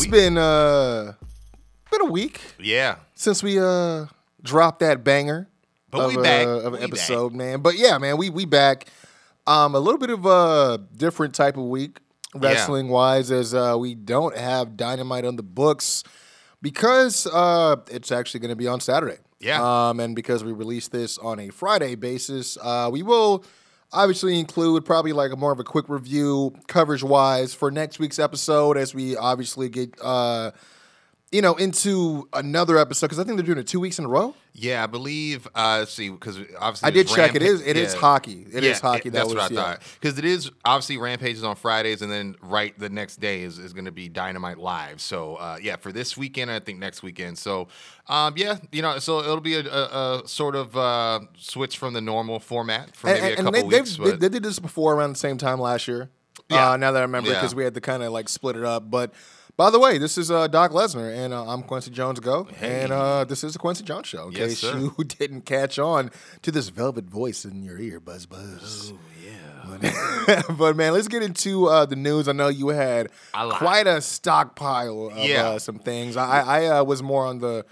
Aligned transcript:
It's 0.00 0.06
We- 0.06 0.18
been 0.18 0.38
uh 0.38 1.12
been 1.90 2.00
a 2.00 2.10
week 2.10 2.40
Yeah. 2.58 2.96
since 3.14 3.42
we 3.42 3.58
uh 3.60 4.06
dropped 4.42 4.80
that 4.80 5.04
banger 5.04 5.48
But 5.90 6.00
of, 6.06 6.16
we 6.16 6.22
back. 6.22 6.46
uh, 6.46 6.50
of 6.60 6.72
We 6.72 6.78
an 6.78 6.84
episode, 6.84 7.34
man. 7.34 7.60
But 7.60 7.76
yeah, 7.76 7.98
man, 7.98 8.16
we 8.16 8.30
we 8.30 8.46
back. 8.46 8.86
Um, 9.46 9.74
a 9.74 9.78
little 9.80 9.98
bit 9.98 10.10
of 10.10 10.24
a 10.24 10.80
different 10.96 11.34
type 11.34 11.56
of 11.58 11.64
week 11.64 11.98
wrestling 12.34 12.88
wise, 12.88 13.30
as 13.30 13.52
uh, 13.52 13.76
we 13.78 13.94
don't 13.94 14.36
have 14.36 14.76
Dynamite 14.76 15.24
on 15.26 15.36
the 15.36 15.42
books 15.42 16.02
because 16.62 17.26
uh, 17.26 17.76
it's 17.90 18.10
actually 18.12 18.40
going 18.40 18.50
to 18.50 18.56
be 18.56 18.68
on 18.68 18.80
Saturday. 18.80 19.18
Yeah. 19.40 19.60
Um, 19.88 19.98
and 20.00 20.14
because 20.14 20.44
we 20.44 20.52
released 20.52 20.92
this 20.92 21.18
on 21.18 21.40
a 21.40 21.48
Friday 21.50 21.94
basis, 21.96 22.56
uh, 22.62 22.88
we 22.92 23.02
will 23.02 23.44
obviously 23.92 24.38
include 24.38 24.84
probably 24.84 25.12
like 25.12 25.32
a 25.32 25.36
more 25.36 25.52
of 25.52 25.60
a 25.60 25.64
quick 25.64 25.88
review 25.88 26.54
coverage 26.68 27.02
wise 27.02 27.54
for 27.54 27.70
next 27.70 27.98
week's 27.98 28.18
episode 28.18 28.76
as 28.76 28.94
we 28.94 29.16
obviously 29.16 29.68
get 29.68 29.94
uh, 30.02 30.50
you 31.32 31.42
know 31.42 31.54
into 31.54 32.28
another 32.32 32.76
episode 32.78 33.06
because 33.06 33.18
I 33.18 33.24
think 33.24 33.36
they're 33.36 33.46
doing 33.46 33.58
it 33.58 33.66
two 33.66 33.78
weeks 33.80 33.98
in 33.98 34.04
a 34.04 34.08
row. 34.08 34.34
Yeah, 34.52 34.82
I 34.82 34.86
believe. 34.88 35.46
Uh, 35.54 35.76
let's 35.78 35.92
see, 35.94 36.10
because 36.10 36.36
obviously 36.58 36.88
I 36.88 36.90
did 36.90 37.06
check. 37.06 37.36
It 37.36 37.42
is. 37.42 37.64
It 37.64 37.76
is 37.76 37.94
yeah. 37.94 38.00
hockey. 38.00 38.46
It 38.52 38.64
is 38.64 38.78
Yeah, 38.78 38.80
hockey. 38.80 39.08
it- 39.08 39.12
that 39.12 39.18
that's 39.20 39.26
was, 39.26 39.34
what 39.36 39.52
I 39.52 39.54
yeah. 39.54 39.62
thought. 39.62 39.82
Because 40.00 40.18
it 40.18 40.24
is 40.24 40.50
obviously 40.64 40.96
Rampages 40.98 41.44
on 41.44 41.54
Fridays, 41.54 42.02
and 42.02 42.10
then 42.10 42.34
right 42.42 42.76
the 42.78 42.88
next 42.88 43.20
day 43.20 43.42
is, 43.42 43.58
is 43.58 43.72
going 43.72 43.84
to 43.84 43.92
be 43.92 44.08
Dynamite 44.08 44.58
Live. 44.58 45.00
So 45.00 45.36
uh, 45.36 45.58
yeah, 45.62 45.76
for 45.76 45.92
this 45.92 46.16
weekend, 46.16 46.50
I 46.50 46.58
think 46.58 46.80
next 46.80 47.02
weekend. 47.04 47.38
So 47.38 47.68
um, 48.08 48.34
yeah, 48.36 48.56
you 48.72 48.82
know, 48.82 48.98
so 48.98 49.20
it'll 49.20 49.40
be 49.40 49.54
a, 49.54 49.60
a, 49.60 50.20
a 50.24 50.28
sort 50.28 50.56
of 50.56 50.76
uh, 50.76 51.20
switch 51.36 51.78
from 51.78 51.94
the 51.94 52.00
normal 52.00 52.40
format 52.40 52.96
for 52.96 53.06
maybe 53.06 53.18
And, 53.20 53.26
a 53.26 53.28
and 53.28 53.46
couple 53.46 53.68
they, 53.68 53.78
weeks. 53.78 53.96
they, 53.96 54.10
they 54.12 54.28
did 54.28 54.42
this 54.42 54.58
before 54.58 54.94
around 54.94 55.12
the 55.12 55.18
same 55.18 55.38
time 55.38 55.60
last 55.60 55.86
year. 55.86 56.10
Yeah. 56.50 56.72
Uh, 56.72 56.76
now 56.76 56.90
that 56.90 56.98
I 56.98 57.02
remember, 57.02 57.30
because 57.30 57.54
we 57.54 57.62
had 57.62 57.74
to 57.74 57.80
kind 57.80 58.02
of 58.02 58.12
like 58.12 58.28
split 58.28 58.56
it 58.56 58.64
up. 58.64 58.90
But 58.90 59.12
by 59.60 59.68
the 59.68 59.78
way, 59.78 59.98
this 59.98 60.16
is 60.16 60.30
uh, 60.30 60.46
Doc 60.48 60.70
Lesnar, 60.70 61.14
and 61.14 61.34
uh, 61.34 61.46
I'm 61.46 61.62
Quincy 61.62 61.90
Jones 61.90 62.18
Go, 62.18 62.48
and 62.62 62.90
uh, 62.90 63.24
this 63.24 63.44
is 63.44 63.52
the 63.52 63.58
Quincy 63.58 63.84
Jones 63.84 64.06
Show. 64.06 64.28
In 64.28 64.32
Yes, 64.32 64.48
case 64.48 64.58
sir. 64.60 64.78
you 64.78 64.94
didn't 65.18 65.42
catch 65.42 65.78
on 65.78 66.10
to 66.40 66.50
this 66.50 66.70
velvet 66.70 67.04
voice 67.04 67.44
in 67.44 67.62
your 67.62 67.78
ear, 67.78 68.00
buzz 68.00 68.24
buzz. 68.24 68.94
Oh 68.94 68.98
yeah. 69.82 70.40
but 70.56 70.76
man, 70.76 70.94
let's 70.94 71.08
get 71.08 71.22
into 71.22 71.66
uh, 71.66 71.84
the 71.84 71.94
news. 71.94 72.26
I 72.26 72.32
know 72.32 72.48
you 72.48 72.68
had 72.68 73.10
A 73.34 73.50
quite 73.50 73.86
a 73.86 74.00
stockpile 74.00 75.08
of 75.08 75.18
Yeah. 75.28 75.48
uh, 75.50 75.58
some 75.58 75.78
things. 75.78 76.16
I, 76.16 76.40
I 76.40 76.78
uh, 76.78 76.84
was 76.84 77.02
more 77.02 77.26
on 77.26 77.40
the 77.40 77.66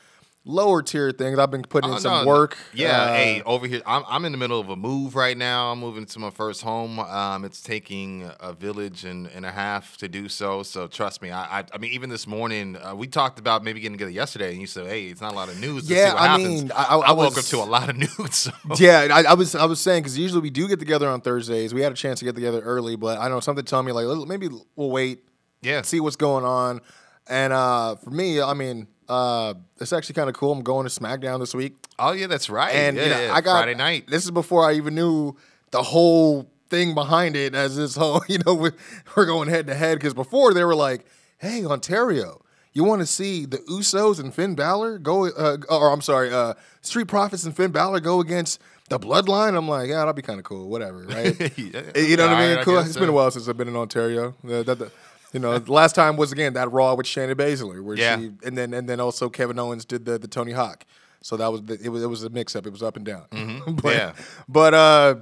lower 0.49 0.81
tier 0.83 1.13
things. 1.13 1.39
I've 1.39 1.51
been 1.51 1.63
putting 1.63 1.91
in 1.91 1.97
Oh, 1.97 2.01
some 2.01 2.25
no, 2.25 2.27
work. 2.29 2.57
Yeah, 2.73 3.03
Uh, 3.03 3.07
hey, 3.15 3.43
over 3.45 3.67
here, 3.67 3.83
I'm, 3.87 4.03
I'm 4.09 4.25
in 4.25 4.33
the 4.33 4.39
middle 4.39 4.59
of 4.59 4.71
a 4.71 4.77
move 4.77 5.15
right 5.15 5.37
now. 5.37 5.71
I'm 5.71 5.79
moving 5.79 6.07
to 6.07 6.19
my 6.19 6.31
first 6.31 6.63
home. 6.63 6.99
Um, 6.99 7.45
it's 7.45 7.61
taking 7.61 8.29
a 8.41 8.53
village 8.55 9.05
and, 9.05 9.27
and 9.29 9.45
a 9.45 9.51
half 9.53 9.97
to 9.99 10.09
do 10.09 10.29
so. 10.29 10.63
So 10.63 10.87
trust 10.89 11.21
me. 11.21 11.31
I, 11.31 11.61
I, 11.61 11.65
I 11.75 11.79
mean, 11.79 11.93
even 11.93 12.09
this 12.09 12.27
morning, 12.27 12.77
uh, 12.77 12.95
we 12.97 13.07
talked 13.07 13.39
about 13.39 13.63
maybe 13.63 13.79
getting 13.81 13.99
together 13.99 14.11
yesterday, 14.11 14.51
and 14.53 14.61
you 14.61 14.67
said, 14.67 14.87
"Hey, 14.87 15.07
it's 15.09 15.21
not 15.21 15.33
a 15.33 15.37
lot 15.37 15.51
of 15.51 15.61
news." 15.61 15.87
To 15.87 15.95
Yeah, 15.95 16.09
see 16.09 16.13
what 16.15 16.23
I 16.23 16.27
happens. 16.29 16.63
mean, 16.63 16.73
I- 16.75 16.85
I- 16.85 16.99
I 17.09 17.13
woke 17.13 17.37
up 17.39 17.45
to 17.45 17.57
a 17.59 17.65
lot 17.65 17.91
of 17.91 17.97
news. 17.99 18.35
So. 18.35 18.51
Yeah, 18.79 19.09
I, 19.13 19.25
I 19.31 19.35
was 19.35 19.55
I 19.55 19.67
was 19.67 19.81
saying 19.81 20.03
because 20.03 20.19
usually 20.19 20.41
we 20.41 20.51
do 20.51 20.67
get 20.67 20.79
together 20.79 21.09
on 21.09 21.21
Thursdays. 21.21 21.75
We 21.75 21.83
had 21.83 21.93
a 21.93 21.95
chance 21.97 22.19
to 22.21 22.25
get 22.25 22.35
together 22.35 22.61
early, 22.63 22.97
but 22.97 23.19
I 23.19 23.29
know 23.29 23.41
something 23.41 23.65
telling 23.67 23.85
me 23.87 23.93
like 23.93 24.07
maybe 24.27 24.49
we'll 24.77 24.91
wait, 24.91 25.25
Yeah. 25.61 25.83
see 25.83 26.01
what's 26.01 26.17
going 26.17 26.45
on. 26.45 26.81
And 27.31 27.53
uh, 27.53 27.97
for 27.97 28.09
me, 28.11 28.41
I 28.41 28.55
mean, 28.55 28.87
uh, 29.09 29.55
it's 29.81 29.93
actually 29.93 30.15
kind 30.15 30.29
of 30.29 30.35
cool. 30.35 30.53
I'm 30.53 30.63
going 30.63 30.87
to 30.87 31.01
SmackDown 31.01 31.41
this 31.41 31.55
week, 31.55 31.75
Oh 31.99 32.13
yeah, 32.13 32.27
that's 32.27 32.51
right. 32.51 32.75
and 32.75 32.97
yeah, 32.97 33.03
you 33.05 33.11
know, 33.11 33.21
yeah, 33.27 33.33
I 33.35 33.41
got 33.41 33.63
Friday 33.63 33.75
night. 33.75 34.07
This 34.09 34.25
is 34.25 34.31
before 34.31 34.69
I 34.69 34.75
even 34.75 34.95
knew 34.95 35.37
the 35.71 35.83
whole 35.83 36.51
thing 36.71 36.95
behind 36.95 37.37
it. 37.37 37.55
As 37.55 37.77
this 37.77 37.97
whole, 37.97 38.23
you 38.29 38.39
know, 38.47 38.55
we're, 38.55 38.75
we're 39.17 39.27
going 39.27 39.49
head 39.49 39.67
to 39.69 39.75
head 39.75 39.99
because 39.99 40.15
before 40.15 40.53
they 40.55 40.65
were 40.65 40.77
like, 40.77 41.07
"Hey, 41.39 41.65
Ontario." 41.65 42.43
You 42.75 42.85
want 42.85 43.01
to 43.01 43.07
see 43.07 43.45
the 43.45 43.57
Usos 43.59 44.21
and 44.21 44.33
Finn 44.33 44.55
Balor 44.55 44.99
go, 44.99 45.27
uh, 45.27 45.57
or 45.69 45.91
I'm 45.91 46.03
sorry, 46.03 46.31
uh, 46.33 46.55
Street 46.83 47.09
Profits 47.09 47.43
and 47.45 47.57
Finn 47.57 47.73
Balor 47.73 47.99
go 48.01 48.21
against 48.21 48.61
the 48.89 49.01
Bloodline? 49.01 49.57
I'm 49.57 49.67
like, 49.67 49.89
yeah, 49.89 49.97
that'd 50.01 50.15
be 50.15 50.23
kind 50.23 50.39
of 50.39 50.45
cool, 50.45 50.69
whatever, 50.69 50.99
right? 50.99 51.35
Yeah, 51.59 51.81
you 51.97 52.17
know 52.17 52.27
what 52.29 52.37
I 52.37 52.47
mean? 52.49 52.59
I 52.59 52.63
Cool. 52.63 52.77
guess 52.77 52.89
It's 52.89 52.97
been 52.99 53.09
a 53.09 53.13
while 53.13 53.31
since 53.33 53.49
I've 53.49 53.57
been 53.57 53.67
in 53.69 53.75
Ontario. 53.75 54.35
Uh, 54.45 54.63
that- 54.63 54.79
that- 54.79 54.93
you 55.33 55.41
know, 55.41 55.59
the 55.59 55.73
last 55.73 55.95
time 55.95 56.17
was 56.17 56.33
again 56.33 56.55
that 56.55 56.73
Raw 56.73 56.95
with 56.95 57.07
Shayna 57.07 57.35
Baszler, 57.35 57.83
where 57.83 57.97
Yeah. 57.97 58.19
she 58.19 58.33
and 58.45 58.57
then 58.57 58.73
and 58.75 58.89
then 58.89 59.01
also 59.01 59.29
Kevin 59.29 59.59
Owens 59.59 59.85
did 59.85 60.05
the 60.05 60.19
the 60.19 60.29
Tony 60.29 60.53
Hawk. 60.53 60.85
So 61.21 61.37
that 61.37 61.51
was 61.51 61.63
the, 61.63 61.79
it 61.83 61.89
was 61.89 62.03
it 62.03 62.07
was 62.07 62.23
a 62.23 62.31
mix 62.31 62.55
up. 62.57 62.67
It 62.67 62.71
was 62.71 62.83
up 62.83 62.97
and 62.97 63.05
down. 63.05 63.25
but, 63.31 63.37
Mm-hmm. 63.39 63.87
Yeah. 63.89 64.13
But 64.49 64.75
uh, 64.75 65.15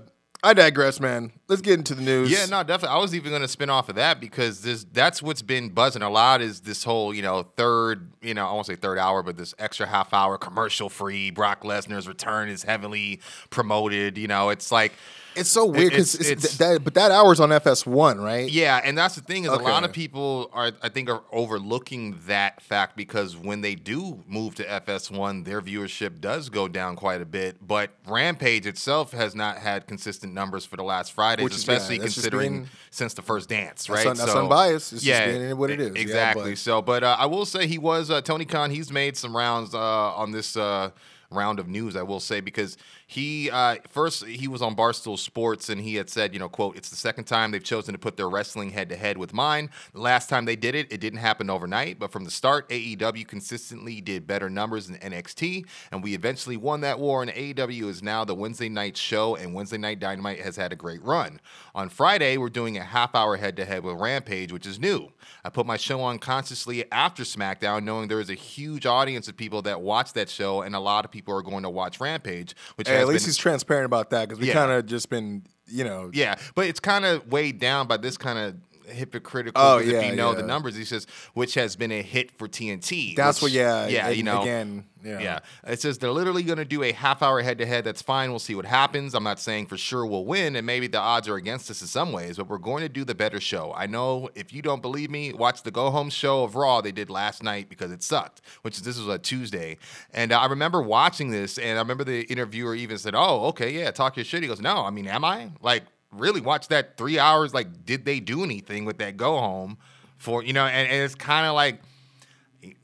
I 0.45 0.53
digress, 0.53 1.01
man. 1.01 1.33
Let's 1.49 1.63
get 1.63 1.79
into 1.79 1.95
the 1.95 2.03
news. 2.03 2.31
Yeah, 2.31 2.45
no, 2.47 2.63
definitely. 2.63 2.97
I 2.97 3.01
was 3.01 3.15
even 3.15 3.31
going 3.31 3.43
to 3.43 3.49
spin 3.49 3.71
off 3.71 3.89
of 3.89 3.95
that 3.97 4.21
because 4.21 4.61
this 4.61 4.85
that's 4.93 5.23
what's 5.23 5.43
been 5.43 5.71
buzzing 5.71 6.03
a 6.03 6.11
lot 6.11 6.43
is 6.43 6.61
this 6.61 6.85
whole, 6.85 7.13
you 7.15 7.23
know, 7.23 7.43
third, 7.57 8.13
you 8.21 8.35
know, 8.35 8.47
I 8.47 8.53
won't 8.53 8.67
say 8.67 8.77
third 8.77 8.99
hour, 8.99 9.23
but 9.23 9.37
this 9.39 9.55
extra 9.59 9.87
half 9.87 10.13
hour 10.13 10.37
commercial 10.39 10.89
free 10.91 11.31
Brock 11.31 11.63
Lesnar's 11.63 12.07
return 12.07 12.49
is 12.51 12.63
heavily 12.63 13.21
promoted. 13.51 14.19
You 14.19 14.29
know, 14.29 14.51
it's 14.51 14.71
like 14.71 14.93
It's 15.37 15.51
so 15.51 15.67
weird 15.67 15.91
because 15.91 16.15
It's- 16.15 16.31
it's, 16.31 16.45
it's- 16.45 16.57
that, 16.59 16.83
but 16.85 16.95
that 16.95 17.11
hour's 17.11 17.41
on 17.41 17.51
FS1, 17.51 18.23
right? 18.23 18.51
Yeah, 18.51 18.81
and 18.83 18.97
that's 18.97 19.15
the 19.15 19.21
thing 19.21 19.45
is 19.45 19.51
a 19.51 19.57
lot 19.57 19.85
of 19.85 19.93
people 19.93 20.51
are 20.53 20.73
I 20.83 20.89
think 20.89 21.09
are 21.11 21.23
overlooking 21.33 22.19
that 22.27 22.61
fact 22.63 22.97
because 22.97 23.37
when 23.37 23.61
they 23.61 23.75
do 23.75 24.23
move 24.27 24.55
to 24.57 24.65
FS1, 24.65 25.45
their 25.45 25.61
viewership 25.61 26.21
does 26.21 26.49
go 26.49 26.69
down 26.69 26.97
quite 26.97 27.21
a 27.21 27.25
bit. 27.27 27.57
But 27.67 27.91
Rampage 28.07 28.67
itself 28.67 29.13
has 29.13 29.35
not 29.35 29.59
had 29.59 29.87
consistent 29.87 30.33
numbers 30.35 30.65
for 30.65 30.77
the 30.77 30.85
last 30.85 31.13
Fridays, 31.13 31.45
Which 31.45 31.55
is- 31.55 31.67
yeah, 31.67 31.75
especially 31.75 31.99
considering 31.99 32.53
being- 32.53 32.69
since 32.91 33.15
the 33.15 33.23
first 33.23 33.49
dance, 33.49 33.87
That's 33.87 33.89
right? 33.89 34.07
un- 34.07 34.17
that's 34.17 34.33
unbiased. 34.35 34.93
It's 34.93 35.03
just 35.03 35.25
being 35.25 35.57
what 35.57 35.71
it 35.71 35.81
is. 35.81 35.95
Yeah, 35.95 36.01
Exactly. 36.01 36.51
but- 36.53 36.59
so, 36.59 36.83
but 36.83 37.05
uh, 37.05 37.17
I 37.19 37.27
will 37.27 37.45
say 37.47 37.67
he 37.67 37.79
was 37.79 38.11
uh, 38.11 38.21
Tony 38.23 38.45
Khan. 38.45 38.71
He's 38.71 38.91
made 38.93 39.17
some 39.17 39.37
rounds 39.37 39.75
uh, 39.75 39.79
on 39.79 40.33
this. 40.33 40.57
Uh, 40.57 40.91
round 41.33 41.59
of 41.59 41.67
news 41.67 41.97
i 41.97 42.03
will 42.03 42.21
say 42.21 42.41
because 42.41 42.77
he 43.09 43.49
uh, 43.51 43.77
first 43.89 44.27
he 44.27 44.49
was 44.49 44.61
on 44.61 44.75
barstool 44.75 45.17
sports 45.17 45.69
and 45.69 45.81
he 45.81 45.95
had 45.95 46.11
said 46.11 46.33
you 46.33 46.41
know 46.41 46.49
quote 46.49 46.77
it's 46.77 46.89
the 46.89 46.97
second 46.97 47.25
time 47.25 47.53
they've 47.53 47.63
chosen 47.63 47.95
to 47.95 47.99
put 47.99 48.17
their 48.17 48.29
wrestling 48.29 48.71
head 48.71 48.89
to 48.89 48.97
head 48.97 49.17
with 49.17 49.33
mine. 49.33 49.71
The 49.93 50.01
last 50.01 50.29
time 50.29 50.45
they 50.45 50.57
did 50.57 50.75
it 50.75 50.93
it 50.93 51.01
didn't 51.01 51.21
happen 51.21 51.49
overnight 51.49 52.01
but 52.01 52.11
from 52.11 52.25
the 52.25 52.33
start 52.33 52.69
aew 52.69 53.27
consistently 53.29 54.01
did 54.01 54.27
better 54.27 54.51
numbers 54.51 54.89
than 54.89 54.97
nxt 54.99 55.65
and 55.93 56.03
we 56.03 56.15
eventually 56.15 56.57
won 56.57 56.81
that 56.81 56.99
war 56.99 57.23
and 57.23 57.31
aew 57.31 57.89
is 57.89 58.03
now 58.03 58.25
the 58.25 58.35
wednesday 58.35 58.69
night 58.69 58.97
show 58.97 59.37
and 59.37 59.55
wednesday 59.55 59.79
night 59.79 60.01
dynamite 60.01 60.41
has 60.41 60.57
had 60.57 60.73
a 60.73 60.77
great 60.77 61.03
run. 61.05 61.41
On 61.77 61.89
friday 61.89 62.37
we're 62.37 62.51
doing 62.51 62.77
a 62.77 62.83
half 62.83 63.15
hour 63.15 63.37
head 63.37 63.57
to 63.57 63.65
head 63.65 63.85
with 63.85 64.01
rampage 64.01 64.53
which 64.53 64.67
is 64.67 64.81
new. 64.81 65.13
I 65.45 65.51
put 65.51 65.65
my 65.65 65.77
show 65.77 66.01
on 66.01 66.19
consciously 66.19 66.91
after 66.91 67.23
smackdown 67.23 67.85
knowing 67.85 68.09
there 68.09 68.21
is 68.21 68.31
a 68.31 68.35
huge 68.35 68.85
audience 68.85 69.29
of 69.29 69.37
people 69.37 69.63
that 69.63 69.81
watch 69.81 70.13
that 70.15 70.29
show 70.29 70.63
and 70.63 70.75
a 70.75 70.81
lot 70.81 71.05
of 71.05 71.13
people 71.13 71.33
are 71.37 71.43
going 71.43 71.63
to 71.63 71.71
watch 71.71 72.01
rampage 72.01 72.57
which 72.75 72.89
Hey, 72.96 72.96
at 73.01 73.09
least 73.09 73.25
been, 73.25 73.29
he's 73.29 73.37
transparent 73.37 73.87
about 73.87 74.11
that 74.11 74.29
because 74.29 74.41
we 74.41 74.49
Yeah. 74.49 74.55
kind 74.55 74.73
of 74.73 74.87
just 74.87 75.09
been, 75.11 75.43
you 75.67 75.85
know, 75.85 76.11
yeah, 76.13 76.37
but 76.55 76.67
it's 76.67 76.81
kind 76.81 77.05
of 77.05 77.31
weighed 77.31 77.59
down 77.59 77.87
by 77.87 77.97
this 77.97 78.17
kind 78.17 78.39
of 78.39 78.55
hypocritical. 78.89 79.61
Oh, 79.63 79.79
yeah, 79.79 80.01
if 80.01 80.11
you 80.11 80.17
know 80.17 80.35
the 80.35 80.43
numbers, 80.43 80.77
he 80.77 80.85
says, 80.85 81.07
which 81.35 81.55
has 81.55 81.77
been 81.77 81.93
a 81.93 82.03
hit 82.03 82.37
for 82.39 82.49
TNT. 82.49 83.15
That's 83.17 83.41
which- 83.43 83.53
what- 83.53 83.57
yeah, 83.57 83.87
yeah, 83.89 84.09
you 84.11 84.23
know, 84.23 84.43
again, 84.43 84.85
yeah. 85.05 85.19
yeah. 85.21 85.39
It 85.67 85.81
says 85.81 85.99
they're 85.99 86.11
literally 86.11 86.43
going 86.43 86.59
to 86.59 86.65
do 86.65 86.83
a 86.83 86.93
half 86.93 87.23
hour 87.23 87.41
head 87.43 87.59
to 87.59 87.67
head. 87.67 87.85
That's 87.85 88.03
fine. 88.03 88.31
We'll 88.31 88.39
see 88.39 88.55
what 88.55 88.65
happens. 88.65 89.15
I'm 89.15 89.23
not 89.23 89.39
saying 89.39 89.67
for 89.67 89.77
sure 89.77 90.05
we'll 90.05 90.25
win, 90.25 90.57
and 90.57 90.67
maybe 90.67 90.87
the 90.89 90.99
odds 90.99 91.29
are 91.29 91.37
against 91.37 91.71
us 91.71 91.81
in 91.81 91.87
some 91.87 92.13
ways, 92.13 92.37
but 92.39 92.49
we're 92.49 92.59
going 92.59 92.83
to 92.83 92.89
do 92.89 93.05
the 93.05 93.15
better 93.15 93.41
show. 93.41 93.73
I 93.77 93.87
know 93.87 94.31
if 94.35 94.53
you 94.53 94.63
don't 94.63 94.83
believe 94.83 95.11
me, 95.11 95.33
watch 95.33 95.63
the 95.63 95.71
go 95.71 95.91
home 95.91 96.11
show 96.11 96.43
of 96.45 96.57
Raw 96.57 96.81
they 96.81 96.93
did 96.93 97.09
last 97.11 97.43
night 97.43 97.69
because 97.69 97.93
it 97.93 98.03
sucked. 98.03 98.41
Which 98.63 98.77
is 98.77 98.83
this 98.83 98.99
was 98.99 99.09
a 99.09 99.19
Tuesday, 99.19 99.79
and 100.13 100.33
I 100.33 100.47
remember 100.47 100.83
watching 100.83 101.31
this, 101.31 101.59
and 101.59 101.79
I 101.79 101.83
remember 101.83 102.05
the 102.05 102.23
interviewer 102.23 102.75
even 102.75 102.99
said, 102.99 103.15
"Oh, 103.15 103.47
okay, 103.47 103.71
yeah, 103.71 103.91
talk 103.91 104.17
your 104.17 104.25
shit." 104.25 104.43
He 104.43 104.49
goes, 104.49 104.61
"No, 104.61 104.85
I 104.85 104.91
mean, 104.91 105.07
am 105.07 105.25
I 105.25 105.51
like?" 105.63 105.85
Really 106.13 106.41
watch 106.41 106.69
that 106.69 106.97
three 106.97 107.19
hours. 107.19 107.53
Like, 107.55 107.85
did 107.85 108.05
they 108.05 108.21
do 108.21 108.43
anything 108.45 108.85
with 108.85 108.99
that 108.99 109.17
go 109.17 109.39
home 109.39 109.79
for 110.19 110.43
you 110.43 110.53
know? 110.53 110.65
And, 110.67 110.89
and 110.89 111.03
it's 111.03 111.15
kind 111.15 111.47
of 111.47 111.55
like 111.55 111.81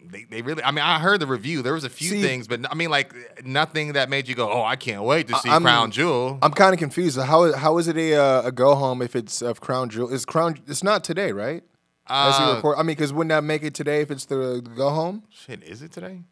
they, 0.05 0.25
they 0.31 0.43
really. 0.43 0.63
I 0.63 0.71
mean, 0.71 0.85
I 0.85 0.99
heard 0.99 1.21
the 1.21 1.27
review. 1.27 1.63
There 1.63 1.73
was 1.73 1.85
a 1.85 1.91
few 1.91 2.11
See- 2.11 2.23
things, 2.23 2.47
but 2.47 2.71
I 2.71 2.75
mean, 2.75 2.91
like 2.91 3.15
nothing 3.45 3.95
that 3.95 4.09
made 4.11 4.29
you 4.29 4.35
go, 4.35 4.51
"Oh, 4.51 4.63
I 4.63 4.77
can't 4.77 5.03
wait 5.03 5.29
to 5.29 5.37
see 5.37 5.49
I'm- 5.49 5.63
Crown 5.63 5.91
Jewel." 5.91 6.39
I'm 6.43 6.53
kind 6.53 6.73
of 6.73 6.79
confused. 6.79 7.19
How 7.19 7.53
how 7.53 7.79
is 7.79 7.89
it 7.89 7.97
a 7.97 8.15
uh, 8.15 8.43
a 8.43 8.53
go 8.53 8.75
home 8.75 9.03
if 9.03 9.17
it's 9.17 9.43
of 9.43 9.61
Crown 9.61 9.89
Jewel? 9.89 10.13
Is 10.13 10.25
Crown? 10.25 10.59
It's 10.67 10.83
not 10.83 11.03
today, 11.05 11.33
right? 11.33 11.63
As 12.09 12.39
we 12.39 12.45
Uh, 12.45 12.55
record, 12.57 12.75
I 12.79 12.83
mean, 12.83 12.89
because 12.97 13.13
wouldn't 13.13 13.31
that 13.31 13.45
make 13.45 13.63
it 13.63 13.75
today 13.75 14.01
if 14.03 14.11
it's 14.11 14.25
the, 14.27 14.61
the 14.63 14.71
go 14.77 14.91
home? 14.91 15.23
Shit, 15.31 15.63
is 15.63 15.83
it 15.83 15.93
today? 15.93 16.23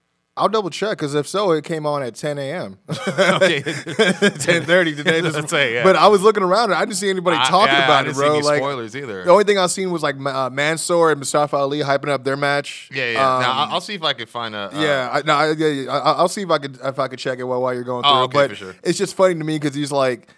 I'll 0.41 0.49
double 0.49 0.71
check 0.71 0.99
because 0.99 1.15
if 1.15 1.29
so, 1.29 1.53
it 1.53 1.65
came 1.65 1.85
on 1.87 2.03
at 2.03 2.15
10 2.15 2.39
a.m. 2.39 2.79
okay. 2.89 3.61
10:30 3.63 4.97
today. 4.97 5.21
This- 5.31 5.51
say, 5.51 5.75
yeah. 5.75 5.85
But 5.85 5.97
I 5.97 6.09
was 6.09 6.23
looking 6.23 6.43
around 6.43 6.71
and 6.71 6.75
I 6.75 6.81
didn't 6.85 6.97
see 6.97 7.11
anybody 7.11 7.37
I- 7.37 7.45
talking 7.49 7.75
yeah, 7.75 7.85
about 7.85 8.07
it, 8.07 8.15
bro. 8.15 8.35
any 8.35 8.43
like 8.43 8.59
spoilers 8.59 8.97
either. 8.97 9.25
The 9.25 9.31
only 9.31 9.45
thing 9.45 9.59
I've 9.59 9.71
seen 9.71 9.91
was 9.91 10.03
like 10.03 10.17
uh, 10.25 10.51
Mansoor 10.51 11.11
and 11.11 11.19
Mustafa 11.19 11.57
Ali 11.57 11.81
hyping 11.81 12.09
up 12.09 12.25
their 12.25 12.37
match. 12.37 12.91
Yeah, 12.93 13.13
yeah. 13.13 13.37
Um, 13.37 13.43
now 13.43 13.53
I'll, 13.71 13.81
see 13.81 13.95
if 13.95 14.03
I 14.03 14.13
can 14.13 14.27
find 14.27 14.55
a. 14.55 14.75
Uh, 14.75 14.81
yeah, 14.81 15.11
I, 15.13 15.23
no, 15.23 15.35
I, 15.35 15.53
yeah, 15.53 15.67
yeah, 15.67 15.91
I, 15.93 16.13
I'll 16.13 16.29
see 16.29 16.43
if 16.43 16.51
I 16.51 16.59
could 16.59 16.79
if 16.83 16.99
I 16.99 17.09
could 17.09 17.19
check 17.19 17.39
it 17.39 17.45
while, 17.45 17.61
while 17.61 17.75
you're 17.75 17.85
going 17.85 18.03
through. 18.03 18.13
Oh, 18.13 18.23
it. 18.23 18.25
okay, 18.25 18.33
but 18.35 18.51
for 18.51 18.57
sure. 18.57 18.77
it's 18.83 18.99
just 18.99 19.15
funny 19.15 19.35
to 19.35 19.45
me 19.45 19.59
because 19.59 19.75
he's 19.75 19.93
like, 19.93 20.29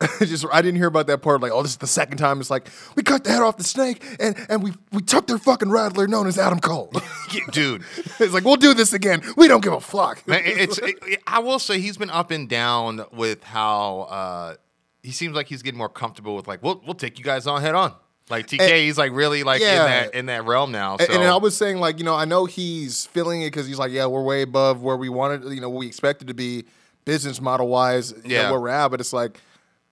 just 0.20 0.44
I 0.52 0.60
didn't 0.60 0.76
hear 0.78 0.88
about 0.88 1.06
that 1.06 1.22
part. 1.22 1.40
Like, 1.40 1.52
oh, 1.52 1.62
this 1.62 1.70
is 1.72 1.76
the 1.78 1.86
second 1.86 2.18
time. 2.18 2.40
It's 2.40 2.50
like 2.50 2.68
we 2.96 3.02
cut 3.02 3.24
the 3.24 3.30
head 3.30 3.42
off 3.42 3.56
the 3.56 3.64
snake 3.64 4.04
and 4.18 4.36
and 4.48 4.62
we 4.62 4.72
we 4.92 5.00
took 5.00 5.26
their 5.26 5.38
fucking 5.38 5.70
rattler 5.70 6.06
known 6.08 6.26
as 6.26 6.36
Adam 6.38 6.58
Cole. 6.60 6.92
dude. 7.52 7.82
it's 8.18 8.32
like 8.34 8.44
we'll 8.44 8.56
do 8.56 8.74
this 8.74 8.92
again. 8.92 9.22
We 9.36 9.46
don't 9.48 9.62
give 9.62 9.72
a 9.72 9.80
fuck. 9.80 10.26
Man, 10.26 10.42
it's. 10.44 10.78
it- 10.78 10.98
it- 11.02 11.22
I 11.26 11.38
will 11.38 11.58
say 11.58 11.80
he's 11.80 11.96
been 11.96 12.10
up 12.10 12.30
and 12.30 12.48
down 12.48 13.04
with 13.12 13.42
how 13.44 14.00
uh, 14.10 14.54
he 15.02 15.12
seems 15.12 15.34
like 15.34 15.46
he's 15.46 15.62
getting 15.62 15.78
more 15.78 15.88
comfortable 15.88 16.34
with 16.36 16.46
like 16.48 16.62
we'll 16.62 16.82
we'll 16.84 16.94
take 16.94 17.18
you 17.18 17.24
guys 17.24 17.46
on 17.46 17.60
head 17.62 17.74
on. 17.74 17.94
Like 18.30 18.46
TK, 18.46 18.60
And- 18.60 18.72
he's 18.72 18.98
like 18.98 19.12
really 19.12 19.42
like 19.42 19.60
Yeah. 19.60 19.70
in 19.84 19.86
that 19.90 20.14
in 20.14 20.26
that 20.26 20.44
realm 20.44 20.72
now. 20.72 20.96
So 20.96 21.04
And, 21.04 21.14
and 21.14 21.24
I 21.24 21.36
was 21.36 21.56
saying, 21.56 21.78
like, 21.78 21.98
you 21.98 22.04
know, 22.04 22.14
I 22.14 22.24
know 22.24 22.46
he's 22.46 23.06
feeling 23.06 23.42
it 23.42 23.46
because 23.52 23.66
he's 23.66 23.78
like, 23.78 23.92
yeah, 23.92 24.06
we're 24.06 24.22
way 24.22 24.42
above 24.42 24.82
where 24.82 24.96
we 24.96 25.08
wanted, 25.08 25.44
you 25.52 25.60
know, 25.60 25.68
we 25.68 25.86
expected 25.86 26.28
to 26.28 26.34
be 26.34 26.64
business 27.04 27.40
model 27.40 27.68
wise, 27.68 28.12
you 28.24 28.30
know, 28.30 28.34
Yeah. 28.34 28.50
where 28.50 28.60
we're 28.60 28.68
at. 28.70 28.88
But 28.88 29.00
it's 29.00 29.12
like, 29.12 29.38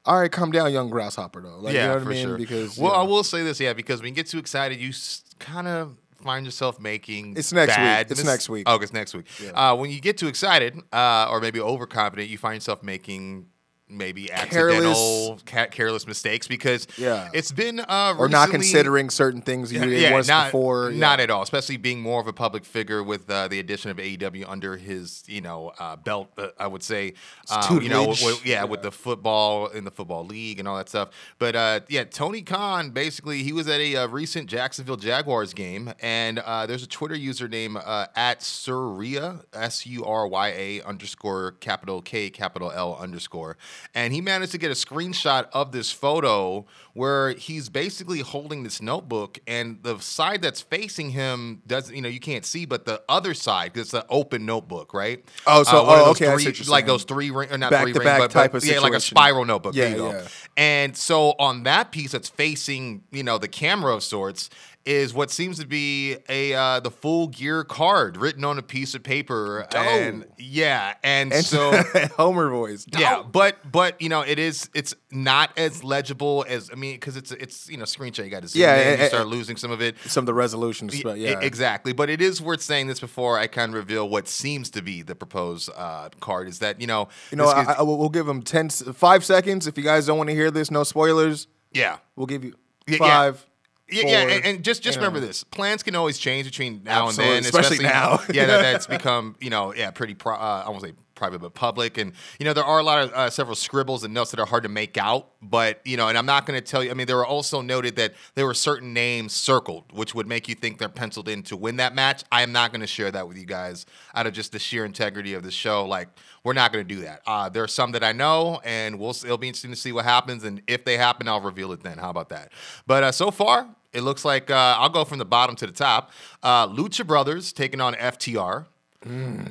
all 0.05 0.21
right, 0.21 0.31
calm 0.33 0.51
down, 0.51 0.73
young 0.73 0.91
grasshopper, 0.91 1.41
though. 1.41 1.59
Like, 1.59 1.75
yeah, 1.75 1.83
you 1.83 1.89
know 1.89 1.95
what 1.95 2.03
for 2.05 2.11
I 2.11 2.15
mean? 2.15 2.27
sure. 2.27 2.37
Because 2.39 2.77
well, 2.79 2.93
yeah. 2.93 2.99
I 2.99 3.03
will 3.03 3.23
say 3.25 3.43
this, 3.45 3.61
yeah, 3.61 3.73
because 3.73 4.01
when 4.01 4.09
you 4.11 4.15
get 4.15 4.27
too 4.27 4.39
excited, 4.39 4.79
you 4.81 4.89
s- 4.91 5.23
kind 5.39 5.67
of 5.69 5.97
find 6.23 6.45
yourself 6.45 6.79
making 6.81 7.37
It's 7.37 7.53
next 7.53 7.71
week. 7.71 7.77
bad 7.77 8.11
It's 8.11 8.21
mis- 8.21 8.27
next 8.27 8.49
week. 8.49 8.65
Oh, 8.67 8.77
it's 8.81 8.93
next 8.93 9.15
week. 9.15 9.27
Uh, 9.55 9.77
when 9.77 9.91
you 9.91 10.01
get 10.01 10.17
too 10.19 10.29
excited 10.29 10.79
uh, 10.93 11.27
or 11.31 11.41
maybe 11.41 11.61
overconfident, 11.61 12.29
you 12.29 12.39
find 12.39 12.55
yourself 12.57 12.83
making 12.83 13.47
maybe 13.93 14.31
accidental, 14.33 15.39
ca- 15.47 15.67
careless 15.67 16.07
mistakes 16.07 16.49
because 16.49 16.87
Yeah. 16.97 17.29
it's 17.33 17.53
been 17.53 17.81
uh, 17.81 18.15
or 18.19 18.29
not 18.29 18.51
considering 18.51 19.11
certain 19.11 19.43
things 19.43 19.73
you 19.73 19.81
did 19.81 20.13
once 20.13 20.29
not, 20.29 20.47
before. 20.49 20.91
yeah. 20.91 20.99
Not 20.99 21.21
at 21.21 21.31
all. 21.31 21.43
Especially 21.43 21.77
being 21.77 22.01
more 22.01 22.21
of 22.21 22.27
a 22.27 22.33
public 22.33 22.65
figure 22.65 23.03
with 23.03 23.29
uh, 23.31 23.49
the 23.49 23.59
addition 23.59 23.91
of 23.91 23.99
AEW 23.99 24.45
under 24.49 24.77
his, 24.77 25.23
you 25.27 25.41
know, 25.41 25.73
uh, 25.79 25.97
belt. 25.97 26.31
Uh, 26.39 26.49
I 26.59 26.67
would 26.67 26.83
say, 26.83 27.15
um, 27.51 27.81
you 27.83 27.89
know, 27.89 28.09
with- 28.09 28.45
yeah, 28.47 28.65
with 28.65 28.83
the 28.83 28.91
football 28.93 29.67
in 29.69 29.85
the 29.85 29.91
football 29.91 30.25
league 30.25 30.59
and 30.59 30.67
all 30.69 30.77
that 30.77 30.89
stuff. 30.89 31.11
But 31.39 31.55
uh, 31.57 31.81
yeah, 31.89 32.05
Tony 32.05 32.43
Khan 32.43 32.91
basically 32.91 33.43
he 33.43 33.53
was 33.53 33.69
at 33.69 33.81
a 33.81 33.97
uh, 33.97 34.07
recent 34.09 34.49
Jacksonville 34.49 34.97
Jaguars 34.97 35.53
game, 35.55 35.93
and 36.01 36.39
uh, 36.39 36.67
there's 36.67 36.83
a 36.83 36.87
Twitter 36.89 37.15
username 37.15 37.81
uh, 37.85 38.07
at 38.17 38.43
Surya 38.43 39.41
S 39.53 39.87
U 39.87 40.05
R 40.05 40.27
Y 40.29 40.49
A 40.49 40.83
underscore 40.83 41.53
capital 41.61 42.01
K 42.03 42.31
capital 42.31 42.71
L 42.71 42.97
underscore, 43.01 43.57
and 43.95 44.13
he 44.13 44.21
managed 44.21 44.53
to 44.53 44.59
get 44.59 44.71
a 44.71 44.75
screenshot 44.75 45.47
of 45.53 45.73
this 45.73 45.91
photo 45.91 46.65
where 46.95 47.31
he's 47.31 47.69
basically 47.71 48.21
holding 48.21 48.63
this 48.65 48.83
notebook, 48.83 49.39
and 49.47 49.79
the 49.83 49.99
side 49.99 50.43
that's 50.43 50.61
facing 50.61 51.11
him 51.11 51.63
doesn't, 51.67 51.95
you 51.95 52.03
know, 52.03 52.09
you 52.09 52.21
can't 52.21 52.45
see, 52.45 52.67
but 52.67 52.85
the 52.85 53.01
other 53.09 53.33
side, 53.33 53.73
'cause 53.73 53.83
it's 53.85 53.95
an 53.95 54.03
open 54.11 54.45
notebook, 54.45 54.93
right? 54.93 55.25
Oh, 55.47 55.63
so- 55.63 55.79
uh, 55.79 55.83
of 55.83 55.89
oh, 55.89 56.11
okay, 56.11 56.37
three- 56.53 56.65
like 56.67 56.87
those 56.87 57.05
three 57.05 57.31
ring, 57.31 57.51
or 57.51 57.57
not 57.59 57.71
Back 57.71 57.83
three 57.85 57.93
ring, 57.93 58.05
back 58.05 58.19
but, 58.21 58.31
type 58.31 58.53
but 58.53 58.63
of 58.63 58.69
yeah, 58.69 58.81
like 58.81 58.93
a 58.93 59.01
spiral 59.01 59.45
notebook. 59.47 59.75
Yeah, 59.75 59.85
there 59.85 59.91
you 59.93 59.97
go. 59.97 60.11
yeah. 60.11 60.29
And 60.57 60.97
so 60.97 61.31
on 61.39 61.63
that 61.63 61.93
piece 61.93 62.13
that's 62.13 62.29
facing, 62.29 63.03
you 63.11 63.23
know, 63.23 63.39
the 63.39 63.49
camera 63.49 63.95
of 63.95 64.03
sorts 64.03 64.51
is 64.85 65.15
what 65.15 65.31
seems 65.31 65.59
to 65.61 65.67
be 65.67 66.17
a 66.29 66.55
uh, 66.55 66.81
the 66.81 66.91
full 66.91 67.29
gear 67.29 67.63
card 67.65 68.17
written 68.17 68.45
on 68.45 68.59
a 68.59 68.63
piece 68.63 68.95
of 68.95 69.03
paper. 69.03 69.67
And 69.75 70.27
yeah, 70.39 70.95
and, 71.05 71.33
And 71.33 71.45
so 71.45 71.71
Homer 72.17 72.49
voice. 72.51 72.85
yeah, 72.99 73.23
but 73.23 73.59
but 73.71 74.01
you 74.03 74.09
know 74.09 74.23
it 74.23 74.39
is 74.39 74.69
it's 74.75 74.95
not 75.11 75.57
as 75.57 75.85
legible 75.85 76.45
as 76.49 76.71
I 76.71 76.75
mean 76.75 76.95
because 76.95 77.17
it's 77.17 77.31
it's 77.33 77.69
you 77.71 77.77
know 77.77 77.85
screenshot 77.85 78.25
you 78.25 78.31
got 78.31 78.43
to 78.43 78.59
Yeah, 78.59 78.77
in, 78.81 78.89
and- 78.95 79.01
you 79.03 79.07
start 79.09 79.27
losing 79.29 79.57
some 79.57 79.71
of 79.71 79.81
it. 79.81 79.97
Some 80.07 80.23
of 80.23 80.27
the. 80.27 81.03
But 81.03 81.17
E- 81.19 81.25
yeah. 81.25 81.41
exactly. 81.41 81.93
But 81.93 82.11
it 82.11 82.21
is 82.21 82.41
worth 82.43 82.61
saying 82.63 82.89
this 82.89 82.99
before 83.01 83.39
I 83.39 83.47
kind 83.47 83.71
of 83.71 83.77
reveal 83.77 84.09
what 84.09 84.27
seems 84.29 84.71
to 84.71 84.83
be 84.83 85.03
the 85.03 85.15
proposed 85.15 85.71
uh, 85.77 86.09
card 86.21 86.49
is 86.49 86.59
that 86.59 86.81
you 86.81 86.87
know 86.87 87.09
You 87.31 87.37
know, 87.37 87.47
I, 87.47 87.75
I, 87.79 87.83
we'll 87.83 88.09
give 88.09 88.27
them 88.27 88.43
10, 88.43 88.67
s- 88.67 88.83
five 88.95 89.25
seconds. 89.25 89.67
If 89.67 89.79
you 89.79 89.85
guys 89.85 90.07
don't 90.07 90.19
want 90.19 90.29
to 90.31 90.35
hear 90.35 90.51
this, 90.51 90.71
no 90.71 90.83
spoilers. 90.85 91.47
yeah. 91.73 91.99
We'll 92.17 92.27
give 92.27 92.43
you 92.45 92.55
five. 92.99 93.45
yeah. 93.47 93.52
Yeah, 93.93 94.07
yeah, 94.07 94.35
and, 94.35 94.45
and 94.45 94.65
just 94.65 94.83
just 94.83 94.97
you 94.97 95.01
know. 95.01 95.09
remember 95.09 95.27
this: 95.27 95.45
plans 95.45 95.83
can 95.83 95.95
always 95.95 96.19
change 96.19 96.47
between 96.47 96.83
now 96.85 97.09
Absolutely, 97.09 97.37
and 97.37 97.45
then, 97.45 97.51
especially 97.51 97.85
now. 97.85 98.21
yeah, 98.33 98.47
that, 98.47 98.63
that's 98.63 98.87
become 98.99 99.37
you 99.41 99.51
know 99.51 99.75
yeah 99.75 99.91
pretty 99.91 100.15
pro, 100.15 100.35
uh, 100.35 100.65
I 100.67 100.71
won't 100.71 100.83
say 100.83 100.93
private 101.23 101.41
but 101.41 101.55
public, 101.55 101.99
and 101.99 102.13
you 102.41 102.45
know 102.45 102.53
there 102.53 102.65
are 102.65 102.81
a 102.81 102.83
lot 102.83 103.05
of 103.05 103.13
uh, 103.13 103.31
several 103.31 103.55
scribbles 103.55 104.03
and 104.03 104.13
notes 104.13 104.33
that 104.33 104.41
are 104.41 104.47
hard 104.47 104.65
to 104.65 104.69
make 104.69 104.99
out, 104.99 105.29
but 105.41 105.81
you 105.85 105.97
know, 105.97 106.09
and 106.09 106.19
I'm 106.19 106.27
not 106.27 106.47
going 106.47 106.59
to 106.59 106.67
tell 106.67 106.83
you. 106.83 106.91
I 106.91 106.95
mean, 106.95 107.07
there 107.07 107.17
were 107.17 107.27
also 107.27 107.61
noted 107.61 107.95
that 107.97 108.15
there 108.35 108.45
were 108.45 108.55
certain 108.55 108.93
names 108.93 109.33
circled, 109.33 109.85
which 109.93 110.17
would 110.17 110.27
make 110.27 110.49
you 110.49 110.57
think 110.57 110.79
they're 110.79 110.89
penciled 110.89 111.29
in 111.29 111.45
to 111.45 111.57
win 111.57 111.77
that 111.77 111.95
match. 111.95 112.25
I 112.33 112.43
am 112.43 112.51
not 112.51 112.73
going 112.73 112.81
to 112.81 112.89
share 112.89 113.13
that 113.13 113.29
with 113.29 113.37
you 113.37 113.47
guys 113.47 113.87
out 114.17 114.27
of 114.27 114.33
just 114.33 114.51
the 114.51 114.59
sheer 114.59 114.85
integrity 114.85 115.35
of 115.35 115.45
the 115.45 115.53
show. 115.53 115.87
Like 115.87 116.09
we're 116.43 116.55
not 116.55 116.73
going 116.73 116.87
to 116.87 116.95
do 116.95 117.03
that. 117.03 117.23
Uh, 117.25 117.49
there 117.49 117.63
are 117.63 117.69
some 117.69 117.93
that 117.93 118.03
I 118.03 118.11
know, 118.11 118.61
and 118.65 118.99
we'll 118.99 119.11
it'll 119.11 119.39
be 119.39 119.49
interesting 119.49 119.71
to 119.71 119.77
see 119.77 119.93
what 119.93 120.05
happens, 120.05 120.43
and 120.43 120.61
if 120.67 120.85
they 120.85 120.97
happen, 120.97 121.29
I'll 121.29 121.41
reveal 121.41 121.71
it 121.71 121.85
then. 121.85 121.99
How 121.99 122.11
about 122.11 122.31
that? 122.31 122.51
But 122.87 123.05
uh, 123.05 123.13
so 123.13 123.31
far. 123.31 123.69
It 123.93 124.03
looks 124.03 124.25
like 124.25 124.51
uh, 124.51 124.77
I'll 124.79 124.89
go 124.89 125.05
from 125.05 125.19
the 125.19 125.25
bottom 125.25 125.55
to 125.57 125.67
the 125.67 125.73
top. 125.73 126.11
Uh, 126.43 126.67
Lucha 126.69 127.07
Brothers 127.07 127.53
taking 127.53 127.81
on 127.81 127.95
FTR. 127.95 128.67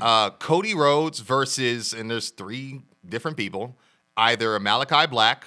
Uh, 0.01 0.29
Cody 0.31 0.73
Rhodes 0.73 1.19
versus, 1.19 1.93
and 1.93 2.09
there's 2.09 2.29
three 2.29 2.81
different 3.07 3.35
people, 3.38 3.75
either 4.15 4.57
Malachi 4.59 5.07
Black, 5.07 5.45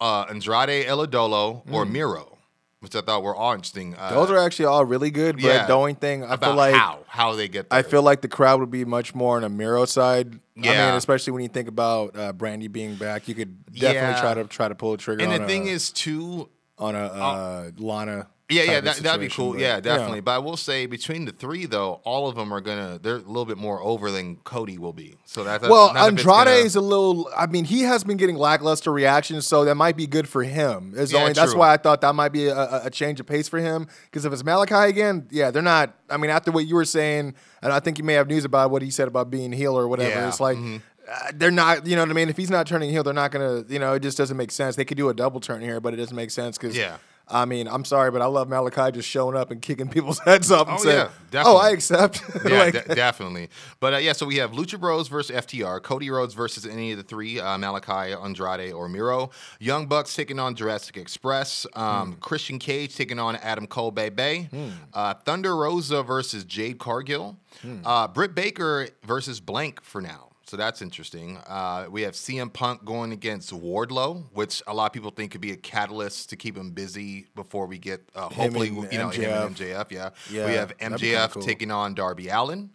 uh, 0.00 0.24
Andrade 0.30 0.86
El 0.86 1.06
Idolo, 1.06 1.62
or 1.70 1.84
Miro, 1.84 2.38
which 2.80 2.96
I 2.96 3.02
thought 3.02 3.22
were 3.22 3.34
all 3.36 3.52
interesting. 3.52 3.94
Uh, 3.94 4.08
Mm. 4.08 4.14
Those 4.14 4.30
are 4.30 4.38
actually 4.38 4.64
all 4.64 4.86
really 4.86 5.10
good, 5.10 5.36
but 5.36 5.44
yeah, 5.44 5.66
the 5.66 5.74
only 5.74 5.92
thing 5.92 6.24
I 6.24 6.36
feel 6.38 6.54
like 6.54 6.74
how 6.74 7.00
how 7.06 7.34
they 7.34 7.46
get. 7.46 7.68
There. 7.68 7.78
I 7.78 7.82
feel 7.82 8.02
like 8.02 8.22
the 8.22 8.28
crowd 8.28 8.58
would 8.60 8.70
be 8.70 8.86
much 8.86 9.14
more 9.14 9.36
on 9.36 9.44
a 9.44 9.50
Miro 9.50 9.84
side. 9.84 10.40
Yeah. 10.56 10.70
I 10.84 10.86
mean, 10.86 10.94
especially 10.96 11.34
when 11.34 11.42
you 11.42 11.48
think 11.48 11.68
about 11.68 12.16
uh, 12.16 12.32
Brandi 12.32 12.72
being 12.72 12.94
back, 12.96 13.28
you 13.28 13.34
could 13.34 13.66
definitely 13.66 13.96
Yeah. 13.96 14.20
try 14.22 14.34
to 14.34 14.44
try 14.44 14.68
to 14.68 14.74
pull 14.74 14.94
a 14.94 14.96
trigger. 14.98 15.22
and 15.22 15.30
the 15.32 15.44
a, 15.44 15.46
thing 15.46 15.66
is 15.66 15.90
too. 15.90 16.48
On 16.80 16.94
a 16.96 16.98
uh, 17.04 17.70
Lana. 17.78 18.26
Yeah, 18.52 18.64
yeah, 18.64 18.80
that, 18.80 18.96
that'd 18.96 19.20
be 19.20 19.28
cool. 19.28 19.52
but, 19.52 19.60
yeah, 19.60 19.78
definitely. 19.78 20.22
But 20.22 20.32
I 20.32 20.38
will 20.38 20.56
say 20.56 20.86
between 20.86 21.24
the 21.24 21.30
three, 21.30 21.66
though, 21.66 22.00
all 22.02 22.26
of 22.28 22.34
them 22.34 22.52
are 22.52 22.60
gonna 22.60 22.98
they're 23.00 23.14
a 23.14 23.18
little 23.18 23.44
bit 23.44 23.58
more 23.58 23.80
over 23.80 24.10
than 24.10 24.36
Cody 24.42 24.76
will 24.76 24.92
be. 24.92 25.14
So 25.24 25.44
that, 25.44 25.60
that's 25.60 25.70
Well, 25.70 25.96
Andrade 25.96 26.26
gonna- 26.26 26.50
is 26.50 26.74
a 26.74 26.80
little. 26.80 27.30
I 27.36 27.46
mean, 27.46 27.64
he 27.64 27.82
has 27.82 28.02
been 28.02 28.16
getting 28.16 28.34
lackluster 28.34 28.90
reactions, 28.92 29.46
so 29.46 29.64
that 29.66 29.76
might 29.76 29.96
be 29.96 30.08
good 30.08 30.28
for 30.28 30.42
him. 30.42 30.94
Is 30.96 31.12
Yeah, 31.12 31.20
only 31.20 31.32
that's 31.34 31.52
true. 31.52 31.60
why 31.60 31.72
I 31.72 31.76
thought 31.76 32.00
that 32.00 32.12
might 32.16 32.32
be 32.32 32.48
a, 32.48 32.86
a, 32.86 32.90
change 32.90 33.20
of 33.20 33.26
pace 33.26 33.46
for 33.48 33.60
him. 33.60 33.86
Because 34.06 34.24
if 34.24 34.32
it's 34.32 34.42
Malachi 34.42 34.90
again, 34.90 35.28
yeah, 35.30 35.52
they're 35.52 35.62
not. 35.62 35.94
I 36.08 36.16
mean, 36.16 36.32
after 36.32 36.50
what 36.50 36.66
you 36.66 36.74
were 36.74 36.84
saying, 36.84 37.34
and 37.62 37.72
I 37.72 37.78
think 37.78 37.98
you 37.98 38.04
may 38.04 38.14
have 38.14 38.26
news 38.26 38.44
about 38.44 38.72
what 38.72 38.82
he 38.82 38.90
said 38.90 39.06
about 39.06 39.30
being 39.30 39.52
heel 39.52 39.78
or 39.78 39.86
whatever. 39.86 40.10
Yeah, 40.10 40.26
It's 40.28 40.40
like. 40.40 40.58
mhm. 40.58 40.82
Uh, 41.12 41.32
they're 41.34 41.50
not, 41.50 41.86
you 41.86 41.96
know 41.96 42.02
what 42.02 42.10
I 42.10 42.14
mean. 42.14 42.28
If 42.28 42.36
he's 42.36 42.50
not 42.50 42.66
turning 42.66 42.90
heel, 42.90 43.02
they're 43.02 43.12
not 43.14 43.32
gonna, 43.32 43.64
you 43.68 43.78
know, 43.78 43.94
it 43.94 44.00
just 44.00 44.16
doesn't 44.18 44.36
make 44.36 44.50
sense. 44.52 44.76
They 44.76 44.84
could 44.84 44.96
do 44.96 45.08
a 45.08 45.14
double 45.14 45.40
turn 45.40 45.60
here, 45.60 45.80
but 45.80 45.92
it 45.92 45.96
doesn't 45.96 46.16
make 46.16 46.30
sense 46.30 46.56
because, 46.58 46.76
Yeah. 46.76 46.96
I 47.32 47.44
mean, 47.44 47.68
I'm 47.68 47.84
sorry, 47.84 48.10
but 48.10 48.22
I 48.22 48.26
love 48.26 48.48
Malachi 48.48 48.90
just 48.90 49.08
showing 49.08 49.36
up 49.36 49.52
and 49.52 49.62
kicking 49.62 49.88
people's 49.96 50.18
heads 50.18 50.50
up 50.50 50.66
and 50.66 50.78
Oh, 50.80 50.82
saying, 50.82 51.08
yeah, 51.32 51.42
"Oh. 51.46 51.56
I 51.58 51.70
accept." 51.70 52.20
Yeah, 52.44 52.58
Like- 52.58 52.72
de- 52.88 52.94
definitely. 52.96 53.50
But 53.78 53.94
uh, 53.94 53.96
yeah, 53.98 54.14
so 54.14 54.26
we 54.26 54.36
have 54.38 54.50
Lucha 54.50 54.80
Bros 54.80 55.06
versus 55.06 55.36
FTR, 55.36 55.80
Cody 55.80 56.10
Rhodes 56.10 56.34
versus 56.34 56.66
any 56.66 56.90
of 56.90 56.98
the 56.98 57.04
three, 57.04 57.38
uh, 57.38 57.56
Malachi, 57.56 58.12
Andrade, 58.14 58.72
or 58.72 58.88
Miro. 58.88 59.30
Young 59.60 59.86
Bucks 59.86 60.12
taking 60.16 60.40
on 60.40 60.56
Jurassic 60.56 60.96
Express. 60.96 61.66
Um, 61.74 62.14
Hmm. 62.14 62.18
Christian 62.20 62.58
Cage 62.58 62.96
taking 62.96 63.20
on 63.20 63.36
Adam 63.36 63.68
Cole 63.68 63.92
Bebe. 63.92 64.48
Uh, 64.92 65.14
Thunder 65.24 65.54
Rosa 65.56 66.02
versus 66.02 66.42
Jade 66.42 66.78
Cargill. 66.80 67.36
Hmm. 67.62 67.76
Uh, 67.84 68.08
Britt 68.08 68.34
Baker 68.34 68.88
versus 69.04 69.38
Blank 69.38 69.82
for 69.82 70.00
now. 70.02 70.29
So 70.50 70.56
that's 70.56 70.82
interesting. 70.82 71.36
Uh, 71.46 71.86
we 71.88 72.02
have 72.02 72.14
CM 72.14 72.52
Punk 72.52 72.84
going 72.84 73.12
against 73.12 73.52
Wardlow, 73.52 74.24
which 74.32 74.64
a 74.66 74.74
lot 74.74 74.86
of 74.86 74.92
people 74.92 75.12
think 75.12 75.30
could 75.30 75.40
be 75.40 75.52
a 75.52 75.56
catalyst 75.56 76.30
to 76.30 76.36
keep 76.36 76.56
him 76.56 76.72
busy 76.72 77.28
before 77.36 77.66
we 77.66 77.78
get, 77.78 78.02
uh, 78.16 78.22
hopefully, 78.22 78.66
you 78.90 78.98
know, 78.98 79.10
him 79.10 79.30
and 79.30 79.54
MJF. 79.54 79.86
MJF. 79.86 79.90
Yeah. 79.92 80.10
Yeah, 80.28 80.46
we 80.46 80.52
have 80.54 80.76
that'd 80.76 80.98
be 81.00 81.10
kinda 81.10 81.18
MJF 81.18 81.32
cool. 81.34 81.42
taking 81.42 81.70
on 81.70 81.94
Darby 81.94 82.30
Allin. 82.30 82.70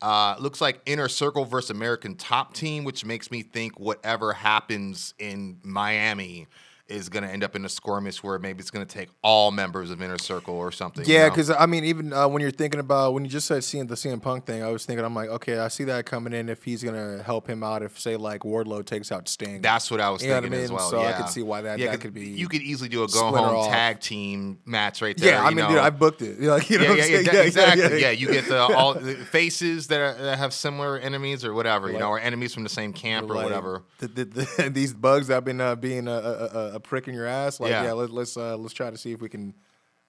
Uh, 0.00 0.36
looks 0.38 0.60
like 0.60 0.80
Inner 0.86 1.08
Circle 1.08 1.46
versus 1.46 1.70
American 1.70 2.14
Top 2.14 2.54
Team, 2.54 2.84
which 2.84 3.04
makes 3.04 3.32
me 3.32 3.42
think 3.42 3.80
whatever 3.80 4.32
happens 4.32 5.12
in 5.18 5.58
Miami 5.64 6.46
is 6.88 7.08
going 7.08 7.24
to 7.24 7.28
end 7.28 7.42
up 7.42 7.56
in 7.56 7.64
a 7.64 7.68
skirmish 7.68 8.22
where 8.22 8.38
maybe 8.38 8.60
it's 8.60 8.70
going 8.70 8.86
to 8.86 8.92
take 8.92 9.08
all 9.22 9.50
members 9.50 9.90
of 9.90 10.00
Inner 10.00 10.18
Circle 10.18 10.54
or 10.54 10.70
something. 10.70 11.04
you 11.04 11.14
Yeah, 11.14 11.24
know? 11.24 11.30
because 11.30 11.50
I 11.50 11.66
mean, 11.66 11.84
even 11.84 12.12
uh, 12.12 12.28
when 12.28 12.40
you're 12.42 12.50
thinking 12.52 12.78
about 12.78 13.12
when 13.12 13.24
you 13.24 13.30
just 13.30 13.48
said 13.48 13.64
seeing 13.64 13.86
the 13.88 13.96
CM 13.96 14.22
Punk 14.22 14.46
thing, 14.46 14.62
I 14.62 14.68
was 14.68 14.86
thinking, 14.86 15.04
I'm 15.04 15.14
like, 15.14 15.28
okay, 15.30 15.58
I 15.58 15.66
see 15.68 15.82
that 15.84 16.06
coming 16.06 16.32
in 16.32 16.48
if 16.48 16.62
he's 16.62 16.84
gonna 16.84 17.22
help 17.24 17.48
him 17.48 17.64
out. 17.64 17.82
If 17.82 17.98
say 17.98 18.16
like 18.16 18.42
Wardlow 18.42 18.84
takes 18.86 19.10
out 19.10 19.28
Sting, 19.28 19.62
That's 19.62 19.90
what 19.90 20.00
I 20.00 20.10
was 20.10 20.22
You 20.22 20.28
know 20.28 20.34
what 20.34 20.38
I 20.38 20.42
thinking 20.48 20.60
as 20.62 20.70
mean? 20.70 20.76
well. 20.78 20.90
So 20.90 21.00
I 21.00 21.10
yeah. 21.10 21.16
could 21.18 21.28
see 21.28 21.42
why 21.42 21.60
that- 21.62 21.78
Yeah, 21.80 21.90
that 21.90 22.00
could 22.00 22.14
be 22.14 22.28
You 22.28 22.46
could 22.48 22.62
easily 22.62 22.88
do 22.88 23.02
a 23.02 23.08
go 23.08 23.20
home 23.20 23.34
off. 23.34 23.68
tag 23.68 23.98
team 24.00 24.58
match 24.64 25.02
right 25.02 25.16
there. 25.16 25.30
yeah. 25.34 25.42
I 25.42 25.48
mean, 25.48 25.56
know? 25.58 25.68
dude, 25.70 25.78
I 25.78 25.90
booked 25.90 26.22
it. 26.22 26.38
You 26.38 26.46
know, 26.46 26.54
like, 26.56 26.70
you 26.70 26.78
know 26.78 26.94
yeah, 26.94 27.04
yeah, 27.04 27.18
yeah, 27.20 27.32
yeah, 27.32 27.40
exactly. 27.42 28.00
yeah, 28.00 28.10
you 28.10 28.28
get 28.28 28.46
the 28.46 28.60
all 28.62 28.94
the 28.94 29.14
faces 29.16 29.88
that, 29.88 30.00
are, 30.00 30.14
that 30.14 30.38
have 30.38 30.52
similar 30.54 30.98
enemies 30.98 31.44
or 31.44 31.52
whatever, 31.52 31.90
you 31.90 31.98
know, 31.98 32.10
or 32.10 32.20
enemies 32.20 32.54
from 32.54 32.62
the 32.62 32.68
same 32.68 32.92
camp 32.92 33.28
or 33.30 33.34
whatever. 33.34 33.82
The, 33.98 34.08
the, 34.08 34.24
the, 34.24 34.70
these 34.72 34.94
bugs 34.94 35.26
that 35.28 35.34
have 35.34 35.44
been 35.44 35.60
uh, 35.60 35.74
being 35.74 36.06
a, 36.06 36.12
a, 36.12 36.75
a, 36.76 36.80
prick 36.80 37.08
in 37.08 37.14
your 37.14 37.26
ass. 37.26 37.60
Like, 37.60 37.70
Yeah. 37.70 37.84
yeah, 37.84 37.92
let, 37.92 38.10
let's 38.10 38.36
uh, 38.36 38.56
let's 38.56 38.74
try 38.74 38.90
to 38.90 38.96
see 38.98 39.12
if 39.12 39.20
we 39.20 39.28
can 39.28 39.54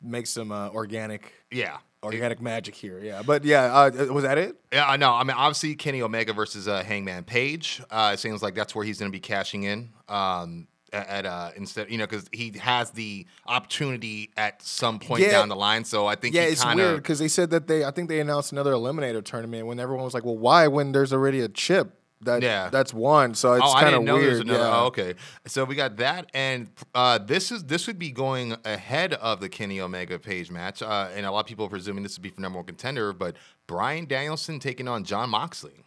make 0.02 0.28
some 0.28 0.52
uh, 0.52 0.70
organic 0.70 1.34
Yeah. 1.52 1.78
organic 2.04 2.40
magic 2.42 2.76
here. 2.76 3.00
Yeah, 3.04 3.24
but 3.26 3.44
yeah, 3.44 3.64
uh, 3.76 4.06
was 4.14 4.24
that 4.24 4.38
it? 4.38 4.56
Yeah, 4.72 4.88
I 4.88 4.98
know. 4.98 5.14
I 5.14 5.24
mean, 5.24 5.36
obviously 5.36 5.76
Kenny 5.76 6.02
Omega 6.02 6.34
versus 6.34 6.68
uh, 6.68 6.84
Hangman 6.84 7.24
Page. 7.24 7.82
Uh, 7.90 8.12
it 8.14 8.20
seems 8.20 8.44
like 8.44 8.54
that's 8.56 8.76
where 8.76 8.86
he's 8.86 9.00
going 9.00 9.12
to 9.12 9.16
be 9.16 9.20
cashing 9.20 9.64
in. 9.64 9.90
Um, 10.08 10.68
at, 10.94 11.26
uh, 11.26 11.52
instead, 11.58 11.92
you 11.92 11.98
know, 11.98 12.06
because 12.08 12.30
he 12.32 12.54
has 12.60 12.92
the 12.92 13.26
opportunity 13.46 14.30
at 14.38 14.62
some 14.62 15.00
point 15.00 15.24
Yeah. 15.24 15.32
down 15.32 15.50
the 15.50 15.56
line. 15.56 15.84
So 15.84 16.08
I 16.08 16.16
think 16.16 16.34
Yeah, 16.36 16.44
it's 16.44 16.64
kinda, 16.64 16.82
weird 16.82 16.98
because 17.04 17.20
they 17.20 17.28
said 17.28 17.50
that 17.50 17.68
they. 17.68 17.84
I 17.84 17.92
think 17.92 18.08
they 18.08 18.20
announced 18.20 18.52
another 18.52 18.72
eliminator 18.72 19.24
tournament 19.24 19.68
when 19.68 19.80
everyone 19.80 20.06
was 20.06 20.14
like, 20.14 20.24
"Well, 20.24 20.38
why?" 20.38 20.68
When 20.68 20.94
there's 20.94 21.12
already 21.12 21.42
a 21.42 21.50
chip 21.50 21.97
that 22.22 22.42
Yeah. 22.42 22.70
that's 22.70 22.94
one. 22.94 23.36
So 23.36 23.54
it's 23.54 23.64
oh, 23.66 23.74
kind 23.74 23.96
of 23.96 24.04
weird. 24.04 24.48
yeah. 24.48 24.56
Oh, 24.58 24.86
okay, 24.88 25.14
so 25.46 25.64
we 25.66 25.76
got 25.76 25.98
that, 25.98 26.30
and 26.34 26.70
uh, 26.96 27.18
this 27.20 27.52
is 27.52 27.64
this 27.66 27.86
would 27.88 28.00
be 28.00 28.12
going 28.12 28.56
ahead 28.66 29.14
of 29.14 29.40
the 29.40 29.50
Kenny 29.50 29.80
Omega 29.80 30.18
Page 30.18 30.50
match, 30.50 30.82
uh, 30.82 31.10
and 31.14 31.26
a 31.26 31.32
lot 31.32 31.42
of 31.42 31.46
people 31.46 31.66
are 31.66 31.70
presuming 31.70 32.04
this 32.04 32.18
would 32.18 32.24
be 32.24 32.30
for 32.30 32.42
number 32.42 32.58
one 32.58 32.66
contender, 32.66 33.14
but 33.14 33.36
Bryan 33.68 34.06
Danielson 34.06 34.60
taking 34.60 34.88
on 34.88 35.04
Jon 35.04 35.30
Moxley. 35.30 35.86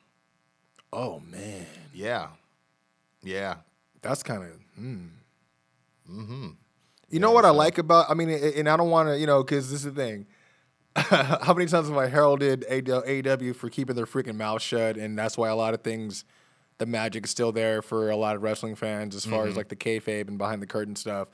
Oh 0.93 1.21
man, 1.21 1.67
Yeah, 1.93 2.29
yeah, 3.23 3.57
that's 4.03 4.23
kind 4.23 4.43
of. 4.45 4.51
Hmm. 4.77 5.07
You 7.09 7.19
know 7.19 7.33
what 7.33 7.45
I 7.45 7.51
like 7.51 7.79
about? 7.79 8.11
I 8.11 8.15
mean, 8.15 8.31
and 8.31 8.69
I 8.69 8.77
don't 8.77 8.91
want 8.91 9.09
to, 9.09 9.19
you 9.19 9.27
know, 9.27 9.43
because 9.43 9.71
this 9.71 9.81
is 9.85 9.93
the 9.93 10.01
thing. 10.03 10.27
How 10.97 11.55
many 11.55 11.67
times 11.67 11.89
have 11.89 11.97
I 11.97 12.09
heralded 12.09 12.65
AW 12.65 13.53
for 13.53 13.69
keeping 13.71 13.95
their 13.95 14.07
freaking 14.07 14.37
mouth 14.37 14.61
shut, 14.61 14.97
and 14.97 15.17
that's 15.17 15.39
why 15.39 15.49
a 15.49 15.55
lot 15.55 15.73
of 15.73 15.83
things, 15.83 16.25
the 16.79 16.87
magic 16.87 17.25
is 17.25 17.31
still 17.31 17.53
there 17.53 17.81
for 17.81 18.11
a 18.11 18.17
lot 18.17 18.35
of 18.35 18.43
wrestling 18.43 18.75
fans 18.75 19.15
as 19.15 19.25
far 19.25 19.47
as 19.47 19.57
like 19.57 19.69
the 19.69 19.77
kayfabe 19.77 20.27
and 20.27 20.37
behind 20.37 20.61
the 20.61 20.67
curtain 20.67 20.97
stuff. 20.97 21.29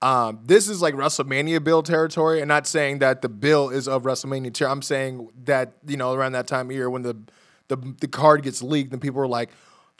Um, 0.00 0.40
this 0.44 0.68
is 0.68 0.82
like 0.82 0.94
WrestleMania 0.94 1.62
bill 1.62 1.82
territory, 1.82 2.40
and 2.40 2.48
not 2.48 2.66
saying 2.66 2.98
that 3.00 3.22
the 3.22 3.28
bill 3.28 3.70
is 3.70 3.86
of 3.88 4.02
WrestleMania. 4.02 4.52
Ter- 4.52 4.68
I'm 4.68 4.82
saying 4.82 5.28
that 5.44 5.74
you 5.86 5.96
know 5.96 6.12
around 6.14 6.32
that 6.32 6.46
time 6.46 6.70
of 6.70 6.72
year 6.76 6.88
when 6.88 7.02
the 7.02 7.16
the 7.68 7.76
the 8.00 8.08
card 8.08 8.42
gets 8.42 8.62
leaked, 8.62 8.92
and 8.92 9.00
people 9.00 9.20
are 9.20 9.26
like 9.26 9.50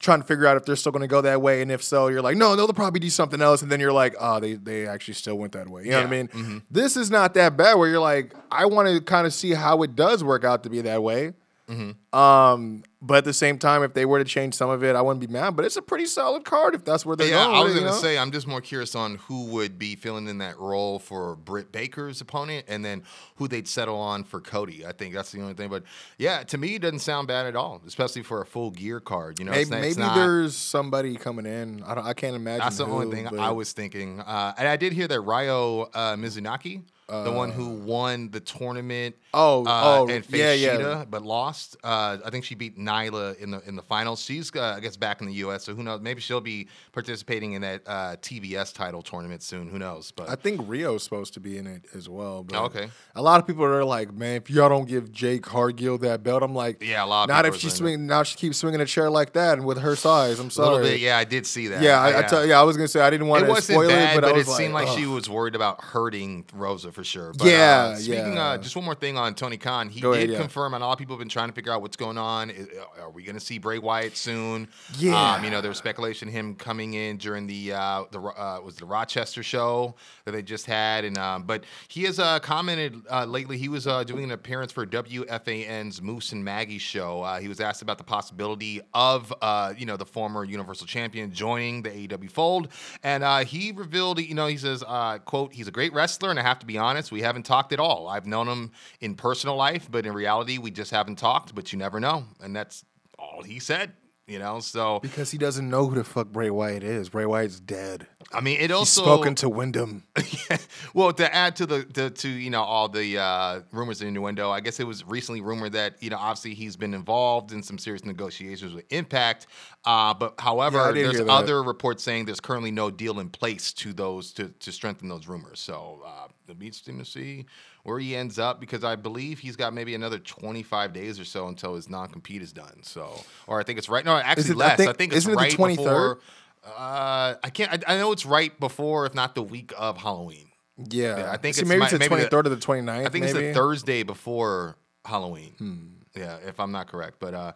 trying 0.04 0.20
to 0.20 0.26
figure 0.26 0.46
out 0.46 0.56
if 0.56 0.64
they're 0.64 0.76
still 0.76 0.92
going 0.92 1.00
to 1.02 1.08
go 1.08 1.20
that 1.22 1.40
way, 1.42 1.62
and 1.62 1.72
if 1.72 1.82
so, 1.82 2.08
you're 2.08 2.22
like, 2.22 2.36
no, 2.36 2.54
they'll 2.54 2.68
probably 2.72 3.00
do 3.00 3.10
something 3.10 3.40
else, 3.40 3.62
and 3.62 3.72
then 3.72 3.80
you're 3.80 3.92
like, 3.92 4.14
oh, 4.20 4.38
they 4.38 4.54
they 4.54 4.86
actually 4.86 5.14
still 5.14 5.36
went 5.36 5.52
that 5.52 5.68
way. 5.68 5.84
You 5.84 5.90
know 5.90 6.02
what 6.02 6.12
I 6.12 6.14
Yeah. 6.16 6.22
mean? 6.22 6.28
Mm-hmm. 6.28 6.58
This 6.70 6.96
is 6.96 7.10
not 7.10 7.34
that 7.34 7.56
bad. 7.56 7.74
Where 7.78 7.88
you're 7.88 7.98
like, 8.00 8.34
I 8.50 8.66
want 8.66 8.88
to 8.88 9.00
kind 9.00 9.26
of 9.26 9.32
see 9.34 9.52
how 9.52 9.82
it 9.82 9.96
does 9.96 10.22
work 10.22 10.44
out 10.44 10.62
to 10.64 10.70
be 10.70 10.80
that 10.82 11.02
way. 11.02 11.32
Mm-hmm. 11.68 11.92
Um, 12.14 12.84
but 13.02 13.18
at 13.18 13.24
the 13.24 13.32
same 13.34 13.58
time, 13.58 13.82
if 13.82 13.92
they 13.92 14.06
were 14.06 14.18
to 14.18 14.24
change 14.24 14.54
some 14.54 14.70
of 14.70 14.82
it, 14.82 14.96
I 14.96 15.02
wouldn't 15.02 15.20
be 15.20 15.26
mad. 15.26 15.56
But 15.56 15.66
it's 15.66 15.76
a 15.76 15.82
pretty 15.82 16.06
solid 16.06 16.44
card 16.44 16.74
if 16.74 16.84
that's 16.84 17.04
where 17.04 17.16
they're 17.16 17.28
yeah. 17.28 17.44
going. 17.44 17.56
I 17.56 17.62
was 17.62 17.74
gonna 17.74 17.92
say 17.92 18.16
I'm 18.16 18.30
just 18.30 18.46
more 18.46 18.60
curious 18.60 18.94
on 18.94 19.16
who 19.16 19.46
would 19.46 19.78
be 19.78 19.94
filling 19.96 20.26
in 20.28 20.38
that 20.38 20.58
role 20.58 20.98
for 20.98 21.36
Britt 21.36 21.70
Baker's 21.70 22.20
opponent, 22.20 22.64
and 22.68 22.84
then 22.84 23.02
who 23.36 23.48
they'd 23.48 23.68
settle 23.68 23.98
on 23.98 24.24
for 24.24 24.40
Cody. 24.40 24.86
I 24.86 24.92
think 24.92 25.12
that's 25.12 25.32
the 25.32 25.42
only 25.42 25.54
thing. 25.54 25.68
But 25.68 25.82
yeah, 26.16 26.44
to 26.44 26.56
me, 26.56 26.76
it 26.76 26.82
doesn't 26.82 27.00
sound 27.00 27.28
bad 27.28 27.46
at 27.46 27.56
all, 27.56 27.82
especially 27.86 28.22
for 28.22 28.40
a 28.40 28.46
full 28.46 28.70
gear 28.70 29.00
card. 29.00 29.38
You 29.38 29.44
know, 29.46 29.52
it's 29.52 29.68
Maybe, 29.68 29.88
it's 29.88 29.98
not- 29.98 30.14
there's 30.14 30.56
somebody 30.56 31.16
coming 31.16 31.46
in. 31.46 31.82
I 31.82 31.94
don't. 31.94 32.06
I 32.06 32.14
can't 32.14 32.36
imagine. 32.36 32.60
That's 32.60 32.78
the 32.78 32.86
only 32.86 33.14
thing 33.14 33.26
but- 33.30 33.40
I 33.40 33.50
was 33.50 33.72
thinking. 33.72 34.20
Uh, 34.20 34.54
and 34.56 34.68
I 34.68 34.76
did 34.76 34.92
hear 34.92 35.08
that 35.08 35.20
Ryo 35.20 35.90
uh, 35.92 36.16
Mizunami, 36.16 36.82
the 37.08 37.32
one 37.32 37.50
who 37.50 37.68
won 37.70 38.30
the 38.30 38.40
tournament, 38.40 39.16
Oh, 39.34 39.64
uh, 39.64 39.98
oh, 39.98 40.08
and 40.08 40.24
faced 40.24 40.36
yeah, 40.36 40.52
yeah. 40.52 40.76
Shida, 40.76 41.10
but 41.10 41.22
lost. 41.22 41.76
Uh, 41.84 42.03
I 42.24 42.30
think 42.30 42.44
she 42.44 42.54
beat 42.54 42.78
Nyla 42.78 43.36
in 43.38 43.50
the 43.50 43.60
in 43.68 43.76
the 43.76 43.82
finals. 43.82 44.20
She's 44.22 44.54
uh, 44.54 44.74
I 44.76 44.80
guess 44.80 44.96
back 44.96 45.20
in 45.20 45.26
the 45.26 45.34
U.S. 45.34 45.64
So 45.64 45.74
who 45.74 45.82
knows? 45.82 46.00
Maybe 46.00 46.20
she'll 46.20 46.40
be 46.40 46.68
participating 46.92 47.52
in 47.52 47.62
that 47.62 47.82
uh, 47.86 48.16
TBS 48.22 48.72
title 48.74 49.02
tournament 49.02 49.42
soon. 49.42 49.68
Who 49.68 49.78
knows? 49.78 50.10
But 50.10 50.28
I 50.28 50.36
think 50.36 50.60
Ryo's 50.68 51.02
supposed 51.02 51.34
to 51.34 51.40
be 51.40 51.58
in 51.58 51.66
it 51.66 51.84
as 51.94 52.08
well. 52.08 52.42
But 52.44 52.56
Oh, 52.60 52.64
okay. 52.66 52.88
A 53.14 53.22
lot 53.22 53.40
of 53.40 53.46
people 53.46 53.64
are 53.64 53.84
like, 53.84 54.12
man, 54.14 54.36
if 54.36 54.50
y'all 54.50 54.68
don't 54.68 54.88
give 54.88 55.10
Jake 55.12 55.42
Hargill 55.42 56.00
that 56.00 56.22
belt, 56.22 56.42
I'm 56.42 56.54
like, 56.54 56.82
Yeah, 56.82 57.04
a 57.04 57.06
lot 57.06 57.24
of 57.24 57.28
Not 57.28 57.46
if 57.46 57.56
she 57.56 57.68
swing. 57.70 58.06
Now 58.06 58.22
she 58.22 58.36
keeps 58.36 58.58
swinging 58.58 58.80
a 58.80 58.86
chair 58.86 59.10
like 59.10 59.32
that, 59.34 59.58
and 59.58 59.66
with 59.66 59.78
her 59.78 59.96
size, 59.96 60.38
I'm 60.38 60.48
a 60.48 60.50
sorry. 60.50 60.68
little 60.76 60.90
bit. 60.90 61.00
Yeah, 61.00 61.18
I 61.18 61.24
did 61.24 61.46
see 61.46 61.68
that. 61.68 61.82
Yeah, 61.82 62.00
I, 62.00 62.20
I 62.20 62.22
tell 62.22 62.44
yeah, 62.46 62.60
I 62.60 62.62
was 62.62 62.76
gonna 62.76 62.88
say 62.88 63.00
I 63.00 63.10
didn't 63.10 63.28
want 63.28 63.44
It 63.44 63.54
to 63.54 63.62
spoil 63.62 63.88
bad, 63.88 64.16
it, 64.16 64.20
but, 64.20 64.28
I 64.28 64.32
was 64.32 64.48
it 64.48 64.52
seemed 64.52 64.74
like 64.74 64.88
ugh. 64.88 64.98
she 64.98 65.06
was 65.06 65.28
worried 65.28 65.54
about 65.54 65.82
hurting 65.82 66.44
Rosa 66.54 66.92
for 66.92 67.04
sure. 67.04 67.32
But, 67.36 67.46
Yeah, 67.46 67.92
uh, 67.92 67.96
speaking, 67.96 68.34
yeah. 68.34 68.44
Uh, 68.44 68.58
just 68.58 68.76
one 68.76 68.84
more 68.84 68.94
thing 68.94 69.16
on 69.16 69.34
Tony 69.34 69.56
Khan. 69.56 69.88
He 69.88 70.00
Go 70.00 70.12
did 70.12 70.18
ahead, 70.18 70.30
yeah. 70.30 70.38
confirm, 70.40 70.74
and 70.74 70.82
a 70.82 70.86
lot 70.86 70.92
of 70.92 70.98
people 70.98 71.14
have 71.14 71.20
been 71.20 71.28
trying 71.28 71.48
to 71.48 71.54
figure 71.54 71.72
out 71.72 71.82
what's 71.94 72.04
going 72.04 72.18
on. 72.18 72.50
Is- 72.50 72.68
Are 73.00 73.10
we 73.10 73.22
going 73.22 73.36
to 73.38 73.40
see 73.44 73.58
Bray 73.58 73.78
Wyatt 73.78 74.16
soon? 74.16 74.66
Yeah. 74.98 75.34
Um, 75.34 75.44
you 75.44 75.50
know, 75.50 75.60
there 75.60 75.68
was 75.70 75.78
speculation 75.78 76.26
him 76.28 76.56
coming 76.56 76.94
in 76.94 77.18
during 77.18 77.46
the 77.46 77.72
uh, 77.72 78.04
the 78.10 78.20
uh, 78.20 78.60
was 78.64 78.74
the 78.76 78.84
Rochester 78.84 79.44
show 79.44 79.94
that 80.24 80.32
they 80.32 80.42
just 80.42 80.66
had, 80.66 81.04
and 81.04 81.16
um, 81.18 81.44
but 81.44 81.62
he 81.86 82.02
has 82.02 82.18
uh, 82.18 82.40
commented 82.40 83.00
uh, 83.10 83.26
lately. 83.26 83.58
He 83.58 83.68
was 83.68 83.86
uh, 83.86 84.02
doing 84.02 84.24
an 84.24 84.32
appearance 84.32 84.72
for 84.72 84.84
WFAN's 84.84 86.02
Moose 86.02 86.32
and 86.32 86.44
Maggie 86.44 86.78
show. 86.78 87.22
Uh, 87.22 87.38
he 87.38 87.46
was 87.46 87.60
asked 87.60 87.82
about 87.82 87.98
the 87.98 88.04
possibility 88.04 88.80
of 88.92 89.32
uh, 89.40 89.72
you 89.76 89.86
know 89.86 89.96
the 89.96 90.06
former 90.06 90.44
Universal 90.44 90.88
Champion 90.88 91.30
joining 91.32 91.82
the 91.82 91.90
AEW 91.90 92.30
fold, 92.30 92.68
and 93.04 93.22
uh, 93.22 93.44
he 93.44 93.70
revealed, 93.70 94.18
you 94.18 94.34
know, 94.34 94.48
he 94.48 94.56
says, 94.56 94.82
uh, 94.88 95.18
"quote 95.18 95.52
He's 95.52 95.68
a 95.68 95.72
great 95.72 95.92
wrestler, 95.92 96.30
and 96.30 96.40
I 96.40 96.42
have 96.42 96.58
to 96.58 96.66
be 96.66 96.76
honest, 96.76 97.12
we 97.12 97.22
haven't 97.22 97.44
talked 97.44 97.72
at 97.72 97.78
all. 97.78 98.08
I've 98.08 98.26
known 98.26 98.48
him 98.48 98.72
in 99.00 99.14
personal 99.14 99.54
life, 99.54 99.86
but 99.88 100.04
in 100.06 100.12
reality, 100.12 100.58
we 100.58 100.72
just 100.72 100.90
haven't 100.90 101.16
talked. 101.20 101.54
But 101.54 101.72
you 101.72 101.78
never 101.84 102.00
know, 102.00 102.24
and 102.40 102.56
that's 102.56 102.82
all 103.18 103.42
he 103.42 103.58
said." 103.58 103.92
You 104.26 104.38
know, 104.38 104.60
so 104.60 105.00
because 105.00 105.30
he 105.30 105.36
doesn't 105.36 105.68
know 105.68 105.86
who 105.86 105.96
the 105.96 106.04
fuck 106.04 106.28
Bray 106.28 106.48
Wyatt 106.48 106.82
is. 106.82 107.10
Bray 107.10 107.26
Wyatt's 107.26 107.60
dead. 107.60 108.06
I 108.32 108.40
mean, 108.40 108.56
it 108.56 108.70
He's 108.70 108.72
also 108.72 109.02
spoken 109.02 109.34
to 109.34 109.50
Windham. 109.50 110.04
well, 110.94 111.12
to 111.12 111.34
add 111.34 111.56
to 111.56 111.66
the, 111.66 111.86
the 111.92 112.08
to 112.08 112.28
you 112.30 112.48
know 112.48 112.62
all 112.62 112.88
the 112.88 113.18
uh, 113.18 113.60
rumors 113.70 114.00
and 114.00 114.08
innuendo, 114.08 114.50
I 114.50 114.60
guess 114.60 114.80
it 114.80 114.86
was 114.86 115.06
recently 115.06 115.42
rumored 115.42 115.72
that 115.72 116.02
you 116.02 116.08
know 116.08 116.16
obviously 116.16 116.54
he's 116.54 116.74
been 116.74 116.94
involved 116.94 117.52
in 117.52 117.62
some 117.62 117.76
serious 117.76 118.06
negotiations 118.06 118.72
with 118.72 118.86
Impact. 118.88 119.46
Uh, 119.84 120.14
but 120.14 120.40
however, 120.40 120.78
Yeah, 120.96 121.12
there's 121.12 121.28
other 121.28 121.62
reports 121.62 122.02
saying 122.02 122.24
there's 122.24 122.40
currently 122.40 122.70
no 122.70 122.90
deal 122.90 123.20
in 123.20 123.28
place 123.28 123.74
to 123.74 123.92
those 123.92 124.32
to 124.32 124.48
to 124.48 124.72
strengthen 124.72 125.10
those 125.10 125.28
rumors. 125.28 125.60
So 125.60 126.00
uh, 126.02 126.28
it'll 126.44 126.58
be 126.58 126.64
interesting 126.64 126.98
to 126.98 127.04
see 127.04 127.44
where 127.84 127.98
he 128.00 128.16
ends 128.16 128.38
up 128.38 128.60
because 128.60 128.82
I 128.82 128.96
believe 128.96 129.38
he's 129.38 129.56
got 129.56 129.72
maybe 129.72 129.94
another 129.94 130.18
25 130.18 130.92
days 130.92 131.20
or 131.20 131.24
so 131.24 131.46
until 131.48 131.76
his 131.76 131.88
non 131.88 132.08
compete 132.08 132.42
is 132.42 132.52
done. 132.52 132.82
So, 132.82 133.22
or 133.46 133.60
I 133.60 133.62
think 133.62 133.78
it's 133.78 133.88
right. 133.88 134.04
No, 134.04 134.16
actually 134.16 134.50
it- 134.50 134.54
I 134.54 134.56
less. 134.56 134.72
I 134.72 134.76
think- 134.84 134.96
think, 134.98 135.12
it's 135.14 135.26
it 135.26 135.34
right 135.34 135.52
23rd? 135.52 135.76
before. 135.76 136.18
Uh, 136.66 137.34
I 137.44 137.50
can't. 137.52 137.70
I, 137.86 137.94
I 137.94 137.98
know 137.98 138.10
it's 138.12 138.24
right 138.26 138.58
before, 138.58 139.06
if 139.06 139.14
not 139.14 139.34
the 139.34 139.42
week 139.42 139.72
of 139.78 139.98
Halloween. 139.98 140.48
Yeah, 140.90 141.18
Yeah, 141.18 141.30
I 141.30 141.36
think 141.36 141.54
See, 141.54 141.60
it's 141.60 141.68
maybe 141.68 141.80
my- 141.80 141.84
it's 141.86 141.92
the 141.92 141.98
the- 141.98 142.08
23rd 142.08 142.46
or 142.46 142.48
the 142.48 142.56
29th. 142.56 142.88
I 143.06 143.08
think 143.10 143.24
maybe? 143.26 143.26
it's 143.26 143.32
the 143.34 143.54
Thursday 143.54 144.02
before 144.02 144.76
Halloween. 145.04 145.52
Hmm. 145.58 145.74
Yeah, 146.16 146.38
if 146.46 146.58
I'm 146.60 146.72
not 146.72 146.86
correct, 146.88 147.16
but 147.20 147.34
uh, 147.34 147.52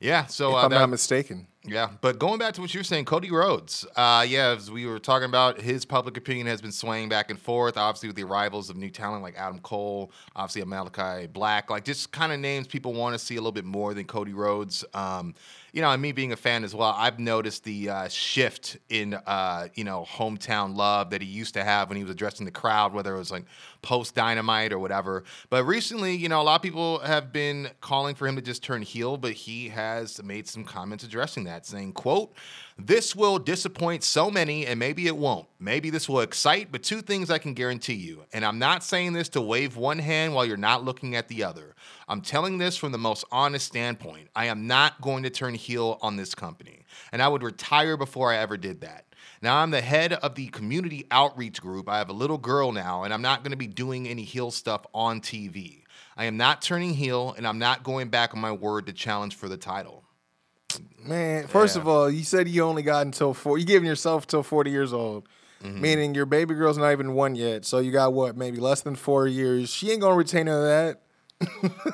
yeah. 0.00 0.26
So 0.26 0.50
if 0.50 0.54
uh, 0.54 0.58
I'm 0.58 0.70
that- 0.70 0.78
not 0.80 0.90
mistaken. 0.90 1.46
yeah, 1.64 1.88
but 2.00 2.18
going 2.18 2.38
back 2.38 2.54
to 2.54 2.60
what 2.60 2.72
you 2.72 2.78
were 2.80 2.84
saying, 2.84 3.06
Cody 3.06 3.30
Rhodes. 3.30 3.84
Uh, 3.96 4.24
yeah, 4.28 4.54
as 4.56 4.70
we 4.70 4.86
were 4.86 4.98
talking 5.00 5.28
about, 5.28 5.60
his 5.60 5.84
public 5.84 6.16
opinion 6.16 6.46
has 6.46 6.60
been 6.60 6.70
swaying 6.72 7.08
back 7.08 7.28
and 7.30 7.38
forth. 7.40 7.76
Obviously, 7.76 8.08
with 8.08 8.16
the 8.16 8.22
arrivals 8.24 8.70
of 8.70 8.76
new 8.76 8.90
talent 8.90 9.22
like 9.22 9.34
Adam 9.36 9.58
Cole, 9.60 10.12
obviously 10.36 10.62
Malachi 10.64 11.26
Black, 11.26 11.68
like 11.70 11.84
just 11.84 12.12
kind 12.12 12.32
of 12.32 12.38
names 12.38 12.66
people 12.68 12.92
want 12.94 13.14
to 13.14 13.18
see 13.18 13.34
a 13.34 13.40
little 13.40 13.50
bit 13.52 13.64
more 13.64 13.94
than 13.94 14.04
Cody 14.04 14.32
Rhodes. 14.32 14.84
Um, 14.94 15.34
you 15.72 15.82
know, 15.82 15.90
and 15.90 16.00
me 16.00 16.12
being 16.12 16.32
a 16.32 16.36
fan 16.36 16.64
as 16.64 16.74
well, 16.74 16.94
I've 16.96 17.18
noticed 17.18 17.64
the 17.64 17.90
uh, 17.90 18.08
shift 18.08 18.78
in 18.88 19.12
uh, 19.14 19.68
you 19.74 19.84
know 19.84 20.06
hometown 20.08 20.76
love 20.76 21.10
that 21.10 21.20
he 21.20 21.26
used 21.28 21.54
to 21.54 21.64
have 21.64 21.88
when 21.88 21.96
he 21.98 22.04
was 22.04 22.12
addressing 22.12 22.46
the 22.46 22.52
crowd, 22.52 22.94
whether 22.94 23.14
it 23.14 23.18
was 23.18 23.30
like 23.32 23.44
post 23.86 24.16
Dynamite 24.16 24.72
or 24.72 24.80
whatever. 24.80 25.22
But 25.48 25.62
recently, 25.62 26.16
you 26.16 26.28
know, 26.28 26.40
a 26.40 26.42
lot 26.42 26.56
of 26.56 26.62
people 26.62 26.98
have 26.98 27.32
been 27.32 27.68
calling 27.80 28.16
for 28.16 28.26
him 28.26 28.34
to 28.34 28.42
just 28.42 28.64
turn 28.64 28.82
heel, 28.82 29.16
but 29.16 29.30
he 29.30 29.68
has 29.68 30.20
made 30.24 30.48
some 30.48 30.64
comments 30.64 31.04
addressing 31.04 31.44
that, 31.44 31.64
saying, 31.64 31.92
"quote 31.92 32.34
This 32.76 33.14
will 33.14 33.38
disappoint 33.38 34.02
so 34.02 34.28
many, 34.28 34.66
and 34.66 34.80
maybe 34.80 35.06
it 35.06 35.16
won't. 35.16 35.46
Maybe 35.60 35.88
this 35.88 36.08
will 36.08 36.20
excite, 36.20 36.72
but 36.72 36.82
two 36.82 37.00
things 37.00 37.30
I 37.30 37.38
can 37.38 37.54
guarantee 37.54 37.94
you, 37.94 38.24
and 38.32 38.44
I'm 38.44 38.58
not 38.58 38.82
saying 38.82 39.12
this 39.12 39.28
to 39.30 39.40
wave 39.40 39.76
one 39.76 40.00
hand 40.00 40.34
while 40.34 40.44
you're 40.44 40.56
not 40.56 40.84
looking 40.84 41.14
at 41.14 41.28
the 41.28 41.44
other. 41.44 41.76
I'm 42.08 42.22
telling 42.22 42.58
this 42.58 42.76
from 42.76 42.90
the 42.90 42.98
most 42.98 43.24
honest 43.30 43.66
standpoint. 43.66 44.30
I 44.34 44.46
am 44.46 44.66
not 44.66 45.00
going 45.00 45.22
to 45.22 45.30
turn 45.30 45.54
heel 45.54 45.98
on 46.02 46.16
this 46.16 46.34
company, 46.34 46.80
and 47.12 47.22
I 47.22 47.28
would 47.28 47.44
retire 47.44 47.96
before 47.96 48.32
I 48.32 48.38
ever 48.38 48.56
did 48.56 48.80
that." 48.80 49.05
Now 49.42 49.56
I'm 49.58 49.70
the 49.70 49.80
head 49.80 50.12
of 50.14 50.34
the 50.34 50.46
community 50.48 51.06
outreach 51.10 51.60
group. 51.60 51.88
I 51.88 51.98
have 51.98 52.08
a 52.08 52.12
little 52.14 52.38
girl 52.38 52.72
now, 52.72 53.02
and 53.04 53.12
I'm 53.12 53.22
not 53.22 53.42
going 53.42 53.50
to 53.52 53.56
be 53.56 53.66
doing 53.66 54.08
any 54.08 54.22
heel 54.24 54.50
stuff 54.50 54.82
on 54.94 55.20
TV. 55.20 55.82
I 56.16 56.24
am 56.24 56.36
not 56.36 56.62
turning 56.62 56.94
heel, 56.94 57.34
and 57.36 57.46
I'm 57.46 57.58
not 57.58 57.82
going 57.82 58.08
back 58.08 58.34
on 58.34 58.40
my 58.40 58.52
word 58.52 58.86
to 58.86 58.92
challenge 58.92 59.34
for 59.36 59.48
the 59.48 59.56
title. 59.58 60.04
Man, 61.04 61.46
first 61.46 61.76
Yeah. 61.76 61.82
of 61.82 61.88
all, 61.88 62.10
you 62.10 62.24
said 62.24 62.48
you 62.48 62.62
only 62.62 62.82
got 62.82 63.06
until 63.06 63.32
four. 63.34 63.58
You 63.58 63.64
giving 63.64 63.86
yourself 63.86 64.26
till 64.26 64.42
forty 64.42 64.70
years 64.70 64.92
old, 64.92 65.28
Mm-hmm. 65.62 65.80
meaning 65.80 66.14
your 66.14 66.26
baby 66.26 66.54
girl's 66.54 66.76
not 66.76 66.92
even 66.92 67.14
one 67.14 67.34
yet. 67.34 67.64
So 67.64 67.78
you 67.78 67.90
got 67.90 68.12
what, 68.12 68.36
maybe 68.36 68.58
less 68.58 68.82
than 68.82 68.94
four 68.94 69.26
years. 69.26 69.70
She 69.70 69.90
ain't 69.90 70.00
gonna 70.02 70.14
retain 70.16 70.46
none 70.46 70.58
of 70.58 70.64
that. 70.64 71.00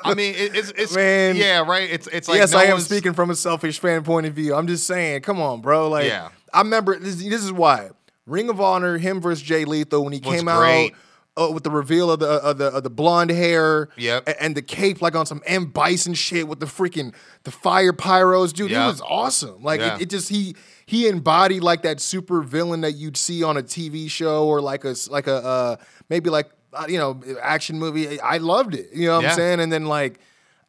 I 0.05 0.15
mean, 0.15 0.35
it, 0.35 0.57
it's 0.57 0.71
it's 0.77 0.95
Man. 0.95 1.37
yeah, 1.37 1.61
right. 1.61 1.89
It's 1.91 2.07
it's 2.09 2.29
like 2.29 2.39
yes, 2.39 2.53
no 2.53 2.59
I 2.59 2.65
am 2.65 2.81
speaking 2.81 3.13
from 3.13 3.31
a 3.31 3.35
selfish 3.37 3.79
fan 3.79 4.03
point 4.05 4.27
of 4.27 4.35
view. 4.35 4.55
I'm 4.55 4.67
just 4.67 4.87
saying, 4.87 5.23
come 5.23 5.41
on, 5.41 5.61
bro. 5.61 5.89
Like, 5.89 6.07
Yeah. 6.07 6.31
I 6.53 6.61
remember 6.61 6.99
this. 6.99 7.17
This 7.17 7.43
is 7.45 7.53
why 7.53 7.91
Ring 8.27 8.49
of 8.51 8.61
Honor, 8.61 8.99
him 8.99 9.21
versus 9.21 9.43
Jay 9.43 9.65
Lethal 9.65 10.05
when 10.05 10.13
he 10.13 10.21
Was 10.21 10.37
came 10.37 10.45
great. 10.47 10.93
out. 10.93 10.99
Uh, 11.35 11.51
with 11.51 11.65
the 11.65 11.71
reveal 11.71 12.11
of 12.11 12.21
the 12.21 12.27
of 12.29 12.59
the 12.59 12.67
of 12.67 12.83
the 12.83 12.91
blonde 12.91 13.31
hair, 13.31 13.89
Yep. 13.97 14.29
a- 14.29 14.43
and 14.43 14.55
the 14.55 14.61
cape 14.61 15.01
like 15.01 15.15
on 15.17 15.25
some 15.25 15.41
M 15.47 15.65
Bison 15.65 16.13
shit 16.13 16.47
with 16.47 16.61
the 16.61 16.67
freaking 16.67 17.15
the 17.45 17.51
fire 17.51 17.95
pyros, 17.95 18.53
dude. 18.53 18.71
Yeah. 18.71 18.85
It 18.85 18.89
was 18.89 19.01
awesome. 19.01 19.63
Like 19.63 19.81
Yeah. 19.81 19.95
it, 19.97 20.03
it 20.03 20.11
just 20.11 20.29
he 20.29 20.55
he 20.85 21.09
embodied 21.09 21.63
like 21.63 21.81
that 21.85 22.01
super 22.01 22.43
villain 22.43 22.83
that 22.83 22.93
you'd 22.97 23.17
see 23.17 23.43
on 23.43 23.57
a 23.57 23.63
TV 23.63 24.11
show 24.11 24.47
or 24.47 24.61
like 24.61 24.85
a 24.85 24.95
like 25.09 25.27
a 25.27 25.37
uh, 25.37 25.77
maybe 26.11 26.29
like 26.29 26.51
uh, 26.75 26.85
you 26.87 26.99
know 26.99 27.19
action 27.41 27.79
movie. 27.79 28.21
I 28.21 28.37
loved 28.37 28.75
it. 28.75 28.91
You 28.93 29.07
know 29.07 29.15
what 29.17 29.23
Yeah. 29.23 29.31
I'm 29.31 29.37
saying? 29.37 29.61
And 29.61 29.73
then 29.73 29.87
like 29.87 30.21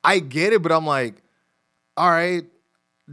I 0.01 0.19
get 0.19 0.53
it, 0.53 0.61
but 0.63 0.71
I'm 0.71 0.85
like, 0.87 1.15
all 1.97 2.09
right, 2.09 2.45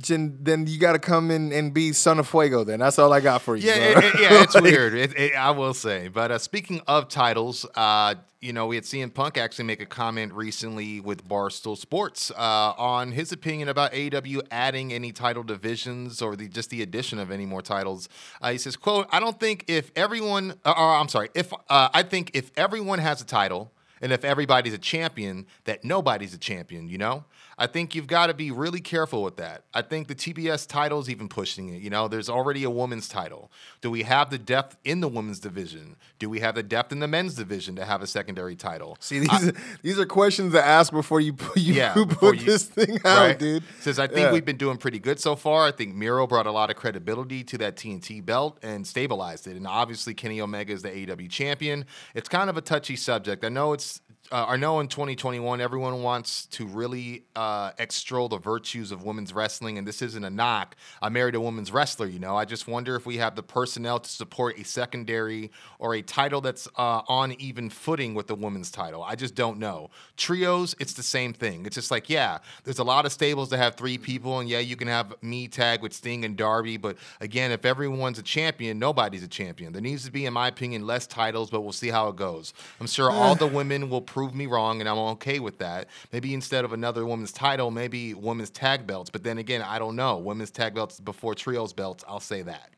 then, 0.09 0.39
then 0.41 0.67
you 0.67 0.79
got 0.79 0.93
to 0.93 0.99
come 0.99 1.31
in 1.31 1.53
and 1.53 1.73
be 1.75 1.93
Son 1.93 2.19
of 2.19 2.29
Fuego. 2.29 2.65
Then 2.65 2.81
that's 2.81 2.99
all 2.99 3.13
I 3.13 3.21
got 3.21 3.43
for 3.43 3.57
you. 3.57 3.69
Yeah, 3.69 3.75
it- 3.77 4.05
it- 4.05 4.21
yeah, 4.21 4.43
it's 4.43 4.55
Like, 4.55 4.65
weird. 4.71 4.95
It, 4.95 5.35
I 5.37 5.51
will 5.51 5.75
say. 5.75 6.09
But 6.09 6.31
uh, 6.31 6.39
speaking 6.39 6.81
of 6.87 7.09
titles, 7.09 7.67
uh, 7.75 8.15
you 8.41 8.53
know, 8.53 8.67
we 8.67 8.77
had 8.77 8.85
CM 8.85 9.13
Punk 9.13 9.37
actually 9.37 9.67
make 9.67 9.81
a 9.83 9.87
comment 9.87 10.33
recently 10.33 10.99
with 11.01 11.27
Barstool 11.29 11.77
Sports 11.77 12.31
uh, 12.31 12.73
on 12.79 13.13
his 13.13 13.33
opinion 13.33 13.69
about 13.69 13.93
AEW 13.93 14.41
adding 14.51 14.93
any 14.93 15.13
title 15.13 15.43
divisions 15.43 16.23
or 16.23 16.37
the 16.37 16.49
just 16.49 16.71
the 16.71 16.81
addition 16.83 17.19
of 17.19 17.31
any 17.31 17.45
more 17.47 17.61
titles. 17.63 18.09
Uh, 18.41 18.53
he 18.53 18.59
says, 18.59 18.77
"quote 18.77 19.07
I 19.13 19.21
don't 19.21 19.39
think 19.39 19.65
if 19.69 19.91
everyone, 19.95 20.55
uh, 20.65 20.71
or 20.77 20.95
I'm 20.97 21.09
sorry, 21.09 21.29
if 21.35 21.53
uh, 21.69 21.89
I 21.93 22.03
think 22.03 22.31
if 22.35 22.51
everyone 22.57 22.99
has 22.99 23.21
a 23.21 23.27
title." 23.27 23.73
And 24.03 24.13
if 24.13 24.25
everybody's 24.25 24.73
a 24.73 24.79
champion, 24.79 25.45
that 25.65 25.85
nobody's 25.85 26.33
a 26.33 26.39
champion, 26.39 26.89
you 26.89 26.97
know? 26.97 27.25
I 27.63 27.67
think 27.67 27.95
you've 27.95 28.07
got 28.07 28.29
to 28.29 28.35
be 28.35 28.51
really 28.51 28.81
careful 28.81 29.23
with 29.23 29.37
that. 29.37 29.65
I 29.75 29.83
think 29.83 30.09
the 30.09 30.15
TBS 30.15 30.67
title's 30.67 31.11
even 31.11 31.29
pushing 31.29 31.69
it. 31.69 31.83
You 31.83 31.91
know, 31.91 32.09
there's 32.09 32.31
already 32.31 32.65
a 32.65 32.71
women's 32.71 33.07
title. 33.07 33.53
Do 33.83 33.91
we 33.91 34.03
have 34.05 34.31
the 34.31 34.39
depth 34.39 34.79
in 34.83 35.01
the 35.01 35.09
women's 35.09 35.39
division? 35.41 35.97
Do 36.19 36.31
we 36.31 36.41
have 36.41 36.55
the 36.55 36.63
depth 36.63 36.91
in 36.91 37.01
the 37.01 37.07
men's 37.07 37.35
division 37.35 37.77
to 37.77 37.85
have 37.85 38.01
a 38.01 38.07
secondary 38.07 38.57
title? 38.57 38.97
See, 38.99 39.19
these 39.19 39.53
these 39.83 39.99
are 39.99 40.07
questions 40.07 40.55
to 40.55 40.65
ask 40.65 40.91
before 40.91 41.21
you 41.21 41.35
put 41.35 41.59
you 41.59 41.75
Yeah, 41.75 41.93
put 41.95 42.09
before 42.09 42.35
you- 42.35 42.47
this 42.47 42.65
thing 42.65 42.97
out, 43.05 43.19
right? 43.19 43.39
dude. 43.39 43.63
Says 43.81 43.99
I 43.99 44.07
think 44.07 44.21
Yeah. 44.21 44.33
we've 44.33 44.45
been 44.47 44.57
doing 44.57 44.79
pretty 44.79 44.99
good 44.99 45.21
so 45.21 45.37
far. 45.37 45.67
I 45.67 45.71
think 45.73 45.95
Miro 45.95 46.27
brought 46.27 46.47
a 46.47 46.53
lot 46.53 46.71
of 46.71 46.77
credibility 46.77 47.45
to 47.45 47.59
that 47.59 47.77
TNT 47.77 48.25
belt 48.25 48.59
and 48.63 48.87
stabilized 48.87 49.47
it. 49.47 49.57
And 49.59 49.67
obviously 49.67 50.15
Kenny 50.15 50.41
Omega 50.41 50.73
is 50.73 50.81
the 50.81 50.89
AEW 50.89 51.29
champion. 51.29 51.85
It's 52.15 52.29
kind 52.31 52.49
of 52.49 52.57
a 52.57 52.63
touchy 52.63 52.97
subject. 52.97 53.45
I 53.45 53.51
know 53.51 53.75
it's 53.75 54.01
uh, 54.33 54.47
I 54.49 54.57
know 54.57 54.79
in 54.79 54.87
2021 54.87 55.61
everyone 55.61 56.03
wants 56.03 56.47
to 56.47 56.65
really 56.65 57.25
uh, 57.35 57.73
extol 57.79 58.29
the 58.29 58.39
virtues 58.39 58.93
of 58.93 59.03
women's 59.03 59.33
wrestling, 59.33 59.77
and 59.77 59.87
this 59.87 60.03
isn't 60.03 60.23
a 60.23 60.31
knock. 60.31 60.77
I 61.03 61.09
married 61.09 61.35
a 61.35 61.41
women's 61.41 61.73
wrestler, 61.73 62.07
you 62.07 62.21
know. 62.21 62.37
I 62.37 62.45
just 62.45 62.69
wonder 62.69 62.95
if 62.95 63.07
we 63.07 63.17
have 63.17 63.35
the 63.35 63.43
personnel 63.43 63.99
to 63.99 64.09
support 64.09 64.57
a 64.59 64.65
secondary 64.65 65.51
or 65.81 65.97
a 65.97 66.03
title 66.03 66.41
that's 66.41 66.69
uh, 66.79 67.03
on 67.09 67.33
even 67.41 67.71
footing 67.71 68.15
with 68.15 68.29
the 68.29 68.37
women's 68.37 68.71
title. 68.71 69.03
I 69.03 69.17
just 69.17 69.35
don't 69.35 69.59
know. 69.59 69.91
Trios, 70.17 70.77
it's 70.79 70.93
the 70.93 71.03
same 71.03 71.33
thing. 71.33 71.67
It's 71.67 71.75
just 71.75 71.91
like, 71.91 72.09
yeah, 72.09 72.39
there's 72.63 72.79
a 72.79 72.85
lot 72.85 73.07
of 73.07 73.13
stables 73.13 73.51
that 73.51 73.59
have 73.59 73.75
three 73.75 73.99
people, 73.99 74.39
and 74.39 74.49
yeah, 74.49 74.61
you 74.61 74.77
can 74.77 74.87
have 74.87 75.13
me 75.23 75.49
tag 75.49 75.83
with 75.83 75.93
Sting 75.93 76.25
and 76.25 76.37
Darby, 76.37 76.77
but 76.77 76.97
again, 77.21 77.51
if 77.51 77.65
everyone's 77.65 78.19
a 78.21 78.23
champion, 78.23 78.79
nobody's 78.79 79.25
a 79.25 79.29
champion. 79.29 79.73
There 79.73 79.83
needs 79.83 80.05
to 80.05 80.13
be, 80.13 80.25
in 80.27 80.33
my 80.33 80.47
opinion, 80.47 80.87
less 80.87 81.09
titles, 81.09 81.51
but 81.51 81.63
we'll 81.63 81.73
see 81.73 81.89
how 81.89 82.09
it 82.09 82.17
goes. 82.17 82.55
I'm 82.81 82.87
sure 82.87 83.11
all 83.11 83.35
the 83.35 83.49
women 83.49 83.91
will 83.91 84.01
prove 84.01 84.20
me 84.29 84.47
wrong, 84.47 84.81
and 84.81 84.89
I'm 84.89 84.99
okay 84.99 85.39
with 85.41 85.59
that. 85.59 85.89
Maybe 86.13 86.35
instead 86.35 86.65
of 86.65 86.73
another 86.73 87.05
women's 87.07 87.33
title, 87.33 87.71
maybe 87.71 88.15
women's 88.15 88.51
tag 88.51 88.87
belts. 88.87 89.11
But 89.11 89.23
then 89.25 89.39
again, 89.39 89.63
I 89.63 89.79
don't 89.79 89.97
know. 89.97 90.19
Women's 90.19 90.51
tag 90.51 90.75
belts 90.75 91.01
before 91.01 91.35
trios 91.35 91.73
belts, 91.73 92.05
I'll 92.09 92.21
say 92.21 92.43
that. 92.43 92.71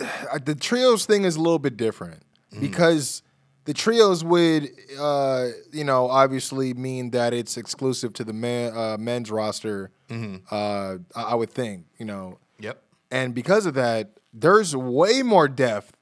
Uh, 0.00 0.38
the 0.44 0.54
trios 0.54 1.06
thing 1.06 1.24
is 1.24 1.36
a 1.36 1.40
little 1.40 1.58
bit 1.58 1.76
different 1.76 2.22
Mm-hmm. 2.50 2.60
because 2.62 3.22
the 3.66 3.74
trios 3.74 4.24
would, 4.24 4.70
uh, 4.98 5.48
you 5.70 5.84
know, 5.84 6.08
obviously 6.08 6.72
mean 6.72 7.10
that 7.10 7.34
it's 7.34 7.58
exclusive 7.58 8.14
to 8.14 8.24
the 8.24 8.32
men, 8.32 8.74
uh, 8.74 8.96
men's 8.98 9.30
roster. 9.30 9.90
Mm-hmm. 10.08 10.36
Uh, 10.50 10.96
I 11.14 11.32
I 11.32 11.34
would 11.34 11.50
think, 11.50 11.84
you 11.98 12.06
know, 12.06 12.38
Yep. 12.60 12.82
and 13.10 13.34
because 13.34 13.66
of 13.66 13.74
that, 13.74 14.12
there's 14.32 14.74
way 14.74 15.22
more 15.22 15.46
depth 15.46 15.92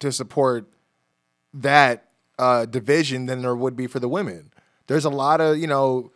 to 0.00 0.12
support 0.12 0.68
that 1.54 2.08
uh, 2.38 2.66
division 2.66 3.26
than 3.26 3.42
there 3.42 3.54
would 3.54 3.76
be 3.76 3.86
for 3.86 4.00
the 4.00 4.08
women. 4.08 4.50
There's 4.86 5.04
a 5.04 5.10
lot 5.10 5.40
of 5.40 5.56
you 5.58 5.66
know, 5.66 6.10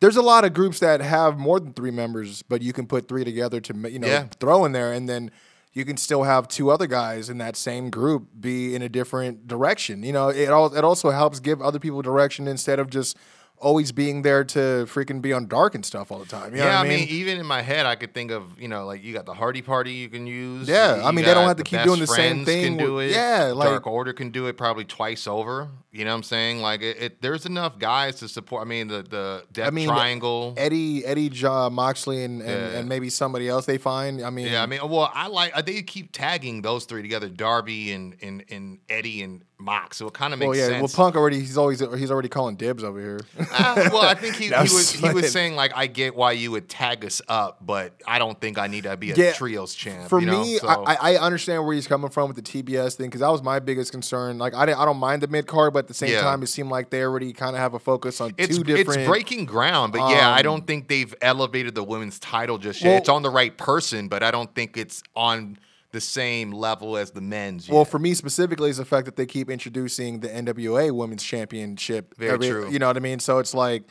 there's 0.00 0.16
a 0.16 0.22
lot 0.22 0.44
of 0.44 0.52
groups 0.52 0.78
that 0.80 1.00
have 1.00 1.38
more 1.38 1.58
than 1.60 1.72
three 1.72 1.90
members, 1.90 2.42
but 2.42 2.62
you 2.62 2.72
can 2.72 2.86
put 2.86 3.08
three 3.08 3.24
together 3.24 3.60
to 3.60 3.90
you 3.90 3.98
know 3.98 4.08
Yeah. 4.08 4.26
throw 4.40 4.64
in 4.64 4.72
there, 4.72 4.92
and 4.92 5.08
then 5.08 5.30
you 5.74 5.84
can 5.86 5.96
still 5.96 6.24
have 6.24 6.48
two 6.48 6.70
other 6.70 6.86
guys 6.86 7.30
in 7.30 7.38
that 7.38 7.56
same 7.56 7.88
group 7.88 8.24
be 8.38 8.74
in 8.74 8.82
a 8.82 8.88
different 8.90 9.48
direction. 9.48 10.02
You 10.02 10.12
know, 10.12 10.28
it 10.28 10.50
all 10.50 10.74
it 10.74 10.84
also 10.84 11.10
helps 11.10 11.40
give 11.40 11.62
other 11.62 11.78
people 11.78 12.02
direction 12.02 12.46
instead 12.46 12.78
of 12.78 12.90
just 12.90 13.16
always 13.62 13.92
being 13.92 14.22
there 14.22 14.44
to 14.44 14.58
freaking 14.88 15.22
be 15.22 15.32
on 15.32 15.46
dark 15.46 15.74
and 15.74 15.86
stuff 15.86 16.10
all 16.10 16.18
the 16.18 16.26
time. 16.26 16.52
You 16.52 16.60
know 16.60 16.66
yeah, 16.66 16.80
I 16.80 16.86
mean, 16.88 17.06
even 17.08 17.38
in 17.38 17.46
my 17.46 17.62
head, 17.62 17.86
I 17.86 17.94
could 17.94 18.12
think 18.12 18.30
of 18.30 18.60
you 18.60 18.68
know, 18.68 18.84
like 18.84 19.02
you 19.02 19.12
got 19.14 19.24
the 19.24 19.34
Hardy 19.34 19.62
Party 19.62 19.92
you 19.92 20.08
can 20.08 20.26
use. 20.26 20.68
Yeah, 20.68 20.96
you 20.96 21.02
I 21.02 21.10
mean, 21.12 21.24
they 21.24 21.32
don't 21.34 21.46
have 21.48 21.56
to 21.56 21.62
keep 21.62 21.82
doing 21.82 22.00
the 22.00 22.06
same 22.06 22.44
thing 22.44 22.76
Can 22.76 22.86
do 22.86 22.98
it. 22.98 23.12
yeah, 23.12 23.52
like- 23.54 23.68
Dark 23.68 23.86
Order 23.86 24.12
can 24.12 24.30
do 24.30 24.46
it 24.48 24.56
probably 24.56 24.84
twice 24.84 25.26
over. 25.26 25.68
You 25.94 26.06
know 26.06 26.10
what 26.12 26.16
I'm 26.16 26.22
saying? 26.22 26.62
Like, 26.62 26.80
it, 26.80 26.96
it 27.02 27.22
there's 27.22 27.44
enough 27.44 27.78
guys 27.78 28.16
to 28.16 28.28
support. 28.28 28.62
I 28.62 28.64
mean, 28.64 28.88
the 28.88 29.02
the 29.02 29.44
Death 29.52 29.68
I 29.68 29.70
mean, 29.70 29.88
Triangle. 29.88 30.54
Eddie, 30.56 31.04
Eddie, 31.04 31.28
Ja, 31.28 31.68
Moxley, 31.68 32.24
and, 32.24 32.40
and, 32.40 32.50
Yeah. 32.50 32.78
and 32.78 32.88
maybe 32.88 33.10
somebody 33.10 33.46
else 33.48 33.66
they 33.66 33.76
find. 33.78 34.22
I 34.22 34.30
mean, 34.30 34.46
Yeah, 34.46 34.62
I 34.62 34.66
mean, 34.66 34.80
well, 34.88 35.10
I 35.14 35.26
like 35.28 35.52
uh, 35.54 35.60
they 35.62 35.82
keep 35.82 36.10
tagging 36.12 36.62
those 36.62 36.86
three 36.86 37.02
together, 37.02 37.28
Darby 37.28 37.92
and 37.92 38.16
and, 38.22 38.42
and 38.50 38.78
Eddie 38.88 39.22
and 39.22 39.44
Mox, 39.62 39.96
so 39.96 40.06
it 40.08 40.14
kind 40.14 40.32
of 40.32 40.38
makes 40.38 40.48
well, 40.48 40.56
yeah. 40.58 40.66
sense. 40.68 40.80
Well, 40.96 41.04
Punk 41.06 41.16
already 41.16 41.38
he's 41.40 41.56
always 41.56 41.80
he's 41.80 42.10
already 42.10 42.28
calling 42.28 42.56
dibs 42.56 42.82
over 42.84 43.00
here. 43.00 43.20
Ah, 43.52 43.74
well, 43.92 44.02
I 44.02 44.14
think 44.14 44.36
he, 44.36 44.46
he 44.48 44.50
was 44.52 44.70
just 44.70 44.96
he 44.96 45.10
was 45.12 45.30
saying 45.32 45.54
like 45.56 45.72
I 45.76 45.86
get 45.86 46.14
why 46.14 46.32
you 46.32 46.50
would 46.50 46.68
tag 46.68 47.04
us 47.04 47.22
up, 47.28 47.58
but 47.64 47.92
I 48.06 48.18
don't 48.18 48.40
think 48.40 48.58
I 48.58 48.66
need 48.66 48.84
to 48.84 48.96
be 48.96 49.12
a 49.12 49.14
Yeah, 49.14 49.32
trios 49.32 49.74
champ. 49.74 50.08
For 50.08 50.20
you 50.20 50.26
know? 50.26 50.42
me, 50.42 50.58
So- 50.58 50.68
I, 50.68 51.12
I 51.12 51.16
understand 51.16 51.64
where 51.64 51.74
he's 51.74 51.86
coming 51.86 52.10
from 52.10 52.28
with 52.32 52.36
the 52.36 52.62
TBS 52.62 52.94
thing 52.96 53.06
because 53.06 53.20
that 53.20 53.30
was 53.30 53.42
my 53.42 53.58
biggest 53.58 53.92
concern. 53.92 54.38
Like, 54.38 54.54
I, 54.54 54.66
didn't, 54.66 54.80
I 54.80 54.84
don't 54.84 54.98
mind 54.98 55.22
the 55.22 55.28
mid 55.28 55.46
card, 55.46 55.72
but 55.74 55.80
at 55.80 55.88
the 55.88 55.94
same 55.94 56.10
Yeah. 56.10 56.22
time, 56.22 56.42
it 56.42 56.48
seemed 56.48 56.70
like 56.70 56.90
they 56.90 57.02
already 57.02 57.32
kind 57.32 57.54
of 57.54 57.60
have 57.60 57.74
a 57.74 57.78
focus 57.78 58.20
on 58.20 58.34
it's 58.38 58.56
two 58.56 58.64
different. 58.64 59.00
it's 59.00 59.08
breaking 59.08 59.44
ground, 59.44 59.92
but 59.92 60.10
yeah, 60.10 60.30
I 60.30 60.38
um, 60.38 60.42
don't 60.42 60.66
think 60.66 60.88
they've 60.88 61.14
elevated 61.20 61.74
the 61.74 61.84
women's 61.84 62.18
title 62.18 62.58
just 62.58 62.80
yet. 62.82 62.88
Well- 62.88 62.98
it's 62.98 63.08
on 63.08 63.22
the 63.22 63.30
right 63.30 63.56
person, 63.56 64.08
but 64.08 64.22
I 64.22 64.30
don't 64.30 64.52
think 64.54 64.76
it's 64.76 65.02
on 65.14 65.58
the 65.92 66.00
same 66.00 66.50
level 66.50 66.96
as 66.96 67.10
the 67.12 67.20
men's. 67.20 67.68
Well, 67.68 67.80
yet. 67.80 67.88
for 67.88 67.98
me 67.98 68.14
specifically, 68.14 68.70
is 68.70 68.78
the 68.78 68.84
fact 68.84 69.04
that 69.04 69.16
they 69.16 69.26
keep 69.26 69.50
introducing 69.50 70.20
the 70.20 70.28
NWA 70.28 70.90
Women's 70.90 71.22
Championship. 71.22 72.14
Very 72.16 72.38
true. 72.38 72.70
You 72.70 72.78
know 72.78 72.88
what 72.88 72.96
I 72.96 73.00
mean? 73.00 73.20
So 73.20 73.38
it's 73.38 73.54
like, 73.54 73.84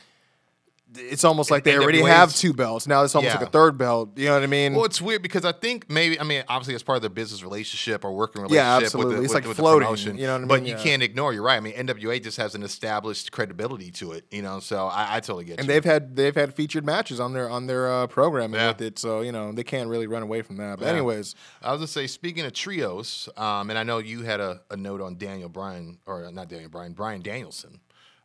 it's 0.94 1.24
almost 1.24 1.50
like 1.50 1.64
they 1.64 1.76
already 1.76 2.02
have 2.02 2.34
two 2.34 2.52
belts. 2.52 2.86
Now 2.86 3.02
it's 3.02 3.14
almost 3.14 3.34
Yeah. 3.34 3.40
like 3.40 3.48
a 3.48 3.50
third 3.50 3.78
belt. 3.78 4.10
You 4.16 4.26
know 4.26 4.34
what 4.34 4.42
I 4.42 4.46
mean? 4.46 4.74
Well, 4.74 4.84
it's 4.84 5.00
weird 5.00 5.22
because 5.22 5.44
I 5.44 5.52
think 5.52 5.88
maybe 5.90 6.18
I 6.20 6.24
mean 6.24 6.44
obviously 6.48 6.74
it's 6.74 6.82
part 6.82 6.96
of 6.96 7.02
their 7.02 7.10
business 7.10 7.42
relationship 7.42 8.04
or 8.04 8.12
working 8.12 8.42
relationship. 8.42 8.64
Yeah, 8.64 8.76
absolutely. 8.76 9.14
with 9.14 9.16
the, 9.18 9.24
It's 9.24 9.34
with, 9.34 9.42
like 9.42 9.48
with 9.48 9.56
floating, 9.56 9.86
promotion. 9.86 10.16
you 10.18 10.26
know 10.26 10.32
what 10.32 10.36
I 10.36 10.38
mean? 10.40 10.48
But 10.48 10.62
mean? 10.62 10.70
you 10.76 10.82
can't 10.82 11.02
ignore. 11.02 11.32
You're 11.32 11.42
right. 11.42 11.56
I 11.56 11.60
mean 11.60 11.74
NWA 11.74 12.22
just 12.22 12.36
has 12.36 12.54
an 12.54 12.62
established 12.62 13.32
credibility 13.32 13.90
to 13.92 14.12
it. 14.12 14.24
You 14.30 14.42
know, 14.42 14.60
so 14.60 14.86
I, 14.86 15.16
I 15.16 15.20
totally 15.20 15.44
get 15.44 15.54
it. 15.54 15.60
and 15.60 15.68
you. 15.68 15.74
they've 15.74 15.84
had 15.84 16.16
they've 16.16 16.34
had 16.34 16.54
featured 16.54 16.84
matches 16.84 17.20
on 17.20 17.32
their 17.32 17.48
on 17.48 17.66
their 17.66 17.90
uh, 17.90 18.06
programming 18.06 18.60
Yeah. 18.60 18.68
with 18.68 18.82
it, 18.82 18.98
so 18.98 19.20
you 19.22 19.32
know 19.32 19.52
they 19.52 19.64
can't 19.64 19.88
really 19.88 20.06
run 20.06 20.22
away 20.22 20.42
from 20.42 20.56
that. 20.58 20.78
But 20.78 20.84
Yeah. 20.86 20.92
anyways, 20.92 21.34
I 21.62 21.70
was 21.72 21.78
gonna 21.78 21.86
say, 21.88 22.06
speaking 22.06 22.44
of 22.44 22.52
trios, 22.52 23.28
um, 23.36 23.70
and 23.70 23.78
I 23.78 23.82
know 23.82 23.98
you 23.98 24.22
had 24.22 24.40
a, 24.40 24.60
a 24.70 24.76
note 24.76 25.00
on 25.00 25.16
Daniel 25.16 25.48
Bryan, 25.48 25.98
or 26.06 26.30
not 26.32 26.48
Daniel 26.48 26.68
Bryan, 26.70 26.92
Brian 26.92 27.22
Danielson. 27.22 27.80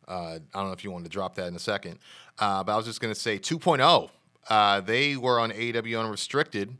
Uh, 0.06 0.38
I 0.54 0.58
don't 0.58 0.68
know 0.68 0.72
if 0.72 0.84
you 0.84 0.90
wanted 0.90 1.04
to 1.04 1.10
drop 1.10 1.34
that 1.34 1.48
in 1.48 1.54
a 1.54 1.58
second, 1.58 1.98
uh, 2.38 2.64
but 2.64 2.72
I 2.72 2.76
was 2.76 2.86
just 2.86 3.00
gonna 3.00 3.14
say 3.14 3.38
2.0. 3.38 4.10
Uh, 4.48 4.80
they 4.80 5.16
were 5.16 5.38
on 5.38 5.50
AEW 5.50 6.00
Unrestricted, 6.00 6.76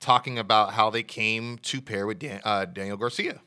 talking 0.00 0.38
about 0.38 0.72
how 0.72 0.90
they 0.90 1.02
came 1.02 1.58
to 1.58 1.80
pair 1.80 2.06
with 2.06 2.18
Dan, 2.18 2.40
uh, 2.44 2.64
Daniel 2.64 2.96
Garcia, 2.96 3.40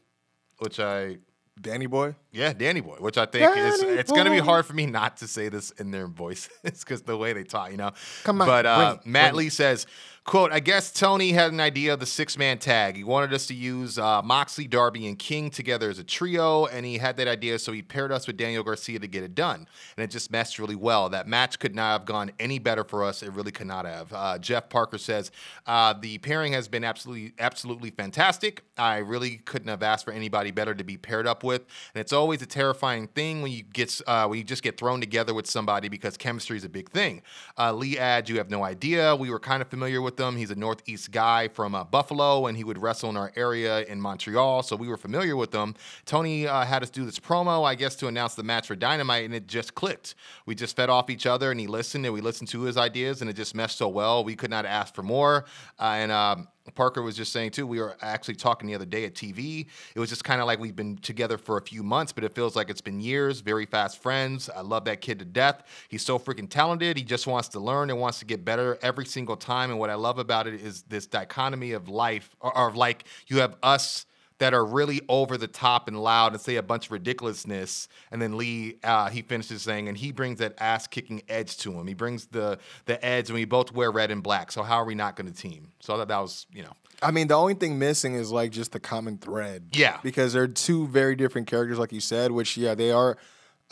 which 0.59 0.79
I 0.79 1.17
Danny 1.59 1.85
Boy. 1.85 2.15
Yeah, 2.31 2.53
Danny 2.53 2.81
Boy, 2.81 2.95
which 2.99 3.17
I 3.17 3.25
think 3.25 3.55
is 3.55 3.79
Danny 3.81 3.93
it's 3.93 4.11
going 4.11 4.25
to 4.25 4.31
be 4.31 4.39
hard 4.39 4.65
for 4.65 4.73
me 4.73 4.85
not 4.85 5.17
to 5.17 5.27
say 5.27 5.49
this 5.49 5.71
in 5.71 5.91
their 5.91 6.07
voices 6.07 6.49
because 6.63 7.03
the 7.03 7.17
way 7.17 7.33
they 7.33 7.43
talk, 7.43 7.71
you 7.71 7.77
know. 7.77 7.91
Come 8.23 8.41
on, 8.41 8.47
But 8.47 8.65
uh, 8.65 8.97
bring 9.01 9.11
Matt 9.11 9.31
bring 9.33 9.45
Lee 9.45 9.49
says, 9.49 9.85
"quote 10.25 10.51
I 10.51 10.59
guess 10.59 10.91
Tony 10.91 11.31
had 11.31 11.51
an 11.51 11.59
idea 11.59 11.93
of 11.93 11.99
the 11.99 12.05
six 12.05 12.37
man 12.37 12.57
tag. 12.57 12.95
He 12.95 13.03
wanted 13.03 13.33
us 13.33 13.47
to 13.47 13.53
use 13.53 13.97
uh, 13.97 14.21
Moxley, 14.21 14.67
Darby, 14.67 15.07
and 15.07 15.17
King 15.17 15.49
together 15.49 15.89
as 15.89 15.99
a 15.99 16.03
trio, 16.03 16.65
and 16.65 16.85
he 16.85 16.97
had 16.97 17.17
that 17.17 17.27
idea, 17.27 17.59
so 17.59 17.71
he 17.71 17.81
paired 17.81 18.11
us 18.11 18.25
with 18.27 18.37
Daniel 18.37 18.63
Garcia 18.63 18.99
to 18.99 19.07
get 19.07 19.23
it 19.23 19.35
done, 19.35 19.67
and 19.97 20.03
it 20.03 20.11
just 20.11 20.31
meshed 20.31 20.59
really 20.59 20.75
well. 20.75 21.09
That 21.09 21.27
match 21.27 21.59
could 21.59 21.75
not 21.75 21.91
have 21.99 22.05
gone 22.05 22.31
any 22.39 22.59
better 22.59 22.83
for 22.83 23.03
us. 23.03 23.21
It 23.23 23.31
really 23.33 23.51
could 23.51 23.67
not 23.67 23.85
have." 23.85 24.13
Uh, 24.13 24.37
Jeff 24.37 24.69
Parker 24.69 24.97
says, 24.97 25.31
uh, 25.65 25.93
"The 25.93 26.17
pairing 26.19 26.53
has 26.53 26.67
been 26.67 26.83
absolutely 26.83 27.33
absolutely 27.39 27.91
fantastic. 27.91 28.63
I 28.77 28.97
really 28.97 29.37
couldn't 29.37 29.67
have 29.67 29.83
asked 29.83 30.05
for 30.05 30.11
anybody 30.11 30.51
better 30.51 30.73
to 30.73 30.83
be 30.83 30.97
paired 30.97 31.27
up 31.27 31.43
with, 31.43 31.61
and 31.93 32.01
it's 32.01 32.13
always 32.13 32.41
a 32.41 32.47
terrifying 32.47 33.07
thing 33.07 33.41
when 33.41 33.51
you 33.51 33.63
get 33.63 33.99
uh, 34.07 34.27
when 34.27 34.37
you 34.37 34.43
just 34.43 34.63
get 34.63 34.77
thrown 34.77 34.99
together 34.99 35.33
with 35.33 35.47
somebody 35.47 35.89
because 35.89 36.17
chemistry 36.17 36.57
is 36.57 36.63
a 36.63 36.69
big 36.69 36.89
thing. 36.89 37.21
Uh, 37.57 37.73
Lee 37.73 37.97
adds, 37.97 38.29
"You 38.29 38.37
have 38.37 38.49
no 38.49 38.63
idea. 38.63 39.15
We 39.15 39.29
were 39.29 39.39
kind 39.39 39.61
of 39.61 39.67
familiar 39.67 40.01
with 40.01 40.12
him. 40.19 40.37
He's 40.37 40.51
a 40.51 40.55
Northeast 40.55 41.11
guy 41.11 41.47
from 41.47 41.75
uh, 41.75 41.83
Buffalo, 41.83 42.47
and 42.47 42.57
he 42.57 42.63
would 42.63 42.77
wrestle 42.77 43.09
in 43.09 43.17
our 43.17 43.31
area 43.35 43.83
in 43.85 43.99
Montreal, 43.99 44.63
so 44.63 44.75
we 44.75 44.87
were 44.87 44.97
familiar 44.97 45.35
with 45.35 45.53
him. 45.53 45.75
Tony 46.05 46.47
uh, 46.47 46.65
had 46.65 46.83
us 46.83 46.89
do 46.89 47.05
this 47.05 47.19
promo, 47.19 47.65
I 47.65 47.75
guess, 47.75 47.95
to 47.97 48.07
announce 48.07 48.35
the 48.35 48.43
match 48.43 48.67
for 48.67 48.75
Dynamite, 48.75 49.25
and 49.25 49.33
it 49.33 49.47
just 49.47 49.75
clicked. 49.75 50.15
We 50.45 50.55
just 50.55 50.75
fed 50.75 50.89
off 50.89 51.09
each 51.09 51.25
other, 51.25 51.51
and 51.51 51.59
he 51.59 51.67
listened, 51.67 52.05
and 52.05 52.13
we 52.13 52.21
listened 52.21 52.49
to 52.49 52.61
his 52.61 52.77
ideas, 52.77 53.21
and 53.21 53.29
it 53.29 53.33
just 53.33 53.55
meshed 53.55 53.77
so 53.77 53.87
well. 53.87 54.23
We 54.23 54.35
could 54.35 54.49
not 54.49 54.65
ask 54.65 54.93
for 54.93 55.03
more, 55.03 55.45
uh, 55.79 55.83
and." 55.83 56.11
Um, 56.11 56.47
Parker 56.71 57.01
was 57.01 57.15
just 57.15 57.31
saying 57.31 57.51
too. 57.51 57.67
We 57.67 57.79
were 57.79 57.97
actually 58.01 58.35
talking 58.35 58.67
the 58.67 58.75
other 58.75 58.85
day 58.85 59.05
at 59.05 59.13
TV. 59.13 59.67
It 59.95 59.99
was 59.99 60.09
just 60.09 60.23
kind 60.23 60.39
of 60.39 60.47
like 60.47 60.59
we've 60.59 60.75
been 60.75 60.97
together 60.97 61.37
for 61.37 61.57
a 61.57 61.61
few 61.61 61.83
months, 61.83 62.11
but 62.13 62.23
it 62.23 62.33
feels 62.33 62.55
like 62.55 62.69
it's 62.69 62.81
been 62.81 62.99
years. 62.99 63.41
Very 63.41 63.65
fast 63.65 64.01
friends. 64.01 64.49
I 64.49 64.61
love 64.61 64.85
that 64.85 65.01
kid 65.01 65.19
to 65.19 65.25
death. 65.25 65.63
He's 65.89 66.03
so 66.03 66.17
freaking 66.17 66.49
talented. 66.49 66.97
He 66.97 67.03
just 67.03 67.27
wants 67.27 67.49
to 67.49 67.59
learn 67.59 67.89
and 67.89 67.99
wants 67.99 68.19
to 68.19 68.25
get 68.25 68.45
better 68.45 68.79
every 68.81 69.05
single 69.05 69.35
time. 69.35 69.71
And 69.71 69.79
what 69.79 69.89
I 69.89 69.95
love 69.95 70.19
about 70.19 70.47
it 70.47 70.55
is 70.55 70.83
this 70.83 71.05
dichotomy 71.05 71.73
of 71.73 71.89
life, 71.89 72.35
or, 72.39 72.57
or 72.57 72.71
like 72.71 73.05
you 73.27 73.39
have 73.39 73.57
us 73.61 74.05
that 74.39 74.53
are 74.53 74.65
really 74.65 75.01
over 75.09 75.37
the 75.37 75.47
top 75.47 75.87
and 75.87 76.01
loud 76.01 76.33
and 76.33 76.41
say 76.41 76.55
a 76.55 76.63
bunch 76.63 76.87
of 76.87 76.91
ridiculousness. 76.91 77.87
And 78.11 78.21
then 78.21 78.37
Lee, 78.37 78.77
uh, 78.83 79.09
he 79.09 79.21
finishes 79.21 79.61
saying, 79.61 79.87
and 79.87 79.97
he 79.97 80.11
brings 80.11 80.39
that 80.39 80.55
ass 80.57 80.87
kicking 80.87 81.21
edge 81.29 81.57
to 81.57 81.73
him. 81.73 81.87
He 81.87 81.93
brings 81.93 82.27
the 82.27 82.59
the 82.85 83.03
edge, 83.05 83.29
and 83.29 83.35
we 83.35 83.45
both 83.45 83.71
wear 83.71 83.91
red 83.91 84.11
and 84.11 84.23
black. 84.23 84.51
So 84.51 84.63
how 84.63 84.77
are 84.77 84.85
we 84.85 84.95
not 84.95 85.15
going 85.15 85.31
to 85.31 85.37
team? 85.37 85.71
So 85.79 85.97
that 85.97 86.07
that 86.07 86.19
was, 86.19 86.45
you 86.53 86.63
know, 86.63 86.73
I 87.01 87.11
mean, 87.11 87.27
the 87.27 87.35
only 87.35 87.53
thing 87.53 87.77
missing 87.77 88.15
is 88.15 88.31
like 88.31 88.51
just 88.51 88.71
the 88.71 88.79
common 88.79 89.17
thread. 89.17 89.69
Yeah. 89.73 89.99
Because 90.03 90.33
they're 90.33 90.47
two 90.47 90.87
very 90.87 91.15
different 91.15 91.47
characters, 91.47 91.77
like 91.77 91.91
you 91.91 91.99
said, 91.99 92.31
which, 92.31 92.57
yeah, 92.57 92.75
they 92.75 92.91
are. 92.91 93.17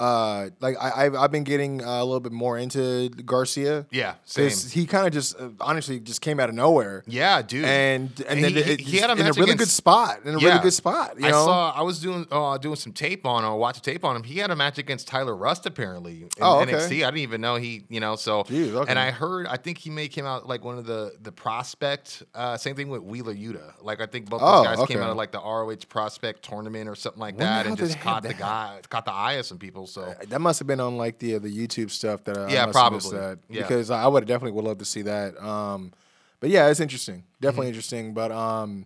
Uh, 0.01 0.49
like 0.59 0.75
I, 0.81 1.05
I've, 1.05 1.15
I've 1.15 1.31
been 1.31 1.43
getting 1.43 1.83
uh, 1.83 2.01
a 2.01 2.03
little 2.05 2.19
bit 2.19 2.31
more 2.31 2.57
into 2.57 3.09
Garcia. 3.09 3.85
Yeah, 3.91 4.15
same. 4.25 4.49
He 4.71 4.85
kind 4.87 5.05
of 5.05 5.13
just, 5.13 5.39
uh, 5.39 5.49
honestly, 5.59 5.99
just 5.99 6.21
came 6.21 6.39
out 6.39 6.49
of 6.49 6.55
nowhere. 6.55 7.03
yeah, 7.07 7.41
dude. 7.41 7.65
And 7.65 8.09
and, 8.27 8.39
he, 8.39 8.43
then 8.45 8.53
he, 8.63 8.71
it, 8.71 8.79
he 8.81 8.97
had 8.97 9.09
a 9.09 9.13
in 9.13 9.19
a 9.19 9.23
match 9.25 9.35
really 9.37 9.47
good 9.47 9.53
against- 9.55 9.75
spot. 9.75 10.19
In 10.25 10.33
a 10.35 10.37
really 10.37 10.59
good 10.59 10.73
spot. 10.73 11.19
You 11.19 11.27
I 11.27 11.29
know? 11.31 11.45
saw. 11.45 11.71
I 11.71 11.81
was 11.83 11.99
doing 11.99 12.25
uh, 12.31 12.57
doing 12.57 12.75
some 12.77 12.93
tape 12.93 13.25
on 13.25 13.45
or 13.45 13.57
watch 13.57 13.77
a 13.77 13.81
tape 13.81 14.03
on 14.03 14.15
him. 14.15 14.23
He 14.23 14.39
had 14.39 14.49
a 14.49 14.55
match 14.55 14.77
against 14.79 15.07
Tyler 15.07 15.35
Rust 15.35 15.65
apparently 15.67 16.23
in 16.23 16.29
Oh, 16.41 16.61
okay. 16.61 16.71
NXT. 16.73 16.91
I 17.03 17.11
didn't 17.11 17.17
even 17.19 17.41
know 17.41 17.55
he. 17.57 17.83
You 17.89 17.99
know, 17.99 18.15
so 18.15 18.43
Jeez, 18.43 18.73
okay. 18.73 18.89
and 18.89 18.97
I 18.97 19.11
heard. 19.11 19.45
I 19.47 19.57
think 19.57 19.77
he 19.77 19.89
may 19.91 20.07
came 20.07 20.25
out 20.25 20.47
like 20.47 20.63
one 20.63 20.77
of 20.79 20.85
the 20.85 21.13
the 21.21 21.31
prospect. 21.31 22.23
Uh, 22.33 22.57
same 22.57 22.75
thing 22.75 22.89
with 22.89 23.01
Wheeler 23.03 23.35
Yuta. 23.35 23.73
Like 23.81 24.01
I 24.01 24.05
think 24.07 24.29
both 24.29 24.41
Oh, 24.43 24.57
those 24.63 24.77
guys 24.77 24.87
came 24.87 24.97
okay. 24.97 25.03
out 25.05 25.11
of 25.11 25.17
like 25.17 25.31
the 25.31 25.39
ROH 25.39 25.75
prospect 25.89 26.43
tournament 26.43 26.89
or 26.89 26.95
something 26.95 27.19
like 27.19 27.37
the 27.37 27.43
that, 27.43 27.67
and 27.67 27.77
just 27.77 27.99
caught 27.99 28.23
the 28.23 28.29
that? 28.29 28.39
guy, 28.39 28.79
caught 28.89 29.05
the 29.05 29.13
eye 29.13 29.33
of 29.33 29.45
some 29.45 29.59
people. 29.59 29.85
So 29.91 30.13
That 30.29 30.39
must 30.41 30.59
have 30.59 30.67
been 30.67 30.79
on 30.79 30.97
like 30.97 31.19
the 31.19 31.37
the 31.37 31.49
YouTube 31.49 31.91
stuff 31.91 32.23
that 32.25 32.37
I, 32.37 32.49
Yeah, 32.51 32.65
I 32.67 32.71
probably. 32.71 33.17
that 33.17 33.39
Yeah. 33.49 33.61
because 33.63 33.91
I 33.91 34.07
would 34.07 34.25
definitely 34.25 34.51
would 34.53 34.65
love 34.65 34.77
to 34.79 34.85
see 34.85 35.01
that. 35.03 35.41
Um, 35.41 35.91
but 36.39 36.49
yeah, 36.49 36.69
it's 36.69 36.79
interesting, 36.79 37.23
definitely 37.39 37.65
Mm-hmm. 37.65 37.67
interesting. 37.69 38.13
But 38.13 38.31
um, 38.31 38.85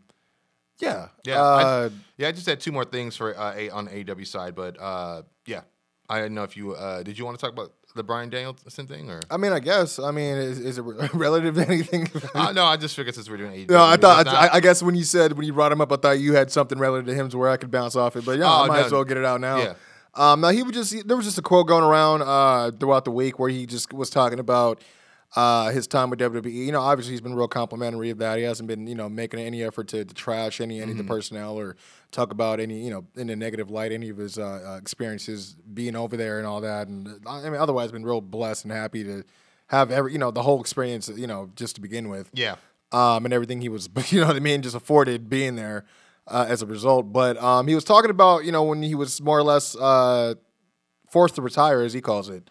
yeah, 0.80 1.08
Yeah, 1.24 1.42
uh, 1.42 1.90
I, 1.90 1.96
yeah. 2.18 2.28
I 2.28 2.32
just 2.32 2.46
had 2.48 2.60
two 2.60 2.72
more 2.72 2.84
things 2.86 3.16
for 3.16 3.38
uh, 3.38 3.54
a, 3.56 3.70
on 3.70 3.86
the 3.86 4.12
AW 4.12 4.24
side, 4.26 4.56
but 4.56 4.80
uh, 4.82 5.22
yeah, 5.46 5.62
I 6.10 6.20
don't 6.20 6.34
know 6.34 6.44
if 6.44 6.58
you 6.58 6.74
uh, 6.74 7.02
did. 7.04 7.18
You 7.18 7.24
want 7.26 7.38
to 7.40 7.42
talk 7.46 7.54
about 7.54 7.72
the 7.96 8.04
Bryan 8.04 8.30
Danielson 8.30 8.88
thing 8.88 9.10
or? 9.10 9.22
I 9.32 9.38
mean, 9.38 9.54
I 9.54 9.60
guess. 9.62 10.00
I 10.00 10.12
mean, 10.12 10.36
is, 10.36 10.60
is 10.60 10.78
it 10.78 10.82
relative 11.14 11.56
to 11.56 11.66
anything? 11.66 12.10
Uh, 12.36 12.52
no, 12.52 12.66
I 12.66 12.76
just 12.76 12.94
figured 12.94 13.16
since 13.16 13.30
we're 13.30 13.38
doing 13.38 13.54
AW. 13.64 13.74
no, 13.74 13.82
I 13.84 13.96
thought. 13.96 14.26
it's 14.28 14.36
I, 14.36 14.50
I 14.56 14.60
guess 14.60 14.84
when 14.84 14.96
you 14.96 15.06
said 15.06 15.32
when 15.38 15.46
you 15.48 15.54
brought 15.54 15.72
him 15.72 15.80
up, 15.80 15.94
I 15.94 15.96
thought 15.96 16.20
you 16.20 16.34
had 16.34 16.52
something 16.52 16.78
relative 16.78 17.06
to 17.06 17.14
him 17.16 17.30
to 17.30 17.38
where 17.38 17.50
I 17.50 17.56
could 17.56 17.72
bounce 17.72 17.96
off 17.96 18.18
it. 18.18 18.26
But 18.26 18.38
yeah, 18.40 18.52
I 18.52 18.66
Oh, 18.66 18.68
might 18.68 18.80
no. 18.82 18.86
as 18.88 18.92
well 18.92 19.06
get 19.06 19.16
it 19.16 19.24
out 19.24 19.40
now. 19.40 19.60
Yeah. 19.60 19.74
Um, 20.16 20.42
now 20.42 20.50
he 20.50 20.64
would 20.64 20.74
just 20.74 21.08
there 21.08 21.18
was 21.18 21.26
just 21.26 21.38
a 21.38 21.42
quote 21.42 21.68
going 21.68 21.84
around 21.84 22.22
uh, 22.22 22.72
throughout 22.72 23.06
the 23.06 23.12
week 23.12 23.38
where 23.38 23.50
he 23.50 23.66
just 23.66 23.94
was 23.94 24.10
talking 24.10 24.40
about 24.40 24.82
uh, 25.36 25.72
his 25.72 25.88
time 25.88 26.10
with 26.10 26.20
WWE. 26.20 26.54
You 26.54 26.72
know, 26.72 26.82
obviously 26.82 27.14
he's 27.14 27.22
been 27.22 27.36
real 27.36 27.48
complimentary 27.48 28.10
of 28.10 28.20
that. 28.20 28.38
He 28.38 28.44
hasn't 28.44 28.68
been 28.68 28.88
you 28.88 28.96
know 28.96 29.10
making 29.10 29.40
any 29.40 29.64
effort 29.64 29.90
to, 29.90 30.06
to 30.06 30.14
trash 30.14 30.62
any 30.62 30.82
any 30.82 30.94
of 30.94 30.98
the 30.98 31.04
personnel 31.04 31.60
or 31.60 31.76
talk 32.12 32.32
about 32.32 32.60
any 32.60 32.84
you 32.84 32.90
know 32.90 33.06
in 33.16 33.30
a 33.30 33.36
negative 33.36 33.70
light 33.70 33.92
any 33.92 34.10
of 34.10 34.18
his 34.18 34.40
uh, 34.40 34.64
uh, 34.66 34.78
experiences 34.78 35.58
being 35.74 35.96
over 35.96 36.16
there 36.16 36.38
and 36.38 36.48
all 36.48 36.62
that. 36.62 36.88
And 36.88 37.08
uh, 37.26 37.30
I 37.30 37.50
mean, 37.50 37.60
otherwise 37.60 37.92
been 37.92 38.06
real 38.06 38.22
blessed 38.22 38.66
and 38.66 38.72
happy 38.72 39.04
to 39.04 39.24
have 39.68 39.92
every 39.92 40.14
you 40.14 40.20
know 40.20 40.32
the 40.32 40.44
whole 40.44 40.62
experience 40.62 41.10
you 41.10 41.28
know 41.28 41.50
just 41.56 41.76
to 41.76 41.82
begin 41.82 42.08
with 42.08 42.30
yeah. 42.34 42.56
um, 42.92 43.26
and 43.26 43.34
everything 43.34 43.62
he 43.62 43.70
was, 43.70 43.90
you 44.10 44.22
know 44.22 44.28
what 44.28 44.36
I 44.36 44.40
mean, 44.40 44.62
just 44.62 44.76
afforded 44.76 45.30
being 45.30 45.56
there 45.56 45.84
uh, 46.28 46.46
as 46.48 46.62
a 46.62 46.66
result. 46.66 47.12
But 47.12 47.38
um, 47.42 47.68
he 47.68 47.76
was 47.76 47.84
talking 47.84 48.10
about, 48.10 48.46
you 48.46 48.52
know, 48.52 48.64
when 48.64 48.82
he 48.82 48.96
was 48.96 49.22
more 49.22 49.38
or 49.38 49.44
less 49.44 49.76
uh, 49.76 50.36
forced 51.10 51.36
to 51.36 51.42
retire, 51.42 51.82
as 51.82 51.94
he 51.94 52.02
calls 52.02 52.30
it. 52.30 52.50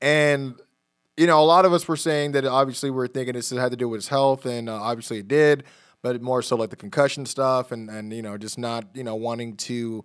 And, 0.00 0.54
you 1.16 1.26
know, 1.26 1.40
a 1.40 1.44
lot 1.44 1.64
of 1.64 1.72
us 1.72 1.88
were 1.88 1.96
saying 1.96 2.32
that 2.32 2.44
obviously 2.44 2.90
we 2.90 3.02
are 3.04 3.08
thinking 3.08 3.34
this 3.34 3.50
had 3.50 3.70
to 3.70 3.76
do 3.76 3.88
with 3.88 3.98
his 3.98 4.08
health, 4.08 4.44
and 4.44 4.68
uh, 4.68 4.74
obviously 4.74 5.18
it 5.18 5.28
did, 5.28 5.64
but 6.02 6.20
more 6.20 6.42
so 6.42 6.56
like 6.56 6.70
the 6.70 6.76
concussion 6.76 7.24
stuff 7.24 7.72
and, 7.72 7.88
and 7.88 8.12
you 8.12 8.22
know, 8.22 8.36
just 8.36 8.58
not, 8.58 8.84
you 8.94 9.02
know, 9.02 9.14
wanting 9.14 9.56
to 9.56 10.04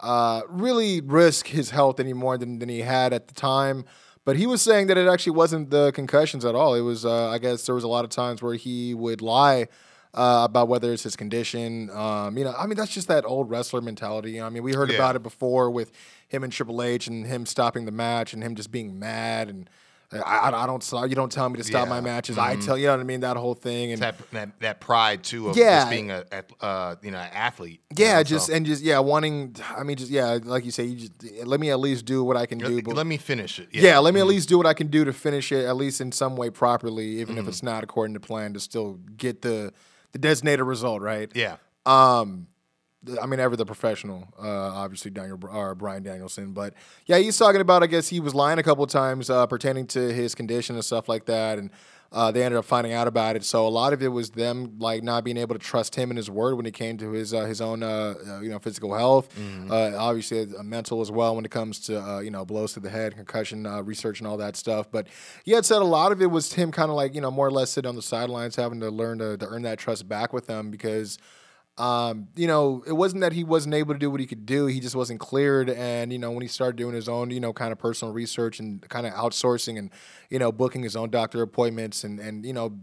uh, 0.00 0.42
really 0.48 1.00
risk 1.00 1.46
his 1.46 1.70
health 1.70 2.00
any 2.00 2.12
more 2.12 2.36
than, 2.36 2.58
than 2.58 2.68
he 2.68 2.80
had 2.80 3.12
at 3.12 3.28
the 3.28 3.34
time. 3.34 3.84
But 4.26 4.36
he 4.36 4.46
was 4.46 4.60
saying 4.60 4.88
that 4.88 4.98
it 4.98 5.08
actually 5.08 5.32
wasn't 5.32 5.70
the 5.70 5.92
concussions 5.92 6.44
at 6.44 6.54
all. 6.54 6.74
It 6.74 6.82
was, 6.82 7.06
uh, 7.06 7.30
I 7.30 7.38
guess, 7.38 7.64
there 7.64 7.74
was 7.74 7.84
a 7.84 7.88
lot 7.88 8.04
of 8.04 8.10
times 8.10 8.42
where 8.42 8.54
he 8.54 8.92
would 8.92 9.22
lie 9.22 9.68
uh, 10.14 10.42
about 10.48 10.68
whether 10.68 10.92
it's 10.92 11.02
his 11.04 11.16
condition. 11.16 11.90
Um, 11.90 12.36
you 12.38 12.44
know, 12.44 12.54
I 12.58 12.66
mean, 12.66 12.76
that's 12.76 12.92
just 12.92 13.08
that 13.08 13.24
old 13.24 13.48
wrestler 13.50 13.80
mentality. 13.80 14.32
You 14.32 14.40
know, 14.40 14.46
I 14.46 14.50
mean, 14.50 14.62
we 14.62 14.72
heard 14.74 14.90
Yeah. 14.90 14.96
about 14.96 15.16
it 15.16 15.22
before 15.22 15.70
with 15.70 15.92
him 16.28 16.42
and 16.44 16.52
Triple 16.52 16.82
H 16.82 17.06
and 17.06 17.26
him 17.26 17.46
stopping 17.46 17.84
the 17.84 17.92
match 17.92 18.32
and 18.32 18.42
him 18.42 18.54
just 18.54 18.70
being 18.70 18.98
mad 18.98 19.48
and. 19.48 19.68
I, 20.12 20.50
I, 20.52 20.66
don't. 20.66 20.82
so 20.82 21.04
You 21.04 21.14
don't 21.14 21.30
tell 21.30 21.48
me 21.48 21.58
to 21.58 21.62
stop 21.62 21.86
my 21.86 21.94
Yeah. 21.94 21.98
Mm-hmm. 21.98 22.04
matches. 22.04 22.36
I 22.36 22.56
tell 22.56 22.76
you 22.76 22.86
know 22.88 22.94
what 22.94 23.00
I 23.00 23.04
mean. 23.04 23.20
That 23.20 23.36
whole 23.36 23.54
thing 23.54 23.92
and 23.92 24.02
That, 24.02 24.16
that 24.32 24.58
that 24.58 24.80
pride 24.80 25.22
too 25.22 25.50
of 25.50 25.56
Yeah. 25.56 25.82
just 25.82 25.90
being 25.90 26.10
a, 26.10 26.24
a 26.32 26.64
uh, 26.64 26.96
you 27.00 27.12
know 27.12 27.18
an 27.18 27.30
athlete. 27.32 27.80
you 27.96 28.04
yeah, 28.04 28.16
know, 28.16 28.24
just 28.24 28.48
so- 28.48 28.52
and 28.54 28.66
just 28.66 28.82
yeah, 28.82 28.98
wanting. 28.98 29.54
I 29.78 29.84
mean, 29.84 29.96
just 29.96 30.10
yeah, 30.10 30.36
like 30.42 30.64
you 30.64 30.72
say, 30.72 30.82
you 30.86 30.96
just 31.08 31.46
let 31.46 31.60
me 31.60 31.70
at 31.70 31.78
least 31.78 32.06
do 32.06 32.24
what 32.24 32.36
I 32.36 32.46
can 32.46 32.58
do. 32.58 32.66
let, 32.70 32.84
But 32.86 32.96
let 32.96 33.06
me 33.06 33.18
finish 33.18 33.60
it. 33.60 33.68
yeah, 33.70 33.98
let 34.00 34.12
me 34.12 34.18
at 34.18 34.26
least 34.26 34.48
do 34.48 34.56
what 34.58 34.66
I 34.66 34.74
can 34.74 34.88
do 34.88 35.04
to 35.04 35.12
finish 35.12 35.52
it, 35.52 35.64
at 35.64 35.76
least 35.76 36.00
in 36.00 36.10
some 36.10 36.34
way 36.34 36.50
properly, 36.50 37.20
even 37.20 37.36
Mm-hmm. 37.36 37.44
if 37.44 37.48
it's 37.48 37.62
not 37.62 37.84
according 37.84 38.14
to 38.14 38.20
plan, 38.20 38.52
to 38.54 38.58
still 38.58 38.94
get 39.16 39.42
the 39.42 39.72
the 40.12 40.18
designated 40.18 40.64
result, 40.66 41.02
right? 41.02 41.30
yeah. 41.34 41.56
Um, 41.86 42.46
I 43.20 43.24
mean, 43.26 43.40
ever 43.40 43.56
the 43.56 43.64
professional, 43.64 44.28
uh, 44.38 44.46
obviously 44.46 45.10
Daniel 45.10 45.38
or 45.50 45.74
Bryan 45.74 46.02
Danielson, 46.02 46.52
but 46.52 46.74
yeah, 47.06 47.16
he's 47.16 47.38
talking 47.38 47.62
about. 47.62 47.82
I 47.82 47.86
guess 47.86 48.08
he 48.08 48.20
was 48.20 48.34
lying 48.34 48.58
a 48.58 48.62
couple 48.62 48.84
of 48.84 48.90
times 48.90 49.30
uh, 49.30 49.46
pertaining 49.46 49.86
to 49.88 50.12
his 50.12 50.34
condition 50.34 50.76
and 50.76 50.84
stuff 50.84 51.08
like 51.08 51.24
that, 51.24 51.58
and 51.58 51.70
uh, 52.12 52.32
they 52.32 52.42
ended 52.42 52.58
up 52.58 52.64
finding 52.64 52.92
out 52.92 53.06
about 53.06 53.36
it. 53.36 53.44
So 53.44 53.66
a 53.66 53.68
lot 53.68 53.92
of 53.92 54.02
it 54.02 54.08
was 54.08 54.30
them 54.30 54.76
like 54.78 55.02
not 55.02 55.22
being 55.22 55.36
able 55.36 55.54
to 55.54 55.60
trust 55.60 55.94
him 55.94 56.10
and 56.10 56.16
his 56.16 56.28
word 56.28 56.56
when 56.56 56.66
it 56.66 56.74
came 56.74 56.96
to 56.98 57.12
his 57.12 57.32
uh, 57.32 57.44
his 57.44 57.60
own 57.60 57.82
uh, 57.82 58.14
uh, 58.26 58.40
you 58.40 58.50
know 58.50 58.58
physical 58.58 58.94
health, 58.94 59.28
uh, 59.70 59.96
obviously 59.96 60.48
uh, 60.58 60.62
mental 60.62 61.00
as 61.00 61.10
well 61.10 61.36
when 61.36 61.44
it 61.44 61.50
comes 61.50 61.78
to 61.80 62.00
uh, 62.02 62.18
you 62.20 62.30
know 62.30 62.44
blows 62.44 62.72
to 62.72 62.80
the 62.80 62.90
head, 62.90 63.14
concussion 63.14 63.64
uh, 63.64 63.80
research, 63.82 64.18
and 64.20 64.26
all 64.26 64.36
that 64.38 64.56
stuff. 64.56 64.90
But 64.90 65.06
he 65.44 65.52
had 65.52 65.64
said 65.64 65.82
a 65.82 65.84
lot 65.84 66.10
of 66.10 66.20
it 66.20 66.30
was 66.30 66.52
him 66.52 66.72
kind 66.72 66.90
of 66.90 66.96
like 66.96 67.14
you 67.14 67.20
know 67.20 67.30
more 67.30 67.46
or 67.46 67.52
less 67.52 67.70
sitting 67.70 67.88
on 67.88 67.94
the 67.94 68.02
sidelines, 68.02 68.56
having 68.56 68.80
to 68.80 68.90
learn 68.90 69.18
to, 69.18 69.36
to 69.36 69.46
earn 69.46 69.62
that 69.62 69.78
trust 69.78 70.08
back 70.08 70.32
with 70.32 70.46
them 70.46 70.70
because 70.70 71.16
um, 71.80 72.28
you 72.36 72.46
know, 72.46 72.84
it 72.86 72.92
wasn't 72.92 73.22
that 73.22 73.32
he 73.32 73.42
wasn't 73.42 73.74
able 73.74 73.94
to 73.94 73.98
do 73.98 74.10
what 74.10 74.20
he 74.20 74.26
could 74.26 74.44
do. 74.44 74.66
He 74.66 74.80
just 74.80 74.94
wasn't 74.94 75.18
cleared. 75.18 75.70
And, 75.70 76.12
you 76.12 76.18
know, 76.18 76.30
when 76.30 76.42
he 76.42 76.48
started 76.48 76.76
doing 76.76 76.94
his 76.94 77.08
own, 77.08 77.30
you 77.30 77.40
know, 77.40 77.54
kind 77.54 77.72
of 77.72 77.78
personal 77.78 78.12
research 78.12 78.60
and 78.60 78.86
kind 78.90 79.06
of 79.06 79.14
outsourcing 79.14 79.78
and, 79.78 79.90
you 80.28 80.38
know, 80.38 80.52
booking 80.52 80.82
his 80.82 80.94
own 80.94 81.08
doctor 81.08 81.40
appointments 81.40 82.04
and, 82.04 82.20
and, 82.20 82.44
you 82.44 82.52
know, 82.52 82.78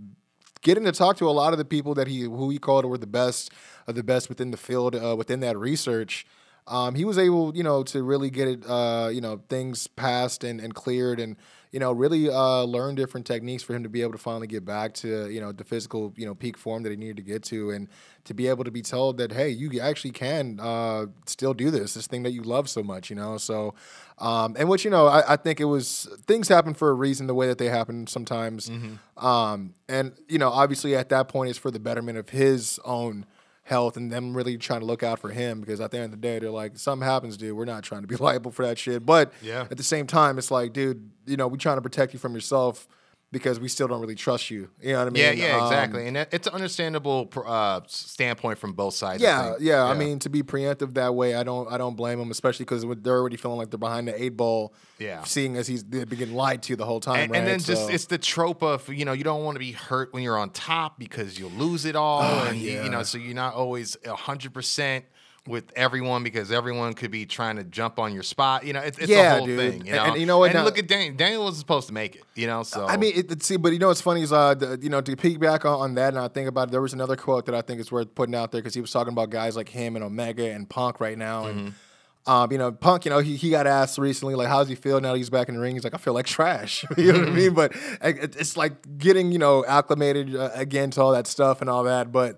getting 0.64 0.84
to 0.86 0.92
talk 0.92 1.16
to 1.18 1.30
a 1.30 1.32
lot 1.32 1.54
of 1.54 1.60
the 1.60 1.66
people 1.66 1.94
that 1.94 2.08
he, 2.08 2.22
who 2.22 2.50
he 2.50 2.58
called 2.58 2.86
were 2.86 2.98
the 2.98 3.06
best 3.06 3.52
of 3.86 3.94
the 3.94 4.02
best 4.02 4.30
within 4.30 4.50
the 4.50 4.58
field, 4.58 4.96
uh, 4.96 5.16
within 5.16 5.42
that 5.42 5.56
research. 5.60 6.26
Um, 6.66 6.96
he 6.96 7.06
was 7.06 7.20
able, 7.20 7.56
you 7.56 7.62
know, 7.62 7.84
to 7.84 8.02
really 8.02 8.32
get 8.32 8.48
it, 8.48 8.68
uh, 8.68 9.10
you 9.14 9.22
know, 9.22 9.42
things 9.48 9.86
passed 9.86 10.44
and, 10.44 10.60
and 10.60 10.74
cleared 10.74 11.20
and, 11.20 11.36
you 11.72 11.80
know, 11.80 11.92
really 11.92 12.30
uh, 12.30 12.64
learn 12.64 12.96
different 12.96 13.26
techniques 13.26 13.64
for 13.64 13.74
him 13.74 13.84
to 13.84 13.90
be 13.90 14.02
able 14.02 14.14
to 14.14 14.18
finally 14.18 14.48
get 14.48 14.64
back 14.64 14.94
to, 14.96 15.30
you 15.30 15.42
know, 15.42 15.52
the 15.52 15.64
physical, 15.64 16.14
you 16.16 16.26
know, 16.26 16.34
peak 16.34 16.58
form 16.58 16.84
that 16.84 16.90
he 16.90 16.96
needed 16.96 17.18
to 17.18 17.24
get 17.24 17.44
to, 17.44 17.72
and 17.72 17.88
to 18.24 18.34
be 18.34 18.48
able 18.48 18.64
to 18.64 18.72
be 18.72 18.82
told 18.82 19.18
that, 19.18 19.32
hey, 19.32 19.50
you 19.50 19.80
actually 19.80 20.12
can 20.12 20.60
uh, 20.62 21.06
still 21.26 21.54
do 21.54 21.70
this, 21.72 21.94
this 21.94 22.08
thing 22.08 22.24
that 22.24 22.32
you 22.32 22.42
love 22.42 22.70
so 22.70 22.84
much, 22.84 23.10
you 23.10 23.16
know. 23.16 23.38
So, 23.38 23.74
um, 24.18 24.56
and 24.58 24.70
which 24.70 24.86
you 24.86 24.92
know, 24.92 25.08
I, 25.08 25.34
I 25.34 25.36
think 25.36 25.60
it 25.60 25.66
was 25.66 26.08
things 26.26 26.48
happen 26.48 26.74
for 26.74 26.90
a 26.90 26.94
reason, 26.94 27.28
the 27.28 27.36
way 27.36 27.48
that 27.48 27.58
they 27.58 27.70
happen 27.70 28.08
sometimes, 28.08 28.70
um, 29.18 29.74
and 29.88 30.14
you 30.28 30.40
know, 30.40 30.50
obviously 30.50 30.96
at 30.96 31.10
that 31.10 31.28
point, 31.28 31.50
it's 31.50 31.60
for 31.60 31.72
the 31.72 31.80
betterment 31.80 32.18
of 32.18 32.30
his 32.30 32.80
own 32.86 33.26
health 33.68 33.98
and 33.98 34.10
them 34.12 34.34
really 34.36 34.58
trying 34.58 34.80
to 34.80 34.86
look 34.86 35.04
out 35.04 35.20
for 35.20 35.30
him 35.30 35.60
because 35.60 35.82
at 35.82 35.92
the 35.92 35.98
end 35.98 36.06
of 36.06 36.12
the 36.12 36.18
day 36.18 36.40
they're 36.40 36.50
like 36.50 36.78
something 36.78 37.06
happens 37.06 37.36
dude 37.36 37.52
we're 37.54 37.66
not 37.66 37.84
trying 37.84 38.00
to 38.02 38.08
be 38.08 38.16
liable 38.28 38.50
for 38.50 38.66
that 38.66 38.78
shit 38.78 39.06
but 39.06 39.34
Yeah. 39.42 39.68
at 39.70 39.76
the 39.76 39.84
same 39.84 40.08
time 40.08 40.38
it's 40.38 40.50
like 40.50 40.72
dude 40.72 41.10
you 41.26 41.36
know 41.36 41.50
we're 41.50 41.58
trying 41.58 41.76
to 41.76 41.82
protect 41.82 42.14
you 42.14 42.20
from 42.20 42.34
yourself 42.34 42.88
because 43.32 43.60
we 43.60 43.68
still 43.68 43.88
don't 43.88 44.00
really 44.00 44.16
trust 44.16 44.50
you 44.50 44.70
you 44.82 44.94
know 44.94 45.00
what 45.00 45.08
i 45.08 45.10
mean 45.10 45.24
Yeah, 45.24 45.32
yeah, 45.32 45.58
Um, 45.58 45.64
exactly. 45.66 46.08
And 46.08 46.16
it- 46.18 46.30
it's 46.32 46.48
an 46.48 46.54
understandable 46.54 47.30
uh, 47.46 47.82
standpoint 47.88 48.58
from 48.58 48.74
both 48.74 48.94
sides. 48.94 49.22
I 49.24 49.26
yeah, 49.26 49.56
yeah, 49.60 49.84
I 49.84 49.94
mean, 49.96 50.20
to 50.20 50.30
be 50.30 50.44
preemptive 50.44 50.94
that 50.94 51.14
way, 51.14 51.36
I 51.36 51.44
don't, 51.44 51.72
I 51.72 51.78
don't 51.78 51.96
blame 51.96 52.20
them, 52.20 52.32
especially 52.32 52.64
because 52.66 52.86
they're 53.02 53.18
already 53.18 53.36
feeling 53.38 53.58
like 53.58 53.70
they're 53.70 53.78
behind 53.78 54.08
the 54.08 54.22
eight 54.22 54.38
ball. 54.38 54.74
Yeah. 55.00 55.24
seeing 55.24 55.58
as 55.58 55.68
he's 55.68 55.84
they've 55.84 56.08
been 56.10 56.18
getting 56.20 56.36
lied 56.36 56.64
to 56.64 56.76
the 56.76 56.86
whole 56.86 57.00
time, 57.00 57.20
and, 57.20 57.32
right? 57.32 57.38
and 57.40 57.48
then 57.48 57.60
just 57.60 57.90
it's 57.92 58.06
the 58.06 58.18
trope 58.18 58.64
of 58.64 58.88
you 58.90 59.06
know 59.06 59.14
you 59.14 59.24
don't 59.24 59.44
want 59.44 59.56
to 59.56 59.60
be 59.60 59.72
hurt 59.74 60.12
when 60.14 60.24
you're 60.24 60.38
on 60.40 60.50
top 60.50 60.98
because 60.98 61.38
you'll 61.38 61.52
lose 61.52 61.86
it 61.86 61.96
all, 61.96 62.24
and 62.48 62.58
you, 62.58 62.82
you 62.84 62.90
know 62.90 63.04
so 63.04 63.18
you're 63.20 63.36
not 63.36 63.54
always 63.54 63.96
hundred 64.08 64.54
percent 64.54 65.06
with 65.48 65.72
everyone 65.76 66.24
because 66.24 66.52
everyone 66.52 66.94
could 66.94 67.12
be 67.12 67.26
trying 67.26 67.56
to 67.56 67.64
jump 67.64 68.00
on 68.00 68.14
your 68.14 68.24
spot. 68.24 68.66
You 68.66 68.74
know, 68.74 68.82
it's, 68.82 68.98
it's 68.98 69.10
Yeah, 69.10 69.36
a 69.36 69.38
whole 69.38 69.46
dude. 69.48 69.58
thing. 69.60 69.86
You 69.86 69.94
And- 69.94 69.96
know, 69.96 70.12
and 70.12 70.20
you 70.20 70.26
know 70.26 70.38
what, 70.40 70.50
And 70.52 70.56
now- 70.60 70.64
look 70.66 70.78
at 70.78 70.88
Daniel. 70.88 71.16
Daniel 71.16 71.44
wasn't 71.44 71.60
supposed 71.60 71.88
to 71.88 71.94
make 71.94 72.16
it. 72.18 72.24
You 72.36 72.48
know, 72.48 72.64
so 72.64 72.86
I 72.86 72.98
mean, 72.98 73.14
it, 73.16 73.32
it- 73.32 73.44
see, 73.44 73.58
but 73.58 73.72
you 73.74 73.80
know 73.80 73.88
what's 73.88 74.02
funny 74.02 74.22
is, 74.22 74.32
uh, 74.34 74.54
the, 74.56 74.78
you 74.82 74.90
know, 74.90 75.02
to 75.02 75.16
piggyback 75.16 75.66
on, 75.66 75.82
on 75.82 75.96
that, 75.96 76.10
and 76.10 76.20
I 76.20 76.28
think 76.28 76.48
about 76.50 76.68
it, 76.68 76.72
there 76.72 76.82
was 76.82 76.94
another 76.94 77.16
quote 77.16 77.46
that 77.48 77.56
I 77.56 77.62
think 77.62 77.80
is 77.80 77.92
worth 77.92 78.14
putting 78.14 78.36
out 78.36 78.52
there 78.52 78.62
because 78.62 78.74
he 78.74 78.82
was 78.82 78.92
talking 78.92 79.14
about 79.14 79.30
guys 79.30 79.56
like 79.56 79.70
him 79.70 79.96
and 79.96 80.04
Omega 80.04 80.52
and 80.52 80.70
Punk 80.70 81.00
right 81.00 81.18
now, 81.18 81.46
and 81.46 81.58
Mm-hmm. 82.28 82.32
um, 82.32 82.52
you 82.52 82.58
know, 82.58 82.72
Punk, 82.74 83.06
you 83.06 83.10
know, 83.12 83.20
he, 83.20 83.38
he 83.38 83.50
got 83.50 83.66
asked 83.68 83.98
recently 83.98 84.36
like, 84.36 84.50
how's 84.50 84.68
he 84.68 84.76
feel 84.76 85.00
now 85.00 85.14
that 85.14 85.18
he's 85.18 85.30
back 85.30 85.48
in 85.48 85.56
the 85.56 85.62
ring? 85.62 85.76
He's 85.76 85.84
like, 85.86 85.94
I 85.94 85.98
feel 85.98 86.14
like 86.14 86.26
trash. 86.26 86.84
you 86.98 87.14
know 87.14 87.20
what 87.20 87.30
I 87.30 87.32
mean? 87.32 87.54
But 87.54 87.72
it- 88.02 88.36
it's 88.36 88.58
like 88.58 88.98
getting 88.98 89.32
you 89.32 89.40
know 89.40 89.66
acclimated 89.66 90.36
uh, 90.36 90.50
again 90.54 90.92
to 90.92 91.02
all 91.02 91.14
that 91.14 91.26
stuff 91.28 91.62
and 91.62 91.70
all 91.70 91.84
that, 91.86 92.12
but. 92.12 92.38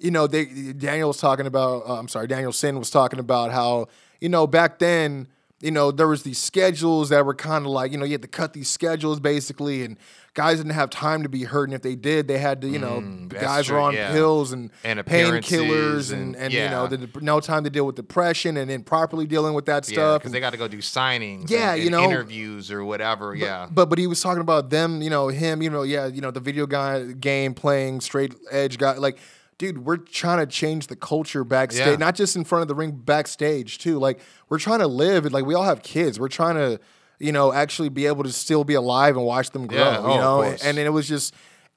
You 0.00 0.10
know, 0.10 0.26
they 0.26 0.44
Daniel 0.46 1.08
was 1.08 1.18
talking 1.18 1.46
about. 1.46 1.86
Uh, 1.88 1.98
I'm 1.98 2.08
sorry, 2.08 2.26
Danielson 2.26 2.78
was 2.78 2.90
talking 2.90 3.18
about 3.18 3.52
how 3.52 3.86
you 4.20 4.28
know 4.28 4.46
back 4.46 4.78
then 4.78 5.28
you 5.62 5.70
know, 5.70 5.90
there 5.90 6.08
was 6.08 6.22
these 6.22 6.38
schedules 6.38 7.10
that 7.10 7.26
were 7.26 7.34
kind 7.34 7.66
of 7.66 7.70
like, 7.70 7.92
you 7.92 7.98
know, 7.98 8.06
you 8.06 8.12
had 8.12 8.22
to 8.22 8.28
cut 8.28 8.54
these 8.54 8.66
schedules 8.66 9.20
basically, 9.20 9.82
and 9.82 9.98
guys 10.32 10.56
didn't 10.56 10.72
have 10.72 10.88
time 10.88 11.22
to 11.22 11.28
be 11.28 11.44
hurt. 11.44 11.64
And 11.64 11.74
if 11.74 11.82
they 11.82 11.94
did, 11.96 12.28
they 12.28 12.38
had 12.38 12.62
to, 12.62 12.66
you 12.68 12.78
know, 12.78 13.02
Mm, 13.02 13.28
guys 13.28 13.68
were 13.68 13.78
on 13.78 13.92
yeah. 13.92 14.10
pills 14.10 14.52
and, 14.52 14.70
And 14.84 14.98
painkillers 15.00 16.12
and, 16.12 16.34
and- 16.34 16.44
and 16.44 16.52
you 16.54 16.60
know, 16.60 16.86
the, 16.86 17.08
no 17.20 17.40
time 17.40 17.64
to 17.64 17.70
deal 17.70 17.84
with 17.84 17.96
depression 17.96 18.56
and 18.56 18.70
then 18.70 18.82
properly 18.82 19.26
dealing 19.26 19.52
with 19.52 19.66
that 19.66 19.86
yeah, 19.88 19.92
stuff. 19.92 20.20
because 20.22 20.32
they 20.32 20.40
got 20.40 20.52
to 20.52 20.56
go 20.56 20.66
do 20.66 20.78
signings. 20.78 21.50
Yeah, 21.50 21.74
and, 21.74 21.82
you 21.84 21.90
know. 21.90 22.04
interviews 22.04 22.70
or 22.70 22.82
whatever. 22.82 23.34
yeah, 23.34 23.68
But 23.70 23.90
but 23.90 23.98
he 23.98 24.06
was 24.06 24.20
talking 24.22 24.40
about 24.40 24.70
them, 24.70 25.02
you 25.02 25.10
know, 25.10 25.28
him, 25.28 25.60
you 25.60 25.68
know, 25.68 25.82
yeah, 25.82 26.06
you 26.06 26.22
know, 26.22 26.30
the 26.30 26.40
video 26.40 26.64
guy 26.66 27.04
game 27.12 27.52
playing 27.52 28.00
straight 28.00 28.34
edge 28.50 28.78
guy. 28.78 28.94
Like, 28.94 29.18
dude, 29.60 29.84
we're 29.84 29.98
trying 29.98 30.38
to 30.38 30.46
change 30.46 30.86
the 30.86 30.96
culture 30.96 31.44
backstage, 31.44 31.86
Yeah. 31.86 31.96
not 31.96 32.14
just 32.14 32.34
in 32.34 32.44
front 32.44 32.62
of 32.62 32.68
the 32.68 32.74
ring, 32.74 32.92
backstage 32.92 33.76
too. 33.78 33.98
Like, 33.98 34.18
we're 34.48 34.58
trying 34.58 34.78
to 34.78 34.86
live. 34.86 35.26
and, 35.26 35.34
Like, 35.34 35.44
we 35.44 35.52
all 35.54 35.64
have 35.64 35.82
kids. 35.82 36.18
We're 36.18 36.28
trying 36.28 36.54
to, 36.56 36.80
you 37.18 37.30
know, 37.30 37.52
actually 37.52 37.90
be 37.90 38.06
able 38.06 38.24
to 38.24 38.32
still 38.32 38.64
be 38.64 38.72
alive 38.72 39.16
and 39.18 39.24
watch 39.26 39.50
them 39.50 39.66
grow. 39.66 39.78
Yeah, 39.78 39.98
oh, 39.98 40.06
you 40.08 40.14
of 40.14 40.20
know, 40.20 40.42
and 40.64 40.78
then 40.78 40.86
it 40.86 40.92
was 40.94 41.06
just, 41.06 41.34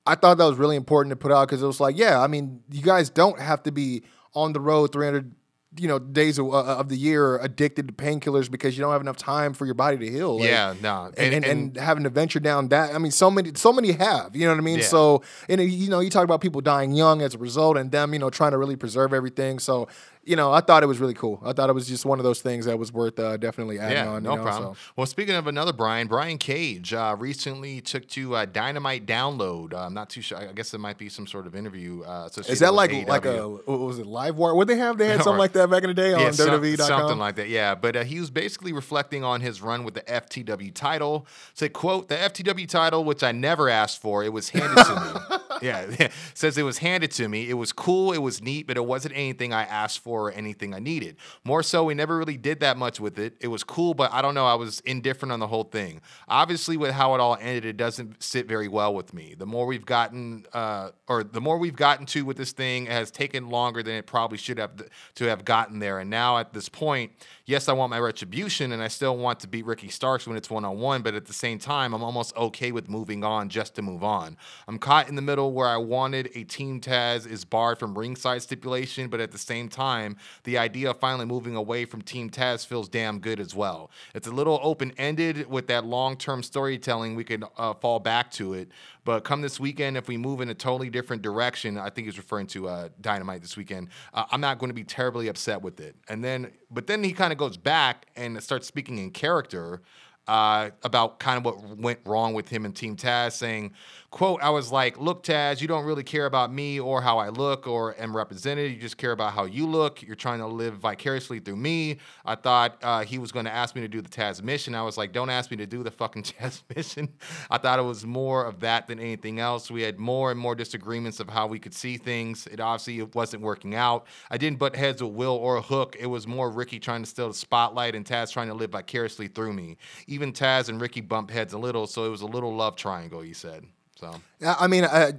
I 0.08 0.16
thought 0.16 0.38
that 0.38 0.46
was 0.46 0.58
really 0.58 0.78
important 0.78 1.12
to 1.12 1.18
put 1.18 1.32
out 1.34 1.48
because 1.50 1.62
it 1.62 1.68
was 1.68 1.82
like, 1.82 1.98
yeah, 1.98 2.22
I 2.22 2.28
mean, 2.28 2.62
you 2.72 2.82
guys 2.82 3.10
don't 3.10 3.40
have 3.40 3.62
to 3.64 3.72
be 3.74 4.04
on 4.34 4.54
the 4.54 4.62
road 4.62 4.94
300 4.94 5.34
you 5.78 5.88
know 5.88 5.98
days 6.00 6.38
of, 6.38 6.48
uh, 6.54 6.64
of 6.78 6.90
the 6.90 6.96
year 6.96 7.38
addicted 7.40 7.88
to 7.88 7.94
painkillers 7.94 8.50
because 8.50 8.78
you 8.78 8.84
don't 8.84 8.92
have 8.92 9.02
enough 9.02 9.18
time 9.18 9.54
for 9.54 9.66
your 9.66 9.74
body 9.74 9.98
to 9.98 10.10
heal 10.10 10.40
Like, 10.40 10.50
Yeah, 10.50 10.74
no, 10.82 11.06
and, 11.18 11.34
and- 11.34 11.34
and, 11.34 11.46
and, 11.46 11.78
having 11.78 12.04
to 12.04 12.10
venture 12.10 12.40
down 12.40 12.68
that. 12.70 12.94
I 12.94 12.98
mean, 13.00 13.12
so 13.12 13.32
many, 13.32 13.52
so 13.56 13.74
many 13.74 13.92
have. 13.94 14.36
You 14.36 14.46
know 14.46 14.52
what 14.54 14.60
I 14.60 14.64
mean? 14.64 14.80
Yeah. 14.80 14.86
So, 14.86 15.24
and 15.50 15.62
you 15.62 15.90
know, 15.90 16.00
you 16.00 16.10
talk 16.10 16.24
about 16.24 16.42
people 16.42 16.62
dying 16.62 16.92
young 16.94 17.22
as 17.22 17.34
a 17.34 17.38
result, 17.38 17.78
and 17.78 17.92
them, 17.92 18.14
you 18.14 18.20
know, 18.20 18.30
trying 18.30 18.52
to 18.52 18.58
really 18.58 18.76
preserve 18.76 19.14
everything. 19.14 19.60
So, 19.60 19.88
you 20.26 20.36
know, 20.36 20.52
I 20.52 20.62
thought 20.62 20.84
it 20.84 20.86
was 20.86 21.00
really 21.00 21.14
cool. 21.14 21.42
I 21.44 21.52
thought 21.54 21.70
it 21.70 21.74
was 21.74 21.88
just 21.88 22.06
one 22.06 22.20
of 22.20 22.24
those 22.24 22.42
things 22.42 22.66
that 22.66 22.80
was 22.80 22.94
worth 22.94 23.20
uh, 23.20 23.36
definitely 23.38 23.80
adding 23.80 23.98
Yeah, 23.98 24.08
on. 24.10 24.24
no 24.24 24.32
you 24.32 24.38
know, 24.38 24.44
problem. 24.44 24.76
so. 24.76 24.80
Well, 24.96 25.06
speaking 25.06 25.36
of 25.36 25.48
another 25.48 25.74
Brian, 25.74 26.08
Brian 26.08 26.38
Cage 26.38 26.94
uh, 26.94 27.16
recently 27.20 27.82
took 27.82 28.08
to 28.10 28.36
uh, 28.36 28.46
Dynamite 28.46 29.06
Download. 29.06 29.74
Uh, 29.74 29.80
I'm 29.86 29.94
not 29.94 30.10
too 30.10 30.22
sure. 30.22 30.38
I 30.38 30.52
guess 30.54 30.74
it 30.74 30.78
might 30.80 30.98
be 30.98 31.10
some 31.10 31.28
sort 31.28 31.46
of 31.48 31.56
interview. 31.56 32.04
Uh, 32.04 32.30
Is 32.48 32.60
that 32.60 32.74
like 32.74 32.92
like 33.08 33.26
a 33.26 33.48
what 33.48 33.80
was 33.80 34.00
it 34.00 34.06
live 34.06 34.38
war? 34.38 34.56
What 34.56 34.68
they 34.68 34.78
have? 34.78 34.98
They 34.98 35.08
had 35.08 35.18
something 35.24 35.38
like 35.40 35.54
that 35.54 35.70
back 35.70 35.84
in 35.84 35.90
the 35.90 35.94
day 35.94 36.14
on 36.14 36.20
Yeah, 36.22 36.32
some- 36.32 36.50
WWE.com. 36.62 36.88
something 36.88 37.18
like 37.20 37.36
that. 37.36 37.50
Yeah, 37.50 37.76
but 37.76 37.96
uh, 37.96 38.04
he 38.04 38.20
was 38.20 38.30
basically 38.30 38.72
reflecting 38.74 39.24
on 39.24 39.42
his 39.42 39.62
run 39.62 39.84
with 39.84 39.94
the 39.96 40.02
FTW 40.02 40.74
title. 40.74 41.28
Said, 41.54 41.74
"quote 41.74 42.08
The 42.08 42.16
FTW 42.16 42.68
title, 42.68 43.04
which 43.04 43.24
I 43.24 43.32
never 43.34 43.68
asked 43.70 44.02
for, 44.02 44.24
it 44.24 44.32
was 44.32 44.50
handed 44.50 44.84
to 44.86 44.96
me." 45.30 45.33
Yeah, 45.74 46.10
says 46.34 46.58
it 46.58 46.64
was 46.64 46.80
handed 46.80 47.12
to 47.12 47.30
me. 47.30 47.50
It 47.50 47.54
was 47.54 47.72
cool, 47.72 48.12
it 48.12 48.18
was 48.18 48.42
neat, 48.42 48.68
but 48.68 48.76
it 48.76 48.86
wasn't 48.86 49.16
anything 49.16 49.54
I 49.54 49.64
asked 49.64 50.00
for 50.00 50.28
or 50.28 50.32
anything 50.32 50.74
I 50.74 50.80
needed. 50.80 51.16
More 51.46 51.64
so, 51.64 51.86
we 51.86 51.94
never 51.94 52.18
really 52.18 52.36
did 52.36 52.60
that 52.60 52.76
much 52.76 53.00
with 53.00 53.18
it. 53.18 53.38
It 53.40 53.48
was 53.48 53.64
cool, 53.64 53.94
but 53.94 54.12
I 54.12 54.22
don't 54.22 54.34
know. 54.34 54.46
I 54.46 54.56
was 54.56 54.82
indifferent 54.82 55.32
on 55.32 55.40
the 55.40 55.48
whole 55.48 55.64
thing. 55.64 56.02
Obviously, 56.28 56.76
with 56.76 56.92
how 56.92 57.16
it 57.16 57.22
all 57.22 57.38
ended, 57.40 57.64
it 57.64 57.78
doesn't 57.78 58.22
sit 58.22 58.46
very 58.46 58.68
well 58.68 58.94
with 58.94 59.14
me. 59.14 59.36
The 59.38 59.46
more 59.46 59.66
we've 59.66 59.86
gotten, 59.86 60.46
uh, 60.52 60.90
or 61.08 61.24
the 61.24 61.40
more 61.40 61.58
we've 61.58 61.76
gotten 61.76 62.06
to 62.08 62.26
with 62.26 62.36
this 62.36 62.52
thing, 62.52 62.88
it 62.88 62.92
has 62.92 63.10
taken 63.10 63.50
longer 63.50 63.82
than 63.82 63.96
it 63.96 64.06
probably 64.06 64.38
should 64.38 64.58
have 64.58 64.72
to 65.16 65.26
have 65.26 65.46
gotten 65.46 65.80
there. 65.80 66.00
And 66.00 66.10
now 66.10 66.40
at 66.40 66.52
this 66.52 66.68
point, 66.68 67.14
yes, 67.46 67.70
I 67.70 67.74
want 67.74 67.90
my 67.90 68.00
retribution, 68.00 68.74
and 68.74 68.84
I 68.84 68.90
still 68.90 69.16
want 69.16 69.40
to 69.42 69.48
beat 69.48 69.66
Ricky 69.66 69.88
Starks 69.88 70.28
when 70.28 70.36
it's 70.36 70.50
one 70.50 70.66
on 70.66 70.78
one. 70.80 71.04
But 71.04 71.16
at 71.16 71.26
the 71.26 71.34
same 71.34 71.58
time, 71.58 71.94
I'm 71.94 72.04
almost 72.04 72.36
okay 72.36 72.74
with 72.74 72.90
moving 72.90 73.24
on 73.24 73.48
just 73.48 73.76
to 73.76 73.82
move 73.82 74.04
on. 74.04 74.36
I'm 74.68 74.78
caught 74.78 75.08
in 75.08 75.16
the 75.16 75.22
middle 75.22 75.53
where 75.54 75.68
I 75.68 75.78
wanted 75.78 76.30
a 76.36 76.44
Team 76.44 76.82
Taz 76.82 77.30
is 77.30 77.46
barred 77.46 77.80
from 77.80 77.98
ringside 77.98 78.42
stipulation, 78.42 79.08
but 79.08 79.20
at 79.20 79.32
the 79.32 79.38
same 79.38 79.70
time, 79.70 80.18
the 80.44 80.58
idea 80.58 80.90
of 80.90 81.00
finally 81.00 81.26
moving 81.26 81.56
away 81.56 81.86
from 81.86 82.02
Team 82.02 82.30
Taz 82.30 82.66
feels 82.66 82.90
damn 82.90 83.20
good 83.20 83.40
as 83.40 83.56
well. 83.56 83.92
It's 84.14 84.28
a 84.28 84.32
little 84.32 84.60
open 84.62 84.94
ended 84.98 85.50
with 85.50 85.68
that 85.68 85.86
long 85.86 86.18
term 86.18 86.44
storytelling. 86.44 87.16
We 87.16 87.24
can 87.24 87.44
uh, 87.58 87.74
fall 87.76 88.00
back 88.00 88.32
to 88.32 88.54
it. 88.54 88.70
But 89.06 89.24
come 89.24 89.42
this 89.42 89.60
weekend, 89.60 89.98
if 89.98 90.08
we 90.08 90.18
move 90.18 90.40
in 90.42 90.50
a 90.50 90.54
totally 90.54 90.90
different 90.90 91.22
direction, 91.22 91.78
I 91.78 91.90
think 91.90 92.08
he's 92.08 92.18
referring 92.18 92.48
to 92.48 92.68
uh, 92.68 92.90
Dynamite 93.02 93.42
this 93.42 93.58
weekend. 93.58 93.90
Uh, 94.14 94.26
I'm 94.32 94.42
not 94.42 94.60
going 94.60 94.70
to 94.70 94.74
be 94.76 94.84
terribly 94.84 95.28
upset 95.28 95.62
with 95.62 95.80
it. 95.80 95.96
And 96.08 96.24
then, 96.24 96.52
but 96.72 96.88
then 96.88 97.04
he 97.04 97.12
kind 97.12 97.34
of 97.34 97.38
goes 97.38 97.58
back 97.58 98.08
and 98.16 98.42
starts 98.42 98.68
speaking 98.68 98.98
in 98.98 99.12
character 99.12 99.82
uh, 100.28 100.70
about 100.84 101.20
kind 101.20 101.38
of 101.38 101.46
what 101.46 101.78
went 101.78 102.00
wrong 102.06 102.34
with 102.34 102.48
him 102.48 102.66
and 102.66 102.76
Team 102.76 102.96
Taz, 102.96 103.34
saying, 103.34 103.74
"quote 104.14 104.44
I 104.44 104.52
was 104.52 104.72
like, 104.72 105.00
look, 105.00 105.24
Taz, 105.24 105.60
you 105.60 105.68
don't 105.68 105.86
really 105.86 106.04
care 106.04 106.28
about 106.28 106.54
me 106.54 106.80
or 106.80 107.02
how 107.02 107.18
I 107.18 107.30
look 107.30 107.66
or 107.66 108.00
am 108.00 108.16
represented. 108.16 108.72
You 108.72 108.78
just 108.78 108.96
care 108.98 109.12
about 109.12 109.34
how 109.34 109.46
you 109.46 109.66
look. 109.66 110.04
You're 110.04 110.16
trying 110.16 110.38
to 110.38 110.46
live 110.46 110.76
vicariously 110.76 111.40
through 111.40 111.56
me. 111.56 111.98
I 112.24 112.36
thought 112.36 112.78
uh, 112.84 113.04
he 113.04 113.18
was 113.18 113.32
going 113.32 113.46
to 113.46 113.52
ask 113.52 113.74
me 113.74 113.82
to 113.82 113.88
do 113.88 114.02
the 114.02 114.10
Tazmission. 114.10 114.76
I 114.76 114.84
was 114.84 114.98
like, 114.98 115.14
don't 115.14 115.32
ask 115.32 115.50
me 115.50 115.58
to 115.58 115.66
do 115.66 115.82
the 115.82 115.90
fucking 115.90 116.24
Taz 116.40 116.62
mission. 116.76 117.10
I 117.50 117.58
thought 117.58 117.80
it 117.80 117.84
was 117.84 118.06
more 118.06 118.46
of 118.46 118.60
that 118.60 118.86
than 118.86 119.00
anything 119.00 119.40
else. 119.40 119.72
We 119.72 119.82
had 119.82 119.98
more 119.98 120.30
and 120.30 120.40
more 120.40 120.54
disagreements 120.54 121.20
of 121.20 121.28
how 121.28 121.48
we 121.48 121.58
could 121.58 121.74
see 121.74 121.98
things. 121.98 122.46
It 122.48 122.60
obviously 122.60 123.00
it 123.00 123.16
wasn't 123.16 123.42
working 123.42 123.74
out. 123.74 124.06
I 124.30 124.38
didn't 124.38 124.60
butt 124.60 124.76
heads 124.76 125.02
with 125.02 125.14
Will 125.14 125.36
or 125.36 125.60
Hook. 125.60 125.96
It 126.00 126.06
was 126.06 126.28
more 126.28 126.52
Ricky 126.52 126.80
trying 126.80 127.02
to 127.02 127.10
steal 127.10 127.30
the 127.30 127.34
spotlight 127.34 127.96
and 127.96 128.06
Taz 128.06 128.32
trying 128.32 128.50
to 128.50 128.54
live 128.54 128.74
vicariously 128.74 129.28
through 129.28 129.54
me. 129.54 129.78
Even 130.06 130.32
Taz 130.32 130.70
and 130.70 130.80
Ricky 130.80 131.02
bumped 131.02 131.32
heads 131.32 131.54
a 131.54 131.58
little, 131.58 131.88
so 131.88 132.06
it 132.06 132.10
was 132.10 132.22
a 132.22 132.28
little 132.28 132.56
love 132.56 132.76
triangle. 132.76 133.22
He 133.22 133.34
said. 133.34 133.66
So 134.00 134.14
I 134.46 134.56
I 134.62 134.68
mean, 134.68 134.84
I, 134.86 135.14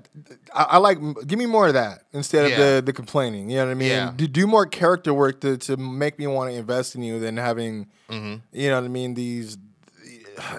I, 0.55 0.63
I 0.65 0.77
like 0.79 0.99
give 1.27 1.39
me 1.39 1.47
more 1.47 1.69
of 1.69 1.75
that 1.75 2.05
instead 2.13 2.51
of 2.51 2.59
the 2.59 2.83
the 2.85 2.93
complaining. 2.93 3.49
You 3.51 3.57
know 3.59 3.67
what 3.67 3.71
I 3.71 3.75
mean? 3.75 3.89
Yeah. 3.89 4.13
Do, 4.15 4.27
do 4.27 4.47
more 4.47 4.67
character 4.67 5.15
work 5.15 5.41
to, 5.43 5.57
to 5.59 5.77
make 5.77 6.19
me 6.19 6.27
want 6.27 6.51
to 6.51 6.57
invest 6.57 6.95
in 6.95 7.03
you 7.03 7.19
than 7.19 7.37
having, 7.37 7.87
Mm-hmm. 8.11 8.35
you 8.53 8.69
know 8.69 8.77
what 8.77 8.85
I 8.85 8.89
mean? 8.89 9.15
These, 9.15 9.57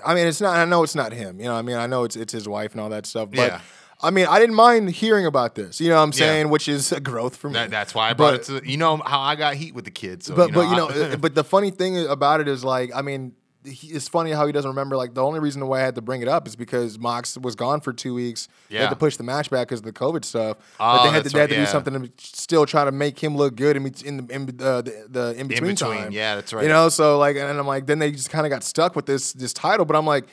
I 0.05 0.15
mean, 0.15 0.25
it's 0.27 0.41
not. 0.41 0.55
I 0.57 0.65
know 0.65 0.81
it's 0.83 0.95
not 0.95 1.11
him. 1.11 1.39
You 1.39 1.45
know, 1.45 1.53
what 1.53 1.59
I 1.59 1.63
mean, 1.63 1.75
I 1.77 1.85
know 1.87 2.03
it's 2.05 2.15
it's 2.15 2.33
his 2.33 2.47
wife 2.47 2.71
and 2.71 2.81
all 2.81 2.89
that 2.89 3.05
stuff. 3.05 3.29
But 3.31 3.37
Yeah. 3.51 3.61
I 4.01 4.09
mean, 4.11 4.25
I 4.27 4.39
didn't 4.39 4.55
mind 4.55 4.89
hearing 4.89 5.25
about 5.25 5.55
this. 5.55 5.79
You 5.79 5.89
know 5.89 5.95
what 5.97 6.01
I'm 6.03 6.11
saying? 6.11 6.47
Yeah. 6.47 6.51
Which 6.51 6.67
is 6.67 6.91
a 6.91 6.99
growth 6.99 7.35
for 7.35 7.47
me. 7.49 7.53
that, 7.53 7.69
that's 7.69 7.93
why 7.95 8.09
I 8.09 8.13
brought 8.13 8.31
But- 8.47 8.49
it 8.49 8.61
to 8.63 8.69
you 8.69 8.77
know 8.77 8.97
how 8.97 9.21
I 9.21 9.35
got 9.35 9.55
heat 9.55 9.73
with 9.75 9.85
the 9.85 9.91
kids. 9.91 10.25
So, 10.25 10.35
but 10.35 10.47
you 10.47 10.51
know, 10.53 10.59
but 10.63 10.69
you 10.69 10.75
know, 11.01 11.09
I- 11.09 11.13
uh, 11.13 11.17
but 11.17 11.35
the 11.35 11.43
funny 11.43 11.69
thing 11.71 12.05
about 12.07 12.41
it 12.41 12.47
is 12.47 12.63
like, 12.63 12.91
I 12.95 13.01
mean, 13.01 13.33
he, 13.65 13.87
it's 13.89 14.07
funny 14.07 14.31
how 14.31 14.45
he 14.45 14.51
doesn't 14.51 14.69
remember. 14.69 14.95
Like 14.95 15.13
the 15.13 15.23
only 15.23 15.39
reason 15.39 15.65
why 15.67 15.79
I 15.81 15.83
had 15.83 15.95
to 15.95 16.01
bring 16.01 16.21
it 16.21 16.27
up 16.27 16.47
is 16.47 16.55
because 16.55 16.97
Mox 16.99 17.37
was 17.37 17.55
gone 17.55 17.81
for 17.81 17.91
two 17.93 18.13
weeks. 18.13 18.47
They 18.69 18.75
Yeah. 18.75 18.81
had 18.83 18.89
to 18.91 18.95
push 18.95 19.17
the 19.17 19.23
match 19.23 19.49
back 19.49 19.67
because 19.67 19.79
of 19.79 19.85
the 19.85 19.93
COVID 19.93 20.23
stuff. 20.25 20.57
but 20.77 20.83
Oh, 21.01 21.03
they 21.03 21.09
had 21.11 21.23
to, 21.23 21.29
they 21.29 21.39
had 21.39 21.49
to 21.49 21.55
right, 21.55 21.59
do 21.59 21.63
yeah. 21.63 21.71
something 21.71 21.93
to 21.93 22.11
still 22.17 22.65
try 22.65 22.85
to 22.85 22.91
make 22.91 23.19
him 23.23 23.35
look 23.35 23.55
good 23.55 23.75
in 23.77 23.85
in 24.05 24.17
the 24.27 24.33
in, 24.35 24.41
uh, 24.61 24.81
the, 24.81 25.05
the 25.09 25.35
in 25.39 25.47
between 25.47 25.71
between, 25.71 25.97
time. 25.97 26.11
yeah, 26.11 26.35
that's 26.35 26.53
right. 26.53 26.63
You 26.63 26.69
know, 26.69 26.89
so 26.89 27.17
like, 27.17 27.35
and 27.35 27.59
I'm 27.59 27.67
like, 27.67 27.85
then 27.87 27.99
they 27.99 28.11
just 28.11 28.29
kind 28.29 28.45
of 28.45 28.49
got 28.49 28.63
stuck 28.63 28.95
with 28.95 29.05
this 29.05 29.33
this 29.33 29.53
title. 29.53 29.85
But 29.85 29.95
I'm 29.95 30.05
like. 30.05 30.25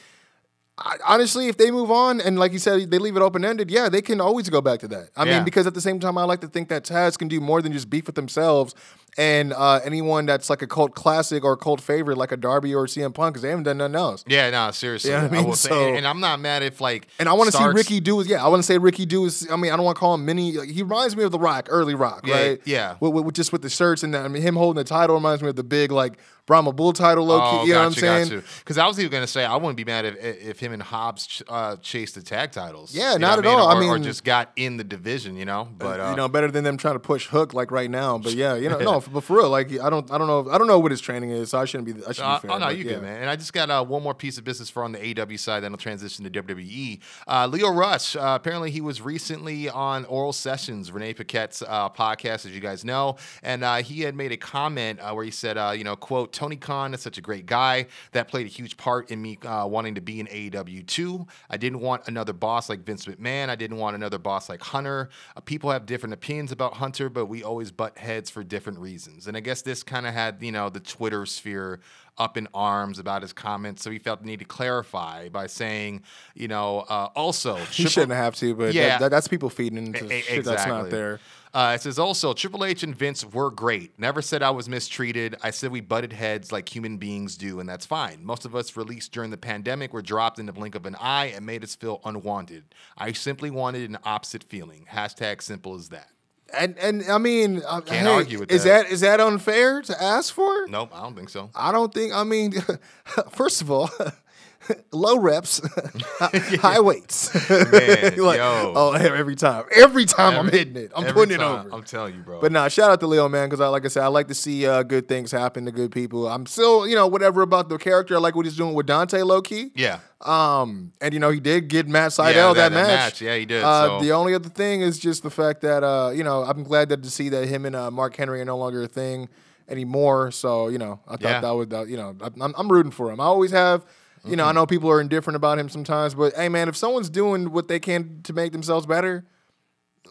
I, 0.78 0.96
honestly, 1.06 1.48
if 1.48 1.58
they 1.58 1.70
move 1.70 1.90
on 1.90 2.18
and 2.22 2.38
like 2.38 2.52
you 2.54 2.58
said, 2.58 2.90
they 2.90 2.98
leave 2.98 3.14
it 3.14 3.20
open 3.20 3.44
ended, 3.44 3.70
yeah, 3.70 3.90
they 3.90 4.00
can 4.00 4.22
always 4.22 4.48
go 4.48 4.62
back 4.62 4.80
to 4.80 4.88
that. 4.88 5.10
I 5.14 5.24
Yeah. 5.26 5.34
mean, 5.36 5.44
because 5.44 5.66
at 5.66 5.74
the 5.74 5.82
same 5.82 6.00
time, 6.00 6.16
I 6.16 6.24
like 6.24 6.40
to 6.40 6.48
think 6.48 6.70
that 6.70 6.82
Taz 6.84 7.18
can 7.18 7.28
do 7.28 7.42
more 7.42 7.60
than 7.60 7.74
just 7.74 7.90
beef 7.90 8.06
with 8.06 8.14
themselves 8.14 8.74
and 9.18 9.52
uh, 9.52 9.80
anyone 9.84 10.24
that's 10.26 10.48
like 10.48 10.62
a 10.62 10.66
cult 10.66 10.94
classic 10.94 11.44
or 11.44 11.56
cult 11.56 11.80
favorite, 11.80 12.16
like 12.16 12.32
a 12.32 12.36
Darby 12.36 12.74
or 12.74 12.86
CM 12.86 13.12
Punk, 13.12 13.34
because 13.34 13.42
they 13.42 13.50
haven't 13.50 13.64
done 13.64 13.78
nothing 13.78 13.94
else. 13.94 14.24
Yeah, 14.26 14.48
no, 14.50 14.70
seriously. 14.70 15.10
You 15.10 15.16
know 15.18 15.22
I 15.24 15.26
I 15.26 15.30
mean? 15.30 15.44
will 15.44 15.54
So- 15.56 15.88
and, 15.88 15.98
and 15.98 16.06
I'm 16.06 16.20
not 16.20 16.40
mad 16.40 16.62
if 16.62 16.80
like. 16.80 17.06
And 17.18 17.28
I 17.28 17.34
want 17.34 17.50
to 17.50 17.56
see 17.56 17.64
Ricky 17.64 18.00
do 18.00 18.20
is 18.20 18.26
yeah. 18.26 18.44
I 18.44 18.48
want 18.48 18.60
to 18.60 18.66
say 18.66 18.78
Ricky 18.78 19.04
do 19.06 19.24
is. 19.26 19.46
I 19.50 19.56
mean, 19.56 19.70
I 19.72 19.76
don't 19.76 19.84
want 19.84 19.96
to 19.96 20.00
call 20.00 20.14
him 20.14 20.24
mini. 20.24 20.52
like, 20.52 20.70
He 20.70 20.82
reminds 20.82 21.16
me 21.16 21.24
of 21.24 21.30
the 21.32 21.38
Rock, 21.38 21.66
early 21.70 21.94
Rock, 21.94 22.26
Yeah, 22.26 22.34
right? 22.34 22.60
yeah. 22.64 22.96
With, 23.00 23.12
with, 23.12 23.24
with- 23.26 23.34
just 23.34 23.52
with 23.52 23.62
the 23.62 23.70
shirts 23.70 24.02
and 24.02 24.14
that. 24.14 24.24
I 24.24 24.28
mean, 24.28 24.42
him 24.42 24.56
holding 24.56 24.78
the 24.78 24.84
title 24.88 25.14
reminds 25.16 25.42
me 25.42 25.48
of 25.50 25.56
the 25.56 25.64
big 25.64 25.92
like 25.92 26.14
Brahma 26.52 26.70
Bull 26.74 26.92
title, 26.92 27.24
low 27.24 27.40
Oh, 27.42 27.60
key. 27.62 27.68
You 27.68 27.72
know 27.72 27.78
what 27.80 27.86
I'm 27.86 27.92
saying? 27.94 28.42
Because 28.58 28.76
I 28.76 28.86
was 28.86 28.98
even 29.00 29.10
gonna 29.10 29.26
say 29.26 29.42
I 29.42 29.56
wouldn't 29.56 29.78
be 29.78 29.86
mad 29.86 30.04
if 30.04 30.16
if 30.20 30.60
him 30.60 30.74
and 30.74 30.82
Hobbs 30.82 31.26
ch- 31.26 31.42
uh, 31.48 31.76
chased 31.76 32.14
the 32.14 32.20
tag 32.22 32.52
titles. 32.52 32.94
Yeah, 32.94 33.16
not 33.16 33.38
at 33.38 33.46
all. 33.46 33.68
I 33.68 33.80
mean, 33.80 33.88
or 33.88 33.98
just 33.98 34.22
got 34.22 34.50
in 34.56 34.76
the 34.76 34.84
division. 34.84 35.34
You 35.36 35.46
know, 35.46 35.66
but 35.78 35.98
uh, 35.98 36.10
you 36.10 36.16
know, 36.16 36.28
better 36.28 36.50
than 36.50 36.62
them 36.62 36.76
trying 36.76 36.96
to 36.96 37.00
push 37.00 37.26
Hook 37.28 37.54
like 37.54 37.70
right 37.70 37.90
now. 37.90 38.18
But 38.18 38.34
yeah, 38.34 38.54
you 38.56 38.68
know, 38.68 38.78
no, 38.78 39.00
but 39.12 39.24
for 39.24 39.38
real, 39.38 39.48
like 39.48 39.72
I 39.80 39.88
don't, 39.88 40.10
I 40.12 40.18
don't 40.18 40.26
know, 40.26 40.50
I 40.52 40.58
don't 40.58 40.66
know 40.66 40.78
what 40.78 40.90
his 40.90 41.00
training 41.00 41.30
is, 41.30 41.48
so 41.48 41.58
I 41.58 41.64
shouldn't 41.64 41.86
be, 41.96 42.04
I 42.04 42.12
should 42.12 42.22
Uh, 42.22 42.38
be 42.38 42.48
fair. 42.48 42.56
oh 42.56 42.58
no, 42.58 42.68
you 42.68 42.84
yeah. 42.84 42.92
good, 42.94 43.02
man. 43.02 43.22
And 43.22 43.30
I 43.30 43.36
just 43.36 43.54
got 43.54 43.70
uh, 43.70 43.82
one 43.82 44.02
more 44.02 44.14
piece 44.14 44.36
of 44.36 44.44
business 44.44 44.68
for 44.68 44.84
on 44.84 44.92
the 44.92 45.00
AW 45.22 45.36
side, 45.38 45.60
then 45.60 45.72
I'll 45.72 45.78
transition 45.78 46.30
to 46.30 46.42
WWE. 46.42 47.00
Uh, 47.26 47.46
Lio 47.50 47.70
Rush, 47.70 48.14
uh, 48.14 48.20
apparently 48.40 48.70
he 48.70 48.82
was 48.82 49.00
recently 49.00 49.70
on 49.70 50.04
Oral 50.04 50.34
Sessions, 50.34 50.92
Renee 50.92 51.14
Paquette's 51.14 51.62
uh, 51.66 51.88
podcast, 51.88 52.44
as 52.44 52.48
you 52.54 52.60
guys 52.60 52.84
know, 52.84 53.16
and 53.42 53.64
uh, 53.64 53.76
he 53.76 54.02
had 54.02 54.14
made 54.14 54.32
a 54.32 54.36
comment 54.36 55.00
uh, 55.00 55.12
where 55.14 55.24
he 55.24 55.30
said, 55.30 55.56
uh, 55.56 55.72
you 55.74 55.84
know, 55.84 55.96
quote, 55.96 56.32
Tony 56.42 56.56
Khan 56.56 56.92
is 56.92 57.00
such 57.00 57.18
a 57.18 57.20
great 57.20 57.46
guy 57.46 57.86
that 58.10 58.26
played 58.26 58.46
a 58.46 58.48
huge 58.48 58.76
part 58.76 59.12
in 59.12 59.22
me 59.22 59.38
uh, 59.46 59.64
wanting 59.64 59.94
to 59.94 60.00
be 60.00 60.18
in 60.18 60.26
AEW 60.26 60.84
too. 60.88 61.24
I 61.48 61.56
didn't 61.56 61.78
want 61.78 62.08
another 62.08 62.32
boss 62.32 62.68
like 62.68 62.80
Vince 62.84 63.06
McMahon. 63.06 63.48
I 63.48 63.54
didn't 63.54 63.76
want 63.76 63.94
another 63.94 64.18
boss 64.18 64.48
like 64.48 64.60
Hunter. 64.60 65.08
Uh, 65.36 65.40
people 65.40 65.70
have 65.70 65.86
different 65.86 66.14
opinions 66.14 66.50
about 66.50 66.74
Hunter, 66.74 67.08
but 67.08 67.26
we 67.26 67.44
always 67.44 67.70
butt 67.70 67.96
heads 67.96 68.28
for 68.28 68.42
different 68.42 68.80
reasons. 68.80 69.28
And 69.28 69.36
I 69.36 69.40
guess 69.40 69.62
this 69.62 69.84
kind 69.84 70.04
of 70.04 70.14
had, 70.14 70.38
you 70.40 70.50
know, 70.50 70.68
the 70.68 70.80
Twitter 70.80 71.26
sphere 71.26 71.78
up 72.18 72.36
in 72.36 72.48
arms 72.52 72.98
about 72.98 73.22
his 73.22 73.32
comments. 73.32 73.82
So 73.84 73.92
he 73.92 74.00
felt 74.00 74.20
the 74.22 74.26
need 74.26 74.40
to 74.40 74.44
clarify 74.44 75.28
by 75.28 75.46
saying, 75.46 76.02
you 76.34 76.48
know, 76.48 76.80
uh, 76.88 77.08
also, 77.14 77.54
He 77.70 77.84
Triple- 77.84 77.90
shouldn't 77.90 78.12
have 78.12 78.34
to, 78.36 78.54
but 78.56 78.74
Yeah. 78.74 78.88
that, 78.88 79.00
that, 79.00 79.08
that's 79.12 79.28
people 79.28 79.48
feeding 79.48 79.78
into 79.78 80.12
A- 80.12 80.20
shit 80.22 80.44
that's 80.44 80.66
not 80.66 80.90
there. 80.90 81.20
Uh, 81.54 81.72
it 81.74 81.82
says 81.82 81.98
also 81.98 82.32
Triple 82.32 82.64
H 82.64 82.82
and 82.82 82.96
Vince 82.96 83.24
were 83.26 83.50
great. 83.50 83.98
Never 83.98 84.22
said 84.22 84.42
I 84.42 84.50
was 84.50 84.68
mistreated. 84.68 85.36
I 85.42 85.50
said 85.50 85.70
we 85.70 85.82
butted 85.82 86.14
heads 86.14 86.50
like 86.50 86.74
human 86.74 86.96
beings 86.96 87.36
do, 87.36 87.60
and 87.60 87.68
that's 87.68 87.84
fine. 87.84 88.24
Most 88.24 88.46
of 88.46 88.56
us 88.56 88.74
released 88.76 89.12
during 89.12 89.30
the 89.30 89.36
pandemic 89.36 89.92
were 89.92 90.00
dropped 90.00 90.38
in 90.38 90.46
the 90.46 90.52
blink 90.52 90.74
of 90.74 90.86
an 90.86 90.96
eye 90.98 91.26
and 91.26 91.44
made 91.44 91.62
us 91.62 91.74
feel 91.74 92.00
unwanted. 92.04 92.64
I 92.96 93.12
simply 93.12 93.50
wanted 93.50 93.90
an 93.90 93.98
opposite 94.04 94.44
feeling. 94.44 94.86
Hashtag 94.90 95.42
simple 95.42 95.74
as 95.74 95.90
that. 95.90 96.08
And 96.54 96.78
and 96.78 97.04
I 97.10 97.18
mean, 97.18 97.62
uh, 97.66 97.80
Can't 97.80 98.06
hey, 98.06 98.12
argue 98.14 98.38
with 98.40 98.50
is 98.50 98.64
that. 98.64 98.84
that 98.84 98.92
is 98.92 99.00
that 99.00 99.20
unfair 99.20 99.82
to 99.82 100.02
ask 100.02 100.32
for? 100.34 100.66
Nope, 100.68 100.90
I 100.94 101.02
don't 101.02 101.14
think 101.14 101.28
so. 101.28 101.50
I 101.54 101.72
don't 101.72 101.92
think. 101.92 102.14
I 102.14 102.24
mean, 102.24 102.52
first 103.30 103.62
of 103.62 103.70
all, 103.70 103.90
low 104.92 105.18
reps, 105.18 105.60
high 106.60 106.80
weights. 106.80 107.32
Man, 107.50 108.16
like, 108.18 108.38
yo. 108.38 108.72
oh, 108.76 108.92
every 108.92 109.34
time, 109.34 109.64
every 109.74 110.04
time 110.04 110.38
I'm 110.38 110.48
hitting 110.50 110.76
it, 110.76 110.92
I'm 110.94 111.04
every 111.04 111.12
putting 111.14 111.34
it 111.34 111.38
time, 111.38 111.66
over. 111.66 111.74
I'm 111.76 111.82
telling 111.82 112.14
you, 112.14 112.22
bro. 112.22 112.40
But 112.40 112.52
nah, 112.52 112.68
shout 112.68 112.90
out 112.90 113.00
to 113.00 113.06
Lio, 113.06 113.28
man, 113.28 113.48
because 113.48 113.60
I 113.60 113.68
like 113.68 113.84
I 113.84 113.88
said, 113.88 114.02
I 114.04 114.08
like 114.08 114.28
to 114.28 114.34
see 114.34 114.66
uh, 114.66 114.82
good 114.82 115.08
things 115.08 115.32
happen 115.32 115.64
to 115.66 115.72
good 115.72 115.90
people. 115.92 116.28
I'm 116.28 116.46
still, 116.46 116.86
you 116.86 116.94
know, 116.94 117.06
whatever 117.06 117.42
about 117.42 117.68
the 117.68 117.78
character. 117.78 118.14
I 118.16 118.18
like 118.18 118.36
what 118.36 118.46
he's 118.46 118.56
doing 118.56 118.74
with 118.74 118.86
Dante, 118.86 119.22
low 119.22 119.42
key. 119.42 119.70
yeah. 119.74 119.98
Um, 120.20 120.92
and 121.00 121.12
you 121.12 121.18
know, 121.18 121.30
he 121.30 121.40
did 121.40 121.66
get 121.68 121.88
Matt 121.88 122.12
Sydal 122.12 122.32
Yeah, 122.34 122.52
that, 122.52 122.54
that- 122.54 122.68
that 122.70 122.72
match. 122.72 122.86
match. 122.88 123.22
Yeah, 123.22 123.36
he 123.36 123.44
did, 123.44 123.64
Uh, 123.64 123.86
so- 123.98 124.00
The 124.04 124.12
only 124.12 124.34
other 124.34 124.48
thing 124.48 124.80
is 124.82 124.98
just 124.98 125.22
the 125.24 125.30
fact 125.30 125.62
that 125.62 125.82
uh, 125.82 126.10
you 126.14 126.22
know, 126.22 126.44
I'm 126.44 126.62
glad 126.62 126.88
that 126.90 127.02
to 127.02 127.10
see 127.10 127.28
that 127.30 127.48
him 127.48 127.64
and 127.66 127.74
uh, 127.74 127.90
Mark 127.90 128.14
Henry 128.16 128.40
are 128.40 128.44
no 128.44 128.56
longer 128.56 128.82
a 128.84 128.86
thing 128.88 129.28
anymore. 129.68 130.30
So 130.30 130.68
you 130.68 130.78
know, 130.78 131.00
I 131.08 131.12
thought 131.12 131.22
Yeah. 131.22 131.40
that 131.40 131.52
would, 131.54 131.72
uh, 131.74 131.84
you 131.84 131.96
know, 131.96 132.14
I'm, 132.40 132.54
I'm 132.56 132.70
rooting 132.70 132.92
for 132.92 133.10
him. 133.10 133.20
I 133.20 133.24
always 133.24 133.50
have. 133.50 133.84
You 134.24 134.36
know, 134.36 134.44
I 134.44 134.48
mm-hmm. 134.48 134.56
know 134.56 134.66
people 134.66 134.90
are 134.90 135.00
indifferent 135.00 135.36
about 135.36 135.58
him 135.58 135.68
sometimes, 135.68 136.14
but 136.14 136.34
hey, 136.34 136.48
man, 136.48 136.68
if 136.68 136.76
someone's 136.76 137.10
doing 137.10 137.50
what 137.50 137.68
they 137.68 137.80
can 137.80 138.20
to 138.22 138.32
make 138.32 138.52
themselves 138.52 138.86
better, 138.86 139.24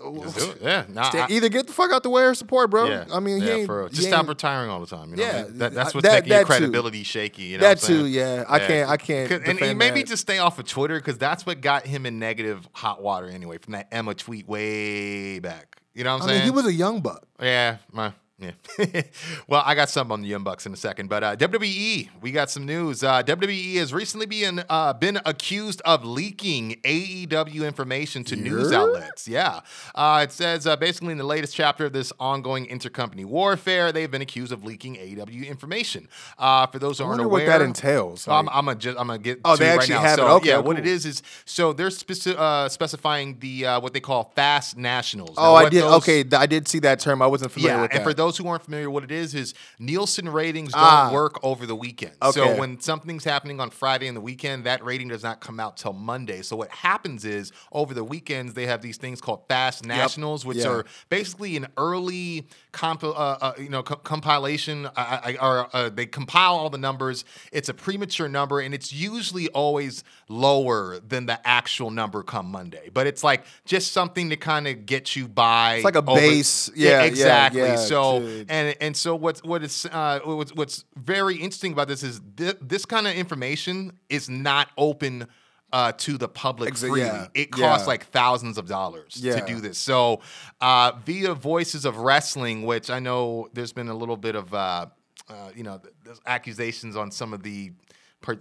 oh, 0.02 0.24
it. 0.36 0.58
Yeah. 0.62 0.86
Nah, 0.90 1.04
stay- 1.04 1.22
I- 1.22 1.28
either 1.30 1.48
get 1.48 1.68
the 1.68 1.74
fuck 1.74 1.92
out 1.92 2.04
the 2.04 2.10
way 2.10 2.24
or 2.24 2.34
support, 2.36 2.70
bro. 2.72 2.88
yeah. 2.90 3.06
I 3.14 3.22
mean, 3.22 3.42
he 3.42 3.48
yeah, 3.48 3.66
for 3.66 3.80
real. 3.80 3.90
just 3.90 4.08
stop 4.08 4.20
ain't- 4.20 4.28
retiring 4.30 4.70
all 4.70 4.82
the 4.82 4.88
time. 4.88 5.12
You 5.12 5.16
know? 5.18 5.24
Yeah, 5.24 5.46
that, 5.48 5.74
that's 5.74 5.94
what's 5.94 6.06
that- 6.06 6.24
making 6.26 6.30
your 6.30 6.40
that 6.40 6.44
too. 6.44 6.60
credibility 6.60 7.04
shaky. 7.04 7.44
You 7.44 7.58
know 7.58 7.62
That 7.62 7.80
too, 7.80 8.06
yeah. 8.06 8.44
I 8.50 8.60
can't- 8.60 8.90
I 8.90 8.98
can't. 8.98 9.32
And, 9.32 9.62
and 9.62 9.80
maybe 9.80 10.04
just 10.04 10.22
stay 10.24 10.40
off 10.40 10.60
of 10.60 10.66
Twitter 10.68 10.96
because 11.00 11.18
that's 11.18 11.46
what 11.46 11.62
got 11.62 11.88
him 11.88 12.06
in 12.06 12.20
negative 12.20 12.68
hot 12.74 13.02
water 13.02 13.28
anyway 13.28 13.60
from 13.60 13.74
that 13.74 13.88
Emma 13.92 14.14
tweet 14.14 14.46
way 14.48 15.40
back. 15.40 15.78
You 15.94 16.04
know 16.04 16.14
what 16.16 16.24
I'm 16.24 16.30
I 16.30 16.32
saying? 16.32 16.40
mean, 16.40 16.52
he 16.52 16.56
was 16.56 16.66
a 16.66 16.74
young 16.74 17.02
buck. 17.02 17.26
Yeah, 17.42 17.78
my, 17.92 18.14
yeah. 18.42 19.02
well, 19.48 19.64
I 19.66 19.76
got 19.76 19.90
some 19.90 20.12
on 20.12 20.22
the 20.22 20.28
Young 20.28 20.44
Bucks 20.44 20.66
in 20.66 20.74
a 20.74 20.78
second, 20.78 21.08
but 21.10 21.24
uh, 21.24 21.36
WWE, 21.36 22.10
we 22.22 22.32
got 22.32 22.50
some 22.50 22.66
news. 22.66 23.04
Uh, 23.04 23.22
WWE 23.24 23.76
has 23.76 23.94
recently 23.94 24.26
been 24.26 24.64
uh, 24.70 24.94
been 24.94 25.20
accused 25.26 25.82
of 25.86 26.04
leaking 26.04 26.78
AEW 26.84 27.66
information 27.68 28.24
to 28.26 28.36
news 28.36 28.72
outlets. 28.72 29.28
Yeah, 29.28 29.62
uh, 29.96 30.22
it 30.24 30.32
says 30.32 30.66
uh, 30.68 30.76
basically 30.76 31.12
in 31.12 31.18
the 31.18 31.24
latest 31.24 31.56
chapter 31.56 31.86
of 31.86 31.94
this 31.94 32.12
ongoing 32.20 32.66
intercompany 32.68 33.26
warfare, 33.26 33.92
they've 33.92 34.10
been 34.12 34.22
accused 34.22 34.52
of 34.52 34.64
leaking 34.64 34.96
AEW 34.96 35.48
information. 35.48 36.08
Uh, 36.38 36.66
for 36.68 36.80
those 36.80 36.98
who 36.98 37.04
I 37.04 37.08
aren't 37.08 37.20
wonder 37.22 37.30
what 37.32 37.46
that 37.46 37.62
entails. 37.62 38.22
so 38.22 38.32
I'm, 38.32 38.50
I'm 38.50 38.66
gonna 38.66 38.80
just 38.80 39.00
I'm 39.00 39.08
gonna 39.08 39.20
get 39.20 39.40
Oh, 39.46 39.56
to 39.56 39.60
they 39.64 39.70
it 39.70 39.76
actually 39.76 39.96
right 39.96 40.02
now. 40.04 40.10
have 40.10 40.20
it. 40.20 40.22
So, 40.22 40.28
Okay, 40.38 40.50
yeah, 40.50 40.58
what 40.58 40.80
it 40.80 40.88
is 40.88 41.06
is 41.06 41.22
so 41.46 41.74
they're 41.74 41.88
speci- 41.90 42.36
uh, 42.38 42.70
specifying 42.70 43.38
the 43.40 43.66
uh, 43.66 43.80
what 43.80 43.94
they 43.94 44.00
call 44.00 44.32
fast 44.36 44.78
nationals. 44.78 45.36
oh, 45.38 45.42
Now, 45.44 45.56
I 45.56 45.70
did. 45.70 45.84
those- 45.84 45.94
okay, 46.08 46.24
I 46.36 46.46
did 46.46 46.68
see 46.68 46.80
that 46.80 47.00
term. 47.00 47.22
I 47.22 47.28
wasn't 47.28 47.52
familiar 47.52 47.76
yeah, 47.76 47.82
with 47.84 47.94
and 47.94 48.04
for 48.04 48.14
those 48.14 48.31
who 48.38 48.48
aren't 48.48 48.64
familiar, 48.64 48.90
what 48.90 49.04
it 49.04 49.12
is 49.12 49.34
is 49.36 49.54
Nielsen 49.80 50.30
ratings 50.30 50.74
don't 50.74 50.82
Ah. 50.82 51.10
work 51.12 51.40
over 51.44 51.66
the 51.66 51.76
weekend. 51.76 52.14
So 52.32 52.56
when 52.58 52.80
something's 52.80 53.24
happening 53.24 53.60
on 53.60 53.70
Friday 53.70 54.08
and 54.08 54.16
the 54.16 54.22
weekend, 54.22 54.66
that 54.66 54.84
rating 54.84 55.08
does 55.10 55.24
not 55.24 55.42
come 55.42 55.60
out 55.60 55.78
till 55.78 55.94
Monday. 55.94 56.42
So 56.42 56.56
what 56.56 56.70
happens 56.70 57.26
is 57.26 57.52
over 57.72 57.94
the 57.94 58.04
weekends 58.04 58.54
they 58.54 58.66
have 58.68 58.82
these 58.82 58.98
things 58.98 59.22
called 59.22 59.42
fast 59.48 59.86
nationals, 59.86 60.46
which 60.46 60.58
Yeah. 60.58 60.70
are 60.70 60.86
basically 61.10 61.56
an 61.58 61.68
early 61.78 62.48
comp- 62.72 63.04
uh, 63.04 63.10
uh, 63.10 63.54
you 63.58 63.70
know 63.70 63.84
co- 63.84 63.96
compilation. 63.96 64.88
I, 64.96 65.38
I, 65.40 65.46
or 65.46 65.68
uh, 65.76 65.90
they 65.90 66.06
compile 66.06 66.56
all 66.56 66.70
the 66.70 66.78
numbers. 66.78 67.26
It's 67.52 67.70
a 67.70 67.74
premature 67.74 68.28
number, 68.30 68.60
and 68.60 68.74
it's 68.74 68.94
usually 68.94 69.48
always 69.50 70.04
lower 70.30 71.00
than 71.08 71.26
the 71.26 71.46
actual 71.48 71.92
number 71.92 72.24
come 72.24 72.50
Monday. 72.52 72.90
But 72.94 73.08
it's 73.08 73.24
like 73.24 73.44
just 73.66 73.92
something 73.92 74.30
to 74.30 74.38
kind 74.38 74.68
of 74.68 74.86
get 74.86 75.16
you 75.16 75.28
by. 75.28 75.76
It's 75.76 75.86
like 75.86 75.96
a 75.96 76.00
over- 76.00 76.20
base. 76.20 76.70
Yeah, 76.76 76.90
yeah, 76.90 77.04
exactly. 77.04 77.62
yeah, 77.62 77.76
so 77.76 78.21
and 78.50 78.76
and 78.80 78.98
so 78.98 79.16
what's 79.16 79.44
what 79.44 79.64
is 79.64 79.86
uh, 79.92 80.20
what's 80.26 80.54
what's 80.54 80.86
very 80.96 81.36
interesting 81.36 81.74
about 81.74 81.88
this 81.88 82.04
is 82.04 82.22
thi- 82.38 82.54
this 82.62 82.86
kind 82.86 83.08
of 83.08 83.14
information 83.14 83.94
is 84.10 84.30
not 84.30 84.70
open. 84.78 85.28
Uh, 85.74 85.94
to 85.94 86.18
the 86.18 86.28
public 86.28 86.76
freely, 86.76 87.00
yeah, 87.00 87.28
it 87.34 87.50
costs 87.50 87.86
yeah. 87.86 87.88
like 87.88 88.06
thousands 88.08 88.58
of 88.58 88.68
dollars 88.68 89.14
Yeah. 89.16 89.40
to 89.40 89.46
do 89.46 89.62
this. 89.62 89.78
So, 89.78 90.20
uh, 90.60 90.92
via 91.06 91.34
Voices 91.34 91.86
of 91.86 91.96
Wrestling, 91.96 92.64
which 92.66 92.90
I 92.90 93.00
know 93.00 93.48
there's 93.54 93.72
been 93.72 93.88
a 93.88 93.94
little 93.94 94.18
bit 94.18 94.36
of, 94.36 94.54
uh, 94.54 94.88
uh, 95.30 95.34
you 95.56 95.64
know, 95.64 95.80
th- 96.04 96.18
accusations 96.26 96.98
on 96.98 97.10
some 97.10 97.32
of 97.34 97.42
the, 97.44 97.72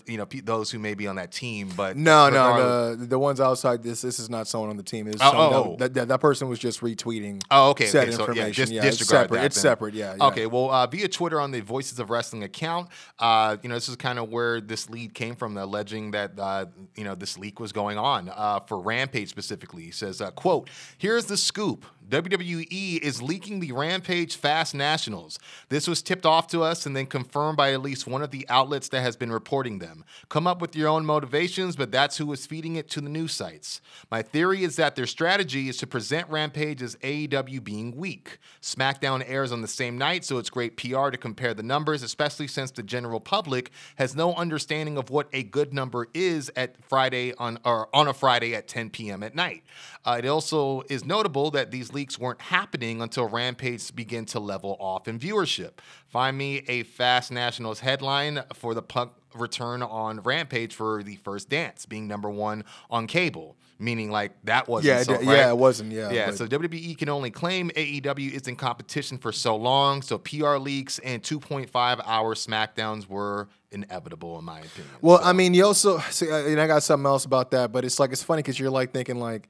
you 0.06 0.18
know, 0.18 0.26
those 0.44 0.70
who 0.70 0.78
may 0.78 0.94
be 0.94 1.06
on 1.06 1.16
that 1.16 1.32
team. 1.32 1.70
But 1.76 1.96
no, 1.96 2.28
no, 2.28 2.94
the 2.96 3.06
the 3.06 3.18
ones 3.18 3.40
outside 3.40 3.82
this. 3.82 4.02
This 4.02 4.18
is 4.18 4.28
not 4.28 4.46
someone 4.46 4.70
on 4.70 4.76
the 4.76 4.82
team. 4.82 5.06
It's 5.06 5.20
Oh, 5.22 5.32
oh. 5.34 5.76
That, 5.78 5.94
that, 5.94 6.08
that 6.08 6.20
person 6.20 6.48
was 6.48 6.58
just 6.58 6.80
retweeting. 6.80 7.42
Oh, 7.50 7.70
okay. 7.70 7.86
Said 7.86 8.08
okay. 8.08 8.16
So, 8.16 8.32
yeah, 8.32 8.50
just 8.50 8.72
yeah, 8.72 8.84
it's 8.84 9.06
separate. 9.06 9.38
that 9.38 9.46
It's 9.46 9.56
then. 9.56 9.62
separate. 9.62 9.94
Yeah. 9.94 10.14
yeah. 10.16 10.26
Okay. 10.26 10.46
Well, 10.46 10.70
uh, 10.70 10.86
via 10.86 11.08
Twitter 11.08 11.40
on 11.40 11.50
the 11.50 11.60
Voices 11.60 11.98
of 11.98 12.10
Wrestling 12.10 12.42
account, 12.42 12.88
uh, 13.18 13.56
you 13.62 13.68
know, 13.68 13.74
this 13.74 13.88
is 13.88 13.96
kind 13.96 14.18
of 14.18 14.28
where 14.30 14.60
this 14.60 14.90
lead 14.90 15.14
came 15.14 15.34
from, 15.34 15.56
alleging 15.56 16.10
that 16.12 16.38
uh, 16.38 16.66
you 16.96 17.04
know 17.04 17.14
this 17.14 17.38
leak 17.38 17.60
was 17.60 17.72
going 17.72 17.98
on 17.98 18.30
uh, 18.34 18.60
for 18.60 18.80
Rampage 18.80 19.28
specifically. 19.28 19.82
He 19.84 19.90
says, 19.90 20.20
uh, 20.20 20.30
"quote 20.32 20.68
Here's 20.98 21.24
the 21.26 21.36
scoop." 21.36 21.84
WWE 22.10 22.98
is 22.98 23.22
leaking 23.22 23.60
the 23.60 23.70
Rampage 23.70 24.34
Fast 24.34 24.74
Nationals. 24.74 25.38
This 25.68 25.86
was 25.86 26.02
tipped 26.02 26.26
off 26.26 26.48
to 26.48 26.62
us 26.62 26.84
and 26.84 26.96
then 26.96 27.06
confirmed 27.06 27.56
by 27.56 27.72
at 27.72 27.82
least 27.82 28.08
one 28.08 28.20
of 28.20 28.32
the 28.32 28.44
outlets 28.48 28.88
that 28.88 29.02
has 29.02 29.16
been 29.16 29.30
reporting 29.30 29.78
them. 29.78 30.04
Come 30.28 30.48
up 30.48 30.60
with 30.60 30.74
your 30.74 30.88
own 30.88 31.06
motivations, 31.06 31.76
but 31.76 31.92
that's 31.92 32.16
who 32.16 32.32
is 32.32 32.46
feeding 32.46 32.74
it 32.74 32.90
to 32.90 33.00
the 33.00 33.08
news 33.08 33.32
sites. 33.32 33.80
My 34.10 34.22
theory 34.22 34.64
is 34.64 34.74
that 34.74 34.96
their 34.96 35.06
strategy 35.06 35.68
is 35.68 35.76
to 35.76 35.86
present 35.86 36.28
Rampage 36.28 36.82
as 36.82 36.96
AEW 36.96 37.62
being 37.62 37.96
weak. 37.96 38.38
SmackDown 38.60 39.22
airs 39.24 39.52
on 39.52 39.62
the 39.62 39.68
same 39.68 39.96
night, 39.96 40.24
so 40.24 40.38
it's 40.38 40.50
great 40.50 40.76
PR 40.76 41.10
to 41.10 41.16
compare 41.16 41.54
the 41.54 41.62
numbers, 41.62 42.02
especially 42.02 42.48
since 42.48 42.72
the 42.72 42.82
general 42.82 43.20
public 43.20 43.70
has 43.96 44.16
no 44.16 44.34
understanding 44.34 44.96
of 44.96 45.10
what 45.10 45.28
a 45.32 45.44
good 45.44 45.72
number 45.72 46.08
is 46.12 46.50
at 46.56 46.74
Friday 46.88 47.34
on 47.38 47.60
or 47.64 47.88
on 47.94 48.08
a 48.08 48.14
Friday 48.14 48.56
at 48.56 48.66
10 48.66 48.90
p.m. 48.90 49.22
at 49.22 49.36
night. 49.36 49.62
Uh, 50.04 50.20
it 50.22 50.26
also 50.26 50.82
is 50.88 51.04
notable 51.04 51.50
that 51.50 51.70
these 51.70 51.92
leaks 51.92 52.18
weren't 52.18 52.40
happening 52.40 53.02
until 53.02 53.28
Rampage 53.28 53.94
began 53.94 54.24
to 54.26 54.40
level 54.40 54.76
off 54.80 55.06
in 55.06 55.18
viewership. 55.18 55.72
Find 56.08 56.36
me 56.38 56.62
a 56.68 56.84
Fast 56.84 57.30
Nationals 57.30 57.80
headline 57.80 58.42
for 58.54 58.74
the 58.74 58.82
Punk 58.82 59.12
return 59.34 59.82
on 59.82 60.20
Rampage 60.22 60.74
for 60.74 61.02
the 61.02 61.16
first 61.16 61.48
dance, 61.50 61.84
being 61.86 62.08
number 62.08 62.30
one 62.30 62.64
on 62.90 63.06
cable. 63.06 63.56
Meaning, 63.78 64.10
like 64.10 64.32
that 64.44 64.68
wasn't 64.68 64.88
Yeah, 64.94 65.02
so, 65.04 65.12
right? 65.14 65.22
yeah, 65.24 65.48
it 65.50 65.56
wasn't, 65.56 65.92
yeah, 65.92 66.10
yeah. 66.10 66.26
but- 66.26 66.36
So 66.38 66.46
WWE 66.46 66.94
can 66.98 67.08
only 67.08 67.30
claim 67.30 67.70
AEW 67.74 68.30
is 68.32 68.46
in 68.48 68.56
competition 68.56 69.16
for 69.16 69.32
so 69.32 69.56
long. 69.56 70.02
So 70.02 70.18
PR 70.18 70.56
leaks 70.56 70.98
and 70.98 71.22
2.5 71.22 72.00
hour 72.04 72.34
SmackDowns 72.34 73.06
were 73.08 73.48
inevitable, 73.70 74.38
in 74.38 74.44
my 74.44 74.58
opinion. 74.60 74.92
Well, 75.00 75.18
So- 75.18 75.24
I 75.24 75.32
mean, 75.32 75.54
you 75.54 75.64
also 75.64 75.98
see, 76.10 76.30
uh, 76.30 76.36
and 76.46 76.60
I 76.60 76.66
got 76.66 76.82
something 76.82 77.06
else 77.06 77.24
about 77.24 77.50
that, 77.52 77.72
but 77.72 77.84
it's 77.84 77.98
like 77.98 78.12
it's 78.12 78.22
funny 78.22 78.42
because 78.42 78.58
you're 78.58 78.70
like 78.70 78.92
thinking 78.92 79.18
like 79.18 79.48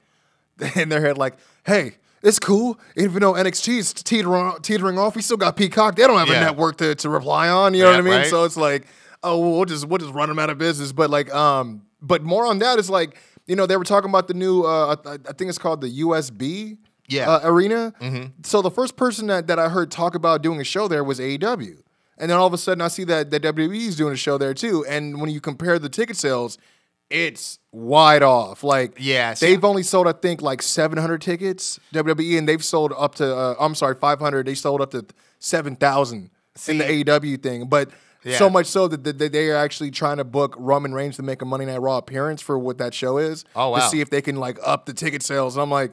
in 0.75 0.89
their 0.89 1.01
head 1.01 1.17
like, 1.17 1.35
hey, 1.65 1.95
it's 2.23 2.39
cool. 2.39 2.79
Even 2.95 3.21
though 3.21 3.33
NXT 3.33 3.77
is 3.79 3.93
teetering, 3.93 4.53
teetering 4.61 4.99
off, 4.99 5.15
we 5.15 5.21
still 5.21 5.37
got 5.37 5.55
Peacock. 5.57 5.95
They 5.95 6.05
don't 6.05 6.19
have 6.19 6.27
Yeah. 6.27 6.37
a 6.41 6.45
network 6.45 6.77
to, 6.77 6.93
to 6.95 7.09
rely 7.09 7.49
on. 7.49 7.73
You 7.73 7.81
know 7.83 7.89
Yeah, 7.91 7.95
what 7.97 7.99
I 7.99 8.09
mean? 8.09 8.13
right. 8.19 8.27
So 8.29 8.43
it's 8.43 8.57
like, 8.57 8.85
oh, 9.23 9.39
well, 9.57 9.65
just 9.65 9.87
we'll 9.87 9.97
just 9.97 10.13
run 10.13 10.29
them 10.29 10.37
out 10.39 10.49
of 10.51 10.57
business. 10.57 10.91
But 10.91 11.09
like, 11.09 11.33
um, 11.33 11.81
but 12.01 12.23
more 12.23 12.45
on 12.45 12.59
that 12.59 12.77
is 12.79 12.89
like, 12.89 13.17
you 13.47 13.55
know, 13.55 13.65
they 13.65 13.75
were 13.75 13.83
talking 13.83 14.09
about 14.09 14.27
the 14.27 14.33
new, 14.35 14.63
uh, 14.63 14.95
I, 15.03 15.13
I 15.13 15.33
think 15.33 15.49
it's 15.49 15.57
called 15.57 15.81
the 15.81 16.01
USB. 16.01 16.77
Yeah. 17.07 17.29
Uh, 17.29 17.39
arena. 17.43 17.93
So 18.43 18.61
the 18.61 18.71
first 18.71 18.95
person 18.95 19.27
that, 19.27 19.47
that 19.47 19.59
I 19.59 19.67
heard 19.67 19.91
talk 19.91 20.15
about 20.15 20.41
doing 20.41 20.61
a 20.61 20.63
show 20.63 20.87
there 20.87 21.03
was 21.03 21.19
AEW. 21.19 21.81
And 22.17 22.29
then 22.31 22.37
all 22.37 22.47
of 22.47 22.53
a 22.53 22.57
sudden 22.57 22.81
I 22.81 22.87
see 22.87 23.03
that, 23.05 23.31
that 23.31 23.41
WWE 23.41 23.75
is 23.87 23.97
doing 23.97 24.13
a 24.13 24.17
show 24.17 24.37
there 24.37 24.53
too. 24.53 24.85
And 24.87 25.19
when 25.19 25.29
you 25.29 25.41
compare 25.41 25.77
the 25.79 25.89
ticket 25.89 26.15
sales, 26.15 26.57
it's 27.11 27.59
wide 27.71 28.23
off. 28.23 28.63
Like 28.63 28.93
yes, 28.99 29.39
they've 29.39 29.63
only 29.63 29.83
sold 29.83 30.07
I 30.07 30.13
think 30.13 30.41
like 30.41 30.61
700 30.61 31.21
tickets 31.21 31.79
WWE 31.93 32.37
and 32.37 32.47
they've 32.47 32.63
sold 32.63 32.93
up 32.97 33.15
to 33.15 33.35
uh, 33.35 33.55
I'm 33.59 33.75
sorry 33.75 33.95
500. 33.95 34.45
They 34.45 34.55
sold 34.55 34.81
up 34.81 34.91
to 34.91 35.05
7,000 35.39 36.29
in 36.67 36.77
the 36.77 36.83
AEW 36.83 37.41
thing. 37.41 37.65
But 37.67 37.89
Yeah. 38.23 38.37
so 38.37 38.49
much 38.49 38.67
so 38.67 38.87
that, 38.87 39.03
they 39.17 39.49
are 39.49 39.55
actually 39.57 39.91
trying 39.91 40.17
to 40.17 40.23
book 40.23 40.55
Roman 40.57 40.93
Reigns 40.93 41.15
to 41.17 41.23
make 41.23 41.41
a 41.41 41.45
Monday 41.45 41.65
Night 41.65 41.81
Raw 41.81 41.97
appearance 41.97 42.41
for 42.41 42.57
what 42.59 42.77
that 42.77 42.93
show 42.93 43.17
is. 43.17 43.45
Oh, 43.55 43.69
wow. 43.69 43.77
To 43.77 43.81
see 43.89 44.01
if 44.01 44.09
they 44.09 44.21
can 44.21 44.35
like 44.35 44.59
up 44.63 44.85
the 44.85 44.93
ticket 44.93 45.23
sales. 45.23 45.55
And 45.55 45.63
I'm 45.63 45.71
like, 45.71 45.91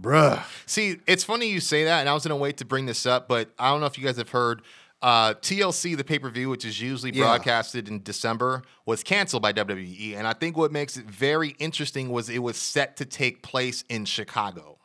bruh. 0.00 0.42
See, 0.66 0.98
it's 1.06 1.24
funny 1.24 1.48
you 1.48 1.60
say 1.60 1.84
that, 1.84 2.00
and 2.00 2.08
I 2.08 2.14
was 2.14 2.24
gonna 2.24 2.36
wait 2.36 2.58
to 2.58 2.64
bring 2.64 2.86
this 2.86 3.06
up, 3.06 3.28
but 3.28 3.50
I 3.58 3.70
don't 3.70 3.80
know 3.80 3.86
if 3.86 3.98
you 3.98 4.04
guys 4.04 4.16
have 4.18 4.30
heard. 4.30 4.62
Uh, 5.06 5.34
TLC, 5.34 5.96
the 5.96 6.02
pay 6.02 6.18
per 6.18 6.28
view, 6.28 6.48
which 6.48 6.64
is 6.64 6.80
usually 6.80 7.12
Yeah. 7.12 7.26
broadcasted 7.26 7.86
in 7.86 8.02
December, 8.02 8.62
was 8.86 9.04
canceled 9.04 9.40
by 9.40 9.52
WWE. 9.52 10.16
And 10.16 10.26
I 10.26 10.32
think 10.32 10.56
what 10.56 10.72
makes 10.72 10.96
it 10.96 11.06
very 11.06 11.50
interesting 11.60 12.10
was 12.10 12.28
it 12.28 12.40
was 12.40 12.56
set 12.56 12.96
to 12.96 13.04
take 13.04 13.40
place 13.40 13.84
in 13.88 14.04
Chicago, 14.04 14.78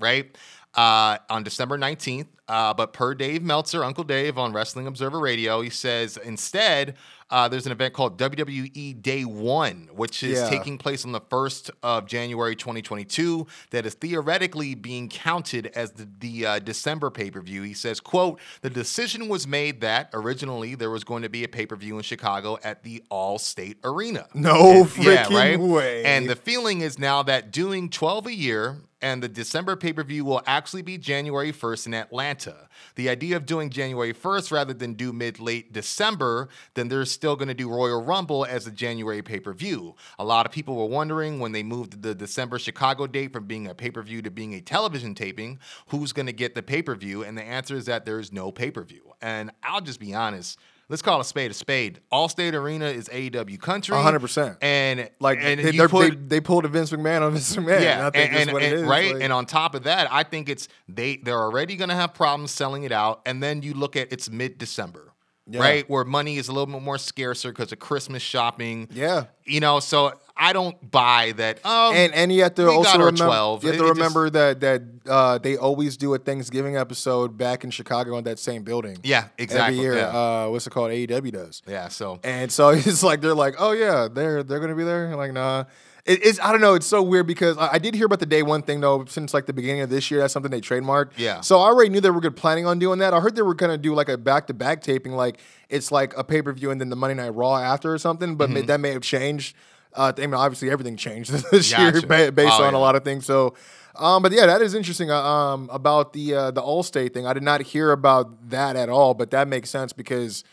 right? 0.00 0.36
Uh, 0.78 1.18
on 1.28 1.42
December 1.42 1.76
19th. 1.76 2.28
Uh, 2.46 2.72
but 2.72 2.92
per 2.94 3.14
Dave 3.14 3.42
Meltzer, 3.42 3.82
Uncle 3.84 4.04
Dave 4.04 4.38
on 4.38 4.52
Wrestling 4.54 4.86
Observer 4.86 5.18
Radio, 5.18 5.60
he 5.60 5.68
says 5.68 6.16
instead, 6.16 6.94
uh, 7.30 7.46
there's 7.46 7.66
an 7.66 7.72
event 7.72 7.92
called 7.92 8.16
WWE 8.16 9.02
Day 9.02 9.24
One, 9.26 9.90
which 9.94 10.22
is 10.22 10.38
Yeah. 10.38 10.48
taking 10.48 10.78
place 10.78 11.04
on 11.04 11.12
the 11.12 11.20
1st 11.20 11.70
of 11.82 12.06
January 12.06 12.56
2022 12.56 13.46
that 13.70 13.84
is 13.84 13.92
theoretically 13.94 14.74
being 14.74 15.10
counted 15.10 15.66
as 15.74 15.90
the, 15.92 16.08
the 16.20 16.46
uh, 16.46 16.58
December 16.60 17.10
pay-per-view. 17.10 17.62
He 17.62 17.74
says, 17.74 18.00
quote, 18.00 18.40
the 18.62 18.70
decision 18.70 19.28
was 19.28 19.46
made 19.46 19.82
that 19.82 20.08
originally 20.14 20.74
there 20.74 20.90
was 20.90 21.04
going 21.04 21.22
to 21.24 21.28
be 21.28 21.44
a 21.44 21.48
pay-per-view 21.48 21.96
in 21.98 22.02
Chicago 22.02 22.56
at 22.64 22.82
the 22.82 23.02
Allstate 23.10 23.76
Arena. 23.84 24.26
No 24.32 24.84
And- 24.84 24.96
yeah, 24.96 25.24
freaking 25.26 25.30
right? 25.34 25.58
way. 25.60 26.04
And 26.04 26.30
the 26.30 26.36
feeling 26.36 26.80
is 26.80 26.98
now 26.98 27.22
that 27.24 27.50
doing 27.50 27.90
12 27.90 28.26
a 28.28 28.34
year 28.34 28.78
and 29.00 29.22
the 29.22 29.28
December 29.28 29.76
pay 29.76 29.92
per 29.92 30.02
view 30.02 30.24
will 30.24 30.42
actually 30.44 30.67
be 30.82 30.98
January 30.98 31.52
1st 31.52 31.86
in 31.86 31.94
Atlanta. 31.94 32.68
The 32.94 33.08
idea 33.08 33.36
of 33.36 33.46
doing 33.46 33.70
January 33.70 34.12
1st 34.12 34.52
rather 34.52 34.74
than 34.74 34.94
do 34.94 35.12
mid 35.12 35.40
late 35.40 35.72
December, 35.72 36.48
then 36.74 36.88
they're 36.88 37.04
still 37.04 37.36
going 37.36 37.48
to 37.48 37.54
do 37.54 37.68
Royal 37.68 38.04
Rumble 38.04 38.44
as 38.44 38.66
a 38.66 38.70
January 38.70 39.22
pay 39.22 39.40
per 39.40 39.52
view. 39.52 39.96
A 40.18 40.24
lot 40.24 40.46
of 40.46 40.52
people 40.52 40.76
were 40.76 40.86
wondering 40.86 41.40
when 41.40 41.52
they 41.52 41.62
moved 41.62 42.02
the 42.02 42.14
December 42.14 42.58
Chicago 42.58 43.06
date 43.06 43.32
from 43.32 43.46
being 43.46 43.66
a 43.66 43.74
pay 43.74 43.90
per 43.90 44.02
view 44.02 44.22
to 44.22 44.30
being 44.30 44.54
a 44.54 44.60
television 44.60 45.14
taping, 45.14 45.58
who's 45.88 46.12
going 46.12 46.26
to 46.26 46.32
get 46.32 46.54
the 46.54 46.62
pay 46.62 46.82
per 46.82 46.94
view? 46.94 47.24
And 47.24 47.36
the 47.36 47.42
answer 47.42 47.76
is 47.76 47.86
that 47.86 48.04
there's 48.04 48.32
no 48.32 48.52
pay 48.52 48.70
per 48.70 48.84
view. 48.84 49.12
And 49.20 49.50
I'll 49.62 49.80
just 49.80 50.00
be 50.00 50.14
honest. 50.14 50.58
Let's 50.90 51.02
call 51.02 51.20
a 51.20 51.24
spade 51.24 51.50
a 51.50 51.54
spade. 51.54 52.00
Allstate 52.10 52.54
Arena 52.54 52.86
is 52.86 53.08
AEW 53.10 53.60
country. 53.60 53.94
100%. 53.94 54.56
And 54.62 55.10
Like 55.20 55.38
and 55.42 55.60
they, 55.60 55.86
put, 55.86 56.10
they, 56.10 56.16
they 56.36 56.40
pulled 56.40 56.64
a 56.64 56.68
Vince 56.68 56.90
McMahon 56.90 57.20
on 57.20 57.32
Vince 57.32 57.54
McMahon. 57.56 57.82
yeah, 57.82 58.06
and, 58.14 58.16
and- 58.50 58.58
and- 58.58 58.88
right. 58.88 59.12
Like- 59.14 59.22
and 59.22 59.30
on 59.32 59.44
top 59.44 59.74
of 59.74 59.82
that, 59.84 60.10
I 60.10 60.22
think 60.22 60.48
it's 60.48 60.66
they 60.88 61.16
they're 61.18 61.40
already 61.42 61.76
going 61.76 61.90
to 61.90 61.94
have 61.94 62.14
problems 62.14 62.52
selling 62.52 62.84
it 62.84 62.92
out, 62.92 63.20
and 63.26 63.42
then 63.42 63.60
you 63.62 63.74
look 63.74 63.96
at 63.96 64.10
it's 64.12 64.30
mid 64.30 64.56
December, 64.56 65.07
Yeah. 65.50 65.60
right, 65.60 65.88
where 65.90 66.04
money 66.04 66.36
is 66.36 66.48
a 66.48 66.52
little 66.52 66.66
bit 66.66 66.82
more 66.82 66.98
scarcer 66.98 67.50
because 67.50 67.72
of 67.72 67.78
Christmas 67.78 68.22
shopping. 68.22 68.88
Yeah. 68.92 69.24
you 69.46 69.60
know, 69.60 69.80
so 69.80 70.12
I 70.36 70.52
don't 70.52 70.76
buy 70.90 71.32
that. 71.36 71.64
Um, 71.64 71.94
and 71.94 72.12
and 72.14 72.32
you 72.32 72.42
have 72.42 72.54
to 72.56 72.68
also 72.68 72.98
remember, 72.98 73.24
12. 73.24 73.64
you 73.64 73.70
have 73.70 73.74
It- 73.74 73.78
to 73.78 73.84
it 73.84 73.88
just- 73.88 73.96
remember 73.98 74.30
that 74.30 74.60
that 74.60 74.82
uh, 75.08 75.38
they 75.38 75.56
always 75.56 75.96
do 75.96 76.12
a 76.14 76.18
Thanksgiving 76.18 76.76
episode 76.76 77.36
back 77.38 77.64
in 77.64 77.70
Chicago 77.70 78.18
in 78.18 78.24
that 78.24 78.38
same 78.38 78.62
building. 78.62 78.98
Yeah, 79.02 79.28
exactly, 79.38 79.78
Every 79.78 79.96
year, 79.96 79.96
yeah. 79.96 80.44
uh, 80.44 80.48
what's 80.50 80.66
it 80.66 80.70
called? 80.70 80.90
AEW 80.92 81.32
does. 81.32 81.62
yeah, 81.66 81.88
so 81.88 82.20
And 82.22 82.52
so 82.52 82.68
it's 82.74 83.02
like 83.02 83.20
they're 83.22 83.34
like, 83.34 83.54
oh 83.58 83.72
yeah, 83.72 84.06
they're 84.12 84.42
they're 84.42 84.60
gonna 84.60 84.74
be 84.76 84.84
there. 84.84 85.06
And 85.06 85.16
like, 85.16 85.32
nah. 85.32 85.64
It, 86.08 86.24
it's 86.26 86.40
I 86.40 86.50
don't 86.50 86.60
know. 86.60 86.74
It's 86.74 86.86
so 86.86 87.02
weird 87.02 87.26
because 87.26 87.56
I, 87.58 87.74
I 87.74 87.78
did 87.78 87.94
hear 87.94 88.06
about 88.06 88.18
the 88.20 88.26
day 88.26 88.42
one 88.42 88.62
thing 88.62 88.80
though. 88.80 89.04
Since 89.04 89.34
like 89.34 89.46
the 89.46 89.52
beginning 89.52 89.82
of 89.82 89.90
this 89.90 90.10
year, 90.10 90.20
that's 90.20 90.32
something 90.32 90.50
they 90.50 90.60
trademarked. 90.60 91.12
Yeah. 91.18 91.42
So 91.42 91.58
I 91.60 91.66
already 91.66 91.90
knew 91.90 92.00
they 92.00 92.10
were 92.10 92.20
good 92.20 92.34
planning 92.36 92.66
on 92.66 92.78
doing 92.78 92.98
that. 93.00 93.12
I 93.14 93.20
heard 93.20 93.36
they 93.36 93.42
were 93.42 93.54
gonna 93.54 93.78
do 93.78 93.94
like 93.94 94.08
a 94.08 94.16
back 94.16 94.46
to 94.48 94.54
back 94.54 94.80
taping, 94.82 95.12
like 95.12 95.38
it's 95.68 95.92
like 95.92 96.16
a 96.16 96.24
pay 96.24 96.40
per 96.42 96.52
view 96.52 96.70
and 96.70 96.80
then 96.80 96.88
the 96.88 96.96
Monday 96.96 97.14
Night 97.22 97.30
Raw 97.34 97.56
after 97.56 97.92
or 97.92 97.98
something. 97.98 98.36
But 98.36 98.50
may, 98.50 98.62
that 98.62 98.80
may 98.80 98.92
have 98.92 99.02
changed. 99.02 99.54
Uh, 99.94 100.12
I 100.16 100.20
mean, 100.20 100.34
obviously 100.34 100.70
everything 100.70 100.96
changed 100.96 101.30
this 101.50 101.70
year 101.76 101.92
Gotcha. 101.92 102.06
ba- 102.06 102.32
based 102.32 102.54
Oh, 102.58 102.64
on 102.64 102.72
yeah. 102.72 102.78
a 102.78 102.80
lot 102.80 102.96
of 102.96 103.04
things. 103.04 103.24
So. 103.26 103.54
Um, 103.96 104.22
but 104.22 104.30
yeah, 104.30 104.46
that 104.46 104.62
is 104.62 104.74
interesting. 104.74 105.10
Uh, 105.10 105.20
um, 105.20 105.68
about 105.72 106.12
the 106.12 106.32
uh, 106.32 106.50
the 106.52 106.60
All 106.62 106.84
State 106.84 107.12
thing, 107.14 107.26
I 107.26 107.32
did 107.32 107.42
not 107.42 107.60
hear 107.62 107.90
about 107.90 108.48
that 108.50 108.76
at 108.76 108.88
all. 108.88 109.12
But 109.12 109.32
that 109.32 109.48
makes 109.48 109.70
sense 109.70 109.92
because 109.92 110.44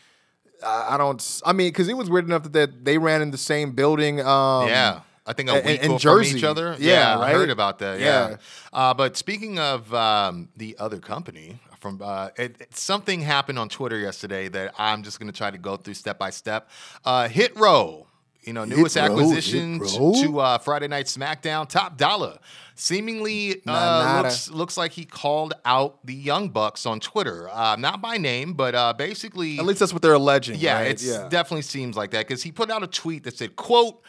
I 0.65 0.95
I 0.95 0.97
don't. 0.97 1.41
I 1.45 1.53
mean, 1.53 1.67
because 1.67 1.87
it 1.87 1.95
was 1.95 2.09
weird 2.09 2.25
enough 2.25 2.41
that 2.43 2.53
they, 2.53 2.65
they 2.93 2.97
ran 2.97 3.21
in 3.21 3.29
the 3.29 3.37
same 3.37 3.73
building. 3.73 4.19
Um, 4.19 4.67
yeah. 4.67 5.01
I 5.25 5.33
think 5.33 5.49
a 5.49 5.55
week 5.55 5.81
in 5.83 5.97
from 5.97 6.23
each 6.23 6.43
other. 6.43 6.75
Yeah, 6.79 7.17
I 7.19 7.31
heard 7.31 7.49
about 7.49 7.79
that. 7.79 7.99
Yeah. 7.99 8.29
Yeah. 8.29 8.37
Uh, 8.71 8.93
but 8.93 9.17
speaking 9.17 9.57
of 9.59 9.91
um, 9.93 10.49
the 10.55 10.75
other 10.79 10.99
company, 10.99 11.59
from 11.79 12.01
uh, 12.03 12.29
it, 12.37 12.55
it- 12.59 12.75
something 12.75 13.21
happened 13.21 13.57
on 13.59 13.69
Twitter 13.69 13.97
yesterday 13.97 14.47
that 14.49 14.73
I'm 14.77 15.03
just 15.03 15.19
going 15.19 15.31
to 15.31 15.37
try 15.37 15.51
to 15.51 15.57
go 15.57 15.77
through 15.77 15.95
step 15.95 16.19
by 16.19 16.29
step. 16.29 16.69
Uh, 17.03 17.27
Hit 17.27 17.55
Row. 17.57 18.07
You 18.43 18.53
know, 18.53 18.63
newest 18.63 18.95
Row? 18.95 19.03
acquisition 19.05 19.79
Hit 19.79 19.97
Row? 19.99 20.13
to 20.21 20.39
uh, 20.39 20.57
Friday 20.59 20.87
Night 20.87 21.07
SmackDown. 21.07 21.67
Top 21.67 21.97
Dolla. 21.97 22.39
Seemingly 22.75 23.61
uh, 23.65 24.21
looks 24.21 24.51
looks 24.51 24.77
like 24.77 24.91
he 24.91 25.05
called 25.05 25.53
out 25.65 26.05
the 26.05 26.13
Young 26.13 26.49
Bucks 26.49 26.85
on 26.85 26.99
Twitter. 26.99 27.49
Uh, 27.49 27.75
not 27.77 28.01
by 28.01 28.17
name, 28.17 28.53
but 28.53 28.75
uh, 28.75 28.93
basically. 28.93 29.57
At 29.57 29.65
least 29.65 29.79
that's 29.79 29.93
what 29.93 30.01
they're 30.03 30.13
alleging. 30.13 30.59
Yeah, 30.59 30.75
right? 30.75 30.91
it's 30.91 31.03
definitely 31.29 31.63
seems 31.63 31.95
like 31.97 32.11
that 32.11 32.27
because 32.27 32.43
he 32.43 32.51
put 32.51 32.69
out 32.69 32.83
a 32.83 32.87
tweet 32.87 33.23
that 33.23 33.35
said, 33.37 33.55
"quote 33.55 34.03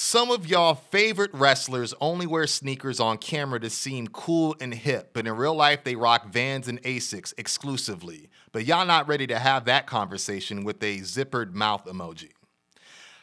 Some 0.00 0.30
of 0.30 0.46
y'all 0.46 0.76
favorite 0.76 1.32
wrestlers 1.34 1.92
only 2.00 2.24
wear 2.24 2.46
sneakers 2.46 3.00
on 3.00 3.18
camera 3.18 3.58
to 3.58 3.68
seem 3.68 4.06
cool 4.06 4.54
and 4.60 4.72
hip, 4.72 5.10
but 5.12 5.26
in 5.26 5.32
real 5.34 5.56
life 5.56 5.82
they 5.82 5.96
rock 5.96 6.28
Vans 6.28 6.68
and 6.68 6.80
Asics 6.84 7.34
exclusively. 7.36 8.30
But 8.52 8.64
y'all 8.64 8.86
not 8.86 9.08
ready 9.08 9.26
to 9.26 9.40
have 9.40 9.64
that 9.64 9.88
conversation 9.88 10.62
with 10.62 10.80
a 10.84 10.98
zippered 11.00 11.52
mouth 11.52 11.84
emoji." 11.86 12.30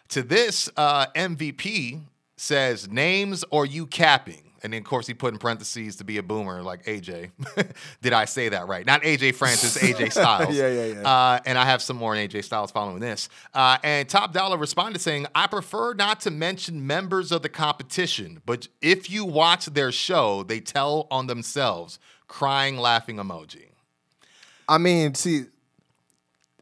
To 0.10 0.22
this, 0.22 0.70
uh, 0.76 1.06
MVP 1.16 2.02
says, 2.36 2.90
"Names 2.90 3.46
or 3.52 3.66
you 3.66 3.88
capping." 3.88 4.45
And 4.66 4.74
then, 4.74 4.82
of 4.82 4.88
course, 4.88 5.06
he 5.06 5.14
put 5.14 5.32
in 5.32 5.38
parentheses 5.38 5.98
to 5.98 6.04
be 6.04 6.18
a 6.18 6.24
boomer, 6.24 6.64
like 6.64 6.86
AJ. 6.86 7.30
Did 8.02 8.14
I 8.14 8.26
say 8.26 8.50
that 8.50 8.68
right? 8.68 8.84
Not 8.84 9.04
AJ 9.04 9.36
Francis, 9.36 9.78
AJ 9.82 10.12
Styles. 10.12 10.58
Yeah, 10.58 10.70
yeah, 10.70 10.86
yeah. 10.86 11.08
Uh, 11.08 11.40
and 11.46 11.56
I 11.56 11.66
have 11.66 11.84
some 11.84 11.98
more 11.98 12.16
in 12.16 12.28
AJ 12.28 12.46
Styles 12.46 12.72
following 12.72 13.00
this. 13.00 13.30
Uh, 13.54 13.78
and 13.84 14.10
Top 14.10 14.34
Dolla 14.34 14.58
responded 14.58 14.98
saying, 15.02 15.28
I 15.36 15.46
prefer 15.46 15.94
not 15.94 16.20
to 16.22 16.32
mention 16.32 16.88
members 16.88 17.32
of 17.32 17.44
the 17.44 17.50
competition, 17.50 18.42
but 18.44 18.68
if 18.82 19.08
you 19.08 19.24
watch 19.24 19.68
their 19.68 19.92
show, 19.92 20.42
they 20.42 20.62
tell 20.62 21.06
on 21.12 21.28
themselves. 21.28 22.00
Crying, 22.28 22.78
laughing 22.78 23.18
emoji. 23.18 23.68
I 24.68 24.80
mean, 24.80 25.14
see, 25.14 25.44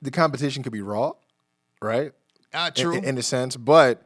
the 0.02 0.12
competition 0.12 0.62
could 0.62 0.74
be 0.74 0.82
raw, 0.82 1.14
right? 1.82 2.12
Uh, 2.54 2.70
true. 2.70 2.98
In, 2.98 3.06
in 3.06 3.18
a 3.18 3.24
sense, 3.24 3.56
but 3.56 4.06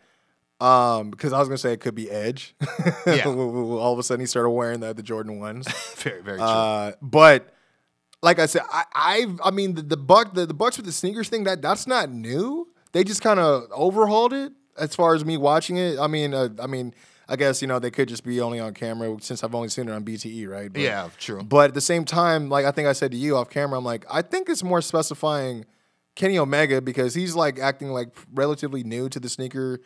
um, 0.60 1.12
because 1.12 1.34
I 1.34 1.40
was 1.40 1.48
gonna 1.48 1.58
say 1.58 1.74
it 1.74 1.82
could 1.82 1.96
be 1.96 2.10
Edge. 2.10 2.56
Yeah. 3.06 3.26
All 3.28 3.94
of 3.94 4.00
a 4.00 4.04
sudden, 4.04 4.22
he 4.22 4.26
started 4.26 4.50
wearing 4.50 4.80
the 4.80 4.94
the 4.94 5.04
Jordan 5.04 5.40
ones. 5.40 5.68
very, 5.98 6.22
very 6.22 6.38
true. 6.38 6.46
Uh, 6.46 6.94
but 7.02 7.54
like 8.24 8.40
I 8.40 8.48
said, 8.48 8.64
I 8.72 8.84
I've, 8.94 9.40
I 9.44 9.52
mean 9.52 9.76
the, 9.76 9.82
the 9.84 9.98
buck 9.98 10.34
the, 10.34 10.46
the 10.46 10.54
Bucks 10.54 10.78
with 10.78 10.86
the 10.86 10.92
sneakers 10.92 11.30
thing 11.30 11.44
that 11.44 11.62
that's 11.62 11.86
not 11.86 12.10
new. 12.10 12.68
They 12.92 13.04
just 13.04 13.22
kind 13.22 13.40
of 13.40 13.68
overhauled 13.72 14.34
it 14.34 14.52
as 14.78 14.96
far 14.96 15.14
as 15.14 15.24
me 15.24 15.38
watching 15.38 15.78
it. 15.78 16.00
I 16.00 16.08
mean, 16.08 16.34
uh, 16.34 16.50
I 16.60 16.68
mean, 16.68 16.94
I 17.30 17.36
guess 17.36 17.62
you 17.62 17.68
know 17.68 17.78
they 17.78 17.92
could 17.92 18.08
just 18.08 18.24
be 18.24 18.42
only 18.42 18.60
on 18.60 18.74
camera 18.74 19.16
since 19.22 19.44
I've 19.44 19.54
only 19.54 19.70
seen 19.70 19.90
it 19.90 19.92
on 19.92 20.04
BTE, 20.04 20.48
right? 20.48 20.72
But, 20.72 20.82
Yeah, 20.82 21.10
true. 21.18 21.44
But 21.44 21.70
at 21.70 21.74
the 21.76 21.82
same 21.82 22.06
time, 22.06 22.50
like 22.50 22.66
I 22.66 22.72
think 22.72 22.88
I 22.88 22.94
said 22.94 23.12
to 23.12 23.18
you 23.18 23.38
off 23.38 23.50
camera, 23.50 23.78
I'm 23.78 23.86
like, 23.86 24.06
I 24.10 24.24
think 24.24 24.50
it's 24.50 24.64
more 24.64 24.82
specifying 24.82 25.66
Kenny 26.16 26.40
Omega 26.40 26.82
because 26.82 27.14
he's 27.14 27.36
like 27.36 27.60
acting 27.60 27.90
like 27.90 28.10
relatively 28.34 28.84
new 28.84 29.08
to 29.10 29.20
the 29.20 29.30
sneaker 29.30 29.80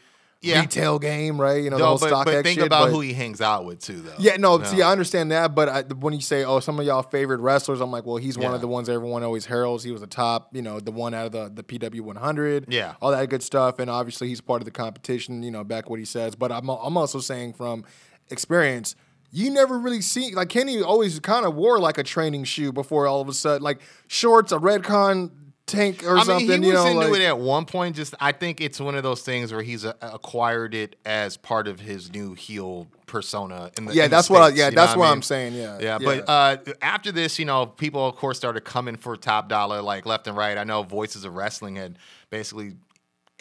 Yeah. 0.44 0.62
retail 0.62 0.98
game, 0.98 1.40
right? 1.40 1.64
You 1.64 1.70
know, 1.70 1.78
the 1.78 1.84
No, 1.84 1.88
whole 1.90 1.98
but, 2.00 2.08
stock 2.08 2.26
but 2.26 2.44
think 2.44 2.58
shit, 2.60 2.66
about 2.66 2.86
but- 2.88 2.92
who 2.94 3.02
he 3.02 3.14
hangs 3.14 3.42
out 3.42 3.64
with 3.64 3.80
too, 3.80 4.02
though. 4.02 4.14
yeah, 4.18 4.38
no, 4.38 4.62
see, 4.64 4.82
I 4.82 4.92
understand 4.92 5.32
that, 5.32 5.54
but 5.54 5.70
I, 5.70 5.82
when 5.84 6.16
you 6.16 6.22
say, 6.22 6.44
"Oh, 6.44 6.60
some 6.60 6.80
of 6.80 6.86
y'all 6.86 7.04
favorite 7.04 7.42
wrestlers," 7.42 7.80
I'm 7.80 7.92
like, 7.92 8.06
"Well, 8.08 8.18
he's 8.18 8.40
one 8.40 8.52
of 8.54 8.60
the 8.62 8.68
ones 8.68 8.90
everyone 8.90 9.22
always 9.24 9.46
heralds. 9.46 9.84
He 9.84 9.92
was 9.92 10.02
the 10.02 10.08
top, 10.08 10.50
you 10.56 10.64
know, 10.64 10.80
the 10.80 10.92
one 10.92 11.14
out 11.14 11.28
of 11.28 11.32
the 11.32 11.52
the 11.54 11.64
PW 11.64 12.02
100, 12.02 12.66
Yeah. 12.70 12.96
all 13.02 13.12
that 13.12 13.30
good 13.30 13.44
stuff." 13.44 13.78
And 13.78 13.88
obviously, 13.90 14.30
he's 14.30 14.42
part 14.42 14.62
of 14.62 14.66
the 14.66 14.72
competition. 14.72 15.44
You 15.44 15.52
know, 15.52 15.64
back 15.64 15.90
what 15.92 16.00
he 16.00 16.06
says. 16.06 16.34
But 16.36 16.52
I'm 16.52 16.68
I'm 16.70 16.98
also 16.98 17.20
saying 17.20 17.54
from 17.54 17.84
experience. 18.32 18.96
You 19.34 19.50
never 19.50 19.80
really 19.80 20.02
see 20.02 20.36
like 20.36 20.50
Kenny 20.50 20.82
always 20.82 21.18
kind 21.20 21.46
of 21.46 21.56
wore 21.56 21.80
like 21.80 21.98
a 21.98 22.04
training 22.04 22.44
shoe 22.44 22.74
before 22.74 23.08
all 23.08 23.22
of 23.22 23.30
a 23.30 23.34
sudden 23.34 23.62
like 23.64 23.80
shorts, 24.08 24.52
a 24.52 24.58
Redcon 24.58 25.32
tank 25.72 26.04
or 26.04 26.12
I 26.12 26.16
mean, 26.16 26.26
something. 26.26 26.62
he 26.64 26.68
you 26.70 26.74
was 26.74 26.84
know, 26.84 26.88
into 26.92 27.08
like, 27.12 27.22
it 27.22 27.26
at 27.26 27.38
one 27.40 27.66
point. 27.66 27.96
Just 27.96 28.14
I 28.20 28.32
think 28.32 28.62
it's 28.62 28.80
one 28.80 28.96
of 28.96 29.04
those 29.04 29.22
things 29.22 29.52
where 29.52 29.62
he's 29.62 29.86
uh 29.86 29.94
acquired 30.02 30.74
it 30.74 30.96
as 31.06 31.38
part 31.38 31.68
of 31.68 31.80
his 31.80 32.12
new 32.12 32.34
heel 32.34 32.88
persona. 33.08 33.72
In 33.78 33.86
the, 33.86 33.94
Yeah, 33.94 34.06
in 34.06 34.10
the 34.10 34.16
that's 34.16 34.30
what 34.30 34.42
I- 34.42 34.48
States, 34.50 34.60
yeah, 34.60 34.70
that's 34.70 34.96
what 34.96 35.08
I 35.08 35.12
I'm 35.12 35.18
mean? 35.18 35.22
saying, 35.24 35.54
yeah, 35.54 35.78
yeah. 35.80 35.98
yeah. 36.00 36.06
But 36.24 36.30
uh, 36.30 36.58
after 36.82 37.12
this, 37.12 37.38
you 37.40 37.46
know, 37.46 37.66
people 37.66 38.06
of 38.08 38.16
course 38.16 38.38
started 38.38 38.62
coming 38.64 38.96
for 38.96 39.16
Top 39.18 39.50
Dolla 39.50 39.82
like 39.82 40.06
left 40.06 40.28
and 40.28 40.38
right. 40.38 40.58
I 40.58 40.64
know 40.64 40.84
Voices 40.84 41.26
of 41.26 41.36
Wrestling 41.36 41.76
had 41.76 41.98
basically 42.30 42.74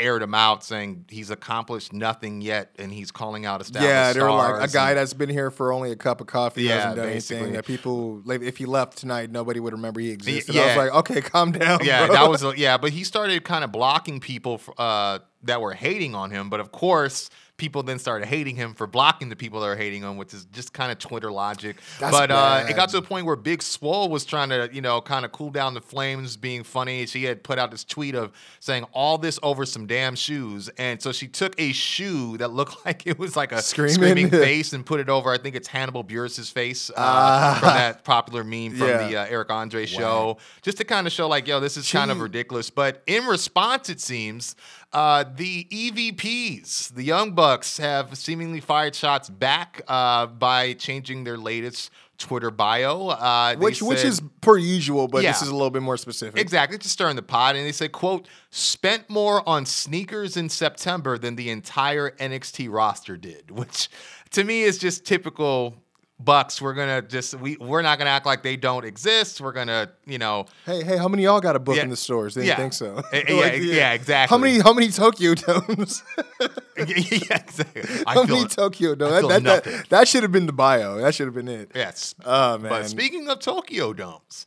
aired 0.00 0.22
him 0.22 0.34
out 0.34 0.64
saying 0.64 1.04
he's 1.08 1.30
accomplished 1.30 1.92
nothing 1.92 2.40
yet, 2.40 2.74
and 2.78 2.90
he's 2.92 3.10
calling 3.10 3.46
out 3.46 3.60
established 3.60 3.88
Yeah, 3.88 4.12
they 4.12 4.20
were 4.20 4.30
like 4.30 4.68
a 4.68 4.72
guy 4.72 4.94
that's 4.94 5.12
been 5.14 5.28
here 5.28 5.50
for 5.50 5.72
only 5.72 5.92
a 5.92 5.96
cup 5.96 6.20
of 6.20 6.26
coffee, 6.26 6.62
Yeah, 6.64 6.74
hasn't 6.76 6.96
done 6.96 7.06
basically. 7.06 7.36
anything. 7.38 7.52
That 7.54 7.66
people, 7.66 8.22
like, 8.24 8.40
if 8.42 8.56
he 8.56 8.66
left 8.66 8.98
tonight, 8.98 9.30
nobody 9.30 9.60
would 9.60 9.72
remember 9.74 10.00
he 10.00 10.10
existed. 10.10 10.56
I 10.56 10.66
was 10.66 10.76
like, 10.76 10.94
okay, 11.00 11.20
calm 11.30 11.52
down. 11.52 11.80
Yeah, 11.84 12.06
bro. 12.06 12.14
that 12.16 12.28
was 12.28 12.42
a, 12.42 12.52
yeah, 12.56 12.78
but 12.78 12.90
he 12.90 13.04
started 13.04 13.44
kind 13.44 13.62
of 13.62 13.70
blocking 13.72 14.18
people 14.20 14.60
uh, 14.78 15.20
that 15.42 15.60
were 15.60 15.74
hating 15.74 16.14
on 16.14 16.30
him. 16.30 16.50
But 16.50 16.60
of 16.60 16.72
course, 16.72 17.30
people 17.60 17.82
then 17.82 17.98
started 17.98 18.26
hating 18.26 18.56
him 18.56 18.72
for 18.74 18.86
blocking 18.86 19.28
the 19.28 19.36
people 19.36 19.60
that 19.60 19.66
are 19.66 19.76
hating 19.76 20.02
him, 20.02 20.16
which 20.16 20.32
is 20.32 20.46
just 20.46 20.72
kind 20.72 20.90
of 20.90 20.98
Twitter 20.98 21.30
logic. 21.30 21.76
That's 22.00 22.10
but 22.10 22.30
uh, 22.30 22.64
it 22.68 22.74
got 22.74 22.88
to 22.88 22.96
a 22.96 23.02
point 23.02 23.26
where 23.26 23.36
Big 23.36 23.62
Swole 23.62 24.08
was 24.08 24.24
trying 24.24 24.48
to, 24.48 24.70
you 24.72 24.80
know, 24.80 25.00
kind 25.02 25.24
of 25.26 25.32
cool 25.32 25.50
down 25.50 25.74
the 25.74 25.80
flames, 25.82 26.38
being 26.38 26.64
funny. 26.64 27.04
She 27.04 27.24
had 27.24 27.42
put 27.44 27.58
out 27.58 27.70
this 27.70 27.84
tweet 27.84 28.14
of 28.14 28.32
saying 28.60 28.84
all 28.92 29.18
this 29.18 29.38
over 29.42 29.66
some 29.66 29.86
damn 29.86 30.16
shoes, 30.16 30.70
and 30.78 31.00
so 31.02 31.12
she 31.12 31.28
took 31.28 31.54
a 31.60 31.72
shoe 31.72 32.38
that 32.38 32.48
looked 32.52 32.76
like 32.86 33.06
it 33.06 33.18
was 33.18 33.36
like 33.36 33.52
a 33.52 33.60
Screaming? 33.60 33.94
screaming, 33.94 34.30
face 34.30 34.72
and 34.72 34.84
put 34.84 34.98
it 34.98 35.10
over. 35.10 35.30
I 35.30 35.36
think 35.36 35.54
it's 35.54 35.68
Hannibal 35.68 36.02
Buress's 36.02 36.48
face 36.48 36.90
uh, 36.96 37.54
from 37.60 37.68
that 37.68 38.04
popular 38.04 38.42
meme 38.42 38.70
from 38.76 38.88
Yeah. 38.88 39.06
the 39.06 39.16
uh, 39.18 39.26
Eric 39.28 39.50
Andre 39.50 39.84
show, 39.84 40.38
just 40.62 40.78
to 40.78 40.84
kind 40.84 41.06
of 41.06 41.12
show 41.12 41.28
like, 41.28 41.46
yo, 41.46 41.60
this 41.60 41.76
is 41.76 41.90
kind 41.92 42.10
of 42.10 42.20
ridiculous. 42.20 42.70
But 42.70 43.02
in 43.06 43.26
response, 43.26 43.90
it 43.90 44.00
seems 44.00 44.56
uh, 44.92 45.24
the 45.36 45.64
EVPs, 45.70 46.94
the 46.94 47.04
Young 47.04 47.32
Bucks, 47.32 47.78
have 47.78 48.16
seemingly 48.16 48.60
fired 48.60 48.94
shots 48.94 49.28
back 49.30 49.82
uh, 49.86 50.26
by 50.26 50.72
changing 50.74 51.24
their 51.24 51.36
latest 51.36 51.90
Twitter 52.18 52.50
bio, 52.50 53.08
uh, 53.08 53.56
which 53.56 53.82
which 53.82 54.04
is 54.04 54.20
per 54.40 54.56
usual, 54.58 55.08
but 55.08 55.22
this 55.22 55.42
is 55.42 55.48
a 55.48 55.52
little 55.54 55.70
bit 55.70 55.82
more 55.82 55.96
specific. 55.96 56.40
Exactly, 56.40 56.78
just 56.78 56.92
stirring 56.92 57.16
the 57.16 57.22
pot. 57.22 57.56
And 57.56 57.66
they 57.66 57.72
said, 57.72 57.92
quote, 57.92 58.28
spent 58.50 59.08
more 59.08 59.48
on 59.48 59.64
sneakers 59.64 60.36
in 60.36 60.48
September 60.48 61.18
than 61.18 61.36
the 61.36 61.50
entire 61.50 62.10
NXT 62.10 62.70
roster 62.70 63.16
did, 63.16 63.50
which 63.56 63.88
to 64.30 64.44
me 64.44 64.62
is 64.62 64.78
just 64.78 65.04
typical 65.04 65.82
Bucks. 66.22 66.60
We're 66.60 66.74
gonna 66.74 67.00
just 67.02 67.34
we 67.34 67.56
we're 67.56 67.82
not 67.82 67.98
gonna 67.98 68.10
act 68.10 68.26
like 68.26 68.42
they 68.42 68.56
don't 68.56 68.84
exist. 68.84 69.40
We're 69.40 69.52
gonna, 69.52 69.90
you 70.06 70.18
know, 70.18 70.46
Hey, 70.66 70.84
hey, 70.84 70.96
how 70.98 71.08
many 71.08 71.24
of 71.24 71.32
y'all 71.32 71.40
got 71.40 71.56
a 71.56 71.58
book 71.58 71.76
Yeah. 71.76 71.84
in 71.84 71.88
the 71.90 71.96
stores? 71.96 72.34
They 72.34 72.46
Yeah. 72.46 72.56
think 72.56 72.72
so. 72.74 73.02
Eh, 73.12 73.22
eh, 73.28 73.32
yeah, 73.34 73.52
yeah, 73.54 73.92
exactly. 73.92 74.34
How 74.36 74.40
many 74.40 74.58
how 74.60 74.72
many 74.72 74.88
Tokyo 74.88 75.34
domes? 75.34 76.02
yeah, 76.76 77.36
exactly. 77.36 77.82
I 78.06 78.14
how 78.14 78.26
feel 78.26 78.36
many. 78.36 78.48
Tokyo 78.48 78.94
domes? 78.94 79.28
That, 79.28 79.42
that, 79.44 79.64
that, 79.64 79.88
that 79.88 80.08
should 80.08 80.22
have 80.22 80.32
been 80.32 80.46
the 80.46 80.52
bio. 80.52 80.98
That 80.98 81.14
should 81.14 81.26
have 81.26 81.34
been 81.34 81.48
it. 81.48 81.70
Yes. 81.74 82.14
Oh, 82.24 82.58
man. 82.58 82.70
But 82.70 82.88
speaking 82.88 83.28
of 83.28 83.40
Tokyo 83.40 83.92
domes, 83.92 84.46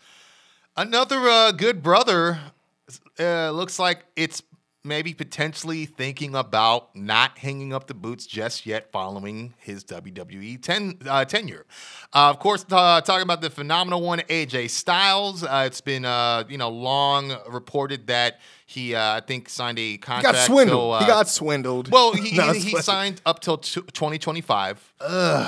another 0.78 1.19
uh, 1.19 1.51
good 1.51 1.82
brother 1.84 2.39
uh, 3.19 3.51
looks 3.51 3.80
like 3.80 4.05
it's 4.15 4.41
maybe 4.84 5.13
potentially 5.13 5.86
thinking 5.86 6.36
about 6.36 6.95
not 6.95 7.38
hanging 7.38 7.73
up 7.73 7.88
the 7.88 7.93
boots 7.93 8.25
just 8.25 8.65
yet 8.65 8.91
following 8.91 9.53
his 9.57 9.84
WWE 9.86 10.61
ten, 10.61 10.97
uh, 11.07 11.25
tenure. 11.25 11.65
Uh, 12.13 12.29
of 12.29 12.39
course, 12.39 12.65
uh, 12.71 13.01
talking 13.01 13.23
about 13.23 13.41
the 13.41 13.49
phenomenal 13.49 14.01
one, 14.01 14.19
AJ 14.19 14.69
Styles. 14.69 15.43
Uh, 15.43 15.63
it's 15.65 15.81
been 15.81 16.05
uh, 16.05 16.43
you 16.49 16.57
know 16.57 16.69
long 16.69 17.36
reported 17.49 18.07
that 18.07 18.39
he 18.66 18.95
uh, 18.95 19.18
I 19.18 19.20
think 19.20 19.49
signed 19.49 19.78
a 19.80 19.97
contract. 19.97 20.36
He 20.36 20.41
got 20.41 20.45
swindled. 20.47 20.80
till, 20.80 20.91
uh, 20.93 20.99
he 21.01 21.05
got 21.05 21.28
swindled. 21.28 21.91
well, 21.91 22.14
he, 22.14 22.36
No, 22.36 22.51
he, 22.53 22.59
he 22.59 22.78
signed 22.82 23.22
up 23.26 23.39
till 23.39 23.57
t- 23.57 23.82
2025. 23.82 24.93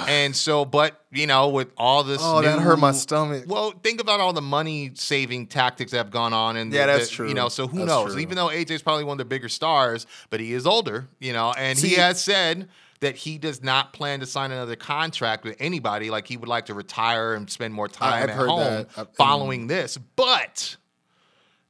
And 0.07 0.36
so, 0.36 0.66
but, 0.66 1.03
you 1.11 1.26
know, 1.28 1.49
with 1.49 1.70
all 1.78 2.03
this. 2.03 2.20
Oh, 2.22 2.41
that 2.41 2.59
hurt 2.59 2.78
my 2.80 2.91
stomach. 2.91 3.45
Well, 3.47 3.72
think 3.84 4.01
about 4.01 4.20
all 4.20 4.34
the 4.34 4.41
money 4.41 4.91
saving 4.95 5.47
tactics 5.47 5.91
that 5.91 5.97
have 5.97 6.11
gone 6.11 6.34
on. 6.34 6.57
And 6.57 6.72
Yeah, 6.74 6.86
the- 6.86 6.93
that's 6.93 7.09
the- 7.09 7.16
true. 7.16 7.28
You 7.30 7.34
know, 7.34 7.49
so 7.49 7.68
who 7.68 7.80
That's 7.80 7.88
knows? 7.88 8.11
true. 8.13 8.22
Even 8.22 8.36
though 8.36 8.47
AJ's 8.49 8.82
probably 8.82 9.03
one 9.05 9.13
of 9.16 9.20
the 9.20 9.26
bigger 9.26 9.49
stars, 9.49 10.05
but 10.30 10.39
he 10.39 10.53
is 10.53 10.68
older, 10.68 11.07
you 11.20 11.34
know, 11.34 11.53
and 11.57 11.78
he 11.80 11.95
has 11.95 12.22
said 12.22 12.68
that 13.01 13.16
he 13.16 13.38
does 13.38 13.61
not 13.61 13.91
plan 13.93 14.20
to 14.22 14.26
sign 14.26 14.51
another 14.51 14.76
contract 14.76 15.43
with 15.43 15.55
anybody. 15.59 16.09
Like 16.09 16.28
he 16.28 16.38
would 16.38 16.49
like 16.49 16.68
to 16.68 16.74
retire 16.74 17.34
and 17.34 17.49
spend 17.49 17.74
more 17.74 17.88
time 17.88 18.24
I've 18.24 18.30
at 18.30 18.36
home 18.36 18.86
that. 18.95 19.16
Following 19.16 19.68
this. 19.68 19.97
But 20.16 20.78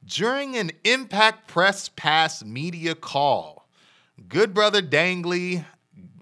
during 0.06 0.56
an 0.56 0.70
Impact 0.84 1.48
Press 1.48 1.88
Pass 1.88 2.44
media 2.44 2.94
call, 2.94 3.66
good 4.28 4.54
brother 4.54 4.80
Dangley 4.80 5.64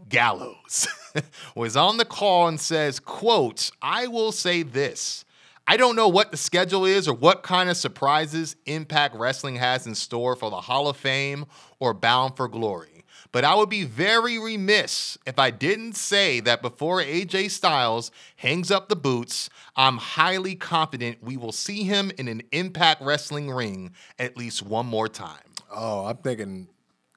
Gallows 0.08 0.88
was 1.54 1.76
on 1.76 1.96
the 1.96 2.04
call 2.04 2.48
and 2.48 2.58
says, 2.58 2.98
quote, 2.98 3.70
I 3.82 4.06
will 4.06 4.32
say 4.32 4.62
this. 4.62 5.24
I 5.66 5.76
don't 5.76 5.96
know 5.96 6.08
what 6.08 6.30
the 6.30 6.36
schedule 6.36 6.84
is 6.84 7.08
or 7.08 7.14
what 7.14 7.42
kind 7.42 7.70
of 7.70 7.76
surprises 7.76 8.56
Impact 8.66 9.16
Wrestling 9.16 9.56
has 9.56 9.86
in 9.86 9.94
store 9.94 10.36
for 10.36 10.50
the 10.50 10.60
Hall 10.60 10.88
of 10.88 10.96
Fame 10.96 11.46
or 11.80 11.94
Bound 11.94 12.36
for 12.36 12.48
Glory. 12.48 12.93
But 13.34 13.42
I 13.42 13.56
would 13.56 13.68
be 13.68 13.82
very 13.82 14.38
remiss 14.38 15.18
if 15.26 15.40
I 15.40 15.50
didn't 15.50 15.96
say 15.96 16.38
that 16.38 16.62
before 16.62 17.02
AJ 17.02 17.50
Styles 17.50 18.12
hangs 18.36 18.70
up 18.70 18.88
the 18.88 18.94
boots, 18.94 19.50
I'm 19.74 19.96
highly 19.96 20.54
confident 20.54 21.18
we 21.20 21.36
will 21.36 21.50
see 21.50 21.82
him 21.82 22.12
in 22.16 22.28
an 22.28 22.42
Impact 22.52 23.02
Wrestling 23.02 23.50
ring 23.50 23.90
at 24.20 24.36
least 24.36 24.62
one 24.62 24.86
more 24.86 25.08
time. 25.08 25.42
oh, 25.74 26.04
I'm 26.04 26.18
thinking 26.18 26.68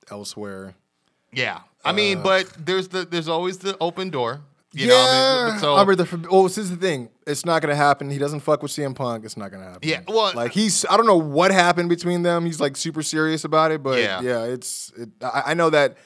elsewhere. 0.09 0.73
Yeah, 1.31 1.59
I 1.85 1.91
mean, 1.91 2.17
uh. 2.17 2.23
but 2.23 2.65
there's 2.65 2.87
the 2.87 3.05
there's 3.05 3.27
always 3.27 3.59
the 3.59 3.77
open 3.79 4.09
door. 4.09 4.41
You 4.77 4.87
yeah, 4.87 4.93
know, 4.93 5.45
I 5.47 5.49
mean, 5.51 5.59
so 5.59 5.75
I 5.75 5.85
mean, 5.85 5.97
the, 5.97 6.27
oh, 6.29 6.43
this 6.47 6.57
is 6.57 6.69
the 6.69 6.75
thing. 6.77 7.09
It's 7.25 7.45
not 7.45 7.61
gonna 7.61 7.75
happen. 7.75 8.09
He 8.09 8.17
doesn't 8.17 8.41
fuck 8.41 8.61
with 8.61 8.71
CM 8.71 8.93
Punk. 8.95 9.25
It's 9.25 9.35
not 9.37 9.49
gonna 9.51 9.63
happen. 9.65 9.89
Yeah, 9.89 10.01
well- 10.07 10.33
like 10.35 10.51
he's. 10.51 10.85
I 10.89 10.97
don't 10.97 11.07
know 11.07 11.17
what 11.17 11.51
happened 11.51 11.89
between 11.89 12.21
them. 12.23 12.45
He's 12.45 12.59
like 12.59 12.77
super 12.77 13.01
serious 13.01 13.43
about 13.43 13.71
it, 13.71 13.81
but 13.81 13.99
Yeah. 13.99 14.21
yeah, 14.21 14.43
it's. 14.43 14.91
It, 14.97 15.09
I, 15.21 15.43
I 15.47 15.53
know 15.55 15.69
that. 15.71 15.97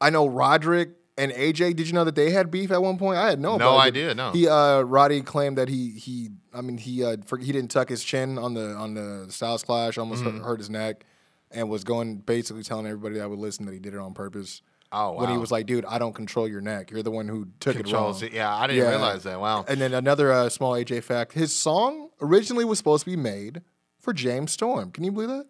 I 0.00 0.10
know 0.10 0.26
Roderick 0.26 0.90
and 1.16 1.30
AJ. 1.32 1.76
Did 1.76 1.86
you 1.86 1.92
know 1.92 2.04
that 2.04 2.14
they 2.16 2.30
had 2.30 2.50
beef 2.50 2.70
at 2.72 2.82
one 2.82 2.98
point? 2.98 3.16
I 3.18 3.28
had 3.30 3.38
no. 3.40 3.54
Idea. 3.54 3.64
No 3.66 3.74
it. 3.76 3.80
idea, 3.80 4.14
no. 4.14 4.30
He 4.32 4.48
uh, 4.48 4.80
Roddy 4.80 5.20
claimed 5.22 5.56
that 5.58 5.68
he 5.68 5.90
he. 5.90 6.30
I 6.52 6.60
mean, 6.60 6.78
he 6.78 7.04
uh, 7.04 7.16
for, 7.26 7.38
he 7.38 7.52
didn't 7.52 7.70
tuck 7.70 7.88
his 7.88 8.02
chin 8.04 8.38
on 8.38 8.54
the 8.54 8.74
on 8.74 8.94
the 8.94 9.26
Styles 9.30 9.62
Clash. 9.62 9.98
Almost 9.98 10.24
Mm-hmm. 10.24 10.38
hurt, 10.38 10.44
hurt 10.46 10.58
his 10.58 10.70
neck, 10.70 11.04
and 11.50 11.70
was 11.70 11.84
going 11.84 12.16
basically 12.18 12.62
telling 12.64 12.86
everybody 12.86 13.16
that 13.18 13.30
would 13.30 13.38
listen 13.38 13.64
that 13.66 13.72
he 13.72 13.78
did 13.80 13.94
it 13.94 14.00
on 14.00 14.14
purpose. 14.14 14.62
Oh, 14.94 15.12
wow. 15.12 15.20
When 15.20 15.30
he 15.30 15.36
was 15.38 15.50
like, 15.50 15.66
"Dude, 15.66 15.84
I 15.84 15.98
don't 15.98 16.14
control 16.14 16.46
your 16.48 16.60
neck. 16.60 16.90
You're 16.90 17.02
the 17.02 17.10
one 17.10 17.26
who 17.28 17.48
took 17.60 17.76
controls 17.76 18.22
it 18.22 18.26
wrong." 18.26 18.32
it. 18.32 18.36
Yeah, 18.36 18.54
I 18.54 18.66
didn't 18.68 18.88
realize 18.88 19.24
that. 19.24 19.40
Wow. 19.40 19.64
And 19.66 19.80
then 19.80 19.92
another 19.92 20.32
uh, 20.32 20.48
small 20.48 20.72
AJ 20.72 21.02
fact: 21.02 21.32
his 21.32 21.52
song 21.52 22.10
originally 22.20 22.64
was 22.64 22.78
supposed 22.78 23.04
to 23.04 23.10
be 23.10 23.16
made 23.16 23.62
for 24.00 24.12
James 24.12 24.52
Storm. 24.52 24.90
Can 24.92 25.04
you 25.04 25.12
believe 25.12 25.30
that? 25.30 25.46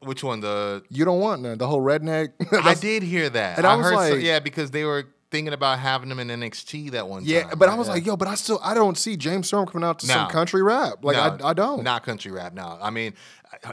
Which 0.00 0.22
one? 0.22 0.40
The 0.40 0.82
You 0.90 1.04
don't 1.04 1.20
want 1.20 1.42
none. 1.42 1.58
The 1.58 1.66
whole 1.66 1.80
redneck. 1.80 2.32
I 2.64 2.74
did 2.74 3.02
hear 3.02 3.28
that. 3.30 3.58
and 3.58 3.66
I 3.66 3.74
was 3.76 3.86
heard 3.86 3.94
so- 3.94 4.14
like- 4.16 4.22
yeah, 4.24 4.38
because 4.38 4.70
they 4.70 4.84
were 4.84 5.06
thinking 5.34 5.52
about 5.52 5.80
having 5.80 6.10
him 6.10 6.20
in 6.20 6.28
NXT 6.28 6.92
that 6.92 7.08
one 7.08 7.22
Yeah, 7.24 7.40
time. 7.40 7.48
Yeah, 7.50 7.54
but 7.56 7.68
I 7.68 7.74
was 7.74 7.88
like, 7.88 8.06
yo, 8.06 8.16
but 8.16 8.28
I 8.28 8.36
still 8.36 8.60
I 8.62 8.72
don't 8.74 8.96
see 8.96 9.16
James 9.16 9.48
Storm 9.48 9.66
coming 9.66 9.84
out 9.86 9.98
to 9.98 10.06
some 10.06 10.28
country 10.28 10.62
rap. 10.62 11.02
Like 11.04 11.16
No, 11.16 11.46
I, 11.46 11.50
I 11.50 11.52
don't. 11.54 11.82
Not 11.82 12.04
country 12.04 12.30
rap. 12.30 12.54
No, 12.54 12.78
I 12.80 12.90
mean, 12.90 13.14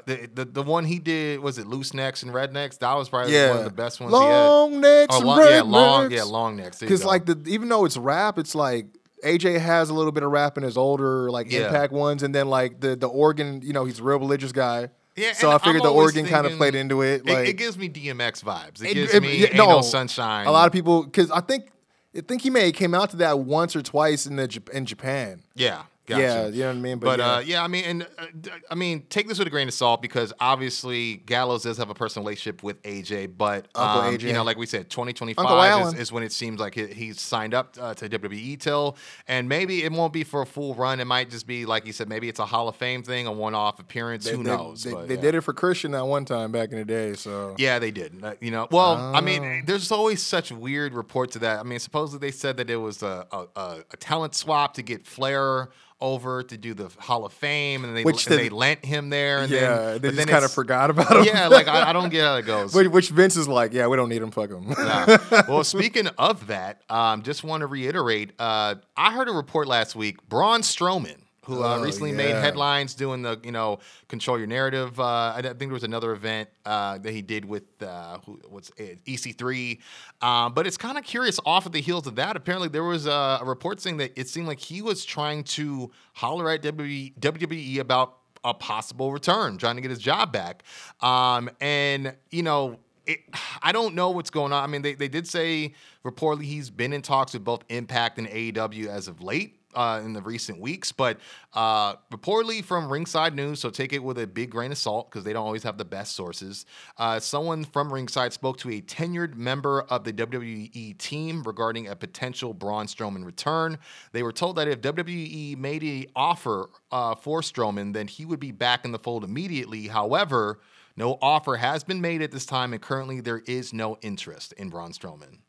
the, 0.06 0.28
the 0.34 0.46
the 0.46 0.64
one 0.64 0.86
he 0.86 0.98
did 1.00 1.40
was 1.40 1.58
it 1.60 1.68
Loose 1.68 1.94
Necks 1.94 2.24
and 2.24 2.32
Rednecks. 2.34 2.80
That 2.80 2.94
was 2.96 3.10
probably 3.10 3.34
yeah, 3.34 3.50
one 3.50 3.58
of 3.60 3.64
the 3.64 3.70
best 3.70 4.00
ones 4.00 4.12
long 4.12 4.70
he 4.70 4.76
had. 4.76 4.82
necks 4.82 5.16
Oh, 5.16 5.18
and 5.20 5.26
long, 5.28 5.40
yeah, 5.40 5.62
long, 5.62 6.12
yeah, 6.12 6.24
long 6.24 6.56
necks. 6.56 6.80
Because 6.80 7.06
like 7.06 7.26
the 7.26 7.40
even 7.46 7.70
though 7.70 7.86
it's 7.86 7.98
rap, 7.98 8.38
it's 8.40 8.56
like 8.56 8.88
AJ 9.24 9.60
has 9.60 9.90
a 9.92 9.94
little 9.94 10.12
bit 10.12 10.24
of 10.24 10.32
rap 10.32 10.58
in 10.58 10.64
his 10.64 10.78
older 10.78 11.30
like 11.30 11.52
Yeah. 11.52 11.68
impact 11.68 11.94
ones, 11.94 12.24
and 12.24 12.34
then 12.34 12.48
like 12.50 12.80
the 12.80 12.96
the 12.96 13.08
organ, 13.08 13.62
you 13.64 13.74
know, 13.74 13.86
he's 13.86 14.00
a 14.00 14.04
real 14.04 14.20
religious 14.20 14.52
guy. 14.52 14.90
Yeah, 15.16 15.34
so 15.34 15.52
I 15.52 15.58
figured 15.58 15.78
I'm 15.84 15.90
the 15.90 15.94
organ 15.94 16.26
kind 16.26 16.46
of 16.48 16.54
played 16.58 16.74
into 16.76 17.02
it. 17.02 17.22
It, 17.22 17.26
Like 17.28 17.48
it 17.50 17.54
gives 17.58 17.78
me 17.78 17.90
DMX 17.90 18.44
vibes. 18.44 18.82
It, 18.82 18.92
It- 18.92 18.94
gives 18.94 19.14
it- 19.14 19.22
me 19.22 19.38
yeah, 19.38 19.56
no, 19.58 19.82
Sunshine. 19.82 20.48
A 20.48 20.52
lot 20.52 20.68
of 20.68 20.74
people, 20.74 21.04
because 21.04 21.30
I 21.32 21.42
think 21.42 21.70
I 22.18 22.22
think 22.22 22.42
he 22.42 22.50
may 22.50 22.66
have 22.68 22.76
came 22.76 22.94
out 22.94 23.10
to 23.12 23.18
that 23.18 23.40
once 23.40 23.76
or 23.76 23.82
twice 23.82 24.26
in 24.26 24.36
the 24.38 24.62
in 24.74 24.86
Japan. 24.86 25.44
Yeah. 25.56 25.84
Gotcha. 26.12 26.22
Yeah, 26.22 26.48
you 26.48 26.60
know 26.62 26.68
what 26.68 26.76
I 26.76 26.80
mean. 26.80 26.98
But, 27.00 27.20
yeah. 27.20 27.32
uh, 27.36 27.40
yeah, 27.40 27.64
I 27.64 27.68
mean, 27.68 27.84
and 27.86 28.04
uh, 28.18 28.26
I 28.70 28.76
mean, 28.76 29.04
take 29.10 29.28
this 29.28 29.38
with 29.40 29.48
a 29.48 29.52
grain 29.52 29.68
of 29.68 29.74
salt 29.74 30.02
because 30.02 30.32
obviously 30.40 31.18
Gallows 31.18 31.64
does 31.64 31.78
have 31.78 31.90
a 31.90 31.94
personal 31.94 32.26
relationship 32.26 32.64
with 32.64 32.82
AJ, 32.84 33.38
but 33.38 33.68
um, 33.76 34.16
AJ. 34.16 34.22
you 34.24 34.34
know, 34.34 34.44
like 34.44 34.58
we 34.58 34.66
said, 34.66 34.82
Uncle 34.96 35.06
2025 35.06 35.88
is, 35.94 36.00
is 36.00 36.12
when 36.12 36.24
it 36.24 36.32
seems 36.32 36.60
like 36.60 36.76
he, 36.76 36.88
he's 36.88 37.20
signed 37.20 37.54
up 37.54 37.76
uh, 37.80 37.94
to 37.96 38.10
WWE 38.10 38.60
till, 38.60 38.98
and 39.28 39.48
maybe 39.50 39.84
it 39.84 39.92
won't 39.92 40.14
be 40.14 40.24
for 40.24 40.42
a 40.42 40.46
full 40.46 40.76
run. 40.76 41.00
It 41.00 41.06
might 41.06 41.30
just 41.30 41.48
be 41.48 41.66
like 41.66 41.86
you 41.86 41.94
said, 41.94 42.10
maybe 42.10 42.30
it's 42.30 42.40
a 42.40 42.46
Hall 42.46 42.68
of 42.68 42.76
Fame 42.76 43.04
thing, 43.04 43.28
a 43.28 43.32
one-off 43.32 43.80
appearance. 43.80 44.26
they, 44.26 44.32
Who 44.32 44.44
they- 44.44 44.50
knows? 44.50 44.84
They, 44.84 44.92
but, 44.92 45.08
they 45.08 45.16
yeah. 45.16 45.22
did 45.22 45.36
it 45.36 45.42
for 45.42 45.54
Christian 45.54 45.92
that 45.92 46.06
one 46.06 46.26
time 46.26 46.52
back 46.52 46.72
in 46.72 46.78
the 46.78 46.86
day. 46.86 47.14
So 47.14 47.56
Yeah, 47.58 47.80
they 47.80 47.92
did. 47.92 48.24
You 48.42 48.52
know, 48.52 48.68
well, 48.72 48.96
I 48.98 49.20
Oh. 49.20 49.22
mean, 49.22 49.64
there's 49.66 49.92
always 49.92 50.22
such 50.22 50.52
weird 50.52 50.94
reports 50.94 51.36
of 51.36 51.42
that. 51.42 51.60
I 51.60 51.64
mean, 51.64 51.80
supposedly 51.80 52.28
they 52.28 52.32
said 52.32 52.58
that 52.58 52.70
it 52.70 52.76
was 52.78 53.02
a, 53.04 53.26
a, 53.32 53.84
a 53.92 53.98
talent 53.98 54.36
swap 54.36 54.74
to 54.76 54.82
get 54.82 55.06
Flair 55.08 55.70
over 56.02 56.44
to 56.44 56.58
do 56.58 56.74
the 56.74 56.90
Hall 57.00 57.26
of 57.26 57.32
Fame, 57.34 57.84
and 57.86 57.96
they 57.96 58.04
Which 58.04 58.26
and 58.28 58.34
the- 58.34 58.38
they 58.44 58.50
lent 58.50 58.84
him 58.84 59.10
there. 59.10 59.40
And 59.40 59.52
yeah, 59.52 59.60
then, 59.60 59.86
they 59.94 60.00
but 60.00 60.08
just 60.08 60.18
then 60.18 60.28
kind 60.28 60.46
of 60.46 60.52
forgot 60.52 60.90
about 60.90 61.12
him. 61.16 61.24
Yeah, 61.24 61.48
like 61.48 61.68
I, 61.68 61.90
I 61.90 61.94
don't 61.94 62.10
get 62.10 62.24
how 62.24 62.36
it 62.36 62.42
goes. 62.46 62.74
Which- 62.74 62.88
which 62.90 63.10
Vince 63.10 63.38
is 63.38 63.48
like, 63.48 63.74
yeah, 63.74 63.88
we 63.88 63.96
don't 63.98 64.10
need 64.10 64.22
him. 64.22 64.32
Fuck 64.32 64.50
him. 64.50 64.70
Nah. 64.70 65.18
Well, 65.48 65.64
speaking 65.64 66.08
of 66.18 66.48
that, 66.48 66.82
um, 66.90 67.22
just 67.24 67.44
want 67.44 67.62
to 67.62 67.68
reiterate. 67.68 68.32
Uh, 68.40 68.76
I 68.98 69.14
heard 69.14 69.30
a 69.30 69.32
report 69.32 69.68
last 69.68 69.96
week. 69.96 70.28
Braun 70.28 70.62
Strowman, 70.62 71.21
who 71.52 71.64
uh, 71.64 71.78
Oh, 71.78 71.82
recently 71.82 72.12
made 72.12 72.36
headlines 72.36 72.94
doing 72.96 73.22
the 73.22 73.40
you 73.44 73.52
know 73.52 73.80
control 74.08 74.38
your 74.38 74.48
narrative. 74.48 75.00
Uh, 75.00 75.34
I 75.36 75.42
think 75.42 75.60
there 75.60 75.70
was 75.70 75.84
another 75.84 76.12
event 76.12 76.50
uh, 76.66 76.98
that 77.00 77.12
he 77.14 77.22
did 77.22 77.46
with 77.46 77.64
uh, 77.82 78.20
who, 78.26 78.40
what's 78.50 78.72
it, 78.78 79.04
EC3. 79.06 79.80
Um, 80.22 80.54
but 80.54 80.68
it's 80.68 80.78
kind 80.78 80.98
of 80.98 81.04
curious. 81.04 81.40
Off 81.46 81.66
of 81.66 81.72
the 81.72 81.82
heels 81.82 82.08
of 82.08 82.16
that, 82.16 82.36
apparently 82.36 82.68
there 82.70 82.84
was 82.84 83.06
a, 83.06 83.40
a 83.42 83.46
report 83.46 83.82
saying 83.82 83.98
that 83.98 84.12
it 84.16 84.28
seemed 84.28 84.48
like 84.48 84.60
he 84.60 84.82
was 84.82 85.06
trying 85.06 85.44
to 85.44 85.92
holler 86.14 86.50
at 86.50 86.62
WWE, 86.62 87.18
WWE 87.20 87.80
about 87.80 88.18
a 88.44 88.54
possible 88.54 89.12
return, 89.12 89.58
trying 89.58 89.76
to 89.76 89.82
get 89.82 89.92
his 89.92 90.00
job 90.00 90.32
back. 90.32 90.64
Um, 91.02 91.50
and 91.60 92.16
you 92.32 92.44
know, 92.44 92.80
it, 93.06 93.20
I 93.62 93.72
don't 93.72 93.96
know 93.96 94.12
what's 94.12 94.30
going 94.30 94.54
on. 94.54 94.64
I 94.64 94.68
mean, 94.68 94.82
they, 94.82 94.96
they 94.96 95.08
did 95.08 95.28
say 95.28 95.74
reportedly 96.06 96.44
he's 96.44 96.70
been 96.70 96.94
in 96.94 97.02
talks 97.02 97.34
with 97.34 97.44
both 97.44 97.64
Impact 97.70 98.18
and 98.18 98.28
AEW 98.28 98.88
as 98.88 99.08
of 99.08 99.22
late. 99.22 99.58
Uh, 99.74 100.02
in 100.04 100.14
the 100.14 100.22
recent 100.22 100.60
weeks, 100.60 100.92
but 100.92 101.18
uh, 101.54 101.96
reportedly 102.12 102.64
from 102.64 102.92
Ringside 102.92 103.34
News, 103.36 103.60
so 103.62 103.70
take 103.70 103.94
it 103.94 104.04
with 104.04 104.20
a 104.20 104.28
big 104.28 104.50
grain 104.50 104.72
of 104.72 104.78
salt 104.78 105.10
because 105.10 105.24
they 105.24 105.32
don't 105.32 105.46
always 105.46 105.64
have 105.64 105.78
the 105.78 105.86
best 105.86 106.14
sources. 106.16 106.66
Uh, 106.98 107.20
someone 107.20 107.64
from 107.64 107.92
Ringside 107.92 108.34
spoke 108.34 108.58
to 108.58 108.70
a 108.70 108.82
tenured 108.82 109.36
member 109.36 109.84
of 109.84 110.04
the 110.04 110.12
WWE 110.12 110.98
team 110.98 111.44
regarding 111.44 111.88
a 111.88 111.96
potential 111.96 112.54
Braun 112.54 112.88
Strowman 112.88 113.26
return. 113.26 113.78
They 114.12 114.24
were 114.24 114.34
told 114.34 114.58
that 114.58 114.68
if 114.68 114.82
WWE 114.82 115.58
made 115.58 115.84
an 115.84 116.06
offer 116.16 116.70
uh, 116.92 117.16
for 117.16 117.42
Strowman, 117.42 117.94
then 117.94 118.08
he 118.08 118.26
would 118.26 118.40
be 118.40 118.52
back 118.52 118.86
in 118.86 118.92
the 118.92 119.00
fold 119.00 119.24
immediately. 119.24 119.88
However, 119.88 120.60
no 120.96 121.18
offer 121.22 121.56
has 121.56 121.84
been 121.84 122.02
made 122.02 122.22
at 122.22 122.32
this 122.32 122.46
time, 122.46 122.74
and 122.74 122.82
currently 122.82 123.22
there 123.22 123.42
is 123.46 123.74
no 123.74 123.98
interest 124.02 124.54
in 124.54 124.70
Braun 124.70 124.92
Strowman, 124.92 125.40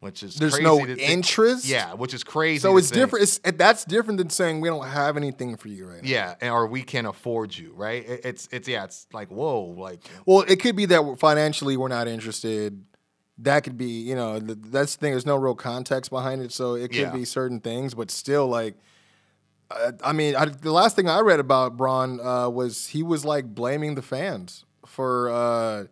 which 0.00 0.22
is 0.22 0.34
There's 0.36 0.54
crazy 0.54 0.64
no 0.64 0.84
to 0.84 0.96
interest? 0.98 1.66
Yeah, 1.66 1.92
which 1.94 2.14
is 2.14 2.24
crazy. 2.24 2.58
So 2.60 2.76
it's 2.78 2.90
different. 2.90 3.22
It's 3.24 3.38
that's 3.56 3.84
different 3.84 4.18
than 4.18 4.30
saying 4.30 4.60
we 4.60 4.68
don't 4.68 4.86
have 4.86 5.16
anything 5.16 5.56
for 5.56 5.68
you 5.68 5.86
right 5.86 6.02
now. 6.02 6.08
Yeah, 6.08 6.52
or 6.52 6.66
we 6.66 6.82
can't 6.82 7.06
afford 7.06 7.56
you, 7.56 7.72
right? 7.74 8.08
It- 8.08 8.20
It's 8.24 8.48
it's 8.50 8.66
yeah, 8.68 8.84
it's 8.84 9.06
like 9.12 9.28
whoa, 9.30 9.60
like 9.62 10.00
Well, 10.26 10.40
it 10.48 10.56
could 10.60 10.74
be 10.74 10.86
that 10.86 11.16
financially 11.18 11.76
we're 11.76 11.88
not 11.88 12.08
interested. 12.08 12.82
That 13.38 13.62
could 13.64 13.78
be, 13.78 13.86
you 14.02 14.14
know, 14.14 14.38
th- 14.38 14.58
that's 14.66 14.96
the 14.96 15.00
thing. 15.00 15.12
There's 15.12 15.24
no 15.24 15.36
real 15.36 15.54
context 15.54 16.10
behind 16.10 16.42
it, 16.42 16.52
so 16.52 16.74
it 16.74 16.88
could 16.88 16.96
Yeah. 16.96 17.10
be 17.10 17.24
certain 17.24 17.60
things, 17.60 17.94
but 17.94 18.10
still, 18.10 18.46
like, 18.48 18.74
uh, 19.70 19.92
I 20.04 20.12
mean, 20.12 20.36
I, 20.36 20.44
the 20.46 20.72
last 20.72 20.94
thing 20.96 21.08
I 21.08 21.20
read 21.20 21.40
about 21.40 21.76
Braun 21.76 22.20
uh, 22.20 22.50
was 22.50 22.88
he 22.88 23.02
was 23.02 23.24
like 23.24 23.54
blaming 23.54 23.94
the 23.94 24.02
fans 24.02 24.64
for 24.84 25.30
uh, 25.30 25.84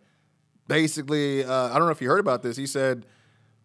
basically. 0.67 1.43
Uh, 1.43 1.69
I 1.69 1.73
don't 1.77 1.85
know 1.85 1.91
if 1.91 2.01
you 2.01 2.09
heard 2.09 2.19
about 2.19 2.43
this. 2.43 2.57
He 2.57 2.67
said 2.67 3.05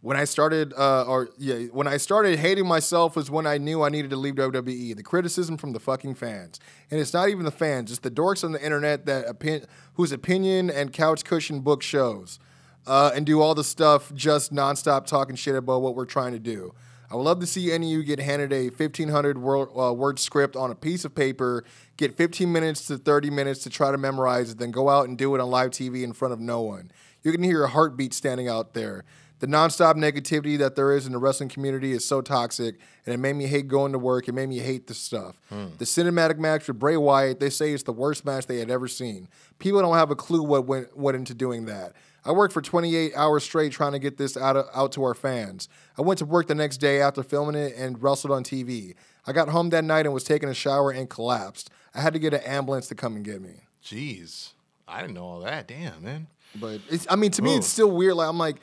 when 0.05 0.19
I 0.19 0.25
started, 0.25 0.75
uh, 0.75 1.05
or 1.05 1.31
yeah, 1.39 1.61
when 1.73 1.89
I 1.89 1.97
started 1.97 2.39
hating 2.39 2.67
myself 2.67 3.17
was 3.17 3.31
when 3.31 3.47
I 3.47 3.57
knew 3.57 3.83
I 3.83 3.89
needed 3.89 4.11
to 4.11 4.17
leave 4.17 4.35
WWE. 4.35 4.95
The 4.95 5.03
criticism 5.03 5.57
from 5.57 5.73
the 5.73 5.81
fucking 5.81 6.17
fans, 6.17 6.61
and 6.91 7.01
it's 7.01 7.15
not 7.15 7.31
even 7.31 7.47
the 7.47 7.51
fans, 7.51 7.91
it's 7.91 8.01
the 8.01 8.11
dorks 8.11 8.45
on 8.45 8.53
the 8.53 8.63
internet 8.63 9.07
that 9.07 9.25
opin- 9.27 9.65
whose 9.95 10.13
opinion 10.13 10.69
and 10.69 10.93
couch 10.93 11.25
cushion 11.25 11.61
book 11.61 11.83
shows, 11.83 12.39
uh, 12.87 13.13
and 13.15 13.25
do 13.25 13.41
all 13.41 13.55
the 13.55 13.65
stuff 13.65 14.13
just 14.15 14.53
nonstop 14.53 15.07
talking 15.07 15.37
shit 15.37 15.57
about 15.57 15.81
what 15.81 15.95
we're 15.95 16.05
trying 16.05 16.33
to 16.33 16.39
do. 16.39 16.75
I 17.11 17.17
would 17.17 17.23
love 17.23 17.41
to 17.41 17.47
see 17.47 17.73
any 17.73 17.95
of 17.95 17.99
you 17.99 18.05
get 18.05 18.19
handed 18.19 18.53
a 18.53 18.65
1,500 18.69 19.39
word, 19.39 19.69
uh, 19.75 19.95
word 19.95 20.19
script 20.19 20.55
on 20.55 20.71
a 20.71 20.75
piece 20.75 21.07
of 21.07 21.15
paper, 21.15 21.65
get 21.97 22.15
15 22.15 22.53
minutes 22.53 22.89
to 22.89 22.99
30 22.99 23.31
minutes 23.31 23.63
to 23.63 23.71
try 23.71 23.91
to 23.91 23.97
memorize 23.97 24.51
it, 24.51 24.59
then 24.59 24.71
go 24.71 24.91
out 24.91 25.09
and 25.09 25.17
do 25.17 25.35
it 25.35 25.41
on 25.41 25.49
live 25.49 25.71
TV 25.71 26.03
in 26.03 26.13
front 26.13 26.35
of 26.35 26.41
no 26.41 26.61
one. 26.61 26.91
You 27.23 27.33
can 27.33 27.43
hear 27.43 27.65
a 27.65 27.69
heartbeat 27.69 28.13
standing 28.13 28.49
out 28.49 28.75
there. 28.75 29.05
The 29.45 29.51
nonstop 29.51 29.97
negativity 29.97 30.57
that 30.57 30.75
there 30.75 30.97
is 30.97 31.05
in 31.05 31.13
the 31.13 31.19
wrestling 31.19 31.51
community 31.51 31.93
is 31.93 32.03
so 32.03 32.23
toxic, 32.23 32.77
and 33.05 33.15
it 33.15 33.19
made 33.19 33.35
me 33.35 33.45
hate 33.45 33.69
going 33.69 33.93
to 33.93 33.99
work. 33.99 34.27
It 34.27 34.33
made 34.33 34.49
me 34.49 34.59
hate 34.59 34.87
the 34.87 34.95
stuff. 34.95 35.39
Hmm. 35.51 35.67
The 35.77 35.85
cinematic 35.85 36.39
match 36.39 36.67
with 36.67 36.79
Bray 36.79 36.97
Wyatt, 36.97 37.41
they 37.41 37.51
say 37.51 37.73
it's 37.75 37.83
the 37.83 37.93
worst 37.93 38.25
match 38.25 38.47
they 38.47 38.57
had 38.57 38.71
ever 38.71 38.89
seen. 38.89 39.29
People 39.59 39.83
don't 39.83 39.97
have 39.97 40.11
a 40.11 40.17
clue 40.17 40.43
what 40.43 40.67
went, 40.67 40.97
went 40.97 41.15
into 41.19 41.35
doing 41.35 41.67
that. 41.67 41.93
I 42.25 42.33
worked 42.33 42.55
for 42.55 42.63
28 42.63 43.13
hours 43.15 43.45
straight 43.45 43.71
trying 43.73 43.93
to 43.93 43.99
get 43.99 44.17
this 44.17 44.35
out, 44.35 44.57
of, 44.57 44.65
out 44.75 44.93
to 44.93 45.05
our 45.05 45.13
fans. 45.13 45.69
I 45.99 46.01
went 46.01 46.21
to 46.21 46.25
work 46.25 46.47
the 46.47 46.55
next 46.55 46.79
day 46.79 47.03
after 47.03 47.23
filming 47.23 47.55
it 47.55 47.75
and 47.77 48.03
wrestled 48.03 48.33
on 48.33 48.45
TV. 48.45 48.95
I 49.27 49.33
got 49.33 49.51
home 49.51 49.69
that 49.69 49.85
night 49.85 50.07
and 50.07 50.15
was 50.15 50.25
taking 50.25 50.49
a 50.49 50.55
shower 50.55 50.91
and 50.91 51.11
collapsed. 51.11 51.69
I 51.95 52.01
had 52.01 52.15
to 52.15 52.19
get 52.19 52.33
an 52.33 52.41
ambulance 52.45 52.89
to 52.89 52.95
come 52.95 53.15
and 53.15 53.23
get 53.23 53.43
me. 53.43 53.57
jeez, 53.85 54.53
I 54.89 55.03
didn't 55.03 55.13
know 55.13 55.25
all 55.25 55.41
that. 55.41 55.69
Damn, 55.69 56.03
man. 56.03 56.29
But 56.59 56.81
it's, 56.89 57.07
I 57.11 57.17
mean, 57.17 57.33
to 57.33 57.43
me, 57.43 57.57
it's 57.57 57.67
still 57.67 57.91
weird. 57.91 58.15
Like 58.15 58.29
I'm 58.29 58.39
like, 58.39 58.57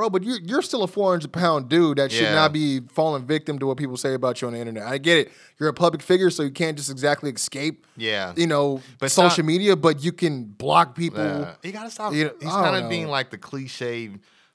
bro, 0.00 0.08
but 0.08 0.22
you're 0.22 0.38
you're 0.40 0.62
still 0.62 0.82
a 0.82 0.86
400 0.86 1.30
pound 1.30 1.68
dude 1.68 1.98
that 1.98 2.10
should 2.10 2.22
Yeah. 2.22 2.34
not 2.34 2.52
be 2.54 2.80
falling 2.88 3.24
victim 3.26 3.58
to 3.58 3.66
what 3.66 3.76
people 3.76 3.98
say 3.98 4.14
about 4.14 4.40
you 4.40 4.48
on 4.48 4.54
the 4.54 4.58
internet. 4.60 4.84
I 4.84 4.96
get 4.96 5.18
it. 5.18 5.30
You're 5.58 5.68
a 5.68 5.74
public 5.74 6.00
figure, 6.00 6.30
so 6.30 6.42
you 6.42 6.50
can't 6.50 6.76
just 6.78 6.88
exactly 6.90 7.30
escape. 7.30 7.86
Yeah. 7.98 8.32
You 8.34 8.46
know, 8.46 8.80
But 8.98 9.10
social 9.10 9.42
not- 9.44 9.48
media, 9.48 9.76
but 9.76 10.02
you 10.02 10.12
can 10.12 10.44
block 10.44 10.94
people. 10.94 11.22
Yeah. 11.22 11.54
You 11.62 11.72
gotta 11.72 11.90
stop. 11.90 12.14
You 12.14 12.24
know, 12.24 12.30
he's 12.40 12.50
kind 12.50 12.82
of 12.82 12.88
being 12.88 13.08
like 13.08 13.30
the 13.30 13.36
cliche, 13.36 14.10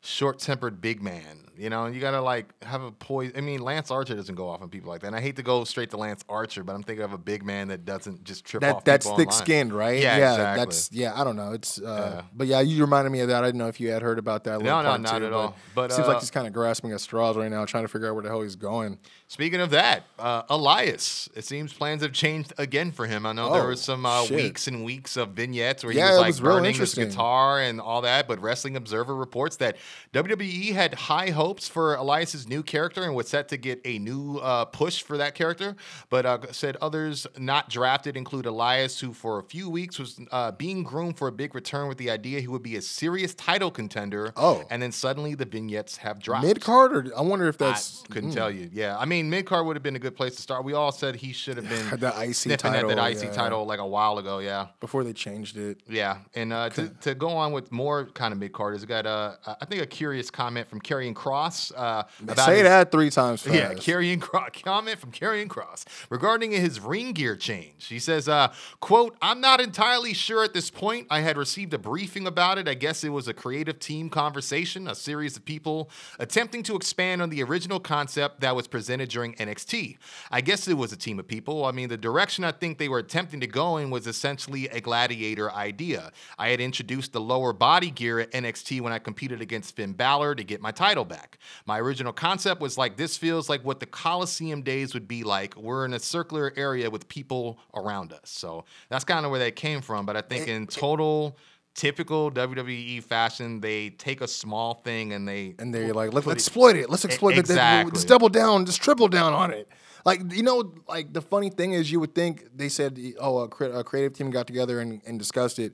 short-tempered 0.05 0.79
big 0.81 1.01
man. 1.01 1.41
You 1.57 1.69
know, 1.69 1.85
you 1.87 2.01
gotta 2.01 2.21
like 2.21 2.47
have 2.63 2.83
a 2.83 2.91
poise. 2.91 3.31
I 3.35 3.39
mean, 3.41 3.61
Lance 3.61 3.89
Archer 3.89 4.13
doesn't 4.13 4.35
go 4.35 4.49
off 4.49 4.61
on 4.61 4.69
people 4.69 4.89
like 4.89 5.01
that. 5.01 5.07
And 5.07 5.15
I 5.15 5.21
hate 5.21 5.37
to 5.37 5.43
go 5.43 5.63
straight 5.63 5.89
to 5.91 5.97
Lance 5.97 6.23
Archer, 6.27 6.63
but 6.63 6.75
I'm 6.75 6.83
thinking 6.83 7.05
of 7.05 7.13
a 7.13 7.17
big 7.17 7.43
man 7.45 7.69
that 7.69 7.85
doesn't 7.85 8.25
just 8.25 8.43
trip 8.43 8.59
That 8.61 8.75
off. 8.75 8.83
that's 8.83 9.09
thick-skinned, 9.09 9.71
right? 9.73 10.01
Yeah, 10.01 10.17
exactly. 10.17 10.65
That's 10.65 10.91
yeah. 10.91 11.19
I 11.19 11.23
don't 11.23 11.37
know. 11.37 11.53
It's 11.53 11.79
uh, 11.79 12.15
Yeah. 12.17 12.21
but 12.35 12.47
yeah, 12.47 12.59
you 12.59 12.81
reminded 12.81 13.11
me 13.11 13.21
of 13.21 13.29
that. 13.29 13.43
I 13.43 13.47
didn't 13.47 13.59
know 13.59 13.67
if 13.69 13.79
you 13.79 13.89
had 13.89 14.01
heard 14.01 14.19
about 14.19 14.43
that. 14.43 14.61
No, 14.61 14.81
no, 14.81 14.97
not 14.97 15.19
too, 15.19 15.25
at 15.25 15.33
all. 15.33 15.55
But, 15.73 15.93
seems 15.93 16.07
uh, 16.07 16.11
like 16.11 16.19
he's 16.19 16.31
kind 16.31 16.45
of 16.45 16.51
grasping 16.51 16.91
at 16.91 16.99
straws 16.99 17.37
right 17.37 17.49
now, 17.49 17.65
trying 17.65 17.85
to 17.85 17.87
figure 17.87 18.09
out 18.09 18.15
where 18.15 18.23
the 18.23 18.29
hell 18.29 18.41
he's 18.41 18.57
going. 18.57 18.99
Speaking 19.27 19.59
of 19.59 19.71
that, 19.71 20.03
uh, 20.19 20.43
Elias. 20.49 21.27
It 21.35 21.45
seems 21.45 21.73
plans 21.73 22.03
have 22.03 22.13
changed 22.13 22.53
again 22.59 22.91
for 22.91 23.07
him. 23.07 23.25
I 23.25 23.33
know 23.33 23.51
there 23.51 23.63
Oh, 23.63 23.67
was 23.69 23.81
some 23.81 24.05
uh, 24.05 24.23
weeks 24.27 24.67
and 24.67 24.85
weeks 24.85 25.17
of 25.17 25.29
vignettes 25.29 25.83
where 25.83 25.91
Yeah, 25.93 26.05
he 26.05 26.11
was 26.11 26.19
like 26.19 26.27
was 26.27 26.39
burning 26.41 26.75
his 26.75 26.93
guitar 26.93 27.59
and 27.59 27.81
all 27.81 28.01
that. 28.01 28.27
But 28.27 28.39
Wrestling 28.39 28.75
Observer 28.77 29.15
reports 29.15 29.55
that 29.57 29.77
WWE 30.13 30.73
had 30.73 30.93
high 30.93 31.31
hopes 31.31 31.67
for 31.67 31.95
Elias's 31.95 32.47
new 32.47 32.61
character 32.61 33.03
and 33.03 33.15
was 33.15 33.27
set 33.27 33.49
to 33.49 33.57
get 33.57 33.81
a 33.83 33.97
new 33.97 34.37
uh, 34.37 34.65
push 34.65 35.01
for 35.01 35.17
that 35.17 35.33
character. 35.33 35.75
But 36.11 36.25
uh, 36.27 36.37
said 36.51 36.77
others 36.79 37.25
not 37.37 37.67
drafted 37.69 38.15
include 38.15 38.45
Elias, 38.45 38.99
who 38.99 39.11
for 39.11 39.39
a 39.39 39.43
few 39.43 39.71
weeks 39.71 39.97
was 39.97 40.19
uh, 40.31 40.51
being 40.51 40.83
groomed 40.83 41.17
for 41.17 41.27
a 41.27 41.31
big 41.31 41.55
return 41.55 41.87
with 41.87 41.97
the 41.97 42.11
idea 42.11 42.39
he 42.41 42.47
would 42.47 42.63
be 42.63 42.75
a 42.75 42.81
serious 42.81 43.33
title 43.33 43.71
contender. 43.71 44.33
Oh. 44.37 44.63
and 44.69 44.83
then 44.83 44.91
suddenly 44.91 45.33
the 45.33 45.45
vignettes 45.45 45.97
have 45.97 46.19
dropped. 46.19 46.45
Mid 46.45 46.61
card, 46.61 47.11
I 47.17 47.21
wonder 47.21 47.47
if 47.47 47.57
that's 47.57 48.03
I 48.09 48.13
couldn't 48.13 48.31
tell 48.31 48.51
you. 48.51 48.69
Yeah, 48.71 48.95
I 48.97 49.05
mean, 49.05 49.14
mid 49.23 49.45
card 49.45 49.65
would 49.65 49.75
have 49.75 49.83
been 49.83 49.95
a 49.95 49.99
good 49.99 50.15
place 50.15 50.35
to 50.35 50.41
start. 50.41 50.63
We 50.63 50.73
all 50.73 50.91
said 50.91 51.15
he 51.15 51.33
should 51.33 51.57
have 51.57 51.67
been 51.69 51.89
The 51.99 52.07
IC 52.09 52.57
title, 52.59 52.91
at 52.91 52.97
that 52.97 53.11
IC 53.11 53.23
yeah. 53.23 53.31
title 53.31 53.65
like 53.65 53.79
a 53.79 53.85
while 53.85 54.17
ago. 54.17 54.39
Yeah, 54.39 54.67
before 54.79 55.03
they 55.03 55.13
changed 55.13 55.57
it. 55.57 55.81
yeah. 55.87 56.17
And 56.33 56.51
uh, 56.53 56.69
to, 56.71 56.89
to 57.01 57.15
go 57.15 57.29
on 57.29 57.51
with 57.51 57.71
more 57.71 58.05
kind 58.05 58.31
of 58.33 58.39
mid 58.39 58.51
carders, 58.53 58.81
we 58.81 58.87
got 58.87 59.05
uh, 59.05 59.35
I 59.61 59.65
think 59.65 59.81
a 59.81 59.85
curious 59.85 60.29
comment 60.29 60.67
from 60.69 60.81
Karrion 60.81 61.13
Kross 61.13 61.71
uh, 61.75 62.03
about 62.21 62.37
Say 62.45 62.55
his- 62.55 62.63
that 62.63 62.91
three 62.91 63.09
times 63.09 63.41
fast. 63.43 63.55
yeah, 63.55 63.73
Karrion 63.73 64.19
Kross 64.19 64.63
comment 64.63 64.99
from 64.99 65.11
Karrion 65.11 65.47
Kross 65.47 65.85
regarding 66.09 66.51
his 66.51 66.79
ring 66.79 67.13
gear 67.13 67.35
change. 67.35 67.85
He 67.87 67.99
says, 67.99 68.27
uh, 68.29 68.51
quote, 68.79 69.15
I'm 69.21 69.41
not 69.41 69.61
entirely 69.61 70.13
sure 70.13 70.43
at 70.43 70.53
this 70.53 70.69
point. 70.69 71.07
I 71.09 71.21
had 71.21 71.37
received 71.37 71.73
a 71.73 71.77
briefing 71.77 72.27
about 72.27 72.57
it. 72.57 72.67
I 72.67 72.73
guess 72.73 73.03
it 73.03 73.09
was 73.09 73.27
a 73.27 73.33
creative 73.33 73.79
team 73.79 74.09
conversation, 74.09 74.87
a 74.87 74.95
series 74.95 75.37
of 75.37 75.45
people 75.45 75.89
attempting 76.19 76.63
to 76.63 76.75
expand 76.75 77.21
on 77.21 77.29
the 77.29 77.43
original 77.43 77.79
concept 77.79 78.41
that 78.41 78.55
was 78.55 78.67
presented 78.67 79.04
during 79.05 79.33
NXT. 79.35 79.97
I 80.31 80.41
guess 80.41 80.67
it 80.67 80.75
was 80.75 80.91
a 80.91 80.97
team 80.97 81.19
of 81.19 81.27
people. 81.27 81.65
I 81.65 81.71
mean, 81.71 81.89
the 81.89 81.97
direction 81.97 82.43
I 82.43 82.51
think 82.51 82.77
they 82.77 82.89
were 82.89 82.99
attempting 82.99 83.39
to 83.41 83.47
go 83.47 83.77
in 83.77 83.89
was 83.89 84.07
essentially 84.07 84.67
a 84.69 84.81
gladiator 84.81 85.51
idea. 85.51 86.11
I 86.37 86.49
had 86.49 86.59
introduced 86.59 87.13
the 87.13 87.21
lower 87.21 87.53
body 87.53 87.91
gear 87.91 88.19
at 88.19 88.31
NXT 88.31 88.81
when 88.81 88.93
I 88.93 88.99
competed 88.99 89.41
against 89.41 89.75
Finn 89.75 89.93
Balor 89.93 90.35
to 90.35 90.43
get 90.43 90.61
my 90.61 90.71
title 90.71 91.05
back. 91.05 91.37
My 91.65 91.79
original 91.79 92.13
concept 92.13 92.61
was 92.61 92.77
like, 92.77 92.97
this 92.97 93.17
feels 93.17 93.49
like 93.49 93.63
what 93.63 93.79
the 93.79 93.85
Coliseum 93.85 94.61
days 94.61 94.93
would 94.93 95.07
be 95.07 95.23
like. 95.23 95.55
We're 95.55 95.85
in 95.85 95.93
a 95.93 95.99
circular 95.99 96.53
area 96.55 96.89
with 96.89 97.07
people 97.07 97.59
around 97.73 98.13
us. 98.13 98.21
So 98.29 98.65
that's 98.89 99.03
kind 99.03 99.25
of 99.25 99.31
where 99.31 99.39
that 99.39 99.55
came 99.55 99.81
from. 99.81 100.05
But 100.05 100.17
I 100.17 100.21
think 100.21 100.47
in 100.47 100.67
total, 100.67 101.37
typical 101.75 102.31
WWE 102.31 103.03
fashion, 103.03 103.59
they 103.61 103.91
take 103.91 104.21
a 104.21 104.27
small 104.27 104.75
thing 104.75 105.13
and 105.13 105.27
they 105.27 105.53
and 105.59 105.73
they're 105.73 105.93
like, 105.93 106.13
let's 106.13 106.25
it- 106.25 106.31
exploit 106.31 106.75
it. 106.75 106.89
Let's 106.89 107.05
exploit 107.05 107.33
it. 107.35 107.39
exactly. 107.39 107.91
Let's 107.91 108.05
double 108.05 108.29
down. 108.29 108.65
Just 108.65 108.81
triple 108.81 109.07
down 109.07 109.33
on 109.33 109.51
it. 109.51 109.67
Like 110.05 110.33
you 110.33 110.43
know, 110.43 110.73
like 110.87 111.13
the 111.13 111.21
funny 111.21 111.49
thing 111.49 111.73
is, 111.73 111.91
you 111.91 111.99
would 111.99 112.15
think 112.15 112.45
they 112.55 112.69
said, 112.69 112.99
oh, 113.19 113.39
a, 113.39 113.47
cre- 113.47 113.65
a 113.65 113.83
creative 113.83 114.13
team 114.13 114.29
got 114.31 114.47
together 114.47 114.79
and, 114.79 115.01
and 115.05 115.19
discussed 115.19 115.59
it. 115.59 115.73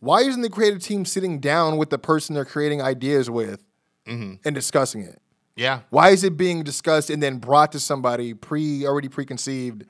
Why 0.00 0.20
isn't 0.22 0.40
the 0.42 0.48
creative 0.50 0.82
team 0.82 1.04
sitting 1.04 1.40
down 1.40 1.76
with 1.76 1.90
the 1.90 1.98
person 1.98 2.34
they're 2.34 2.44
creating 2.44 2.80
ideas 2.82 3.28
with 3.30 3.66
Mm-hmm. 4.06 4.34
and 4.44 4.54
discussing 4.54 5.02
it? 5.02 5.20
Yeah. 5.56 5.80
Why 5.90 6.08
is 6.10 6.24
it 6.24 6.36
being 6.36 6.62
discussed 6.64 7.10
and 7.10 7.22
then 7.22 7.36
brought 7.36 7.72
to 7.72 7.80
somebody 7.80 8.34
pre 8.34 8.84
already 8.86 9.08
preconceived? 9.08 9.84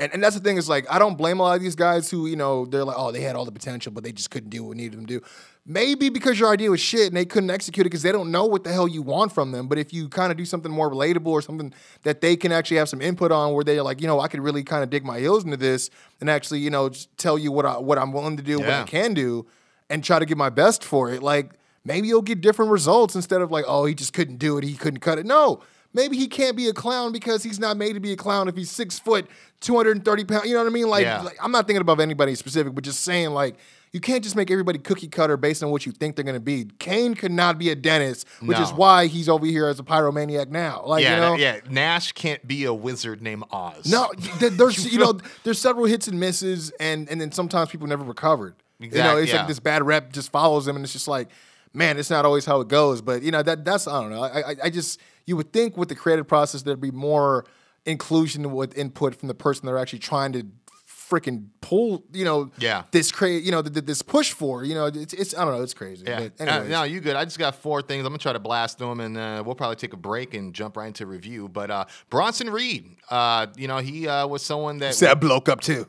And, 0.00 0.14
and 0.14 0.22
that's 0.22 0.36
the 0.36 0.42
thing 0.42 0.56
is 0.56 0.68
like 0.68 0.86
I 0.88 0.98
don't 0.98 1.18
blame 1.18 1.40
a 1.40 1.42
lot 1.42 1.56
of 1.56 1.62
these 1.62 1.74
guys 1.74 2.08
who 2.10 2.26
you 2.26 2.36
know 2.36 2.66
they're 2.66 2.84
like 2.84 2.96
oh 2.98 3.10
they 3.10 3.20
had 3.20 3.34
all 3.34 3.44
the 3.44 3.52
potential 3.52 3.90
but 3.90 4.04
they 4.04 4.12
just 4.12 4.30
couldn't 4.30 4.50
do 4.50 4.62
what 4.62 4.70
we 4.70 4.76
needed 4.76 4.98
them 4.98 5.06
to 5.06 5.18
do. 5.18 5.26
Maybe 5.66 6.08
because 6.08 6.38
your 6.38 6.50
idea 6.50 6.70
was 6.70 6.80
shit 6.80 7.08
and 7.08 7.16
they 7.16 7.26
couldn't 7.26 7.50
execute 7.50 7.84
it 7.84 7.90
because 7.90 8.02
they 8.02 8.12
don't 8.12 8.30
know 8.30 8.46
what 8.46 8.64
the 8.64 8.72
hell 8.72 8.88
you 8.88 9.02
want 9.02 9.32
from 9.32 9.52
them. 9.52 9.66
But 9.68 9.76
if 9.76 9.92
you 9.92 10.08
kind 10.08 10.30
of 10.30 10.38
do 10.38 10.44
something 10.44 10.72
more 10.72 10.90
relatable 10.90 11.26
or 11.26 11.42
something 11.42 11.74
that 12.04 12.20
they 12.20 12.36
can 12.36 12.52
actually 12.52 12.78
have 12.78 12.88
some 12.88 13.02
input 13.02 13.32
on, 13.32 13.52
where 13.52 13.64
they're 13.64 13.82
like 13.82 14.00
you 14.00 14.06
know 14.06 14.20
I 14.20 14.28
could 14.28 14.40
really 14.40 14.62
kind 14.62 14.82
of 14.82 14.90
dig 14.90 15.04
my 15.04 15.18
heels 15.18 15.44
into 15.44 15.56
this 15.56 15.90
and 16.20 16.30
actually 16.30 16.60
you 16.60 16.70
know 16.70 16.88
just 16.88 17.16
tell 17.18 17.36
you 17.36 17.50
what 17.50 17.66
I 17.66 17.78
what 17.78 17.98
I'm 17.98 18.12
willing 18.12 18.36
to 18.36 18.42
do, 18.42 18.58
what 18.60 18.70
I 18.70 18.84
can 18.84 19.14
do, 19.14 19.46
and 19.90 20.04
try 20.04 20.18
to 20.18 20.26
give 20.26 20.38
my 20.38 20.50
best 20.50 20.84
for 20.84 21.10
it. 21.10 21.22
Like 21.22 21.54
maybe 21.84 22.06
you'll 22.06 22.22
get 22.22 22.40
different 22.40 22.70
results 22.70 23.16
instead 23.16 23.40
of 23.40 23.50
like, 23.50 23.64
oh, 23.66 23.84
he 23.84 23.94
just 23.94 24.12
couldn't 24.12 24.36
do 24.36 24.58
it, 24.58 24.64
he 24.64 24.74
couldn't 24.74 25.00
cut 25.00 25.18
it. 25.18 25.26
No, 25.26 25.60
maybe 25.92 26.16
he 26.16 26.26
can't 26.26 26.56
be 26.56 26.68
a 26.68 26.72
clown 26.72 27.12
because 27.12 27.42
he's 27.42 27.58
not 27.58 27.76
made 27.76 27.94
to 27.94 28.00
be 28.00 28.12
a 28.12 28.16
clown 28.16 28.48
if 28.48 28.56
he's 28.56 28.70
six 28.70 28.98
foot, 28.98 29.26
230 29.60 30.24
pounds. 30.24 30.46
You 30.46 30.54
know 30.54 30.60
what 30.60 30.70
I 30.70 30.72
mean? 30.72 30.88
Like, 30.88 31.04
Yeah. 31.04 31.22
like, 31.22 31.36
I'm 31.42 31.52
not 31.52 31.66
thinking 31.66 31.80
about 31.80 32.00
anybody 32.00 32.34
specific, 32.34 32.74
but 32.74 32.84
just 32.84 33.02
saying 33.02 33.30
like. 33.30 33.56
You 33.90 34.00
can't 34.00 34.22
just 34.22 34.36
make 34.36 34.50
everybody 34.50 34.78
cookie 34.78 35.08
cutter 35.08 35.38
based 35.38 35.62
on 35.62 35.70
what 35.70 35.86
you 35.86 35.92
think 35.92 36.14
they're 36.14 36.24
gonna 36.24 36.38
be. 36.38 36.66
Kane 36.78 37.14
could 37.14 37.32
not 37.32 37.58
be 37.58 37.70
a 37.70 37.74
dentist, 37.74 38.28
which 38.42 38.58
is 38.58 38.70
why 38.70 39.06
he's 39.06 39.30
over 39.30 39.46
here 39.46 39.66
as 39.66 39.80
a 39.80 39.82
pyromaniac 39.82 40.50
now. 40.50 40.82
Like, 40.84 41.02
yeah, 41.02 41.14
you 41.14 41.20
know, 41.22 41.34
yeah. 41.36 41.60
Nash 41.70 42.12
can't 42.12 42.46
be 42.46 42.64
a 42.66 42.74
wizard 42.74 43.22
named 43.22 43.44
Oz. 43.50 43.90
no, 43.90 44.12
there's 44.40 44.92
you 44.92 44.98
know 44.98 45.18
there's 45.42 45.58
several 45.58 45.86
hits 45.86 46.06
and 46.06 46.20
misses, 46.20 46.70
and 46.78 47.08
and 47.08 47.18
then 47.18 47.32
sometimes 47.32 47.70
people 47.70 47.86
never 47.86 48.04
recovered. 48.04 48.56
you 48.78 48.90
know, 48.90 49.16
it's 49.16 49.32
yeah. 49.32 49.38
like 49.38 49.48
this 49.48 49.58
bad 49.58 49.82
rep 49.82 50.12
just 50.12 50.30
follows 50.30 50.68
him, 50.68 50.76
and 50.76 50.84
it's 50.84 50.92
just 50.92 51.08
like, 51.08 51.28
man, 51.72 51.98
it's 51.98 52.10
not 52.10 52.24
always 52.24 52.44
how 52.44 52.60
it 52.60 52.68
goes. 52.68 53.00
But 53.02 53.22
you 53.22 53.30
know 53.30 53.42
that 53.42 53.64
that's 53.64 53.86
I 53.86 54.00
don't 54.00 54.10
know. 54.10 54.22
I 54.22 54.40
I, 54.50 54.56
I 54.64 54.70
just 54.70 55.00
you 55.26 55.36
would 55.36 55.52
think 55.52 55.76
with 55.76 55.88
the 55.88 55.94
creative 55.94 56.26
process 56.26 56.62
there'd 56.62 56.80
be 56.80 56.90
more 56.90 57.44
inclusion 57.86 58.52
with 58.52 58.76
input 58.76 59.14
from 59.14 59.28
the 59.28 59.34
person 59.34 59.66
they're 59.66 59.78
actually 59.78 59.98
trying 60.00 60.32
to 60.32 60.44
freaking 60.86 61.46
pull. 61.62 62.04
You 62.12 62.24
know, 62.26 62.50
Yeah. 62.58 62.82
this 62.90 63.10
cra 63.10 63.30
you 63.30 63.50
know 63.50 63.62
th- 63.62 63.72
th- 63.72 63.86
this 63.86 64.02
push 64.02 64.32
for. 64.32 64.62
You 64.64 64.74
know, 64.74 64.86
it's 64.86 65.14
it's 65.14 65.34
I 65.34 65.44
don't 65.44 65.54
know, 65.56 65.62
it's 65.62 65.72
crazy. 65.74 66.04
Yeah. 66.06 66.28
But 66.36 66.48
Uh, 66.48 66.64
no, 66.64 66.82
you 66.82 67.00
good. 67.00 67.16
I 67.16 67.24
just 67.24 67.38
got 67.38 67.54
four 67.54 67.80
things. 67.80 68.00
I'm 68.04 68.08
gonna 68.12 68.18
try 68.18 68.34
to 68.34 68.38
blast 68.38 68.78
them, 68.78 69.00
and 69.00 69.16
uh, 69.16 69.42
we'll 69.44 69.54
probably 69.54 69.76
take 69.76 69.94
a 69.94 69.96
break 69.98 70.34
and 70.34 70.52
jump 70.54 70.76
right 70.76 70.86
into 70.88 71.06
review. 71.06 71.48
But 71.48 71.70
uh, 71.70 71.84
Bronson 72.10 72.50
Reed, 72.50 72.96
uh, 73.10 73.46
you 73.56 73.68
know, 73.68 73.78
he 73.78 74.06
uh, 74.06 74.26
was 74.26 74.42
someone 74.42 74.78
that 74.78 74.94
said 74.94 75.18
bloke 75.20 75.48
up 75.48 75.60
too. 75.62 75.86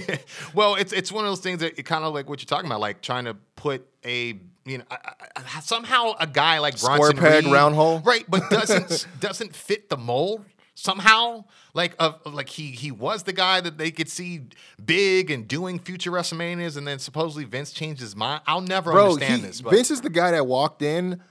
well, 0.54 0.74
it's 0.76 0.92
it's 0.92 1.12
one 1.12 1.24
of 1.24 1.30
those 1.30 1.40
things 1.40 1.60
that 1.60 1.78
it 1.78 1.82
kind 1.84 2.04
of 2.04 2.14
like 2.14 2.28
what 2.28 2.40
you're 2.40 2.46
talking 2.46 2.66
about, 2.66 2.80
like 2.80 3.02
trying 3.02 3.24
to 3.26 3.34
put 3.56 3.86
a 4.04 4.40
you 4.64 4.78
know 4.78 4.84
I, 4.90 4.98
I, 5.36 5.60
somehow 5.60 6.14
a 6.18 6.26
guy 6.26 6.58
like 6.58 6.78
Square 6.78 6.98
Bronson 6.98 7.18
peg, 7.18 7.44
Reed- 7.44 7.52
round 7.52 7.74
hole? 7.74 8.00
right? 8.00 8.24
But 8.28 8.48
doesn't 8.50 9.06
doesn't 9.20 9.54
fit 9.54 9.88
the 9.88 9.96
mold 9.96 10.44
somehow. 10.74 11.44
Like 11.74 11.94
of 11.98 12.20
of, 12.26 12.34
like 12.34 12.48
he 12.48 12.66
he 12.72 12.90
was 12.90 13.22
the 13.22 13.32
guy 13.32 13.60
that 13.60 13.78
they 13.78 13.90
could 13.90 14.08
see 14.08 14.42
big 14.84 15.30
and 15.30 15.48
doing 15.48 15.78
future 15.78 16.10
WrestleManias, 16.10 16.76
and 16.76 16.86
then 16.86 16.98
supposedly 16.98 17.44
Vince 17.44 17.72
changed 17.72 18.00
his 18.00 18.14
mind. 18.14 18.42
I'll 18.46 18.60
never 18.60 18.92
Bro, 18.92 19.12
understand 19.12 19.40
he- 19.40 19.46
this. 19.46 19.60
But 19.62 19.70
Vince 19.72 19.90
is 19.90 20.00
the 20.02 20.10
guy 20.10 20.32
that 20.32 20.46
walked 20.46 20.82
in 20.82 21.22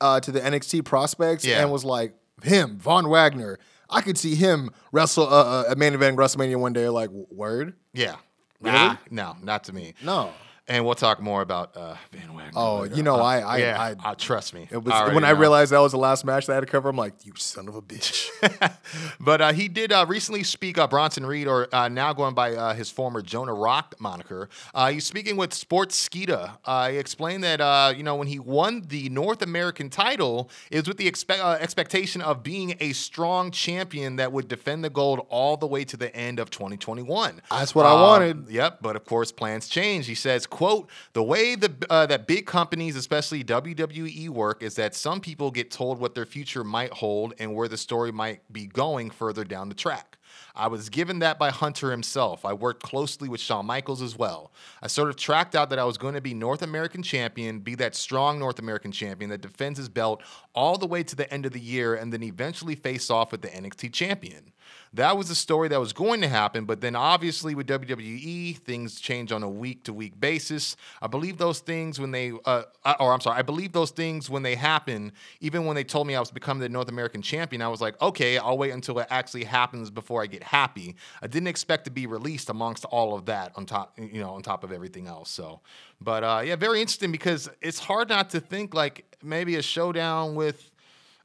uh, 0.00 0.20
to 0.20 0.30
the 0.32 0.40
NXT 0.40 0.84
prospects 0.84 1.44
Yeah. 1.46 1.62
and 1.62 1.72
was 1.72 1.84
like, 1.84 2.14
him, 2.42 2.78
Von 2.78 3.08
Wagner. 3.08 3.58
I 3.88 4.00
could 4.02 4.18
see 4.18 4.34
him 4.34 4.70
wrestle 4.92 5.26
uh, 5.32 5.62
uh, 5.62 5.64
a 5.70 5.76
main 5.76 5.94
event 5.94 6.16
WrestleMania 6.18 6.56
one 6.56 6.72
day. 6.74 6.88
Like, 6.88 7.08
word? 7.10 7.74
yeah, 7.94 8.16
nah, 8.60 8.96
no, 9.10 9.36
not 9.42 9.64
to 9.64 9.72
me. 9.72 9.94
No. 10.04 10.32
And 10.68 10.84
we'll 10.84 10.96
talk 10.96 11.20
more 11.20 11.42
about 11.42 11.76
uh, 11.76 11.94
Von 12.12 12.34
Wagner. 12.34 12.50
Oh, 12.56 12.78
later. 12.80 12.96
you 12.96 13.04
know, 13.04 13.16
Uh, 13.20 13.22
I, 13.22 13.38
I, 13.38 13.56
yeah, 13.58 13.94
I, 14.04 14.10
uh, 14.10 14.14
trust 14.16 14.52
me. 14.52 14.66
it 14.68 14.82
was 14.82 14.92
already 14.92 15.14
when 15.14 15.24
I 15.24 15.30
realized 15.30 15.70
that 15.70 15.78
was 15.78 15.92
the 15.92 15.98
last 15.98 16.24
match 16.24 16.46
that 16.46 16.52
I 16.52 16.54
had 16.56 16.62
to 16.62 16.66
cover. 16.66 16.88
I'm 16.88 16.96
like, 16.96 17.14
you 17.24 17.32
son 17.36 17.68
of 17.68 17.76
a 17.76 17.82
bitch. 17.82 18.28
but 19.20 19.40
uh, 19.40 19.52
he 19.52 19.68
did 19.68 19.92
uh, 19.92 20.04
recently 20.08 20.42
speak 20.42 20.76
up. 20.76 20.90
Bronson 20.90 21.24
Reed, 21.24 21.46
or 21.46 21.68
uh, 21.72 21.88
now 21.88 22.12
going 22.12 22.34
by 22.34 22.54
uh, 22.56 22.74
his 22.74 22.90
former 22.90 23.22
Jonah 23.22 23.54
Rock 23.54 23.94
moniker, 24.00 24.48
uh, 24.74 24.90
he's 24.90 25.06
speaking 25.06 25.36
with 25.36 25.50
Sportskeeda. 25.50 26.58
Uh, 26.64 26.88
he 26.90 26.96
explained 26.98 27.44
that 27.44 27.60
uh, 27.60 27.92
you 27.96 28.02
know 28.02 28.16
when 28.16 28.26
he 28.26 28.38
won 28.38 28.82
the 28.88 29.08
North 29.08 29.42
American 29.42 29.88
title, 29.88 30.50
it 30.70 30.78
was 30.78 30.88
with 30.88 30.96
the 30.96 31.10
expe- 31.10 31.38
uh, 31.38 31.58
expectation 31.60 32.20
of 32.20 32.42
being 32.42 32.74
a 32.80 32.92
strong 32.92 33.50
champion 33.52 34.16
that 34.16 34.32
would 34.32 34.48
defend 34.48 34.82
the 34.82 34.90
gold 34.90 35.26
all 35.30 35.56
the 35.56 35.66
way 35.66 35.84
to 35.84 35.96
the 35.96 36.14
end 36.14 36.40
of 36.40 36.50
2021. 36.50 37.40
That's 37.50 37.74
what 37.74 37.86
I 37.86 37.92
Um, 37.92 38.00
wanted. 38.00 38.48
Yep, 38.48 38.78
but 38.82 38.96
of 38.96 39.04
course 39.04 39.30
plans 39.32 39.68
change. 39.68 40.06
He 40.06 40.14
says, 40.14 40.46
"quote 40.56 40.90
The 41.12 41.22
way 41.22 41.54
the 41.54 41.72
uh, 41.90 42.06
that 42.06 42.26
big 42.26 42.46
companies, 42.46 42.96
especially 42.96 43.44
WWE, 43.44 44.28
work 44.28 44.62
is 44.62 44.74
that 44.76 44.94
some 44.94 45.20
people 45.20 45.50
get 45.50 45.70
told 45.70 45.98
what 45.98 46.14
their 46.14 46.26
future 46.26 46.64
might 46.64 46.92
hold 46.92 47.34
and 47.38 47.54
where 47.54 47.68
the 47.68 47.76
story 47.76 48.10
might 48.10 48.40
be 48.52 48.66
going 48.66 49.10
further 49.10 49.44
down 49.44 49.68
the 49.68 49.74
track." 49.74 50.16
I 50.54 50.68
was 50.68 50.88
given 50.88 51.18
that 51.18 51.38
by 51.38 51.50
Hunter 51.50 51.90
himself. 51.90 52.44
I 52.44 52.54
worked 52.54 52.82
closely 52.82 53.28
with 53.28 53.40
Shawn 53.40 53.66
Michaels 53.66 54.00
as 54.00 54.16
well. 54.16 54.52
I 54.82 54.86
sort 54.86 55.10
of 55.10 55.16
tracked 55.16 55.54
out 55.54 55.68
that 55.70 55.78
I 55.78 55.84
was 55.84 55.98
going 55.98 56.14
to 56.14 56.20
be 56.20 56.32
North 56.32 56.62
American 56.62 57.02
champion, 57.02 57.60
be 57.60 57.74
that 57.76 57.94
strong 57.94 58.38
North 58.38 58.58
American 58.58 58.90
champion 58.90 59.30
that 59.30 59.42
defends 59.42 59.78
his 59.78 59.88
belt 59.88 60.22
all 60.54 60.78
the 60.78 60.86
way 60.86 61.02
to 61.02 61.14
the 61.14 61.32
end 61.32 61.44
of 61.44 61.52
the 61.52 61.60
year 61.60 61.94
and 61.94 62.12
then 62.12 62.22
eventually 62.22 62.74
face 62.74 63.10
off 63.10 63.32
with 63.32 63.42
the 63.42 63.48
NXT 63.48 63.92
champion. 63.92 64.52
That 64.96 65.18
was 65.18 65.28
the 65.28 65.34
story 65.34 65.68
that 65.68 65.78
was 65.78 65.92
going 65.92 66.22
to 66.22 66.28
happen, 66.28 66.64
but 66.64 66.80
then 66.80 66.96
obviously 66.96 67.54
with 67.54 67.66
WWE, 67.66 68.56
things 68.56 68.98
change 68.98 69.30
on 69.30 69.42
a 69.42 69.48
week 69.48 69.84
to 69.84 69.92
week 69.92 70.18
basis. 70.18 70.74
I 71.02 71.06
believe 71.06 71.36
those 71.36 71.58
things 71.58 72.00
when 72.00 72.12
they, 72.12 72.32
uh, 72.46 72.62
or 72.98 73.12
I'm 73.12 73.20
sorry, 73.20 73.38
I 73.38 73.42
believe 73.42 73.72
those 73.72 73.90
things 73.90 74.30
when 74.30 74.42
they 74.42 74.54
happen. 74.54 75.12
Even 75.40 75.66
when 75.66 75.76
they 75.76 75.84
told 75.84 76.06
me 76.06 76.14
I 76.14 76.20
was 76.20 76.30
becoming 76.30 76.62
the 76.62 76.70
North 76.70 76.88
American 76.88 77.20
champion, 77.20 77.60
I 77.60 77.68
was 77.68 77.82
like, 77.82 78.00
okay, 78.00 78.38
I'll 78.38 78.56
wait 78.56 78.70
until 78.70 78.98
it 78.98 79.06
actually 79.10 79.44
happens 79.44 79.90
before 79.90 80.22
I 80.22 80.26
get 80.26 80.42
happy. 80.42 80.96
I 81.20 81.26
didn't 81.26 81.48
expect 81.48 81.84
to 81.84 81.90
be 81.90 82.06
released 82.06 82.48
amongst 82.48 82.86
all 82.86 83.14
of 83.14 83.26
that 83.26 83.52
on 83.54 83.66
top, 83.66 83.98
you 83.98 84.20
know, 84.22 84.30
on 84.30 84.40
top 84.40 84.64
of 84.64 84.72
everything 84.72 85.08
else. 85.08 85.28
So, 85.28 85.60
but 86.00 86.24
uh, 86.24 86.40
yeah, 86.42 86.56
very 86.56 86.80
interesting 86.80 87.12
because 87.12 87.50
it's 87.60 87.78
hard 87.78 88.08
not 88.08 88.30
to 88.30 88.40
think 88.40 88.72
like 88.72 89.04
maybe 89.22 89.56
a 89.56 89.62
showdown 89.62 90.36
with, 90.36 90.70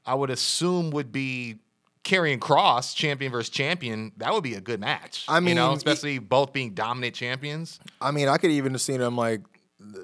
I 0.04 0.14
would 0.14 0.28
assume 0.28 0.90
would 0.90 1.10
be. 1.10 1.56
Karrion 2.04 2.38
Kross, 2.38 2.94
champion 2.96 3.30
versus 3.30 3.48
champion, 3.50 4.12
that 4.16 4.32
would 4.32 4.42
be 4.42 4.54
a 4.54 4.60
good 4.60 4.80
match. 4.80 5.24
I 5.28 5.38
you 5.38 5.54
know, 5.54 5.68
mean, 5.68 5.76
especially 5.76 6.18
both 6.18 6.52
being 6.52 6.74
dominant 6.74 7.14
champions. 7.14 7.78
I 8.00 8.10
mean, 8.10 8.28
I 8.28 8.38
could 8.38 8.50
even 8.50 8.72
have 8.72 8.80
seen 8.82 9.00
him 9.00 9.16
like, 9.16 9.40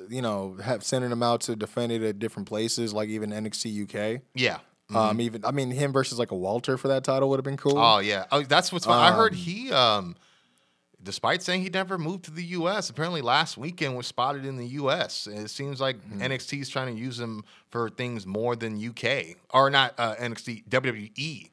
you 0.08 0.22
know, 0.22 0.56
have 0.62 0.84
sending 0.84 1.10
him 1.10 1.22
out 1.22 1.40
to 1.42 1.56
defend 1.56 1.92
it 1.92 2.02
at 2.02 2.18
different 2.18 2.48
places, 2.48 2.92
like 2.92 3.08
even 3.08 3.30
NXT 3.30 3.82
UK. 4.16 4.22
Yeah. 4.34 4.58
Um, 4.94 5.20
even 5.20 5.44
I 5.44 5.50
mean, 5.50 5.70
him 5.70 5.92
versus 5.92 6.18
like 6.18 6.30
a 6.30 6.36
Walter 6.36 6.78
for 6.78 6.88
that 6.88 7.04
title 7.04 7.28
would 7.30 7.36
have 7.38 7.44
been 7.44 7.58
cool. 7.58 7.76
Oh 7.76 7.98
yeah. 7.98 8.24
Oh, 8.32 8.42
that's 8.42 8.72
what's 8.72 8.86
fun. 8.86 8.96
I 8.98 9.12
heard 9.14 9.32
Um, 9.32 9.38
he, 9.38 9.70
um, 9.72 10.16
despite 11.02 11.42
saying 11.42 11.62
he 11.62 11.68
never 11.68 11.98
moved 11.98 12.24
to 12.24 12.30
the 12.30 12.42
U.S., 12.44 12.88
apparently 12.90 13.20
last 13.20 13.58
weekend 13.58 13.96
was 13.96 14.06
spotted 14.06 14.44
in 14.46 14.56
the 14.56 14.66
U.S. 14.68 15.26
It 15.26 15.48
seems 15.48 15.80
like 15.80 16.02
Hmm. 16.04 16.22
NXT 16.22 16.60
is 16.62 16.68
trying 16.70 16.94
to 16.94 17.00
use 17.00 17.20
him 17.20 17.44
for 17.70 17.90
things 17.90 18.24
more 18.26 18.56
than 18.56 18.76
UK 18.82 19.36
or 19.50 19.68
not 19.68 19.94
uh, 19.98 20.14
NXT 20.16 20.68
WWE. 20.68 21.50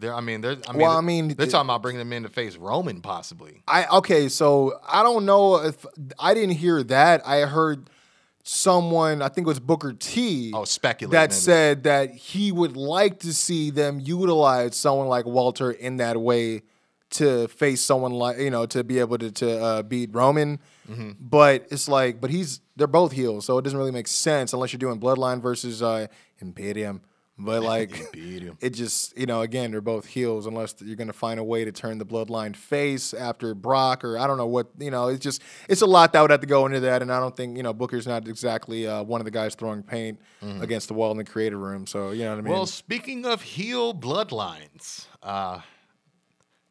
They're, 0.00 0.14
I 0.14 0.20
mean, 0.20 0.40
they're, 0.40 0.56
I 0.68 0.72
mean, 0.72 0.82
Well, 0.82 0.96
I 0.96 1.00
mean, 1.00 1.28
they're 1.34 1.46
talking 1.46 1.66
about 1.66 1.82
bringing 1.82 2.00
him 2.00 2.12
in 2.12 2.22
to 2.22 2.28
face 2.28 2.56
Roman 2.56 3.00
possibly. 3.00 3.62
I 3.66 3.86
okay, 3.98 4.28
so 4.28 4.78
I 4.88 5.02
don't 5.02 5.26
know 5.26 5.56
if 5.56 5.84
I 6.18 6.34
didn't 6.34 6.54
hear 6.56 6.82
that. 6.84 7.26
I 7.26 7.40
heard 7.40 7.90
someone, 8.44 9.20
I 9.22 9.28
think 9.28 9.46
it 9.46 9.48
was 9.48 9.60
Booker 9.60 9.92
T, 9.92 10.52
Oh, 10.54 10.64
speculate. 10.64 11.12
that 11.12 11.30
maybe. 11.30 11.34
said 11.34 11.82
that 11.84 12.14
he 12.14 12.52
would 12.52 12.76
like 12.76 13.18
to 13.20 13.32
see 13.34 13.70
them 13.70 14.00
utilize 14.00 14.76
someone 14.76 15.08
like 15.08 15.26
Walter 15.26 15.70
in 15.70 15.98
that 15.98 16.16
way 16.20 16.62
to 17.10 17.48
face 17.48 17.80
someone 17.80 18.12
like 18.12 18.38
you 18.38 18.50
know 18.50 18.66
to 18.66 18.84
be 18.84 18.98
able 18.98 19.18
to 19.18 19.30
to 19.32 19.60
uh, 19.62 19.82
beat 19.82 20.10
Roman. 20.14 20.58
Mm-hmm. 20.90 21.12
But 21.20 21.66
it's 21.70 21.88
like, 21.88 22.20
but 22.20 22.30
he's 22.30 22.60
they're 22.76 22.86
both 22.86 23.12
heels, 23.12 23.44
so 23.46 23.58
it 23.58 23.62
doesn't 23.62 23.78
really 23.78 23.90
make 23.92 24.06
sense 24.06 24.52
unless 24.52 24.72
you're 24.72 24.78
doing 24.78 25.00
Bloodline 25.00 25.42
versus 25.42 25.82
uh, 25.82 26.06
Imperium 26.38 27.00
But 27.40 27.62
like, 27.72 27.92
it 28.14 28.70
just 28.70 29.16
you 29.16 29.26
know 29.26 29.42
again 29.42 29.70
they're 29.70 29.80
both 29.80 30.06
heels 30.06 30.46
unless 30.46 30.74
you're 30.80 30.96
gonna 30.96 31.12
find 31.12 31.38
a 31.38 31.44
way 31.44 31.64
to 31.64 31.70
turn 31.70 31.98
the 31.98 32.04
bloodline 32.06 32.56
face 32.56 33.14
after 33.14 33.54
Brock 33.54 34.02
or 34.04 34.18
I 34.18 34.26
don't 34.26 34.38
know 34.38 34.46
what 34.46 34.68
you 34.78 34.90
know. 34.90 35.06
It's 35.08 35.22
just 35.22 35.40
it's 35.68 35.80
a 35.82 35.86
lot 35.86 36.12
that 36.14 36.20
would 36.22 36.32
have 36.32 36.40
to 36.40 36.46
go 36.48 36.66
into 36.66 36.80
that, 36.80 37.00
and 37.00 37.12
I 37.12 37.20
don't 37.20 37.36
think 37.36 37.56
you 37.56 37.62
know 37.62 37.72
Booker's 37.72 38.06
not 38.08 38.26
exactly 38.26 38.86
uh, 38.88 39.02
one 39.04 39.20
of 39.20 39.24
the 39.24 39.30
guys 39.30 39.54
throwing 39.54 39.82
paint 39.84 40.18
against 40.60 40.88
the 40.88 40.94
wall 40.94 41.12
in 41.12 41.16
the 41.16 41.24
creative 41.24 41.60
room. 41.60 41.86
So 41.86 42.10
you 42.10 42.24
know 42.24 42.30
what 42.30 42.38
I 42.38 42.42
mean. 42.42 42.52
Well, 42.52 42.66
speaking 42.66 43.24
of 43.24 43.42
heel 43.42 43.94
bloodlines, 43.94 45.06
uh, 45.22 45.60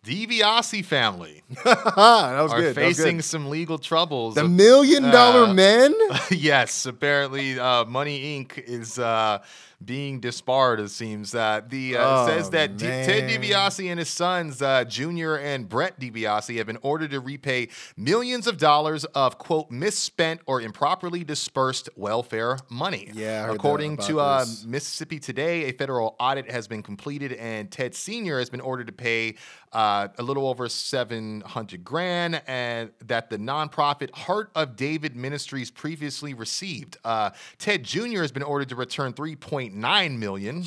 DiBiase 0.05 0.85
family 0.85 1.43
that 1.65 1.85
was 1.85 2.53
are 2.53 2.61
good. 2.61 2.75
that 2.75 2.85
was 2.87 2.97
good. 2.97 3.03
facing 3.03 3.21
some 3.21 3.49
legal 3.49 3.77
troubles. 3.77 4.35
the 4.35 4.47
million 4.47 5.03
dollar 5.03 5.45
Uh, 5.45 5.53
men. 5.53 5.93
yes, 6.31 6.85
apparently, 6.85 7.59
uh, 7.59 7.83
Money 7.85 8.39
Inc. 8.41 8.57
is 8.57 8.99
uh, 8.99 9.39
being 9.83 10.19
disbarred. 10.19 10.79
It 10.79 10.89
seems 10.89 11.31
that 11.31 11.69
the 11.69 11.97
uh, 11.97 12.23
Oh, 12.23 12.27
says 12.27 12.49
that 12.49 12.77
Ted. 12.79 13.29
DiBiase 13.29 13.89
and 13.89 13.99
his 13.99 14.09
sons, 14.09 14.61
uh, 14.61 14.83
Junior 14.85 15.35
and 15.35 15.69
Brett 15.69 15.99
DiBiase, 15.99 16.57
have 16.57 16.67
been 16.67 16.79
ordered 16.81 17.11
to 17.11 17.19
repay 17.19 17.69
millions 17.95 18.47
of 18.47 18.57
dollars 18.57 19.05
of 19.05 19.37
quote 19.37 19.69
misspent 19.69 20.41
or 20.47 20.61
improperly 20.61 21.23
dispersed 21.23 21.89
welfare 21.95 22.57
money. 22.69 23.09
Yeah, 23.13 23.43
I 23.43 23.45
heard 23.45 23.49
that 23.49 23.55
according 23.55 23.97
to 23.97 24.19
uh. 24.19 24.45
Mississippi 24.65 25.19
Today, 25.19 25.65
a 25.65 25.73
federal 25.73 26.15
audit 26.19 26.49
has 26.49 26.67
been 26.67 26.81
completed, 26.81 27.33
and 27.33 27.69
Ted 27.69 27.93
Senior 27.93 28.39
has 28.39 28.49
been 28.49 28.61
ordered 28.61 28.87
to 28.87 28.93
pay 28.93 29.35
uh, 29.73 30.07
a 30.17 30.23
little 30.23 30.47
over 30.47 30.67
seven 30.69 31.41
hundred 31.41 31.83
grand, 31.83 32.41
and 32.47 32.91
that 33.05 33.29
the 33.29 33.37
nonprofit 33.37 34.11
Heart 34.11 34.51
of 34.55 34.75
David 34.75 35.15
Ministries 35.15 35.69
previously 35.69 36.33
received. 36.33 36.97
Uh, 37.03 37.29
Ted 37.59 37.83
Junior 37.83 38.21
has 38.21 38.31
been 38.31 38.43
ordered 38.43 38.69
to 38.69 38.75
return 38.75 39.13
three 39.13 39.35
point 39.67 39.79
nine 39.79 40.19
million, 40.19 40.63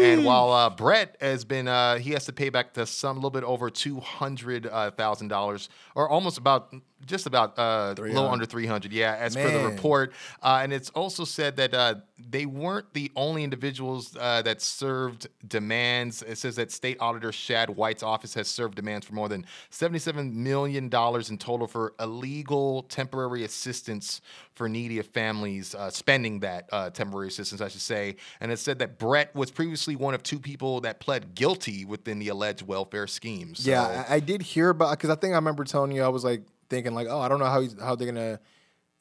and 0.00 0.24
while 0.24 0.50
uh, 0.52 0.70
Brett 0.70 1.16
has 1.20 1.44
been, 1.44 1.68
uh, 1.68 1.98
he 1.98 2.12
has 2.12 2.26
to 2.26 2.32
pay 2.32 2.48
back 2.48 2.74
to 2.74 2.86
some 2.86 3.16
little 3.16 3.30
bit 3.30 3.44
over 3.44 3.70
two 3.70 4.00
hundred 4.00 4.68
thousand 4.96 5.28
dollars, 5.28 5.68
or 5.94 6.08
almost 6.08 6.38
about 6.38 6.74
just 7.06 7.26
about 7.26 7.58
uh, 7.58 7.94
a 7.96 8.00
little 8.00 8.28
under 8.28 8.44
three 8.44 8.66
hundred. 8.66 8.92
Yeah, 8.92 9.16
as 9.18 9.34
per 9.34 9.50
the 9.50 9.68
report. 9.68 10.12
Uh, 10.42 10.60
and 10.62 10.72
it's 10.72 10.90
also 10.90 11.24
said 11.24 11.56
that 11.56 11.74
uh, 11.74 11.94
they 12.18 12.46
weren't 12.46 12.92
the 12.94 13.10
only 13.16 13.44
individuals 13.44 14.16
uh, 14.18 14.42
that 14.42 14.60
served 14.60 15.28
demands. 15.46 16.22
It 16.22 16.38
says 16.38 16.56
that 16.56 16.70
State 16.70 16.98
Auditor 17.00 17.32
Shad 17.32 17.70
White's 17.70 18.02
office 18.02 18.34
has 18.34 18.48
served 18.48 18.74
demands 18.76 19.06
for 19.06 19.14
more 19.14 19.28
than 19.28 19.46
$77 19.70 20.32
million 20.32 20.84
in 20.84 21.38
total 21.38 21.66
for 21.66 21.94
illegal 21.98 22.82
temporary 22.84 23.44
assistance 23.44 24.20
for 24.60 24.68
needy 24.68 25.00
families, 25.00 25.74
uh, 25.74 25.88
spending 25.88 26.40
that 26.40 26.68
uh, 26.70 26.90
temporary 26.90 27.28
assistance, 27.28 27.62
I 27.62 27.68
should 27.68 27.80
say. 27.80 28.16
And 28.42 28.52
it 28.52 28.58
said 28.58 28.78
that 28.80 28.98
Brett 28.98 29.34
was 29.34 29.50
previously 29.50 29.96
one 29.96 30.12
of 30.12 30.22
two 30.22 30.38
people 30.38 30.82
that 30.82 31.00
pled 31.00 31.34
guilty 31.34 31.86
within 31.86 32.18
the 32.18 32.28
alleged 32.28 32.66
welfare 32.66 33.06
scheme. 33.06 33.54
So, 33.54 33.70
Yeah, 33.70 34.04
I, 34.06 34.16
I 34.16 34.20
did 34.20 34.42
hear 34.42 34.68
about 34.68 34.90
because 34.90 35.08
I 35.08 35.14
think 35.14 35.32
I 35.32 35.36
remember 35.36 35.64
telling 35.64 35.92
you 35.92 36.02
I 36.02 36.08
was 36.08 36.24
like 36.24 36.42
thinking 36.68 36.92
like, 36.92 37.06
oh, 37.08 37.18
I 37.18 37.28
don't 37.28 37.38
know 37.38 37.46
how 37.46 37.62
he's, 37.62 37.74
how 37.80 37.94
they're 37.96 38.06
gonna 38.12 38.38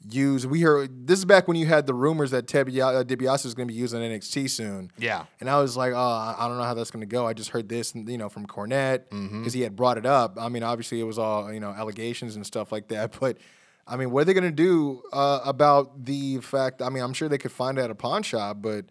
use. 0.09 0.47
We 0.47 0.61
heard 0.61 1.07
this 1.07 1.19
is 1.19 1.25
back 1.25 1.49
when 1.49 1.57
you 1.57 1.65
had 1.65 1.85
the 1.85 1.93
rumors 1.93 2.31
that 2.31 2.47
Ted 2.47 2.67
uh, 2.69 3.03
DiBiase 3.03 3.45
is 3.45 3.53
gonna 3.53 3.65
be 3.65 3.73
using 3.73 3.99
NXT 3.99 4.49
soon. 4.49 4.91
Yeah. 4.97 5.25
and 5.41 5.49
I 5.49 5.59
was 5.59 5.75
like, 5.75 5.91
oh, 5.93 5.97
I 6.39 6.47
don't 6.47 6.57
know 6.57 6.63
how 6.63 6.73
that's 6.73 6.89
gonna 6.91 7.05
go. 7.05 7.27
I 7.27 7.33
just 7.33 7.49
heard 7.49 7.67
this, 7.67 7.93
you 7.93 8.17
know, 8.17 8.29
from 8.29 8.47
Cornette 8.47 9.09
because 9.09 9.19
Mm-hmm. 9.29 9.49
he 9.49 9.61
had 9.61 9.75
brought 9.75 9.97
it 9.97 10.05
up. 10.05 10.37
I 10.39 10.47
mean, 10.47 10.63
obviously 10.63 11.01
it 11.01 11.03
was 11.03 11.19
all 11.19 11.51
you 11.51 11.59
know 11.59 11.71
allegations 11.71 12.37
and 12.37 12.45
stuff 12.45 12.71
like 12.71 12.87
that, 12.89 13.17
but. 13.19 13.37
I 13.89 13.95
mean, 13.97 14.11
what 14.11 14.21
are 14.21 14.25
they 14.25 14.33
gonna 14.33 14.51
do 14.51 15.01
uh, 15.11 15.39
about 15.45 16.05
the 16.05 16.37
fact? 16.37 16.81
I 16.81 16.89
mean, 16.89 17.03
I'm 17.03 17.13
sure 17.13 17.27
they 17.27 17.37
could 17.37 17.51
find 17.51 17.77
it 17.77 17.81
at 17.81 17.89
a 17.91 17.95
pawn 17.95 18.23
shop, 18.23 18.57
but 18.61 18.85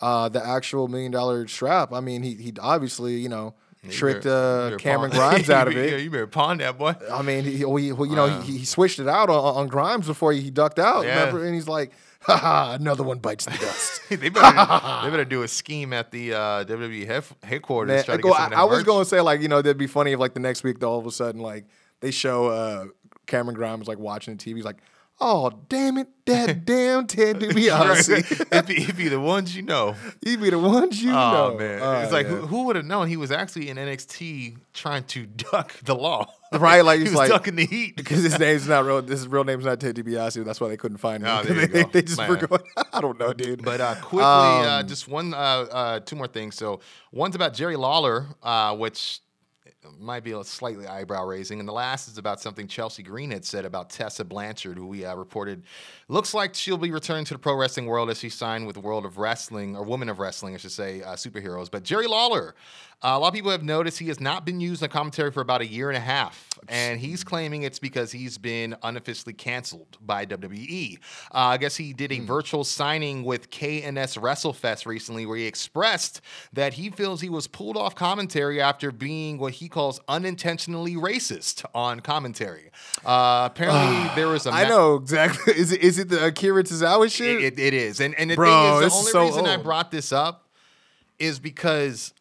uh, 0.00 0.28
the 0.28 0.44
actual 0.44 0.88
million 0.88 1.10
dollar 1.12 1.46
strap. 1.48 1.92
I 1.92 2.00
mean, 2.00 2.22
he 2.22 2.34
he 2.34 2.52
obviously 2.60 3.14
you 3.16 3.28
know 3.28 3.54
tricked 3.90 4.24
uh, 4.26 4.76
Cameron 4.78 5.10
Grimes 5.14 5.50
out 5.50 5.68
of 5.68 5.74
Yeah, 5.74 5.82
it. 5.82 6.00
you 6.02 6.10
better 6.10 6.26
pawn 6.26 6.58
that 6.58 6.78
boy. 6.78 6.94
I 7.12 7.20
mean, 7.22 7.44
he, 7.44 7.52
he, 7.52 7.58
he- 7.58 7.64
you 7.88 8.16
know, 8.16 8.40
he, 8.40 8.58
he 8.58 8.64
switched 8.64 8.98
it 8.98 9.06
out 9.08 9.28
on, 9.28 9.56
on 9.56 9.66
Grimes 9.68 10.06
before 10.06 10.32
he 10.32 10.50
ducked 10.50 10.78
out. 10.78 11.04
Yeah. 11.04 11.18
Remember? 11.20 11.44
And 11.44 11.54
he's 11.54 11.68
like, 11.68 11.92
"Ha 12.22 12.34
ha, 12.36 12.76
another 12.80 13.02
one 13.02 13.18
bites 13.18 13.44
the 13.44 13.50
dust." 13.58 14.00
they 14.08 14.16
better 14.30 14.30
they 15.04 15.10
better 15.10 15.24
do 15.26 15.42
a 15.42 15.48
scheme 15.48 15.92
at 15.92 16.10
the 16.10 16.32
uh, 16.34 16.64
WWE 16.64 17.06
hef- 17.06 17.34
headquarters. 17.42 17.94
Man, 17.96 18.04
try 18.04 18.16
to 18.16 18.22
go- 18.22 18.30
get 18.32 18.52
I, 18.54 18.62
I 18.62 18.64
was 18.64 18.82
going 18.84 19.02
to 19.04 19.08
say 19.08 19.20
like, 19.20 19.40
you 19.42 19.48
know, 19.48 19.60
that'd 19.62 19.76
be 19.78 19.86
funny 19.86 20.12
if 20.12 20.18
like 20.18 20.32
the 20.34 20.40
next 20.40 20.64
week, 20.64 20.78
though, 20.80 20.90
all 20.92 20.98
of 20.98 21.06
a 21.06 21.12
sudden, 21.12 21.40
like 21.42 21.66
they 22.00 22.10
show 22.10 22.46
uh, 22.46 22.86
Cameron 23.26 23.54
Grimes 23.54 23.88
like 23.88 23.98
watching 23.98 24.36
the 24.36 24.42
TV. 24.44 24.56
He's 24.56 24.64
like, 24.64 24.78
"Oh 25.20 25.50
damn 25.68 25.98
it, 25.98 26.08
that 26.26 26.64
damn 26.66 27.06
Ted 27.06 27.40
DiBiase, 27.40 28.46
it'd, 28.52 28.66
be, 28.66 28.82
it'd 28.82 28.96
be 28.96 29.08
the 29.08 29.20
ones 29.20 29.54
you 29.56 29.62
know. 29.62 29.94
He'd 30.24 30.40
be 30.40 30.50
the 30.50 30.58
ones 30.58 31.02
you 31.02 31.10
know. 31.12 31.18
Oh 31.18 31.50
know." 31.52 31.58
man, 31.58 31.80
Oh, 31.82 32.00
it's 32.00 32.12
like 32.12 32.26
yeah. 32.26 32.32
who, 32.36 32.46
who 32.46 32.62
would 32.64 32.76
have 32.76 32.84
known 32.84 33.08
he 33.08 33.16
was 33.16 33.30
actually 33.30 33.68
in 33.70 33.76
NXT 33.76 34.56
trying 34.72 35.04
to 35.04 35.26
duck 35.26 35.72
the 35.84 35.94
law, 35.94 36.26
Right, 36.52 36.84
like, 36.84 36.98
he 36.98 37.04
he's 37.04 37.10
was 37.12 37.18
like- 37.18 37.30
ducking 37.30 37.56
the 37.56 37.66
heat. 37.66 37.96
because 37.96 38.22
his 38.22 38.38
name's 38.38 38.68
not 38.68 38.84
real. 38.84 39.02
This 39.02 39.20
his 39.20 39.28
real 39.28 39.44
name's 39.44 39.64
not 39.64 39.80
Ted 39.80 39.96
DiBiase. 39.96 40.44
That's 40.44 40.60
why 40.60 40.68
they 40.68 40.76
couldn't 40.76 40.98
find 40.98 41.22
him. 41.22 41.28
Oh, 41.30 41.42
they, 41.42 41.82
they 41.84 42.02
just 42.02 42.18
Man. 42.18 42.28
forgot. 42.38 42.62
I 42.92 43.00
don't 43.00 43.18
know, 43.18 43.32
dude. 43.32 43.64
But 43.64 43.80
uh, 43.80 43.94
quickly, 43.96 44.22
uh, 44.24 44.80
Um, 44.80 44.86
just 44.88 45.08
one, 45.08 45.34
uh, 45.34 45.36
uh, 45.36 46.00
two 46.00 46.16
more 46.16 46.28
things. 46.28 46.54
So 46.56 46.80
one's 47.12 47.34
about 47.34 47.54
Jerry 47.54 47.76
Lawler, 47.76 48.26
uh, 48.42 48.76
which 48.76 49.20
might 49.98 50.24
be 50.24 50.32
a 50.32 50.42
slightly 50.44 50.86
eyebrow 50.86 51.24
raising, 51.24 51.60
and 51.60 51.68
the 51.68 51.72
last 51.72 52.08
is 52.08 52.18
about 52.18 52.40
something 52.40 52.66
Chelsea 52.66 53.02
Green 53.02 53.30
had 53.30 53.44
said 53.44 53.64
about 53.64 53.90
Tessa 53.90 54.24
Blanchard, 54.24 54.76
who 54.76 54.86
we 54.86 55.04
uh, 55.04 55.14
reported 55.14 55.62
looks 56.08 56.34
like 56.34 56.54
she'll 56.54 56.76
be 56.76 56.90
returning 56.90 57.24
to 57.26 57.34
the 57.34 57.38
pro 57.38 57.54
wrestling 57.54 57.86
world 57.86 58.10
as 58.10 58.18
she 58.18 58.28
signed 58.28 58.66
with 58.66 58.76
World 58.76 59.04
of 59.04 59.18
Wrestling 59.18 59.76
or 59.76 59.82
Woman 59.82 60.08
of 60.08 60.18
Wrestling, 60.18 60.54
I 60.54 60.58
should 60.58 60.72
say, 60.72 61.02
uh, 61.02 61.14
superheroes. 61.14 61.70
But 61.70 61.82
Jerry 61.82 62.06
Lawler, 62.06 62.54
uh, 63.02 63.08
a 63.08 63.18
lot 63.18 63.28
of 63.28 63.34
people 63.34 63.50
have 63.50 63.62
noticed 63.62 63.98
he 63.98 64.08
has 64.08 64.20
not 64.20 64.44
been 64.46 64.60
used 64.60 64.82
in 64.82 64.88
commentary 64.88 65.30
for 65.30 65.40
about 65.40 65.60
a 65.60 65.66
year 65.66 65.90
and 65.90 65.96
a 65.96 66.00
half, 66.00 66.48
and 66.68 66.98
he's 66.98 67.22
claiming 67.22 67.62
it's 67.62 67.78
because 67.78 68.12
he's 68.12 68.38
been 68.38 68.74
unofficially 68.82 69.34
canceled 69.34 69.98
by 70.00 70.24
WWE. 70.24 70.98
Uh, 71.32 71.36
I 71.38 71.56
guess 71.58 71.76
he 71.76 71.92
did 71.92 72.12
a 72.12 72.20
virtual 72.20 72.64
signing 72.64 73.24
with 73.24 73.50
K&S 73.50 74.16
WrestleFest 74.16 74.86
recently, 74.86 75.26
where 75.26 75.36
he 75.36 75.46
expressed 75.46 76.20
that 76.52 76.74
he 76.74 76.90
feels 76.90 77.20
he 77.20 77.28
was 77.28 77.46
pulled 77.46 77.76
off 77.76 77.94
commentary 77.94 78.60
after 78.60 78.90
being 78.90 79.38
what 79.38 79.54
he 79.54 79.68
calls 79.68 80.00
unintentionally 80.08 80.94
racist 80.94 81.64
on 81.74 82.00
commentary. 82.00 82.70
Uh, 83.04 83.48
apparently, 83.50 84.10
there 84.14 84.28
was 84.28 84.46
a 84.46 84.50
I 84.50 84.62
ma- 84.62 84.68
know 84.68 84.94
exactly. 84.96 85.54
Is 85.56 85.72
it 85.72 85.82
is 85.82 85.98
it 85.98 86.08
the 86.08 86.26
Akira 86.26 86.64
Tozawa 86.64 87.10
shit? 87.10 87.42
it, 87.42 87.58
it, 87.58 87.58
it 87.58 87.74
is, 87.74 88.00
and 88.00 88.14
and 88.14 88.30
the 88.30 88.34
Bro, 88.36 88.46
thing 88.80 88.86
is, 88.86 88.92
the 88.92 88.98
only 88.98 89.12
so 89.12 89.24
reason 89.26 89.46
I 89.46 89.56
brought 89.56 89.90
this 89.90 90.12
up 90.12 90.48
is 91.18 91.38
because 91.38 92.12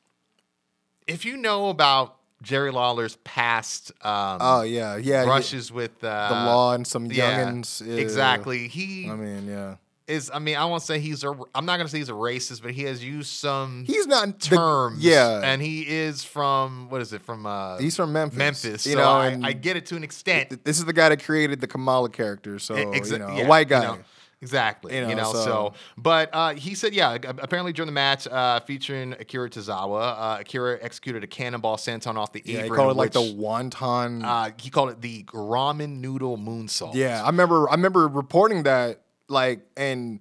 if 1.07 1.25
you 1.25 1.37
know 1.37 1.69
about 1.69 2.17
Jerry 2.41 2.71
Lawler's 2.71 3.15
past 3.23 3.91
um, 4.01 4.37
oh 4.41 4.61
yeah, 4.63 4.97
yeah. 4.97 5.21
he- 5.21 5.25
brushes 5.27 5.71
with 5.71 6.03
uh, 6.03 6.27
the 6.29 6.35
law 6.35 6.73
and 6.73 6.85
some 6.85 7.05
yeah, 7.07 7.45
youngins. 7.45 7.85
yeah. 7.85 7.95
exactly. 7.95 8.67
He 8.67 9.09
I 9.09 9.15
mean, 9.15 9.47
yeah. 9.47 9.75
is. 10.07 10.29
I 10.33 10.39
mean, 10.39 10.57
I 10.57 10.65
won't 10.65 10.83
say 10.83 10.99
he's 10.99 11.23
a. 11.23 11.33
I'm 11.55 11.65
not 11.65 11.77
gonna 11.77 11.87
say 11.87 11.99
he's 11.99 12.09
a 12.09 12.13
racist, 12.13 12.61
but 12.61 12.71
he 12.71 12.83
has 12.83 13.01
used 13.03 13.29
some 13.31 13.85
He's 13.87 14.07
not 14.07 14.39
the- 14.41 14.55
terms. 14.57 14.99
yeah, 15.03 15.39
and 15.41 15.61
he 15.61 15.87
is 15.87 16.23
from 16.25 16.89
what 16.89 17.01
is 17.01 17.13
it 17.13 17.21
from? 17.21 17.45
Uh, 17.45 17.77
he's 17.77 17.95
from 17.95 18.11
Memphis. 18.11 18.37
Memphis. 18.37 18.85
You 18.85 18.93
so 18.93 18.97
know, 18.99 19.09
I, 19.11 19.39
I 19.41 19.53
get 19.53 19.77
it 19.77 19.85
to 19.87 19.95
an 19.95 20.03
extent. 20.03 20.63
this 20.65 20.79
is 20.79 20.85
the 20.85 20.93
guy 20.93 21.09
that 21.09 21.23
created 21.23 21.61
the 21.61 21.67
Kamala 21.67 22.09
character. 22.09 22.59
So 22.59 22.75
Exa- 22.75 23.11
you 23.13 23.19
know, 23.19 23.27
a 23.27 23.45
white 23.45 23.67
you 23.67 23.75
guy. 23.77 23.83
know, 23.83 23.99
exactly. 24.43 24.93
You 24.95 25.07
You 25.07 25.15
know, 25.15 25.23
know, 25.23 25.33
so. 25.33 25.43
so- 25.45 25.73
but 25.97 26.29
uh, 26.33 26.53
he 26.53 26.75
said, 26.75 26.93
yeah, 26.93 27.13
apparently 27.15 27.71
during 27.73 27.87
the 27.87 27.93
match 27.93 28.27
uh, 28.27 28.59
featuring 28.59 29.13
Akira 29.13 29.49
Tozawa, 29.49 30.37
uh, 30.37 30.41
Akira 30.41 30.77
executed 30.81 31.23
a 31.23 31.27
cannonball 31.27 31.77
senton 31.77 32.15
off 32.15 32.31
the 32.33 32.39
apron. 32.41 32.55
Yeah, 32.55 32.63
he 32.63 32.69
called 32.69 32.91
it 32.91 32.97
like 32.97 33.11
the 33.13 33.21
which, 33.21 33.35
wonton. 33.35 34.23
Uh, 34.23 34.51
he 34.61 34.69
called 34.69 34.89
it 34.91 35.01
the 35.01 35.23
ramen 35.33 35.99
noodle 36.01 36.37
moonsault. 36.37 36.93
yeah, 36.95 37.23
I 37.23 37.27
remember. 37.27 37.69
I 37.69 37.73
remember 37.73 38.07
reporting 38.07 38.63
that. 38.63 38.99
Like, 39.29 39.61
and 39.77 40.19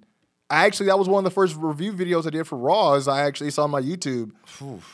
I 0.48 0.64
actually 0.66 0.86
that 0.86 0.98
was 0.98 1.08
one 1.08 1.18
of 1.18 1.24
the 1.24 1.34
first 1.34 1.56
review 1.56 1.92
videos 1.92 2.26
I 2.26 2.30
did 2.30 2.46
for 2.46 2.56
Raw. 2.56 2.94
Is 2.94 3.08
I 3.08 3.22
actually 3.22 3.50
saw 3.50 3.64
on 3.64 3.70
my 3.72 3.80
YouTube. 3.82 4.30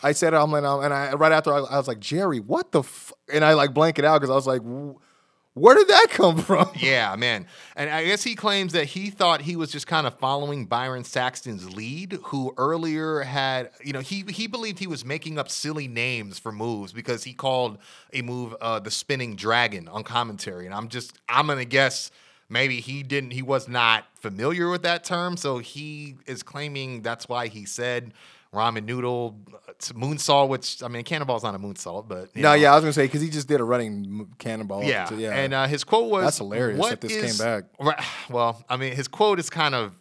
I 0.02 0.12
said. 0.12 0.32
I'm 0.34 0.50
like, 0.50 0.64
and 0.64 0.94
I 0.94 1.12
right 1.12 1.30
after 1.32 1.52
I, 1.52 1.58
I 1.58 1.76
was 1.76 1.86
like, 1.86 2.00
Jerry, 2.00 2.40
what 2.40 2.72
the? 2.72 2.80
F-? 2.80 3.12
And 3.32 3.44
I 3.44 3.52
like 3.52 3.74
blank 3.74 3.98
it 3.98 4.04
out 4.04 4.20
because 4.20 4.30
I 4.30 4.34
was 4.34 4.46
like, 4.46 4.62
"Wh- 4.62 4.96
where 5.58 5.74
did 5.74 5.88
that 5.88 6.06
come 6.10 6.38
from? 6.38 6.70
Yeah, 6.78 7.14
man. 7.16 7.46
And 7.76 7.90
I 7.90 8.04
guess 8.04 8.22
he 8.22 8.34
claims 8.34 8.72
that 8.72 8.86
he 8.86 9.10
thought 9.10 9.42
he 9.42 9.56
was 9.56 9.70
just 9.72 9.86
kind 9.86 10.06
of 10.06 10.18
following 10.18 10.66
Byron 10.66 11.04
Saxton's 11.04 11.74
lead, 11.74 12.18
who 12.24 12.54
earlier 12.56 13.20
had, 13.20 13.70
you 13.82 13.92
know, 13.92 14.00
he 14.00 14.24
he 14.28 14.46
believed 14.46 14.78
he 14.78 14.86
was 14.86 15.04
making 15.04 15.38
up 15.38 15.50
silly 15.50 15.88
names 15.88 16.38
for 16.38 16.52
moves 16.52 16.92
because 16.92 17.24
he 17.24 17.32
called 17.32 17.78
a 18.12 18.22
move 18.22 18.54
uh, 18.60 18.78
the 18.78 18.90
spinning 18.90 19.36
dragon 19.36 19.88
on 19.88 20.04
commentary. 20.04 20.66
And 20.66 20.74
I'm 20.74 20.88
just 20.88 21.18
I'm 21.28 21.46
gonna 21.48 21.64
guess 21.64 22.10
maybe 22.48 22.80
he 22.80 23.02
didn't 23.02 23.32
he 23.32 23.42
was 23.42 23.68
not 23.68 24.04
familiar 24.14 24.70
with 24.70 24.82
that 24.82 25.04
term, 25.04 25.36
so 25.36 25.58
he 25.58 26.16
is 26.26 26.42
claiming 26.42 27.02
that's 27.02 27.28
why 27.28 27.48
he 27.48 27.64
said 27.64 28.12
ramen 28.54 28.84
noodle 28.84 29.38
uh, 29.52 29.72
moonsault, 29.94 30.48
which 30.48 30.82
I 30.82 30.88
mean 30.88 31.04
cannonball's 31.04 31.42
not 31.42 31.54
a 31.54 31.58
moonsault, 31.58 32.08
but 32.08 32.30
you 32.34 32.42
No, 32.42 32.50
know. 32.50 32.54
yeah, 32.54 32.72
I 32.72 32.74
was 32.76 32.82
gonna 32.84 32.92
say 32.92 33.04
because 33.04 33.20
he 33.20 33.28
just 33.30 33.46
did 33.48 33.60
a 33.60 33.64
running 33.64 34.28
cannonball. 34.38 34.82
Yeah, 34.84 35.04
to- 35.06 35.16
yeah. 35.16 35.34
and 35.36 35.52
uh, 35.54 35.66
his 35.66 35.84
quote 35.84 36.10
was, 36.10 36.24
That's 36.24 36.38
hilarious 36.38 36.78
"What 36.78 37.00
that 37.00 37.00
this 37.02 37.36
came 37.38 37.46
back. 37.46 37.64
Right. 37.80 38.02
Well, 38.30 38.62
I 38.68 38.76
mean, 38.76 38.94
his 38.94 39.06
quote 39.08 39.38
is 39.38 39.50
kind 39.50 39.74
of 39.74 39.92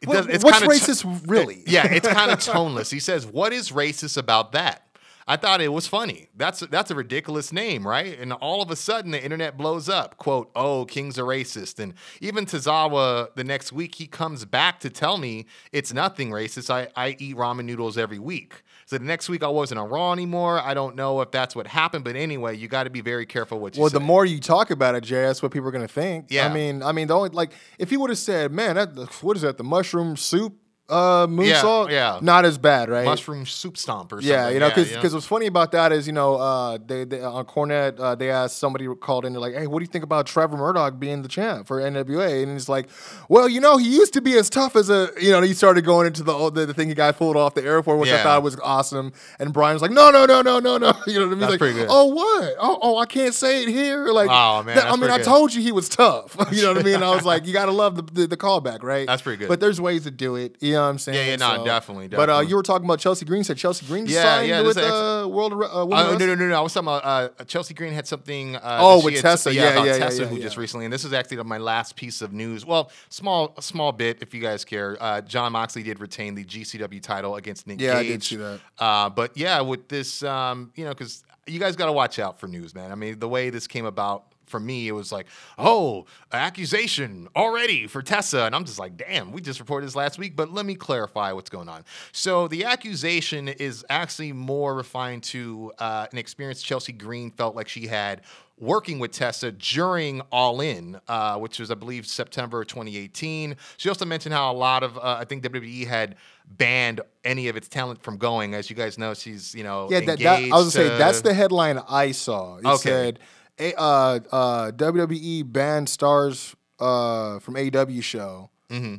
It 0.00 0.08
What- 0.08 0.14
does- 0.16 0.26
it's 0.26 0.44
what's 0.44 0.60
racist, 0.60 1.22
really? 1.26 1.62
yeah, 1.66 1.86
it's 1.92 2.06
kind 2.08 2.30
of 2.30 2.38
toneless. 2.40 2.90
He 2.90 3.00
says, 3.00 3.26
"What 3.26 3.52
is 3.52 3.70
racist 3.72 4.16
about 4.16 4.52
that?" 4.52 4.85
I 5.28 5.36
thought 5.36 5.60
it 5.60 5.72
was 5.72 5.88
funny. 5.88 6.28
That's 6.36 6.60
that's 6.60 6.90
a 6.90 6.94
ridiculous 6.94 7.52
name, 7.52 7.86
right? 7.86 8.16
And 8.18 8.32
all 8.32 8.62
of 8.62 8.70
a 8.70 8.76
sudden, 8.76 9.10
the 9.10 9.22
internet 9.22 9.56
blows 9.56 9.88
up. 9.88 10.16
"Quote: 10.18 10.50
Oh, 10.54 10.84
kings 10.84 11.18
a 11.18 11.22
racist." 11.22 11.80
And 11.80 11.94
even 12.20 12.46
Tozawa, 12.46 13.34
the 13.34 13.42
next 13.42 13.72
week, 13.72 13.96
he 13.96 14.06
comes 14.06 14.44
back 14.44 14.78
to 14.80 14.90
tell 14.90 15.18
me 15.18 15.46
it's 15.72 15.92
nothing 15.92 16.30
racist. 16.30 16.70
I 16.70 16.88
I 16.94 17.16
eat 17.18 17.36
ramen 17.36 17.64
noodles 17.64 17.98
every 17.98 18.20
week. 18.20 18.62
So 18.86 18.98
the 18.98 19.04
next 19.04 19.28
week, 19.28 19.42
I 19.42 19.48
wasn't 19.48 19.80
on 19.80 19.88
Raw 19.88 20.12
anymore. 20.12 20.60
I 20.60 20.72
don't 20.72 20.94
know 20.94 21.20
if 21.20 21.32
that's 21.32 21.56
what 21.56 21.66
happened, 21.66 22.04
but 22.04 22.14
anyway, 22.14 22.56
you 22.56 22.68
got 22.68 22.84
to 22.84 22.90
be 22.90 23.00
very 23.00 23.26
careful 23.26 23.58
what 23.58 23.74
you 23.74 23.78
say. 23.78 23.80
Well, 23.80 23.90
say. 23.90 23.94
the 23.94 24.04
more 24.04 24.24
you 24.24 24.38
talk 24.38 24.70
about 24.70 24.94
it, 24.94 25.02
Jay, 25.02 25.22
that's 25.22 25.42
what 25.42 25.50
people 25.50 25.68
are 25.68 25.72
gonna 25.72 25.88
think. 25.88 26.26
Yeah. 26.28 26.46
I 26.46 26.54
mean, 26.54 26.84
I 26.84 26.92
mean, 26.92 27.08
the 27.08 27.16
only 27.16 27.30
like 27.30 27.50
if 27.80 27.90
he 27.90 27.96
would 27.96 28.10
have 28.10 28.18
said, 28.18 28.52
"Man, 28.52 28.76
that 28.76 28.96
what 29.22 29.36
is 29.36 29.42
that? 29.42 29.58
The 29.58 29.64
mushroom 29.64 30.16
soup 30.16 30.56
uh 30.88 31.26
moonsault?" 31.26 31.90
yeah. 31.90 32.18
not 32.22 32.44
as 32.44 32.58
bad, 32.58 32.88
right? 32.88 33.04
mushroom 33.04 33.46
soup 33.46 33.76
stomp 33.76 34.12
or 34.12 34.16
something. 34.16 34.30
Yeah, 34.30 34.48
you 34.48 34.58
know, 34.58 34.68
because 34.68 34.90
yeah. 34.90 35.02
what's 35.02 35.26
funny 35.26 35.46
about 35.46 35.72
that 35.72 35.92
is, 35.92 36.06
you 36.06 36.12
know, 36.12 36.36
uh, 36.36 36.78
they, 36.84 37.04
they 37.04 37.22
on 37.22 37.44
Cornette, 37.44 37.98
uh, 37.98 38.14
they 38.14 38.30
asked 38.30 38.58
somebody 38.58 38.86
called 38.96 39.24
in, 39.24 39.32
they're 39.32 39.40
like, 39.40 39.54
"Hey, 39.54 39.66
what 39.66 39.80
do 39.80 39.84
you 39.84 39.90
think 39.90 40.04
about 40.04 40.26
Trevor 40.26 40.56
Murdoch 40.56 40.98
being 40.98 41.22
the 41.22 41.28
champ 41.28 41.66
for 41.66 41.80
NWA?" 41.80 42.42
And 42.42 42.52
he's 42.52 42.68
like, 42.68 42.88
"Well, 43.28 43.48
you 43.48 43.60
know, 43.60 43.76
he 43.76 43.88
used 43.88 44.12
to 44.14 44.20
be 44.20 44.34
as 44.34 44.48
tough 44.50 44.76
as 44.76 44.90
a, 44.90 45.10
you 45.20 45.30
know." 45.30 45.42
He 45.42 45.54
started 45.54 45.84
going 45.84 46.06
into 46.06 46.22
the 46.22 46.50
the, 46.50 46.66
the 46.66 46.74
thing 46.74 46.88
he 46.88 46.94
got 46.94 47.16
pulled 47.16 47.36
off 47.36 47.54
the 47.54 47.64
airport, 47.64 47.98
which 47.98 48.10
I 48.10 48.22
thought 48.22 48.42
was 48.42 48.58
awesome. 48.60 49.12
And 49.38 49.52
Brian 49.52 49.74
was 49.74 49.82
like, 49.82 49.90
"No, 49.90 50.10
no, 50.10 50.26
no, 50.26 50.42
no, 50.42 50.58
no, 50.58 50.78
no." 50.78 50.92
You 51.06 51.20
know 51.20 51.26
what 51.26 51.26
I 51.26 51.30
mean? 51.30 51.40
That's 51.40 51.50
like, 51.52 51.58
pretty 51.58 51.74
good. 51.74 51.86
Oh, 51.88 52.06
what? 52.06 52.54
Oh, 52.58 52.78
oh, 52.82 52.98
I 52.98 53.06
can't 53.06 53.32
say 53.32 53.62
it 53.62 53.68
here. 53.68 54.08
Like, 54.08 54.28
Oh, 54.30 54.62
man, 54.62 54.76
that- 54.76 54.90
I 54.90 54.96
mean, 54.96 55.10
I 55.10 55.18
told 55.18 55.54
you 55.54 55.62
he 55.62 55.72
was 55.72 55.88
tough. 55.88 56.36
you 56.52 56.62
know 56.62 56.72
what 56.72 56.80
I 56.80 56.82
mean? 56.82 57.02
I 57.02 57.14
was 57.14 57.24
like, 57.24 57.46
you 57.46 57.52
got 57.52 57.66
to 57.66 57.72
love 57.72 57.96
the, 57.96 58.02
the 58.02 58.26
the 58.26 58.36
callback, 58.36 58.82
right? 58.82 59.06
That's 59.06 59.22
pretty 59.22 59.38
good. 59.38 59.48
But 59.48 59.60
there's 59.60 59.80
ways 59.80 60.04
to 60.04 60.10
do 60.10 60.36
it. 60.36 60.56
You 60.60 60.74
know 60.76 60.82
what 60.84 60.88
I'm 60.88 60.98
saying? 60.98 61.18
Yeah, 61.18 61.30
yeah, 61.32 61.56
no, 61.58 61.64
definitely, 61.64 62.08
But 62.08 62.30
uh, 62.30 62.40
you 62.40 62.56
were 62.56 62.62
talking 62.62 62.84
about 62.84 62.98
Chelsea 63.00 63.24
Green. 63.26 63.44
Said 63.44 63.56
Chelsea 63.58 63.84
Green 63.86 64.06
Yeah, 64.06 64.22
signed 64.22 64.48
yeah, 64.48 64.60
with 64.62 64.76
this 64.76 64.84
ex- 64.84 64.92
uh, 64.92 65.26
World 65.28 65.52
uh, 65.54 65.82
Uh, 65.82 66.16
no, 66.16 66.16
no, 66.26 66.34
no, 66.34 66.48
no. 66.48 66.54
I 66.54 66.60
was 66.60 66.72
talking 66.72 66.88
about 66.88 67.04
uh, 67.04 67.44
Chelsea 67.44 67.74
Green 67.74 67.92
had 67.92 68.06
something. 68.06 68.56
Uh, 68.56 68.78
Oh, 68.80 69.04
with 69.04 69.14
had- 69.14 69.22
Tessa. 69.22 69.52
Yeah, 69.52 69.70
about 69.70 69.86
yeah, 69.86 69.92
yeah, 69.92 69.98
Tessa, 69.98 70.22
yeah, 70.22 70.28
who 70.28 70.36
yeah. 70.36 70.42
just 70.42 70.56
recently. 70.56 70.86
And 70.86 70.92
this 70.92 71.04
is 71.04 71.12
actually 71.12 71.42
my 71.42 71.58
last 71.58 71.96
piece 71.96 72.22
of 72.22 72.32
news. 72.32 72.64
Well, 72.64 72.90
small, 73.08 73.54
small 73.60 73.92
bit, 73.92 74.18
if 74.22 74.32
you 74.34 74.40
guys 74.40 74.64
care. 74.64 74.96
Uh, 75.00 75.20
Jon 75.20 75.52
Moxley 75.52 75.82
did 75.82 76.00
retain 76.00 76.34
the 76.34 76.44
GCW 76.44 77.02
title 77.02 77.36
against 77.36 77.66
Nick 77.66 77.80
Yeah, 77.80 77.98
I 77.98 78.02
did 78.04 78.22
see 78.22 78.36
that. 78.36 78.60
Uh, 78.78 79.10
but 79.10 79.36
yeah, 79.36 79.60
with 79.60 79.88
this, 79.88 80.22
um, 80.22 80.70
you 80.76 80.84
know, 80.84 80.90
because 80.90 81.24
you 81.46 81.58
guys 81.60 81.76
got 81.76 81.86
to 81.86 81.92
watch 81.92 82.18
out 82.18 82.38
for 82.40 82.46
news, 82.48 82.74
man. 82.74 82.90
I 82.92 82.94
mean, 82.94 83.18
the 83.18 83.28
way 83.28 83.50
this 83.50 83.66
came 83.66 83.86
about. 83.86 84.24
For 84.46 84.60
me, 84.60 84.88
it 84.88 84.92
was 84.92 85.12
like, 85.12 85.26
oh, 85.58 86.06
accusation 86.32 87.28
already 87.36 87.86
for 87.86 88.02
Tessa. 88.02 88.44
And 88.44 88.54
I'm 88.54 88.64
just 88.64 88.78
like, 88.78 88.96
damn, 88.96 89.32
we 89.32 89.40
just 89.40 89.60
reported 89.60 89.86
this 89.86 89.96
last 89.96 90.18
week, 90.18 90.36
but 90.36 90.52
let 90.52 90.64
me 90.64 90.74
clarify 90.74 91.32
what's 91.32 91.50
going 91.50 91.68
on. 91.68 91.84
So 92.12 92.48
the 92.48 92.64
accusation 92.64 93.48
is 93.48 93.84
actually 93.90 94.32
more 94.32 94.74
refined 94.74 95.22
to 95.24 95.72
uh, 95.78 96.06
an 96.10 96.18
experience 96.18 96.62
Chelsea 96.62 96.92
Green 96.92 97.30
felt 97.30 97.54
like 97.56 97.68
she 97.68 97.86
had 97.86 98.22
working 98.58 98.98
with 98.98 99.10
Tessa 99.12 99.52
during 99.52 100.22
All 100.32 100.62
In, 100.62 100.98
uh, 101.08 101.36
which 101.36 101.58
was, 101.58 101.70
I 101.70 101.74
believe, 101.74 102.06
September 102.06 102.64
2018. 102.64 103.54
She 103.76 103.88
also 103.90 104.06
mentioned 104.06 104.34
how 104.34 104.50
a 104.50 104.54
lot 104.56 104.82
of, 104.82 104.96
uh, 104.96 105.16
I 105.20 105.26
think 105.26 105.42
WWE 105.42 105.86
had 105.86 106.16
banned 106.56 107.02
any 107.22 107.48
of 107.48 107.56
its 107.58 107.68
talent 107.68 108.02
from 108.02 108.16
going. 108.16 108.54
As 108.54 108.70
you 108.70 108.76
guys 108.76 108.96
know, 108.96 109.12
she's, 109.12 109.54
you 109.54 109.62
know, 109.62 109.88
Yeah, 109.90 110.00
that, 110.00 110.20
that, 110.20 110.42
I 110.42 110.56
was 110.56 110.74
gonna 110.74 110.90
say 110.90 110.96
that's 110.96 111.20
the 111.20 111.34
headline 111.34 111.78
I 111.86 112.12
saw. 112.12 112.56
It 112.56 112.64
Okay. 112.64 112.76
said, 112.78 113.18
a, 113.58 113.74
uh, 113.78 114.20
uh, 114.32 114.70
WWE 114.72 115.50
banned 115.50 115.88
stars 115.88 116.54
uh, 116.78 117.38
from 117.38 117.54
AEW 117.54 118.02
show. 118.02 118.50
Mm-hmm. 118.70 118.96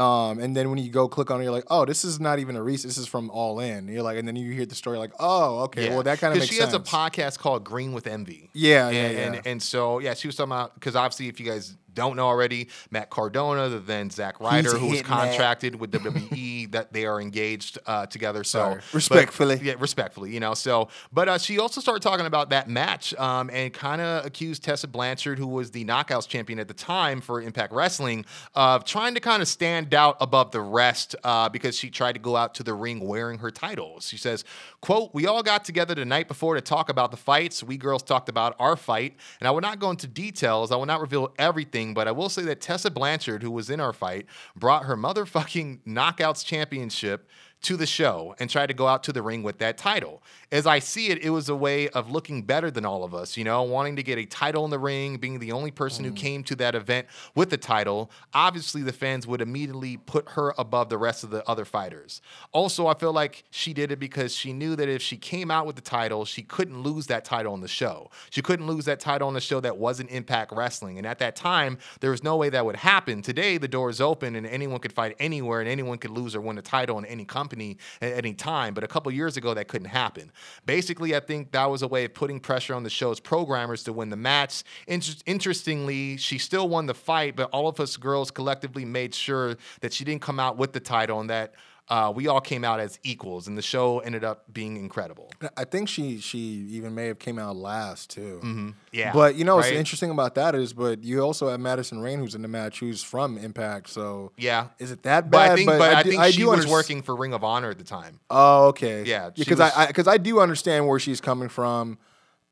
Um, 0.00 0.38
and 0.38 0.56
then 0.56 0.70
when 0.70 0.78
you 0.78 0.90
go 0.90 1.08
click 1.08 1.30
on 1.30 1.40
it, 1.40 1.44
you're 1.44 1.52
like, 1.52 1.64
oh, 1.68 1.84
this 1.84 2.04
is 2.04 2.20
not 2.20 2.38
even 2.38 2.54
a 2.56 2.62
recent. 2.62 2.90
This 2.90 2.96
is 2.96 3.06
from 3.08 3.28
All 3.30 3.58
In. 3.58 3.78
And 3.78 3.88
you're 3.90 4.02
like, 4.02 4.18
and 4.18 4.26
then 4.26 4.36
you 4.36 4.52
hear 4.52 4.64
the 4.64 4.74
story, 4.76 4.98
like, 4.98 5.12
oh, 5.18 5.64
okay, 5.64 5.86
Yeah. 5.86 5.94
well, 5.94 6.04
that 6.04 6.20
kind 6.20 6.32
of 6.32 6.38
makes 6.38 6.50
she 6.50 6.58
sense. 6.58 6.72
has 6.72 6.80
a 6.80 6.82
podcast 6.82 7.38
called 7.38 7.64
Green 7.64 7.92
with 7.92 8.06
Envy. 8.06 8.50
Yeah, 8.54 8.88
yeah, 8.88 9.00
and, 9.00 9.14
yeah. 9.14 9.22
And, 9.24 9.46
and 9.46 9.62
so 9.62 9.98
yeah, 9.98 10.14
she 10.14 10.28
was 10.28 10.36
talking 10.36 10.52
about 10.52 10.74
because 10.74 10.94
obviously 10.94 11.28
if 11.28 11.40
you 11.40 11.46
guys 11.46 11.76
don't 11.94 12.16
know 12.16 12.26
already, 12.26 12.68
Matt 12.90 13.10
Cardona, 13.10 13.68
then 13.80 14.10
Zack 14.10 14.40
Ryder, 14.40 14.70
who 14.76 14.86
was 14.86 14.98
hitting 14.98 15.10
that. 15.10 15.28
contracted 15.28 15.74
with 15.76 15.90
WWE, 15.92 16.70
that 16.72 16.92
they 16.92 17.06
are 17.06 17.20
engaged 17.20 17.78
uh, 17.86 18.06
together. 18.06 18.44
So 18.44 18.58
Sorry. 18.58 18.74
but- 18.76 18.94
Respectfully. 18.94 19.60
yeah, 19.62 19.74
respectfully, 19.78 20.32
you 20.34 20.40
know. 20.40 20.54
So, 20.54 20.88
but 21.12 21.28
uh, 21.28 21.38
she 21.38 21.58
also 21.58 21.80
started 21.80 22.02
talking 22.02 22.26
about 22.26 22.50
that 22.50 22.68
match 22.68 23.14
um, 23.14 23.50
and 23.52 23.72
kind 23.72 24.00
of 24.00 24.26
accused 24.26 24.62
Tessa 24.62 24.88
Blanchard, 24.88 25.38
who 25.38 25.46
was 25.46 25.70
the 25.70 25.84
Knockouts 25.84 26.28
champion 26.28 26.58
at 26.58 26.68
the 26.68 26.74
time 26.74 27.20
for 27.20 27.40
Impact 27.40 27.72
Wrestling, 27.72 28.24
of 28.54 28.84
trying 28.84 29.14
to 29.14 29.20
kind 29.20 29.40
of 29.42 29.48
stand 29.48 29.94
out 29.94 30.16
above 30.20 30.50
the 30.50 30.60
rest 30.60 31.16
uh, 31.24 31.48
because 31.48 31.76
she 31.76 31.90
tried 31.90 32.12
to 32.12 32.18
go 32.20 32.36
out 32.36 32.54
to 32.56 32.62
the 32.62 32.74
ring 32.74 33.00
wearing 33.00 33.38
her 33.38 33.50
titles. 33.50 34.06
She 34.08 34.16
says, 34.16 34.44
"quote 34.80 35.14
We 35.14 35.26
all 35.26 35.42
got 35.42 35.64
together 35.64 35.94
the 35.94 36.04
night 36.04 36.28
before 36.28 36.54
to 36.54 36.60
talk 36.60 36.88
about 36.88 37.10
the 37.10 37.16
fights. 37.16 37.62
We 37.62 37.76
girls 37.76 38.02
talked 38.02 38.28
about 38.28 38.54
our 38.58 38.76
fight, 38.76 39.16
and 39.40 39.48
I 39.48 39.50
will 39.50 39.60
not 39.60 39.78
go 39.78 39.90
into 39.90 40.06
details. 40.06 40.70
I 40.72 40.76
will 40.76 40.86
not 40.86 41.00
reveal 41.00 41.32
everything, 41.38 41.79
but 41.94 42.06
I 42.06 42.12
will 42.12 42.28
say 42.28 42.42
that 42.42 42.60
Tessa 42.60 42.90
Blanchard, 42.90 43.42
who 43.42 43.50
was 43.50 43.70
in 43.70 43.80
our 43.80 43.92
fight, 43.92 44.26
brought 44.54 44.84
her 44.84 44.96
motherfucking 44.96 45.80
Knockouts 45.86 46.44
championship." 46.44 47.28
to 47.62 47.76
the 47.76 47.86
show 47.86 48.34
and 48.38 48.48
tried 48.48 48.68
to 48.68 48.74
go 48.74 48.86
out 48.86 49.02
to 49.04 49.12
the 49.12 49.22
ring 49.22 49.42
with 49.42 49.58
that 49.58 49.76
title. 49.76 50.22
As 50.52 50.66
I 50.66 50.80
see 50.80 51.10
it, 51.10 51.22
it 51.22 51.30
was 51.30 51.48
a 51.48 51.54
way 51.54 51.88
of 51.90 52.10
looking 52.10 52.42
better 52.42 52.72
than 52.72 52.84
all 52.84 53.04
of 53.04 53.14
us, 53.14 53.36
you 53.36 53.44
know, 53.44 53.62
wanting 53.62 53.94
to 53.94 54.02
get 54.02 54.18
a 54.18 54.24
title 54.24 54.64
in 54.64 54.70
the 54.72 54.80
ring, 54.80 55.16
being 55.16 55.38
the 55.38 55.52
only 55.52 55.70
person 55.70 56.04
who 56.04 56.10
mm. 56.10 56.16
came 56.16 56.42
to 56.44 56.56
that 56.56 56.74
event 56.74 57.06
with 57.36 57.50
the 57.50 57.56
title. 57.56 58.10
Obviously, 58.34 58.82
the 58.82 58.92
fans 58.92 59.28
would 59.28 59.40
immediately 59.40 59.96
put 59.96 60.30
her 60.30 60.52
above 60.58 60.88
the 60.88 60.98
rest 60.98 61.22
of 61.22 61.30
the 61.30 61.48
other 61.48 61.64
fighters. 61.64 62.20
Also, 62.50 62.88
I 62.88 62.94
feel 62.94 63.12
like 63.12 63.44
she 63.50 63.72
did 63.72 63.92
it 63.92 64.00
because 64.00 64.34
she 64.34 64.52
knew 64.52 64.74
that 64.74 64.88
if 64.88 65.00
she 65.00 65.16
came 65.16 65.52
out 65.52 65.66
with 65.66 65.76
the 65.76 65.82
title, 65.82 66.24
she 66.24 66.42
couldn't 66.42 66.82
lose 66.82 67.06
that 67.06 67.24
title 67.24 67.52
on 67.52 67.60
the 67.60 67.68
show. 67.68 68.10
She 68.30 68.42
couldn't 68.42 68.66
lose 68.66 68.86
that 68.86 68.98
title 68.98 69.28
on 69.28 69.34
the 69.34 69.40
show 69.40 69.60
that 69.60 69.76
wasn't 69.76 70.10
Impact 70.10 70.50
Wrestling. 70.50 70.98
And 70.98 71.06
at 71.06 71.20
that 71.20 71.36
time, 71.36 71.78
there 72.00 72.10
was 72.10 72.24
no 72.24 72.36
way 72.36 72.50
that 72.50 72.66
would 72.66 72.74
happen. 72.74 73.22
Today, 73.22 73.56
the 73.56 73.68
door 73.68 73.88
is 73.88 74.00
open 74.00 74.34
and 74.34 74.44
anyone 74.48 74.80
could 74.80 74.92
fight 74.92 75.14
anywhere 75.20 75.60
and 75.60 75.68
anyone 75.68 75.98
could 75.98 76.10
lose 76.10 76.34
or 76.34 76.40
win 76.40 76.58
a 76.58 76.62
title 76.62 76.98
in 76.98 77.04
any 77.04 77.24
company 77.24 77.78
at 78.02 78.14
any 78.14 78.34
time. 78.34 78.74
But 78.74 78.82
a 78.82 78.88
couple 78.88 79.12
years 79.12 79.36
ago, 79.36 79.54
that 79.54 79.68
couldn't 79.68 79.90
happen. 79.90 80.32
Basically, 80.66 81.14
I 81.14 81.20
think 81.20 81.52
that 81.52 81.70
was 81.70 81.82
a 81.82 81.88
way 81.88 82.04
of 82.04 82.14
putting 82.14 82.40
pressure 82.40 82.74
on 82.74 82.82
the 82.82 82.90
show's 82.90 83.20
programmers 83.20 83.82
to 83.84 83.92
win 83.92 84.10
the 84.10 84.16
match. 84.16 84.62
Inter- 84.86 85.14
interestingly, 85.26 86.16
she 86.16 86.38
still 86.38 86.68
won 86.68 86.86
the 86.86 86.94
fight, 86.94 87.36
but 87.36 87.50
all 87.50 87.68
of 87.68 87.80
us 87.80 87.96
girls 87.96 88.30
collectively 88.30 88.84
made 88.84 89.14
sure 89.14 89.56
that 89.80 89.92
she 89.92 90.04
didn't 90.04 90.22
come 90.22 90.40
out 90.40 90.56
with 90.56 90.72
the 90.72 90.80
title 90.80 91.20
and 91.20 91.30
that 91.30 91.54
uh, 91.90 92.12
we 92.14 92.28
all 92.28 92.40
came 92.40 92.62
out 92.64 92.78
as 92.78 92.98
equals. 93.02 93.48
And 93.48 93.58
the 93.58 93.62
show 93.62 93.98
ended 93.98 94.22
up 94.22 94.44
being 94.52 94.76
incredible. 94.76 95.30
I 95.56 95.64
think 95.64 95.88
she 95.88 96.18
she 96.20 96.38
even 96.38 96.94
may 96.94 97.06
have 97.08 97.18
came 97.18 97.36
out 97.38 97.56
last 97.56 98.10
too. 98.10 98.38
Mm-hmm. 98.42 98.70
Yeah, 98.92 99.12
But 99.12 99.34
you 99.34 99.44
know 99.44 99.56
what's 99.56 99.68
right? 99.68 99.76
interesting 99.76 100.10
about 100.10 100.36
that 100.36 100.54
is, 100.54 100.72
but 100.72 101.02
you 101.02 101.20
also 101.20 101.48
have 101.48 101.58
Madison 101.58 102.00
Rayne 102.00 102.20
who's 102.20 102.34
in 102.36 102.42
the 102.42 102.48
match, 102.48 102.78
who's 102.80 103.02
from 103.02 103.36
Impact. 103.38 103.88
So 103.90 104.30
Yeah. 104.36 104.68
is 104.78 104.92
it 104.92 105.02
that 105.02 105.30
But 105.30 105.38
bad? 105.38 105.50
I 105.50 105.54
think, 105.56 105.66
but 105.68 105.80
I, 105.94 106.02
do- 106.04 106.10
think 106.10 106.24
she 106.26 106.38
do 106.42 106.48
was 106.50 106.64
underst- 106.64 106.70
working 106.70 107.02
for 107.02 107.16
Ring 107.16 107.34
of 107.34 107.42
Honor 107.42 107.70
at 107.70 107.78
the 107.78 107.84
time. 107.84 108.20
Oh, 108.30 108.68
okay. 108.68 109.02
Yeah, 109.04 109.30
because 109.30 109.58
was- 109.58 109.72
I 109.76 109.86
because 109.88 110.06
I, 110.06 110.16
do 110.18 110.38
understand 110.40 110.86
where 110.86 111.00
she's 111.00 111.20
coming 111.20 111.48
from. 111.48 111.98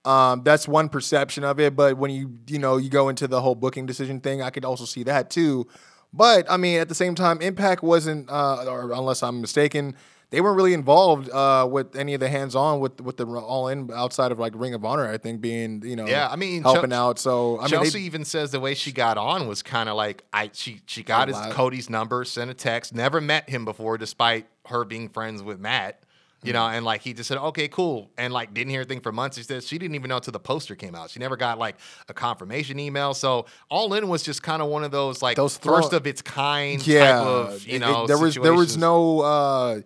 Um, 0.05 0.43
that's 0.43 0.67
one 0.67 0.89
perception 0.89 1.45
of 1.45 1.61
it, 1.61 1.77
but 1.77 1.97
when 1.99 2.11
you 2.11 2.39
you 2.47 2.59
know 2.59 2.77
you 2.77 2.89
go 2.89 3.09
into 3.09 3.29
the 3.29 3.41
whole 3.41 3.55
booking 3.55 3.85
decision 3.87 4.21
thing, 4.21 4.41
I 4.43 4.51
could 4.51 4.65
also 4.65 4.85
see 4.85 5.03
that 5.05 5.29
too. 5.31 5.67
But 6.13 6.51
I 6.51 6.57
mean, 6.57 6.79
at 6.79 6.89
the 6.89 6.95
same 6.95 7.15
time, 7.15 7.41
Impact 7.41 7.83
wasn't, 7.83 8.31
uh, 8.31 8.65
or 8.67 8.93
unless 8.93 9.23
I'm 9.23 9.41
mistaken, 9.41 9.95
they 10.31 10.41
weren't 10.41 10.57
really 10.57 10.75
involved 10.75 11.31
uh, 11.31 11.67
with 11.71 11.97
any 11.97 12.13
of 12.13 12.21
the 12.21 12.29
hands-on 12.29 12.81
with 12.81 13.01
with 13.01 13.17
the 13.17 13.27
all 13.27 13.69
in 13.69 13.91
outside 13.93 14.31
of 14.31 14.39
like 14.39 14.53
Ring 14.55 14.75
of 14.75 14.85
Honor. 14.85 15.09
I 15.09 15.17
think 15.17 15.41
being 15.41 15.83
you 15.85 15.97
know 15.97 16.07
Yeah, 16.07 16.29
I 16.31 16.37
mean, 16.37 16.63
helping 16.63 16.91
Chel- 16.91 17.09
out. 17.09 17.19
So 17.19 17.59
I 17.59 17.63
mean, 17.63 17.71
Chelsea 17.71 17.99
they, 17.99 18.05
even 18.05 18.25
says 18.25 18.51
the 18.51 18.61
way 18.61 18.75
she 18.75 18.93
got 18.93 19.17
on 19.17 19.49
was 19.49 19.63
kind 19.63 19.89
of 19.89 19.97
like 19.97 20.25
I 20.33 20.51
she 20.53 20.81
she 20.87 21.03
got 21.03 21.29
his. 21.29 21.37
Cody's 21.51 21.89
number, 21.89 22.25
sent 22.25 22.51
a 22.51 22.55
text, 22.55 22.95
never 22.95 23.21
met 23.21 23.49
him 23.49 23.65
before, 23.65 23.97
despite 23.97 24.47
her 24.67 24.85
being 24.85 25.09
friends 25.09 25.43
with 25.43 25.61
Matt. 25.61 26.03
You 26.45 26.53
know, 26.53 26.69
and 26.69 26.85
like 26.85 27.01
he 27.01 27.15
just 27.15 27.27
said, 27.27 27.39
okay, 27.39 27.67
cool, 27.67 28.11
and 28.17 28.33
like 28.33 28.55
didn't 28.55 28.71
hear 28.71 28.81
anything 28.81 29.01
for 29.01 29.11
months. 29.11 29.37
She 29.37 29.43
said 29.43 29.65
she 29.65 29.77
didn't 29.77 29.97
even 29.97 30.09
know 30.09 30.17
until 30.17 30.31
the 30.31 30.39
poster 30.39 30.77
came 30.77 30.95
out. 30.95 31.11
She 31.11 31.19
never 31.19 31.37
got 31.37 31.59
like 31.59 31.75
a 32.09 32.15
confirmation 32.15 32.79
email. 32.79 33.13
So 33.13 33.47
all 33.69 33.93
in 33.95 34.09
was 34.09 34.23
just 34.23 34.41
kind 34.41 34.63
of 34.63 34.69
one 34.69 34.85
of 34.85 34.93
those 34.93 35.21
like 35.21 35.37
Those 35.37 35.57
throw- 35.57 35.77
first 35.79 35.93
of 35.93 36.07
its 36.07 36.23
kind 36.23 36.87
yeah, 36.87 37.01
type 37.19 37.27
of 37.27 37.67
you 37.67 37.77
it- 37.77 37.79
know. 37.81 38.05
it- 38.05 38.07
there 38.07 38.19
was 38.19 38.37
there 38.37 38.55
was 38.55 38.77
no 38.77 39.21
uh, 39.21 39.81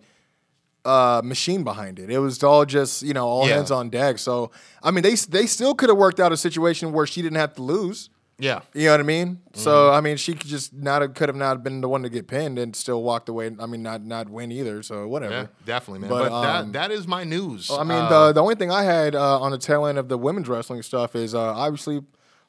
uh, 0.85 1.21
machine 1.23 1.63
behind 1.63 1.97
it. 1.97 2.11
It 2.11 2.19
was 2.19 2.43
all 2.43 2.65
just 2.65 3.01
you 3.01 3.13
know 3.13 3.27
all 3.27 3.47
Yeah. 3.47 3.55
hands 3.55 3.71
on 3.71 3.89
deck. 3.89 4.19
So 4.19 4.51
I 4.83 4.91
mean, 4.91 5.01
they 5.01 5.15
they 5.15 5.47
still 5.47 5.73
could 5.73 5.89
have 5.89 5.97
worked 5.97 6.19
out 6.19 6.31
a 6.31 6.37
situation 6.37 6.91
where 6.93 7.07
she 7.07 7.23
didn't 7.23 7.37
have 7.39 7.55
to 7.55 7.63
lose. 7.63 8.09
Yeah. 8.39 8.61
You 8.73 8.85
know 8.85 8.91
what 8.91 8.99
I 8.99 9.03
mean? 9.03 9.39
So 9.53 9.71
Mm-hmm. 9.71 9.95
I 9.95 10.01
mean, 10.01 10.17
she 10.17 10.33
could 10.33 10.49
just 10.49 10.73
not 10.73 11.01
have, 11.01 11.13
could 11.13 11.29
have 11.29 11.35
not 11.35 11.63
been 11.63 11.81
the 11.81 11.87
one 11.87 12.03
to 12.03 12.09
get 12.09 12.27
pinned 12.27 12.57
and 12.57 12.75
still 12.75 13.01
walked 13.03 13.29
away. 13.29 13.51
I 13.59 13.65
mean, 13.65 13.83
not 13.83 14.03
not 14.03 14.27
win 14.29 14.51
either. 14.51 14.81
So 14.83 15.07
whatever. 15.07 15.33
Yeah, 15.33 15.47
definitely, 15.65 15.99
man. 16.01 16.09
But, 16.09 16.29
But, 16.29 16.31
um, 16.33 16.71
that 16.71 16.89
that 16.89 16.91
is 16.91 17.07
my 17.07 17.23
news. 17.23 17.69
I 17.71 17.83
mean, 17.83 17.97
Uh, 17.97 18.09
the 18.27 18.33
the 18.33 18.41
only 18.41 18.55
thing 18.55 18.71
I 18.71 18.83
had 18.83 19.15
uh, 19.15 19.39
on 19.39 19.51
the 19.51 19.57
tail 19.57 19.85
end 19.85 19.97
of 19.97 20.09
the 20.09 20.17
women's 20.17 20.47
wrestling 20.49 20.81
stuff 20.81 21.15
is 21.15 21.33
uh, 21.35 21.39
obviously 21.41 22.01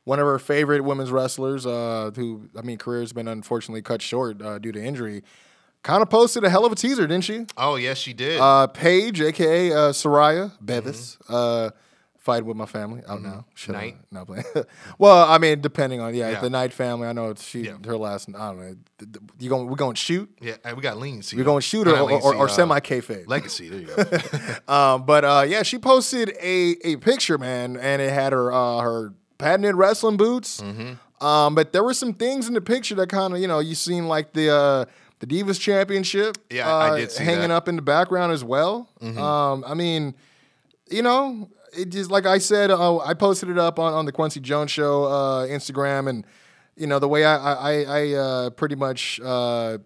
one 0.05 0.19
of 0.19 0.27
her 0.27 0.39
favorite 0.39 0.83
women's 0.85 1.11
wrestlers, 1.11 1.65
uh, 1.67 2.11
who 2.17 2.49
I 2.59 2.63
mean, 2.63 2.79
career 2.79 3.01
has 3.01 3.13
been 3.13 3.29
unfortunately 3.29 3.83
cut 3.83 4.03
short 4.03 4.41
uh, 4.43 4.59
due 4.59 4.73
to 4.73 4.83
injury, 4.83 5.23
kind 5.83 6.03
of 6.03 6.11
posted 6.11 6.45
a 6.45 6.51
hell 6.51 6.65
of 6.67 6.73
a 6.73 6.75
teaser, 6.77 7.07
didn't 7.07 7.25
she? 7.25 7.47
Oh 7.57 7.77
yes, 7.77 7.99
she 7.99 8.13
did. 8.15 8.41
Uh, 8.41 8.67
Paige, 8.67 9.21
aka 9.21 9.73
uh, 9.73 9.77
Saraya 9.93 10.53
Bevis, 10.61 11.17
uh, 11.29 11.71
fight 12.25 12.45
with 12.45 12.57
my 12.57 12.65
family 12.65 13.03
out 13.07 13.21
now. 13.21 13.45
Shut 13.55 13.75
Knight? 13.77 13.97
up. 14.01 14.07
No 14.11 14.25
playing. 14.25 14.45
well, 14.99 15.29
I 15.31 15.37
mean, 15.39 15.61
depending 15.61 16.01
on 16.01 16.15
yeah, 16.15 16.31
Yeah. 16.31 16.41
the 16.41 16.49
Knight 16.49 16.73
family. 16.73 17.07
I 17.07 17.13
know 17.13 17.29
it's 17.31 17.45
she 17.47 17.61
Yeah. 17.67 17.77
her 17.85 17.97
last. 17.99 18.29
I 18.31 18.33
don't 18.51 18.59
know. 18.59 18.77
You 19.39 19.49
going? 19.51 19.67
We're 19.69 19.77
going 19.77 19.95
to 19.95 20.01
shoot. 20.01 20.29
yeah, 20.41 20.57
we 20.75 20.81
got 20.81 20.97
leniency. 20.97 21.37
We're 21.37 21.45
going 21.45 21.61
to 21.61 21.67
shoot 21.67 21.87
or, 21.87 21.93
Not 21.93 22.11
or, 22.11 22.21
or, 22.23 22.35
or 22.37 22.45
uh, 22.47 22.49
semi 22.49 22.81
kayfabe. 22.81 23.29
Legacy. 23.29 23.69
There 23.69 23.81
you 23.81 23.87
go. 23.87 24.19
Um, 24.75 25.05
but 25.05 25.25
uh, 25.25 25.45
yeah, 25.47 25.63
she 25.63 25.79
posted 25.79 26.31
a 26.41 26.77
a 26.85 26.97
picture, 26.97 27.37
man, 27.37 27.77
and 27.77 28.01
it 28.01 28.11
had 28.13 28.33
her 28.33 28.51
uh, 28.53 28.79
her 28.81 29.13
patented 29.39 29.75
wrestling 29.75 30.17
boots. 30.17 30.61
Mm-hmm. 30.63 31.25
Um, 31.25 31.55
but 31.55 31.73
there 31.73 31.85
were 31.85 31.95
some 31.95 32.15
things 32.15 32.49
in 32.49 32.55
the 32.55 32.61
picture 32.61 32.95
that 32.97 33.09
kind 33.11 33.35
of 33.35 33.41
you 33.41 33.47
know 33.49 33.59
you 33.59 33.75
seen 33.75 34.09
like 34.09 34.33
the 34.33 34.49
uh, 34.51 34.85
the 35.21 35.27
Divas 35.27 35.61
Championship. 35.61 36.39
Yeah, 36.51 36.73
I- 36.75 36.87
I 36.87 36.91
uh, 36.91 36.97
did 36.97 37.13
see 37.13 37.25
hanging 37.25 37.41
that. 37.41 37.45
Mm-hmm. 37.49 37.53
up 37.53 37.69
in 37.69 37.77
the 37.77 37.83
background 37.83 38.33
as 38.33 38.43
well. 38.43 38.89
Um, 39.03 39.65
I 39.67 39.75
mean, 39.75 40.15
you 40.91 41.03
know, 41.03 41.49
it 41.77 41.91
just 41.91 42.11
like 42.11 42.27
I 42.27 42.39
said, 42.39 42.71
uh, 42.71 42.99
I 42.99 43.15
posted 43.15 43.49
it 43.49 43.59
up 43.59 43.79
on, 43.79 43.93
on 43.93 44.05
the 44.07 44.13
Quincy 44.13 44.41
Jones 44.41 44.71
Show 44.71 45.05
uh, 45.05 45.47
Instagram, 45.47 46.09
and 46.09 46.27
you 46.77 46.87
know 46.87 46.99
the 46.99 47.09
way 47.09 47.25
I 47.25 47.37
I, 47.37 47.83
I, 47.85 48.13
uh, 48.13 48.51
pretty 48.51 48.75
much 48.77 49.21
uh, 49.25 49.79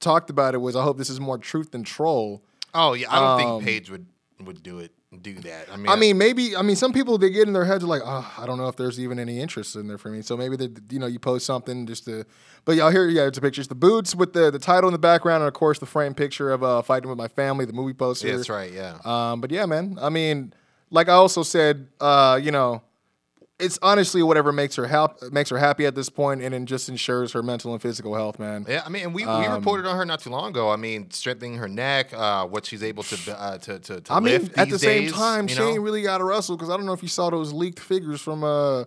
talked 0.00 0.30
about 0.30 0.54
it 0.54 0.58
was 0.58 0.76
I 0.76 0.82
hope 0.82 0.98
this 0.98 1.10
is 1.10 1.20
more 1.20 1.38
truth 1.38 1.70
than 1.70 1.82
troll. 1.84 2.42
oh 2.74 2.92
yeah, 2.94 3.06
I 3.10 3.18
don't 3.18 3.40
Um, 3.40 3.60
think 3.62 3.64
Paige 3.64 3.90
would 3.90 4.06
would 4.44 4.62
do 4.62 4.78
it. 4.80 4.92
Do 5.22 5.32
that. 5.34 5.68
I 5.72 5.76
mean, 5.76 5.88
I 5.88 5.96
mean, 5.96 6.18
maybe. 6.18 6.54
I 6.56 6.60
mean, 6.62 6.76
some 6.76 6.92
people 6.92 7.16
they 7.16 7.30
get 7.30 7.46
in 7.46 7.54
their 7.54 7.64
heads 7.64 7.82
like, 7.84 8.02
oh, 8.04 8.34
I 8.36 8.44
don't 8.44 8.58
know 8.58 8.68
if 8.68 8.76
there's 8.76 9.00
even 9.00 9.18
any 9.18 9.40
interest 9.40 9.74
in 9.74 9.86
there 9.86 9.96
for 9.96 10.10
me. 10.10 10.20
So 10.20 10.36
maybe 10.36 10.56
they, 10.56 10.68
you 10.90 10.98
know, 10.98 11.06
you 11.06 11.18
post 11.18 11.46
something 11.46 11.86
just 11.86 12.04
to. 12.04 12.26
But 12.66 12.76
y'all 12.76 12.90
here, 12.90 13.08
yeah, 13.08 13.26
it's 13.26 13.38
a 13.38 13.40
picture. 13.40 13.62
It's 13.62 13.68
the 13.68 13.74
boots 13.76 14.14
with 14.14 14.34
the 14.34 14.50
the 14.50 14.58
title 14.58 14.88
in 14.88 14.92
the 14.92 14.98
background, 14.98 15.42
and 15.42 15.48
of 15.48 15.54
course 15.54 15.78
the 15.78 15.86
frame 15.86 16.12
picture 16.12 16.50
of 16.52 16.62
uh, 16.62 16.82
fighting 16.82 17.08
with 17.08 17.16
my 17.16 17.28
family, 17.28 17.64
the 17.64 17.72
movie 17.72 17.94
poster. 17.94 18.28
yeah, 18.28 18.36
that's 18.36 18.50
right. 18.50 18.70
Yeah. 18.70 18.98
Um, 19.06 19.40
but 19.40 19.50
yeah, 19.52 19.64
man. 19.64 19.96
I 20.02 20.10
mean, 20.10 20.52
like 20.90 21.08
I 21.08 21.12
also 21.14 21.42
said, 21.42 21.88
uh, 22.00 22.38
you 22.42 22.50
know, 22.50 22.82
it's 23.58 23.78
honestly 23.80 24.22
whatever 24.22 24.52
makes 24.52 24.76
her 24.76 24.86
help 24.86 25.22
makes 25.32 25.48
her 25.48 25.56
happy 25.56 25.86
at 25.86 25.94
this 25.94 26.10
point, 26.10 26.42
and 26.42 26.54
it 26.54 26.64
just 26.66 26.90
ensures 26.90 27.32
her 27.32 27.42
mental 27.42 27.72
and 27.72 27.80
physical 27.80 28.14
health, 28.14 28.38
man. 28.38 28.66
Yeah, 28.68 28.82
I 28.84 28.90
mean, 28.90 29.04
and 29.04 29.14
we, 29.14 29.24
we 29.24 29.30
Um, 29.30 29.54
reported 29.54 29.86
on 29.88 29.96
her 29.96 30.04
not 30.04 30.20
too 30.20 30.28
long 30.28 30.50
ago. 30.50 30.70
I 30.70 30.76
mean, 30.76 31.10
strengthening 31.10 31.56
her 31.56 31.66
neck, 31.68 32.12
uh, 32.12 32.46
what 32.46 32.66
she's 32.66 32.82
able 32.82 33.02
to 33.04 33.38
uh, 33.40 33.56
to 33.58 33.78
to, 33.78 34.00
to 34.02 34.12
I 34.12 34.20
mean, 34.20 34.34
at 34.56 34.68
the 34.68 34.72
these 34.72 34.80
same 34.82 35.10
time, 35.10 35.48
she 35.48 35.58
know? 35.58 35.68
ain't 35.70 35.80
really 35.80 36.02
got 36.02 36.18
to 36.18 36.24
wrestle 36.24 36.56
because 36.56 36.68
I 36.68 36.76
don't 36.76 36.84
know 36.84 36.92
if 36.92 37.02
you 37.02 37.08
saw 37.08 37.30
those 37.30 37.52
leaked 37.54 37.80
figures 37.80 38.20
from 38.20 38.44
uh, 38.44 38.84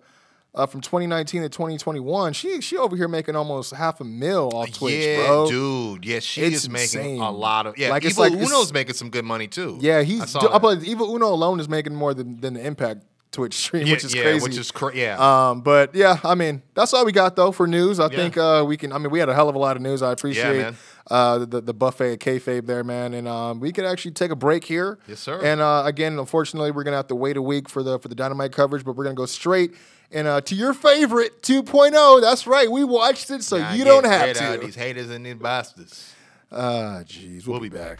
uh 0.59 0.65
from 0.65 0.81
2019 0.81 1.41
to 1.43 1.49
2021. 1.49 2.33
She 2.33 2.61
she 2.61 2.77
over 2.77 2.95
here 2.95 3.07
making 3.07 3.35
almost 3.35 3.73
half 3.73 4.01
a 4.01 4.03
mil 4.03 4.49
off 4.53 4.71
Twitch, 4.71 5.05
yeah, 5.05 5.25
bro. 5.27 5.47
dude. 5.49 6.05
Yeah, 6.05 6.19
she 6.19 6.41
It's 6.41 6.57
is 6.65 6.69
making 6.69 6.99
insane. 6.99 7.21
a 7.21 7.31
lot 7.31 7.65
of. 7.67 7.77
Yeah, 7.77 7.89
Like, 7.89 8.05
Evil 8.05 8.23
like- 8.29 8.33
Uno's 8.33 8.73
making 8.73 8.95
some 8.95 9.09
good 9.09 9.25
money 9.25 9.47
too. 9.47 9.77
Yeah, 9.81 9.97
I 9.99 10.03
he's 10.03 10.33
do- 10.33 10.47
that. 10.47 10.61
but 10.61 10.83
Evil 10.83 11.15
Uno 11.15 11.27
alone 11.27 11.59
is 11.59 11.69
making 11.69 11.95
more 11.95 12.13
than 12.13 12.39
than 12.41 12.53
the 12.55 12.65
Impact 12.65 13.03
Twitch 13.31 13.53
stream, 13.53 13.85
yeah, 13.85 13.93
which 13.93 14.03
is 14.03 14.15
yeah, 14.15 14.23
crazy. 14.23 14.43
Which 14.43 14.57
is 14.57 14.71
cra- 14.71 14.95
yeah. 14.95 15.15
Um, 15.49 15.61
but 15.61 15.93
yeah, 15.93 16.17
I 16.23 16.33
mean, 16.33 16.63
that's 16.73 16.93
all 16.95 17.05
we 17.05 17.11
got 17.11 17.35
though 17.35 17.51
for 17.51 17.67
news. 17.67 17.99
I 17.99 18.05
Yeah. 18.09 18.17
think 18.17 18.37
uh, 18.37 18.65
we 18.67 18.75
can. 18.75 18.91
I 18.91 18.97
mean, 18.97 19.11
we 19.11 19.19
had 19.19 19.29
a 19.29 19.35
hell 19.35 19.49
of 19.49 19.55
a 19.55 19.59
lot 19.59 19.75
of 19.75 19.83
news. 19.83 20.01
I 20.01 20.11
appreciate 20.11 20.73
uh, 21.11 21.37
the 21.45 21.61
the 21.61 21.73
buffet 21.73 22.13
of 22.13 22.19
kayfabe 22.19 22.65
there, 22.65 22.83
man. 22.83 23.13
And 23.13 23.27
um, 23.27 23.59
we 23.59 23.71
could 23.71 23.85
actually 23.85 24.11
take 24.11 24.31
a 24.31 24.35
break 24.35 24.63
here. 24.63 24.97
Yes, 25.07 25.19
sir. 25.19 25.39
And 25.43 25.61
uh, 25.61 25.83
again, 25.85 26.17
unfortunately, 26.17 26.71
we're 26.71 26.83
gonna 26.83 26.97
have 26.97 27.07
to 27.09 27.15
wait 27.15 27.37
a 27.37 27.41
week 27.41 27.69
for 27.69 27.83
the 27.83 27.99
for 27.99 28.07
the 28.07 28.15
dynamite 28.15 28.51
coverage, 28.51 28.83
but 28.83 28.95
we're 28.95 29.03
gonna 29.03 29.13
go 29.15 29.27
straight. 29.27 29.75
And 30.11 30.27
uh, 30.27 30.41
to 30.41 30.55
your 30.55 30.73
favorite 30.73 31.43
2.0, 31.43 32.21
that's 32.21 32.47
right. 32.47 32.69
We 32.69 32.83
watched 32.83 33.29
it, 33.29 33.43
so 33.43 33.57
you 33.73 33.83
don't 33.83 34.05
have 34.05 34.33
get 34.33 34.41
out 34.41 34.59
to. 34.59 34.65
These 34.65 34.75
haters 34.75 35.09
and 35.11 35.23
these 35.25 35.35
bastards. 35.35 36.13
Ah, 36.51 37.01
jeez, 37.05 37.45
we'll, 37.45 37.59
We'll 37.59 37.61
be 37.61 37.69
be 37.69 37.77
back. 37.77 37.99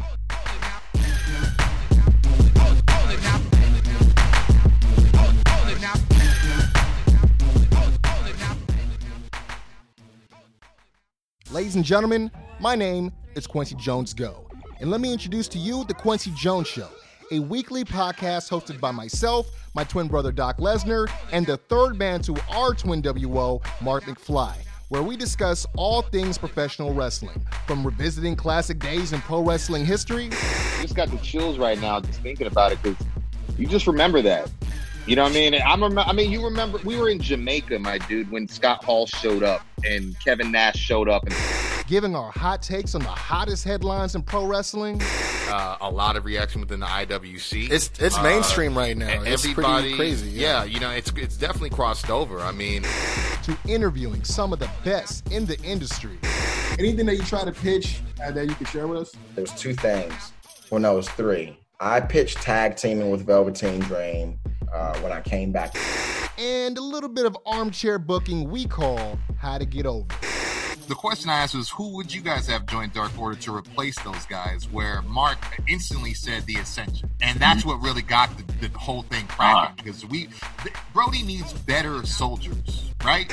Hold 0.00 0.18
it 0.30 0.40
now. 0.62 0.80
Hold 2.62 2.90
hold 2.90 3.10
it 3.10 3.20
now. 5.80 5.92
Hold 8.06 8.26
it 8.28 8.38
now. 8.40 8.56
Ladies 11.50 11.76
and 11.76 11.84
gentlemen, 11.84 12.30
my 12.58 12.74
name 12.74 13.12
is 13.34 13.46
Quincy 13.46 13.74
Jones 13.74 14.14
Go. 14.14 14.46
And 14.80 14.90
let 14.90 15.02
me 15.02 15.12
introduce 15.12 15.46
to 15.48 15.58
you 15.58 15.84
The 15.84 15.92
Quincy 15.94 16.32
Jones 16.34 16.68
Show, 16.68 16.88
a 17.32 17.40
weekly 17.40 17.82
podcast 17.82 18.50
hosted 18.50 18.78
by 18.78 18.90
myself, 18.90 19.48
my 19.74 19.82
twin 19.84 20.06
brother 20.06 20.30
Doc 20.30 20.58
Lesnar, 20.58 21.10
and 21.32 21.46
the 21.46 21.56
third 21.56 21.98
man 21.98 22.20
to 22.22 22.36
our 22.50 22.74
twin 22.74 23.00
WO, 23.00 23.60
Mark 23.80 24.04
McFly, 24.04 24.54
where 24.90 25.02
we 25.02 25.16
discuss 25.16 25.66
all 25.76 26.02
things 26.02 26.36
professional 26.36 26.92
wrestling, 26.92 27.44
from 27.66 27.84
revisiting 27.84 28.36
classic 28.36 28.78
days 28.78 29.12
in 29.14 29.20
pro 29.22 29.42
wrestling 29.42 29.84
history 29.84 30.30
just 30.82 30.96
got 30.96 31.10
the 31.10 31.16
chills 31.18 31.58
right 31.58 31.80
now 31.80 32.00
just 32.00 32.20
thinking 32.20 32.46
about 32.46 32.72
it 32.72 32.82
because 32.82 33.06
you 33.56 33.66
just 33.66 33.86
remember 33.86 34.20
that. 34.20 34.50
You 35.06 35.16
know 35.16 35.24
what 35.24 35.32
I 35.32 35.34
mean? 35.34 35.54
I'm 35.66 35.82
rem- 35.82 35.98
I 35.98 36.12
mean, 36.12 36.30
you 36.30 36.44
remember 36.44 36.78
we 36.84 36.96
were 36.96 37.08
in 37.08 37.18
Jamaica, 37.20 37.78
my 37.80 37.98
dude, 37.98 38.30
when 38.30 38.46
Scott 38.46 38.84
Hall 38.84 39.06
showed 39.06 39.42
up 39.42 39.62
and 39.84 40.14
Kevin 40.24 40.52
Nash 40.52 40.76
showed 40.76 41.08
up, 41.08 41.24
and 41.26 41.34
giving 41.88 42.14
our 42.14 42.30
hot 42.30 42.62
takes 42.62 42.94
on 42.94 43.00
the 43.02 43.08
hottest 43.08 43.64
headlines 43.64 44.14
in 44.14 44.22
pro 44.22 44.44
wrestling. 44.46 45.00
Uh, 45.48 45.76
a 45.80 45.90
lot 45.90 46.16
of 46.16 46.24
reaction 46.24 46.60
within 46.60 46.78
the 46.80 46.86
IWC. 46.86 47.68
It's 47.68 47.90
it's 47.98 48.16
Uh, 48.16 48.22
mainstream 48.22 48.78
right 48.78 48.96
now. 48.96 49.22
It's 49.22 49.44
Everybody, 49.44 49.82
pretty 49.82 49.96
crazy. 49.96 50.30
Yeah. 50.30 50.62
you 50.62 50.78
know, 50.78 50.90
it's 50.90 51.10
it's 51.16 51.36
definitely 51.36 51.70
crossed 51.70 52.08
over. 52.08 52.38
I 52.40 52.52
mean, 52.52 52.84
to 52.84 53.56
interviewing 53.66 54.22
some 54.22 54.52
of 54.52 54.60
the 54.60 54.70
best 54.84 55.28
in 55.32 55.46
the 55.46 55.58
industry. 55.62 56.16
Anything 56.78 57.06
that 57.06 57.16
you 57.16 57.24
try 57.24 57.44
to 57.44 57.52
pitch 57.52 58.00
uh, 58.24 58.30
that 58.30 58.46
you 58.48 58.54
can 58.54 58.66
share 58.66 58.86
with 58.86 59.00
us? 59.00 59.12
There 59.34 59.42
was 59.42 59.52
two 59.60 59.74
things. 59.74 60.32
Well, 60.70 60.80
no, 60.80 60.92
it 60.92 60.96
was 60.96 61.08
three. 61.10 61.58
I 61.82 61.98
pitched 61.98 62.40
tag 62.40 62.76
teaming 62.76 63.10
with 63.10 63.26
Velveteen 63.26 63.80
Dream 63.80 64.38
uh, 64.72 64.96
when 65.00 65.10
I 65.10 65.20
came 65.20 65.50
back. 65.50 65.74
And 66.38 66.78
a 66.78 66.80
little 66.80 67.08
bit 67.08 67.26
of 67.26 67.36
armchair 67.44 67.98
booking 67.98 68.48
we 68.48 68.66
call 68.66 69.18
How 69.36 69.58
to 69.58 69.66
Get 69.66 69.84
Over. 69.84 70.06
the 70.86 70.94
question 70.94 71.28
I 71.28 71.40
asked 71.40 71.56
was, 71.56 71.70
who 71.70 71.96
would 71.96 72.14
you 72.14 72.20
guys 72.20 72.46
have 72.46 72.66
joined 72.66 72.92
Dark 72.92 73.18
Order 73.18 73.36
to 73.40 73.56
replace 73.56 73.98
those 74.04 74.24
guys? 74.26 74.70
Where 74.70 75.02
Mark 75.02 75.38
instantly 75.66 76.14
said 76.14 76.46
the 76.46 76.54
Ascension, 76.54 77.10
and 77.20 77.40
that's 77.40 77.64
what 77.64 77.82
really 77.82 78.02
got 78.02 78.30
the, 78.36 78.68
the 78.68 78.78
whole 78.78 79.02
thing 79.02 79.26
cracking. 79.26 79.74
Because 79.84 80.06
we, 80.06 80.28
Brody 80.92 81.24
needs 81.24 81.52
better 81.52 82.06
soldiers, 82.06 82.92
right? 83.04 83.28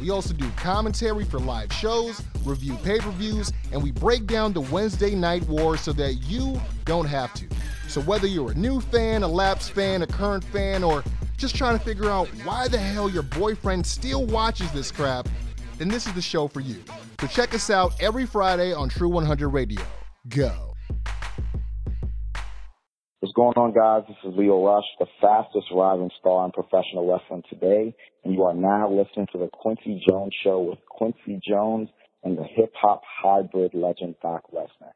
We 0.00 0.10
also 0.10 0.34
do 0.34 0.50
commentary 0.56 1.24
for 1.24 1.38
live 1.38 1.72
shows, 1.72 2.20
review 2.44 2.76
pay 2.82 2.98
per 2.98 3.10
views, 3.12 3.52
and 3.70 3.80
we 3.80 3.92
break 3.92 4.26
down 4.26 4.52
the 4.52 4.62
Wednesday 4.62 5.14
Night 5.14 5.46
War 5.48 5.76
so 5.76 5.92
that 5.92 6.14
you 6.14 6.60
don't 6.84 7.06
have 7.06 7.32
to. 7.34 7.46
So 7.88 8.00
whether 8.02 8.26
you're 8.26 8.50
a 8.50 8.54
new 8.54 8.80
fan, 8.80 9.22
a 9.22 9.28
lapsed 9.28 9.72
fan, 9.72 10.02
a 10.02 10.06
current 10.06 10.44
fan, 10.44 10.82
or 10.82 11.04
just 11.36 11.54
trying 11.54 11.78
to 11.78 11.84
figure 11.84 12.10
out 12.10 12.28
why 12.44 12.68
the 12.68 12.78
hell 12.78 13.08
your 13.08 13.22
boyfriend 13.22 13.86
still 13.86 14.26
watches 14.26 14.70
this 14.72 14.90
crap, 14.90 15.28
then 15.78 15.88
this 15.88 16.06
is 16.06 16.14
the 16.14 16.22
show 16.22 16.48
for 16.48 16.60
you. 16.60 16.82
So 17.20 17.26
check 17.26 17.54
us 17.54 17.70
out 17.70 17.94
every 18.00 18.26
Friday 18.26 18.72
on 18.72 18.88
True 18.88 19.08
100 19.08 19.48
Radio. 19.48 19.82
Go. 20.28 20.74
What's 23.20 23.32
going 23.32 23.56
on, 23.56 23.72
guys? 23.72 24.04
This 24.06 24.18
is 24.30 24.36
Lio 24.36 24.62
Rush, 24.62 24.84
the 24.98 25.06
fastest 25.18 25.68
rising 25.72 26.10
star 26.20 26.44
in 26.44 26.52
professional 26.52 27.10
wrestling 27.10 27.42
today, 27.48 27.94
and 28.22 28.34
you 28.34 28.42
are 28.42 28.52
now 28.52 28.90
listening 28.90 29.28
to 29.32 29.38
the 29.38 29.48
Quincy 29.50 30.04
Jones 30.06 30.34
Show 30.44 30.60
with 30.60 30.78
Quincy 30.90 31.40
Jones 31.42 31.88
and 32.22 32.36
the 32.36 32.44
hip 32.44 32.72
hop 32.80 33.00
hybrid 33.22 33.72
legend 33.72 34.16
Doc 34.20 34.42
Lesnar. 34.52 34.92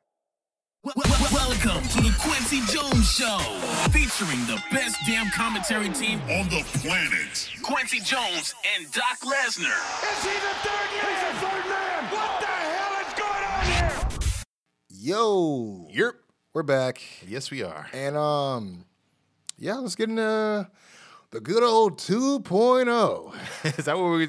Wel- 0.84 0.94
wel- 0.96 1.32
Welcome 1.32 1.82
to 1.88 2.00
the 2.02 2.14
Quincy 2.20 2.60
Jones 2.72 3.10
Show, 3.10 3.38
featuring 3.90 4.38
the 4.46 4.62
best 4.70 4.96
damn 5.06 5.28
commentary 5.30 5.88
team 5.88 6.20
on 6.30 6.48
the 6.48 6.62
planet. 6.78 7.50
Quincy 7.62 7.98
Jones 8.00 8.54
and 8.76 8.90
Doc 8.92 9.18
Lesnar. 9.24 9.74
Is 10.12 10.24
he 10.24 10.30
the 10.30 10.54
third 10.62 10.88
man? 10.94 11.04
He's 11.04 11.20
the 11.26 11.46
third 11.46 11.68
man. 11.68 12.04
What 12.12 12.40
the 12.40 12.46
hell 12.46 13.06
is 13.06 13.14
going 13.18 13.44
on 13.44 13.64
here? 13.66 14.44
Yo. 14.90 15.88
Yep. 15.90 16.14
We're 16.54 16.62
back. 16.62 17.02
Yes, 17.26 17.50
we 17.50 17.62
are. 17.64 17.88
And 17.92 18.16
um, 18.16 18.84
yeah, 19.58 19.74
let's 19.76 19.96
get 19.96 20.08
into 20.08 20.68
the 21.30 21.40
good 21.40 21.62
old 21.64 21.98
2.0. 21.98 23.34
Is 23.78 23.84
that 23.84 23.98
what 23.98 24.10
we? 24.12 24.28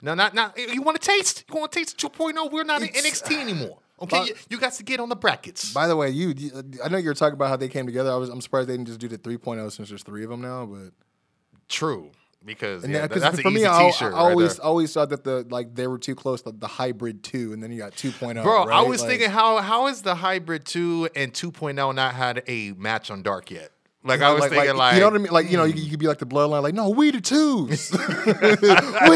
No, 0.00 0.14
not 0.14 0.32
not. 0.34 0.56
You 0.58 0.80
want 0.82 1.00
to 1.00 1.06
taste? 1.06 1.44
You 1.52 1.56
want 1.58 1.72
to 1.72 1.78
taste 1.80 1.98
2.0? 1.98 2.50
We're 2.52 2.64
not 2.64 2.82
in 2.82 2.88
NXT 2.88 3.36
anymore. 3.36 3.78
Okay, 4.00 4.18
But- 4.18 4.28
you, 4.28 4.34
you 4.50 4.58
got 4.58 4.72
to 4.74 4.82
get 4.82 5.00
on 5.00 5.08
the 5.08 5.16
brackets. 5.16 5.72
By 5.72 5.88
the 5.88 5.96
way, 5.96 6.10
you, 6.10 6.32
you- 6.36 6.52
I 6.84 6.88
know 6.88 6.98
you 6.98 7.08
were 7.08 7.14
talking 7.14 7.34
about 7.34 7.48
how 7.48 7.56
they 7.56 7.68
came 7.68 7.86
together. 7.86 8.10
I 8.12 8.16
was 8.16 8.28
I'm 8.28 8.40
surprised 8.40 8.68
they 8.68 8.74
didn't 8.76 8.86
just 8.88 9.00
do 9.00 9.08
the 9.08 9.18
3.0 9.18 9.70
since 9.72 9.88
there's 9.88 10.02
three 10.02 10.24
of 10.24 10.30
them 10.30 10.40
now. 10.40 10.66
But 10.66 10.92
True, 11.68 12.12
because 12.44 12.86
yeah, 12.86 13.00
that- 13.02 13.10
that- 13.10 13.20
that's 13.20 13.40
for 13.40 13.50
me, 13.50 13.56
easy 13.60 13.66
I, 13.66 13.90
T-shirt. 13.90 14.14
I 14.14 14.16
right 14.16 14.30
always 14.30 14.58
always 14.58 14.92
thought 14.92 15.10
that 15.10 15.24
the 15.24 15.44
like 15.50 15.74
they 15.74 15.86
were 15.86 15.98
too 15.98 16.14
close 16.14 16.40
to 16.42 16.52
the 16.52 16.66
hybrid 16.66 17.22
two, 17.22 17.52
and 17.52 17.62
then 17.62 17.70
you 17.72 17.78
got 17.78 17.92
2.0. 17.92 18.42
Bro, 18.42 18.68
I 18.68 18.82
was 18.82 19.00
Like, 19.02 19.10
thinking 19.10 19.30
how 19.30 19.58
how 19.58 19.88
is 19.88 20.02
the 20.02 20.14
hybrid 20.14 20.64
two 20.64 21.08
and 21.14 21.32
2.0 21.34 21.94
not 21.94 22.14
had 22.14 22.42
a 22.46 22.72
match 22.72 23.10
on 23.10 23.22
Dark 23.22 23.50
yet? 23.50 23.70
Like 24.04 24.20
I 24.22 24.32
was 24.32 24.46
thinking, 24.46 24.76
like, 24.76 24.94
you 24.94 25.00
know 25.00 25.06
what 25.06 25.14
I 25.16 25.18
mean? 25.18 25.32
Like 25.32 25.50
you 25.50 25.56
know, 25.56 25.64
you, 25.64 25.74
you 25.74 25.90
could 25.90 25.98
be 25.98 26.06
like 26.06 26.18
the 26.18 26.24
bloodline, 26.26 26.62
like 26.62 26.72
no, 26.72 26.88
we 26.90 27.10
the 27.10 27.20
twos, 27.20 27.90
we 27.92 27.98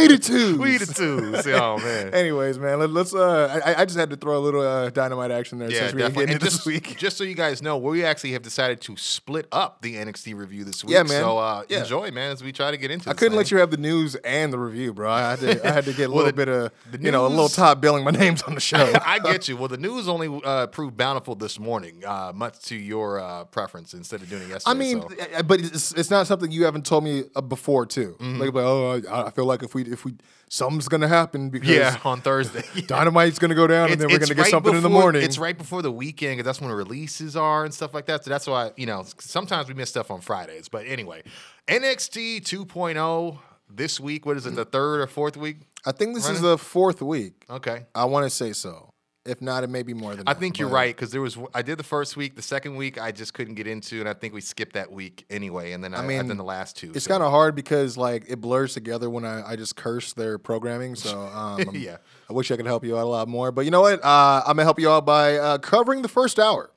the 0.09 0.19
twos, 0.21 0.59
we 0.59 0.77
the 0.77 0.87
twos. 0.87 1.47
Oh 1.47 1.79
man. 1.79 2.13
Anyways, 2.15 2.59
man, 2.59 2.81
let, 2.81 2.91
us 3.07 3.15
Uh, 3.15 3.61
I, 3.65 3.83
I 3.83 3.85
just 3.85 3.97
had 3.97 4.11
to 4.11 4.17
throw 4.17 4.37
a 4.37 4.41
little 4.41 4.61
uh, 4.61 4.91
dynamite 4.91 5.31
action 5.31 5.59
there 5.59 5.71
Yeah, 5.71 5.79
since 5.81 5.93
we 5.95 6.03
didn't 6.03 6.15
get 6.17 6.31
into 6.31 6.39
just, 6.45 6.57
this 6.59 6.67
week. 6.67 6.97
just 6.99 7.17
so 7.17 7.23
you 7.25 7.35
guys 7.35 7.63
know, 7.63 7.79
we 7.79 8.05
actually 8.05 8.33
have 8.33 8.43
decided 8.43 8.81
to 8.83 8.97
split 8.97 9.47
up 9.53 9.83
the 9.83 9.95
NXT 9.97 10.35
review 10.37 10.65
this 10.65 10.85
week. 10.85 10.95
Yeah, 10.95 11.05
man. 11.05 11.23
So 11.23 11.39
uh, 11.39 11.63
Yeah. 11.69 11.81
enjoy, 11.81 12.11
man, 12.11 12.33
as 12.33 12.43
we 12.43 12.51
try 12.53 12.71
to 12.73 12.77
get 12.77 12.91
into. 12.91 13.09
I 13.09 13.15
couldn't 13.15 13.37
let 13.37 13.51
you 13.53 13.59
have 13.59 13.71
the 13.71 13.77
news 13.77 14.17
and 14.17 14.53
the 14.53 14.59
review, 14.59 14.93
bro. 14.93 15.11
I 15.11 15.31
had 15.31 15.39
to, 15.41 15.69
I 15.69 15.73
had 15.73 15.85
to 15.85 15.93
get 15.93 16.09
a 16.09 16.13
Well, 16.13 16.25
little 16.25 16.33
the- 16.33 16.33
bit 16.33 16.49
of, 16.49 17.03
you 17.05 17.13
know, 17.13 17.25
a 17.27 17.29
little 17.29 17.49
top 17.49 17.81
billing 17.81 18.03
my 18.05 18.11
names 18.11 18.43
on 18.43 18.55
the 18.57 18.61
show. 18.61 18.93
I 19.07 19.21
get 19.21 19.47
you. 19.49 19.57
Well, 19.57 19.69
the 19.69 19.77
news 19.77 20.09
only 20.09 20.41
uh, 20.45 20.67
proved 20.67 20.97
bountiful 20.97 21.37
this 21.37 21.59
morning, 21.61 22.03
uh, 22.05 22.33
much 22.35 22.59
to 22.65 22.75
your 22.77 23.21
uh, 23.21 23.45
preference 23.45 23.95
instead 23.95 24.23
of 24.23 24.29
doing 24.29 24.43
it 24.43 24.49
yesterday. 24.49 24.72
I 24.77 24.79
mean, 24.79 25.03
so. 25.03 25.09
uh, 25.35 25.43
but 25.43 25.61
it's, 25.61 25.93
it's 25.93 26.11
not 26.11 26.27
something 26.27 26.51
you 26.51 26.65
haven't 26.65 26.87
told 26.87 27.05
me 27.05 27.25
uh, 27.35 27.41
before 27.41 27.87
too. 27.87 28.17
Mm-hmm. 28.19 28.41
Like, 28.41 28.55
like, 28.55 28.65
oh, 28.65 29.03
I, 29.11 29.27
I 29.27 29.31
feel 29.31 29.45
like 29.45 29.63
if 29.63 29.75
we 29.75 29.83
if 29.83 30.05
we 30.05 30.15
something's 30.49 30.89
gonna 30.89 31.09
happen 31.09 31.51
because 31.51 31.69
yeah, 31.69 31.99
on 32.05 32.21
Thursday. 32.21 32.63
dynamite's 32.87 33.39
gonna 33.39 33.55
go 33.55 33.67
down 33.67 33.91
and 33.91 34.01
then 34.01 34.09
we're 34.09 34.19
gonna 34.19 34.35
get 34.35 34.43
right 34.43 34.51
something 34.51 34.75
in 34.75 34.83
the 34.83 34.91
morning. 34.91 35.23
It's 35.23 35.39
right 35.39 35.57
before 35.57 35.83
the 35.83 35.93
weekend 35.93 36.39
because 36.39 36.47
that's 36.47 36.61
when 36.61 36.71
releases 36.71 37.37
are 37.37 37.65
and 37.65 37.73
stuff 37.73 37.95
like 37.95 38.07
that. 38.07 38.25
So 38.25 38.31
that's 38.31 38.47
why 38.47 38.73
you 38.77 38.87
know 38.87 39.05
sometimes 39.19 39.69
we 39.69 39.75
miss 39.75 39.91
stuff 39.91 40.11
on 40.11 40.21
Fridays. 40.21 40.69
But 40.69 40.87
anyway, 40.87 41.23
NXT 41.69 42.43
2.0 42.43 43.39
this 43.71 44.01
week. 44.01 44.27
What 44.27 44.37
is 44.37 44.47
it? 44.47 44.55
The 44.55 44.65
third 44.65 45.01
or 45.01 45.07
fourth 45.07 45.37
week? 45.37 45.59
I 45.85 45.93
think 45.93 46.15
this 46.15 46.29
is 46.29 46.41
the 46.41 46.59
fourth 46.59 47.03
week. 47.03 47.45
Okay. 47.51 47.87
I 47.95 48.05
want 48.05 48.25
to 48.25 48.31
say 48.31 48.53
so. 48.53 48.92
If 49.25 49.41
not, 49.41 49.63
it 49.63 49.71
may 49.71 49.85
be 49.85 49.95
more 49.95 50.17
than. 50.17 50.27
I 50.27 50.33
that, 50.33 50.41
think 50.41 50.59
you're 50.59 50.69
but- 50.69 50.75
right 50.75 50.97
because 50.97 51.13
there 51.13 51.21
was 51.21 51.39
I 51.55 51.63
did 51.63 51.79
the 51.79 51.85
first 51.85 52.17
week, 52.17 52.35
the 52.35 52.43
second 52.43 52.75
week 52.75 53.01
I 53.01 53.13
just 53.13 53.35
couldn't 53.35 53.55
get 53.55 53.69
into, 53.69 54.01
and 54.01 54.09
I 54.09 54.15
think 54.15 54.35
we 54.35 54.41
skipped 54.41 54.73
that 54.73 54.91
week 54.91 55.25
anyway. 55.31 55.73
And 55.73 55.85
then 55.85 55.95
I, 55.95 55.99
I 55.99 56.07
mean, 56.07 56.17
have 56.17 56.27
done 56.27 56.39
the 56.39 56.43
last 56.45 56.77
two. 56.77 56.91
It's 56.93 57.05
so. 57.05 57.11
kind 57.11 57.23
of 57.23 57.31
hard 57.31 57.55
because 57.55 57.97
like 57.97 58.25
it 58.29 58.41
blurs 58.41 58.75
together 58.75 59.09
when 59.09 59.25
I, 59.25 59.53
I 59.53 59.55
just 59.57 59.77
curse 59.77 60.13
their 60.13 60.39
programming. 60.39 60.97
So 60.97 61.21
um, 61.35 61.61
I'm- 61.61 61.71
Yeah. 61.75 61.99
I 62.29 62.33
wish 62.33 62.51
I 62.51 62.57
could 62.57 62.67
help 62.67 62.85
you 62.85 62.97
out 62.99 63.05
a 63.05 63.09
lot 63.09 63.29
more. 63.29 63.53
But 63.53 63.65
you 63.65 63.71
know 63.71 63.83
what? 63.83 64.03
Uh, 64.05 64.41
I'm 64.45 64.57
gonna 64.57 64.65
help 64.65 64.81
you 64.81 64.91
out 64.91 65.07
by 65.07 65.37
uh, 65.37 65.59
covering 65.59 66.03
the 66.03 66.09
first 66.09 66.39
hour. 66.41 66.71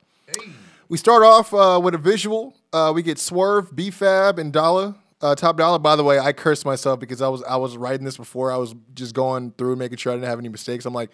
We 0.88 0.98
start 0.98 1.24
off 1.24 1.52
uh, 1.52 1.80
with 1.82 1.94
a 1.94 1.98
visual. 1.98 2.54
Uh, 2.72 2.92
we 2.94 3.02
get 3.02 3.18
Swerve, 3.18 3.74
B-Fab, 3.74 4.38
and 4.38 4.52
Dolla. 4.52 4.94
Uh, 5.20 5.34
Top 5.34 5.56
Dolla. 5.56 5.78
By 5.80 5.96
the 5.96 6.04
way, 6.04 6.18
I 6.20 6.32
cursed 6.32 6.64
myself 6.64 7.00
because 7.00 7.20
I 7.22 7.28
was 7.28 7.42
I 7.42 7.56
was 7.56 7.76
writing 7.76 8.04
this 8.04 8.16
before. 8.18 8.52
I 8.52 8.56
was 8.56 8.74
just 8.94 9.14
going 9.14 9.52
through 9.58 9.76
making 9.76 9.96
sure 9.98 10.12
I 10.12 10.16
didn't 10.16 10.28
have 10.28 10.38
any 10.38 10.48
mistakes. 10.48 10.84
I'm 10.84 10.92
like, 10.94 11.10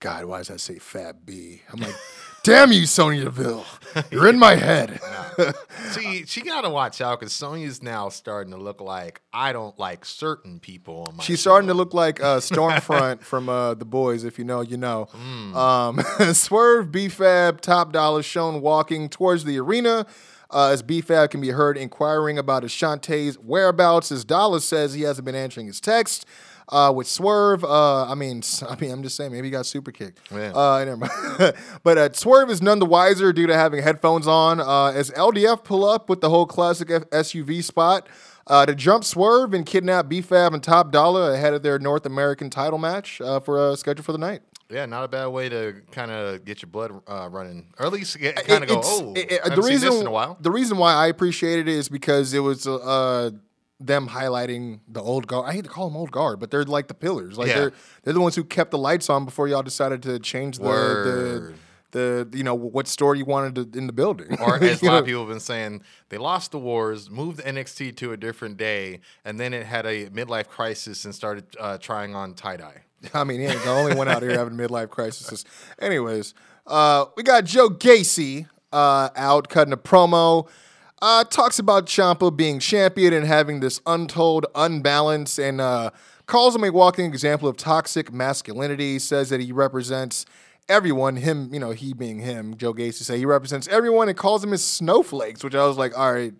God, 0.00 0.24
why 0.24 0.38
does 0.38 0.48
that 0.48 0.60
say 0.60 0.78
Fab 0.78 1.26
B? 1.26 1.60
I'm 1.70 1.80
like, 1.80 1.94
damn 2.42 2.72
you, 2.72 2.86
Sonya 2.86 3.24
Deville. 3.24 3.66
You're 4.10 4.28
in 4.28 4.38
my 4.38 4.54
head. 4.54 4.98
See, 5.90 6.24
she 6.24 6.40
got 6.40 6.62
to 6.62 6.70
watch 6.70 7.02
out 7.02 7.20
because 7.20 7.34
Sonya's 7.34 7.82
now 7.82 8.08
starting 8.08 8.52
to 8.52 8.56
look 8.58 8.80
like 8.80 9.20
I 9.30 9.52
don't 9.52 9.78
like 9.78 10.06
certain 10.06 10.58
people 10.58 11.04
on 11.06 11.16
my. 11.16 11.22
She's 11.22 11.38
show. 11.38 11.50
starting 11.50 11.68
to 11.68 11.74
look 11.74 11.92
like 11.92 12.18
uh, 12.18 12.38
Stormfront 12.40 13.20
from 13.20 13.50
uh, 13.50 13.74
the 13.74 13.84
boys. 13.84 14.24
If 14.24 14.38
you 14.38 14.44
know, 14.44 14.62
you 14.62 14.78
know. 14.78 15.08
Um, 15.54 16.00
Swerve, 16.32 16.90
B-Fab, 16.90 17.60
Top 17.60 17.92
Dolla 17.92 18.22
shown 18.22 18.62
walking 18.62 19.10
towards 19.10 19.44
the 19.44 19.58
arena. 19.58 20.06
Uh, 20.50 20.70
as 20.70 20.82
B-Fab 20.82 21.30
can 21.30 21.40
be 21.40 21.50
heard 21.50 21.76
inquiring 21.76 22.38
about 22.38 22.64
Ashante's 22.64 23.38
whereabouts, 23.38 24.10
as 24.10 24.24
Dolla 24.24 24.60
says 24.60 24.94
he 24.94 25.02
hasn't 25.02 25.24
been 25.24 25.36
answering 25.36 25.66
his 25.66 25.80
text. 25.80 26.26
Uh, 26.70 26.92
with 26.92 27.06
Swerve, 27.08 27.64
uh, 27.64 28.04
I 28.10 28.14
mean, 28.14 28.42
I 28.68 28.76
mean, 28.80 28.90
I'm 28.92 29.02
just 29.02 29.16
saying, 29.16 29.32
maybe 29.32 29.48
he 29.48 29.50
got 29.50 29.66
super 29.66 29.90
kicked. 29.90 30.20
Yeah. 30.30 30.52
Uh, 30.54 30.84
never 30.84 30.96
mind. 30.96 31.54
but 31.82 31.98
uh, 31.98 32.12
Swerve 32.12 32.48
is 32.50 32.62
none 32.62 32.78
the 32.78 32.86
wiser 32.86 33.32
due 33.32 33.46
to 33.48 33.54
having 33.56 33.82
headphones 33.82 34.26
on. 34.26 34.60
Uh, 34.60 34.86
as 34.94 35.10
LDF 35.10 35.64
pull 35.64 35.84
up 35.84 36.08
with 36.08 36.20
the 36.20 36.30
whole 36.30 36.46
classic 36.46 36.90
F- 36.90 37.10
SUV 37.10 37.62
spot 37.64 38.06
uh, 38.46 38.64
to 38.66 38.74
jump 38.74 39.04
Swerve 39.04 39.52
and 39.54 39.66
kidnap 39.66 40.08
B-Fab 40.08 40.54
and 40.54 40.62
Top 40.62 40.92
Dolla 40.92 41.32
ahead 41.34 41.54
of 41.54 41.62
their 41.62 41.78
North 41.78 42.06
American 42.06 42.50
title 42.50 42.78
match 42.78 43.20
uh, 43.20 43.40
for 43.40 43.70
a 43.70 43.76
schedule 43.76 44.04
for 44.04 44.12
the 44.12 44.18
night. 44.18 44.42
Yeah, 44.68 44.86
not 44.86 45.02
a 45.02 45.08
bad 45.08 45.26
way 45.26 45.48
to 45.48 45.82
kind 45.90 46.12
of 46.12 46.44
get 46.44 46.62
your 46.62 46.68
blood 46.70 46.92
uh, 47.08 47.28
running, 47.28 47.66
or 47.80 47.86
at 47.86 47.92
least 47.92 48.16
kind 48.20 48.62
of 48.62 48.68
go. 48.68 48.80
Oh, 48.84 49.12
it- 49.16 49.32
it- 49.32 49.54
the 49.56 49.62
reason 49.62 49.90
this 49.90 50.00
in 50.00 50.06
a 50.06 50.10
while. 50.12 50.36
the 50.40 50.52
reason 50.52 50.78
why 50.78 50.94
I 50.94 51.08
appreciated 51.08 51.66
it 51.66 51.74
is 51.74 51.88
because 51.88 52.32
it 52.34 52.38
was 52.38 52.68
uh, 52.68 53.32
them 53.80 54.08
highlighting 54.08 54.80
the 54.86 55.00
old 55.00 55.26
guard. 55.26 55.48
I 55.48 55.54
hate 55.54 55.64
to 55.64 55.70
call 55.70 55.88
them 55.88 55.96
old 55.96 56.10
guard, 56.12 56.38
but 56.38 56.50
they're 56.50 56.64
like 56.64 56.88
the 56.88 56.94
pillars. 56.94 57.38
Like 57.38 57.48
Yeah. 57.48 57.54
they're 57.60 57.72
they're 58.04 58.14
the 58.14 58.20
ones 58.20 58.36
who 58.36 58.44
kept 58.44 58.70
the 58.70 58.78
lights 58.78 59.08
on 59.08 59.24
before 59.24 59.48
y'all 59.48 59.62
decided 59.62 60.02
to 60.04 60.18
change 60.18 60.58
the 60.58 61.54
the, 61.92 62.28
the 62.30 62.36
you 62.36 62.44
know 62.44 62.54
what 62.54 62.86
store 62.86 63.14
you 63.14 63.24
wanted 63.24 63.72
to, 63.72 63.78
in 63.78 63.86
the 63.86 63.92
building. 63.92 64.38
Or 64.40 64.56
as 64.62 64.82
a 64.82 64.84
lot 64.84 64.92
know? 64.92 64.98
of 64.98 65.04
people 65.06 65.22
have 65.22 65.30
been 65.30 65.40
saying, 65.40 65.82
they 66.10 66.18
lost 66.18 66.52
the 66.52 66.58
wars, 66.58 67.10
moved 67.10 67.40
NXT 67.40 67.96
to 67.96 68.12
a 68.12 68.16
different 68.16 68.56
day, 68.58 69.00
and 69.24 69.40
then 69.40 69.54
it 69.54 69.64
had 69.66 69.86
a 69.86 70.06
midlife 70.10 70.48
crisis 70.48 71.04
and 71.04 71.14
started 71.14 71.44
uh, 71.58 71.78
trying 71.78 72.14
on 72.14 72.34
tie 72.34 72.58
dye. 72.58 72.82
I 73.14 73.24
mean, 73.24 73.40
he 73.40 73.46
ain't 73.46 73.62
the 73.64 73.70
only 73.70 73.94
one 73.96 74.08
out 74.08 74.22
here 74.22 74.36
having 74.36 74.58
midlife 74.58 74.90
crises. 74.90 75.44
Anyways, 75.80 76.34
uh, 76.66 77.06
we 77.16 77.22
got 77.22 77.44
Joe 77.44 77.70
Gacy 77.70 78.46
uh, 78.72 79.08
out 79.16 79.48
cutting 79.48 79.72
a 79.72 79.78
promo. 79.78 80.48
Uh, 81.02 81.24
talks 81.24 81.58
about 81.58 81.86
Ciampa 81.86 82.34
being 82.36 82.58
champion 82.58 83.14
and 83.14 83.26
having 83.26 83.60
this 83.60 83.80
untold 83.86 84.46
unbalance, 84.54 85.38
and 85.38 85.60
uh, 85.60 85.90
calls 86.26 86.54
him 86.54 86.64
a 86.64 86.70
walking 86.70 87.06
example 87.06 87.48
of 87.48 87.56
toxic 87.56 88.12
masculinity. 88.12 88.98
Says 88.98 89.30
that 89.30 89.40
he 89.40 89.50
represents 89.50 90.26
everyone. 90.68 91.16
Him, 91.16 91.52
you 91.54 91.60
know, 91.60 91.70
he 91.70 91.94
being 91.94 92.18
him. 92.18 92.56
Joe 92.56 92.74
Gacy 92.74 93.02
say 93.02 93.16
he 93.16 93.24
represents 93.24 93.66
everyone 93.68 94.08
and 94.08 94.16
calls 94.16 94.44
him 94.44 94.50
his 94.50 94.64
snowflakes. 94.64 95.42
Which 95.42 95.54
I 95.54 95.66
was 95.66 95.78
like, 95.78 95.98
all 95.98 96.12
right. 96.12 96.34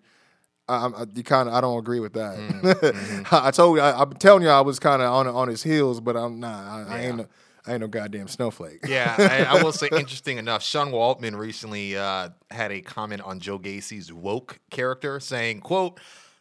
I, 0.69 0.85
I, 0.85 1.05
you 1.15 1.23
kind 1.23 1.49
of, 1.49 1.55
I 1.55 1.59
don't 1.59 1.79
agree 1.79 1.99
with 1.99 2.13
that. 2.13 2.37
Mm-hmm. 2.37 3.23
I 3.35 3.51
told 3.51 3.77
you, 3.77 3.81
I, 3.81 3.99
I'm 4.03 4.13
telling 4.13 4.43
you, 4.43 4.49
I 4.49 4.61
was 4.61 4.79
kind 4.79 5.01
of 5.01 5.11
on 5.11 5.27
on 5.27 5.47
his 5.47 5.63
heels, 5.63 5.99
but 5.99 6.15
I'm 6.15 6.39
not. 6.39 6.63
I, 6.63 6.85
I 6.87 6.99
ain't, 7.01 7.27
I 7.65 7.73
ain't 7.73 7.81
no 7.81 7.87
goddamn 7.87 8.27
snowflake. 8.27 8.85
Yeah, 8.87 9.15
I, 9.17 9.57
I 9.59 9.63
will 9.63 9.71
say, 9.71 9.87
interesting 9.91 10.37
enough, 10.37 10.63
Sean 10.63 10.91
Waltman 10.91 11.37
recently 11.37 11.95
uh, 11.95 12.29
had 12.49 12.71
a 12.71 12.81
comment 12.81 13.21
on 13.21 13.39
Joe 13.39 13.57
Gacy's 13.57 14.11
woke 14.11 14.59
character, 14.69 15.19
saying, 15.19 15.61
"quote 15.61 15.99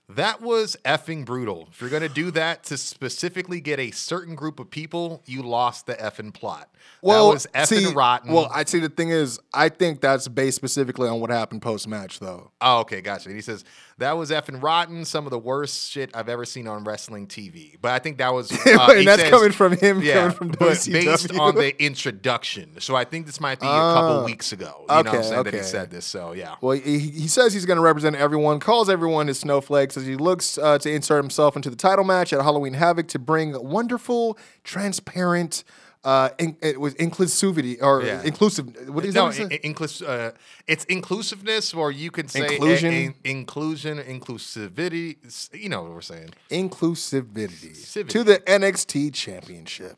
That 0.09 0.41
was 0.41 0.77
effing 0.85 1.25
brutal. 1.25 1.69
If 1.71 1.81
you're 1.81 1.91
gonna 1.91 2.09
do 2.09 2.31
that 2.33 2.65
to 2.65 2.79
specifically 2.79 3.61
get 3.61 3.79
a 3.79 3.91
certain 3.91 4.35
group 4.35 4.59
of 4.61 4.71
people, 4.71 5.23
you 5.27 5.43
lost 5.43 5.87
the 5.87 5.95
effing 5.95 6.33
plot. 6.33 6.69
well, 7.03 7.29
that 7.29 7.35
was 7.35 7.47
effing 7.55 7.89
see, 7.89 7.93
rotten. 7.95 8.33
Well, 8.33 8.51
I 8.53 8.65
see. 8.65 8.79
The 8.81 8.89
thing 8.89 9.11
is, 9.11 9.39
I 9.53 9.69
think 9.69 10.01
that's 10.01 10.27
based 10.27 10.57
specifically 10.57 11.09
on 11.09 11.21
what 11.21 11.31
happened 11.31 11.63
post 11.63 11.87
match, 11.87 12.19
though. 12.19 12.51
Oh, 12.61 12.81
okay, 12.81 13.03
gotcha. 13.03 13.29
And 13.29 13.37
he 13.37 13.43
says 13.43 13.65
that 14.01 14.17
was 14.19 14.31
effing 14.31 14.63
rotten. 14.63 15.05
Some 15.05 15.27
of 15.27 15.31
the 15.31 15.39
worst 15.39 15.91
shit 15.91 16.11
I've 16.15 16.29
ever 16.29 16.45
seen 16.45 16.67
on 16.69 16.85
wrestling 16.85 17.27
TV. 17.27 17.77
But 17.81 17.93
I 17.93 17.99
think 18.01 18.19
that 18.19 18.35
was, 18.35 18.51
uh, 18.67 18.93
And 18.95 19.07
that's 19.07 19.23
says- 19.23 19.31
coming 19.31 19.53
from 19.53 19.77
him, 19.77 20.03
Yeah, 20.03 20.15
coming 20.15 20.37
from 20.37 20.51
WCW. 20.53 20.93
based 20.93 21.39
on 21.39 21.55
the 21.55 21.83
introduction. 21.83 22.81
So 22.81 22.97
I 22.97 23.05
think 23.05 23.27
this 23.27 23.41
might 23.41 23.61
be 23.61 23.67
a 23.67 23.71
couple 23.71 24.11
Oh. 24.21 24.25
weeks 24.25 24.53
ago. 24.53 24.65
You 24.67 24.87
know 24.89 24.95
what 24.97 25.07
I'm 25.07 25.15
Okay, 25.15 25.23
saying 25.29 25.43
that 25.45 25.55
he 25.55 25.63
said 25.63 25.91
this. 25.91 26.05
So 26.05 26.33
yeah. 26.33 26.57
Well, 26.61 26.77
he, 26.77 26.99
he 26.99 27.29
says 27.29 27.53
he's 27.55 27.67
going 27.67 27.77
to 27.79 27.83
represent 27.83 28.17
everyone, 28.17 28.59
calls 28.61 28.91
everyone 28.91 29.29
his 29.29 29.39
snowflakes 29.39 29.97
as 29.97 30.05
he 30.07 30.17
looks 30.17 30.59
uh, 30.59 30.79
to 30.79 30.91
insert 30.91 31.23
himself 31.23 31.57
into 31.57 31.71
the 31.71 31.77
title 31.77 32.05
match 32.05 32.33
at 32.33 32.41
Halloween 32.43 32.75
Havoc 32.75 33.09
to 33.09 33.19
bring 33.19 33.53
wonderful, 33.63 34.37
transparent, 34.65 35.63
uh, 36.05 36.31
in, 36.39 36.57
it 36.63 36.81
was 36.81 36.95
inclusivity 36.95 37.77
or 37.83 38.03
Yeah. 38.03 38.23
inclusive. 38.23 38.67
What 38.89 39.05
is 39.05 39.15
no, 39.15 39.31
that? 39.31 39.39
what 39.43 39.53
i- 39.53 39.55
it 39.55 39.63
say? 39.63 39.69
inclus- 39.69 40.07
uh, 40.09 40.33
it's 40.67 40.85
inclusiveness, 40.87 41.75
or 41.75 41.93
you 41.93 42.11
could 42.11 42.31
say 42.31 42.55
Inclusion? 42.55 42.93
in- 42.95 43.15
inclusion, 43.25 43.99
inclusivity. 43.99 45.17
You 45.53 45.69
know 45.69 45.83
what 45.83 45.93
we're 45.93 46.01
saying. 46.01 46.31
inclusivity 46.51 47.75
Civity. 47.77 48.09
to 48.09 48.25
the 48.25 48.39
NXT 48.47 49.13
Championship. 49.13 49.97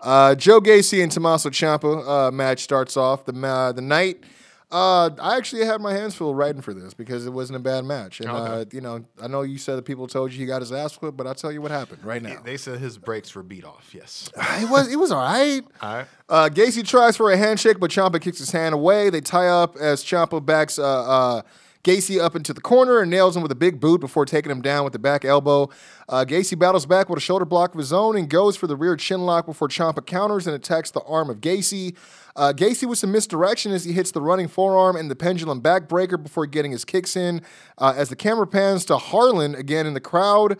Uh, 0.00 0.34
Joe 0.34 0.60
Gacy 0.60 1.02
and 1.02 1.10
Tommaso 1.10 1.48
Ciampa 1.50 2.28
uh, 2.28 2.30
match 2.30 2.62
starts 2.62 2.96
off 2.96 3.24
the 3.24 3.32
the 3.72 3.82
night. 3.82 4.22
Uh, 4.68 5.10
I 5.20 5.36
actually 5.36 5.64
had 5.64 5.80
my 5.80 5.92
hands 5.92 6.16
full 6.16 6.34
writing 6.34 6.60
for 6.60 6.74
this 6.74 6.92
because 6.92 7.24
it 7.24 7.30
wasn't 7.30 7.56
a 7.56 7.60
bad 7.60 7.84
match, 7.84 8.18
and 8.18 8.28
uh, 8.28 8.64
you 8.72 8.80
know 8.80 9.04
I 9.22 9.28
know 9.28 9.42
you 9.42 9.58
said 9.58 9.76
that 9.76 9.84
people 9.84 10.08
told 10.08 10.32
you 10.32 10.40
he 10.40 10.46
got 10.46 10.60
his 10.60 10.72
ass 10.72 10.96
whipped, 10.96 11.16
but 11.16 11.24
I'll 11.24 11.36
tell 11.36 11.52
you 11.52 11.62
what 11.62 11.70
happened 11.70 12.04
right 12.04 12.20
now. 12.20 12.40
They 12.42 12.56
said 12.56 12.80
his 12.80 12.98
brakes 12.98 13.32
were 13.36 13.44
beat 13.44 13.64
off. 13.64 13.90
Yes. 13.94 14.28
it 14.36 14.68
was 14.68 14.92
it 14.92 14.96
was 14.96 15.12
all 15.12 15.22
right. 15.22 15.62
All 15.80 15.94
right. 15.94 16.06
Uh, 16.28 16.48
Gacy 16.52 16.84
tries 16.84 17.16
for 17.16 17.30
a 17.30 17.36
handshake, 17.36 17.78
but 17.78 17.90
Ciampa 17.92 18.20
kicks 18.20 18.38
his 18.38 18.50
hand 18.50 18.74
away. 18.74 19.10
They 19.10 19.20
tie 19.20 19.46
up 19.46 19.76
as 19.76 20.02
Ciampa 20.02 20.44
backs 20.44 20.78
uh, 20.78 20.82
uh, 20.84 21.42
Gacy 21.86 22.20
up 22.20 22.34
into 22.34 22.52
the 22.52 22.60
corner 22.60 22.98
and 23.00 23.08
nails 23.08 23.36
him 23.36 23.42
with 23.42 23.52
a 23.52 23.56
big 23.56 23.78
boot 23.78 24.00
before 24.00 24.26
taking 24.26 24.50
him 24.50 24.60
down 24.60 24.82
with 24.82 24.92
the 24.92 24.98
back 24.98 25.24
elbow. 25.24 25.70
Uh, 26.08 26.24
Gacy 26.26 26.58
battles 26.58 26.84
back 26.84 27.08
with 27.08 27.16
a 27.16 27.20
shoulder 27.20 27.44
block 27.44 27.74
of 27.74 27.78
his 27.78 27.92
own 27.92 28.16
and 28.16 28.28
goes 28.28 28.56
for 28.56 28.66
the 28.66 28.74
rear 28.74 28.96
chin 28.96 29.24
lock 29.24 29.46
before 29.46 29.68
Ciampa 29.68 30.04
counters 30.04 30.48
and 30.48 30.56
attacks 30.56 30.90
the 30.90 31.00
arm 31.02 31.30
of 31.30 31.40
Gacy. 31.40 31.96
Uh, 32.34 32.52
Gacy 32.52 32.88
with 32.88 32.98
some 32.98 33.12
misdirection 33.12 33.70
as 33.70 33.84
he 33.84 33.92
hits 33.92 34.10
the 34.10 34.20
running 34.20 34.48
forearm 34.48 34.96
and 34.96 35.08
the 35.08 35.14
pendulum 35.14 35.62
backbreaker 35.62 36.20
before 36.20 36.44
getting 36.46 36.72
his 36.72 36.84
kicks 36.84 37.14
in. 37.14 37.40
Uh, 37.78 37.94
as 37.96 38.08
the 38.08 38.16
camera 38.16 38.48
pans 38.48 38.84
to 38.86 38.98
Harland 38.98 39.54
again 39.54 39.86
in 39.86 39.94
the 39.94 40.00
crowd. 40.00 40.58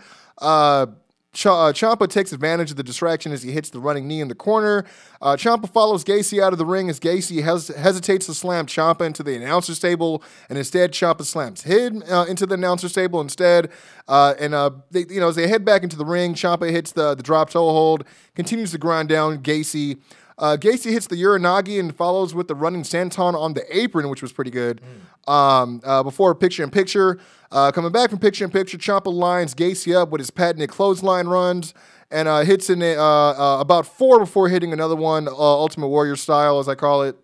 Uh, 1.36 1.38
Ch- 1.38 1.46
uh, 1.46 1.72
Ciampa 1.72 2.08
takes 2.08 2.32
advantage 2.32 2.70
of 2.70 2.76
the 2.76 2.82
distraction 2.82 3.32
as 3.32 3.42
he 3.42 3.52
hits 3.52 3.70
the 3.70 3.78
running 3.78 4.08
knee 4.08 4.20
in 4.20 4.28
the 4.28 4.34
corner. 4.34 4.84
Uh, 5.20 5.36
Ciampa 5.36 5.70
follows 5.70 6.02
Gacy 6.04 6.42
out 6.42 6.52
of 6.52 6.58
the 6.58 6.64
ring 6.64 6.88
as 6.88 6.98
Gacy 6.98 7.42
hes- 7.42 7.68
hesitates 7.68 8.26
to 8.26 8.34
slam 8.34 8.66
Ciampa 8.66 9.02
into 9.02 9.22
the 9.22 9.36
announcer's 9.36 9.78
table, 9.78 10.22
and 10.48 10.56
instead 10.58 10.92
Ciampa 10.92 11.24
slams 11.24 11.62
him 11.62 12.02
uh, 12.10 12.24
into 12.24 12.46
the 12.46 12.54
announcer's 12.54 12.92
table 12.92 13.20
instead. 13.20 13.70
Uh, 14.08 14.34
and 14.40 14.54
uh, 14.54 14.70
they, 14.90 15.04
you 15.08 15.20
know, 15.20 15.28
as 15.28 15.36
they 15.36 15.48
head 15.48 15.64
back 15.64 15.82
into 15.82 15.96
the 15.96 16.04
ring, 16.04 16.34
Ciampa 16.34 16.70
hits 16.70 16.92
the 16.92 17.14
the 17.14 17.22
drop 17.22 17.50
toe 17.50 17.70
hold, 17.70 18.04
continues 18.34 18.70
to 18.72 18.78
grind 18.78 19.08
down 19.08 19.38
Gacy. 19.42 19.98
Uh, 20.38 20.56
Gacy 20.60 20.90
hits 20.92 21.06
the 21.06 21.16
Uranage 21.16 21.80
and 21.80 21.94
follows 21.96 22.34
with 22.34 22.46
the 22.46 22.54
running 22.54 22.82
senton 22.82 23.34
on 23.34 23.54
the 23.54 23.64
apron, 23.74 24.10
which 24.10 24.20
was 24.20 24.32
pretty 24.32 24.50
good. 24.50 24.82
Um, 25.26 25.80
uh, 25.82 26.02
before 26.02 26.34
picture 26.34 26.62
in 26.62 26.70
picture, 26.70 27.18
uh, 27.50 27.72
coming 27.72 27.90
back 27.90 28.10
from 28.10 28.18
picture 28.18 28.44
in 28.44 28.50
picture, 28.50 28.76
Ciampa 28.76 29.12
lines 29.12 29.54
Gacy 29.54 29.94
up 29.94 30.10
with 30.10 30.20
his 30.20 30.30
patented 30.30 30.68
clothesline 30.68 31.26
runs 31.26 31.72
and 32.10 32.28
uh, 32.28 32.40
hits 32.40 32.70
in 32.70 32.82
it, 32.82 32.98
uh, 32.98 33.02
uh, 33.02 33.60
about 33.60 33.86
four 33.86 34.18
before 34.18 34.48
hitting 34.48 34.72
another 34.72 34.94
one, 34.94 35.26
uh, 35.26 35.32
Ultimate 35.32 35.88
Warrior 35.88 36.16
style, 36.16 36.58
as 36.58 36.68
I 36.68 36.74
call 36.74 37.02
it. 37.02 37.16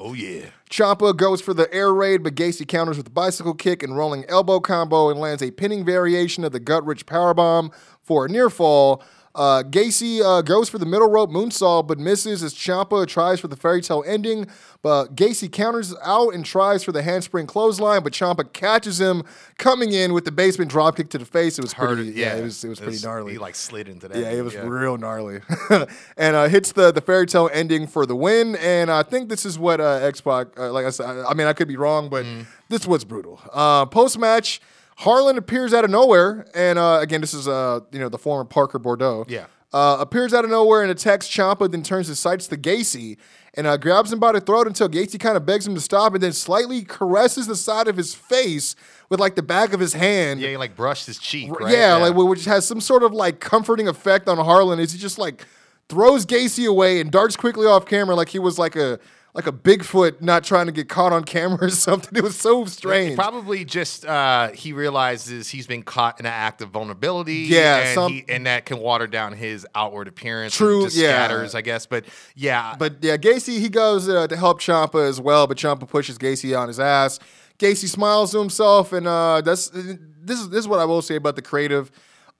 Oh 0.00 0.14
yeah. 0.14 0.46
Ciampa 0.68 1.16
goes 1.16 1.40
for 1.40 1.54
the 1.54 1.72
air 1.72 1.94
raid, 1.94 2.24
but 2.24 2.34
Gacy 2.34 2.66
counters 2.66 2.96
with 2.96 3.06
a 3.06 3.10
bicycle 3.10 3.54
kick 3.54 3.84
and 3.84 3.96
rolling 3.96 4.24
elbow 4.28 4.58
combo 4.58 5.08
and 5.08 5.20
lands 5.20 5.42
a 5.42 5.52
pinning 5.52 5.84
variation 5.84 6.42
of 6.42 6.50
the 6.50 6.58
gut 6.58 6.84
wrench 6.84 7.06
powerbomb 7.06 7.72
for 8.02 8.26
a 8.26 8.28
near 8.28 8.50
fall. 8.50 9.02
Uh, 9.34 9.62
Gacy 9.64 10.20
uh, 10.22 10.42
goes 10.42 10.68
for 10.68 10.78
the 10.78 10.86
middle 10.86 11.10
rope 11.10 11.28
moonsault, 11.30 11.86
but 11.88 11.98
misses 11.98 12.42
as 12.42 12.54
Ciampa 12.54 13.06
tries 13.06 13.40
for 13.40 13.48
the 13.48 13.56
fairy 13.56 13.80
tale 13.82 14.04
ending. 14.06 14.46
But 14.80 15.16
Gacy 15.16 15.50
counters 15.50 15.94
out 16.04 16.34
and 16.34 16.44
tries 16.44 16.84
for 16.84 16.92
the 16.92 17.02
handspring 17.02 17.46
clothesline, 17.46 18.02
but 18.04 18.12
Ciampa 18.12 18.52
catches 18.52 19.00
him 19.00 19.22
coming 19.58 19.92
in 19.92 20.12
with 20.12 20.24
the 20.26 20.30
basement 20.30 20.70
dropkick 20.70 21.08
to 21.10 21.18
the 21.18 21.24
face. 21.24 21.58
It 21.58 21.62
was 21.62 21.72
pretty, 21.74 22.10
it, 22.10 22.16
yeah, 22.16 22.36
it 22.36 22.42
was 22.42 22.62
it 22.62 22.68
was 22.68 22.78
pretty 22.80 22.98
gnarly. 23.02 23.32
He 23.32 23.38
like 23.38 23.54
slid 23.54 23.88
into 23.88 24.06
that. 24.08 24.16
Yeah, 24.18 24.30
it 24.30 24.42
was 24.42 24.54
real 24.56 24.96
gnarly, 24.98 25.40
and 26.16 26.36
uh, 26.36 26.48
hits 26.48 26.72
the 26.72 26.92
the 26.92 27.00
fairy 27.00 27.26
tale 27.26 27.48
ending 27.52 27.86
for 27.86 28.04
the 28.06 28.14
win. 28.14 28.56
And 28.56 28.90
I 28.90 29.02
think 29.02 29.28
this 29.30 29.44
is 29.46 29.58
what 29.58 29.80
uh, 29.80 29.94
X 30.02 30.20
Pac. 30.20 30.48
Uh, 30.58 30.70
like 30.70 30.84
I 30.86 30.90
said, 30.90 31.06
I, 31.06 31.30
I 31.30 31.34
mean 31.34 31.46
I 31.46 31.54
could 31.54 31.68
be 31.68 31.76
wrong, 31.76 32.08
but 32.08 32.24
Mm-hmm. 32.24 32.42
this 32.68 32.86
was 32.86 33.04
brutal. 33.04 33.40
Uh, 33.52 33.84
Post 33.86 34.18
match, 34.18 34.60
Harland 34.96 35.38
appears 35.38 35.74
out 35.74 35.84
of 35.84 35.90
nowhere, 35.90 36.46
and 36.54 36.78
uh, 36.78 36.98
again, 37.00 37.20
this 37.20 37.34
is 37.34 37.48
uh 37.48 37.80
you 37.92 37.98
know 37.98 38.08
the 38.08 38.18
former 38.18 38.44
Parker 38.44 38.78
Boudreaux. 38.78 39.28
Yeah. 39.28 39.46
Uh, 39.72 39.96
appears 39.98 40.32
out 40.32 40.44
of 40.44 40.50
nowhere 40.50 40.82
and 40.82 40.90
attacks 40.90 41.26
Ciampa, 41.26 41.68
then 41.68 41.82
turns 41.82 42.06
his 42.06 42.20
sights 42.20 42.46
to 42.46 42.56
Gacy 42.56 43.16
and 43.54 43.66
uh, 43.66 43.76
grabs 43.76 44.12
him 44.12 44.20
by 44.20 44.30
the 44.30 44.40
throat 44.40 44.68
until 44.68 44.88
Gacy 44.88 45.18
kind 45.18 45.36
of 45.36 45.44
begs 45.46 45.66
him 45.66 45.74
to 45.74 45.80
stop 45.80 46.14
and 46.14 46.22
then 46.22 46.32
slightly 46.32 46.82
caresses 46.82 47.48
the 47.48 47.56
side 47.56 47.88
of 47.88 47.96
his 47.96 48.14
face 48.14 48.76
with 49.08 49.18
like 49.18 49.34
the 49.34 49.42
back 49.42 49.72
of 49.72 49.80
his 49.80 49.92
hand. 49.92 50.40
Yeah, 50.40 50.50
he 50.50 50.56
like 50.56 50.76
brushed 50.76 51.06
his 51.06 51.18
cheek. 51.18 51.50
Right? 51.58 51.72
Yeah, 51.72 51.96
like 51.96 52.14
which 52.14 52.44
has 52.44 52.66
some 52.66 52.80
sort 52.80 53.02
of 53.02 53.12
like 53.12 53.40
comforting 53.40 53.88
effect 53.88 54.28
on 54.28 54.38
Harland 54.38 54.80
is 54.80 54.92
he 54.92 54.98
just 54.98 55.18
like 55.18 55.44
throws 55.88 56.26
Gacy 56.26 56.66
away 56.66 57.00
and 57.00 57.10
darts 57.10 57.36
quickly 57.36 57.66
off 57.66 57.86
camera 57.86 58.14
like 58.14 58.28
he 58.28 58.38
was 58.38 58.58
like 58.58 58.76
a 58.76 58.98
like 59.34 59.48
a 59.48 59.52
Bigfoot 59.52 60.20
not 60.20 60.44
trying 60.44 60.66
to 60.66 60.72
get 60.72 60.88
caught 60.88 61.12
on 61.12 61.24
camera 61.24 61.64
or 61.66 61.70
something. 61.70 62.16
It 62.16 62.22
was 62.22 62.36
so 62.36 62.64
strange. 62.66 63.16
Probably 63.16 63.64
just 63.64 64.06
uh, 64.06 64.50
he 64.52 64.72
realizes 64.72 65.48
he's 65.48 65.66
been 65.66 65.82
caught 65.82 66.20
in 66.20 66.26
an 66.26 66.32
act 66.32 66.62
of 66.62 66.70
vulnerability. 66.70 67.46
Yeah, 67.48 67.78
and, 67.78 67.94
some- 67.94 68.12
he, 68.12 68.24
and 68.28 68.46
that 68.46 68.64
can 68.64 68.78
water 68.78 69.06
down 69.06 69.32
his 69.32 69.66
outward 69.74 70.06
appearance. 70.08 70.54
True, 70.54 70.82
and 70.82 70.86
just 70.86 70.96
yeah. 70.96 71.08
scatters, 71.08 71.54
I 71.54 71.62
guess. 71.62 71.84
But 71.84 72.04
yeah, 72.36 72.76
But 72.78 73.02
yeah, 73.02 73.16
Gacy 73.16 73.58
he 73.58 73.68
goes 73.68 74.08
uh, 74.08 74.28
to 74.28 74.36
help 74.36 74.60
Ciampa 74.60 75.06
as 75.06 75.20
well, 75.20 75.46
but 75.46 75.56
Ciampa 75.56 75.88
pushes 75.88 76.16
Gacy 76.16 76.58
on 76.58 76.68
his 76.68 76.78
ass. 76.78 77.18
Gacy 77.58 77.88
smiles 77.88 78.32
to 78.32 78.38
himself, 78.38 78.92
and 78.92 79.06
uh, 79.06 79.40
that's 79.40 79.68
this 79.70 80.40
is 80.40 80.48
this 80.48 80.60
is 80.60 80.68
what 80.68 80.80
I 80.80 80.84
will 80.84 81.02
say 81.02 81.16
about 81.16 81.36
the 81.36 81.42
creative. 81.42 81.90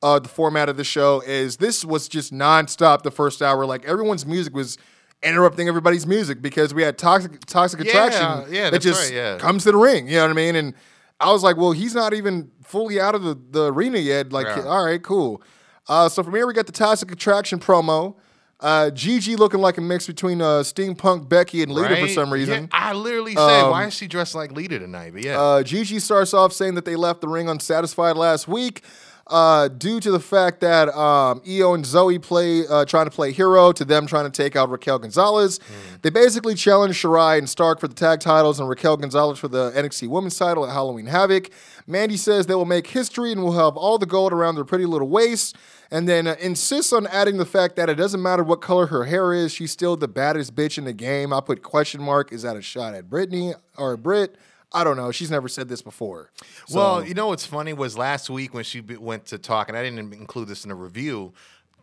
Uh, 0.02 0.18
the 0.18 0.28
format 0.28 0.68
of 0.68 0.76
the 0.76 0.84
show 0.84 1.22
is 1.26 1.56
this 1.56 1.82
was 1.84 2.08
just 2.08 2.30
nonstop 2.32 3.02
the 3.02 3.10
first 3.10 3.40
hour. 3.40 3.64
Like 3.64 3.84
everyone's 3.86 4.26
music 4.26 4.54
was 4.54 4.76
interrupting 5.22 5.66
everybody's 5.66 6.06
music 6.06 6.42
because 6.42 6.74
we 6.74 6.82
had 6.82 6.98
toxic 6.98 7.40
toxic 7.46 7.80
attraction 7.80 8.52
yeah, 8.52 8.68
that 8.68 8.82
just 8.82 9.04
right, 9.08 9.14
yeah. 9.14 9.38
comes 9.38 9.64
to 9.64 9.72
the 9.72 9.78
ring. 9.78 10.06
You 10.06 10.16
know 10.16 10.24
what 10.24 10.30
I 10.30 10.34
mean? 10.34 10.56
And 10.56 10.74
I 11.20 11.32
was 11.32 11.42
like, 11.42 11.56
well, 11.56 11.72
he's 11.72 11.94
not 11.94 12.12
even 12.12 12.50
fully 12.62 13.00
out 13.00 13.14
of 13.14 13.22
the, 13.22 13.38
the 13.50 13.72
arena 13.72 13.98
yet. 13.98 14.30
Like, 14.30 14.46
Yeah. 14.46 14.64
all 14.66 14.84
right, 14.84 15.02
cool. 15.02 15.40
Uh, 15.88 16.08
so 16.10 16.22
from 16.22 16.34
here 16.34 16.46
we 16.46 16.52
got 16.52 16.66
the 16.66 16.72
toxic 16.72 17.10
attraction 17.10 17.58
promo. 17.58 18.16
Uh, 18.60 18.90
Gigi 18.90 19.36
looking 19.36 19.60
like 19.60 19.78
a 19.78 19.80
mix 19.80 20.06
between 20.06 20.40
uh, 20.42 20.60
steampunk 20.60 21.28
Becky 21.28 21.62
and 21.62 21.72
Lita 21.72 21.96
for 21.96 22.02
right? 22.02 22.10
some 22.10 22.28
Yeah, 22.28 22.34
reason. 22.34 22.68
I 22.72 22.92
literally 22.92 23.34
said, 23.34 23.62
Um, 23.64 23.70
"Why 23.70 23.86
is 23.86 23.94
she 23.94 24.06
dressed 24.06 24.34
like 24.34 24.52
Lita 24.52 24.78
tonight?" 24.78 25.12
But 25.14 25.24
yeah, 25.24 25.40
Uh, 25.40 25.62
Gigi 25.62 25.98
starts 25.98 26.32
off 26.34 26.52
saying 26.52 26.74
that 26.74 26.84
they 26.84 26.96
left 26.96 27.20
the 27.20 27.28
ring 27.28 27.48
unsatisfied 27.48 28.16
last 28.16 28.48
week 28.48 28.82
uh, 29.28 29.68
due 29.68 30.00
to 30.00 30.10
the 30.10 30.20
fact 30.20 30.60
that 30.60 30.88
um, 30.90 31.40
Io 31.48 31.72
and 31.74 31.84
Zoey 31.84 32.20
play 32.20 32.66
uh, 32.66 32.84
trying 32.84 33.06
to 33.06 33.10
play 33.10 33.32
hero 33.32 33.72
to 33.72 33.84
them 33.84 34.06
trying 34.06 34.30
to 34.30 34.30
take 34.30 34.54
out 34.54 34.68
Raquel 34.70 34.98
Gonzalez. 34.98 35.60
They 36.02 36.10
basically 36.10 36.54
challenged 36.54 37.02
Shirai 37.02 37.38
and 37.38 37.48
Stark 37.48 37.80
for 37.80 37.88
the 37.88 37.94
tag 37.94 38.20
titles 38.20 38.60
and 38.60 38.68
Raquel 38.68 38.96
Gonzalez 38.98 39.38
for 39.38 39.48
the 39.48 39.70
NXT 39.72 40.08
Women's 40.08 40.36
title 40.36 40.66
at 40.66 40.72
Halloween 40.72 41.06
Havoc. 41.06 41.50
Mandy 41.86 42.16
says 42.16 42.46
they 42.46 42.54
will 42.54 42.64
make 42.64 42.86
history 42.86 43.32
and 43.32 43.42
will 43.42 43.52
have 43.52 43.76
all 43.76 43.98
the 43.98 44.06
gold 44.06 44.32
around 44.32 44.56
their 44.56 44.64
pretty 44.64 44.86
little 44.86 45.08
waist. 45.08 45.56
And 45.90 46.08
then 46.08 46.26
uh, 46.26 46.36
insists 46.40 46.92
on 46.92 47.06
adding 47.06 47.36
the 47.36 47.46
fact 47.46 47.76
that 47.76 47.88
it 47.88 47.94
doesn't 47.94 48.20
matter 48.20 48.42
what 48.42 48.60
color 48.60 48.86
her 48.86 49.04
hair 49.04 49.32
is, 49.32 49.52
she's 49.52 49.70
still 49.70 49.96
the 49.96 50.08
baddest 50.08 50.54
bitch 50.54 50.76
in 50.76 50.84
the 50.84 50.92
game. 50.92 51.32
I 51.32 51.40
put 51.40 51.62
question 51.62 52.02
mark. 52.02 52.32
Is 52.32 52.42
that 52.42 52.56
a 52.56 52.62
shot 52.62 52.94
at 52.94 53.08
Brittany 53.08 53.54
or 53.76 53.96
Brit? 53.96 54.36
I 54.74 54.84
don't 54.84 54.96
know. 54.96 55.12
She's 55.12 55.30
never 55.30 55.48
said 55.48 55.68
this 55.68 55.80
before. 55.80 56.30
So- 56.66 56.76
Well, 56.76 57.06
you 57.06 57.14
know 57.14 57.28
what's 57.28 57.46
funny 57.46 57.72
was 57.72 57.96
last 57.96 58.28
week 58.28 58.52
when 58.52 58.64
she 58.64 58.80
went 58.80 59.26
to 59.26 59.38
talk, 59.38 59.68
and 59.68 59.78
I 59.78 59.82
didn't 59.82 60.12
include 60.12 60.48
this 60.48 60.64
in 60.64 60.68
the 60.68 60.74
review. 60.74 61.32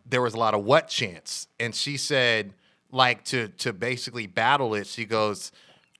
There 0.06 0.22
was 0.22 0.34
a 0.34 0.38
lot 0.38 0.54
of 0.54 0.66
what 0.66 0.90
chants, 0.90 1.48
and 1.60 1.74
she 1.74 1.96
said, 1.96 2.54
like 2.92 3.24
to 3.26 3.48
to 3.60 3.74
basically 3.74 4.28
battle 4.28 4.76
it. 4.76 4.88
She 4.88 5.06
goes, 5.06 5.52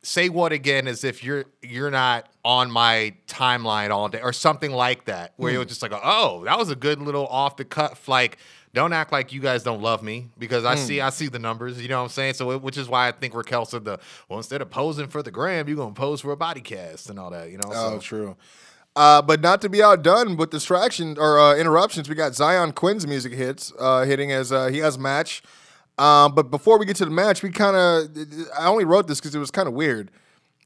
"Say 0.02 0.30
what 0.30 0.52
again?" 0.52 0.88
As 0.88 1.04
if 1.04 1.24
you're 1.24 1.46
you're 1.62 1.92
not 1.92 2.28
on 2.44 2.70
my 2.70 3.14
timeline 3.28 3.92
all 3.92 4.10
day, 4.10 4.22
or 4.22 4.34
something 4.34 4.72
like 4.72 5.06
that. 5.06 5.34
Where 5.38 5.52
it 5.52 5.56
hmm. 5.56 5.60
was 5.60 5.68
just 5.68 5.82
like, 5.82 5.94
"Oh, 5.94 6.44
that 6.46 6.58
was 6.58 6.70
a 6.70 6.76
good 6.76 7.02
little 7.02 7.28
off 7.28 7.56
the 7.56 7.66
cuff." 7.66 8.08
Like, 8.08 8.38
don't 8.74 8.94
act 8.94 9.12
like 9.12 9.34
you 9.34 9.42
guys 9.42 9.64
don't 9.64 9.82
love 9.82 10.02
me 10.02 10.30
because 10.38 10.64
I 10.64 10.76
see 10.76 11.02
I 11.02 11.10
see 11.10 11.28
the 11.28 11.40
numbers. 11.40 11.82
You 11.82 11.90
know 11.90 11.98
what 11.98 12.04
I'm 12.04 12.10
saying? 12.10 12.36
So, 12.36 12.52
it, 12.52 12.62
which 12.62 12.78
is 12.78 12.88
why 12.88 13.08
I 13.08 13.12
think 13.12 13.34
Raquel 13.34 13.66
said 13.66 13.84
the 13.86 14.00
well, 14.30 14.40
instead 14.40 14.62
of 14.62 14.70
posing 14.70 15.08
for 15.08 15.22
the 15.22 15.32
gram, 15.32 15.68
you're 15.68 15.78
gonna 15.78 15.94
pose 15.94 16.22
for 16.22 16.32
a 16.32 16.38
body 16.38 16.62
cast 16.62 17.10
and 17.10 17.20
all 17.20 17.30
that. 17.32 17.50
You 17.50 17.58
know? 17.58 17.70
Oh, 17.70 17.96
so. 17.96 18.00
true. 18.00 18.38
Uh, 18.96 19.22
but 19.22 19.42
not 19.42 19.62
to 19.62 19.70
be 19.70 19.82
outdone 19.82 20.36
with 20.36 20.50
distractions 20.50 21.18
or 21.18 21.40
uh, 21.40 21.56
interruptions, 21.56 22.10
we 22.10 22.16
got 22.16 22.34
Xyon 22.34 22.76
Quinn's 22.76 23.08
music 23.08 23.32
hits 23.32 23.72
uh, 23.80 24.04
hitting 24.04 24.32
as 24.32 24.52
uh, 24.52 24.68
he 24.68 24.80
has 24.80 24.98
match. 24.98 25.42
Um, 25.98 26.34
but 26.34 26.52
before 26.52 26.78
we 26.78 26.86
get 26.86 26.96
to 26.98 27.06
the 27.06 27.12
match, 27.12 27.44
we 27.44 27.52
kind 27.52 27.76
of 27.76 28.10
I 28.58 28.68
only 28.68 28.86
wrote 28.86 29.08
this 29.08 29.20
because 29.20 29.36
it 29.36 29.40
was 29.40 29.52
kind 29.52 29.68
of 29.68 29.74
weird, 29.74 30.12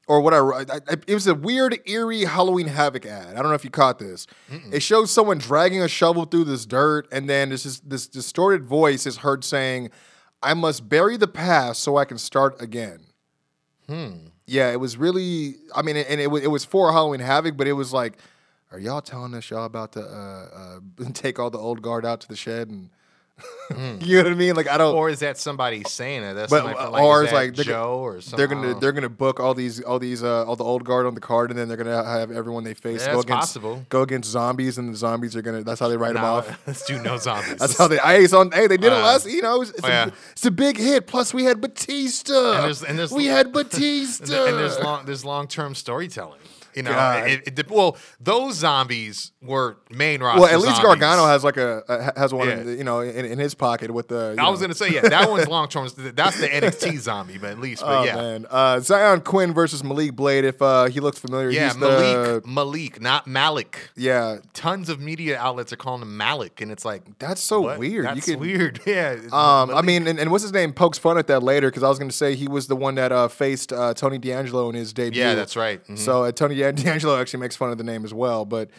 or 0.07 0.21
what 0.21 0.33
I, 0.33 0.39
I, 0.75 0.79
it 1.07 1.13
was 1.13 1.27
a 1.27 1.35
weird, 1.35 1.79
eerie 1.85 2.25
Halloween 2.25 2.67
Havoc 2.67 3.05
ad. 3.05 3.35
I 3.35 3.41
don't 3.41 3.49
know 3.49 3.53
if 3.53 3.63
you 3.63 3.71
caught 3.71 3.99
this. 3.99 4.27
It 4.71 4.81
shows 4.81 5.09
someone 5.11 5.37
dragging 5.37 5.81
a 5.81 5.87
shovel 5.87 6.25
through 6.25 6.45
this 6.45 6.65
dirt, 6.65 7.07
and 7.11 7.29
then 7.29 7.49
this 7.49 7.65
is 7.65 7.79
this 7.81 8.07
distorted 8.07 8.65
voice 8.65 9.05
is 9.05 9.17
heard 9.17 9.43
saying, 9.43 9.89
"I 10.43 10.53
must 10.53 10.87
bury 10.87 11.17
the 11.17 11.27
past 11.27 11.81
so 11.81 11.97
I 11.97 12.05
can 12.05 12.17
start 12.17 12.61
again." 12.61 13.05
Hmm. 13.87 14.27
Yeah, 14.45 14.71
it 14.71 14.79
was 14.79 14.97
really. 14.97 15.55
I 15.75 15.81
mean, 15.81 15.97
and 15.97 16.21
it 16.21 16.29
was 16.29 16.43
it 16.43 16.51
was 16.51 16.65
for 16.65 16.91
Halloween 16.91 17.19
Havoc, 17.19 17.57
but 17.57 17.67
it 17.67 17.73
was 17.73 17.91
like, 17.91 18.17
are 18.71 18.79
y'all 18.79 19.01
telling 19.01 19.33
us 19.33 19.49
y'all 19.49 19.65
about 19.65 19.93
to 19.93 20.01
uh, 20.01 20.79
uh, 21.03 21.09
take 21.13 21.39
all 21.39 21.49
the 21.49 21.57
old 21.57 21.81
guard 21.81 22.05
out 22.05 22.21
to 22.21 22.27
the 22.27 22.35
shed 22.35 22.69
and 22.69 22.89
you 23.99 24.17
know 24.17 24.23
what 24.23 24.31
I 24.31 24.35
mean? 24.35 24.55
Like 24.55 24.69
I 24.69 24.77
don't. 24.77 24.95
Or 24.95 25.09
is 25.09 25.19
that 25.19 25.37
somebody 25.37 25.83
saying 25.83 26.23
it? 26.23 26.33
That's 26.35 26.49
but 26.49 26.75
from, 26.77 26.93
or 26.93 27.25
is 27.25 27.33
like 27.33 27.53
Joe 27.53 27.99
or 27.99 28.21
something. 28.21 28.37
they're 28.37 28.47
gonna 28.47 28.79
they're 28.79 28.91
gonna 28.93 29.09
book 29.09 29.39
all 29.39 29.53
these 29.53 29.81
all 29.81 29.99
these 29.99 30.23
uh, 30.23 30.45
all 30.45 30.55
the 30.55 30.63
old 30.63 30.83
guard 30.85 31.05
on 31.05 31.15
the 31.15 31.19
card, 31.21 31.49
and 31.49 31.59
then 31.59 31.67
they're 31.67 31.75
gonna 31.77 32.03
have 32.03 32.31
everyone 32.31 32.63
they 32.63 32.73
face 32.73 33.01
Yeah, 33.05 33.13
go 33.13 33.19
against 33.21 33.39
possible. 33.39 33.85
go 33.89 34.03
against 34.03 34.29
zombies, 34.29 34.77
and 34.77 34.93
the 34.93 34.97
zombies 34.97 35.35
are 35.35 35.41
gonna. 35.41 35.63
That's 35.63 35.79
how 35.79 35.87
they 35.89 35.97
write 35.97 36.13
them 36.13 36.23
off. 36.23 36.61
Let's 36.67 36.85
do 36.85 37.01
no 37.01 37.17
zombies. 37.17 37.57
That's 37.57 37.77
how 37.77 37.87
they. 37.87 37.97
Hey, 37.97 38.27
so, 38.27 38.49
hey, 38.51 38.67
they 38.67 38.77
did 38.77 38.85
it 38.87 38.93
Uh, 38.93 39.01
last. 39.01 39.25
You 39.29 39.41
know, 39.41 39.61
it's, 39.61 39.71
it's, 39.71 39.83
oh, 39.83 39.87
yeah. 39.87 40.05
a, 40.05 40.11
it's 40.31 40.45
a 40.45 40.51
big 40.51 40.77
hit. 40.77 41.07
Plus, 41.07 41.33
we 41.33 41.43
had 41.43 41.59
Batista. 41.59 42.33
And 42.53 42.63
there's- 42.63 42.83
and 42.83 42.97
there's- 42.97 43.11
we 43.11 43.25
had 43.25 43.51
Batista. 43.51 44.45
and 44.47 44.57
there's 44.57 44.79
long 44.79 45.05
there's 45.05 45.25
long 45.25 45.47
term 45.47 45.75
storytelling. 45.75 46.39
You 46.75 46.83
know, 46.83 47.23
it, 47.25 47.59
it, 47.59 47.69
well, 47.71 47.97
those 48.19 48.55
zombies 48.55 49.31
were 49.41 49.77
main 49.89 50.21
roster. 50.21 50.41
Well, 50.41 50.49
at 50.49 50.57
least 50.59 50.75
zombies. 50.81 50.99
Gargano 51.01 51.25
has 51.27 51.43
like 51.43 51.57
a, 51.57 51.83
a 51.87 52.19
has 52.19 52.33
one, 52.33 52.47
Yeah. 52.49 52.59
in, 52.61 52.77
you 52.77 52.83
know, 52.83 52.99
in, 52.99 53.25
in 53.25 53.39
his 53.39 53.55
pocket 53.55 53.91
with 53.91 54.07
the. 54.09 54.35
I 54.39 54.49
was 54.49 54.59
gonna 54.61 54.73
say, 54.75 54.89
yeah, 54.89 55.01
that 55.01 55.29
one's 55.29 55.47
long 55.47 55.67
term. 55.69 55.87
That's 55.95 56.39
the 56.39 56.47
NXT 56.47 56.97
zombie, 56.99 57.37
but 57.37 57.51
at 57.51 57.59
least, 57.59 57.81
but 57.81 58.01
Oh 58.01 58.03
yeah, 58.03 58.15
man, 58.15 58.45
uh, 58.49 58.75
Xyon 58.77 59.23
Quinn 59.23 59.53
versus 59.53 59.83
Malik 59.83 60.15
Blade. 60.15 60.45
If 60.45 60.61
uh, 60.61 60.85
he 60.85 60.99
looks 60.99 61.19
familiar, 61.19 61.49
yeah, 61.49 61.67
he's 61.69 61.77
Malik, 61.77 62.43
the 62.43 62.47
Malik, 62.49 63.01
not 63.01 63.27
Malik. 63.27 63.89
yeah. 63.95 64.37
Tons 64.53 64.89
of 64.89 64.99
media 64.99 65.37
outlets 65.37 65.71
are 65.73 65.77
calling 65.77 66.01
him 66.01 66.17
Malik, 66.17 66.61
and 66.61 66.71
it's 66.71 66.85
like 66.85 67.03
That's 67.19 67.41
so 67.41 67.61
what? 67.61 67.79
weird. 67.79 67.93
You 68.05 68.15
That's 68.15 68.25
could- 68.25 68.39
weird. 68.39 68.81
Yeah. 68.85 69.15
Um, 69.31 69.71
I 69.73 69.81
mean, 69.81 70.07
and, 70.07 70.19
and 70.19 70.31
what's 70.31 70.43
his 70.43 70.53
name 70.53 70.71
pokes 70.71 70.97
fun 70.97 71.17
at 71.17 71.27
that 71.27 71.41
later 71.43 71.69
because 71.69 71.83
I 71.83 71.89
was 71.89 71.97
going 71.99 72.09
to 72.09 72.15
say 72.15 72.35
he 72.35 72.47
was 72.47 72.67
the 72.67 72.75
one 72.75 72.95
that 72.95 73.11
uh, 73.11 73.27
faced 73.27 73.73
uh, 73.73 73.93
Tony 73.93 74.17
D'Angelo 74.17 74.69
in 74.69 74.75
his 74.75 74.93
debut. 74.93 75.19
Yeah, 75.21 75.33
that's 75.35 75.55
right. 75.55 75.85
Mhm. 75.87 75.97
So 75.97 76.23
uh, 76.23 76.31
Tony 76.71 76.83
D'Angelo 76.83 77.19
actually 77.19 77.39
makes 77.41 77.55
fun 77.55 77.71
of 77.71 77.77
the 77.77 77.83
name 77.83 78.05
as 78.05 78.13
well. 78.13 78.45
But 78.45 78.69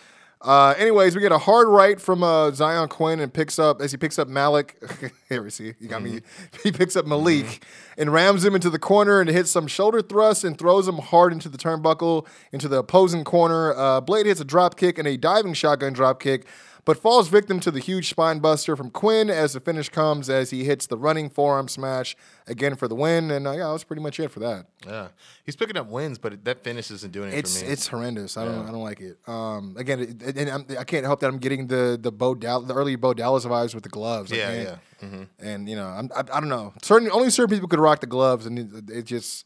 Uh, 0.42 0.74
anyways, 0.76 1.16
we 1.16 1.22
get 1.22 1.32
a 1.32 1.38
hard 1.38 1.66
right 1.66 1.98
from 1.98 2.22
uh, 2.22 2.50
Xyon 2.50 2.90
Quinn 2.90 3.20
and 3.20 3.32
picks 3.32 3.58
up 3.58 3.80
as 3.80 3.90
he 3.90 3.96
picks 3.96 4.18
up 4.18 4.28
Malik. 4.28 4.76
Here 5.30 5.42
we 5.42 5.48
see 5.48 5.72
you 5.80 5.88
got 5.88 6.02
me. 6.02 6.20
He 6.62 6.70
picks 6.70 6.94
up 6.94 7.06
Malik 7.06 7.64
and 7.96 8.12
rams 8.12 8.44
him 8.44 8.54
into 8.54 8.68
the 8.68 8.78
corner 8.78 9.18
and 9.20 9.30
hits 9.30 9.50
some 9.50 9.66
shoulder 9.66 10.02
thrust 10.02 10.44
and 10.44 10.56
throws 10.58 10.86
him 10.86 10.98
hard 10.98 11.32
into 11.32 11.48
the 11.48 11.56
turnbuckle 11.56 12.26
into 12.52 12.68
the 12.68 12.78
opposing 12.78 13.24
corner. 13.24 13.72
Uh, 13.74 14.00
Blade 14.02 14.26
hits 14.26 14.38
a 14.40 14.44
drop 14.44 14.76
kick 14.76 14.98
and 14.98 15.08
a 15.08 15.16
diving 15.16 15.54
shotgun 15.54 15.94
drop 15.94 16.20
kick, 16.20 16.46
but 16.86 16.96
falls 16.96 17.28
victim 17.28 17.60
to 17.60 17.70
the 17.70 17.80
huge 17.80 18.08
spine 18.08 18.38
buster 18.38 18.74
from 18.76 18.88
Quinn 18.90 19.28
as 19.28 19.52
the 19.52 19.60
finish 19.60 19.90
comes 19.90 20.30
as 20.30 20.48
he 20.50 20.64
hits 20.64 20.86
the 20.86 20.96
running 20.96 21.28
forearm 21.28 21.68
smash 21.68 22.16
again 22.46 22.76
for 22.76 22.88
the 22.88 22.94
win. 22.94 23.30
And 23.30 23.46
uh, 23.46 23.50
yeah, 23.50 23.64
that 23.66 23.72
was 23.72 23.84
pretty 23.84 24.00
much 24.00 24.18
it 24.18 24.30
for 24.30 24.40
that. 24.40 24.66
Yeah, 24.86 25.08
he's 25.44 25.56
picking 25.56 25.76
up 25.76 25.88
wins, 25.88 26.16
but 26.18 26.42
that 26.44 26.64
finish 26.64 26.90
isn't 26.90 27.12
doing 27.12 27.30
it 27.32 27.34
It's 27.38 27.58
for 27.60 27.66
me. 27.66 27.72
it's 27.72 27.86
horrendous. 27.88 28.36
I 28.38 28.44
don't 28.46 28.66
I 28.68 28.70
don't 28.70 28.82
like 28.82 29.00
it. 29.00 29.18
Um, 29.28 29.74
again, 29.76 30.00
it, 30.00 30.36
and 30.38 30.48
I'm, 30.48 30.66
I 30.78 30.84
can't 30.84 31.04
help 31.04 31.20
that 31.20 31.26
I'm 31.28 31.38
getting 31.38 31.66
the 31.66 31.98
the 32.00 32.10
Bo 32.12 32.34
Dall- 32.34 32.62
the 32.62 32.72
early 32.74 32.96
Bo 32.96 33.12
Dallas 33.12 33.44
vibes 33.44 33.74
with 33.74 33.82
the 33.82 33.90
gloves. 33.90 34.30
Yeah, 34.30 34.52
yeah. 34.52 34.76
Mm-hmm. 35.02 35.22
And 35.40 35.68
you 35.68 35.76
know, 35.76 35.88
I'm, 35.88 36.08
I 36.16 36.20
I 36.20 36.40
don't 36.40 36.48
know. 36.48 36.72
Certain 36.82 37.10
only 37.10 37.28
certain 37.30 37.54
people 37.54 37.68
could 37.68 37.80
rock 37.80 38.00
the 38.00 38.06
gloves, 38.06 38.46
and 38.46 38.58
it, 38.58 38.90
it 38.98 39.04
just 39.04 39.44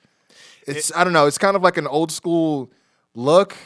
it's 0.66 0.94
I 0.94 1.02
don't 1.04 1.12
know. 1.14 1.26
It's 1.26 1.38
kind 1.38 1.56
of 1.56 1.62
like 1.62 1.78
an 1.78 1.86
old 1.86 2.12
school 2.12 2.70
look. 3.14 3.56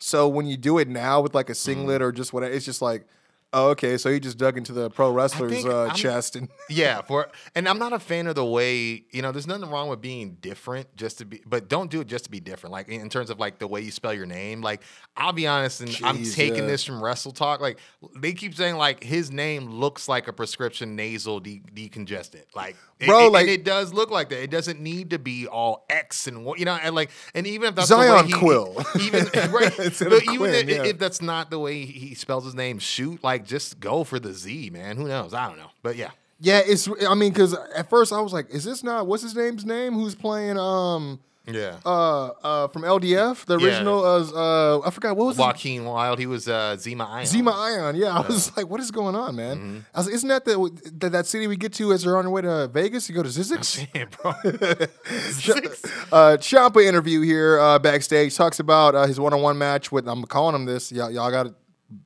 So 0.00 0.28
when 0.28 0.46
you 0.46 0.56
do 0.56 0.78
it 0.78 0.88
now 0.88 1.20
with 1.20 1.34
like 1.34 1.48
a 1.48 1.54
singlet 1.54 2.00
Mm. 2.02 2.04
or 2.04 2.12
just 2.12 2.32
whatever, 2.34 2.52
it's 2.52 2.66
just 2.66 2.82
like. 2.82 3.06
Oh, 3.54 3.68
okay. 3.70 3.98
So 3.98 4.10
he 4.10 4.18
just 4.18 4.38
dug 4.38 4.56
into 4.56 4.72
the 4.72 4.88
pro 4.88 5.10
wrestler's 5.10 5.64
uh, 5.66 5.90
chest 5.94 6.36
and 6.36 6.48
Yeah, 6.70 7.02
for 7.02 7.28
and 7.54 7.68
I'm 7.68 7.78
not 7.78 7.92
a 7.92 7.98
fan 7.98 8.26
of 8.26 8.34
the 8.34 8.44
way 8.44 9.04
you 9.10 9.20
know. 9.20 9.30
There's 9.30 9.46
nothing 9.46 9.68
wrong 9.68 9.88
with 9.88 10.00
being 10.00 10.38
different, 10.40 10.94
just 10.96 11.18
to 11.18 11.26
be, 11.26 11.42
but 11.44 11.68
don't 11.68 11.90
do 11.90 12.00
it 12.00 12.06
just 12.06 12.24
to 12.24 12.30
be 12.30 12.40
different. 12.40 12.72
Like 12.72 12.88
in 12.88 13.08
terms 13.10 13.28
of 13.28 13.38
like 13.38 13.58
the 13.58 13.66
way 13.66 13.82
you 13.82 13.90
spell 13.90 14.14
your 14.14 14.24
name. 14.24 14.62
Like 14.62 14.82
I'll 15.16 15.34
be 15.34 15.46
honest, 15.46 15.82
and 15.82 15.98
I'm 16.02 16.22
taking 16.24 16.62
yeah. 16.62 16.66
this 16.66 16.84
from 16.84 17.02
Wrestle 17.02 17.32
Talk. 17.32 17.60
Like 17.60 17.78
they 18.16 18.32
keep 18.32 18.54
saying 18.54 18.76
like 18.76 19.04
his 19.04 19.30
name 19.30 19.68
looks 19.68 20.08
like 20.08 20.28
a 20.28 20.32
prescription 20.32 20.96
nasal 20.96 21.40
de- 21.40 21.62
decongestant. 21.74 22.44
Like 22.54 22.76
it- 22.98 23.06
Bro, 23.06 23.18
it, 23.18 23.24
and 23.24 23.32
like- 23.32 23.48
it 23.48 23.64
does 23.64 23.92
look 23.92 24.10
like 24.10 24.30
that. 24.30 24.42
It 24.42 24.50
doesn't 24.50 24.80
need 24.80 25.10
to 25.10 25.18
be 25.18 25.46
all 25.46 25.84
X 25.90 26.26
and 26.26 26.44
what 26.44 26.58
you 26.58 26.64
know, 26.64 26.78
and 26.82 26.94
like 26.94 27.10
and 27.34 27.46
even 27.46 27.68
if 27.68 27.74
that's 27.74 27.88
Zion 27.88 28.08
the 28.08 28.22
way 28.22 28.26
he, 28.28 28.32
Quill. 28.32 28.82
even 28.98 29.24
right, 29.52 29.76
but 29.76 30.22
even 30.22 30.36
Quinn, 30.36 30.54
if, 30.54 30.68
yeah. 30.68 30.84
if 30.84 30.98
that's 30.98 31.20
not 31.20 31.50
the 31.50 31.58
way 31.58 31.84
he 31.84 32.14
spells 32.14 32.46
his 32.46 32.54
name, 32.54 32.78
shoot 32.78 33.22
like 33.42 33.48
just 33.48 33.80
go 33.80 34.04
for 34.04 34.18
the 34.18 34.32
Z, 34.32 34.70
man. 34.70 34.96
Who 34.96 35.08
knows? 35.08 35.34
I 35.34 35.48
don't 35.48 35.58
know, 35.58 35.70
but 35.82 35.96
yeah. 35.96 36.10
yeah, 36.40 36.60
it's. 36.64 36.88
I 37.08 37.14
mean, 37.14 37.32
because 37.32 37.54
at 37.76 37.88
first 37.90 38.12
I 38.12 38.20
was 38.20 38.32
like, 38.32 38.50
"Is 38.50 38.64
this 38.64 38.82
not 38.82 39.06
what's 39.06 39.22
his 39.22 39.34
name's 39.34 39.64
name? 39.64 39.94
Who's 39.94 40.14
playing 40.14 40.58
um 40.58 41.20
Yeah. 41.46 41.78
uh 41.84 42.26
uh 42.42 42.68
from 42.68 42.82
LDF 42.82 43.44
the 43.46 43.58
Yeah. 43.58 43.66
original 43.66 44.04
uh, 44.04 44.20
uh 44.32 44.86
I 44.86 44.90
forgot 44.90 45.16
what 45.16 45.26
was 45.26 45.36
his 45.36 45.40
Joaquin 45.44 45.84
Wilde, 45.84 46.18
he 46.20 46.26
was 46.26 46.46
uh, 46.48 46.76
Zema 46.78 47.04
Ion. 47.08 47.26
Zema 47.26 47.52
Ion. 47.52 47.96
Yeah, 47.96 48.16
I 48.16 48.20
was 48.26 48.50
like, 48.56 48.68
what 48.68 48.80
is 48.80 48.90
going 48.92 49.14
on, 49.16 49.34
man? 49.36 49.56
Mm-hmm. 49.56 49.78
I 49.94 49.98
was 49.98 50.06
like, 50.06 50.14
isn't 50.14 50.28
that 50.28 50.44
the 50.44 50.70
that, 51.00 51.10
that 51.12 51.26
city 51.26 51.46
we 51.48 51.56
get 51.56 51.72
to 51.74 51.92
as 51.92 52.02
they're 52.04 52.16
on 52.16 52.24
their 52.24 52.30
way 52.30 52.42
to 52.42 52.68
Vegas? 52.68 53.08
You 53.08 53.14
go 53.16 53.22
to 53.24 53.28
Zizix. 53.28 53.86
Yeah, 53.94 54.04
bro. 54.04 54.30
uh, 56.12 56.36
Ciampa 56.38 56.84
interview 56.84 57.20
here 57.22 57.58
uh, 57.58 57.78
backstage 57.78 58.36
talks 58.36 58.58
about 58.60 58.94
uh, 58.94 59.06
his 59.06 59.18
one-on-one 59.18 59.58
match 59.58 59.90
with. 59.92 60.06
I'm 60.08 60.24
calling 60.24 60.54
him 60.54 60.64
this. 60.64 60.92
Y'all, 60.92 61.10
y'all 61.10 61.30
got 61.30 61.44
to 61.44 61.54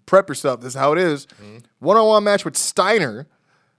prep 0.06 0.28
yourself. 0.28 0.60
This 0.60 0.74
is 0.74 0.78
how 0.78 0.92
it 0.92 0.98
is. 0.98 1.26
Mm-hmm. 1.26 1.58
One-on-one 1.80 2.24
match 2.24 2.44
with 2.44 2.56
Steiner, 2.56 3.26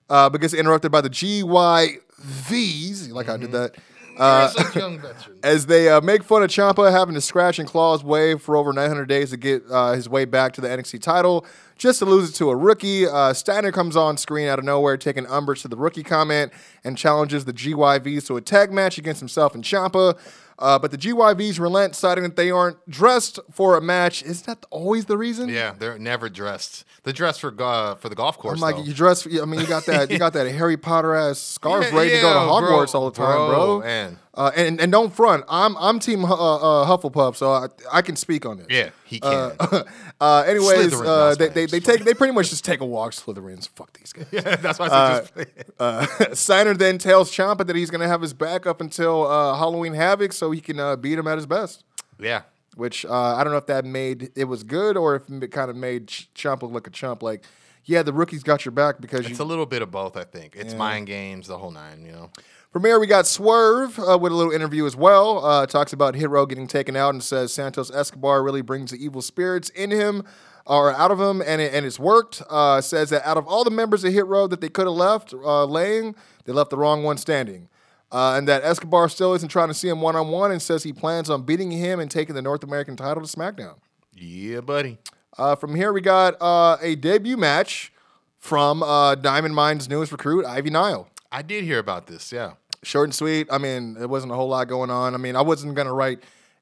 uh, 0.10 0.30
but 0.30 0.42
gets 0.42 0.54
interrupted 0.54 0.92
by 0.92 1.02
the 1.02 1.10
GYVs. 1.10 3.12
Like 3.12 3.30
I 3.30 3.38
did 3.38 3.52
that. 3.52 3.76
Uh, 4.18 4.52
a 4.58 4.80
young 4.80 5.00
veteran. 5.00 5.38
as 5.44 5.68
they 5.68 5.90
uh, 5.90 6.02
make 6.02 6.24
fun 6.24 6.42
of 6.42 6.50
Ciampa 6.50 6.92
having 6.92 7.14
to 7.14 7.22
scratch 7.22 7.60
and 7.60 7.68
claw 7.68 7.94
his 7.94 8.04
way 8.04 8.36
for 8.36 8.56
over 8.56 8.74
900 8.74 9.06
days 9.06 9.30
to 9.30 9.38
get 9.38 9.62
uh, 9.70 9.92
his 9.92 10.10
way 10.10 10.26
back 10.26 10.54
to 10.54 10.62
the 10.62 10.68
NXT 10.68 11.04
title, 11.04 11.46
just 11.78 12.00
to 12.00 12.06
lose 12.06 12.32
it 12.32 12.34
to 12.38 12.50
a 12.50 12.56
rookie. 12.56 13.06
Uh, 13.06 13.32
Steiner 13.34 13.72
comes 13.72 13.96
on 13.96 14.18
screen 14.18 14.48
out 14.48 14.58
of 14.58 14.66
nowhere, 14.66 14.98
taking 14.98 15.28
umbrage 15.28 15.62
to 15.62 15.68
the 15.68 15.78
rookie 15.78 16.02
comment 16.02 16.52
and 16.84 16.98
challenges 16.98 17.46
the 17.46 17.54
GYVs 17.54 18.26
to 18.26 18.38
a 18.38 18.42
tag 18.42 18.72
match 18.72 18.98
against 18.98 19.20
himself 19.20 19.54
and 19.54 19.64
Ciampa. 19.64 20.18
Uh, 20.60 20.80
but 20.80 20.90
the 20.92 20.98
GYVs 20.98 21.60
relent, 21.60 21.96
citing 21.96 22.24
that 22.24 22.36
they 22.36 22.50
aren't 22.50 22.78
dressed 22.90 23.40
for 23.52 23.78
a 23.78 23.82
match. 23.82 24.24
Isn't 24.24 24.46
that 24.48 24.66
always 24.72 25.06
the 25.06 25.18
reason? 25.18 25.50
Yeah, 25.50 25.74
they're 25.78 26.00
never 26.00 26.30
dressed. 26.30 26.84
They're 27.04 27.14
dressed 27.14 27.42
for 27.42 27.52
go- 27.52 27.96
for 28.00 28.10
the 28.10 28.16
golf 28.16 28.38
course. 28.40 28.56
I'm 28.58 28.62
like, 28.62 28.76
though. 28.78 28.84
you 28.84 28.94
dress. 28.94 29.28
I 29.28 29.46
mean, 29.46 29.60
you 29.60 29.68
got 29.68 29.86
that. 29.86 30.10
You 30.10 30.18
got 30.18 30.34
that 30.34 30.48
Harry 30.52 30.78
Potter 30.78 31.14
ass 31.16 31.38
scarf 31.40 31.86
Yeah, 31.92 31.98
ready 31.98 32.10
to 32.12 32.22
go 32.22 32.34
to 32.34 32.40
yeah, 32.40 32.46
Hogwarts 32.46 32.92
bro, 32.94 33.02
all 33.02 33.10
the 33.12 33.16
time, 33.18 33.36
bro. 33.50 33.80
bro, 33.80 33.80
man. 33.82 34.18
Uh, 34.38 34.52
and 34.56 34.80
and 34.80 34.92
don't 34.92 35.12
front. 35.14 35.44
I'm 35.50 35.76
I'm 35.78 36.00
team 36.00 36.24
uh, 36.24 36.28
uh, 36.32 36.86
Hufflepuff, 36.86 37.36
so 37.36 37.52
I, 37.52 37.68
I 37.92 38.02
can 38.04 38.16
speak 38.16 38.46
on 38.46 38.58
this. 38.58 38.68
yeah, 38.70 38.90
he 39.04 39.20
can. 39.20 39.52
Uh, 40.20 40.44
anyways, 40.48 40.94
uh, 41.00 41.36
they, 41.38 41.48
they, 41.50 41.66
they 41.68 41.80
take 41.80 42.04
they 42.04 42.14
pretty 42.16 42.34
much 42.34 42.50
just 42.50 42.66
take 42.66 42.82
a 42.82 42.86
walk. 42.86 43.12
Slytherins, 43.12 43.70
fuck 43.70 43.94
these 43.94 44.14
guys. 44.14 44.26
Yeah, 44.32 44.56
that's 44.56 44.80
why 44.80 44.88
I 44.88 45.22
said 45.24 45.48
just 45.56 45.72
Uh, 45.80 46.08
Steiner 46.34 46.74
then 46.74 46.98
tells 46.98 47.32
Ciampa 47.32 47.68
that 47.68 47.76
he's 47.76 47.92
gonna 47.92 48.08
have 48.08 48.22
his 48.24 48.34
back 48.34 48.66
up 48.66 48.82
until 48.82 49.28
uh, 49.28 49.56
Halloween 49.56 49.94
Havoc, 49.94 50.34
so 50.34 50.50
he 50.50 50.60
can 50.60 50.80
uh, 50.80 50.96
beat 50.96 51.20
him 51.20 51.28
at 51.28 51.38
his 51.38 51.46
best. 51.46 51.84
yeah. 52.20 52.42
Which 52.76 53.06
uh, 53.06 53.36
I 53.36 53.44
don't 53.44 53.54
know 53.54 53.58
if 53.58 53.68
that 53.68 53.86
made 53.86 54.32
it 54.36 54.46
was 54.46 54.64
good 54.64 54.98
or 54.98 55.16
if 55.16 55.30
it 55.30 55.52
kind 55.52 55.70
of 55.70 55.76
made 55.76 56.08
Ch- 56.08 56.30
Ciampa 56.36 56.72
look 56.72 56.86
a 56.88 56.92
chump. 56.92 57.22
Like, 57.24 57.44
yeah, 57.86 58.02
the 58.04 58.14
rookies 58.14 58.42
got 58.44 58.66
your 58.66 58.72
back 58.72 59.00
because 59.02 59.22
It's 59.28 59.38
you. 59.40 59.46
a 59.46 59.48
little 59.48 59.66
bit 59.68 59.82
of 59.84 59.90
both, 59.92 60.16
I 60.18 60.24
think. 60.24 60.56
It's 60.56 60.74
Yeah. 60.74 60.80
mind 60.80 61.08
games, 61.08 61.48
the 61.48 61.58
whole 61.60 61.72
nine, 61.72 62.06
you 62.06 62.12
know. 62.12 62.30
From 62.78 62.86
here, 62.86 63.00
we 63.00 63.08
got 63.08 63.26
Swerve 63.26 63.98
uh, 63.98 64.20
with 64.22 64.32
a 64.32 64.36
little 64.36 64.54
interview 64.54 64.86
as 64.86 64.96
well. 64.96 65.44
Uh, 65.44 65.66
talks 65.66 65.94
about 65.94 66.14
Hero 66.14 66.46
getting 66.46 66.68
taken 66.68 66.96
out 66.96 67.16
and 67.16 67.24
says 67.24 67.52
Santos 67.52 67.90
Escobar 67.90 68.44
really 68.44 68.62
brings 68.62 68.92
the 68.92 69.04
evil 69.04 69.24
spirits 69.24 69.70
in 69.70 69.90
him 69.90 70.24
or 70.68 70.94
out 70.94 71.10
of 71.10 71.20
him, 71.20 71.42
and, 71.42 71.60
it, 71.60 71.74
and 71.74 71.88
it's 71.88 72.00
worked. 72.00 72.44
Uh, 72.52 72.80
says 72.80 73.10
that 73.10 73.26
out 73.26 73.36
of 73.36 73.48
all 73.48 73.64
the 73.64 73.72
members 73.72 74.04
of 74.04 74.14
Hit 74.14 74.28
Row 74.28 74.46
that 74.46 74.62
they 74.62 74.70
could 74.70 74.86
have 74.86 74.94
left 74.94 75.34
uh, 75.34 75.66
laying, 75.66 76.14
they 76.46 76.54
left 76.54 76.70
the 76.70 76.78
wrong 76.78 77.02
one 77.02 77.18
standing. 77.18 77.68
Uh, 78.12 78.36
and 78.38 78.48
that 78.48 78.64
Escobar 78.64 79.10
still 79.10 79.34
isn't 79.34 79.50
trying 79.50 79.70
to 79.70 79.74
see 79.74 79.90
him 79.90 80.00
one 80.00 80.16
on 80.16 80.28
one 80.28 80.52
and 80.52 80.62
says 80.62 80.84
he 80.84 80.94
plans 80.94 81.32
on 81.32 81.42
beating 81.42 81.72
him 81.72 82.00
and 82.00 82.12
taking 82.12 82.36
the 82.36 82.44
North 82.44 82.64
American 82.64 82.96
title 82.96 83.26
to 83.26 83.28
SmackDown. 83.28 83.78
Yeah, 84.14 84.62
buddy. 84.62 85.00
Uh, 85.36 85.56
from 85.56 85.74
here, 85.74 85.92
we 85.92 86.02
got 86.02 86.40
uh, 86.40 86.78
a 86.80 86.94
debut 86.94 87.38
match 87.38 87.92
from 88.38 88.84
uh, 88.84 89.16
Diamond 89.16 89.56
Mine's 89.56 89.90
newest 89.90 90.12
recruit, 90.12 90.46
Ivy 90.46 90.70
Nile. 90.70 91.10
I 91.32 91.42
did 91.42 91.64
hear 91.64 91.80
about 91.80 92.08
this, 92.08 92.32
yeah. 92.32 92.54
Short 92.88 93.06
and 93.06 93.14
sweet. 93.16 93.48
I 93.52 93.58
mean, 93.58 93.96
there 93.96 94.08
wasn't 94.08 94.32
a 94.32 94.36
whole 94.36 94.48
lot 94.48 94.68
going 94.68 94.90
on. 94.90 95.14
I 95.14 95.18
mean, 95.18 95.36
I 95.36 95.42
wasn't 95.42 95.76
gonna 95.76 95.94
write. 95.94 96.20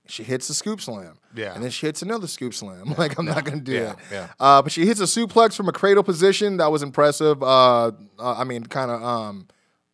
She 0.08 0.24
hits 0.24 0.50
a 0.50 0.54
scoop 0.54 0.82
slam. 0.82 1.18
Yeah. 1.36 1.54
And 1.56 1.64
then 1.64 1.72
she 1.72 1.86
hits 1.88 2.02
another 2.04 2.28
scoop 2.28 2.54
slam. 2.54 2.94
like, 2.98 3.18
I'm 3.18 3.26
not 3.26 3.44
going 3.44 3.58
to 3.58 3.64
do 3.64 3.72
Yeah, 3.72 3.84
that. 3.86 3.98
yeah. 4.12 4.28
Uh, 4.40 4.62
but 4.62 4.72
she 4.72 4.86
hits 4.86 5.00
a 5.00 5.06
suplex 5.06 5.56
from 5.56 5.68
a 5.68 5.72
cradle 5.72 6.04
position. 6.04 6.58
That 6.58 6.72
was 6.72 6.84
impressive. 6.84 7.42
Uh, 7.42 7.88
uh, 7.88 7.92
I 8.20 8.44
mean, 8.44 8.66
kind 8.68 8.92
of 8.92 9.02
um, 9.04 9.48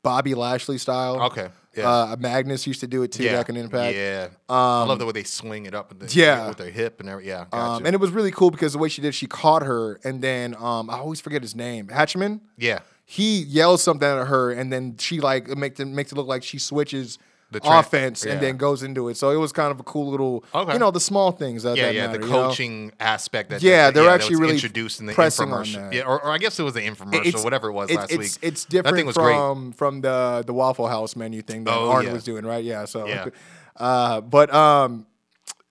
Bobby 0.04 0.36
Lashley 0.36 0.78
style. 0.80 1.22
Okay, 1.28 1.48
yeah. 1.78 1.90
Uh, 1.90 2.16
Magnus 2.20 2.68
used 2.68 2.82
to 2.82 2.88
do 2.88 3.04
it 3.04 3.14
too 3.14 3.24
yeah. 3.24 3.38
back 3.38 3.48
in 3.48 3.56
Impact. 3.56 3.96
Yeah. 3.96 4.28
I 4.50 4.84
love 4.84 5.00
the 5.00 5.06
way 5.06 5.14
they 5.14 5.24
swing 5.24 5.66
it 5.66 5.74
up 5.74 5.88
with, 5.88 6.00
the, 6.10 6.14
Yeah. 6.20 6.50
with 6.50 6.58
their 6.58 6.72
hip 6.72 7.00
and 7.00 7.08
everything. 7.08 7.30
Yeah, 7.30 7.46
Um, 7.54 7.86
and 7.86 7.94
it 7.96 8.02
was 8.02 8.12
really 8.12 8.32
cool 8.32 8.52
because 8.52 8.74
the 8.74 8.80
way 8.80 8.90
she 8.90 9.02
did, 9.02 9.16
she 9.16 9.28
caught 9.28 9.62
her, 9.64 9.98
and 10.04 10.22
then 10.22 10.56
um, 10.60 10.90
I 10.90 10.98
always 10.98 11.22
forget 11.22 11.42
his 11.42 11.56
name, 11.56 11.88
Hatchman. 11.88 12.42
yeah. 12.58 12.80
He 13.06 13.42
yells 13.42 13.84
something 13.84 14.08
at 14.08 14.28
her, 14.28 14.52
and 14.52 14.72
then 14.72 14.96
she 14.98 15.20
like 15.20 15.50
it 15.50 15.58
makes 15.58 15.80
it 15.80 15.88
makes 15.88 16.12
it 16.12 16.16
look 16.16 16.28
like 16.28 16.44
she 16.44 16.58
switches 16.60 17.18
The 17.52 17.60
tra- 17.60 17.80
offense 17.80 18.24
yeah. 18.24 18.32
and 18.34 18.42
then 18.42 18.56
goes 18.56 18.82
into 18.84 19.10
it. 19.10 19.18
So 19.18 19.30
it 19.32 19.36
was 19.36 19.52
kind 19.52 19.70
of 19.72 19.80
a 19.82 19.84
cool 19.84 20.10
little, 20.10 20.46
Okay. 20.56 20.72
you 20.72 20.80
know, 20.80 20.92
the 20.92 21.02
small 21.02 21.34
things 21.34 21.64
that 21.64 21.76
Yeah, 21.76 21.88
that 21.88 21.96
yeah, 21.96 22.08
matter, 22.08 22.20
the 22.20 22.26
you 22.28 22.32
know? 22.32 22.48
coaching 22.48 22.94
aspect 23.02 23.50
that 23.50 23.62
Yeah, 23.62 23.88
that, 23.88 23.94
they're 23.96 24.04
that 24.06 24.14
actually 24.22 24.38
really 24.38 24.54
introduced 24.54 25.02
in 25.02 25.08
the 25.08 25.14
infomercial. 25.14 25.74
that. 25.90 25.94
Yeah, 25.94 26.04
or, 26.04 26.24
or 26.24 26.32
I 26.32 26.38
guess 26.38 26.58
it 26.58 26.64
was 26.64 26.74
the 26.76 26.80
infomercial, 26.80 27.44
whatever 27.44 27.68
it 27.68 27.74
was 27.74 27.90
it's, 27.90 27.98
last 27.98 28.12
it's, 28.12 28.18
week. 28.20 28.32
It's 28.42 28.64
that 28.66 28.72
different 28.72 28.96
thing 28.96 29.06
was 29.08 29.18
great. 29.18 29.36
from 29.36 29.74
from 29.74 30.00
the 30.00 30.44
the 30.48 30.54
Waffle 30.54 30.88
House 30.88 31.18
menu 31.18 31.42
thing 31.42 31.66
that 31.66 31.74
Oh, 31.76 31.90
Arn 31.92 32.06
yeah. 32.06 32.14
was 32.14 32.24
doing, 32.24 32.46
right? 32.46 32.64
Yeah. 32.64 32.86
So, 32.86 33.06
Yeah. 33.06 33.28
uh, 33.76 34.22
but 34.22 34.54
um, 34.54 35.06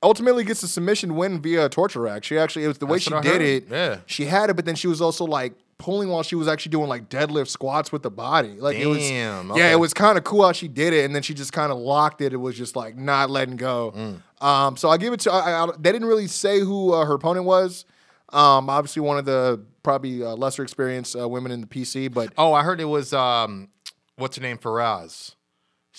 ultimately 0.03 0.45
gets 0.45 0.63
a 0.63 0.69
submission 0.69 1.17
win 1.17 1.41
via 1.41 1.65
a 1.65 1.69
torture 1.71 2.01
rack. 2.01 2.25
She 2.25 2.37
actually 2.37 2.65
it 2.67 2.69
was 2.69 2.77
the 2.79 2.85
way 2.87 2.99
That's 2.99 3.05
she 3.25 3.31
did 3.31 3.41
it. 3.41 3.69
Yeah. 3.71 3.99
She 4.05 4.27
had 4.27 4.51
it, 4.51 4.57
but 4.57 4.67
then 4.67 4.75
she 4.75 4.87
was 4.87 5.01
also 5.01 5.25
like 5.25 5.55
pulling 5.81 6.09
while 6.11 6.23
she 6.23 6.37
was 6.37 6.47
actually 6.47 6.71
doing 6.71 6.89
like 6.89 7.09
deadlift 7.09 7.49
squats 7.49 7.91
with 7.91 8.03
the 8.03 8.11
body. 8.11 8.61
Like 8.61 8.77
it 8.77 8.87
was, 8.87 8.99
Damn, 8.99 9.57
yeah, 9.57 9.73
it 9.73 9.81
was 9.81 9.93
kind 9.93 10.17
of 10.17 10.23
cool 10.23 10.45
how 10.45 10.53
she 10.53 10.69
did 10.69 10.93
it, 10.93 11.05
and 11.05 11.15
then 11.15 11.23
she 11.23 11.35
just 11.35 11.53
kind 11.53 11.73
of 11.73 11.79
locked 11.79 12.21
it. 12.21 12.33
It 12.33 12.37
was 12.37 12.57
just 12.57 12.77
like 12.77 12.97
not 12.97 13.31
letting 13.31 13.57
go. 13.57 13.93
Mm. 13.97 14.45
Um, 14.47 14.77
so 14.77 14.91
I 14.91 14.99
give 14.99 15.13
it 15.13 15.21
to. 15.21 15.33
I, 15.33 15.65
I, 15.65 15.71
they 15.79 15.91
didn't 15.91 16.07
really 16.07 16.27
say 16.29 16.61
who 16.61 16.93
uh, 16.93 17.05
her 17.05 17.15
opponent 17.15 17.47
was. 17.47 17.85
Um, 18.33 18.71
obviously 18.71 19.03
one 19.03 19.19
of 19.19 19.25
the 19.25 19.61
probably 19.83 20.23
uh, 20.23 20.37
lesser 20.37 20.63
experienced 20.63 21.17
uh, 21.17 21.29
women 21.29 21.51
in 21.51 21.61
the 21.61 21.67
PC, 21.67 22.13
but 22.13 22.33
Oh, 22.39 22.53
I 22.53 22.63
heard 22.63 22.81
it 22.81 22.85
was 22.85 23.13
um, 23.13 23.71
what's 24.17 24.37
her 24.37 24.43
name, 24.43 24.59
Faraz. 24.59 25.35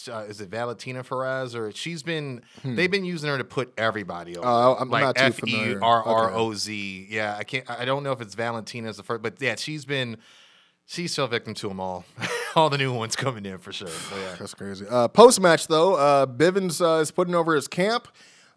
Uh, 0.10 0.20
is 0.30 0.40
it 0.40 0.50
Valentina 0.50 1.04
Faraz 1.04 1.54
or 1.54 1.72
she's 1.74 2.02
been? 2.02 2.42
They've 2.64 2.90
been 2.90 3.04
using 3.04 3.30
her 3.30 3.38
to 3.38 3.44
put 3.44 3.74
everybody 3.78 4.38
over. 4.38 4.48
Hmm. 4.48 4.54
Oh, 4.54 4.76
I'm 4.80 4.90
like 4.90 5.04
not 5.04 5.16
too 5.16 5.24
F 5.24 5.38
E 5.40 5.52
familiar. 5.52 5.84
R 5.84 6.04
R 6.04 6.32
O 6.34 6.54
Z. 6.54 7.08
Yeah, 7.10 7.36
I 7.38 7.44
can't. 7.44 7.70
I 7.70 7.86
don't 7.86 8.04
know 8.04 8.12
if 8.12 8.22
it's 8.22 8.34
Valentina 8.34 8.88
as 8.90 8.98
the 8.98 9.04
first, 9.04 9.22
but 9.22 9.36
yeah, 9.40 9.56
she's 9.56 9.86
been. 9.86 10.18
She's 10.88 11.16
fell 11.16 11.28
victim 11.28 11.54
to 11.54 11.70
them 11.70 11.80
all. 11.80 12.04
all 12.56 12.70
the 12.70 12.78
new 12.78 12.94
ones 12.94 13.16
coming 13.16 13.46
in 13.46 13.60
for 13.60 13.72
sure. 13.72 13.88
So, 13.88 14.16
yeah. 14.18 14.36
That's 14.38 14.54
crazy. 14.54 14.86
Uh, 14.90 15.08
Post 15.08 15.40
match 15.40 15.68
though, 15.68 15.96
uh, 15.96 16.26
Bivens 16.26 16.82
uh, 16.82 17.00
is 17.00 17.12
putting 17.12 17.36
over 17.36 17.56
his 17.56 17.68
camp. 17.68 18.10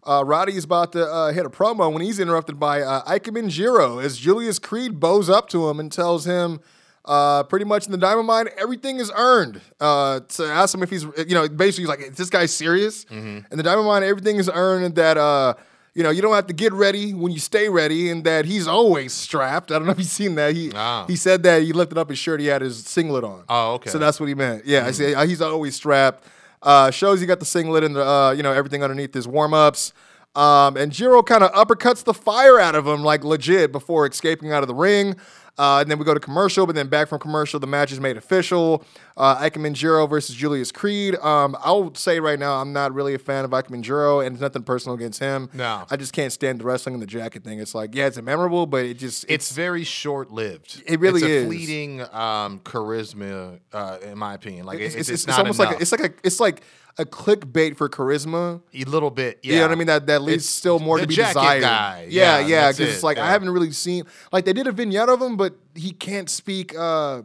Uh, 0.03 0.23
Roddy 0.25 0.55
is 0.55 0.65
about 0.65 0.91
to 0.91 1.05
uh, 1.05 1.31
hit 1.31 1.45
a 1.45 1.49
promo 1.49 1.91
when 1.91 2.01
he's 2.01 2.19
interrupted 2.19 2.59
by 2.59 2.81
uh, 2.81 3.03
Ikemen 3.05 3.49
Jiro 3.49 3.99
as 3.99 4.17
Julius 4.17 4.59
Creed 4.59 4.99
bows 4.99 5.29
up 5.29 5.49
to 5.49 5.69
him 5.69 5.79
and 5.79 5.91
tells 5.91 6.25
him 6.25 6.59
uh, 7.05 7.43
pretty 7.43 7.65
much 7.65 7.85
in 7.85 7.91
the 7.91 7.97
Diamond 7.97 8.27
Mine, 8.27 8.47
everything 8.57 8.97
is 8.99 9.11
earned. 9.15 9.61
Uh, 9.79 10.19
to 10.21 10.45
ask 10.45 10.73
him 10.75 10.83
if 10.83 10.89
he's, 10.89 11.03
you 11.03 11.33
know, 11.35 11.47
basically 11.47 11.83
he's 11.83 11.87
like, 11.89 11.99
is 12.01 12.15
this 12.17 12.29
guy 12.29 12.45
serious? 12.45 13.05
Mm-hmm. 13.05 13.39
In 13.51 13.57
the 13.57 13.63
Diamond 13.63 13.87
Mine, 13.87 14.03
everything 14.03 14.37
is 14.37 14.49
earned 14.53 14.85
and 14.85 14.95
that, 14.95 15.17
uh, 15.17 15.53
you 15.93 16.03
know, 16.03 16.09
you 16.09 16.21
don't 16.21 16.33
have 16.35 16.47
to 16.47 16.53
get 16.53 16.73
ready 16.73 17.13
when 17.13 17.31
you 17.31 17.39
stay 17.39 17.69
ready 17.69 18.09
and 18.09 18.23
that 18.25 18.45
he's 18.45 18.67
always 18.67 19.13
strapped. 19.13 19.71
I 19.71 19.75
don't 19.77 19.85
know 19.85 19.91
if 19.93 19.99
you've 19.99 20.07
seen 20.07 20.35
that. 20.35 20.53
He, 20.53 20.71
Ah. 20.75 21.05
he 21.07 21.15
said 21.15 21.43
that 21.43 21.61
he 21.61 21.71
lifted 21.73 21.97
up 21.97 22.09
his 22.09 22.17
shirt, 22.19 22.39
he 22.41 22.47
had 22.47 22.61
his 22.61 22.85
singlet 22.85 23.23
on. 23.23 23.43
Oh, 23.47 23.73
okay. 23.75 23.89
So 23.89 23.97
that's 23.97 24.19
what 24.19 24.27
he 24.27 24.35
meant. 24.35 24.65
Yeah, 24.65 24.85
I 24.87 24.91
see. 24.91 25.15
uh, 25.15 25.25
He's 25.25 25.41
always 25.41 25.75
strapped. 25.75 26.25
Uh, 26.61 26.89
shows 26.91 27.21
he 27.21 27.27
got 27.27 27.39
the 27.39 27.45
singlet 27.45 27.83
and 27.83 27.95
the 27.95 28.03
uh, 28.05 28.31
you 28.31 28.41
know 28.41 28.51
everything 28.51 28.81
underneath 28.81 29.13
his 29.13 29.27
warm 29.27 29.53
ups. 29.53 29.93
Um, 30.35 30.75
and 30.75 30.91
Jiro 30.91 31.23
kind 31.23 31.43
of 31.45 31.51
uppercuts 31.53 32.03
the 32.03 32.13
fire 32.13 32.59
out 32.59 32.75
of 32.75 32.85
him 32.85 33.03
like 33.03 33.23
legit 33.23 33.71
before 33.71 34.05
escaping 34.07 34.51
out 34.51 34.63
of 34.63 34.67
the 34.67 34.73
ring. 34.75 35.15
Uh, 35.57 35.79
and 35.79 35.89
then 35.89 35.97
we 35.97 36.03
go 36.05 36.13
to 36.13 36.19
commercial, 36.19 36.65
but 36.65 36.75
then 36.75 36.87
back 36.87 37.07
from 37.07 37.19
commercial, 37.19 37.59
the 37.59 37.67
match 37.67 37.91
is 37.91 37.99
made 37.99 38.17
official. 38.17 38.83
Uh, 39.15 39.37
Ikemen 39.37 39.73
Jiro 39.73 40.05
versus 40.05 40.35
Julius 40.35 40.71
Creed. 40.71 41.15
Um, 41.19 41.55
I'll 41.61 41.95
say 41.95 42.19
right 42.19 42.37
now, 42.37 42.59
I'm 42.59 42.73
not 42.73 42.93
really 42.93 43.13
a 43.13 43.19
fan 43.19 43.45
of 43.45 43.51
Ikemen 43.51 43.81
Jiro, 43.81 44.19
and 44.19 44.35
it's 44.35 44.41
nothing 44.41 44.63
personal 44.63 44.95
against 44.95 45.19
him. 45.19 45.49
No. 45.53 45.85
I 45.89 45.95
just 45.95 46.11
can't 46.11 46.33
stand 46.33 46.59
the 46.59 46.65
wrestling 46.65 46.95
and 46.95 47.01
the 47.01 47.07
jacket 47.07 47.45
thing. 47.45 47.59
It's 47.59 47.73
like, 47.73 47.95
yeah, 47.95 48.07
it's 48.07 48.21
memorable, 48.21 48.65
but 48.65 48.83
it 48.83 48.95
just 48.95 49.25
It's 49.29 49.53
very 49.53 49.85
short 49.85 50.31
lived. 50.31 50.83
It 50.85 50.99
really 50.99 51.21
it's 51.21 51.29
a 51.29 51.35
is. 51.35 51.45
fleeting 51.45 52.01
um, 52.01 52.59
charisma, 52.59 53.59
uh, 53.71 53.97
in 54.03 54.17
my 54.17 54.33
opinion. 54.33 54.65
Like 54.65 54.79
it's, 54.79 54.95
it's, 54.95 55.07
it's, 55.07 55.09
it's, 55.09 55.23
it's 55.23 55.27
not 55.27 55.39
almost 55.39 55.59
like 55.59 55.77
a, 55.77 55.81
it's 55.81 55.91
like 55.93 56.01
a 56.01 56.13
it's 56.23 56.39
like 56.41 56.61
a 56.97 57.05
clickbait 57.05 57.75
for 57.75 57.89
charisma. 57.89 58.61
a 58.73 58.83
little 58.89 59.11
bit. 59.11 59.39
Yeah, 59.43 59.53
You 59.53 59.59
know 59.59 59.65
what 59.65 59.71
I 59.71 59.75
mean? 59.75 59.87
That 59.87 60.07
that 60.07 60.21
leaves 60.21 60.45
It's 60.45 60.53
still 60.53 60.79
more 60.79 60.97
to 60.99 61.05
be 61.07 61.15
desired. 61.15 61.61
Guy. 61.61 62.07
Yeah, 62.09 62.39
yeah. 62.39 62.71
Because 62.71 62.79
it's 62.89 62.99
it, 62.99 63.03
like 63.03 63.17
I 63.17 63.29
haven't 63.29 63.49
really 63.49 63.71
seen 63.71 64.05
like 64.31 64.45
they 64.45 64.53
did 64.53 64.67
a 64.67 64.71
vignette 64.71 65.09
of 65.09 65.21
him, 65.21 65.35
but 65.37 65.55
he 65.75 65.91
can't 65.91 66.29
speak 66.29 66.73
uh, 66.77 67.23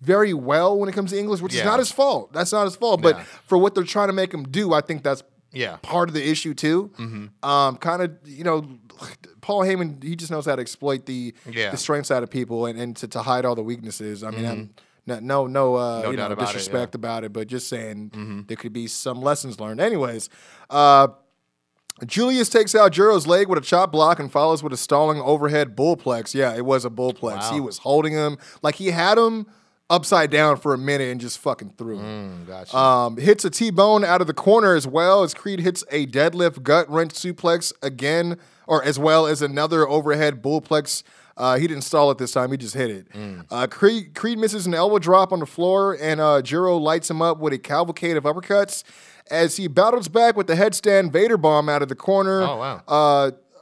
very 0.00 0.34
well 0.34 0.76
when 0.78 0.88
it 0.88 0.92
comes 0.92 1.12
to 1.12 1.18
English, 1.18 1.40
which 1.40 1.54
is 1.54 1.64
not 1.64 1.78
his 1.78 1.92
fault. 1.92 2.32
That's 2.32 2.52
not 2.52 2.64
his 2.64 2.76
fault. 2.76 3.02
But 3.02 3.16
Yeah. 3.18 3.24
for 3.46 3.56
what 3.58 3.74
they're 3.74 3.84
trying 3.84 4.08
to 4.08 4.12
make 4.14 4.32
him 4.34 4.44
do, 4.44 4.72
I 4.72 4.80
think 4.80 5.02
that's 5.04 5.22
Yeah. 5.52 5.76
part 5.82 6.08
of 6.08 6.14
the 6.14 6.28
issue 6.28 6.52
too. 6.54 6.90
Mm-hmm. 6.98 7.48
Um, 7.48 7.76
kind 7.76 8.02
of, 8.02 8.10
you 8.24 8.42
know, 8.44 8.66
Paul 9.40 9.60
Heyman, 9.62 10.02
he 10.02 10.16
just 10.16 10.30
knows 10.30 10.46
how 10.46 10.56
to 10.56 10.60
exploit 10.62 11.06
the 11.06 11.34
Yeah. 11.50 11.70
the 11.70 11.76
strengths 11.76 12.10
out 12.10 12.22
of 12.22 12.30
people 12.30 12.66
and, 12.66 12.78
and 12.80 12.96
to, 12.96 13.06
to 13.08 13.22
hide 13.22 13.44
all 13.44 13.54
the 13.54 13.62
weaknesses. 13.62 14.24
I 14.24 14.30
mean, 14.30 14.44
I'm, 14.46 14.70
no, 15.06 15.18
no, 15.20 15.46
no, 15.46 15.74
uh, 15.74 15.94
Mm-hmm. 15.94 16.02
No 16.04 16.10
you 16.10 16.16
know, 16.16 16.26
about 16.26 16.38
it, 16.38 16.46
disrespect 16.46 16.74
yeah. 16.74 16.84
Mm-hmm. 16.86 16.96
about 16.96 17.24
it, 17.24 17.32
but 17.32 17.46
just 17.48 17.68
saying 17.68 18.44
there 18.48 18.56
could 18.56 18.72
be 18.72 18.86
some 18.86 19.20
lessons 19.20 19.60
learned. 19.60 19.80
Anyways, 19.80 20.28
uh, 20.70 21.08
Julius 22.06 22.48
takes 22.48 22.74
out 22.74 22.92
Jiro's 22.92 23.26
leg 23.26 23.48
with 23.48 23.58
a 23.58 23.62
chop 23.62 23.92
block 23.92 24.18
and 24.18 24.30
follows 24.30 24.62
with 24.62 24.72
a 24.72 24.76
stalling 24.76 25.20
overhead 25.20 25.76
bullplex. 25.76 26.34
Yeah, 26.34 26.54
it 26.56 26.64
was 26.64 26.84
a 26.84 26.90
bullplex. 26.90 27.38
Wow. 27.38 27.52
He 27.52 27.60
was 27.60 27.78
holding 27.78 28.12
him 28.12 28.36
like 28.62 28.74
he 28.76 28.88
had 28.88 29.16
him 29.16 29.46
upside 29.90 30.30
down 30.30 30.56
for 30.56 30.74
a 30.74 30.78
minute 30.78 31.10
and 31.10 31.20
just 31.20 31.38
fucking 31.38 31.74
threw 31.78 31.98
him. 32.00 32.44
Mm, 32.44 32.46
gotcha. 32.48 32.76
Um, 32.76 33.16
hits 33.18 33.44
a 33.44 33.50
T-bone 33.50 34.02
out 34.02 34.20
of 34.20 34.26
the 34.26 34.34
corner 34.34 34.74
as 34.74 34.88
well 34.88 35.22
as 35.22 35.34
Creed 35.34 35.60
hits 35.60 35.84
a 35.90 36.06
deadlift 36.06 36.62
gut 36.62 36.90
wrench 36.90 37.12
suplex 37.12 37.72
again, 37.82 38.38
or 38.66 38.82
as 38.82 38.98
well 38.98 39.26
as 39.26 39.40
another 39.42 39.86
overhead 39.88 40.42
bullplex. 40.42 41.02
Uh, 41.36 41.58
he 41.58 41.66
didn't 41.66 41.82
stall 41.84 42.10
it 42.10 42.18
this 42.18 42.32
time; 42.32 42.50
he 42.50 42.56
just 42.56 42.74
hit 42.74 42.90
it. 42.90 43.06
Uh, 43.50 43.66
Creed, 43.66 44.14
Creed 44.14 44.38
misses 44.38 44.66
an 44.66 44.74
elbow 44.74 44.98
drop 44.98 45.32
on 45.32 45.40
the 45.40 45.46
floor, 45.46 45.96
and 46.00 46.20
uh, 46.20 46.40
Jiro 46.42 46.76
lights 46.76 47.10
him 47.10 47.20
up 47.20 47.38
with 47.38 47.52
a 47.52 47.58
cavalcade 47.58 48.16
of 48.16 48.24
uppercuts 48.24 48.84
as 49.30 49.56
he 49.56 49.66
battles 49.68 50.08
back 50.08 50.36
with 50.36 50.46
the 50.46 50.54
headstand 50.54 51.10
Vader 51.12 51.36
bomb 51.36 51.68
out 51.68 51.82
of 51.82 51.88
the 51.88 51.94
corner. 51.96 52.42
Oh, 52.42 52.56
wow. 52.58 52.82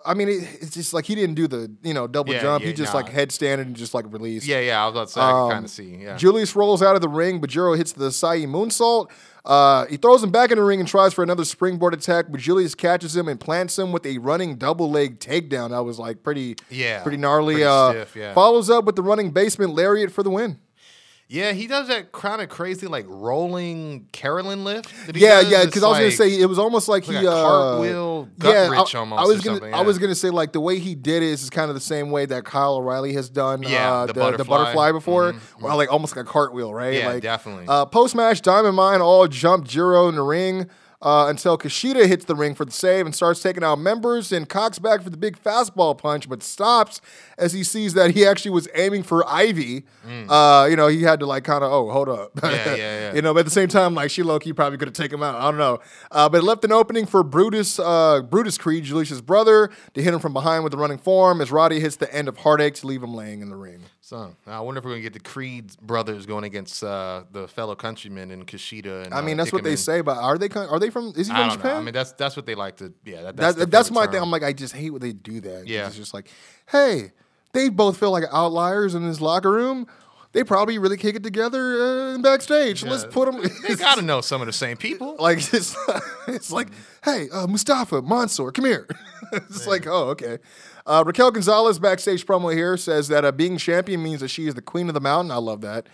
I 0.05 0.15
mean, 0.15 0.29
it, 0.29 0.49
it's 0.61 0.71
just 0.75 0.93
like 0.93 1.05
he 1.05 1.15
didn't 1.15 1.35
do 1.37 1.47
the 1.49 1.71
you 1.83 1.95
know 1.95 2.07
double 2.07 2.33
Yeah, 2.33 2.43
jump. 2.43 2.65
he 2.65 2.73
just 2.73 2.93
nah. 2.93 3.01
like 3.01 3.11
headstanded 3.13 3.67
and 3.67 3.77
just 3.77 3.95
like 3.95 4.05
released. 4.13 4.47
yeah, 4.47 4.61
yeah. 4.61 4.83
I 4.83 4.87
was 4.87 4.95
about 4.95 5.07
to 5.09 5.13
say 5.15 5.21
I 5.21 5.31
Um, 5.31 5.51
kind 5.51 5.65
of 5.65 5.71
see. 5.71 5.97
Yeah. 6.03 6.17
Julius 6.17 6.55
rolls 6.57 6.83
out 6.83 6.95
of 6.97 7.03
the 7.03 7.09
ring, 7.09 7.41
but 7.41 7.51
Jiro 7.51 7.75
hits 7.75 7.93
the 7.93 8.11
Sai 8.13 8.41
moonsault. 8.41 9.11
Uh, 9.45 9.87
he 9.87 9.97
throws 9.97 10.23
him 10.23 10.31
back 10.31 10.53
in 10.53 10.57
the 10.59 10.63
ring 10.63 10.79
and 10.79 10.89
tries 10.89 11.13
for 11.13 11.25
another 11.25 11.45
springboard 11.45 11.95
attack, 11.95 12.27
but 12.31 12.39
Julius 12.39 12.77
catches 12.77 13.17
him 13.17 13.27
and 13.27 13.41
plants 13.41 13.77
him 13.77 13.91
with 13.91 14.07
a 14.07 14.19
running 14.19 14.55
double 14.55 14.89
leg 14.89 15.19
takedown. 15.19 15.71
That 15.71 15.83
was 15.83 15.99
like 15.99 16.23
pretty, 16.23 16.55
Yeah, 16.71 17.03
pretty 17.03 17.17
gnarly. 17.19 17.55
pretty 17.55 17.65
uh, 17.69 17.91
stiff, 17.91 18.15
yeah. 18.17 18.35
Follows 18.35 18.71
up 18.71 18.85
with 18.85 18.95
the 18.95 19.03
running 19.03 19.33
basement 19.33 19.75
lariat 19.75 20.13
for 20.13 20.23
the 20.23 20.31
win. 20.31 20.59
Yeah, 21.33 21.53
he 21.53 21.67
does 21.67 21.89
that 21.89 22.13
kind 22.13 22.43
of 22.43 22.51
crazy 22.51 22.87
like 22.87 23.07
rolling 23.09 24.07
Carolyn 24.13 24.65
lift. 24.65 24.93
Yeah, 25.15 25.41
does. 25.41 25.51
yeah. 25.51 25.65
Because 25.65 25.83
I 25.83 25.89
was 25.89 25.99
gonna 25.99 26.11
say 26.11 26.39
it 26.39 26.45
was 26.47 26.59
almost 26.59 26.89
like 26.89 27.09
like 27.09 27.23
he 27.23 27.27
uh, 27.27 27.31
cartwheel, 27.31 28.29
yeah, 28.43 28.69
I, 28.71 28.77
almost 28.77 28.95
I 28.95 29.05
was 29.05 29.41
or 29.41 29.43
gonna, 29.43 29.57
something, 29.57 29.75
I 29.75 29.81
was 29.81 29.99
gonna 29.99 30.15
say 30.15 30.29
like 30.29 30.53
the 30.53 30.61
way 30.61 30.79
he 30.79 30.95
did 30.95 31.23
it 31.23 31.31
is 31.31 31.49
kind 31.49 31.71
of 31.71 31.75
the 31.75 31.81
same 31.81 32.11
way 32.11 32.27
that 32.27 32.45
Kyle 32.45 32.75
O'Reilly 32.75 33.15
has 33.15 33.31
done. 33.31 33.63
Yeah, 33.63 33.93
uh, 33.93 34.07
the 34.07 34.13
the, 34.13 34.21
butterfly. 34.21 34.57
butterfly 34.59 34.93
before, 34.93 35.33
Mhm, 35.33 35.41
well, 35.63 35.77
like 35.79 35.91
almost 35.91 36.15
like 36.15 36.27
a 36.27 36.29
cartwheel, 36.29 36.75
right? 36.75 36.95
Yeah, 36.95 37.09
like, 37.09 37.23
definitely. 37.23 37.65
Uh, 37.67 37.87
Post 37.87 38.15
match, 38.15 38.43
Diamond 38.43 38.77
Mine 38.77 39.01
all 39.01 39.27
jump 39.27 39.67
Jiro 39.67 40.09
in 40.09 40.17
the 40.17 40.23
ring. 40.23 40.69
Uh, 41.03 41.27
until 41.29 41.59
Kushida 41.59 42.07
hits 42.07 42.25
the 42.25 42.37
ring 42.37 42.55
for 42.55 42.65
the 42.65 42.71
save 42.71 43.07
and 43.07 43.15
starts 43.15 43.43
taking 43.43 43.65
out 43.65 43.81
members 43.81 44.31
and 44.31 44.49
cocks 44.49 44.79
back 44.79 45.03
for 45.03 45.11
the 45.11 45.17
big 45.17 45.37
fastball 45.43 45.99
punch, 45.99 46.29
but 46.29 46.45
stops 46.45 47.01
as 47.37 47.53
he 47.53 47.65
sees 47.65 47.95
that 47.95 48.13
he 48.13 48.25
actually 48.25 48.53
was 48.53 48.69
aiming 48.75 49.03
for 49.03 49.29
Ivy. 49.29 49.85
Uh, 50.29 50.69
you 50.71 50.77
know, 50.77 50.87
he 50.87 51.03
had 51.03 51.19
to 51.19 51.27
like 51.27 51.43
kind 51.43 51.65
of, 51.65 51.73
oh, 51.73 51.91
hold 51.91 52.09
up. 52.09 52.35
Mm. 52.37 52.53
Yeah, 52.53 52.65
yeah, 52.67 52.77
yeah. 52.77 53.15
you 53.15 53.23
know, 53.23 53.35
but 53.35 53.41
at 53.41 53.47
the 53.47 53.51
same 53.51 53.69
time, 53.69 53.95
like 53.95 54.11
she 54.13 54.23
Loki 54.23 54.53
probably 54.53 54.79
could 54.79 54.89
have 54.89 54.95
taken 54.95 55.19
him 55.19 55.25
out. 55.25 55.35
I 55.35 55.51
don't 55.51 55.59
know. 55.59 55.81
Uh, 56.11 56.29
but 56.29 56.39
it 56.39 56.45
left 56.45 56.65
an 56.65 56.73
opening 56.73 57.07
for 57.07 57.25
Brutus, 57.25 57.81
uh, 57.81 58.23
Brutus 58.23 58.57
Creed, 58.57 58.85
Julius's 58.85 59.21
brother, 59.21 59.71
to 59.95 60.03
hit 60.03 60.15
him 60.15 60.21
from 60.21 60.33
behind 60.33 60.63
with 60.63 60.71
the 60.71 60.79
running 60.79 60.99
form 60.99 61.41
as 61.41 61.51
Roddy 61.51 61.81
hits 61.81 61.97
the 61.97 62.13
end 62.15 62.29
of 62.29 62.37
Heartache 62.39 62.75
to 62.75 62.87
leave 62.87 63.03
him 63.03 63.15
laying 63.15 63.41
in 63.41 63.51
the 63.51 63.57
ring. 63.57 63.81
So 64.13 64.37
I 64.47 64.61
wonder 64.61 64.79
if 64.79 64.85
we're 64.85 64.91
gonna 64.91 65.01
get 65.01 65.15
the 65.15 65.21
Creed 65.21 65.75
brothers 65.81 66.27
going 66.27 66.45
against 66.45 66.85
uh, 66.85 67.23
the 67.33 67.49
fellow 67.49 67.75
countrymen 67.75 68.31
in 68.31 68.45
Kushida. 68.45 69.05
And, 69.07 69.15
I 69.15 69.23
mean, 69.23 69.41
uh, 69.41 69.45
that's 69.45 69.55
what 69.55 69.65
they 69.65 69.73
Ikemen. 69.73 69.79
say, 69.79 70.01
but 70.03 70.19
are 70.19 70.37
they? 70.37 70.51
con- 70.51 70.69
Are 70.69 70.79
they 70.79 70.91
from? 70.91 71.15
Is 71.17 71.29
he 71.29 71.33
I 71.33 71.37
from 71.37 71.49
don't 71.49 71.57
Japan? 71.57 71.73
know. 71.73 71.79
I 71.79 71.83
mean, 71.83 71.95
that's 71.95 72.13
that's 72.13 72.37
what 72.37 72.45
they 72.45 72.55
like 72.55 72.77
to. 72.77 72.93
Yeah, 73.07 73.23
that, 73.23 73.37
That- 73.37 73.57
that's, 73.57 73.71
that's, 73.71 73.89
their 73.89 73.95
my 73.95 74.01
favorite 74.03 74.13
thing. 74.13 74.19
term. 74.21 74.25
I'm 74.25 74.31
like, 74.31 74.43
I 74.43 74.53
just 74.53 74.75
hate 74.75 74.91
when 74.91 75.01
they 75.01 75.13
do 75.15 75.41
that. 75.41 75.61
'cause 75.63 75.67
Yeah. 75.67 75.87
It's 75.87 75.97
just 75.97 76.13
like, 76.13 76.29
hey, 76.71 77.13
they 77.55 77.71
both 77.71 77.97
feel 77.97 78.11
like 78.11 78.25
outliers 78.31 78.95
in 78.95 79.09
this 79.09 79.23
locker 79.23 79.51
room. 79.51 79.87
They 80.33 80.45
probably 80.45 80.79
really 80.79 80.97
kick 80.99 81.15
it 81.15 81.23
together 81.23 82.15
uh, 82.15 82.19
backstage. 82.19 82.83
Let's 82.85 83.05
put 83.05 83.31
them. 83.33 83.43
they 83.69 83.77
got 83.77 83.97
to 83.97 84.03
know 84.03 84.21
some 84.21 84.41
of 84.43 84.47
the 84.47 84.53
same 84.53 84.77
people. 84.77 85.17
like 85.19 85.39
it's, 85.55 85.75
it's 86.29 86.51
like, 86.53 86.69
hey, 87.05 87.29
uh, 87.31 87.47
Mustafa 87.47 88.01
Mansour, 88.03 88.51
come 88.53 88.65
here. 88.67 88.87
it's 89.33 89.67
like, 89.67 89.87
oh, 89.87 90.11
okay. 90.11 90.39
Uh, 90.87 91.05
Raquel 91.07 91.31
Gonzalez 91.31 91.79
backstage 91.79 92.27
promo 92.27 92.53
here 92.53 92.77
says 92.77 93.09
that 93.09 93.25
uh, 93.25 93.33
being 93.33 93.57
champion 93.57 94.03
means 94.03 94.21
that 94.21 94.29
she 94.29 94.47
is 94.47 94.55
the 94.55 94.63
queen 94.63 94.89
of 94.89 94.95
the 94.95 95.01
mountain. 95.01 95.31
I 95.31 95.37
love 95.37 95.61
that. 95.61 95.87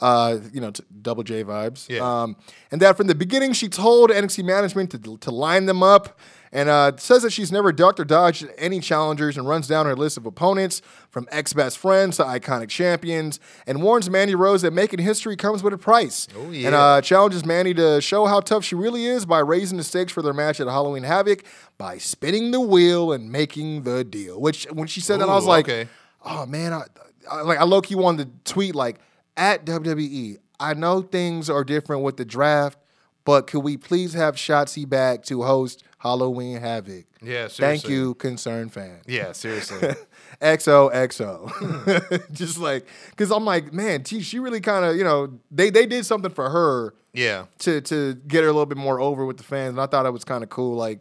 Uh, 0.00 0.38
you 0.52 0.60
know, 0.60 0.70
t- 0.70 0.82
double 1.02 1.22
J 1.22 1.44
vibes. 1.44 1.88
Yeah. 1.88 2.00
Um, 2.22 2.36
and 2.70 2.80
that 2.80 2.96
from 2.96 3.06
the 3.08 3.14
beginning, 3.14 3.52
she 3.52 3.68
told 3.68 4.10
NXT 4.10 4.42
management 4.44 4.90
to, 4.92 5.16
to 5.18 5.30
line 5.30 5.66
them 5.66 5.82
up. 5.82 6.18
And 6.54 6.68
uh, 6.68 6.92
says 6.98 7.22
that 7.22 7.30
she's 7.32 7.50
never 7.50 7.72
ducked 7.72 7.98
or 7.98 8.04
dodged 8.04 8.46
any 8.58 8.80
challengers 8.80 9.38
and 9.38 9.48
runs 9.48 9.66
down 9.68 9.86
her 9.86 9.96
list 9.96 10.18
of 10.18 10.26
opponents 10.26 10.82
from 11.08 11.26
ex 11.30 11.54
best 11.54 11.78
friends 11.78 12.18
to 12.18 12.24
iconic 12.24 12.68
champions 12.68 13.40
and 13.66 13.82
warns 13.82 14.10
Mandy 14.10 14.34
Rose 14.34 14.60
that 14.60 14.72
making 14.74 14.98
history 14.98 15.34
comes 15.34 15.62
with 15.62 15.72
a 15.72 15.78
price. 15.78 16.28
Oh, 16.36 16.44
And 16.44 16.54
yeah. 16.54 16.78
uh, 16.78 17.00
challenges 17.00 17.46
Mandy 17.46 17.72
to 17.74 18.02
show 18.02 18.26
how 18.26 18.40
tough 18.40 18.64
she 18.64 18.74
really 18.74 19.06
is 19.06 19.24
by 19.24 19.38
raising 19.38 19.78
the 19.78 19.84
stakes 19.84 20.12
for 20.12 20.20
their 20.20 20.34
match 20.34 20.60
at 20.60 20.66
Halloween 20.66 21.04
Havoc 21.04 21.42
by 21.78 21.96
spinning 21.96 22.50
the 22.50 22.60
wheel 22.60 23.12
and 23.12 23.32
making 23.32 23.84
the 23.84 24.04
deal. 24.04 24.38
Which, 24.38 24.64
when 24.70 24.88
she 24.88 25.00
said 25.00 25.20
that, 25.20 25.30
I 25.30 25.34
was 25.34 25.46
like, 25.46 25.66
okay. 25.70 25.88
oh 26.22 26.44
man, 26.44 26.74
I, 26.74 26.82
I 27.30 27.40
like 27.42 27.58
I 27.60 27.64
low 27.64 27.80
key 27.80 27.94
wanted 27.94 28.44
to 28.44 28.52
tweet 28.52 28.74
like 28.74 28.98
at 29.36 29.64
WWE. 29.64 30.38
I 30.60 30.74
know 30.74 31.02
things 31.02 31.50
are 31.50 31.64
different 31.64 32.02
with 32.02 32.16
the 32.16 32.24
draft, 32.24 32.78
but 33.24 33.46
could 33.46 33.60
we 33.60 33.76
please 33.76 34.14
have 34.14 34.36
Shotzi 34.36 34.88
back 34.88 35.24
to 35.24 35.42
host 35.42 35.82
Halloween 35.98 36.60
Havoc? 36.60 37.06
Yeah, 37.20 37.48
seriously. 37.48 37.64
Thank 37.64 37.88
you, 37.88 38.14
concerned 38.14 38.72
fan. 38.72 39.00
Yeah, 39.06 39.32
seriously. 39.32 39.94
XOXO. 40.40 42.32
Just 42.32 42.58
like, 42.58 42.86
because 43.10 43.30
I'm 43.30 43.44
like, 43.44 43.72
man, 43.72 44.02
gee, 44.04 44.22
she 44.22 44.38
really 44.38 44.60
kind 44.60 44.84
of, 44.84 44.96
you 44.96 45.04
know, 45.04 45.38
they 45.50 45.70
they 45.70 45.86
did 45.86 46.04
something 46.04 46.32
for 46.32 46.50
her 46.50 46.94
yeah. 47.12 47.46
to 47.60 47.80
to 47.82 48.14
get 48.14 48.42
her 48.42 48.48
a 48.48 48.52
little 48.52 48.66
bit 48.66 48.78
more 48.78 49.00
over 49.00 49.24
with 49.24 49.36
the 49.36 49.44
fans, 49.44 49.70
and 49.70 49.80
I 49.80 49.86
thought 49.86 50.06
it 50.06 50.12
was 50.12 50.24
kind 50.24 50.42
of 50.42 50.50
cool. 50.50 50.76
Like, 50.76 51.00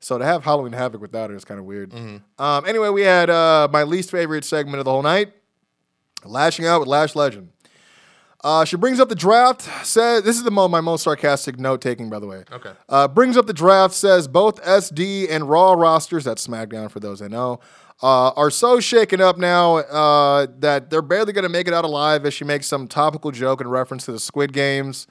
so 0.00 0.18
to 0.18 0.24
have 0.24 0.42
Halloween 0.44 0.72
Havoc 0.72 1.00
without 1.00 1.30
her 1.30 1.36
is 1.36 1.44
kind 1.44 1.60
of 1.60 1.66
weird. 1.66 1.94
Um, 2.38 2.66
anyway, 2.66 2.88
we 2.88 3.02
had 3.02 3.30
uh, 3.30 3.68
my 3.72 3.84
least 3.84 4.10
favorite 4.10 4.44
segment 4.44 4.80
of 4.80 4.84
the 4.84 4.90
whole 4.90 5.02
night, 5.02 5.32
lashing 6.24 6.66
out 6.66 6.80
with 6.80 6.88
Lash 6.88 7.14
Legend. 7.14 7.50
Uh, 8.44 8.64
she 8.64 8.76
brings 8.76 8.98
up 8.98 9.08
the 9.08 9.14
draft. 9.14 9.62
Says 9.86 10.24
this 10.24 10.36
is 10.36 10.42
the 10.42 10.50
mo- 10.50 10.68
my 10.68 10.80
most 10.80 11.04
sarcastic 11.04 11.58
note 11.58 11.80
taking, 11.80 12.10
by 12.10 12.18
the 12.18 12.26
way. 12.26 12.44
Okay. 12.50 12.72
Uh, 12.88 13.06
brings 13.08 13.36
up 13.36 13.46
the 13.46 13.52
draft. 13.52 13.94
Says 13.94 14.26
both 14.26 14.62
SD 14.62 15.30
and 15.30 15.48
Raw 15.48 15.72
rosters. 15.74 16.24
That's 16.24 16.46
SmackDown 16.46 16.90
for 16.90 17.00
those 17.00 17.22
I 17.22 17.28
know. 17.28 17.60
Uh, 18.02 18.30
are 18.30 18.50
so 18.50 18.80
shaken 18.80 19.20
up 19.20 19.38
now 19.38 19.76
uh, 19.76 20.48
that 20.58 20.90
they're 20.90 21.02
barely 21.02 21.32
going 21.32 21.44
to 21.44 21.48
make 21.48 21.68
it 21.68 21.74
out 21.74 21.84
alive. 21.84 22.26
As 22.26 22.34
she 22.34 22.44
makes 22.44 22.66
some 22.66 22.88
topical 22.88 23.30
joke 23.30 23.60
in 23.60 23.68
reference 23.68 24.06
to 24.06 24.12
the 24.12 24.18
Squid 24.18 24.52
Games. 24.52 25.06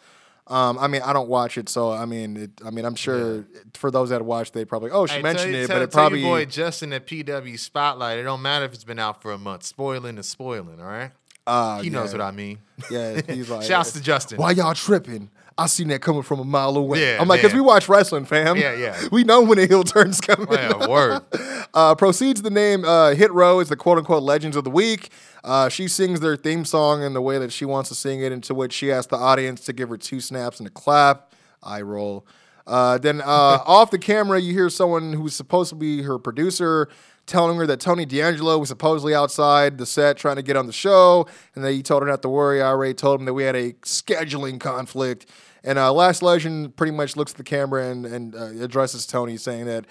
Um, 0.47 0.77
I 0.79 0.87
mean, 0.87 1.01
I 1.03 1.13
don't 1.13 1.29
watch 1.29 1.57
it, 1.57 1.69
so 1.69 1.91
I 1.91 2.05
mean, 2.05 2.35
it, 2.35 2.51
I 2.65 2.71
mean, 2.71 2.83
I'm 2.83 2.95
sure 2.95 3.45
for 3.75 3.89
those 3.89 4.09
that 4.09 4.25
watch, 4.25 4.51
they 4.51 4.65
probably 4.65 4.91
oh 4.91 5.05
she 5.05 5.13
Hey, 5.15 5.21
mentioned 5.21 5.55
it, 5.55 5.67
tell, 5.67 5.77
but 5.77 5.83
it 5.83 5.91
tell 5.91 6.01
probably 6.01 6.23
boy 6.23 6.43
Justin 6.45 6.91
at 6.91 7.07
PW 7.07 7.57
Spotlight. 7.57 8.19
It 8.19 8.23
don't 8.23 8.41
matter 8.41 8.65
if 8.65 8.73
it's 8.73 8.83
been 8.83 8.99
out 8.99 9.21
for 9.21 9.31
a 9.31 9.37
month. 9.37 9.63
Spoiling 9.63 10.17
is 10.17 10.27
spoiling. 10.27 10.81
All 10.81 10.87
right. 10.87 11.11
Uh, 11.47 11.81
He 11.81 11.89
knows 11.89 12.11
what 12.11 12.21
I 12.21 12.31
mean. 12.31 12.59
Yeah, 12.89 13.21
he's 13.27 13.49
like, 13.49 13.63
Shouts 13.65 13.93
to 13.93 14.01
Justin. 14.01 14.37
Why 14.37 14.51
y'all 14.51 14.73
tripping? 14.73 15.29
I 15.57 15.67
seen 15.67 15.89
that 15.89 16.01
coming 16.01 16.23
from 16.23 16.39
a 16.39 16.43
mile 16.45 16.75
away. 16.77 17.01
Yeah, 17.01 17.21
I'm 17.21 17.27
like, 17.27 17.41
because 17.41 17.53
we 17.53 17.61
watch 17.61 17.87
wrestling, 17.89 18.25
fam. 18.25 18.57
Yeah, 18.57 18.73
yeah. 18.73 18.99
We 19.11 19.23
know 19.23 19.41
when 19.41 19.59
a 19.59 19.67
heel 19.67 19.83
turn's 19.83 20.19
coming. 20.21 20.47
Oh, 20.49 20.53
yeah, 20.53 20.87
word. 20.87 21.21
Uh, 21.73 21.95
proceeds 21.95 22.41
to 22.41 22.49
name 22.49 22.83
uh, 22.83 23.11
Hit 23.13 23.31
Row 23.31 23.61
is 23.61 23.69
the 23.69 23.77
quote 23.77 23.97
unquote 23.97 24.23
legends 24.23 24.57
of 24.57 24.65
the 24.65 24.69
week. 24.69 25.09
Uh, 25.41 25.69
she 25.69 25.87
sings 25.87 26.19
their 26.19 26.35
theme 26.35 26.65
song 26.65 27.01
in 27.01 27.13
the 27.13 27.21
way 27.21 27.37
that 27.37 27.53
she 27.53 27.63
wants 27.63 27.87
to 27.87 27.95
sing 27.95 28.21
it, 28.21 28.33
into 28.33 28.53
which 28.53 28.73
she 28.73 28.91
asks 28.91 29.07
the 29.07 29.15
audience 29.15 29.61
to 29.65 29.71
give 29.71 29.87
her 29.87 29.95
two 29.95 30.19
snaps 30.19 30.59
and 30.59 30.67
a 30.67 30.69
clap. 30.69 31.31
I 31.63 31.81
roll. 31.81 32.25
Uh, 32.67 32.97
then 32.97 33.21
uh, 33.21 33.25
off 33.65 33.89
the 33.89 33.97
camera, 33.99 34.39
you 34.41 34.51
hear 34.51 34.69
someone 34.69 35.13
who's 35.13 35.33
supposed 35.33 35.69
to 35.69 35.75
be 35.77 36.01
her 36.03 36.19
producer 36.19 36.89
telling 37.31 37.57
her 37.57 37.65
that 37.65 37.79
Tony 37.79 38.05
D'Angelo 38.05 38.57
was 38.59 38.69
supposedly 38.69 39.15
outside 39.15 39.77
the 39.79 39.85
set 39.85 40.17
trying 40.17 40.35
to 40.35 40.41
get 40.43 40.55
on 40.57 40.67
the 40.67 40.73
show, 40.73 41.25
and 41.55 41.63
that 41.63 41.71
he 41.71 41.81
told 41.81 42.03
her 42.03 42.07
not 42.09 42.21
to 42.21 42.29
worry. 42.29 42.61
I 42.61 42.67
already 42.67 42.93
told 42.93 43.19
him 43.21 43.25
that 43.25 43.33
we 43.33 43.43
had 43.43 43.55
a 43.55 43.71
scheduling 43.83 44.59
conflict. 44.59 45.25
And 45.63 45.79
uh, 45.79 45.93
Lash 45.93 46.21
Legend 46.21 46.75
pretty 46.75 46.91
much 46.91 47.15
looks 47.15 47.31
at 47.31 47.37
the 47.37 47.43
camera 47.43 47.87
and, 47.89 48.05
and 48.05 48.35
uh, 48.35 48.63
addresses 48.63 49.05
Tony, 49.05 49.37
saying 49.37 49.65
that, 49.65 49.85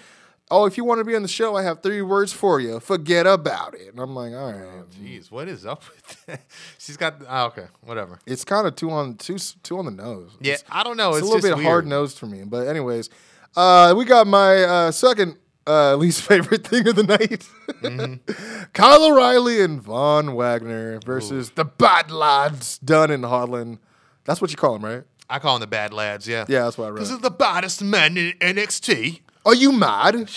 "Oh, 0.51 0.67
if 0.67 0.77
you 0.77 0.85
want 0.85 0.99
to 0.99 1.05
be 1.05 1.15
on 1.15 1.23
the 1.23 1.29
show, 1.29 1.57
I 1.57 1.63
have 1.63 1.81
three 1.83 2.03
words 2.03 2.33
for 2.33 2.61
you. 2.61 2.81
Forget 2.81 3.27
about 3.27 3.75
it." 3.75 3.89
And 3.93 4.01
I'm 4.01 4.15
like, 4.15 4.33
"All 4.35 4.53
right." 4.53 4.91
Jeez, 5.01 5.31
what 5.31 5.49
is 5.49 5.65
up 5.65 5.85
with 5.89 6.27
that? 6.27 6.41
She's 6.79 6.97
got. 6.97 7.15
Oh, 7.29 7.47
okay, 7.47 7.67
whatever. 7.83 8.19
It's 8.27 8.45
kind 8.45 8.67
of 8.67 8.75
two 8.77 8.91
on 8.91 9.15
two 9.17 9.39
two 9.63 9.79
on 9.79 9.85
the 9.85 9.93
nose. 9.93 10.31
Yeah, 10.41 10.55
It's- 10.55 10.65
I 10.71 10.83
don't 10.83 10.97
know. 10.97 11.11
it's, 11.11 11.19
It's, 11.21 11.29
a 11.29 11.35
little 11.37 11.57
bit 11.57 11.65
hard 11.65 11.87
nosed 11.87 12.19
for 12.19 12.27
me. 12.27 12.43
But 12.45 12.67
anyways, 12.67 13.09
uh, 13.57 13.95
we 13.97 14.05
got 14.05 14.27
my 14.27 14.65
uh, 14.65 14.91
second 14.91 15.37
uh, 15.67 15.97
least 15.97 16.23
favorite 16.29 16.67
thing 16.67 16.89
of 16.89 16.97
the 16.97 17.03
night: 17.03 17.49
Mm-hmm. 17.83 18.63
Kyle 18.73 19.05
O'Reilly 19.05 19.63
and 19.63 19.81
Von 19.81 20.35
Wagner 20.35 21.01
versus 21.05 21.51
the 21.51 21.65
Bad 21.65 22.11
Lads, 22.11 22.79
Dunne 22.79 23.11
and 23.11 23.25
Holland. 23.25 23.79
That's 24.25 24.41
what 24.41 24.51
you 24.51 24.57
call 24.57 24.75
them, 24.75 24.85
right? 24.85 25.03
I 25.29 25.39
call 25.39 25.55
them 25.55 25.61
the 25.61 25.67
bad 25.69 25.93
lads. 25.93 26.27
Yeah. 26.27 26.45
Yeah, 26.49 26.65
that's 26.65 26.77
what 26.77 26.87
I 26.87 26.89
wrote. 26.91 26.99
This 26.99 27.11
is 27.11 27.21
the 27.21 27.31
baddest 27.31 27.83
men 27.83 28.17
in 28.17 28.33
NXT. 28.41 29.21
Are 29.47 29.55
you 29.55 29.73
mad? 29.73 30.15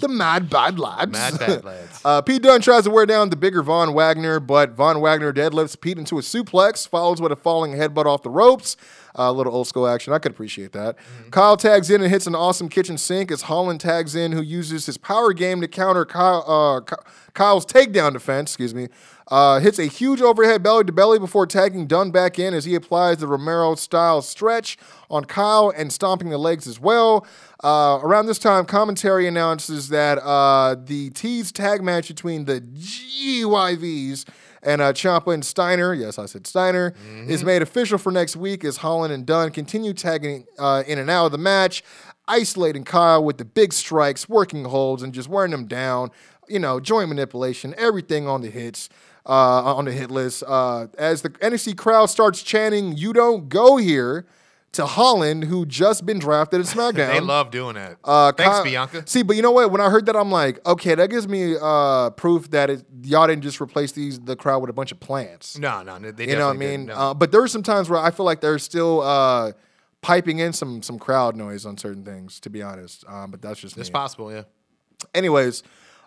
the 0.00 0.08
mad 0.08 0.48
bad 0.48 0.78
lads. 0.78 1.12
Mad 1.12 1.38
bad 1.38 1.64
lads. 1.64 2.00
Uh, 2.04 2.22
Pete 2.22 2.42
Dunne 2.42 2.60
tries 2.62 2.84
to 2.84 2.90
wear 2.90 3.04
down 3.04 3.28
the 3.30 3.36
bigger 3.36 3.62
Von 3.62 3.92
Wagner, 3.92 4.40
but 4.40 4.70
Von 4.70 5.00
Wagner 5.00 5.32
deadlifts 5.32 5.78
Pete 5.78 5.98
into 5.98 6.18
a 6.18 6.22
suplex, 6.22 6.88
follows 6.88 7.20
with 7.20 7.32
a 7.32 7.36
falling 7.36 7.72
headbutt 7.72 8.06
off 8.06 8.22
the 8.22 8.30
ropes. 8.30 8.76
A 9.20 9.32
little 9.32 9.52
old 9.52 9.66
school 9.66 9.88
action. 9.88 10.12
I 10.12 10.20
could 10.20 10.30
appreciate 10.30 10.70
that. 10.72 10.96
Kyle 11.32 11.56
tags 11.56 11.90
in 11.90 12.00
and 12.00 12.10
hits 12.10 12.28
an 12.28 12.36
awesome 12.36 12.68
kitchen 12.68 12.96
sink 12.96 13.32
as 13.32 13.42
Holland 13.42 13.80
tags 13.80 14.14
in, 14.14 14.30
who 14.30 14.40
uses 14.40 14.86
his 14.86 14.96
power 14.96 15.32
game 15.32 15.60
to 15.60 15.66
counter 15.66 16.04
Kyle, 16.04 16.44
uh, 16.46 16.96
Kyle's 17.34 17.66
takedown 17.66 18.12
defense. 18.12 18.52
Excuse 18.52 18.74
me. 18.74 18.88
Uh, 19.30 19.60
hits 19.60 19.78
a 19.78 19.84
huge 19.84 20.22
overhead 20.22 20.62
belly 20.62 20.84
to 20.84 20.92
belly 20.92 21.18
before 21.18 21.46
tagging 21.46 21.86
Dunne 21.86 22.10
back 22.10 22.38
in 22.38 22.54
as 22.54 22.64
he 22.64 22.74
applies 22.74 23.18
the 23.18 23.26
Romero 23.26 23.74
style 23.74 24.22
stretch 24.22 24.78
on 25.10 25.26
Kyle 25.26 25.70
and 25.76 25.92
stomping 25.92 26.30
the 26.30 26.38
legs 26.38 26.66
as 26.66 26.80
well. 26.80 27.26
Uh, 27.62 27.98
around 28.02 28.26
this 28.26 28.38
time, 28.38 28.64
commentary 28.64 29.26
announces 29.26 29.90
that 29.90 30.18
uh, 30.18 30.76
the 30.82 31.10
teased 31.10 31.56
tag 31.56 31.82
match 31.82 32.08
between 32.08 32.46
the 32.46 32.60
GYVs 32.60 34.24
and 34.62 34.80
uh, 34.80 34.92
Ciampa 34.92 35.32
and 35.32 35.44
Steiner, 35.44 35.94
yes, 35.94 36.18
I 36.18 36.26
said 36.26 36.46
Steiner, 36.46 36.94
is 37.26 37.44
made 37.44 37.62
official 37.62 37.98
for 37.98 38.10
next 38.12 38.36
week 38.36 38.64
as 38.64 38.78
Holland 38.78 39.12
and 39.12 39.24
Dunne 39.24 39.50
continue 39.50 39.92
tagging 39.92 40.46
uh, 40.58 40.82
in 40.86 40.98
and 40.98 41.08
out 41.10 41.26
of 41.26 41.32
the 41.32 41.38
match, 41.38 41.82
isolating 42.26 42.84
Kyle 42.84 43.22
with 43.22 43.38
the 43.38 43.44
big 43.44 43.72
strikes, 43.72 44.28
working 44.28 44.64
holds, 44.64 45.02
and 45.02 45.12
just 45.12 45.28
wearing 45.28 45.52
him 45.52 45.66
down. 45.66 46.10
You 46.48 46.58
know, 46.58 46.80
joint 46.80 47.08
manipulation, 47.08 47.74
everything 47.76 48.26
on 48.26 48.40
the 48.40 48.50
hits. 48.50 48.88
Uh, 49.26 49.74
on 49.76 49.84
the 49.84 49.92
hit 49.92 50.10
list, 50.10 50.42
uh, 50.46 50.86
as 50.96 51.20
the 51.20 51.28
NXT 51.28 51.76
crowd 51.76 52.06
starts 52.06 52.42
chanting, 52.42 52.96
"You 52.96 53.12
don't 53.12 53.50
go 53.50 53.76
here," 53.76 54.24
to 54.72 54.86
Holland, 54.86 55.44
who 55.44 55.64
just 55.66 56.04
been 56.04 56.18
drafted 56.18 56.60
at 56.60 56.66
SmackDown. 56.74 57.12
They 57.12 57.20
love 57.20 57.50
doing 57.50 57.74
that. 57.74 57.96
Uh, 58.04 58.32
Thanks, 58.32 58.56
Kyle- 58.56 58.64
Bianca. 58.64 59.02
See, 59.06 59.22
but 59.22 59.36
you 59.36 59.42
know 59.42 59.50
what? 59.50 59.70
When 59.70 59.80
I 59.80 59.90
heard 59.90 60.06
that, 60.06 60.16
I'm 60.16 60.30
like, 60.30 60.64
okay, 60.66 60.94
that 60.94 61.10
gives 61.10 61.26
me 61.26 61.56
uh, 61.60 62.10
proof 62.10 62.50
that 62.50 62.70
it, 62.70 62.84
y'all 63.02 63.26
didn't 63.26 63.42
just 63.42 63.60
replace 63.60 63.92
these 63.92 64.20
the 64.20 64.36
crowd 64.36 64.60
with 64.60 64.70
a 64.70 64.74
bunch 64.74 64.92
of 64.92 65.00
plants. 65.00 65.58
No, 65.58 65.82
no, 65.82 65.98
they 65.98 66.28
you 66.28 66.36
know 66.36 66.46
what 66.48 66.56
I 66.56 66.58
mean? 66.58 66.86
no. 66.86 66.94
Uh, 66.94 67.14
but 67.14 67.32
there 67.32 67.42
are 67.42 67.48
some 67.48 67.62
times 67.62 67.88
where 67.88 67.98
I 67.98 68.10
feel 68.10 68.26
like 68.26 68.40
they're 68.40 68.58
still 68.58 69.00
uh, 69.00 69.52
piping 70.02 70.38
in 70.38 70.52
some 70.52 70.82
some 70.82 70.98
crowd 70.98 71.34
noise 71.34 71.64
on 71.66 71.76
certain 71.78 72.04
things. 72.04 72.40
To 72.40 72.50
be 72.50 72.62
honest, 72.62 73.04
um, 73.08 73.30
but 73.30 73.40
that's 73.42 73.60
just 73.60 73.76
it's 73.78 73.88
me. 73.88 73.92
possible, 73.92 74.32
yeah. 74.32 74.42
Anyways, 75.14 75.62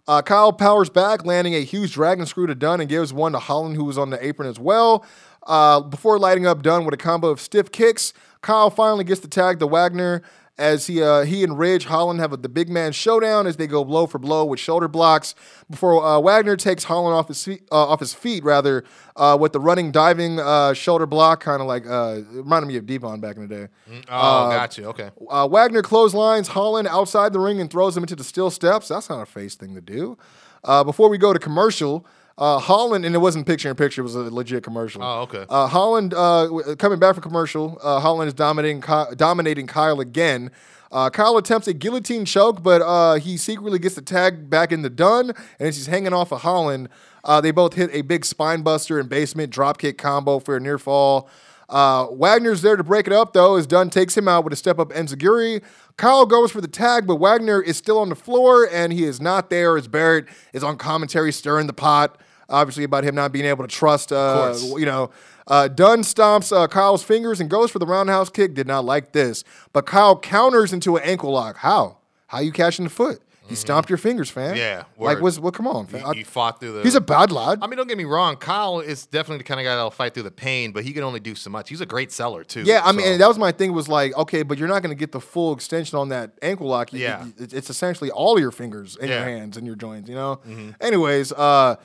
uh, 0.07 0.21
Kyle 0.21 0.51
powers 0.51 0.89
back, 0.89 1.25
landing 1.25 1.55
a 1.55 1.63
huge 1.63 1.93
dragon 1.93 2.25
screw 2.25 2.47
to 2.47 2.55
Dunne 2.55 2.81
and 2.81 2.89
gives 2.89 3.13
one 3.13 3.31
to 3.33 3.39
Holland, 3.39 3.75
who 3.75 3.85
was 3.85 3.97
on 3.97 4.09
the 4.09 4.23
apron 4.25 4.49
as 4.49 4.59
well. 4.59 5.05
Uh, 5.47 5.81
before 5.81 6.19
lighting 6.19 6.45
up 6.45 6.61
Dunne 6.61 6.85
with 6.85 6.93
a 6.93 6.97
combo 6.97 7.29
of 7.29 7.41
stiff 7.41 7.71
kicks, 7.71 8.13
Kyle 8.41 8.69
finally 8.69 9.03
gets 9.03 9.21
the 9.21 9.27
tag 9.27 9.59
to 9.59 9.67
Wagner 9.67 10.21
as 10.57 10.85
he 10.85 11.01
uh, 11.01 11.23
he 11.23 11.43
and 11.43 11.57
Ridge 11.57 11.85
Holland 11.85 12.19
have 12.19 12.33
a, 12.33 12.37
the 12.37 12.49
big 12.49 12.69
man 12.69 12.91
showdown 12.91 13.47
as 13.47 13.57
they 13.57 13.65
go 13.65 13.83
blow 13.83 14.05
for 14.05 14.19
blow 14.19 14.45
with 14.45 14.59
shoulder 14.59 14.87
blocks. 14.87 15.33
Before 15.69 16.03
uh, 16.03 16.19
Wagner 16.19 16.55
takes 16.55 16.83
Holland 16.83 17.15
off 17.15 17.27
his 17.27 17.43
feet, 17.43 17.63
uh, 17.71 17.87
off 17.87 17.99
his 17.99 18.13
feet 18.13 18.43
rather 18.43 18.83
uh, 19.15 19.37
with 19.39 19.53
the 19.53 19.59
running 19.59 19.91
diving 19.91 20.39
uh, 20.39 20.73
shoulder 20.73 21.07
block, 21.07 21.41
kind 21.41 21.61
of 21.61 21.67
like 21.67 21.87
uh, 21.87 22.21
reminded 22.31 22.67
me 22.67 22.77
of 22.77 22.85
Devon 22.85 23.19
back 23.19 23.37
in 23.37 23.47
the 23.47 23.55
day. 23.55 23.67
Oh, 24.09 24.51
got 24.51 24.77
you. 24.77 24.85
Okay. 24.85 25.09
Uh, 25.29 25.47
Wagner 25.47 25.81
clotheslines 25.81 26.49
Holland 26.49 26.87
outside 26.87 27.33
the 27.33 27.39
ring 27.39 27.59
and 27.59 27.69
throws 27.69 27.97
him 27.97 28.03
into 28.03 28.15
the 28.15 28.23
steel 28.23 28.51
steps. 28.51 28.89
That's 28.89 29.09
not 29.09 29.21
a 29.21 29.25
face 29.25 29.55
thing 29.55 29.73
to 29.73 29.81
do. 29.81 30.17
Uh, 30.63 30.83
before 30.83 31.09
we 31.09 31.17
go 31.17 31.33
to 31.33 31.39
commercial, 31.39 32.05
uh, 32.41 32.57
Holland, 32.59 33.05
and 33.05 33.13
it 33.13 33.19
wasn't 33.19 33.45
picture 33.45 33.69
in 33.69 33.75
picture, 33.75 34.01
it 34.01 34.03
was 34.03 34.15
a 34.15 34.21
legit 34.21 34.63
commercial. 34.63 35.03
Oh, 35.03 35.21
okay. 35.21 35.45
Uh, 35.47 35.67
Holland, 35.67 36.13
uh, 36.15 36.45
w- 36.45 36.75
coming 36.75 36.97
back 36.99 37.13
from 37.13 37.21
commercial, 37.21 37.77
uh, 37.83 37.99
Holland 37.99 38.27
is 38.27 38.33
dominating, 38.33 38.81
Ky- 38.81 39.15
dominating 39.15 39.67
Kyle 39.67 39.99
again. 39.99 40.49
Uh, 40.91 41.09
Kyle 41.09 41.37
attempts 41.37 41.67
a 41.67 41.73
guillotine 41.73 42.25
choke, 42.25 42.63
but 42.63 42.81
uh, 42.81 43.13
he 43.15 43.37
secretly 43.37 43.77
gets 43.79 43.95
the 43.95 44.01
tag 44.01 44.49
back 44.49 44.71
in 44.71 44.81
the 44.81 44.89
Dunne, 44.89 45.29
and 45.29 45.67
as 45.69 45.77
he's 45.77 45.85
hanging 45.85 46.13
off 46.13 46.31
of 46.33 46.41
Holland, 46.41 46.89
uh, 47.23 47.39
they 47.39 47.51
both 47.51 47.75
hit 47.75 47.89
a 47.93 48.01
big 48.01 48.25
spine 48.25 48.63
buster 48.63 48.99
and 48.99 49.07
basement 49.07 49.53
dropkick 49.53 49.97
combo 49.97 50.39
for 50.39 50.57
a 50.57 50.59
near 50.59 50.77
fall. 50.79 51.29
Uh, 51.69 52.07
Wagner's 52.11 52.61
there 52.61 52.75
to 52.75 52.83
break 52.83 53.07
it 53.07 53.13
up, 53.13 53.31
though, 53.31 53.55
as 53.55 53.65
Dunne 53.65 53.89
takes 53.89 54.17
him 54.17 54.27
out 54.27 54.43
with 54.43 54.51
a 54.51 54.57
step 54.57 54.79
up 54.79 54.89
enziguri. 54.89 55.63
Kyle 55.95 56.25
goes 56.25 56.51
for 56.51 56.59
the 56.59 56.67
tag, 56.67 57.07
but 57.07 57.15
Wagner 57.15 57.61
is 57.61 57.77
still 57.77 57.99
on 57.99 58.09
the 58.09 58.15
floor, 58.15 58.67
and 58.69 58.91
he 58.91 59.05
is 59.05 59.21
not 59.21 59.49
there 59.49 59.77
as 59.77 59.87
Barrett 59.87 60.25
is 60.51 60.63
on 60.63 60.75
commentary 60.75 61.31
stirring 61.31 61.67
the 61.67 61.73
pot, 61.73 62.19
obviously, 62.51 62.83
about 62.83 63.03
him 63.03 63.15
not 63.15 63.31
being 63.31 63.45
able 63.45 63.65
to 63.67 63.73
trust, 63.73 64.11
uh, 64.11 64.53
you 64.77 64.85
know. 64.85 65.09
Uh, 65.47 65.67
Dunne 65.67 66.01
stomps 66.01 66.55
uh, 66.55 66.67
Kyle's 66.67 67.03
fingers 67.03 67.41
and 67.41 67.49
goes 67.49 67.71
for 67.71 67.79
the 67.79 67.85
roundhouse 67.87 68.29
kick. 68.29 68.53
Did 68.53 68.67
not 68.67 68.85
like 68.85 69.11
this, 69.11 69.43
but 69.73 69.85
Kyle 69.85 70.17
counters 70.17 70.71
into 70.71 70.95
an 70.97 71.03
ankle 71.03 71.31
lock. 71.31 71.57
How? 71.57 71.97
How 72.27 72.39
you 72.39 72.51
catching 72.51 72.85
the 72.85 72.91
foot? 72.91 73.21
He 73.49 73.55
stomped 73.55 73.89
your 73.89 73.97
fingers, 73.97 74.29
fam. 74.29 74.51
Mm-hmm. 74.51 74.57
Yeah, 74.59 74.83
like 74.97 75.15
word. 75.17 75.23
what's 75.23 75.37
what? 75.39 75.53
Come 75.53 75.67
on, 75.67 75.85
fam. 75.85 76.13
He, 76.13 76.19
he 76.19 76.23
fought 76.23 76.61
through 76.61 76.71
the. 76.73 76.83
He's 76.83 76.95
a 76.95 77.01
bad 77.01 77.33
lad. 77.33 77.59
I 77.61 77.67
mean, 77.67 77.75
don't 77.75 77.87
get 77.87 77.97
me 77.97 78.05
wrong. 78.05 78.37
Kyle 78.37 78.79
is 78.79 79.05
definitely 79.07 79.39
the 79.39 79.43
kind 79.43 79.59
of 79.59 79.65
guy 79.65 79.75
that'll 79.75 79.91
fight 79.91 80.13
through 80.13 80.23
the 80.23 80.31
pain, 80.31 80.71
but 80.71 80.85
he 80.85 80.93
can 80.93 81.03
only 81.03 81.19
do 81.19 81.35
so 81.35 81.49
much. 81.49 81.67
He's 81.67 81.81
a 81.81 81.85
great 81.85 82.13
seller 82.13 82.45
too. 82.45 82.61
Yeah, 82.61 82.79
I 82.81 82.93
mean, 82.93 83.05
so- 83.05 83.11
and 83.11 83.21
that 83.21 83.27
was 83.27 83.37
my 83.37 83.51
thing. 83.51 83.73
Was 83.73 83.89
like, 83.89 84.15
okay, 84.15 84.43
but 84.43 84.57
you're 84.57 84.69
not 84.69 84.81
going 84.83 84.95
to 84.95 84.99
get 84.99 85.11
the 85.11 85.19
full 85.19 85.51
extension 85.53 85.97
on 85.97 86.07
that 86.09 86.31
ankle 86.41 86.67
lock. 86.67 86.93
You- 86.93 86.99
Yeah. 86.99 87.25
you- 87.25 87.33
it's 87.51 87.69
essentially 87.69 88.09
all 88.09 88.39
your 88.39 88.51
fingers 88.51 88.95
and 88.95 89.09
your 89.09 89.19
hands 89.23 89.57
and 89.57 89.67
your 89.67 89.75
joints. 89.75 90.07
You 90.07 90.15
know. 90.15 90.39
Anyways, 90.79 91.33
uh, 91.33 91.75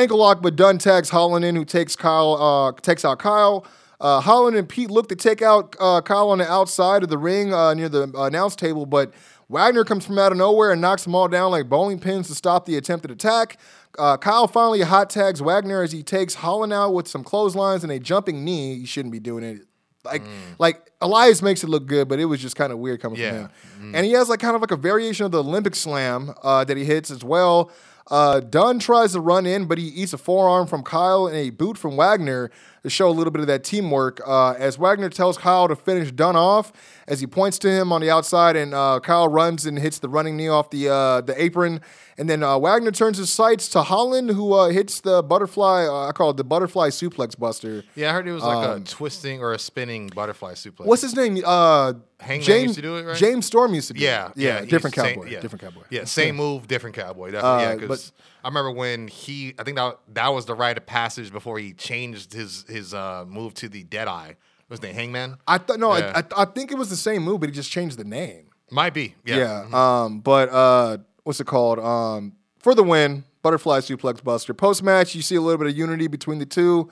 ankle 0.00 0.18
lock, 0.18 0.42
but 0.42 0.56
Dunne 0.56 0.78
tags 0.78 1.10
Holland 1.10 1.44
in, 1.44 1.54
who 1.56 1.64
takes 1.64 1.94
Kyle, 1.96 2.36
uh, 2.40 2.72
takes 2.80 3.04
out 3.04 3.18
Kyle. 3.18 3.66
Uh, 4.00 4.20
Holland 4.20 4.56
and 4.56 4.68
Pete 4.68 4.90
look 4.90 5.08
to 5.10 5.16
take 5.16 5.42
out 5.42 5.76
uh, 5.78 6.00
Kyle 6.00 6.30
on 6.30 6.38
the 6.38 6.50
outside 6.50 7.02
of 7.02 7.10
the 7.10 7.18
ring 7.18 7.52
uh, 7.52 7.74
near 7.74 7.88
the 7.88 8.10
announce 8.16 8.56
table, 8.56 8.86
but 8.86 9.12
Wagner 9.50 9.84
comes 9.84 10.06
from 10.06 10.18
out 10.18 10.32
of 10.32 10.38
nowhere 10.38 10.70
and 10.72 10.80
knocks 10.80 11.04
them 11.04 11.14
all 11.14 11.28
down 11.28 11.50
like 11.50 11.68
bowling 11.68 11.98
pins 11.98 12.28
to 12.28 12.34
stop 12.34 12.64
the 12.66 12.76
attempted 12.76 13.10
attack. 13.10 13.58
Uh, 13.98 14.16
Kyle 14.16 14.46
finally 14.46 14.80
hot 14.82 15.10
tags 15.10 15.42
Wagner 15.42 15.82
as 15.82 15.92
he 15.92 16.02
takes 16.02 16.34
Holland 16.36 16.72
out 16.72 16.94
with 16.94 17.08
some 17.08 17.22
clotheslines 17.24 17.82
and 17.82 17.92
a 17.92 17.98
jumping 17.98 18.44
knee. 18.44 18.76
He 18.78 18.86
shouldn't 18.86 19.12
be 19.12 19.20
doing 19.20 19.44
it. 19.44 19.62
Like, 20.02 20.22
like 20.58 20.90
Elias 21.02 21.42
makes 21.42 21.62
it 21.62 21.68
look 21.68 21.84
good, 21.86 22.08
but 22.08 22.18
it 22.18 22.24
was 22.24 22.40
just 22.40 22.56
kind 22.56 22.72
of 22.72 22.78
weird 22.78 23.02
coming 23.02 23.18
Yeah. 23.20 23.48
from 23.48 23.82
him. 23.88 23.94
And 23.96 24.06
he 24.06 24.12
has 24.12 24.30
like 24.30 24.40
kind 24.40 24.54
of 24.54 24.62
like 24.62 24.70
a 24.70 24.76
variation 24.76 25.26
of 25.26 25.32
the 25.32 25.42
Olympic 25.42 25.74
slam 25.74 26.32
uh, 26.42 26.64
that 26.64 26.76
he 26.78 26.84
hits 26.86 27.10
as 27.10 27.22
well. 27.22 27.70
Uh, 28.10 28.40
Dunne 28.40 28.80
tries 28.80 29.12
to 29.12 29.20
run 29.20 29.46
in, 29.46 29.66
but 29.66 29.78
he 29.78 29.86
eats 29.86 30.12
a 30.12 30.18
forearm 30.18 30.66
from 30.66 30.82
Kyle 30.82 31.26
and 31.26 31.36
a 31.36 31.50
boot 31.50 31.78
from 31.78 31.96
Wagner 31.96 32.50
to 32.82 32.90
show 32.90 33.08
a 33.08 33.12
little 33.12 33.30
bit 33.30 33.40
of 33.40 33.46
that 33.48 33.62
teamwork. 33.64 34.20
Uh, 34.26 34.52
as 34.52 34.78
Wagner 34.78 35.08
tells 35.10 35.36
Kyle 35.38 35.68
to 35.68 35.76
finish 35.76 36.10
Dunne 36.12 36.36
off, 36.36 36.72
as 37.06 37.20
he 37.20 37.26
points 37.26 37.58
to 37.60 37.70
him 37.70 37.92
on 37.92 38.00
the 38.00 38.10
outside, 38.10 38.56
and 38.56 38.72
uh, 38.74 39.00
Kyle 39.02 39.28
runs 39.28 39.66
and 39.66 39.78
hits 39.78 39.98
the 39.98 40.08
running 40.08 40.36
knee 40.36 40.48
off 40.48 40.70
the 40.70 40.88
uh, 40.88 41.20
the 41.20 41.40
apron. 41.42 41.80
And 42.18 42.28
then 42.28 42.42
uh, 42.42 42.58
Wagner 42.58 42.90
turns 42.90 43.16
his 43.16 43.32
sights 43.32 43.68
to 43.70 43.82
Holland, 43.82 44.30
who 44.30 44.52
uh, 44.52 44.68
hits 44.68 45.00
the 45.00 45.22
butterfly. 45.22 45.86
Uh, 45.86 46.08
I 46.08 46.12
call 46.12 46.30
it 46.30 46.36
the 46.36 46.44
butterfly 46.44 46.90
suplex 46.90 47.38
buster. 47.38 47.82
Yeah, 47.94 48.10
I 48.10 48.12
heard 48.12 48.28
it 48.28 48.32
was 48.32 48.42
like 48.42 48.68
Um, 48.68 48.82
a 48.82 48.84
twisting 48.84 49.40
or 49.40 49.52
a 49.54 49.58
spinning 49.58 50.08
butterfly 50.14 50.52
suplex. 50.52 50.84
What's 50.84 51.00
his 51.02 51.16
name? 51.16 51.42
Uh, 51.44 51.94
Hangman 52.18 52.44
James 52.44 52.62
used 52.64 52.74
to 52.76 52.82
do 52.82 52.96
it, 52.98 53.04
right? 53.06 53.16
James 53.16 53.46
Storm 53.46 53.72
used 53.74 53.88
to 53.88 53.94
do 53.94 54.00
Yeah, 54.04 54.26
it. 54.28 54.32
yeah, 54.36 54.60
he's 54.60 54.68
different 54.68 54.94
same- 54.96 55.14
cowboy, 55.14 55.30
yeah. 55.30 55.40
different 55.40 55.62
cowboy. 55.62 55.80
Yeah, 55.88 56.04
same 56.04 56.36
move, 56.36 56.68
different 56.68 56.94
cowboy. 56.94 57.30
Definitely. 57.30 57.62
Yeah, 57.64 57.74
because 57.76 58.12
I 58.42 58.48
remember 58.48 58.70
when 58.72 59.08
he, 59.08 59.54
I 59.58 59.64
think 59.64 59.76
that 59.76 59.98
that 60.14 60.28
was 60.28 60.46
the 60.46 60.54
rite 60.54 60.76
of 60.78 60.86
passage 60.86 61.30
before 61.32 61.58
he 61.58 61.72
changed 61.72 62.32
his 62.32 62.64
his 62.68 62.94
uh, 62.94 63.24
move 63.26 63.54
to 63.54 63.68
the 63.68 63.82
Deadeye. 63.84 64.34
Was 64.68 64.80
the 64.80 64.92
Hangman? 64.92 65.36
I 65.48 65.58
thought 65.58 65.80
no, 65.80 65.96
Yeah. 65.96 66.12
I, 66.14 66.20
I 66.20 66.42
I 66.42 66.44
think 66.44 66.70
it 66.70 66.78
was 66.78 66.90
the 66.90 66.96
same 66.96 67.22
move, 67.22 67.40
but 67.40 67.48
he 67.48 67.54
just 67.54 67.70
changed 67.72 67.98
the 67.98 68.04
name. 68.04 68.46
Might 68.70 68.94
be. 68.94 69.16
Yeah. 69.24 69.36
Mm-hmm. 69.36 69.72
Yeah. 69.74 70.02
Um, 70.04 70.20
but 70.20 70.48
uh, 70.48 70.98
what's 71.24 71.40
it 71.40 71.46
called? 71.46 71.80
Um, 71.80 72.34
for 72.60 72.74
the 72.74 72.84
win, 72.84 73.24
butterfly 73.42 73.80
suplex 73.80 74.22
buster. 74.22 74.54
Post 74.54 74.82
match, 74.82 75.14
you 75.14 75.22
see 75.22 75.34
a 75.34 75.40
little 75.40 75.58
bit 75.58 75.66
of 75.66 75.76
unity 75.76 76.06
between 76.06 76.38
the 76.38 76.46
two. 76.46 76.88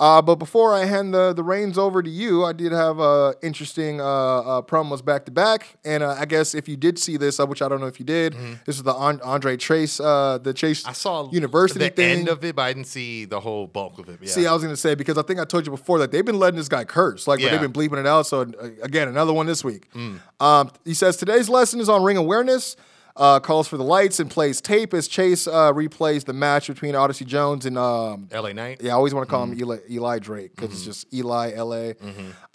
Uh, 0.00 0.22
but 0.22 0.36
before 0.36 0.74
I 0.74 0.86
hand 0.86 1.12
the, 1.12 1.34
the 1.34 1.42
reins 1.42 1.76
over 1.76 2.02
to 2.02 2.08
you, 2.08 2.42
I 2.46 2.54
did 2.54 2.72
have 2.72 2.98
uh, 2.98 3.34
interesting 3.42 4.00
uh, 4.00 4.04
uh, 4.04 4.62
promos 4.62 5.04
back 5.04 5.26
to 5.26 5.30
back, 5.30 5.76
and 5.84 6.02
uh, 6.02 6.16
I 6.18 6.24
guess 6.24 6.54
if 6.54 6.68
you 6.68 6.76
did 6.78 6.98
see 6.98 7.18
this, 7.18 7.38
uh, 7.38 7.46
which 7.46 7.60
I 7.60 7.68
don't 7.68 7.80
know 7.80 7.86
if 7.86 8.00
you 8.00 8.06
did, 8.06 8.34
this 8.64 8.76
is 8.76 8.82
the 8.82 8.94
An- 8.96 9.20
Andre 9.22 9.58
Chase, 9.58 10.00
uh, 10.00 10.38
the 10.42 10.54
Chase 10.54 10.80
Mm-hmm. 10.80 10.88
I 10.90 10.92
saw 10.94 11.30
University 11.30 11.80
the 11.84 11.90
thing. 11.90 12.18
end 12.20 12.28
of 12.28 12.42
it, 12.44 12.56
but 12.56 12.62
I 12.62 12.72
didn't 12.72 12.86
see 12.86 13.26
the 13.26 13.40
whole 13.40 13.66
bulk 13.66 13.98
of 13.98 14.08
it. 14.08 14.20
Yeah. 14.22 14.28
See, 14.30 14.46
I 14.46 14.54
was 14.54 14.62
gonna 14.62 14.74
say 14.76 14.94
because 14.94 15.18
I 15.18 15.22
think 15.22 15.38
I 15.38 15.44
told 15.44 15.66
you 15.66 15.70
before 15.72 15.98
that 15.98 16.10
they've 16.12 16.24
been 16.24 16.38
letting 16.38 16.56
this 16.56 16.68
guy 16.70 16.84
curse, 16.84 17.28
like 17.28 17.38
Yeah. 17.40 17.50
they've 17.50 17.60
been 17.60 17.72
bleeping 17.72 17.98
it 18.00 18.06
out. 18.06 18.26
So 18.26 18.40
uh, 18.42 18.68
again, 18.82 19.06
another 19.08 19.34
one 19.34 19.44
this 19.46 19.62
week. 19.62 19.88
Um, 20.40 20.70
he 20.86 20.94
says 20.94 21.18
today's 21.18 21.50
lesson 21.50 21.78
is 21.78 21.90
on 21.90 22.02
ring 22.02 22.16
awareness. 22.16 22.76
Uh, 23.16 23.40
calls 23.40 23.66
for 23.68 23.76
the 23.76 23.84
lights 23.84 24.20
and 24.20 24.30
plays 24.30 24.60
tape 24.60 24.94
as 24.94 25.08
Chase 25.08 25.46
uh, 25.46 25.72
replays 25.72 26.24
the 26.24 26.32
match 26.32 26.68
between 26.68 26.94
Odyssey 26.94 27.24
Jones 27.24 27.66
and 27.66 27.76
um, 27.76 28.28
L.A. 28.30 28.54
Knight. 28.54 28.80
yeah, 28.82 28.92
I 28.92 28.94
always 28.94 29.12
want 29.12 29.26
to 29.28 29.30
call 29.30 29.42
him 29.44 29.58
Eli, 29.58 29.78
Eli 29.90 30.18
Drake 30.20 30.54
because 30.54 30.72
it's 30.72 30.84
just 30.84 31.12
Eli 31.12 31.52
LA. 31.60 31.92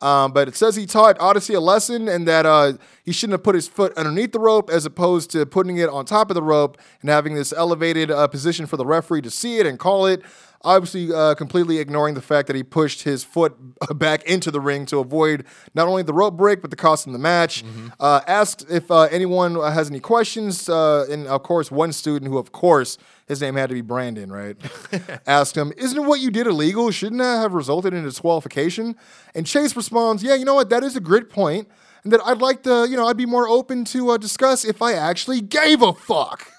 Um, 0.01 0.31
but 0.31 0.47
it 0.47 0.55
says 0.55 0.75
he 0.75 0.85
taught 0.85 1.19
Odyssey 1.19 1.53
a 1.55 1.59
lesson 1.59 2.07
and 2.07 2.27
that 2.27 2.45
uh, 2.45 2.73
he 3.03 3.11
shouldn't 3.11 3.33
have 3.33 3.43
put 3.43 3.55
his 3.55 3.67
foot 3.67 3.95
underneath 3.97 4.31
the 4.31 4.39
rope 4.39 4.69
as 4.69 4.85
opposed 4.85 5.29
to 5.31 5.45
putting 5.45 5.77
it 5.77 5.89
on 5.89 6.05
top 6.05 6.31
of 6.31 6.35
the 6.35 6.43
rope 6.43 6.77
and 7.01 7.09
having 7.09 7.35
this 7.35 7.51
elevated 7.53 8.09
uh, 8.09 8.25
position 8.27 8.65
for 8.65 8.77
the 8.77 8.85
referee 8.85 9.21
to 9.21 9.29
see 9.31 9.57
it 9.57 9.65
and 9.65 9.77
call 9.77 10.05
it. 10.05 10.21
Obviously, 10.65 11.13
uh, 11.13 11.35
completely 11.35 11.77
ignoring 11.77 12.15
the 12.15 12.21
fact 12.21 12.47
that 12.47 12.55
he 12.55 12.63
pushed 12.63 13.03
his 13.03 13.23
foot 13.23 13.55
back 13.95 14.23
into 14.23 14.51
the 14.51 14.59
ring 14.59 14.85
to 14.87 14.99
avoid 14.99 15.45
not 15.73 15.87
only 15.87 16.03
the 16.03 16.13
rope 16.13 16.35
break 16.35 16.61
but 16.61 16.71
the 16.71 16.75
cost 16.75 17.05
in 17.07 17.13
the 17.13 17.19
match. 17.19 17.63
Uh, 17.99 18.21
asked 18.27 18.65
if 18.69 18.89
uh, 18.91 19.03
anyone 19.03 19.55
has 19.55 19.89
any 19.89 19.99
questions, 19.99 20.67
uh, 20.67 21.05
and 21.09 21.27
of 21.27 21.43
course, 21.43 21.71
one 21.71 21.93
student 21.93 22.31
who, 22.31 22.37
of 22.37 22.51
course, 22.51 22.97
his 23.27 23.41
name 23.41 23.55
had 23.55 23.69
to 23.69 23.75
be 23.75 23.81
Brandon, 23.81 24.31
right? 24.31 24.55
Asked 25.27 25.57
him, 25.57 25.73
Isn't 25.77 26.05
what 26.05 26.19
you 26.19 26.29
did 26.29 26.45
illegal? 26.45 26.91
Shouldn't 26.91 27.19
that 27.19 27.37
have 27.41 27.53
resulted 27.53 27.93
in 27.93 28.03
disqualification? 28.03 28.95
And 29.33 29.47
Chase 29.47 29.75
responds, 29.75 30.21
Yeah, 30.23 30.35
you 30.35 30.45
know 30.45 30.53
what? 30.55 30.69
That 30.69 30.83
is 30.83 30.95
a 30.95 30.99
great 30.99 31.29
point. 31.29 31.67
And 32.03 32.13
that 32.13 32.21
I'd 32.23 32.37
like 32.37 32.61
to, 32.63 32.85
you 32.87 32.95
know, 32.95 33.07
I'd 33.07 33.17
be 33.17 33.25
more 33.25 33.47
open 33.47 33.83
to 33.85 34.11
uh, 34.11 34.17
discuss 34.17 34.63
if 34.63 34.79
I 34.79 34.93
actually 34.93 35.41
gave 35.41 35.81
a 35.81 35.91
fuck. 35.91 36.51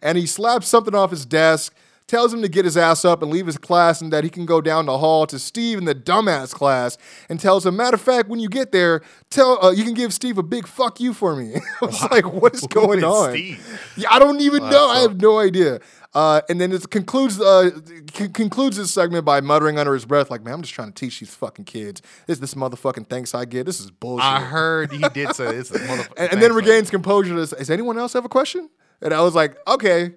And 0.00 0.16
he 0.16 0.24
slaps 0.26 0.66
something 0.66 0.94
off 0.94 1.10
his 1.10 1.26
desk, 1.26 1.74
tells 2.06 2.32
him 2.32 2.42
to 2.42 2.48
get 2.48 2.64
his 2.64 2.76
ass 2.76 3.04
up 3.04 3.22
and 3.22 3.30
leave 3.30 3.46
his 3.46 3.58
class, 3.58 4.00
and 4.00 4.12
that 4.12 4.24
he 4.24 4.30
can 4.30 4.46
go 4.46 4.60
down 4.60 4.86
the 4.86 4.98
hall 4.98 5.26
to 5.26 5.38
Steve 5.38 5.78
in 5.78 5.84
the 5.84 5.94
dumbass 5.94 6.52
class, 6.52 6.98
and 7.28 7.40
tells 7.40 7.64
him, 7.64 7.76
matter 7.76 7.94
of 7.94 8.00
fact, 8.00 8.28
when 8.28 8.40
you 8.40 8.48
get 8.48 8.72
there, 8.72 9.02
tell 9.30 9.64
uh, 9.64 9.70
you 9.70 9.84
can 9.84 9.94
give 9.94 10.12
Steve 10.12 10.38
a 10.38 10.42
big 10.42 10.66
fuck 10.66 11.00
you 11.00 11.12
for 11.14 11.34
me. 11.36 11.54
I 11.82 11.86
was 11.86 12.02
like, 12.10 12.32
what 12.32 12.54
is 12.54 12.66
going 12.68 12.98
is 12.98 13.04
on? 13.04 13.30
Steve? 13.30 13.80
Yeah, 13.96 14.08
I 14.10 14.18
don't 14.18 14.40
even 14.40 14.68
know. 14.68 14.88
I 14.88 15.00
have 15.00 15.20
no 15.20 15.38
idea. 15.38 15.80
Uh, 16.14 16.42
and 16.50 16.60
then 16.60 16.72
it 16.72 16.90
concludes 16.90 17.40
uh, 17.40 17.70
c- 18.12 18.28
concludes 18.28 18.76
this 18.76 18.92
segment 18.92 19.24
by 19.24 19.40
muttering 19.40 19.78
under 19.78 19.94
his 19.94 20.04
breath, 20.04 20.30
like, 20.30 20.44
"Man, 20.44 20.52
I'm 20.52 20.62
just 20.62 20.74
trying 20.74 20.92
to 20.92 20.94
teach 20.94 21.20
these 21.20 21.34
fucking 21.34 21.64
kids. 21.64 22.02
This 22.26 22.38
this 22.38 22.52
motherfucking 22.52 23.08
thanks 23.08 23.34
I 23.34 23.46
get. 23.46 23.64
This 23.64 23.80
is 23.80 23.90
bullshit." 23.90 24.26
I 24.26 24.40
heard 24.40 24.92
he 24.92 25.02
did 25.14 25.34
say 25.34 25.52
this. 25.52 25.70
is 25.70 25.80
motherfucking 25.88 26.12
and, 26.18 26.32
and 26.34 26.42
then 26.42 26.52
regains 26.52 26.90
composure. 26.90 27.34
To 27.34 27.46
say, 27.46 27.56
Does 27.56 27.70
anyone 27.70 27.98
else 27.98 28.12
have 28.12 28.26
a 28.26 28.28
question? 28.28 28.68
And 29.00 29.12
I 29.12 29.20
was 29.22 29.34
like, 29.34 29.56
okay. 29.66 30.14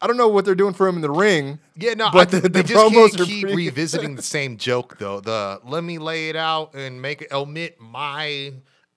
I 0.00 0.06
don't 0.06 0.16
know 0.16 0.28
what 0.28 0.44
they're 0.44 0.54
doing 0.54 0.74
for 0.74 0.86
him 0.88 0.96
in 0.96 1.02
the 1.02 1.10
ring. 1.10 1.58
Yeah, 1.76 1.94
no, 1.94 2.10
but 2.12 2.28
I, 2.34 2.40
the, 2.40 2.48
they 2.48 2.60
the 2.60 2.68
just 2.68 2.74
promos 2.84 3.16
can't 3.16 3.28
keep 3.28 3.42
pretty- 3.42 3.56
revisiting 3.56 4.16
the 4.16 4.22
same 4.22 4.56
joke 4.56 4.98
though. 4.98 5.20
The 5.20 5.60
let 5.64 5.82
me 5.84 5.98
lay 5.98 6.28
it 6.28 6.36
out 6.36 6.74
and 6.74 7.00
make 7.00 7.22
it 7.22 7.32
omit 7.32 7.80
my, 7.80 8.52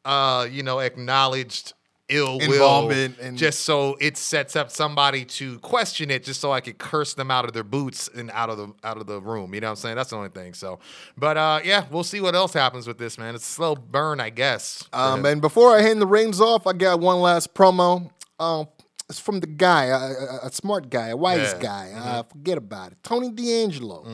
uh, 0.05 0.47
you 0.49 0.63
know, 0.63 0.79
acknowledged 0.79 1.73
ill 2.09 2.39
will, 2.39 2.89
and- 2.89 3.37
just 3.37 3.61
so 3.61 3.97
it 3.99 4.15
sets 4.17 4.55
up 4.55 4.71
somebody 4.71 5.25
to 5.25 5.59
question 5.59 6.09
it, 6.09 6.23
just 6.23 6.39
so 6.39 6.51
I 6.53 6.61
could 6.61 6.77
curse 6.77 7.13
them 7.13 7.29
out 7.29 7.43
of 7.45 7.51
their 7.53 7.65
boots 7.65 8.09
and 8.15 8.31
out 8.31 8.49
of 8.49 8.57
the 8.57 8.73
out 8.83 8.97
of 8.97 9.07
the 9.07 9.19
room. 9.19 9.53
You 9.53 9.59
know 9.61 9.67
what 9.67 9.71
I'm 9.71 9.75
saying? 9.77 9.95
That's 9.97 10.11
the 10.11 10.15
only 10.17 10.29
thing. 10.29 10.53
So, 10.53 10.79
but 11.17 11.35
uh, 11.37 11.59
yeah, 11.63 11.85
we'll 11.91 12.03
see 12.05 12.21
what 12.21 12.33
else 12.35 12.53
happens 12.53 12.87
with 12.87 12.97
this 12.97 13.17
man. 13.17 13.35
It's 13.35 13.47
a 13.47 13.51
slow 13.51 13.75
burn, 13.75 14.19
I 14.19 14.29
guess. 14.29 14.87
Um, 14.93 15.25
and 15.25 15.41
before 15.41 15.75
I 15.75 15.81
hand 15.81 16.01
the 16.01 16.07
reins 16.07 16.39
off, 16.41 16.65
I 16.67 16.73
got 16.73 16.99
one 16.99 17.19
last 17.19 17.53
promo. 17.53 18.09
Um, 18.39 18.67
it's 19.09 19.19
from 19.19 19.39
the 19.39 19.47
guy, 19.47 19.85
a, 19.85 19.95
a, 19.95 20.39
a 20.47 20.51
smart 20.51 20.89
guy, 20.89 21.07
a 21.09 21.17
wise 21.17 21.53
Yeah. 21.53 21.59
guy. 21.61 21.91
Uh, 21.95 22.23
forget 22.23 22.57
about 22.57 22.91
it. 22.91 22.97
Tony 23.03 23.29
D'Angelo. 23.31 24.05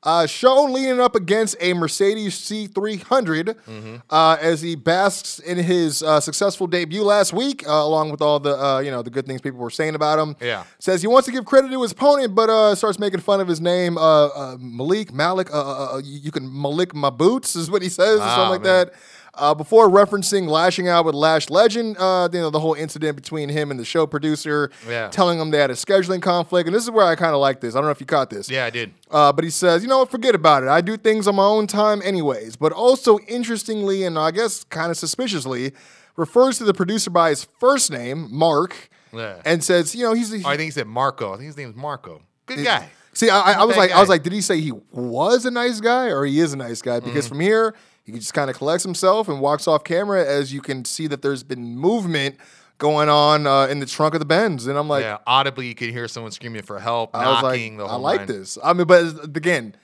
Uh, 0.00 0.26
shown 0.28 0.72
leaning 0.72 1.00
up 1.00 1.16
against 1.16 1.56
a 1.60 1.74
Mercedes 1.74 2.36
C300 2.36 4.00
uh, 4.08 4.36
as 4.40 4.60
he 4.62 4.76
basks 4.76 5.40
in 5.40 5.58
his 5.58 6.04
uh, 6.04 6.20
successful 6.20 6.68
debut 6.68 7.02
last 7.02 7.32
week, 7.32 7.66
uh, 7.66 7.72
along 7.72 8.12
with 8.12 8.22
all 8.22 8.38
the 8.38 8.56
uh, 8.56 8.78
you 8.78 8.92
know 8.92 9.02
the 9.02 9.10
good 9.10 9.26
things 9.26 9.40
people 9.40 9.58
were 9.58 9.70
saying 9.70 9.96
about 9.96 10.18
him. 10.20 10.36
Yeah. 10.40 10.62
says 10.78 11.02
he 11.02 11.08
wants 11.08 11.26
to 11.26 11.32
give 11.32 11.44
credit 11.44 11.70
to 11.72 11.82
his 11.82 11.90
opponent, 11.92 12.34
but 12.34 12.48
uh, 12.48 12.76
starts 12.76 13.00
making 13.00 13.20
fun 13.20 13.40
of 13.40 13.48
his 13.48 13.60
name, 13.60 13.98
uh, 13.98 14.26
uh, 14.28 14.56
Malik 14.60 15.12
Malik. 15.12 15.52
Uh, 15.52 15.58
uh, 15.58 15.94
uh, 15.94 15.98
you 15.98 16.20
you 16.20 16.30
can 16.30 16.48
Malik 16.62 16.94
my 16.94 17.10
boots 17.10 17.56
is 17.56 17.68
what 17.70 17.82
he 17.82 17.88
says, 17.88 18.20
or 18.20 18.28
something 18.28 18.50
like 18.50 18.62
man. 18.62 18.86
that. 18.86 18.94
Uh, 19.38 19.54
before 19.54 19.88
referencing 19.88 20.48
lashing 20.48 20.88
out 20.88 21.04
with 21.04 21.14
Lash 21.14 21.48
Legend, 21.50 21.96
uh, 21.98 22.28
you 22.32 22.40
know 22.40 22.50
the 22.50 22.60
whole 22.60 22.74
incident 22.74 23.16
between 23.16 23.48
him 23.48 23.70
and 23.70 23.78
the 23.78 23.84
show 23.84 24.06
producer, 24.06 24.70
Yeah. 24.88 25.08
telling 25.08 25.38
him 25.38 25.50
they 25.50 25.58
had 25.58 25.70
a 25.70 25.74
scheduling 25.74 26.20
conflict, 26.20 26.66
and 26.66 26.74
this 26.74 26.82
is 26.82 26.90
where 26.90 27.06
I 27.06 27.14
kind 27.16 27.34
of 27.34 27.40
like 27.40 27.60
this. 27.60 27.74
I 27.74 27.78
don't 27.78 27.84
know 27.86 27.90
if 27.92 28.00
you 28.00 28.06
caught 28.06 28.30
this. 28.30 28.50
yeah, 28.50 28.64
I 28.66 28.70
did. 28.70 28.92
Uh, 29.10 29.32
but 29.32 29.44
he 29.44 29.50
says, 29.50 29.82
you 29.82 29.88
know 29.88 29.98
what, 30.00 30.10
forget 30.10 30.34
about 30.34 30.62
it. 30.64 30.68
I 30.68 30.80
do 30.80 30.96
things 30.96 31.28
on 31.28 31.36
my 31.36 31.44
own 31.44 31.66
time, 31.66 32.02
anyways. 32.04 32.56
But 32.56 32.72
also, 32.72 33.18
interestingly, 33.28 34.04
and 34.04 34.18
I 34.18 34.30
guess 34.32 34.64
kind 34.64 34.90
of 34.90 34.96
suspiciously, 34.96 35.72
refers 36.16 36.58
to 36.58 36.64
the 36.64 36.74
producer 36.74 37.10
by 37.10 37.30
his 37.30 37.44
first 37.60 37.90
name, 37.92 38.28
Mark, 38.30 38.90
Yeah. 39.12 39.36
and 39.44 39.62
says, 39.62 39.94
you 39.94 40.02
know, 40.04 40.12
he's. 40.14 40.32
Oh, 40.34 40.48
I 40.48 40.56
think 40.56 40.66
he 40.66 40.70
said 40.72 40.86
Marco. 40.88 41.32
I 41.32 41.36
think 41.36 41.46
his 41.46 41.56
name 41.56 41.70
is 41.70 41.76
Marco. 41.76 42.22
Good 42.46 42.64
guy. 42.64 42.88
See, 43.12 43.30
I, 43.30 43.60
I, 43.60 43.64
was 43.64 43.76
like, 43.76 43.90
I 43.90 43.98
was 44.00 44.08
like, 44.08 44.22
did 44.22 44.32
he 44.32 44.40
say 44.40 44.60
he 44.60 44.72
was 44.92 45.44
a 45.44 45.50
nice 45.50 45.80
guy 45.80 46.06
or 46.06 46.24
he 46.24 46.38
is 46.38 46.52
a 46.52 46.56
nice 46.56 46.80
guy? 46.82 47.00
Because 47.00 47.24
Mm-hmm. 47.24 47.28
from 47.34 47.40
here, 47.40 47.74
he 48.12 48.18
just 48.18 48.34
kind 48.34 48.50
of 48.50 48.56
collects 48.56 48.82
himself 48.84 49.28
and 49.28 49.40
walks 49.40 49.68
off 49.68 49.84
camera 49.84 50.24
as 50.24 50.52
you 50.52 50.60
can 50.60 50.84
see 50.84 51.06
that 51.06 51.22
there's 51.22 51.42
been 51.42 51.76
movement 51.76 52.36
going 52.78 53.08
on 53.08 53.46
uh, 53.46 53.66
in 53.66 53.80
the 53.80 53.86
trunk 53.86 54.14
of 54.14 54.20
the 54.20 54.26
Benz, 54.26 54.66
and 54.66 54.78
I'm 54.78 54.88
like, 54.88 55.02
yeah, 55.02 55.18
audibly 55.26 55.66
you 55.66 55.74
could 55.74 55.90
hear 55.90 56.06
someone 56.08 56.32
screaming 56.32 56.62
for 56.62 56.78
help, 56.78 57.14
I 57.14 57.30
was 57.30 57.42
like, 57.42 57.60
I 57.60 57.76
whole 57.88 58.00
like 58.00 58.26
this. 58.26 58.56
I 58.62 58.72
mean, 58.72 58.86
but 58.86 59.24
again, 59.36 59.74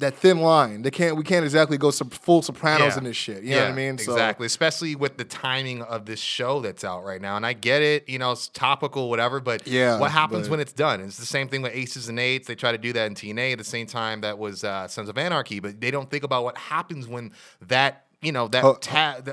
that 0.00 0.16
thin 0.16 0.40
line, 0.40 0.82
they 0.82 0.90
can't, 0.90 1.16
we 1.16 1.22
can't 1.24 1.44
exactly 1.44 1.78
go 1.78 1.90
sop- 1.90 2.12
full 2.12 2.42
Sopranos 2.42 2.96
in 2.96 3.04
this 3.04 3.16
shit. 3.16 3.42
You 3.44 3.50
know 3.56 3.62
what 3.62 3.70
I 3.70 3.74
mean? 3.74 3.96
So- 3.98 4.12
Exactly. 4.12 4.46
Especially 4.46 4.96
with 4.96 5.16
the 5.16 5.24
timing 5.24 5.82
of 5.82 6.04
this 6.06 6.18
show 6.20 6.60
that's 6.60 6.84
out 6.84 7.04
right 7.04 7.20
now. 7.20 7.36
And 7.36 7.46
I 7.46 7.52
get 7.52 7.80
it, 7.82 8.08
you 8.08 8.18
know, 8.18 8.32
it's 8.32 8.48
topical, 8.48 9.08
whatever, 9.08 9.40
but 9.40 9.66
Yeah, 9.66 9.98
what 9.98 10.10
happens 10.10 10.48
but- 10.48 10.50
when 10.52 10.60
it's 10.60 10.72
done? 10.72 11.00
It's 11.00 11.16
the 11.18 11.24
same 11.26 11.48
thing 11.48 11.62
with 11.62 11.74
Aces 11.74 12.08
and 12.08 12.18
Eights. 12.18 12.48
They 12.48 12.54
try 12.54 12.72
to 12.72 12.78
do 12.78 12.92
that 12.94 13.06
in 13.06 13.14
TNA 13.14 13.52
at 13.52 13.58
the 13.58 13.64
same 13.64 13.86
time 13.86 14.20
that 14.22 14.38
was 14.38 14.64
uh, 14.64 14.88
Sons 14.88 15.08
of 15.08 15.16
Anarchy, 15.16 15.60
but 15.60 15.80
they 15.80 15.90
don't 15.90 16.10
think 16.10 16.24
about 16.24 16.44
what 16.44 16.56
happens 16.58 17.06
when 17.06 17.32
that, 17.68 18.06
you 18.22 18.32
know, 18.32 18.48
that 18.48 18.64
Oh. 18.64 18.78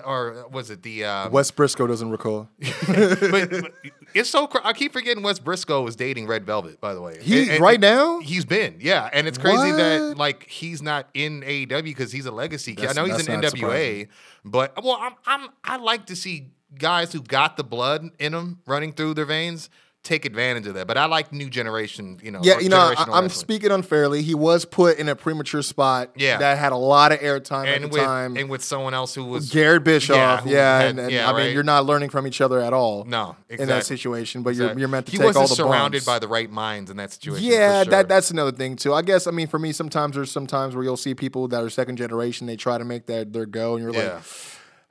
or 0.06 0.46
was 0.50 0.70
it 0.70 0.82
the 0.84 1.04
um, 1.06 1.32
Wes 1.32 1.52
Brisco 1.52 1.88
doesn't 1.88 2.10
recall. 2.10 2.50
but, 2.88 3.20
but 3.52 3.72
it's 4.14 4.30
so 4.30 4.48
cra- 4.48 4.62
I 4.64 4.74
keep 4.74 4.94
forgetting 4.94 5.24
Wes 5.24 5.40
Brisco 5.40 5.84
was 5.84 5.96
dating 5.96 6.28
Red 6.28 6.46
Velvet, 6.46 6.80
by 6.80 6.94
the 6.94 7.02
way. 7.02 7.18
He- 7.22 7.50
And- 7.50 7.62
right 7.62 7.76
and 7.76 7.82
now? 7.82 8.20
He's 8.20 8.46
been, 8.46 8.78
yeah, 8.80 9.10
and 9.12 9.28
it's 9.28 9.38
crazy 9.38 9.72
that 9.72 10.16
like 10.18 10.48
he's 10.48 10.82
not 10.82 11.10
in 11.14 11.42
AEW 11.42 11.84
because 11.84 12.12
he's 12.12 12.26
a 12.26 12.32
legacy 12.32 12.76
kid. 12.76 12.88
I 12.90 12.94
know 12.94 13.06
he's 13.06 13.18
that's 13.18 13.28
in 13.28 13.42
NWA, 13.42 13.50
surprising. 13.50 14.08
but 14.46 14.84
well, 14.84 14.98
I'm, 15.02 15.14
I'm 15.26 15.50
I 15.64 15.78
like 15.78 16.06
to 16.08 16.16
see 16.16 16.52
guys 16.78 17.12
who 17.14 17.22
got 17.22 17.58
the 17.58 17.64
blood 17.64 18.10
in 18.20 18.32
them 18.34 18.60
running 18.66 18.94
through 18.94 19.14
their 19.16 19.26
veins 19.26 19.70
take 20.08 20.26
advantage 20.26 20.66
of 20.68 20.74
that. 20.76 20.88
But 20.88 20.98
I 20.98 21.06
like 21.06 21.32
new 21.34 21.50
generation. 21.50 22.20
You 22.24 22.32
know, 22.32 22.40
Yeah, 22.42 22.60
you 22.60 22.70
know, 22.70 22.78
I, 22.78 22.96
I'm 22.98 23.24
wrestling. 23.24 23.30
speaking 23.30 23.72
unfairly. 23.72 24.22
He 24.22 24.34
was 24.34 24.66
put 24.66 24.98
in 24.98 25.10
a 25.10 25.16
premature 25.16 25.62
spot. 25.62 26.12
Yeah. 26.16 26.38
that 26.38 26.58
had 26.58 26.72
a 26.72 26.78
lot 26.78 27.12
of 27.12 27.20
airtime 27.20 27.68
at 27.68 27.76
and 27.76 27.84
the 27.86 27.88
with 27.90 28.02
time. 28.02 28.38
and 28.38 28.50
with 28.50 28.64
someone 28.64 28.94
else 28.94 29.14
who 29.14 29.26
was 29.26 29.52
Garrett 29.52 29.84
Bischoff, 29.84 30.44
who 30.44 30.52
yeah, 30.52 30.80
had- 30.80 30.90
and, 30.92 31.00
and 31.00 31.12
yeah, 31.12 31.30
I 31.30 31.38
mean, 31.38 31.54
you're 31.54 31.64
not 31.64 31.86
learning 31.86 32.10
from 32.10 32.26
each 32.26 32.42
other 32.42 32.60
at 32.62 32.74
all. 32.74 33.04
No, 33.06 33.36
in 33.50 33.68
that 33.68 33.86
situation, 33.86 34.42
but 34.44 34.56
you're 34.56 34.78
you're 34.80 34.88
meant 34.88 35.06
to 35.08 35.12
he 35.12 35.18
take 35.18 35.36
all 35.36 35.48
the 35.48 35.56
surrounded 35.56 35.98
bumps. 36.00 36.06
by 36.06 36.20
the 36.20 36.28
right 36.28 36.50
minds 36.50 36.90
in 36.90 36.98
that 36.98 37.12
situation. 37.14 37.44
Yeah, 37.46 37.84
sure. 37.84 37.92
that 37.92 38.08
that's 38.08 38.32
another 38.32 38.52
thing 38.52 38.76
too. 38.78 38.94
I 38.94 39.02
guess 39.02 39.28
I 39.28 39.32
mean 39.32 39.48
for 39.48 39.60
me, 39.60 39.72
sometimes 39.74 40.16
there's 40.16 40.32
sometimes 40.32 40.74
where 40.76 40.84
you'll 40.84 40.98
see 40.98 41.14
people 41.14 41.48
that 41.50 41.62
are 41.64 41.70
second 41.70 41.98
generation, 41.98 42.48
they 42.48 42.56
try 42.56 42.78
to 42.78 42.86
make 42.86 43.06
that 43.08 43.34
their 43.34 43.46
go, 43.46 43.76
and 43.76 43.84
you're 43.84 43.94
Yeah. 43.94 44.14
like, 44.16 44.24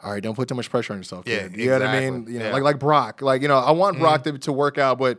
all 0.03 0.13
right, 0.13 0.23
don't 0.23 0.35
put 0.35 0.49
too 0.49 0.55
much 0.55 0.71
pressure 0.71 0.93
on 0.93 0.99
yourself. 0.99 1.25
Yeah, 1.27 1.43
kid. 1.49 1.57
you 1.57 1.67
know 1.67 1.79
what 1.79 1.83
I 1.83 2.01
mean. 2.01 2.27
You 2.27 2.39
know, 2.39 2.45
Yeah. 2.47 2.53
like 2.53 2.63
like 2.63 2.79
Brock, 2.79 3.23
like 3.23 3.43
you 3.43 3.49
know, 3.49 3.59
I 3.59 3.71
want 3.71 3.99
Brock 3.99 4.25
to, 4.25 4.37
to 4.39 4.53
work 4.53 4.79
out, 4.79 4.99
but 4.99 5.19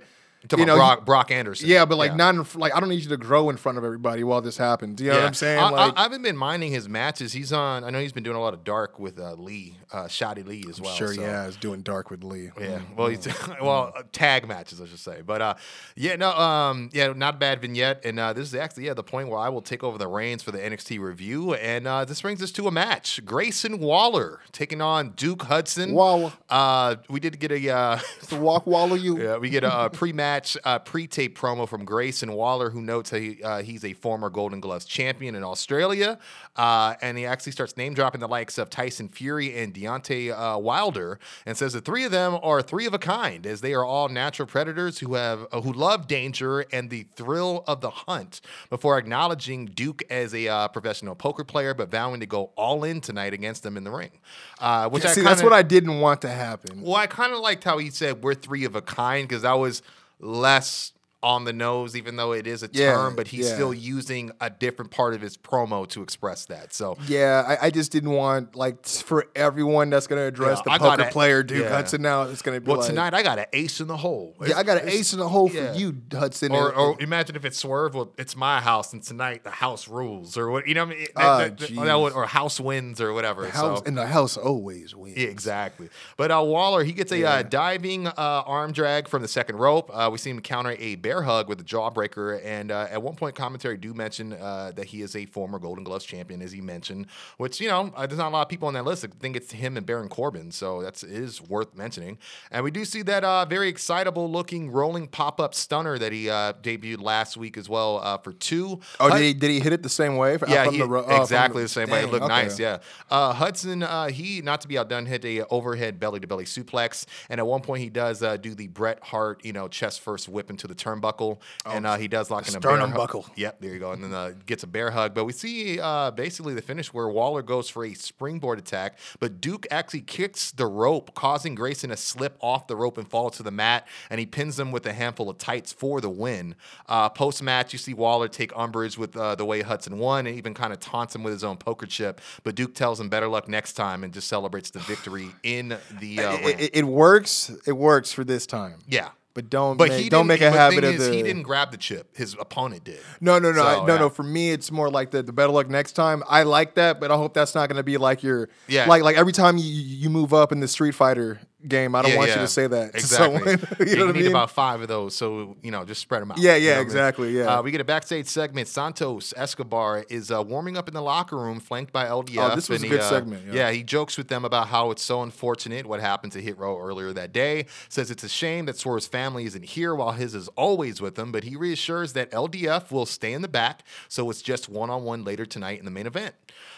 you 0.56 0.66
know, 0.66 0.76
Brock, 0.78 1.06
Brock 1.06 1.32
Anderson. 1.32 1.68
yeah, 1.68 1.84
but 1.84 1.98
like 1.98 2.16
not 2.16 2.36
in, 2.36 2.46
like 2.56 2.74
I 2.76 2.80
don't 2.80 2.88
need 2.90 3.02
you 3.04 3.10
to 3.10 3.18
grow 3.18 3.50
in 3.50 3.58
front 3.58 3.78
of 3.78 3.84
everybody 3.84 4.24
while 4.24 4.40
this 4.42 4.56
happens. 4.56 5.02
You 5.02 5.10
know 5.10 5.16
what 5.16 5.24
I'm 5.26 5.34
saying? 5.34 5.60
I, 5.60 5.70
like, 5.70 5.98
I, 5.98 6.00
I 6.00 6.04
haven't 6.04 6.22
been 6.22 6.38
minding 6.38 6.72
his 6.72 6.88
matches. 6.88 7.34
He's 7.34 7.52
on. 7.52 7.84
I 7.84 7.90
know 7.90 8.00
he's 8.00 8.14
been 8.14 8.24
doing 8.24 8.38
a 8.38 8.40
lot 8.40 8.54
of 8.54 8.64
dark 8.64 9.00
with 9.00 9.20
uh, 9.20 9.34
Lee, 9.34 9.78
uh, 9.92 10.04
Shotty 10.06 10.46
Lee 10.46 10.66
as 10.70 10.80
well. 10.82 10.94
sure, 10.94 11.14
so. 11.14 11.22
yeah, 11.22 11.48
it's 11.48 11.58
doing 11.58 11.82
dark 11.82 12.10
with 12.10 12.24
Lee. 12.24 12.52
Yeah, 12.60 12.80
Mm. 12.80 12.96
well, 12.96 13.08
he's 13.08 13.28
well 13.62 13.94
uh, 13.96 14.04
tag 14.12 14.48
matches, 14.48 14.82
I 14.82 14.86
should 14.86 15.00
say, 15.00 15.22
but 15.26 15.42
uh, 15.42 15.54
yeah, 15.96 16.16
no, 16.16 16.32
um, 16.32 16.90
yeah, 16.94 17.14
not 17.16 17.36
a 17.36 17.38
bad 17.38 17.62
vignette, 17.62 18.04
and 18.06 18.20
uh, 18.20 18.34
this 18.34 18.48
is 18.48 18.56
actually 18.56 18.86
yeah 18.86 18.94
the 18.94 19.04
point 19.04 19.30
where 19.30 19.40
I 19.40 19.50
will 19.50 19.62
take 19.62 19.84
over 19.84 19.98
the 19.98 20.08
reins 20.08 20.44
for 20.44 20.52
the 20.52 20.60
NXT 20.60 21.00
review, 21.00 21.54
and 21.56 21.88
uh, 21.88 22.06
this 22.06 22.22
brings 22.22 22.42
us 22.44 22.52
to 22.54 22.68
a 22.68 22.72
match: 22.72 23.24
Grayson 23.26 23.80
Waller 23.80 24.40
taking 24.52 24.82
on 24.82 25.12
Duke 25.12 25.44
Hudson. 25.44 25.94
Waller. 25.94 26.34
Uh, 26.50 26.96
we 27.10 27.20
did 27.20 27.40
get 27.40 27.52
a 27.52 27.70
uh, 27.70 28.00
to 28.28 28.36
walk 28.38 28.68
wallow 28.68 28.96
you. 28.96 29.22
yeah, 29.22 29.38
we 29.38 29.50
get 29.50 29.64
a, 29.64 29.74
uh 29.74 29.90
pre-match, 29.98 30.58
uh, 30.64 30.80
pre-tape 30.80 31.38
promo 31.38 31.68
from 31.68 31.86
Grayson 31.86 32.32
Waller, 32.34 32.70
who 32.70 32.82
notes 32.82 33.10
that 33.12 33.22
he, 33.22 33.42
uh, 33.44 33.62
he's 33.62 33.84
a 33.86 33.94
former 33.94 34.30
Golden 34.30 34.60
Gloves 34.60 34.86
champion 34.86 35.34
in 35.36 35.44
Australia, 35.44 36.20
uh, 36.58 36.96
and 37.02 37.18
he 37.18 37.26
actually 37.26 37.52
starts 37.52 37.78
name 37.78 37.94
dropping 37.94 38.20
the 38.20 38.28
likes 38.28 38.58
of 38.58 38.70
Tyson 38.70 39.08
Fury 39.10 39.58
and 39.58 39.74
Deontay 39.74 40.32
uh, 40.32 40.58
Wilder, 40.58 41.20
and 41.46 41.56
says 41.56 41.74
the 41.74 41.82
three 41.82 42.04
of 42.04 42.12
them 42.12 42.38
are 42.42 42.62
three 42.62 42.86
of 42.86 42.94
a 42.94 43.00
kind, 43.00 43.46
as 43.46 43.62
they 43.62 43.74
are 43.74 43.86
all 43.86 44.10
natural 44.10 44.48
predators 44.48 45.00
who 45.00 45.14
have 45.14 45.46
uh, 45.52 45.62
who 45.62 45.72
love 45.72 46.08
danger 46.08 46.66
and 46.72 46.90
the 46.90 47.04
thrill 47.16 47.64
of 47.68 47.82
the 47.82 47.90
hunt. 47.90 48.42
Before 48.70 48.98
acknowledging 48.98 49.68
Duke 49.68 50.04
as 50.10 50.34
a 50.34 50.48
uh, 50.48 50.68
professional 50.70 51.16
poker 51.16 51.44
player, 51.44 51.74
but 51.74 51.90
vowing 51.90 52.20
to 52.20 52.26
go 52.26 52.52
all 52.56 52.84
in 52.84 53.02
tonight 53.02 53.34
against 53.34 53.64
them 53.64 53.78
in 53.78 53.84
the 53.84 53.92
ring, 53.92 54.12
uh, 54.60 54.90
which 54.90 55.06
I 55.06 55.10
See, 55.10 55.16
kinda, 55.16 55.30
that's 55.30 55.44
what 55.44 55.54
I 55.54 55.62
didn't 55.62 56.00
want 56.00 56.22
to 56.22 56.30
happen. 56.30 56.82
well, 56.82 56.96
I 56.96 57.08
kind 57.08 57.34
of 57.34 57.40
liked 57.40 57.64
how 57.64 57.78
he 57.78 57.90
said 57.90 58.24
we're 58.24 58.34
three 58.34 58.66
of 58.66 58.76
a 58.76 58.82
kind 58.82 59.28
because 59.28 59.44
that 59.44 59.54
was 59.54 59.82
less 60.20 60.94
on 61.24 61.46
the 61.46 61.54
nose, 61.54 61.96
even 61.96 62.16
though 62.16 62.32
it 62.32 62.46
is 62.46 62.62
a 62.62 62.70
Yeah, 62.72 62.94
term, 62.94 63.16
but 63.16 63.28
he's 63.28 63.48
yeah. 63.48 63.56
still 63.56 63.74
using 63.74 64.32
a 64.40 64.52
different 64.52 64.92
part 64.92 65.16
of 65.16 65.22
his 65.22 65.36
promo 65.36 65.88
to 65.90 66.04
express 66.04 66.46
that. 66.46 66.74
So 66.74 66.96
Yeah, 67.08 67.44
I, 67.60 67.68
I 67.68 67.70
just 67.72 67.92
didn't 67.92 68.12
want 68.12 68.56
like 68.56 68.86
for 68.86 69.26
everyone 69.36 69.90
that's 69.90 70.06
gonna 70.06 70.28
address 70.28 70.60
Yeah, 70.60 70.64
the 70.66 70.72
I 70.72 70.78
poker 70.78 70.98
gotta- 70.98 71.12
player 71.12 71.42
Duke. 71.42 71.68
Hudson 71.68 72.04
now. 72.04 72.24
It's 72.24 72.44
gonna 72.44 72.62
be 72.62 72.70
well, 72.70 72.80
like, 72.82 72.90
tonight 72.90 73.14
I 73.16 73.24
got 73.24 73.40
an 73.40 73.46
ace 73.52 73.82
in 73.82 73.88
the 73.88 73.98
hole. 73.98 74.36
Yeah, 74.46 74.58
I 74.60 74.64
got 74.64 74.82
an 74.82 74.90
ace 74.90 75.12
in 75.14 75.18
the 75.20 75.28
hole 75.28 75.50
for 75.50 75.74
you, 75.74 75.98
Hudson. 76.12 76.52
Or, 76.52 76.74
or 76.74 76.96
imagine 77.02 77.36
if 77.36 77.46
it's 77.46 77.58
Swerve. 77.58 77.96
Well, 77.96 78.14
it's 78.20 78.36
my 78.36 78.62
house, 78.62 78.94
and 78.94 79.02
tonight 79.02 79.44
the 79.44 79.50
house 79.50 79.88
rules, 79.88 80.38
or 80.38 80.52
what 80.52 80.68
you 80.68 80.76
know. 80.76 80.86
What 80.86 80.96
I 80.96 81.00
mean, 81.00 81.08
That- 81.16 81.58
that- 81.60 81.70
jeez. 81.70 81.84
that 81.86 82.00
would- 82.00 82.14
or 82.14 82.26
house 82.28 82.60
wins, 82.60 83.02
or 83.02 83.12
whatever. 83.14 83.42
the 83.44 83.50
house 83.52 83.80
so. 83.80 83.84
and 83.86 83.98
the 83.98 84.06
house 84.06 84.38
always 84.38 84.96
wins. 84.96 85.18
Exactly. 85.18 85.90
But 86.16 86.32
uh, 86.32 86.44
Waller, 86.44 86.84
he 86.84 86.94
gets 86.94 87.12
a 87.12 87.24
uh, 87.24 87.42
diving 87.42 88.06
uh, 88.08 88.14
arm 88.18 88.72
drag 88.72 89.08
from 89.08 89.24
the 89.24 89.28
second 89.28 89.56
rope. 89.58 89.90
Uh, 89.92 90.10
we 90.12 90.18
see 90.20 90.30
him 90.30 90.40
counter 90.42 90.76
a 90.78 90.96
bear 91.08 91.22
hug 91.22 91.48
with 91.48 91.62
a 91.62 91.64
jawbreaker. 91.64 92.44
And 92.44 92.70
uh, 92.70 92.88
at 92.92 93.02
one 93.02 93.16
point, 93.16 93.34
commentary 93.34 93.78
do 93.78 93.94
mention 93.94 94.34
uh, 94.34 94.74
that 94.76 94.88
he 94.88 95.02
is 95.02 95.16
a 95.16 95.26
former 95.26 95.58
Golden 95.58 95.86
Gloves 95.86 96.04
champion, 96.04 96.42
as 96.42 96.52
he 96.52 96.60
mentioned, 96.60 97.08
which, 97.38 97.62
you 97.62 97.70
know, 97.70 97.94
uh, 97.96 98.06
there's 98.06 98.18
not 98.18 98.28
a 98.28 98.36
lot 98.36 98.42
of 98.42 98.50
people 98.50 98.68
on 98.68 98.74
that 98.74 98.84
list. 98.84 99.06
I 99.06 99.10
think 99.20 99.38
it's 99.38 99.54
him 99.54 99.78
and 99.78 99.86
Baron 99.86 100.10
Corbin. 100.10 100.52
So 100.52 100.82
that's 100.82 101.04
worth 101.50 101.76
mentioning. 101.76 102.18
And 102.52 102.64
we 102.66 102.72
do 102.72 102.84
see 102.84 103.04
that 103.04 103.24
uh, 103.24 103.46
very 103.46 103.70
excitable 103.70 104.30
looking 104.30 104.70
rolling 104.70 105.08
pop 105.08 105.40
up 105.40 105.56
stunner 105.56 105.98
that 105.98 106.12
he 106.12 106.30
uh, 106.30 106.54
debuted 106.62 107.02
last 107.02 107.38
week 107.38 107.58
as 107.58 107.70
well 107.70 108.00
uh, 108.04 108.18
for 108.18 108.34
two. 108.34 108.82
Oh, 109.00 109.10
Hud- 109.10 109.18
did 109.18 109.24
he 109.24 109.34
did 109.34 109.52
he 109.52 109.60
hit 109.62 109.72
it 109.72 109.84
the 109.84 109.90
same 109.90 110.18
way? 110.18 110.38
Yeah, 110.48 110.70
he, 110.70 110.80
the, 110.80 111.22
exactly 111.22 111.64
the, 111.64 111.70
same 111.70 111.90
way. 111.90 112.04
It 112.04 112.12
looked 112.12 112.26
okay. 112.26 112.44
nice. 112.44 112.60
Yeah. 112.60 112.80
Uh, 113.10 113.32
Hudson, 113.34 113.84
uh, 113.84 114.08
he 114.08 114.42
not 114.42 114.62
to 114.62 114.68
be 114.68 114.78
outdone, 114.78 115.06
hit 115.06 115.24
a 115.24 115.46
overhead 115.48 116.00
belly 116.00 116.20
to 116.20 116.28
belly 116.28 116.46
suplex, 116.46 117.06
and 117.30 117.40
at 117.40 117.48
one 117.48 117.62
point 117.62 117.82
he 117.82 117.90
does 117.90 118.22
uh, 118.22 118.36
do 118.36 118.54
the 118.54 118.68
Bret 118.68 119.02
Hart, 119.04 119.46
you 119.46 119.54
know, 119.54 119.70
chest 119.70 120.02
first 120.02 120.28
whip 120.28 120.50
into 120.50 120.68
the 120.68 120.76
turnbuckle, 121.02 121.40
and 121.66 121.86
uh, 121.86 121.98
he 121.98 122.08
does 122.08 122.30
lock 122.32 122.48
in 122.48 122.56
a 122.56 122.60
bear 122.60 122.72
sternum 122.72 122.90
hug. 122.92 122.98
buckle. 122.98 123.26
Yep, 123.36 123.58
there 123.62 123.74
you 123.74 123.80
go, 123.80 123.92
and 123.92 124.04
then 124.04 124.14
uh, 124.14 124.34
gets 124.46 124.64
a 124.64 124.68
bear 124.68 124.92
hug. 124.92 125.14
But 125.14 125.26
we 125.26 125.34
see 125.34 125.80
uh, 125.80 126.12
basically 126.12 126.54
the 126.54 126.62
finish 126.62 126.94
where 126.94 127.08
Waller 127.08 127.42
goes 127.42 127.70
for 127.70 127.86
a 127.86 127.94
springboard 127.94 128.60
attack, 128.60 128.98
but 129.20 129.42
Duke 129.42 129.66
actually 129.72 130.02
kicks 130.02 130.52
the 130.52 130.66
rope, 130.68 131.14
causing 131.14 131.56
Grayson 131.56 131.90
to 131.90 131.98
slip 131.98 132.38
off 132.42 132.68
the 132.68 132.76
rope 132.76 132.98
and 132.98 133.10
fall 133.10 133.30
to 133.32 133.44
the 133.44 133.52
mat, 133.52 133.88
and 134.10 134.20
he 134.20 134.26
pins 134.26 134.60
him 134.60 134.72
with 134.72 134.86
a 134.86 134.94
handful 134.94 135.30
of 135.30 135.38
tights 135.38 135.72
for 135.74 136.02
the 136.02 136.10
win. 136.10 136.56
Uh, 136.88 137.10
Post 137.10 137.42
match, 137.42 137.74
you 137.74 137.80
see 137.80 137.94
Waller 137.94 138.28
take 138.28 138.52
umbrage 138.56 138.98
with 138.98 139.16
uh, 139.18 139.36
the 139.36 139.46
way 139.46 139.62
Hudson 139.62 139.98
won, 139.98 140.28
and 140.28 140.38
even 140.38 140.54
kind 140.54 140.72
of 140.74 140.80
taunts 140.80 141.16
him 141.16 141.24
with 141.24 141.34
his 141.34 141.44
own 141.44 141.58
poker 141.58 141.86
chip. 141.86 142.22
But 142.44 142.56
Duke 142.56 142.74
tells 142.76 143.00
him 143.00 143.10
better 143.10 143.28
luck 143.28 143.48
next 143.48 143.74
time 143.74 144.04
and 144.04 144.14
just 144.14 144.28
celebrates 144.28 144.70
the 144.70 144.80
victory 144.80 145.30
in 145.44 145.78
the 146.00 146.20
uh, 146.20 146.34
It, 146.38 146.60
it, 146.60 146.70
it 146.78 146.84
works. 146.86 147.52
It 147.66 147.74
works 147.74 148.12
for 148.12 148.24
this 148.24 148.46
time. 148.46 148.76
yeah. 148.88 149.10
But 149.38 149.52
don't 149.52 149.78
But 149.78 149.90
make, 149.90 150.02
he 150.02 150.10
don't 150.10 150.26
make 150.26 150.42
a 150.42 150.50
habit 150.50 150.84
of 150.84 150.96
is, 150.96 151.08
the. 151.10 151.14
He 151.14 151.22
didn't 151.22 151.44
grab 151.44 151.70
the 151.70 151.78
chip. 151.78 152.18
His 152.18 152.34
opponent 152.40 152.84
did. 152.86 153.00
No, 153.22 153.38
no, 153.38 153.52
no, 153.52 153.62
So, 153.62 153.68
I- 153.68 153.86
no, 153.86 153.94
yeah. 153.94 154.00
no. 154.00 154.10
For 154.10 154.24
me, 154.24 154.50
it's 154.50 154.72
more 154.72 154.90
like 154.90 155.12
the, 155.12 155.22
the 155.22 155.32
better 155.32 155.52
luck 155.52 155.70
next 155.70 155.92
time. 155.92 156.24
I 156.28 156.42
like 156.42 156.74
that, 156.74 157.00
but 157.00 157.12
I 157.12 157.18
hope 157.18 157.36
that's 157.36 157.54
not 157.54 157.70
going 157.70 157.78
to 157.78 157.84
be 157.84 157.98
like 157.98 158.24
your 158.24 158.50
Yeah. 158.68 158.88
Like 158.88 159.04
like 159.04 159.16
every 159.16 159.34
time 159.34 159.58
you 159.60 159.64
you 159.72 160.10
move 160.10 160.34
up 160.34 160.52
in 160.52 160.60
the 160.60 160.68
Street 160.68 160.96
Fighter 160.96 161.40
game, 161.68 161.96
I 161.96 162.02
don't 162.02 162.12
Yeah, 162.12 162.18
want 162.18 162.30
yeah. 162.30 162.36
you 162.36 162.42
to 162.42 162.48
say 162.48 162.68
that. 162.68 162.92
to 162.94 162.98
Exactly. 162.98 163.40
someone. 163.58 163.68
You 163.88 163.96
know 163.98 164.08
I 164.10 164.12
need 164.12 164.20
mean? 164.22 164.28
about 164.28 164.52
five 164.52 164.82
of 164.82 164.88
those, 164.88 165.16
so 165.16 165.56
you 165.62 165.72
know, 165.72 165.86
just 165.86 166.02
spread 166.02 166.22
them 166.22 166.32
out. 166.32 166.38
Yeah, 166.40 166.56
You 166.56 166.66
yeah, 166.66 166.70
know 166.70 166.72
what 166.72 166.76
I 166.76 166.80
mean? 166.80 166.86
exactly, 166.88 167.32
yeah. 167.38 167.44
Uh, 167.58 167.62
we 167.62 167.72
get 167.72 167.82
a 167.82 167.86
backstage 167.86 168.28
segment. 168.28 168.68
Santos 168.68 169.34
Escobar 169.38 170.06
is 170.10 170.32
uh, 170.32 170.42
warming 170.44 170.78
up 170.78 170.88
in 170.88 170.94
the 170.94 171.02
locker 171.02 171.38
room, 171.38 171.60
flanked 171.60 171.92
by 171.94 172.06
LDF. 172.06 172.52
Oh, 172.52 172.56
this 172.56 172.70
was 172.70 172.82
and 172.82 172.92
a 172.92 172.94
he, 172.94 172.98
good 172.98 173.02
uh, 173.06 173.10
segment, 173.10 173.44
yeah. 173.54 173.72
he 173.72 173.84
jokes 173.84 174.18
with 174.18 174.28
them 174.28 174.46
about 174.46 174.68
how 174.68 174.92
it's 174.92 175.04
so 175.04 175.22
unfortunate 175.22 175.86
what 175.86 176.00
happened 176.00 176.34
to 176.34 176.42
Hit 176.42 176.58
Row 176.58 176.80
earlier 176.80 177.14
that 177.14 177.32
day. 177.34 177.66
Says 177.90 178.10
it's 178.12 178.24
a 178.24 178.30
shame 178.30 178.66
that 178.66 178.78
Swerve's 178.78 179.08
family 179.08 179.46
isn't 179.46 179.66
here 179.66 179.94
while 179.96 180.12
his 180.14 180.34
is 180.36 180.48
always 180.50 181.02
with 181.02 181.18
him, 181.18 181.32
but 181.32 181.44
he 181.44 181.56
reassures 181.56 182.14
that 182.14 182.32
LDF 182.32 182.92
will 182.92 183.06
stay 183.06 183.34
in 183.34 183.42
the 183.42 183.48
back, 183.48 183.84
so 184.08 184.30
it's 184.30 184.42
just 184.42 184.70
one 184.70 184.90
on 184.90 185.04
one 185.04 185.24
later 185.24 185.46
tonight 185.46 185.80
in 185.80 185.86
the 185.86 185.92
main 185.92 186.08
event. 186.08 186.34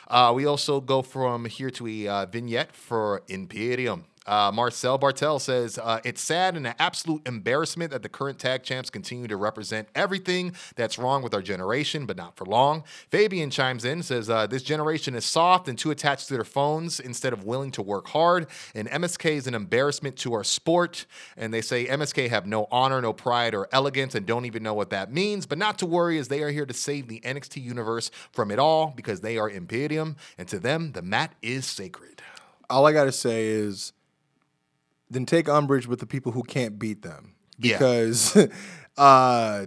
Uh, 0.08 0.32
we 0.36 0.46
also 0.46 0.82
go 0.82 1.02
from 1.02 1.46
here 1.46 1.70
to 1.70 1.86
a 1.88 2.08
uh, 2.08 2.26
vignette 2.26 2.72
for 2.76 3.22
Imperium. 3.28 4.06
Uh, 4.30 4.52
Marcel 4.54 5.00
Barthel 5.00 5.42
says 5.42 5.80
uh, 5.80 6.00
it's 6.04 6.22
sad 6.22 6.56
and 6.56 6.68
an 6.68 6.76
absolute 6.78 7.28
embarrassment 7.28 7.90
that 7.90 8.04
the 8.04 8.10
current 8.10 8.38
tag 8.38 8.62
champs 8.62 8.92
continue 8.92 9.28
to 9.28 9.36
represent 9.36 9.88
everything 9.96 10.54
that's 10.76 11.00
wrong 11.00 11.24
with 11.24 11.34
our 11.34 11.42
generation, 11.42 12.06
but 12.06 12.16
not 12.16 12.36
for 12.36 12.46
long. 12.46 12.84
Fabian 13.10 13.50
chimes 13.50 13.86
in 13.86 14.04
says 14.04 14.30
uh, 14.30 14.46
this 14.46 14.62
generation 14.62 15.16
is 15.16 15.26
soft 15.26 15.68
and 15.68 15.80
too 15.80 15.90
attached 15.90 16.28
to 16.28 16.36
their 16.36 16.44
phones 16.44 17.00
instead 17.00 17.34
of 17.34 17.44
willing 17.44 17.72
to 17.72 17.82
work 17.82 18.10
hard. 18.10 18.46
And 18.76 18.88
MSK 18.88 19.32
is 19.32 19.48
an 19.48 19.56
embarrassment 19.56 20.16
to 20.18 20.34
our 20.34 20.44
sport. 20.44 21.08
And 21.36 21.52
they 21.52 21.62
say 21.62 21.88
MSK 21.88 22.30
have 22.30 22.46
no 22.46 22.68
honor, 22.70 23.02
no 23.02 23.14
pride, 23.14 23.56
or 23.56 23.68
elegance, 23.72 24.14
and 24.14 24.28
don't 24.28 24.46
even 24.46 24.62
know 24.62 24.76
what 24.76 24.92
that 24.92 25.12
means. 25.12 25.48
But 25.48 25.58
not 25.58 25.80
to 25.80 25.88
worry, 25.88 26.20
as 26.20 26.28
they 26.28 26.44
are 26.44 26.52
here 26.52 26.68
to 26.68 26.74
save 26.76 27.08
the 27.08 27.20
NXT 27.22 27.64
universe 27.64 28.12
from 28.32 28.52
it 28.52 28.60
all 28.60 28.94
because 28.96 29.22
they 29.22 29.40
are 29.40 29.50
Imperium, 29.50 30.18
and 30.38 30.48
to 30.50 30.60
them 30.60 30.92
the 30.92 31.02
mat 31.02 31.34
is 31.42 31.66
sacred. 31.66 32.22
All 32.70 32.86
I 32.86 32.92
got 32.92 33.06
to 33.06 33.12
say 33.12 33.48
is, 33.48 33.94
then 35.10 35.26
take 35.26 35.50
umbrage 35.50 35.88
with 35.88 36.00
the 36.00 36.06
people 36.06 36.32
who 36.32 36.44
can't 36.44 36.78
beat 36.80 37.02
them 37.02 37.36
Yeah. 37.58 37.78
because 37.78 38.38
uh, 38.98 39.66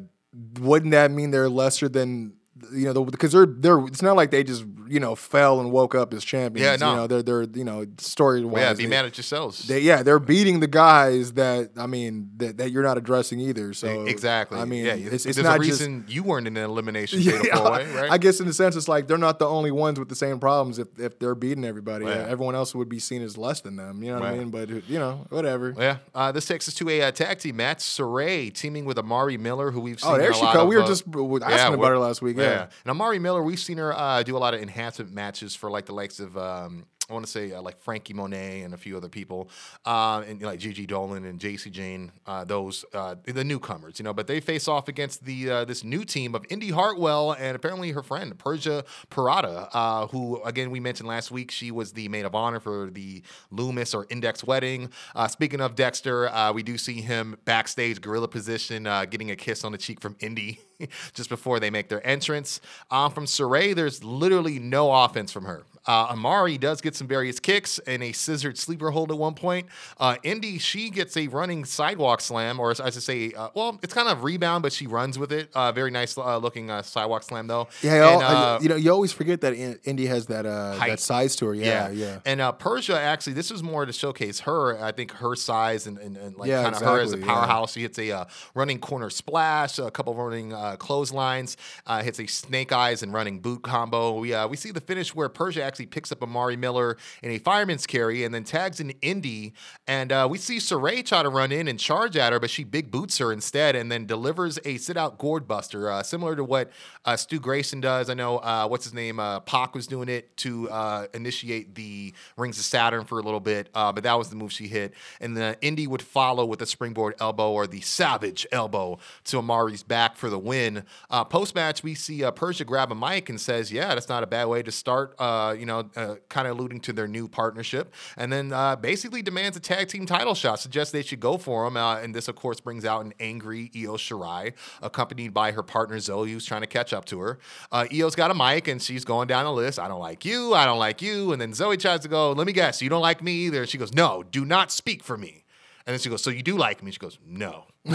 wouldn't 0.60 0.92
that 0.92 1.10
mean 1.10 1.30
they're 1.30 1.48
lesser 1.48 1.88
than 1.88 2.34
you 2.72 2.92
know? 2.92 3.04
Because 3.04 3.32
they're 3.32 3.46
they're. 3.46 3.78
It's 3.86 4.02
not 4.02 4.16
like 4.16 4.30
they 4.30 4.44
just 4.44 4.64
you 4.88 5.00
know 5.00 5.14
fell 5.14 5.60
and 5.60 5.72
woke 5.72 5.94
up 5.94 6.12
as 6.12 6.24
champions. 6.24 6.64
Yeah, 6.64 6.76
no. 6.76 6.90
You 6.90 6.96
know, 6.96 7.06
they're 7.06 7.22
they're 7.22 7.42
you 7.42 7.64
know 7.64 7.86
story 7.98 8.44
wise. 8.44 8.52
Well, 8.52 8.62
yeah, 8.62 8.74
be 8.74 8.86
mad 8.86 9.04
at 9.06 9.16
yourselves. 9.16 9.66
They, 9.66 9.80
yeah, 9.80 10.02
they're 10.02 10.18
beating 10.18 10.60
the 10.60 10.66
guys 10.66 11.32
that 11.32 11.70
I 11.76 11.86
mean 11.86 12.30
that, 12.36 12.58
that 12.58 12.70
you're 12.70 12.82
not 12.82 12.98
addressing 12.98 13.40
either. 13.40 13.72
So 13.72 14.04
exactly. 14.04 14.60
I 14.60 14.64
mean, 14.64 14.84
yeah, 14.84 14.94
it's, 14.94 15.26
it's 15.26 15.36
there's 15.36 15.38
not 15.38 15.60
a 15.60 15.64
just 15.64 15.80
reason 15.80 16.04
you 16.08 16.22
weren't 16.22 16.46
in 16.46 16.56
an 16.56 16.64
elimination 16.64 17.20
yeah, 17.20 17.40
way, 17.70 17.86
right? 17.94 18.10
I 18.10 18.18
guess 18.18 18.40
in 18.40 18.46
the 18.46 18.52
sense, 18.52 18.76
it's 18.76 18.88
like 18.88 19.08
they're 19.08 19.18
not 19.18 19.38
the 19.38 19.48
only 19.48 19.70
ones 19.70 19.98
with 19.98 20.08
the 20.08 20.14
same 20.14 20.38
problems. 20.38 20.78
If 20.78 20.88
if 20.98 21.18
they're 21.18 21.34
beating 21.34 21.64
everybody, 21.64 22.04
Yeah. 22.04 22.26
everyone 22.28 22.54
else 22.54 22.74
would 22.74 22.88
be 22.88 22.98
seen 22.98 23.22
as 23.22 23.38
less 23.38 23.60
than 23.60 23.76
them. 23.76 24.02
You 24.02 24.12
know 24.12 24.20
what 24.20 24.28
I 24.28 24.36
mean? 24.36 24.50
But 24.50 24.68
you 24.88 24.98
know, 24.98 25.26
whatever. 25.30 25.74
yeah, 25.78 25.98
uh, 26.14 26.32
this 26.32 26.46
takes 26.46 26.68
us 26.68 26.74
to 26.74 26.88
a 26.88 27.02
uh, 27.02 27.10
tag 27.12 27.38
team 27.38 27.56
Matt 27.56 27.78
Sarray 27.78 28.52
teaming 28.52 28.84
with 28.84 28.98
Amari 28.98 29.38
Miller, 29.38 29.70
who 29.70 29.80
we've 29.80 30.00
seen. 30.00 30.12
Oh, 30.12 30.18
there 30.18 30.32
she 30.34 30.44
of, 30.44 30.68
We 30.68 30.76
were 30.76 30.82
uh, 30.82 30.86
just 30.86 31.04
asking 31.06 31.40
yeah, 31.40 31.68
about 31.72 31.88
her 31.88 31.98
last 31.98 32.20
week. 32.22 32.36
Yeah. 32.36 32.51
And 32.84 32.90
Amari 32.90 33.18
Miller, 33.18 33.42
we've 33.42 33.58
seen 33.58 33.78
her 33.78 33.92
uh, 33.92 34.22
do 34.22 34.36
a 34.36 34.38
lot 34.38 34.54
of 34.54 34.60
enhancement 34.60 35.12
matches 35.12 35.54
for 35.54 35.70
like 35.70 35.86
the 35.86 35.94
likes 35.94 36.20
of 36.20 36.36
um, 36.36 36.86
I 37.08 37.12
want 37.12 37.26
to 37.26 37.30
say 37.30 37.52
uh, 37.52 37.60
like 37.62 37.80
Frankie 37.80 38.14
Monet 38.14 38.62
and 38.62 38.74
a 38.74 38.76
few 38.76 38.96
other 38.96 39.08
people, 39.08 39.50
uh, 39.84 40.22
and 40.26 40.40
like 40.40 40.58
Gigi 40.58 40.86
Dolan 40.86 41.24
and 41.24 41.40
Jacy 41.40 41.70
Jayne, 41.70 42.12
uh, 42.26 42.44
those 42.44 42.84
uh, 42.94 43.16
the 43.24 43.44
newcomers, 43.44 43.98
you 43.98 44.04
know. 44.04 44.12
But 44.12 44.26
they 44.26 44.40
face 44.40 44.68
off 44.68 44.88
against 44.88 45.24
the 45.24 45.50
uh, 45.50 45.64
this 45.64 45.84
new 45.84 46.04
team 46.04 46.34
of 46.34 46.44
Indi 46.48 46.70
Hartwell 46.70 47.32
and 47.32 47.56
apparently 47.56 47.90
her 47.90 48.02
friend 48.02 48.38
Persia 48.38 48.84
Pirotta, 49.10 49.68
uh, 49.72 50.06
who 50.08 50.42
again 50.42 50.70
we 50.70 50.80
mentioned 50.80 51.08
last 51.08 51.30
week. 51.30 51.50
She 51.50 51.70
was 51.70 51.92
the 51.92 52.08
maid 52.08 52.24
of 52.24 52.34
honor 52.34 52.60
for 52.60 52.90
the 52.90 53.22
Lumis 53.52 53.94
or 53.94 54.06
Index 54.10 54.44
wedding. 54.44 54.90
Speaking 55.28 55.60
of 55.60 55.74
Dexter, 55.74 56.30
we 56.54 56.62
do 56.62 56.78
see 56.78 57.00
him 57.00 57.36
backstage 57.44 58.00
gorilla 58.00 58.28
position, 58.28 58.84
getting 58.84 59.30
a 59.30 59.36
kiss 59.36 59.64
on 59.64 59.72
the 59.72 59.78
cheek 59.78 60.00
from 60.00 60.16
Indi. 60.20 60.60
just 61.14 61.28
before 61.28 61.60
they 61.60 61.70
make 61.70 61.88
their 61.88 62.04
entrance. 62.06 62.60
Um, 62.90 63.12
from 63.12 63.26
Sarray, 63.26 63.74
there's 63.74 64.02
literally 64.02 64.58
no 64.58 64.92
offense 64.92 65.32
from 65.32 65.44
her. 65.44 65.62
Uh, 65.86 66.08
Amari 66.10 66.58
does 66.58 66.80
get 66.80 66.94
some 66.94 67.06
various 67.08 67.40
kicks 67.40 67.78
and 67.86 68.02
a 68.02 68.12
scissored 68.12 68.56
sleeper 68.56 68.90
hold 68.90 69.10
at 69.10 69.18
one 69.18 69.34
point. 69.34 69.66
Uh, 69.98 70.16
Indi, 70.22 70.58
she 70.58 70.90
gets 70.90 71.16
a 71.16 71.26
running 71.28 71.64
sidewalk 71.64 72.20
slam, 72.20 72.60
or 72.60 72.70
as 72.70 72.80
I 72.80 72.90
should 72.90 73.02
say, 73.02 73.32
uh, 73.32 73.48
well, 73.54 73.78
it's 73.82 73.92
kind 73.94 74.08
of 74.08 74.22
rebound, 74.24 74.62
but 74.62 74.72
she 74.72 74.86
runs 74.86 75.18
with 75.18 75.32
it. 75.32 75.50
Uh, 75.54 75.72
very 75.72 75.90
nice 75.90 76.16
uh, 76.16 76.36
looking 76.36 76.70
uh, 76.70 76.82
sidewalk 76.82 77.22
slam, 77.22 77.46
though. 77.46 77.68
Yeah, 77.82 78.54
And, 78.54 78.62
you 78.62 78.68
know, 78.68 78.76
you 78.76 78.90
always 78.92 79.12
forget 79.12 79.40
that 79.40 79.54
Indi 79.84 80.06
has 80.06 80.26
that 80.26 80.46
uh, 80.46 80.76
that 80.78 81.00
size 81.00 81.34
to 81.36 81.46
her. 81.46 81.54
Yeah, 81.54 81.90
yeah. 81.90 82.20
And 82.24 82.40
uh, 82.40 82.52
Persia, 82.52 82.98
actually, 82.98 83.32
this 83.32 83.50
was 83.50 83.62
more 83.62 83.84
to 83.84 83.92
showcase 83.92 84.40
her. 84.40 84.82
I 84.82 84.92
think 84.92 85.12
her 85.12 85.34
size 85.34 85.86
and, 85.86 85.98
and, 85.98 86.16
and 86.16 86.36
like 86.36 86.48
Yeah, 86.48 86.62
kind 86.62 86.74
of 86.76 86.82
her 86.82 87.00
as 87.00 87.12
a 87.12 87.16
exactly, 87.16 87.20
yeah. 87.26 87.34
powerhouse. 87.34 87.72
She 87.72 87.80
hits 87.82 87.98
a 87.98 88.10
uh, 88.12 88.24
running 88.54 88.78
corner 88.78 89.10
splash, 89.10 89.78
a 89.78 89.90
couple 89.90 90.12
of 90.12 90.18
running 90.18 90.52
uh, 90.52 90.76
clotheslines, 90.76 91.56
uh, 91.86 92.02
hits 92.02 92.20
a 92.20 92.26
snake 92.26 92.72
eyes 92.72 93.02
and 93.02 93.12
running 93.12 93.40
boot 93.40 93.62
combo. 93.62 94.18
We 94.18 94.32
uh, 94.34 94.46
we 94.48 94.56
see 94.56 94.70
the 94.70 94.80
finish 94.80 95.14
where 95.14 95.28
Persia 95.28 95.62
actually 95.72 95.86
picks 95.86 96.12
up 96.12 96.22
Amari 96.22 96.54
Miller 96.54 96.98
in 97.22 97.30
a 97.30 97.38
fireman's 97.38 97.86
carry 97.86 98.24
and 98.24 98.34
then 98.34 98.44
tags 98.44 98.78
in 98.78 98.90
Indi. 99.00 99.54
And 99.86 100.12
uh, 100.12 100.28
we 100.30 100.36
see 100.36 100.58
Sarray 100.58 101.02
try 101.02 101.22
to 101.22 101.30
run 101.30 101.50
in 101.50 101.66
and 101.66 101.80
charge 101.80 102.14
at 102.14 102.30
her, 102.30 102.38
but 102.38 102.50
she 102.50 102.62
big 102.62 102.90
boots 102.90 103.16
her 103.16 103.32
instead 103.32 103.74
and 103.74 103.90
then 103.90 104.04
delivers 104.04 104.58
a 104.66 104.76
sit 104.76 104.98
out 104.98 105.16
gourd 105.16 105.48
buster, 105.48 105.90
uh, 105.90 106.02
similar 106.02 106.36
to 106.36 106.44
what 106.44 106.70
uh, 107.06 107.16
Stu 107.16 107.40
Grayson 107.40 107.80
does. 107.80 108.10
I 108.10 108.14
know 108.14 108.36
uh, 108.36 108.68
what's 108.68 108.84
his 108.84 108.92
name, 108.92 109.18
uh, 109.18 109.40
Pac 109.40 109.74
was 109.74 109.86
doing 109.86 110.10
it 110.10 110.36
to 110.38 110.68
uh, 110.68 111.06
initiate 111.14 111.74
the 111.74 112.12
Rings 112.36 112.58
of 112.58 112.66
Saturn 112.66 113.04
for 113.06 113.18
a 113.18 113.22
little 113.22 113.40
bit, 113.40 113.70
but 113.72 114.02
that 114.02 114.18
was 114.18 114.28
the 114.28 114.36
move 114.36 114.52
she 114.52 114.68
hit. 114.68 114.92
And 115.22 115.34
the 115.34 115.56
Indi 115.62 115.86
would 115.86 116.02
follow 116.02 116.44
with 116.44 116.60
a 116.60 116.66
springboard 116.66 117.14
elbow 117.18 117.50
or 117.50 117.66
the 117.66 117.80
Savage 117.80 118.46
elbow 118.52 118.98
to 119.24 119.38
Amari's 119.38 119.82
back 119.82 120.16
for 120.16 120.28
the 120.28 120.38
win. 120.38 120.84
Post 121.30 121.54
match, 121.54 121.82
we 121.82 121.94
see 121.94 122.30
Persia 122.36 122.66
grab 122.66 122.92
a 122.92 122.94
mic 122.94 123.30
and 123.30 123.40
says, 123.40 123.72
"Yeah, 123.72 123.94
that's 123.94 124.10
not 124.10 124.22
a 124.22 124.26
bad 124.26 124.48
way 124.48 124.62
to 124.62 124.70
start." 124.70 125.14
You 125.62 125.66
know, 125.66 125.88
uh, 125.94 126.16
kind 126.28 126.48
of 126.48 126.58
alluding 126.58 126.80
to 126.80 126.92
their 126.92 127.06
new 127.06 127.28
partnership, 127.28 127.94
and 128.16 128.32
then 128.32 128.52
uh, 128.52 128.74
basically 128.74 129.22
demands 129.22 129.56
a 129.56 129.60
tag 129.60 129.86
team 129.86 130.06
title 130.06 130.34
shot. 130.34 130.58
Suggests 130.58 130.90
they 130.90 131.02
should 131.02 131.20
go 131.20 131.38
for 131.38 131.64
him, 131.66 131.76
uh, 131.76 131.98
and 131.98 132.12
this, 132.12 132.26
of 132.26 132.34
course, 132.34 132.58
brings 132.58 132.84
out 132.84 133.04
an 133.04 133.14
angry 133.20 133.70
Io 133.76 133.96
Shirai, 133.96 134.54
accompanied 134.82 135.32
by 135.32 135.52
her 135.52 135.62
partner 135.62 135.98
Zoey, 135.98 136.32
who's 136.32 136.44
trying 136.44 136.62
to 136.62 136.66
catch 136.66 136.92
up 136.92 137.04
to 137.04 137.20
her. 137.20 137.38
Uh, 137.70 137.86
Io's 137.92 138.16
got 138.16 138.32
a 138.32 138.34
mic, 138.34 138.66
and 138.66 138.82
she's 138.82 139.04
going 139.04 139.28
down 139.28 139.44
the 139.44 139.52
list. 139.52 139.78
I 139.78 139.86
don't 139.86 140.00
like 140.00 140.24
you. 140.24 140.52
I 140.54 140.64
don't 140.64 140.80
like 140.80 141.00
you. 141.00 141.32
And 141.32 141.40
then 141.40 141.52
Zoey 141.52 141.78
tries 141.78 142.00
to 142.00 142.08
go. 142.08 142.32
Let 142.32 142.46
me 142.46 142.52
guess. 142.52 142.82
You 142.82 142.88
don't 142.88 143.02
like 143.02 143.22
me 143.22 143.32
either. 143.46 143.64
She 143.66 143.78
goes, 143.78 143.92
No, 143.92 144.24
do 144.24 144.44
not 144.44 144.72
speak 144.72 145.04
for 145.04 145.16
me. 145.16 145.44
And 145.86 145.94
then 145.94 146.00
she 146.00 146.08
goes, 146.08 146.22
So 146.22 146.30
you 146.30 146.42
do 146.42 146.56
like 146.56 146.82
me? 146.82 146.90
She 146.90 146.98
goes, 146.98 147.18
No. 147.24 147.66
so 147.88 147.94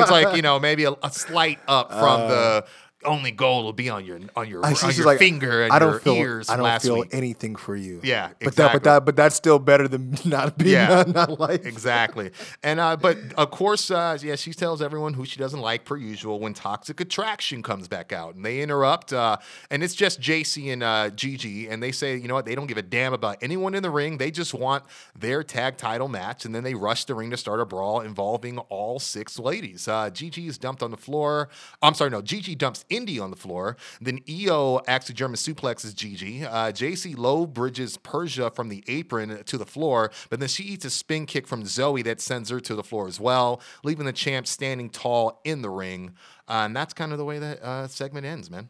it's 0.00 0.10
like, 0.10 0.36
you 0.36 0.42
know, 0.42 0.58
maybe 0.58 0.84
a, 0.84 0.92
a 1.02 1.10
slight 1.10 1.58
up 1.66 1.90
from 1.90 2.28
the 2.28 2.66
only 3.04 3.30
goal 3.30 3.62
will 3.62 3.72
be 3.72 3.88
on 3.88 4.04
your 4.04 4.18
on 4.34 4.48
your, 4.48 4.64
I- 4.66 4.72
on 4.72 4.92
your 4.94 5.06
like, 5.06 5.18
finger 5.18 5.62
and 5.62 5.72
I 5.72 5.78
don't 5.78 5.92
your 5.92 6.00
feel, 6.00 6.14
ears 6.14 6.50
I 6.50 6.56
don't 6.56 6.82
feel 6.82 7.00
week. 7.00 7.10
anything 7.12 7.54
for 7.54 7.76
you. 7.76 8.00
Yeah, 8.02 8.30
but 8.42 8.56
that, 8.56 8.72
but 8.72 8.82
that, 8.84 9.04
but 9.04 9.14
that's 9.14 9.36
still 9.36 9.58
better 9.60 9.86
than 9.86 10.16
not 10.24 10.58
being 10.58 10.72
Yeah. 10.72 10.88
not, 10.88 11.08
not 11.08 11.40
like. 11.40 11.64
exactly. 11.64 12.32
And 12.62 12.80
uh, 12.80 12.96
but 12.96 13.16
of 13.36 13.50
course, 13.52 13.90
uh, 13.90 14.18
yeah, 14.20 14.34
she 14.34 14.52
tells 14.52 14.82
everyone 14.82 15.14
who 15.14 15.24
she 15.24 15.38
doesn't 15.38 15.60
like 15.60 15.84
per 15.84 15.96
usual 15.96 16.40
when 16.40 16.54
Toxic 16.54 17.00
Attraction 17.00 17.62
comes 17.62 17.86
back 17.86 18.12
out, 18.12 18.34
and 18.34 18.44
they 18.44 18.60
interrupt, 18.62 19.12
uh, 19.12 19.36
and 19.70 19.82
it's 19.84 19.94
just 19.94 20.20
Jacy 20.20 20.70
and 20.70 20.82
uh, 20.82 21.10
Gigi, 21.10 21.68
and 21.68 21.80
they 21.82 21.92
say, 21.92 22.16
you 22.16 22.26
know 22.26 22.34
what, 22.34 22.46
they 22.46 22.54
don't 22.56 22.66
give 22.66 22.78
a 22.78 22.82
damn 22.82 23.12
about 23.12 23.38
anyone 23.42 23.74
in 23.74 23.82
the 23.84 23.90
ring. 23.90 24.18
They 24.18 24.30
just 24.32 24.54
want 24.54 24.82
their 25.16 25.44
tag 25.44 25.76
title 25.76 26.08
match, 26.08 26.44
and 26.44 26.52
then 26.54 26.64
they 26.64 26.74
rush 26.74 27.04
the 27.04 27.14
ring 27.14 27.30
to 27.30 27.36
start 27.36 27.60
a 27.60 27.64
brawl 27.64 28.00
involving 28.00 28.58
all 28.58 28.98
six 28.98 29.38
ladies. 29.38 29.86
Uh, 29.86 30.10
Gigi 30.10 30.48
is 30.48 30.58
dumped 30.58 30.82
on 30.82 30.90
the 30.90 30.96
floor. 30.96 31.48
I'm 31.80 31.94
sorry, 31.94 32.10
no, 32.10 32.22
Gigi 32.22 32.56
dumps 32.56 32.84
Indi 32.90 33.18
on 33.18 33.30
the 33.30 33.36
floor. 33.36 33.76
Then 34.00 34.20
Io 34.28 34.80
actually 34.86 35.14
German 35.14 35.36
suplexes 35.36 35.94
Gigi. 35.94 36.44
Uh, 36.44 36.72
Jacy 36.72 37.14
low 37.14 37.46
bridges 37.46 37.96
Persia 37.98 38.50
from 38.50 38.68
the 38.68 38.82
apron 38.88 39.42
to 39.44 39.58
the 39.58 39.66
floor, 39.66 40.10
but 40.30 40.40
then 40.40 40.48
she 40.48 40.64
eats 40.64 40.84
a 40.84 40.90
spin 40.90 41.26
kick 41.26 41.46
from 41.46 41.64
Zoey 41.64 42.04
that 42.04 42.20
sends 42.20 42.50
her 42.50 42.60
to 42.60 42.74
the 42.74 42.82
floor 42.82 43.06
as 43.08 43.20
well, 43.20 43.60
leaving 43.84 44.06
the 44.06 44.12
champ 44.12 44.46
standing 44.46 44.90
tall 44.90 45.40
in 45.44 45.62
the 45.62 45.70
ring. 45.70 46.14
Uh, 46.48 46.64
and 46.64 46.76
that's 46.76 46.94
kind 46.94 47.12
of 47.12 47.18
the 47.18 47.24
way 47.24 47.38
that 47.38 47.62
uh, 47.62 47.86
segment 47.88 48.26
ends, 48.26 48.50
man. 48.50 48.68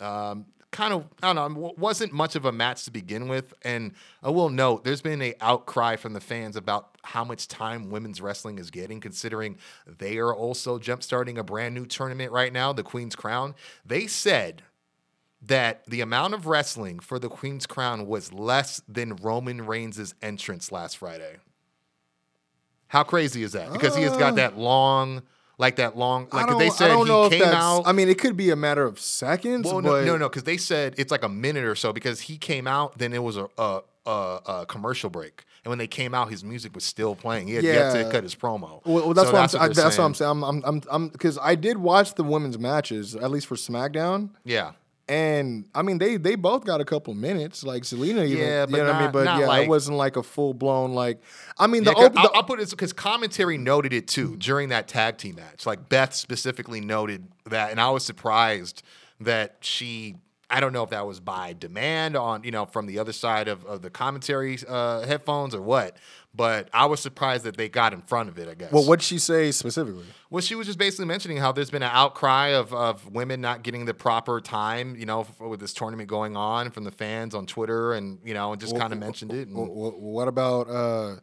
Um, 0.00 0.46
kind 0.70 0.94
of, 0.94 1.06
I 1.22 1.32
don't 1.32 1.54
know, 1.54 1.74
wasn't 1.76 2.12
much 2.12 2.36
of 2.36 2.44
a 2.44 2.52
match 2.52 2.84
to 2.84 2.90
begin 2.90 3.28
with. 3.28 3.54
And 3.62 3.92
I 4.22 4.30
will 4.30 4.48
note, 4.48 4.84
there's 4.84 5.02
been 5.02 5.20
a 5.22 5.34
outcry 5.40 5.96
from 5.96 6.12
the 6.12 6.20
fans 6.20 6.56
about 6.56 6.96
how 7.02 7.24
much 7.24 7.48
time 7.48 7.90
women's 7.90 8.20
wrestling 8.20 8.58
is 8.58 8.70
getting, 8.70 9.00
considering 9.00 9.58
they 9.86 10.18
are 10.18 10.34
also 10.34 10.78
jumpstarting 10.78 11.38
a 11.38 11.42
brand 11.42 11.74
new 11.74 11.86
tournament 11.86 12.32
right 12.32 12.52
now, 12.52 12.72
the 12.72 12.82
Queen's 12.82 13.16
Crown. 13.16 13.54
They 13.84 14.06
said 14.06 14.62
that 15.42 15.84
the 15.86 16.02
amount 16.02 16.34
of 16.34 16.46
wrestling 16.46 17.00
for 17.00 17.18
the 17.18 17.28
Queen's 17.28 17.66
Crown 17.66 18.06
was 18.06 18.32
less 18.32 18.82
than 18.86 19.16
Roman 19.16 19.66
Reigns' 19.66 20.14
entrance 20.22 20.70
last 20.70 20.98
Friday. 20.98 21.36
How 22.88 23.04
crazy 23.04 23.42
is 23.42 23.52
that? 23.52 23.72
Because 23.72 23.96
he 23.96 24.02
has 24.02 24.16
got 24.16 24.32
oh. 24.32 24.36
that 24.36 24.58
long, 24.58 25.22
like 25.60 25.76
that 25.76 25.96
long, 25.96 26.26
like 26.32 26.58
they 26.58 26.70
said 26.70 26.90
I 26.90 26.94
don't 26.94 27.06
know 27.06 27.20
he 27.28 27.36
if 27.36 27.42
came 27.42 27.50
that's. 27.52 27.54
out. 27.54 27.82
I 27.84 27.92
mean, 27.92 28.08
it 28.08 28.18
could 28.18 28.36
be 28.36 28.48
a 28.50 28.56
matter 28.56 28.84
of 28.84 28.98
seconds. 28.98 29.66
Well, 29.66 29.82
but 29.82 30.04
no, 30.04 30.12
no, 30.12 30.16
no, 30.16 30.28
because 30.28 30.44
they 30.44 30.56
said 30.56 30.94
it's 30.96 31.10
like 31.10 31.22
a 31.22 31.28
minute 31.28 31.64
or 31.64 31.74
so 31.74 31.92
because 31.92 32.22
he 32.22 32.38
came 32.38 32.66
out, 32.66 32.96
then 32.98 33.12
it 33.12 33.22
was 33.22 33.36
a, 33.36 33.46
a, 33.58 33.82
a, 34.06 34.40
a 34.48 34.66
commercial 34.66 35.10
break, 35.10 35.44
and 35.62 35.70
when 35.70 35.78
they 35.78 35.86
came 35.86 36.14
out, 36.14 36.30
his 36.30 36.42
music 36.42 36.74
was 36.74 36.82
still 36.84 37.14
playing. 37.14 37.46
He 37.48 37.54
had 37.54 37.64
yet 37.64 37.92
to 37.92 38.10
cut 38.10 38.22
his 38.22 38.34
promo. 38.34 38.80
Well, 38.86 39.04
well, 39.04 39.14
that's 39.14 39.28
So 39.28 39.32
what 39.34 39.38
I'm. 39.38 39.42
that's 39.42 39.52
what 39.54 39.62
I, 39.62 39.68
that's, 39.68 39.98
what 39.98 40.04
I'm, 40.04 40.14
saying. 40.14 40.42
I'm, 40.44 40.64
I'm, 40.64 40.82
I'm, 40.90 41.08
because 41.08 41.38
I 41.40 41.54
did 41.56 41.76
watch 41.76 42.14
the 42.14 42.24
women's 42.24 42.58
matches, 42.58 43.14
at 43.14 43.30
least 43.30 43.46
for 43.46 43.56
SmackDown, 43.56 44.30
Yeah, 44.44 44.72
and 45.10 45.68
I 45.74 45.82
mean, 45.82 45.98
they 45.98 46.16
they 46.16 46.36
both 46.36 46.64
got 46.64 46.80
a 46.80 46.84
couple 46.84 47.12
minutes. 47.14 47.64
Like 47.64 47.82
Zelina, 47.82 48.24
even, 48.26 48.38
Yeah, 48.38 48.66
but 48.66 48.70
you 48.70 48.76
know 48.78 48.84
what 48.84 48.94
I 48.94 49.02
mean. 49.02 49.10
But 49.12 49.24
not 49.24 49.40
yeah, 49.40 49.46
like- 49.48 49.66
it 49.66 49.68
wasn't 49.68 49.96
like 49.98 50.16
a 50.16 50.22
full 50.22 50.54
blown 50.54 50.92
like. 50.92 51.20
I 51.58 51.66
mean, 51.66 51.82
Yeah, 51.84 51.90
the, 51.90 51.94
'cause 51.96 52.06
op- 52.06 52.16
I'll, 52.18 52.30
I'll 52.36 52.42
put 52.44 52.60
it 52.60 52.70
because 52.70 52.92
commentary 52.92 53.58
noted 53.58 53.92
it 53.92 54.06
too 54.08 54.36
during 54.36 54.68
that 54.70 54.88
tag 54.88 55.18
team 55.18 55.34
match. 55.34 55.66
Like 55.66 55.88
Beth 55.88 56.14
specifically 56.14 56.80
noted 56.80 57.26
that, 57.46 57.70
and 57.72 57.80
I 57.80 57.90
was 57.90 58.04
surprised 58.04 58.82
that 59.20 59.56
she. 59.60 60.16
I 60.52 60.58
don't 60.58 60.72
know 60.72 60.82
if 60.82 60.90
that 60.90 61.06
was 61.06 61.20
by 61.20 61.52
demand 61.52 62.16
on 62.16 62.42
you 62.42 62.50
know 62.50 62.66
from 62.66 62.86
the 62.86 62.98
other 62.98 63.12
side 63.12 63.46
of, 63.46 63.64
of 63.66 63.82
the 63.82 63.90
commentary 63.90 64.58
uh, 64.66 65.02
headphones 65.06 65.54
or 65.54 65.62
what, 65.62 65.96
but 66.34 66.68
I 66.72 66.86
was 66.86 67.00
surprised 67.00 67.44
that 67.44 67.56
they 67.56 67.68
got 67.68 67.92
in 67.92 68.02
front 68.02 68.28
of 68.28 68.38
it. 68.38 68.48
I 68.48 68.54
guess. 68.54 68.70
well, 68.72 68.84
what'd 68.84 69.02
she 69.02 69.18
say 69.18 69.50
specifically? 69.50 70.04
Well, 70.30 70.40
she 70.40 70.54
was 70.54 70.66
just 70.66 70.78
basically 70.78 71.06
mentioning 71.06 71.38
how 71.38 71.50
there's 71.52 71.70
been 71.70 71.82
an 71.82 71.90
outcry 71.92 72.48
of, 72.48 72.72
of 72.72 73.10
women 73.12 73.40
not 73.40 73.62
getting 73.64 73.84
the 73.84 73.94
proper 73.94 74.40
time, 74.40 74.94
you 74.96 75.06
know, 75.06 75.26
with 75.40 75.58
this 75.60 75.72
tournament 75.72 76.08
going 76.08 76.36
on 76.36 76.70
from 76.70 76.84
the 76.84 76.92
fans 76.92 77.34
on 77.34 77.46
Twitter, 77.46 77.94
and 77.94 78.18
you 78.24 78.34
know, 78.34 78.52
and 78.52 78.60
just 78.60 78.76
kind 78.78 78.92
of 78.92 78.98
mentioned 79.00 79.32
it. 79.32 79.48
And, 79.48 79.56
wh- 79.56 79.98
What 80.00 80.28
about 80.28 80.68
uh, 80.70 81.16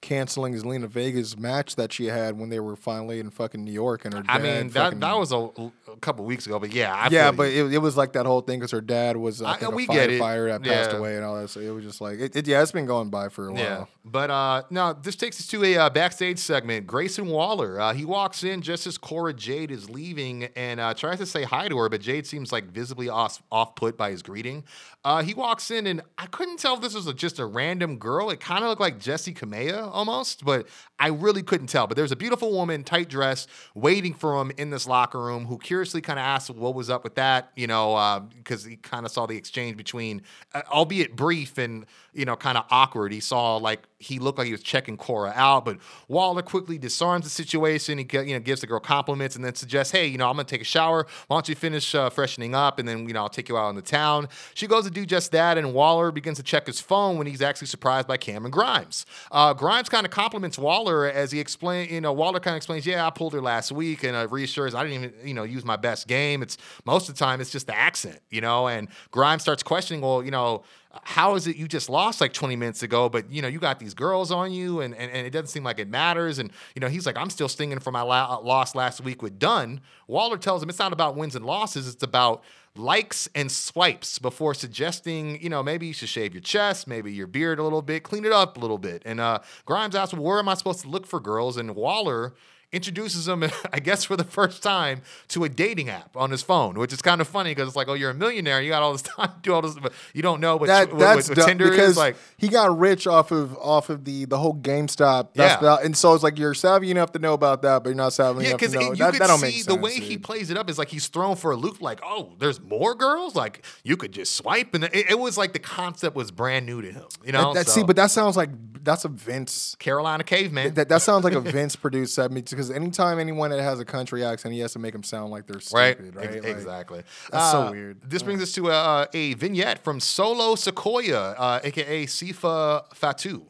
canceling 0.00 0.54
Zelina 0.54 0.88
Vega's 0.88 1.36
match 1.36 1.76
that 1.76 1.92
she 1.92 2.06
had 2.06 2.38
when 2.38 2.48
they 2.48 2.60
were 2.60 2.76
finally 2.76 3.18
in 3.20 3.30
fucking 3.30 3.62
New 3.64 3.72
York 3.72 4.04
and 4.04 4.14
her 4.14 4.22
dad 4.22 4.30
I 4.30 4.38
mean, 4.38 4.68
that, 4.70 4.74
fucking- 4.74 5.00
that 5.00 5.18
was 5.18 5.32
a, 5.32 5.50
a 5.92 5.96
couple 5.96 6.24
weeks 6.24 6.46
ago, 6.46 6.58
but 6.58 6.72
yeah, 6.72 6.94
I 6.94 7.08
yeah, 7.10 7.30
but 7.30 7.48
it, 7.48 7.72
it 7.74 7.78
was 7.78 7.96
like 7.96 8.12
that 8.12 8.26
whole 8.26 8.40
thing 8.40 8.58
because 8.58 8.70
her 8.72 8.80
dad 8.80 9.16
was 9.16 9.40
I 9.42 9.52
I- 9.52 9.56
think, 9.56 9.74
we 9.74 9.84
a 9.84 9.86
get 9.88 10.10
it. 10.10 10.18
that 10.20 10.62
passed 10.62 10.90
Yeah. 10.92 10.96
away 10.98 11.16
and 11.16 11.24
all 11.24 11.40
that. 11.40 11.48
So 11.48 11.60
it 11.60 11.70
was 11.70 11.84
just 11.84 12.00
like 12.00 12.18
it, 12.18 12.36
it- 12.36 12.46
yeah, 12.46 12.62
it's 12.62 12.72
been 12.72 12.86
going 12.86 13.10
by 13.10 13.28
for 13.28 13.48
a 13.48 13.52
while. 13.52 13.62
Yeah, 13.62 13.84
but 14.04 14.30
uh, 14.30 14.62
no, 14.70 14.92
this 14.92 15.16
takes 15.16 15.40
us 15.40 15.46
to 15.48 15.64
a 15.64 15.76
uh, 15.76 15.90
backstage 15.90 16.38
segment. 16.38 16.86
Grayson 16.86 17.26
Waller, 17.28 17.80
uh, 17.80 17.94
he 17.94 18.04
walks 18.04 18.44
in 18.44 18.62
just 18.62 18.86
as 18.86 18.98
Cora 18.98 19.32
Jade 19.34 19.70
is 19.70 19.88
leaving 19.88 20.44
and 20.56 20.80
uh, 20.80 20.94
tries 20.94 21.18
to 21.18 21.26
say 21.26 21.42
hi 21.44 21.68
to 21.68 21.76
her, 21.78 21.88
but 21.88 22.00
Jade 22.00 22.26
seems 22.26 22.52
like 22.52 22.64
visibly 22.70 23.08
off 23.08 23.42
off 23.50 23.74
put 23.74 23.96
by 23.96 24.10
his 24.10 24.22
greeting. 24.22 24.64
Uh, 25.04 25.22
he 25.22 25.32
walks 25.32 25.70
in 25.70 25.86
and 25.86 26.02
I 26.18 26.26
couldn't 26.26 26.58
tell 26.58 26.74
if 26.74 26.80
this 26.82 26.92
was 26.94 27.06
a, 27.06 27.14
just 27.14 27.38
a 27.38 27.46
random 27.46 27.96
girl. 27.98 28.30
It 28.30 28.40
kind 28.40 28.62
of 28.64 28.68
looked 28.68 28.80
like 28.80 28.98
Jessi 28.98 29.34
Kamea 29.34 29.88
almost, 29.90 30.44
but 30.44 30.66
I 30.98 31.08
really 31.08 31.42
couldn't 31.42 31.68
tell. 31.68 31.86
But 31.86 31.96
there's 31.96 32.12
a 32.12 32.16
beautiful 32.16 32.52
woman, 32.52 32.82
tight 32.84 33.08
dress, 33.08 33.46
waiting 33.74 34.12
for 34.12 34.38
him 34.42 34.50
in 34.58 34.70
this 34.70 34.86
locker 34.86 35.20
room, 35.22 35.46
who 35.46 35.56
kind 35.84 36.18
of 36.18 36.24
asked 36.24 36.50
what 36.50 36.74
was 36.74 36.90
up 36.90 37.04
with 37.04 37.14
that, 37.16 37.50
you 37.56 37.66
know, 37.66 38.28
because 38.36 38.64
he 38.64 38.76
kind 38.76 39.06
of 39.06 39.12
saw 39.12 39.26
the 39.26 39.36
exchange 39.36 39.76
between, 39.76 40.22
uh, 40.54 40.62
albeit 40.70 41.16
brief 41.16 41.58
and 41.58 41.86
you 42.18 42.24
know, 42.24 42.34
kind 42.34 42.58
of 42.58 42.64
awkward. 42.70 43.12
He 43.12 43.20
saw 43.20 43.56
like 43.56 43.82
he 43.98 44.20
looked 44.20 44.38
like 44.38 44.46
he 44.46 44.52
was 44.52 44.62
checking 44.62 44.96
Cora 44.96 45.32
out, 45.34 45.64
but 45.64 45.78
Waller 46.06 46.42
quickly 46.42 46.78
disarms 46.78 47.24
the 47.24 47.30
situation. 47.30 47.98
He 47.98 48.06
you 48.12 48.34
know 48.34 48.38
gives 48.40 48.60
the 48.60 48.66
girl 48.68 48.78
compliments 48.78 49.34
and 49.34 49.44
then 49.44 49.54
suggests, 49.56 49.92
"Hey, 49.92 50.06
you 50.06 50.18
know, 50.18 50.28
I'm 50.28 50.36
gonna 50.36 50.44
take 50.44 50.60
a 50.60 50.64
shower. 50.64 51.06
Why 51.26 51.36
don't 51.36 51.48
you 51.48 51.56
finish 51.56 51.94
uh, 51.94 52.08
freshening 52.08 52.54
up, 52.54 52.78
and 52.78 52.88
then 52.88 53.08
you 53.08 53.14
know 53.14 53.22
I'll 53.22 53.28
take 53.28 53.48
you 53.48 53.58
out 53.58 53.70
in 53.70 53.76
the 53.76 53.82
town." 53.82 54.28
She 54.54 54.68
goes 54.68 54.84
to 54.84 54.90
do 54.90 55.04
just 55.04 55.32
that, 55.32 55.58
and 55.58 55.74
Waller 55.74 56.12
begins 56.12 56.36
to 56.36 56.44
check 56.44 56.66
his 56.66 56.80
phone 56.80 57.18
when 57.18 57.26
he's 57.26 57.42
actually 57.42 57.66
surprised 57.66 58.06
by 58.06 58.16
Cameron 58.16 58.52
Grimes. 58.52 59.04
Uh, 59.32 59.52
Grimes 59.52 59.88
kind 59.88 60.06
of 60.06 60.12
compliments 60.12 60.58
Waller 60.58 61.10
as 61.10 61.32
he 61.32 61.40
explain, 61.40 61.88
you 61.92 62.00
know, 62.00 62.12
Waller 62.12 62.38
kind 62.38 62.54
of 62.54 62.58
explains, 62.58 62.86
"Yeah, 62.86 63.04
I 63.04 63.10
pulled 63.10 63.32
her 63.32 63.40
last 63.40 63.72
week," 63.72 64.04
and 64.04 64.16
uh, 64.16 64.28
reassures, 64.30 64.76
"I 64.76 64.84
didn't 64.84 65.04
even 65.04 65.28
you 65.28 65.34
know 65.34 65.42
use 65.42 65.64
my 65.64 65.76
best 65.76 66.06
game. 66.06 66.42
It's 66.42 66.56
most 66.84 67.08
of 67.08 67.16
the 67.16 67.18
time 67.18 67.40
it's 67.40 67.50
just 67.50 67.66
the 67.66 67.76
accent, 67.76 68.20
you 68.30 68.40
know." 68.40 68.68
And 68.68 68.88
Grimes 69.10 69.42
starts 69.42 69.64
questioning, 69.64 70.02
"Well, 70.02 70.22
you 70.22 70.30
know." 70.30 70.62
How 71.02 71.34
is 71.34 71.46
it 71.46 71.56
you 71.56 71.68
just 71.68 71.90
lost 71.90 72.20
like 72.20 72.32
20 72.32 72.56
minutes 72.56 72.82
ago, 72.82 73.08
but 73.08 73.30
you 73.30 73.42
know, 73.42 73.48
you 73.48 73.58
got 73.58 73.78
these 73.78 73.92
girls 73.94 74.30
on 74.32 74.52
you 74.52 74.80
and, 74.80 74.94
and, 74.94 75.10
and 75.12 75.26
it 75.26 75.30
doesn't 75.30 75.48
seem 75.48 75.62
like 75.62 75.78
it 75.78 75.88
matters. 75.88 76.38
And, 76.38 76.50
you 76.74 76.80
know, 76.80 76.88
he's 76.88 77.04
like, 77.04 77.16
I'm 77.16 77.30
still 77.30 77.48
stinging 77.48 77.78
for 77.78 77.92
my 77.92 78.00
la- 78.00 78.38
loss 78.38 78.74
last 78.74 79.02
week 79.02 79.20
with 79.22 79.38
Dunne. 79.38 79.80
Waller 80.06 80.38
tells 80.38 80.62
him 80.62 80.70
it's 80.70 80.78
not 80.78 80.92
about 80.92 81.14
wins 81.14 81.36
and 81.36 81.44
losses, 81.44 81.88
it's 81.88 82.02
about 82.02 82.42
likes 82.74 83.28
and 83.34 83.50
swipes 83.50 84.18
before 84.18 84.54
suggesting, 84.54 85.40
you 85.42 85.50
know, 85.50 85.62
maybe 85.62 85.86
you 85.86 85.92
should 85.92 86.08
shave 86.08 86.32
your 86.32 86.40
chest, 86.40 86.86
maybe 86.86 87.12
your 87.12 87.26
beard 87.26 87.58
a 87.58 87.62
little 87.62 87.82
bit, 87.82 88.02
clean 88.02 88.24
it 88.24 88.32
up 88.32 88.56
a 88.56 88.60
little 88.60 88.78
bit. 88.78 89.02
And 89.04 89.20
uh, 89.20 89.40
Grimes 89.66 89.94
asks, 89.94 90.14
where 90.14 90.38
am 90.38 90.48
I 90.48 90.54
supposed 90.54 90.80
to 90.82 90.88
look 90.88 91.06
for 91.06 91.20
girls? 91.20 91.56
And 91.56 91.74
Waller 91.74 92.34
introduces 92.72 93.26
him, 93.26 93.44
I 93.72 93.80
guess, 93.80 94.04
for 94.04 94.16
the 94.16 94.24
first 94.24 94.62
time 94.62 95.02
to 95.28 95.44
a 95.44 95.48
dating 95.48 95.88
app 95.88 96.16
on 96.16 96.30
his 96.30 96.42
phone, 96.42 96.74
which 96.78 96.92
is 96.92 97.00
kind 97.02 97.20
of 97.20 97.28
funny 97.28 97.50
because 97.52 97.68
it's 97.68 97.76
like, 97.76 97.88
oh, 97.88 97.94
you're 97.94 98.10
a 98.10 98.14
millionaire, 98.14 98.60
you 98.60 98.70
got 98.70 98.82
all 98.82 98.92
this 98.92 99.02
time 99.16 99.28
to 99.28 99.34
do 99.42 99.54
all 99.54 99.62
this, 99.62 99.74
but 99.74 99.92
you 100.12 100.22
don't 100.22 100.40
know 100.40 100.56
what, 100.56 100.66
that 100.66 100.90
what, 100.92 100.98
that's 100.98 101.28
what 101.28 101.38
Tinder 101.46 101.70
because 101.70 101.90
is 101.92 101.96
like. 101.96 102.16
he 102.36 102.48
got 102.48 102.76
rich 102.78 103.06
off 103.06 103.30
of 103.30 103.56
off 103.58 103.88
of 103.90 104.04
the 104.04 104.24
the 104.26 104.38
whole 104.38 104.54
GameStop. 104.54 105.28
That's 105.34 105.62
Yeah. 105.62 105.78
and 105.82 105.96
so 105.96 106.14
it's 106.14 106.22
like 106.22 106.38
you're 106.38 106.54
savvy 106.54 106.90
enough 106.90 107.12
to 107.12 107.18
know 107.18 107.32
about 107.34 107.62
that, 107.62 107.82
but 107.82 107.90
you're 107.90 107.96
not 107.96 108.12
savvy 108.12 108.42
Yeah, 108.44 108.50
enough 108.50 108.60
to 108.60 108.68
know 108.70 108.80
you 108.80 108.94
that, 108.96 109.12
could 109.12 109.22
that 109.22 109.38
see 109.38 109.62
the 109.62 109.74
way 109.74 109.94
he 109.94 110.18
plays 110.18 110.50
it 110.50 110.56
up 110.56 110.68
is 110.68 110.78
like 110.78 110.88
he's 110.88 111.08
thrown 111.08 111.36
for 111.36 111.50
a 111.52 111.56
loop. 111.56 111.80
Like, 111.80 112.00
oh, 112.04 112.34
there's 112.38 112.60
more 112.60 112.94
girls. 112.94 113.34
Like 113.34 113.64
you 113.84 113.96
could 113.96 114.12
just 114.12 114.34
swipe, 114.36 114.74
and 114.74 114.84
it, 114.84 115.10
it 115.10 115.18
was 115.18 115.38
like 115.38 115.52
the 115.52 115.58
concept 115.58 116.14
was 116.16 116.30
brand 116.30 116.66
new 116.66 116.82
to 116.82 116.92
him. 116.92 117.04
You 117.24 117.32
know, 117.32 117.54
That, 117.54 117.66
So, 117.66 117.72
see, 117.80 117.82
but 117.84 117.96
that 117.96 118.10
sounds 118.10 118.36
like 118.36 118.50
that's 118.84 119.04
a 119.04 119.08
Vince. 119.08 119.74
Carolina 119.78 120.24
caveman. 120.24 120.74
That, 120.74 120.88
that 120.88 121.02
sounds 121.02 121.24
like 121.24 121.34
a 121.34 121.40
Vince 121.40 121.76
produced 121.76 122.14
segment 122.14 122.46
because 122.58 122.72
anytime 122.72 123.20
anyone 123.20 123.50
that 123.50 123.60
has 123.62 123.78
a 123.78 123.84
country 123.84 124.24
accent, 124.24 124.52
he 124.52 124.58
has 124.58 124.72
to 124.72 124.80
make 124.80 124.92
them 124.92 125.04
sound 125.04 125.30
like 125.30 125.46
they're 125.46 125.60
stupid, 125.60 126.16
right? 126.16 126.26
Ex- 126.26 126.34
Like, 126.34 126.44
exactly. 126.44 127.02
that's 127.30 127.52
so 127.52 127.62
Uh, 127.62 127.70
weird. 127.70 128.00
This 128.02 128.24
brings 128.24 128.42
us 128.42 128.50
to 128.54 128.68
uh, 128.72 129.06
a 129.14 129.34
vignette 129.34 129.84
from 129.84 130.00
Solo 130.00 130.56
Sikoa, 130.56 131.36
uh, 131.38 131.60
aka 131.62 132.04
Sifa 132.06 132.82
Fatu. 132.94 133.42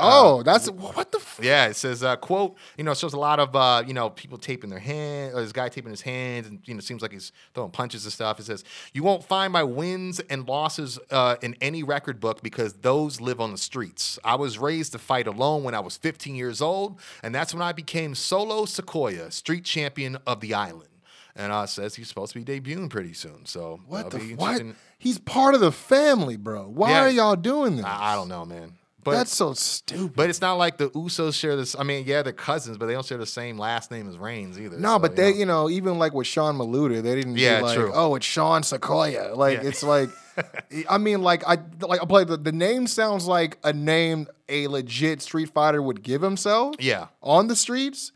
Oh, 0.00 0.42
that's 0.42 0.70
what 0.70 1.12
the. 1.12 1.18
F- 1.18 1.40
Yeah, 1.42 1.66
it 1.66 1.76
says, 1.76 2.02
uh, 2.02 2.16
quote, 2.16 2.56
you 2.76 2.84
know, 2.84 2.92
it 2.92 2.98
shows 2.98 3.12
a 3.12 3.18
lot 3.18 3.40
of, 3.40 3.54
uh, 3.56 3.82
you 3.86 3.94
know, 3.94 4.10
people 4.10 4.38
taping 4.38 4.70
their 4.70 4.78
hand, 4.78 5.34
or 5.34 5.42
this 5.42 5.52
guy 5.52 5.68
taping 5.68 5.90
his 5.90 6.00
hands, 6.02 6.46
and, 6.46 6.60
you 6.64 6.74
know, 6.74 6.80
seems 6.80 7.02
like 7.02 7.12
he's 7.12 7.32
throwing 7.54 7.70
punches 7.70 8.04
and 8.04 8.12
stuff. 8.12 8.38
It 8.40 8.44
says, 8.46 8.64
you 8.92 9.02
won't 9.02 9.24
find 9.24 9.52
my 9.52 9.62
wins 9.62 10.20
and 10.20 10.48
losses 10.48 10.98
uh, 11.10 11.36
in 11.42 11.56
any 11.60 11.82
record 11.82 12.20
book 12.20 12.42
because 12.42 12.72
those 12.74 13.20
live 13.20 13.40
on 13.40 13.52
the 13.52 13.58
streets. 13.58 14.18
I 14.24 14.34
was 14.36 14.58
raised 14.58 14.92
to 14.92 14.98
fight 14.98 15.26
alone 15.26 15.64
when 15.64 15.74
I 15.74 15.80
was 15.80 15.96
15 15.96 16.34
years 16.34 16.60
old, 16.62 16.98
and 17.22 17.34
that's 17.34 17.52
when 17.52 17.62
I 17.62 17.72
became 17.72 18.14
Solo 18.14 18.64
Sikoa, 18.64 19.32
street 19.32 19.64
champion 19.64 20.16
of 20.26 20.40
the 20.40 20.54
island. 20.54 20.88
And 21.36 21.52
uh, 21.52 21.66
says 21.66 21.94
he's 21.94 22.08
supposed 22.08 22.32
to 22.32 22.40
be 22.42 22.60
debuting 22.60 22.90
pretty 22.90 23.12
soon. 23.12 23.46
So 23.46 23.78
what 23.86 24.10
the 24.10 24.18
what? 24.34 24.60
He's 24.98 25.18
part 25.18 25.54
of 25.54 25.60
the 25.60 25.70
family, 25.70 26.36
bro. 26.36 26.64
Why 26.68 26.90
Yeah. 26.90 27.00
are 27.02 27.08
y'all 27.10 27.36
doing 27.36 27.76
this? 27.76 27.84
I, 27.84 28.12
I 28.12 28.14
don't 28.16 28.26
know, 28.28 28.44
man. 28.44 28.72
But 29.12 29.16
that's 29.18 29.34
so 29.36 29.52
stupid. 29.54 30.14
But 30.16 30.30
it's 30.30 30.40
not 30.40 30.54
like 30.54 30.78
the 30.78 30.90
Usos 30.90 31.34
share 31.34 31.56
this. 31.56 31.76
I 31.78 31.82
mean, 31.82 32.04
yeah, 32.06 32.22
they're 32.22 32.32
cousins, 32.32 32.78
but 32.78 32.86
they 32.86 32.92
don't 32.92 33.04
share 33.04 33.18
the 33.18 33.26
same 33.26 33.58
last 33.58 33.90
name 33.90 34.08
as 34.08 34.16
Reigns 34.18 34.58
either. 34.58 34.78
No, 34.78 34.94
so, 34.94 34.98
but 35.00 35.16
they, 35.16 35.32
you 35.34 35.46
know, 35.46 35.68
even 35.70 35.98
like 35.98 36.14
with 36.14 36.26
Sean 36.26 36.56
Maluta, 36.56 37.02
they 37.02 37.14
didn't 37.14 37.36
Yeah, 37.36 37.58
be 37.58 37.62
like, 37.64 37.76
true. 37.76 37.92
oh, 37.94 38.14
it's 38.14 38.26
Sean 38.26 38.62
Sequoia. 38.62 39.34
Like 39.34 39.62
Yeah. 39.62 39.68
it's 39.68 39.82
like, 39.82 40.08
I 40.88 40.98
mean, 40.98 41.22
like 41.22 41.42
I 41.46 41.58
like 41.80 42.00
I 42.02 42.04
play 42.06 42.24
the, 42.24 42.36
the 42.36 42.52
name 42.52 42.86
sounds 42.86 43.26
like 43.26 43.58
a 43.64 43.72
name 43.72 44.28
a 44.48 44.68
legit 44.68 45.20
Street 45.22 45.50
Fighter 45.50 45.82
would 45.82 46.02
give 46.02 46.22
himself. 46.22 46.76
Yeah. 46.78 47.08
on 47.22 47.48
the 47.48 47.56
streets. 47.56 48.12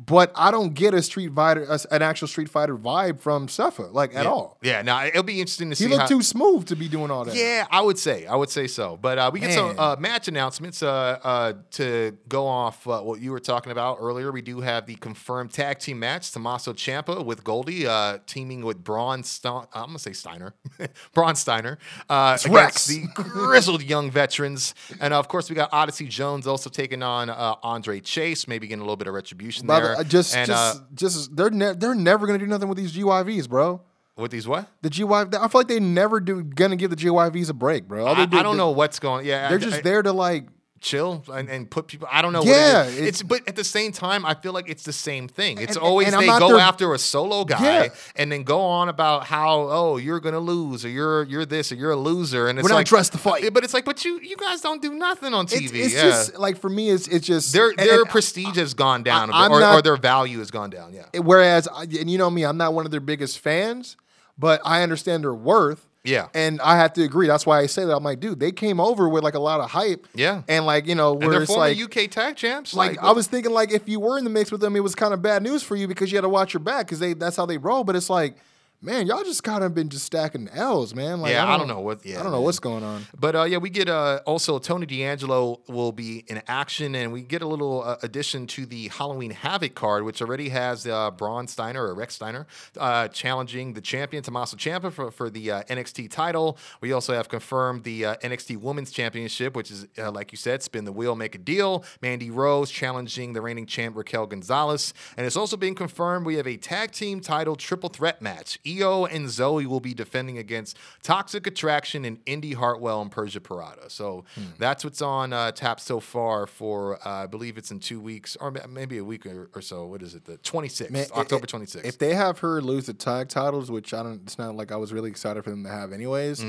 But 0.00 0.30
I 0.36 0.52
don't 0.52 0.74
get 0.74 0.94
a 0.94 1.02
Street 1.02 1.32
Fighter, 1.34 1.76
an 1.90 2.02
actual 2.02 2.28
Street 2.28 2.48
Fighter 2.48 2.76
vibe 2.76 3.18
from 3.18 3.48
Suffa, 3.48 3.92
like 3.92 4.14
at 4.14 4.24
yeah. 4.24 4.30
all. 4.30 4.56
Yeah, 4.62 4.82
now 4.82 5.04
it'll 5.04 5.24
be 5.24 5.40
interesting 5.40 5.70
to 5.70 5.76
see. 5.76 5.84
He 5.84 5.90
looked 5.90 6.02
how, 6.02 6.06
too 6.06 6.22
smooth 6.22 6.68
to 6.68 6.76
be 6.76 6.86
doing 6.86 7.10
all 7.10 7.24
that. 7.24 7.34
Yeah, 7.34 7.66
I 7.68 7.80
would 7.80 7.98
say, 7.98 8.24
I 8.24 8.36
would 8.36 8.48
say 8.48 8.68
so. 8.68 8.96
But 8.96 9.18
uh, 9.18 9.30
we 9.32 9.40
get 9.40 9.54
some 9.54 9.76
uh, 9.76 9.96
match 9.98 10.28
announcements 10.28 10.84
uh, 10.84 11.18
uh, 11.22 11.52
to 11.72 12.16
go 12.28 12.46
off 12.46 12.86
uh, 12.86 13.00
what 13.00 13.20
you 13.20 13.32
were 13.32 13.40
talking 13.40 13.72
about 13.72 13.98
earlier. 14.00 14.30
We 14.30 14.40
do 14.40 14.60
have 14.60 14.86
the 14.86 14.94
confirmed 14.94 15.52
tag 15.52 15.80
team 15.80 15.98
match: 15.98 16.30
Tommaso 16.30 16.74
Ciampa 16.74 17.24
with 17.24 17.42
Goldie 17.42 17.88
uh, 17.88 18.18
teaming 18.24 18.64
with 18.64 18.84
Bron. 18.84 19.24
I'm 19.44 19.66
gonna 19.72 19.98
say 19.98 20.12
Steiner, 20.12 20.54
Bron 21.12 21.34
Steiner, 21.34 21.76
uh, 22.08 22.38
against 22.40 22.54
Rex. 22.54 22.86
the 22.86 23.06
grizzled 23.14 23.82
young 23.82 24.12
veterans, 24.12 24.76
and 25.00 25.12
uh, 25.12 25.18
of 25.18 25.26
course 25.26 25.50
we 25.50 25.56
got 25.56 25.70
Odyssey 25.72 26.06
Jones 26.06 26.46
also 26.46 26.70
taking 26.70 27.02
on 27.02 27.30
uh, 27.30 27.56
Andre 27.64 27.98
Chase, 27.98 28.46
maybe 28.46 28.68
getting 28.68 28.80
a 28.80 28.84
little 28.84 28.96
bit 28.96 29.08
of 29.08 29.14
retribution 29.14 29.66
By 29.66 29.80
the- 29.80 29.87
uh, 29.96 30.04
just, 30.04 30.34
and, 30.36 30.46
just, 30.46 30.76
uh, 30.76 30.80
just 30.94 31.36
they're 31.36 31.50
ne- 31.50 31.74
they're 31.74 31.94
never 31.94 32.26
gonna 32.26 32.38
do 32.38 32.46
nothing 32.46 32.68
with 32.68 32.78
these 32.78 32.92
GYVs, 32.96 33.48
bro. 33.48 33.80
with 34.16 34.30
these 34.32 34.48
what? 34.48 34.68
The 34.82 34.90
GY, 34.90 35.04
I 35.40 35.48
feel 35.48 35.60
like 35.60 35.68
they 35.68 35.78
never 35.80 36.18
do 36.20 36.42
gonna 36.42 36.74
give 36.76 36.90
the 36.90 36.96
GYVs 36.96 37.50
a 37.50 37.54
break, 37.54 37.86
bro. 37.86 38.04
All 38.06 38.14
they 38.16 38.22
I, 38.22 38.26
do- 38.26 38.38
I 38.38 38.42
don't 38.42 38.52
they- 38.56 38.58
know 38.58 38.70
what's 38.70 38.98
going. 38.98 39.24
Yeah, 39.26 39.48
They're 39.48 39.58
I- 39.58 39.60
just 39.60 39.78
I- 39.78 39.80
there 39.82 40.02
to 40.02 40.12
like 40.12 40.48
chill 40.80 41.24
and, 41.32 41.48
and 41.48 41.70
put 41.70 41.86
people. 41.88 42.08
I 42.10 42.22
don't 42.22 42.32
know. 42.32 42.42
Yeah, 42.42 42.84
what 42.84 42.88
it 42.88 42.94
is. 42.94 42.98
it- 42.98 43.06
it's 43.08 43.22
but 43.22 43.48
at 43.48 43.56
the 43.56 43.64
same 43.64 43.92
time, 43.92 44.24
I 44.24 44.34
feel 44.34 44.52
like 44.52 44.68
it's 44.68 44.82
the 44.84 44.92
same 44.92 45.28
thing. 45.28 45.58
It's 45.58 45.76
And- 45.76 45.84
always 45.84 46.12
and 46.12 46.22
they 46.22 46.26
go 46.26 46.48
their- 46.48 46.58
after 46.60 46.94
a 46.94 46.98
solo 46.98 47.44
guy 47.44 47.84
Yeah. 47.84 47.88
and 48.16 48.30
then 48.30 48.42
go 48.44 48.60
on 48.60 48.88
about 48.88 49.24
how 49.24 49.68
oh 49.70 49.96
you're 49.96 50.20
gonna 50.20 50.38
lose 50.40 50.84
or 50.84 50.88
you're 50.88 51.24
you're 51.24 51.44
this 51.46 51.72
or 51.72 51.74
you're 51.74 51.90
a 51.90 51.96
loser 51.96 52.48
and 52.48 52.58
it's 52.58 52.64
We're 52.64 52.70
not 52.70 52.76
like 52.76 52.86
dressed 52.86 53.12
to 53.12 53.18
fight. 53.18 53.44
Uh, 53.44 53.50
but 53.50 53.64
it's 53.64 53.74
like, 53.74 53.84
but 53.84 54.04
you 54.04 54.20
you 54.20 54.36
guys 54.36 54.60
don't 54.60 54.80
do 54.82 54.94
nothing 54.94 55.34
on 55.34 55.46
TV. 55.46 55.64
it's, 55.64 55.72
it's 55.72 55.94
yeah. 55.94 56.02
just 56.02 56.38
like 56.38 56.58
for 56.58 56.68
me, 56.70 56.90
it's 56.90 57.08
it's 57.08 57.26
just 57.26 57.52
their 57.52 57.72
their 57.76 58.00
and- 58.00 58.08
uh, 58.08 58.10
prestige 58.12 58.56
has 58.56 58.74
gone 58.74 59.02
down, 59.02 59.30
I- 59.32 59.48
bit, 59.48 59.54
or, 59.56 59.64
or 59.64 59.82
their 59.82 59.96
value 59.96 60.38
has 60.38 60.50
gone 60.50 60.70
down. 60.70 60.92
Yeah, 60.94 61.20
Whereas, 61.20 61.66
and 61.76 62.10
you 62.10 62.18
know 62.18 62.30
me, 62.30 62.44
I'm 62.44 62.56
not 62.56 62.72
one 62.74 62.84
of 62.84 62.90
their 62.90 63.00
biggest 63.00 63.38
fans, 63.40 63.96
but 64.38 64.60
I 64.64 64.82
understand 64.82 65.24
their 65.24 65.34
worth. 65.34 65.86
Yeah. 66.04 66.28
and 66.34 66.60
I 66.60 66.76
have 66.76 66.92
to 66.94 67.02
agree. 67.02 67.26
That's 67.26 67.44
why 67.44 67.60
I 67.60 67.66
say 67.66 67.84
that. 67.84 67.94
I'm 67.94 68.04
like, 68.04 68.20
dude, 68.20 68.40
they 68.40 68.52
came 68.52 68.80
over 68.80 69.08
with 69.08 69.24
like 69.24 69.34
a 69.34 69.40
lot 69.40 69.60
of 69.60 69.70
hype. 69.70 70.06
Yeah. 70.14 70.42
and 70.48 70.64
like 70.64 70.86
you 70.86 70.94
know, 70.94 71.12
and 71.12 71.22
where 71.22 71.30
they're 71.30 71.42
it's 71.42 71.50
like. 71.50 71.78
UK 71.78 72.10
tag 72.10 72.36
champs. 72.36 72.74
like 72.74 72.98
I 72.98 73.12
was 73.12 73.26
thinking, 73.26 73.52
like 73.52 73.72
if 73.72 73.88
you 73.88 74.00
were 74.00 74.18
in 74.18 74.24
the 74.24 74.30
mix 74.30 74.50
with 74.50 74.60
them, 74.60 74.76
it 74.76 74.80
was 74.80 74.94
kind 74.94 75.12
of 75.12 75.22
bad 75.22 75.42
news 75.42 75.62
for 75.62 75.76
you 75.76 75.86
because 75.88 76.10
you 76.10 76.16
had 76.16 76.22
to 76.22 76.28
watch 76.28 76.54
your 76.54 76.60
back 76.60 76.86
because 76.86 76.98
they 76.98 77.12
that's 77.14 77.36
how 77.36 77.46
they 77.46 77.58
roll. 77.58 77.84
But 77.84 77.96
it's 77.96 78.10
like, 78.10 78.36
man, 78.80 79.06
y'all 79.06 79.24
just 79.24 79.42
kind 79.42 79.64
of 79.64 79.74
been 79.74 79.88
just 79.88 80.04
stacking 80.04 80.48
L's, 80.52 80.94
man. 80.94 81.20
Like, 81.20 81.32
Yeah, 81.32 81.52
I 81.52 81.56
don't 81.58 81.66
know 81.68 81.80
what- 81.80 82.04
yeah, 82.06 82.20
I 82.20 82.22
don't 82.22 82.30
know 82.32 82.38
man. 82.38 82.44
what's 82.44 82.60
going 82.60 82.84
on. 82.84 83.06
But 83.18 83.34
uh, 83.36 83.42
yeah, 83.44 83.58
we 83.58 83.70
get 83.70 83.88
uh, 83.88 84.20
also 84.24 84.58
Tony 84.58 84.86
D'Angelo 84.86 85.60
will 85.68 85.92
be 85.92 86.24
in 86.28 86.40
action, 86.46 86.94
and 86.94 87.12
we 87.12 87.22
get 87.22 87.42
a 87.42 87.46
little 87.46 87.82
uh, 87.82 87.96
addition 88.02 88.46
to 88.48 88.66
the 88.66 88.88
Halloween 88.88 89.30
Havoc 89.32 89.74
card, 89.74 90.04
which 90.04 90.22
already 90.22 90.48
has 90.50 90.86
uh, 90.86 91.10
Bron 91.10 91.48
Steiner 91.48 91.84
or 91.84 91.94
Rex 91.94 92.14
Steiner 92.14 92.46
uh, 92.78 93.08
challenging 93.08 93.72
the 93.74 93.80
champion 93.80 94.22
Tommaso 94.22 94.56
Ciampa 94.56 94.92
for, 94.92 95.10
for 95.10 95.28
the 95.30 95.50
uh, 95.50 95.62
NXT 95.64 96.10
title. 96.10 96.56
We 96.80 96.92
also 96.92 97.14
have 97.14 97.28
confirmed 97.28 97.84
the 97.84 98.04
uh, 98.04 98.16
NXT 98.16 98.58
Women's 98.58 98.90
Championship, 98.90 99.56
which 99.56 99.70
is 99.70 99.86
uh, 99.98 100.10
like 100.12 100.32
you 100.32 100.38
said, 100.38 100.62
spin 100.62 100.84
the 100.84 100.92
wheel, 100.92 101.16
make 101.16 101.34
a 101.34 101.38
deal. 101.38 101.84
Mandy 102.00 102.30
Rose 102.30 102.70
challenging 102.70 103.32
the 103.32 103.40
reigning 103.40 103.66
champ 103.66 103.96
Raquel 103.96 104.26
Gonzalez, 104.26 104.94
and 105.16 105.26
it's 105.26 105.36
also 105.36 105.56
been 105.56 105.74
confirmed 105.74 106.26
we 106.26 106.36
have 106.36 106.46
a 106.46 106.56
tag 106.56 106.92
team 106.92 107.20
title 107.20 107.56
triple 107.56 107.88
threat 107.88 108.22
match. 108.22 108.58
Io 108.68 109.04
and 109.06 109.26
Zoey 109.26 109.66
will 109.66 109.80
be 109.80 109.94
defending 109.94 110.38
against 110.38 110.76
Toxic 111.02 111.46
Attraction 111.46 112.04
and 112.04 112.18
Indi 112.26 112.52
Hartwell 112.54 113.00
and 113.02 113.10
Persia 113.10 113.40
Pirotta. 113.40 113.90
So 113.90 114.24
Hmm. 114.34 114.42
that's 114.58 114.84
what's 114.84 115.00
on 115.02 115.32
uh, 115.32 115.52
tap 115.52 115.80
so 115.80 116.00
far 116.00 116.46
for 116.46 116.98
uh, 117.06 117.24
I 117.24 117.26
believe 117.26 117.56
it's 117.58 117.70
in 117.70 117.80
two 117.80 118.00
weeks 118.00 118.36
or 118.40 118.52
maybe 118.68 118.98
a 118.98 119.04
week 119.04 119.26
or, 119.26 119.48
or 119.54 119.62
so. 119.62 119.86
What 119.86 120.02
is 120.02 120.14
it? 120.14 120.24
The 120.24 120.38
26th, 120.38 120.90
Man, 120.90 121.06
October 121.14 121.46
26th. 121.46 121.84
If 121.84 121.98
they 121.98 122.14
have 122.14 122.38
her 122.40 122.60
lose 122.60 122.86
the 122.86 122.94
tag 122.94 123.28
titles, 123.28 123.70
which 123.70 123.94
I 123.94 124.02
don't, 124.02 124.20
it's 124.24 124.38
not 124.38 124.54
like 124.56 124.72
I 124.72 124.76
was 124.76 124.92
really 124.92 125.10
excited 125.10 125.42
for 125.44 125.50
them 125.50 125.64
to 125.64 125.70
have, 125.70 125.92
anyways. 125.92 126.44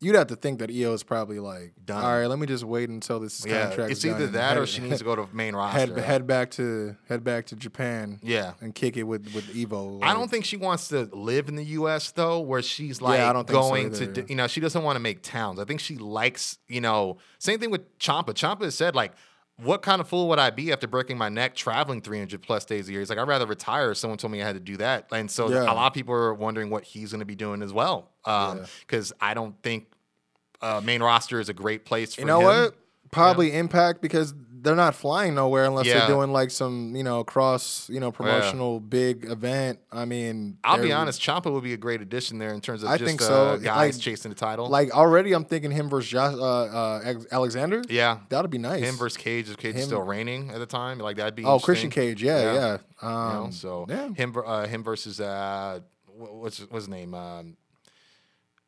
You'd 0.00 0.14
have 0.14 0.28
to 0.28 0.36
think 0.36 0.60
that 0.60 0.70
Io 0.70 0.92
is 0.92 1.02
probably 1.02 1.40
like. 1.40 1.72
Done. 1.84 2.04
all 2.04 2.18
right, 2.20 2.26
let 2.28 2.38
me 2.38 2.46
just 2.46 2.62
wait 2.62 2.88
until 2.88 3.18
this 3.18 3.44
yeah, 3.44 3.66
contract. 3.66 3.90
it's 3.90 3.98
is 3.98 4.04
done 4.04 4.14
either 4.14 4.24
and 4.26 4.34
that 4.34 4.56
or 4.56 4.60
head- 4.60 4.68
she 4.68 4.80
needs 4.82 4.98
to 4.98 5.04
go 5.04 5.16
to 5.16 5.28
main 5.32 5.56
roster. 5.56 5.78
head 5.80 5.98
head 5.98 6.26
back 6.26 6.52
to 6.52 6.94
head 7.08 7.24
back 7.24 7.46
to 7.46 7.56
Japan. 7.56 8.20
Yeah. 8.22 8.52
and 8.60 8.72
kick 8.74 8.96
it 8.96 9.02
with 9.02 9.34
with 9.34 9.52
Evo. 9.54 10.00
I 10.02 10.06
like- 10.08 10.16
don't 10.16 10.30
think 10.30 10.44
she 10.44 10.56
wants 10.56 10.86
to 10.88 11.08
live 11.12 11.48
in 11.48 11.56
the 11.56 11.64
U.S. 11.64 12.12
though, 12.12 12.38
where 12.40 12.62
she's 12.62 13.00
like 13.02 13.18
I 13.20 13.32
don't 13.32 13.46
think 13.48 13.56
so 13.60 13.68
going 13.70 13.92
to, 13.94 14.02
either. 14.04 14.12
d- 14.22 14.24
you 14.28 14.36
know, 14.36 14.46
she 14.46 14.60
doesn't 14.60 14.82
want 14.84 14.94
to 14.96 15.00
make 15.00 15.22
towns. 15.22 15.58
I 15.58 15.64
think 15.64 15.80
she 15.80 15.96
likes, 15.96 16.58
you 16.68 16.80
know, 16.80 17.16
same 17.40 17.58
thing 17.58 17.70
with 17.70 17.98
Ciampa. 17.98 18.34
Ciampa 18.34 18.62
has 18.62 18.76
said 18.76 18.94
like, 18.94 19.12
what 19.62 19.82
kind 19.82 20.00
of 20.00 20.08
fool 20.08 20.28
would 20.28 20.38
I 20.38 20.50
be 20.50 20.72
after 20.72 20.86
breaking 20.86 21.18
my 21.18 21.28
neck 21.28 21.54
traveling 21.56 22.00
300 22.00 22.40
plus 22.42 22.64
days 22.64 22.88
a 22.88 22.92
year? 22.92 23.00
He's 23.00 23.10
like, 23.10 23.18
I'd 23.18 23.26
rather 23.28 23.46
retire. 23.46 23.92
Someone 23.94 24.16
told 24.18 24.32
me 24.32 24.40
I 24.42 24.46
had 24.46 24.54
to 24.54 24.60
do 24.60 24.76
that, 24.78 25.08
and 25.12 25.30
so 25.30 25.50
Yeah. 25.50 25.62
a 25.64 25.74
lot 25.74 25.88
of 25.88 25.94
people 25.94 26.14
are 26.14 26.32
wondering 26.34 26.70
what 26.70 26.84
he's 26.84 27.10
going 27.12 27.20
to 27.20 27.26
be 27.26 27.34
doing 27.34 27.62
as 27.62 27.72
well. 27.72 28.10
Yeah. 28.26 28.66
Because 28.80 29.12
I 29.20 29.34
don't 29.34 29.60
think 29.62 29.86
uh, 30.62 30.80
main 30.84 31.02
roster 31.02 31.40
is 31.40 31.48
a 31.48 31.54
great 31.54 31.84
place 31.84 32.14
for 32.14 32.20
You 32.22 32.26
know 32.26 32.40
him. 32.40 32.46
what? 32.46 32.74
Probably 33.10 33.52
Impact 33.56 34.02
because 34.02 34.34
they're 34.68 34.76
not 34.76 34.94
flying 34.94 35.34
nowhere 35.34 35.64
unless 35.64 35.86
Yeah. 35.86 36.00
they're 36.00 36.08
doing 36.08 36.30
like 36.30 36.50
some, 36.50 36.94
you 36.94 37.02
know, 37.02 37.24
cross, 37.24 37.88
you 37.88 38.00
know, 38.00 38.12
promotional 38.12 38.80
big 38.80 39.24
event. 39.24 39.78
I 39.90 40.04
mean, 40.04 40.58
I'll 40.62 40.82
be 40.82 40.92
honest, 40.92 41.22
Ciampa 41.22 41.50
would 41.50 41.62
be 41.64 41.72
a 41.72 41.78
great 41.78 42.02
addition 42.02 42.36
there 42.38 42.52
in 42.52 42.60
terms 42.60 42.82
of 42.82 42.90
I 42.90 42.98
just 42.98 43.08
think 43.08 43.22
uh, 43.22 43.24
so. 43.24 43.58
guys 43.58 43.94
Like- 43.96 44.02
chasing 44.02 44.28
the 44.28 44.34
title. 44.34 44.68
Like 44.68 44.90
already, 44.94 45.32
I'm 45.32 45.46
thinking 45.46 45.70
him 45.70 45.88
versus 45.88 46.10
Josh, 46.10 46.34
uh, 46.34 46.42
uh, 46.42 47.14
Alexander. 47.32 47.82
yeah, 47.88 48.18
That'd 48.28 48.50
be 48.50 48.58
nice. 48.58 48.82
him 48.82 48.96
versus 48.96 49.16
Cage. 49.16 49.48
If 49.48 49.56
Cage 49.56 49.74
is 49.74 49.82
Him- 49.84 49.86
still 49.86 50.02
reigning 50.02 50.50
at 50.50 50.58
the 50.58 50.66
time, 50.66 50.98
like 50.98 51.16
that'd 51.16 51.34
be 51.34 51.44
oh, 51.46 51.58
Christian. 51.58 51.88
Cage. 51.88 52.22
Yeah, 52.22 52.40
Yeah. 52.40 52.54
yeah. 52.54 52.76
You 53.02 53.08
Um, 53.08 53.44
know, 53.46 53.50
so 53.52 53.86
yeah. 53.88 54.08
him 54.12 54.36
uh, 54.44 54.66
him 54.66 54.84
versus 54.84 55.18
uh, 55.20 55.80
what's 56.14 56.58
what's 56.60 56.84
his 56.84 56.88
name? 56.88 57.14
Um, 57.14 57.56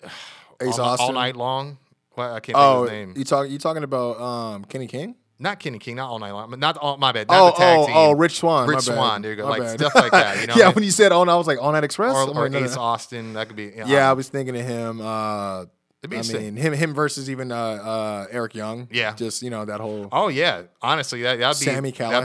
Ace 0.63 0.79
all, 0.79 0.97
all 0.99 1.13
night 1.13 1.37
long. 1.37 1.79
Well, 2.17 2.29
I 2.35 2.41
can't 2.41 2.47
think 2.47 2.59
Oh, 2.59 2.83
of 2.85 2.91
his 2.91 2.99
name. 2.99 3.15
you 3.17 3.25
talk 3.25 3.49
you 3.49 3.59
talking 3.59 3.83
about 3.85 4.21
um, 4.21 4.65
Kenny 4.65 4.87
King? 4.87 5.15
Not 5.43 5.59
Kenny 5.59 5.79
King, 5.79 5.97
not 5.97 6.11
all 6.11 6.19
night 6.19 6.33
long, 6.33 6.51
not 6.61 6.77
all. 6.77 6.99
My 6.99 7.13
bad. 7.13 7.27
Not 7.29 7.41
Oh, 7.41 7.47
the 7.47 7.53
tag 7.53 7.79
oh, 7.79 7.87
team. 7.87 7.95
oh, 7.97 8.13
Rich 8.13 8.39
Swann. 8.41 8.69
Rich. 8.69 8.81
Swann. 8.83 9.23
There 9.23 9.31
you 9.31 9.37
go. 9.39 9.47
Like 9.49 9.63
bad. 9.63 9.79
stuff 9.81 9.95
like 9.95 10.13
that. 10.13 10.41
You 10.43 10.47
know. 10.49 10.55
yeah, 10.57 10.67
like- 10.67 10.75
when 10.75 10.85
you 10.85 10.91
said 10.91 11.13
"Oh," 11.13 11.23
I 11.23 11.35
was 11.35 11.47
like, 11.47 11.59
"All 11.61 11.73
Night 11.73 11.83
Express." 11.83 12.15
or, 12.15 12.37
or 12.37 12.49
no, 12.51 12.59
Ace. 12.59 12.77
Austin. 12.77 13.33
That 13.33 13.47
could 13.49 13.57
be. 13.57 13.65
you 13.65 13.77
know, 13.77 13.87
Yeah, 13.87 14.09
I 14.09 14.11
um, 14.11 14.17
was 14.19 14.29
thinking 14.29 14.55
of 14.57 14.67
him. 14.67 15.01
Uh, 15.01 15.65
It'd 16.03 16.11
be 16.11 16.17
I 16.17 16.23
mean, 16.41 16.57
him 16.57 16.73
him 16.73 16.95
versus 16.95 17.29
even 17.29 17.53
uh, 17.53 17.57
uh, 17.57 18.27
Eric 18.31 18.55
Young. 18.55 18.89
Yeah. 18.91 19.13
just 19.15 19.43
you 19.43 19.51
know 19.51 19.67
that 19.67 19.81
whole. 19.81 20.09
Oh 20.11 20.29
yeah, 20.29 20.63
honestly, 20.81 21.21
that, 21.23 21.39
that'd 21.39 21.61
be 21.61 21.65
Sammy 21.67 21.91
that'd 21.91 21.93
be 21.93 21.99
now 22.03 22.21
we're 22.21 22.25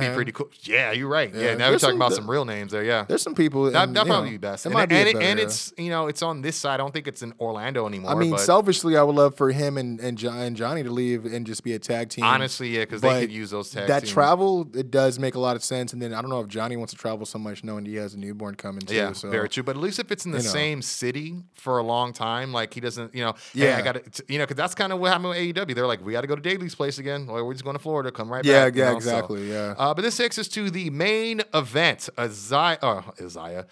right. 1.09 1.33
Yeah, 1.35 1.55
now 1.55 1.71
we're 1.71 1.79
talking 1.79 1.97
about 1.97 2.13
some 2.13 2.31
real 2.31 2.45
names 2.45 2.71
there. 2.71 2.85
Yeah, 2.85 3.03
There's 3.05 3.21
some 3.21 3.35
people. 3.35 3.69
that 3.71 3.93
that 3.93 4.05
probably 4.05 4.29
know, 4.29 4.31
be 4.31 4.37
best. 4.37 4.65
It 4.65 4.69
And, 4.69 4.75
might 4.75 4.87
be 4.87 4.95
and, 4.95 5.13
better, 5.13 5.25
and 5.25 5.39
it's 5.41 5.73
you 5.77 5.89
know 5.89 6.07
it's 6.07 6.21
on 6.21 6.41
this 6.41 6.55
side. 6.55 6.75
I 6.75 6.77
don't 6.77 6.93
think 6.93 7.09
it's 7.09 7.21
in 7.21 7.33
Orlando 7.37 7.85
anymore. 7.85 8.11
I 8.11 8.15
mean, 8.15 8.31
but 8.31 8.39
selfishly, 8.39 8.95
I 8.95 9.03
would 9.03 9.15
love 9.15 9.35
for 9.35 9.51
him 9.51 9.77
and, 9.77 9.99
and, 9.99 10.17
Jo- 10.17 10.31
and 10.31 10.55
Johnny 10.55 10.83
to 10.83 10.89
leave 10.89 11.25
and 11.25 11.45
just 11.45 11.61
be 11.65 11.73
a 11.73 11.79
tag 11.79 12.07
team. 12.09 12.23
honestly, 12.23 12.69
yeah, 12.69 12.81
because 12.81 13.01
they 13.01 13.19
could 13.19 13.31
use 13.31 13.49
those 13.49 13.71
tag 13.71 13.89
that 13.89 14.03
teams. 14.03 14.13
travel, 14.13 14.69
it 14.73 14.89
does 14.89 15.19
make 15.19 15.35
a 15.35 15.39
lot 15.39 15.57
of 15.57 15.63
sense. 15.65 15.91
And 15.91 16.01
then 16.01 16.13
I 16.13 16.21
don't 16.21 16.29
know 16.29 16.39
if 16.39 16.47
Johnny 16.47 16.77
wants 16.77 16.93
to 16.93 16.97
travel 16.97 17.25
so 17.25 17.39
much, 17.39 17.61
knowing 17.65 17.83
he 17.85 17.95
has 17.95 18.13
a 18.13 18.19
newborn 18.19 18.55
coming 18.55 18.83
too. 18.83 18.95
Yeah, 18.95 19.11
so. 19.11 19.29
very 19.29 19.49
true. 19.49 19.63
But 19.63 19.75
at 19.75 19.81
least 19.81 19.99
if 19.99 20.13
it's 20.13 20.25
in 20.25 20.31
the 20.31 20.37
you 20.37 20.45
know. 20.45 20.49
same 20.49 20.81
city 20.81 21.43
for 21.55 21.77
a 21.77 21.83
long 21.83 22.13
time, 22.13 22.53
like 22.53 22.73
he 22.73 22.79
doesn't, 22.79 23.13
you 23.13 23.25
know, 23.25 23.33
hey, 23.53 23.64
Yeah. 23.65 23.77
I 23.77 23.81
got 23.81 24.13
to, 24.13 24.23
you 24.27 24.37
know, 24.37 24.43
because 24.45 24.57
that's 24.57 24.75
kind 24.75 24.93
of 24.93 24.99
what 24.99 25.11
happened 25.11 25.29
with 25.29 25.37
AEW. 25.37 25.75
They're 25.75 25.87
like, 25.87 26.03
we 26.05 26.11
got 26.13 26.21
to 26.21 26.27
go 26.27 26.35
to 26.35 26.41
Daily's 26.41 26.75
place 26.75 26.97
again. 26.97 27.27
Or 27.29 27.43
we're 27.45 27.53
just 27.53 27.63
going 27.63 27.75
to 27.75 27.81
Florida. 27.81 28.11
Come 28.11 28.31
right 28.31 28.43
Yeah, 28.45 28.65
back. 28.65 28.75
you 28.75 28.81
yeah, 28.81 28.85
know, 28.87 28.91
so. 28.93 28.97
exactly, 28.97 29.51
yeah. 29.51 29.75
Uh, 29.77 29.93
but 29.93 30.01
this 30.03 30.15
takes 30.17 30.37
us 30.37 30.47
to 30.49 30.69
the 30.69 30.89
main 30.89 31.41
event. 31.53 32.09
Isaiah, 32.19 32.77
oh, 32.81 33.03
Isaiah, 33.21 33.65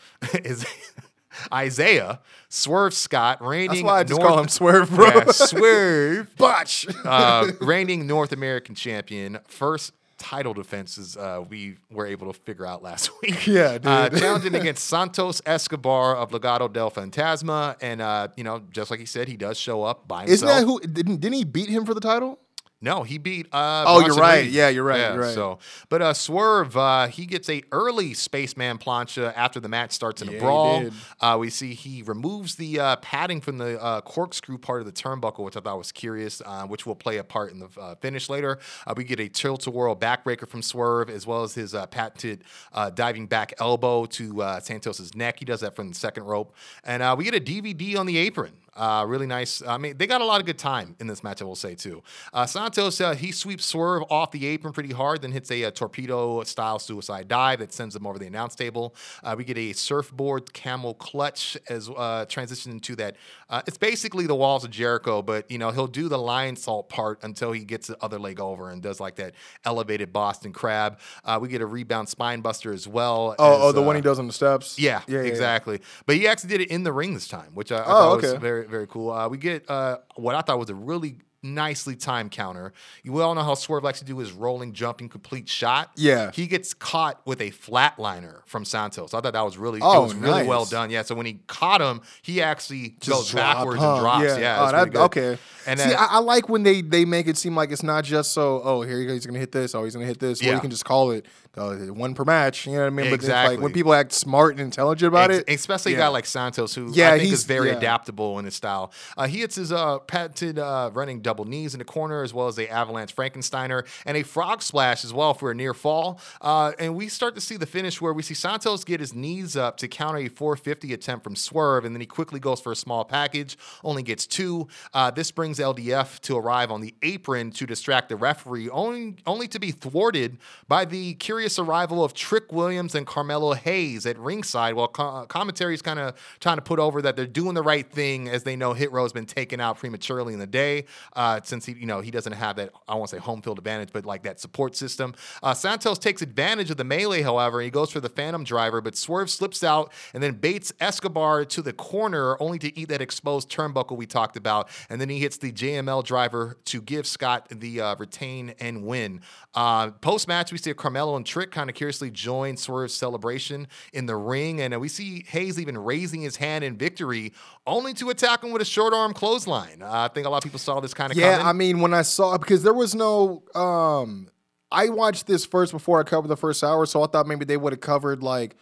is 0.43 0.65
Isaiah 1.53 2.19
Swerve 2.49 2.93
Scott 2.93 3.41
reigning. 3.41 3.69
That's 3.69 3.83
why 3.83 3.99
I 3.99 4.03
just 4.03 4.19
North- 4.19 4.29
call 4.33 4.39
him 4.41 4.47
Swerve, 4.47 4.89
bro. 4.89 5.07
Yeah, 5.07 5.25
Swerve. 5.31 6.35
Botch. 6.37 6.85
uh, 7.05 7.51
reigning 7.61 8.05
North 8.07 8.31
American 8.31 8.75
champion, 8.75 9.39
first 9.47 9.93
title 10.23 10.53
defenses 10.53 11.17
uh, 11.17 11.43
we 11.49 11.75
were 11.91 12.07
able 12.07 12.31
to 12.31 12.39
figure 12.39 12.65
out 12.65 12.81
last 12.81 13.11
week. 13.21 13.45
Yeah, 13.45 13.77
Uh, 13.83 14.09
challenging 14.17 14.55
against 14.55 14.85
Santos 14.85 15.41
Escobar 15.45 16.15
of 16.15 16.31
Legado 16.31 16.71
del 16.71 16.89
Fantasma, 16.89 17.75
and 17.81 18.01
uh, 18.01 18.29
you 18.37 18.43
know, 18.43 18.61
just 18.71 18.89
like 18.89 18.99
he 19.01 19.05
said, 19.05 19.27
he 19.27 19.35
does 19.37 19.57
show 19.57 19.83
up 19.83 20.07
by 20.07 20.21
himself. 20.25 20.33
Isn't 20.33 20.47
that 20.47 20.63
who? 20.65 20.79
Didn't, 20.79 21.17
didn't 21.17 21.35
he 21.35 21.43
beat 21.43 21.69
him 21.69 21.85
for 21.85 21.93
the 21.93 21.99
title? 22.01 22.39
No, 22.83 23.03
he 23.03 23.17
beat. 23.17 23.47
Uh, 23.53 23.85
Oh, 23.87 23.99
you're 24.05 24.13
right. 24.15 24.43
Reed. 24.43 24.51
Yeah, 24.51 24.67
you're 24.67 24.83
right, 24.83 24.99
Yeah, 24.99 25.13
you're 25.13 25.21
right. 25.23 25.33
So, 25.33 25.59
but 25.87 26.01
uh, 26.01 26.13
Swerve, 26.13 26.75
uh, 26.75 27.07
he 27.07 27.25
gets 27.25 27.47
a 27.49 27.63
early 27.71 28.13
Spaceman 28.13 28.77
plancha 28.77 29.31
after 29.37 29.61
the 29.61 29.69
match 29.69 29.93
starts 29.93 30.21
in 30.21 30.27
Yeah, 30.29 30.35
a 30.37 30.39
brawl. 30.39 30.89
Uh, 31.21 31.37
we 31.39 31.49
see 31.49 31.75
he 31.75 32.03
removes 32.03 32.55
the 32.55 32.81
uh, 32.81 32.95
padding 32.97 33.39
from 33.39 33.57
the 33.57 33.81
uh, 33.81 34.01
corkscrew 34.01 34.57
part 34.57 34.81
of 34.81 34.85
the 34.85 34.91
turnbuckle, 34.91 35.45
which 35.45 35.55
I 35.55 35.61
thought 35.61 35.77
was 35.77 35.93
curious, 35.93 36.41
uh, 36.45 36.65
which 36.67 36.85
will 36.85 36.95
play 36.95 37.17
a 37.17 37.23
part 37.23 37.53
in 37.53 37.59
the 37.59 37.69
uh, 37.79 37.95
finish 37.95 38.27
later. 38.29 38.59
Uh, 38.85 38.93
we 38.97 39.05
get 39.05 39.19
a 39.21 39.29
tilt-a-whirl 39.29 39.95
backbreaker 39.95 40.47
from 40.47 40.61
Swerve, 40.61 41.09
as 41.09 41.25
well 41.25 41.43
as 41.43 41.53
his 41.55 41.73
uh, 41.73 41.85
patented 41.87 42.43
uh, 42.73 42.89
diving 42.89 43.27
back 43.27 43.53
elbow 43.59 44.05
to 44.07 44.41
uh, 44.41 44.59
Santos's 44.59 45.15
neck. 45.15 45.39
He 45.39 45.45
does 45.45 45.61
that 45.61 45.73
from 45.75 45.87
the 45.87 45.95
second 45.95 46.23
rope, 46.23 46.53
and 46.83 47.01
uh, 47.01 47.15
we 47.17 47.23
get 47.23 47.33
a 47.33 47.39
DVD 47.39 47.97
on 47.97 48.07
the 48.07 48.17
apron. 48.17 48.51
Uh, 48.75 49.05
really 49.07 49.27
nice. 49.27 49.61
I 49.61 49.77
mean, 49.77 49.97
they 49.97 50.07
got 50.07 50.21
a 50.21 50.25
lot 50.25 50.39
of 50.39 50.45
good 50.45 50.57
time 50.57 50.95
in 50.99 51.07
this 51.07 51.23
match, 51.23 51.41
I 51.41 51.45
will 51.45 51.55
say, 51.55 51.75
too. 51.75 52.01
Uh, 52.33 52.45
Santos, 52.45 52.99
uh, 52.99 53.13
he 53.13 53.31
sweeps 53.31 53.65
Swerve 53.65 54.03
off 54.09 54.31
the 54.31 54.45
apron 54.47 54.73
pretty 54.73 54.93
hard, 54.93 55.21
then 55.21 55.31
hits 55.31 55.51
a, 55.51 55.65
uh 55.65 55.71
torpedo 55.71 56.43
style 56.43 56.79
suicide 56.79 57.27
dive 57.27 57.59
that 57.59 57.71
sends 57.73 57.95
him 57.95 58.07
over 58.07 58.17
the 58.17 58.25
announce 58.25 58.55
table. 58.55 58.95
Uh, 59.23 59.35
we 59.37 59.43
get 59.43 59.57
a 59.57 59.73
surfboard 59.73 60.53
camel 60.53 60.93
clutch 60.95 61.57
as 61.69 61.89
uh, 61.89 62.25
transition 62.27 62.71
into 62.71 62.95
that. 62.95 63.15
Uh, 63.49 63.61
it's 63.67 63.77
basically 63.77 64.25
the 64.25 64.35
walls 64.35 64.63
of 64.63 64.71
Jericho, 64.71 65.21
but, 65.21 65.49
you 65.51 65.57
know, 65.59 65.69
he'll 65.71 65.85
do 65.87 66.09
the 66.09 66.17
lionsault 66.17 66.89
part 66.89 67.19
until 67.23 67.51
he 67.51 67.63
gets 67.63 67.87
the 67.87 67.97
other 68.03 68.17
leg 68.17 68.39
over 68.39 68.69
and 68.71 68.81
does 68.81 68.99
like 68.99 69.15
that 69.15 69.35
elevated 69.65 70.11
Boston 70.11 70.51
crab. 70.51 70.99
Uh, 71.23 71.37
we 71.41 71.47
get 71.47 71.61
a 71.61 71.65
rebound 71.65 72.09
spine 72.09 72.41
buster 72.41 72.73
as 72.73 72.87
well. 72.87 73.35
Oh, 73.37 73.53
as, 73.53 73.59
oh, 73.61 73.71
the 73.71 73.81
one 73.81 73.95
he 73.95 74.01
does 74.01 74.17
on 74.19 74.25
the 74.27 74.33
steps. 74.33 74.79
yeah, 74.79 75.01
yeah, 75.07 75.17
yeah, 75.17 75.21
yeah. 75.23 75.29
exactly. 75.29 75.81
But 76.05 76.15
he 76.15 76.27
actually 76.27 76.49
did 76.49 76.61
it 76.61 76.69
in 76.69 76.83
the 76.83 76.91
ring 76.91 77.13
this 77.13 77.27
time, 77.27 77.51
which 77.53 77.71
I, 77.71 77.77
I 77.77 77.81
Oh, 77.81 77.85
thought 77.85 78.15
was 78.21 78.25
okay. 78.33 78.39
Very, 78.63 78.71
very 78.71 78.87
cool. 78.87 79.11
Uh, 79.11 79.27
we 79.29 79.37
get 79.37 79.69
uh, 79.69 79.97
what 80.15 80.35
I 80.35 80.41
thought 80.41 80.59
was 80.59 80.69
a 80.69 80.75
really 80.75 81.17
nicely 81.45 81.93
timed 81.97 82.31
counter. 82.31 82.71
You 83.03 83.21
all 83.21 83.35
know 83.35 83.43
how 83.43 83.53
Swerve 83.55 83.83
likes 83.83 83.99
to 83.99 84.05
do 84.05 84.17
his 84.19 84.31
rolling, 84.31 84.71
jumping, 84.71 85.09
complete 85.09 85.49
shot. 85.49 85.91
Yeah. 85.97 86.31
he 86.31 86.47
gets 86.47 86.73
caught 86.73 87.19
with 87.25 87.41
a 87.41 87.51
flatliner 87.51 88.45
from 88.45 88.63
Santos. 88.63 89.11
So 89.11 89.17
I 89.17 89.21
thought 89.21 89.33
that 89.33 89.41
was 89.43 89.57
really, 89.57 89.79
it 89.79 89.83
Oh, 89.83 90.03
was 90.03 90.13
really 90.15 90.47
well 90.47 90.63
done. 90.63 90.89
Yeah, 90.89 91.01
so 91.01 91.15
when 91.15 91.25
he 91.25 91.39
caught 91.47 91.81
him, 91.81 91.99
he 92.21 92.41
actually 92.41 92.95
goes 93.05 93.29
drop, 93.29 93.57
backwards 93.57 93.81
huh? 93.81 93.91
and 93.95 94.01
drops. 94.01 94.39
Yeah, 94.39 94.57
Oh, 94.61 94.71
that- 94.85 94.95
okay. 94.95 95.37
And 95.67 95.79
see, 95.79 95.93
I, 95.93 96.05
I 96.11 96.19
like 96.19 96.47
when 96.49 96.63
they 96.63 96.81
they 96.81 97.05
make 97.05 97.27
it 97.27 97.37
seem 97.37 97.55
like 97.55 97.71
it's 97.71 97.83
not 97.83 98.03
just 98.03 98.31
so. 98.33 98.61
Oh, 98.63 98.81
here 98.81 99.05
go. 99.05 99.13
He's 99.13 99.25
gonna 99.25 99.39
hit 99.39 99.51
this. 99.53 99.73
Oh, 99.75 99.83
he's 99.85 99.93
gonna 99.95 100.05
hit 100.05 100.19
this. 100.19 100.41
Or 100.41 100.45
Yeah. 100.45 100.55
you 100.55 100.59
can 100.59 100.69
just 100.69 100.83
call 100.83 101.11
it 101.11 101.25
uh, 101.55 101.75
one 101.93 102.15
per 102.15 102.23
match. 102.25 102.65
You 102.65 102.73
know 102.73 102.79
what 102.79 102.87
I 102.87 102.89
mean? 102.89 103.05
But 103.11 103.13
it's 103.19 103.23
like 103.27 103.29
Exactly. 103.45 103.57
when 103.57 103.73
people 103.73 103.93
act 103.93 104.11
smart 104.11 104.53
and 104.53 104.61
intelligent 104.61 105.07
about 105.07 105.29
Ex- 105.29 105.43
it, 105.47 105.53
especially 105.53 105.93
a 105.93 105.97
guy 105.97 106.07
like 106.07 106.25
Santos, 106.25 106.73
who 106.73 106.91
Yeah, 106.93 107.09
I 107.09 107.11
think 107.11 107.23
he's- 107.23 107.39
is 107.39 107.43
very 107.45 107.69
yeah. 107.69 107.77
adaptable 107.77 108.39
in 108.39 108.45
his 108.45 108.55
style. 108.55 108.91
Uh, 109.15 109.27
he 109.27 109.39
hits 109.41 109.55
his 109.55 109.71
uh, 109.71 109.99
patented 109.99 110.57
uh, 110.57 110.89
running 110.93 111.21
double 111.21 111.45
knees 111.45 111.75
in 111.75 111.77
the 111.79 111.85
corner, 111.85 112.23
as 112.23 112.33
well 112.33 112.47
as 112.47 112.57
a 112.57 112.67
avalanche 112.71 113.15
Frankensteiner 113.15 113.85
and 114.05 114.17
a 114.17 114.23
frog 114.23 114.63
splash 114.63 115.05
as 115.05 115.13
well 115.13 115.33
for 115.35 115.51
a 115.51 115.55
near 115.55 115.73
fall. 115.75 116.19
Uh, 116.41 116.71
and 116.79 116.95
we 116.95 117.07
start 117.07 117.35
to 117.35 117.41
see 117.41 117.55
the 117.57 117.67
finish 117.67 118.01
where 118.01 118.13
we 118.13 118.23
see 118.23 118.33
Santos 118.33 118.83
get 118.83 118.99
his 118.99 119.13
knees 119.13 119.55
up 119.55 119.77
to 119.77 119.87
counter 119.87 120.17
a 120.19 120.29
450 120.29 120.91
attempt 120.93 121.23
from 121.23 121.35
Swerve, 121.35 121.85
and 121.85 121.95
then 121.95 122.01
he 122.01 122.07
quickly 122.07 122.39
goes 122.39 122.59
for 122.61 122.71
a 122.71 122.75
small 122.75 123.05
package, 123.05 123.57
only 123.83 124.01
gets 124.01 124.25
two. 124.25 124.67
Uh, 124.93 125.11
this 125.11 125.29
brings 125.29 125.59
LDF 125.59 126.19
to 126.21 126.35
arrive 126.37 126.71
on 126.71 126.81
the 126.81 126.95
apron 127.03 127.51
to 127.51 127.67
distract 127.67 128.09
the 128.09 128.15
referee, 128.15 128.69
only 128.69 129.17
only 129.27 129.47
to 129.47 129.59
be 129.59 129.69
thwarted 129.71 130.37
by 130.67 130.85
the 130.85 131.13
curious 131.15 131.42
arrival 131.59 132.03
of 132.03 132.13
Trick 132.13 132.51
Williams 132.51 132.95
and 132.95 133.05
Carmelo 133.05 133.53
Hayes 133.53 134.05
at 134.05 134.17
ringside, 134.17 134.73
while 134.75 134.87
co- 134.87 135.25
commentary 135.27 135.73
is 135.73 135.81
kind 135.81 135.99
of 135.99 136.15
trying 136.39 136.57
to 136.57 136.61
put 136.61 136.79
over 136.79 137.01
that 137.01 137.15
they're 137.15 137.25
doing 137.27 137.53
the 137.53 137.61
right 137.61 137.89
thing 137.89 138.29
as 138.29 138.43
they 138.43 138.55
know 138.55 138.73
Hit 138.73 138.91
Row 138.91 139.03
has 139.03 139.13
been 139.13 139.25
taken 139.25 139.59
out 139.59 139.77
prematurely 139.77 140.33
in 140.33 140.39
the 140.39 140.47
day, 140.47 140.85
uh, 141.15 141.41
since 141.43 141.65
he 141.65 141.73
you 141.73 141.85
know 141.85 142.01
he 142.01 142.11
doesn't 142.11 142.33
have 142.33 142.55
that 142.55 142.71
I 142.87 142.95
won't 142.95 143.09
say 143.09 143.17
home 143.17 143.41
field 143.41 143.57
advantage, 143.57 143.89
but 143.91 144.05
like 144.05 144.23
that 144.23 144.39
support 144.39 144.75
system. 144.75 145.13
Uh, 145.41 145.53
Santos 145.53 145.99
takes 145.99 146.21
advantage 146.21 146.69
of 146.71 146.77
the 146.77 146.83
melee, 146.83 147.21
however, 147.21 147.61
he 147.61 147.69
goes 147.69 147.91
for 147.91 147.99
the 147.99 148.09
Phantom 148.09 148.43
Driver, 148.43 148.81
but 148.81 148.95
Swerve 148.95 149.29
slips 149.29 149.63
out 149.63 149.91
and 150.13 150.23
then 150.23 150.33
baits 150.35 150.71
Escobar 150.79 151.45
to 151.45 151.61
the 151.61 151.73
corner, 151.73 152.41
only 152.41 152.59
to 152.59 152.77
eat 152.77 152.89
that 152.89 153.01
exposed 153.01 153.49
turnbuckle 153.49 153.97
we 153.97 154.05
talked 154.05 154.37
about, 154.37 154.69
and 154.89 155.01
then 155.01 155.09
he 155.09 155.19
hits 155.19 155.37
the 155.37 155.51
JML 155.51 156.03
Driver 156.03 156.57
to 156.65 156.81
give 156.81 157.05
Scott 157.05 157.47
the 157.49 157.81
uh, 157.81 157.95
retain 157.97 158.53
and 158.59 158.83
win. 158.85 159.21
Uh, 159.53 159.91
Post 159.91 160.27
match, 160.27 160.51
we 160.51 160.57
see 160.57 160.73
Carmelo 160.73 161.15
and 161.15 161.25
Trick 161.33 161.49
kind 161.49 161.67
of 161.67 161.75
curiously 161.75 162.11
join 162.11 162.57
Swerve's 162.57 162.93
celebration 162.93 163.67
in 163.91 164.05
the 164.05 164.15
ring, 164.15 164.61
and 164.61 164.71
uh, 164.71 164.79
we 164.79 164.87
see 164.87 165.25
Hayes 165.29 165.59
even 165.59 165.75
raising 165.75 166.21
his 166.21 166.35
hand 166.35 166.63
in 166.63 166.77
victory, 166.77 167.33
only 167.65 167.95
to 167.95 168.11
attack 168.11 168.43
him 168.43 168.51
with 168.51 168.61
a 168.61 168.65
short 168.65 168.93
arm 168.93 169.13
clothesline. 169.13 169.81
Uh, 169.81 169.89
I 169.91 170.09
think 170.13 170.27
a 170.27 170.29
lot 170.29 170.37
of 170.37 170.43
people 170.43 170.59
saw 170.59 170.79
this 170.79 170.93
kind 170.93 171.11
of 171.11 171.17
Yeah, 171.17 171.37
coming. 171.37 171.47
I 171.47 171.53
mean, 171.53 171.81
when 171.81 171.91
I 171.91 172.03
saw 172.03 172.37
because 172.37 172.61
there 172.61 172.73
was 172.73 172.93
no. 172.93 173.41
um 173.55 174.27
I 174.71 174.89
watched 174.89 175.25
this 175.25 175.43
first 175.43 175.71
before 175.71 175.99
I 175.99 176.03
covered 176.03 176.27
the 176.27 176.37
first 176.37 176.63
hour, 176.63 176.85
so 176.85 177.01
I 177.03 177.07
thought 177.07 177.25
maybe 177.25 177.45
they 177.45 177.57
would 177.57 177.73
have 177.73 177.79
covered 177.79 178.21
like, 178.21 178.55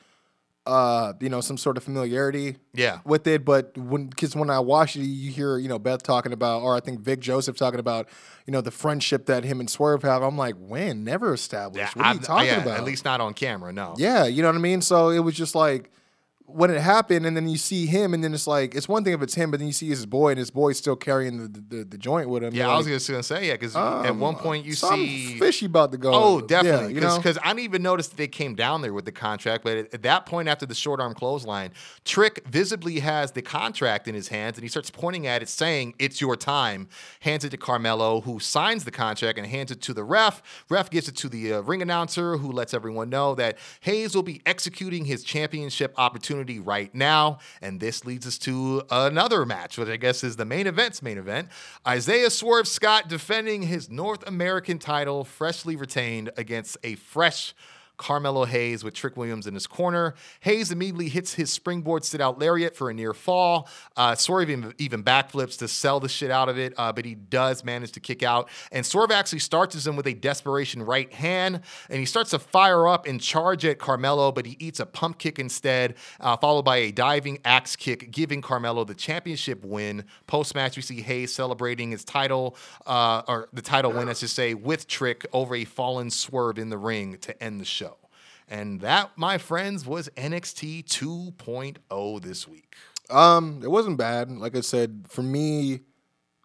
uh, 0.66 1.14
you 1.20 1.30
know, 1.30 1.42
some 1.42 1.58
sort 1.58 1.76
of 1.78 1.84
familiarity. 1.84 2.58
Yeah. 2.74 3.00
With 3.04 3.26
it, 3.28 3.44
but 3.44 3.76
when 3.78 4.08
because 4.08 4.36
when 4.36 4.50
I 4.50 4.60
watch 4.60 4.96
it, 4.96 5.02
you 5.02 5.32
hear 5.32 5.58
you 5.58 5.68
know 5.68 5.80
Beth 5.80 6.04
talking 6.04 6.34
about, 6.34 6.62
or 6.62 6.76
I 6.76 6.80
think 6.80 7.00
Vic 7.00 7.20
Joseph 7.20 7.58
talking 7.58 7.80
about, 7.80 8.08
you 8.46 8.52
know, 8.52 8.62
the 8.62 8.72
friendship 8.72 9.26
that 9.26 9.44
him 9.44 9.60
and 9.60 9.70
Swerve 9.70 10.04
have. 10.04 10.22
I'm 10.22 10.38
like, 10.38 10.56
when? 10.58 11.04
Never 11.04 11.34
established. 11.34 11.96
what 11.96 12.06
are 12.06 12.14
you 12.14 12.20
I've- 12.20 12.26
talking 12.26 12.48
yeah, 12.48 12.62
about? 12.62 12.78
At 12.78 12.84
least 12.86 13.06
not 13.06 13.22
on 13.22 13.34
camera, 13.34 13.74
no. 13.74 13.96
Yeah, 13.98 14.26
you 14.26 14.42
know 14.42 14.50
what 14.50 14.56
I 14.56 14.60
mean. 14.60 14.82
So 14.82 15.10
it 15.10 15.20
was 15.20 15.36
just 15.36 15.56
like, 15.56 15.92
when 16.54 16.72
it 16.72 16.80
happened, 16.82 17.26
and 17.26 17.36
then 17.36 17.48
you 17.48 17.58
see 17.58 17.86
him, 17.86 18.14
and 18.14 18.24
then 18.24 18.34
it's 18.34 18.48
like 18.48 18.76
it's 18.76 18.88
one 18.88 19.04
thing 19.04 19.14
if 19.14 19.22
it's 19.22 19.36
him, 19.36 19.52
but 19.52 19.60
then 19.60 19.68
you 19.68 19.74
see 19.74 19.88
his 19.90 20.06
boy, 20.06 20.30
and 20.30 20.40
his 20.40 20.52
boy's 20.52 20.78
still 20.78 20.96
carrying 20.96 21.38
the 21.52 21.62
the, 21.78 21.84
the 21.84 21.98
joint 21.98 22.30
with 22.30 22.44
him. 22.44 22.54
Yeah, 22.54 22.70
I 22.70 22.78
was 22.78 22.86
like, 22.86 22.96
just 22.96 23.10
gonna 23.10 23.24
say 23.24 23.48
yeah, 23.48 23.54
because 23.54 23.76
at 23.76 24.08
um, 24.08 24.20
one 24.20 24.36
point 24.36 24.66
you 24.66 24.74
see 24.74 25.38
fishy 25.40 25.66
about 25.66 25.92
to 25.92 25.98
go. 25.98 26.12
Oh, 26.14 26.40
Yeah, 26.40 26.48
definitely. 26.48 26.94
you 26.96 27.02
know? 27.02 27.18
Because 27.18 27.38
I 27.44 27.50
didn't 27.50 27.62
even 27.62 27.84
notice 27.84 28.08
that 28.10 28.18
they 28.18 28.28
came 28.28 28.56
down 28.56 28.82
there 28.82 28.94
with 28.94 29.06
the 29.06 29.12
contract. 29.12 29.64
But 29.64 29.78
at, 29.78 29.94
at 29.94 30.04
that 30.04 30.26
point, 30.26 30.48
after 30.48 30.66
the 30.66 30.76
short 30.76 31.00
arm 31.00 31.14
clothesline, 31.14 31.72
Trick 32.06 32.44
visibly 32.48 33.00
has 33.00 33.32
the 33.32 33.42
contract 33.42 34.08
in 34.08 34.16
his 34.16 34.28
hands 34.30 34.58
and 34.58 34.64
he 34.64 34.70
starts 34.70 34.90
pointing 34.90 35.28
at 35.28 35.42
it, 35.42 35.50
saying, 35.50 35.94
It's 36.00 36.20
your 36.20 36.36
time. 36.36 36.88
Hands 37.22 37.44
it 37.44 37.50
to 37.50 37.58
Carmelo, 37.58 38.22
who 38.22 38.40
signs 38.40 38.84
the 38.84 38.92
contract 38.92 39.38
and 39.38 39.48
hands 39.48 39.72
it 39.72 39.82
to 39.82 39.94
the 39.94 40.04
ref. 40.04 40.42
Ref 40.70 40.90
gives 40.90 41.08
it 41.08 41.16
to 41.18 41.30
the 41.30 41.54
uh, 41.54 41.62
ring 41.62 41.82
announcer, 41.82 42.38
who 42.38 42.52
lets 42.52 42.74
everyone 42.74 43.10
know 43.10 43.36
that 43.36 43.58
Hayes 43.82 44.16
will 44.16 44.24
be 44.24 44.42
executing 44.46 45.06
his 45.06 45.24
championship 45.24 45.94
opportunity 45.98 46.41
right 46.60 46.94
now. 46.94 47.40
And 47.62 47.80
this 47.80 48.06
leads 48.06 48.28
us 48.28 48.38
to 48.40 48.84
another 48.90 49.46
match, 49.46 49.78
which 49.78 49.90
I 49.90 49.98
guess 49.98 50.24
is 50.24 50.36
the 50.36 50.46
main 50.46 50.68
event's 50.68 51.02
main 51.02 51.18
event. 51.18 51.50
Isaiah 51.88 52.30
Swerve 52.30 52.68
Scott 52.68 53.08
defending 53.08 53.64
his 53.64 53.90
North 53.90 54.28
American 54.28 54.80
title, 54.80 55.24
freshly 55.24 55.76
retained 55.76 56.32
against 56.38 56.78
a 56.84 56.96
fresh 56.96 57.54
Carmelo 58.02 58.46
Hayes 58.46 58.84
with 58.84 58.96
Trick 58.96 59.16
Williams 59.16 59.46
in 59.46 59.54
his 59.54 59.68
corner. 59.68 60.16
Hayes 60.40 60.72
immediately 60.72 61.08
hits 61.08 61.36
his 61.36 61.52
springboard 61.52 62.04
sit 62.04 62.20
out 62.20 62.40
lariat 62.40 62.76
for 62.76 62.90
a 62.90 62.94
near 62.94 63.14
fall. 63.14 63.70
Uh, 63.96 64.16
Swerve 64.16 64.50
even, 64.50 64.74
even 64.80 65.04
backflips 65.04 65.58
to 65.60 65.68
sell 65.68 66.00
the 66.00 66.10
shit 66.10 66.32
out 66.32 66.50
of 66.50 66.58
it, 66.58 66.74
uh, 66.78 66.92
but 66.92 67.06
he 67.06 67.14
does 67.14 67.64
manage 67.64 67.92
to 67.92 68.00
kick 68.00 68.24
out. 68.24 68.50
And 68.72 68.84
Swerve 68.84 69.12
actually 69.12 69.40
starts 69.40 69.86
him 69.86 69.96
with 69.96 70.08
a 70.08 70.14
desperation 70.14 70.82
right 70.84 71.14
hand, 71.14 71.62
and 71.90 72.00
he 72.00 72.06
starts 72.06 72.32
to 72.32 72.40
fire 72.40 72.88
up 72.88 73.06
and 73.06 73.22
charge 73.22 73.66
at 73.66 73.78
Carmelo, 73.78 74.32
but 74.32 74.48
he 74.48 74.58
eats 74.60 74.80
a 74.80 74.86
pump 74.86 75.20
kick 75.20 75.38
instead, 75.38 75.96
uh, 76.20 76.36
followed 76.38 76.64
by 76.64 76.78
a 76.78 76.92
diving 76.92 77.38
axe 77.46 77.76
kick, 77.76 78.12
giving 78.12 78.42
Carmelo 78.42 78.84
the 78.84 78.96
championship 78.96 79.64
win. 79.64 80.06
Post 80.26 80.56
match, 80.56 80.76
we 80.76 80.82
see 80.82 81.02
Hayes 81.02 81.34
celebrating 81.34 81.92
his 81.92 82.04
title, 82.04 82.56
uh, 82.88 83.22
or 83.28 83.48
the 83.54 83.62
title 83.62 83.92
win, 83.92 84.10
as 84.10 84.20
should 84.20 84.32
say, 84.32 84.56
with 84.56 84.88
Trick 84.88 85.26
over 85.34 85.56
a 85.56 85.66
fallen 85.66 86.10
Swerve 86.10 86.58
in 86.58 86.70
the 86.70 86.78
ring 86.78 87.18
to 87.20 87.44
end 87.44 87.62
the 87.62 87.66
show. 87.66 87.91
And 88.52 88.82
that, 88.82 89.12
my 89.16 89.38
friends, 89.38 89.86
was 89.86 90.10
NXT 90.18 90.84
2.0 90.86 92.22
this 92.22 92.48
week. 92.50 92.76
Um, 93.10 93.62
it 93.64 93.72
wasn't 93.72 93.98
bad. 93.98 94.30
Like 94.30 94.58
I 94.58 94.62
said, 94.62 95.06
for 95.08 95.24
me, 95.24 95.80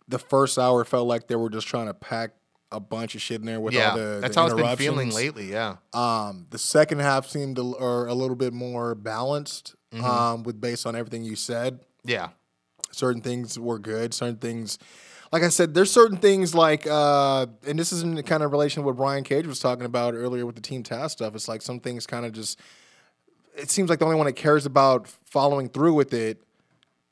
the 0.07 0.21
first 0.21 0.57
hour 0.57 0.85
felt 0.85 1.09
like 1.09 1.27
they 1.27 1.35
were 1.35 1.51
just 1.51 1.67
trying 1.67 1.87
to 1.87 1.95
pack 1.95 2.31
a 2.71 2.79
bunch 2.79 3.17
of 3.17 3.23
shit 3.23 3.41
in 3.41 3.47
there 3.47 3.61
with 3.61 3.75
yeah, 3.75 3.91
all 3.91 3.97
the 3.97 4.19
that's 4.21 4.35
the 4.37 4.41
how 4.41 4.47
it's 4.47 4.55
been 4.55 4.77
feeling 4.77 5.11
lately. 5.11 5.51
Yeah, 5.51 5.77
Um, 5.93 6.47
the 6.51 6.59
second 6.59 7.01
half 7.01 7.27
seemed 7.27 7.59
a, 7.59 7.63
or 7.63 8.07
a 8.07 8.15
little 8.15 8.37
bit 8.37 8.53
more 8.53 8.95
balanced. 8.95 9.75
Mm-hmm. 9.93 10.05
Um, 10.05 10.43
with 10.43 10.61
based 10.61 10.87
on 10.87 10.95
everything 10.97 11.25
you 11.25 11.37
said, 11.37 11.81
yeah, 12.05 12.31
certain 12.91 13.23
things 13.23 13.59
were 13.59 13.79
good. 13.79 14.15
Certain 14.15 14.37
things, 14.37 14.79
like 15.37 15.45
I 15.45 15.51
said, 15.51 15.75
there's 15.75 15.91
certain 15.91 16.17
things 16.17 16.55
like, 16.55 16.87
uh, 16.87 17.45
and 17.67 17.79
this 17.79 17.93
is 17.93 18.03
in 18.03 18.15
the 18.15 18.23
kind 18.23 18.43
of 18.43 18.53
relation 18.53 18.83
to 18.83 18.87
what 18.87 18.97
Brian 18.97 19.23
Cage 19.23 19.47
was 19.47 19.59
talking 19.59 19.85
about 19.85 20.15
earlier 20.15 20.47
with 20.47 20.55
the 20.55 20.63
team 20.63 20.83
task 20.83 21.19
stuff. 21.19 21.35
It's 21.35 21.47
like 21.47 21.61
some 21.61 21.79
things 21.79 22.07
kind 22.07 22.25
of 22.25 22.33
just. 22.33 22.59
It 23.55 23.71
seems 23.71 23.91
like 23.91 23.99
the 23.99 24.07
only 24.07 24.17
one 24.17 24.25
that 24.25 24.33
cares 24.33 24.65
about 24.65 25.09
following 25.27 25.69
through 25.69 25.93
with 25.93 26.15
it 26.15 26.43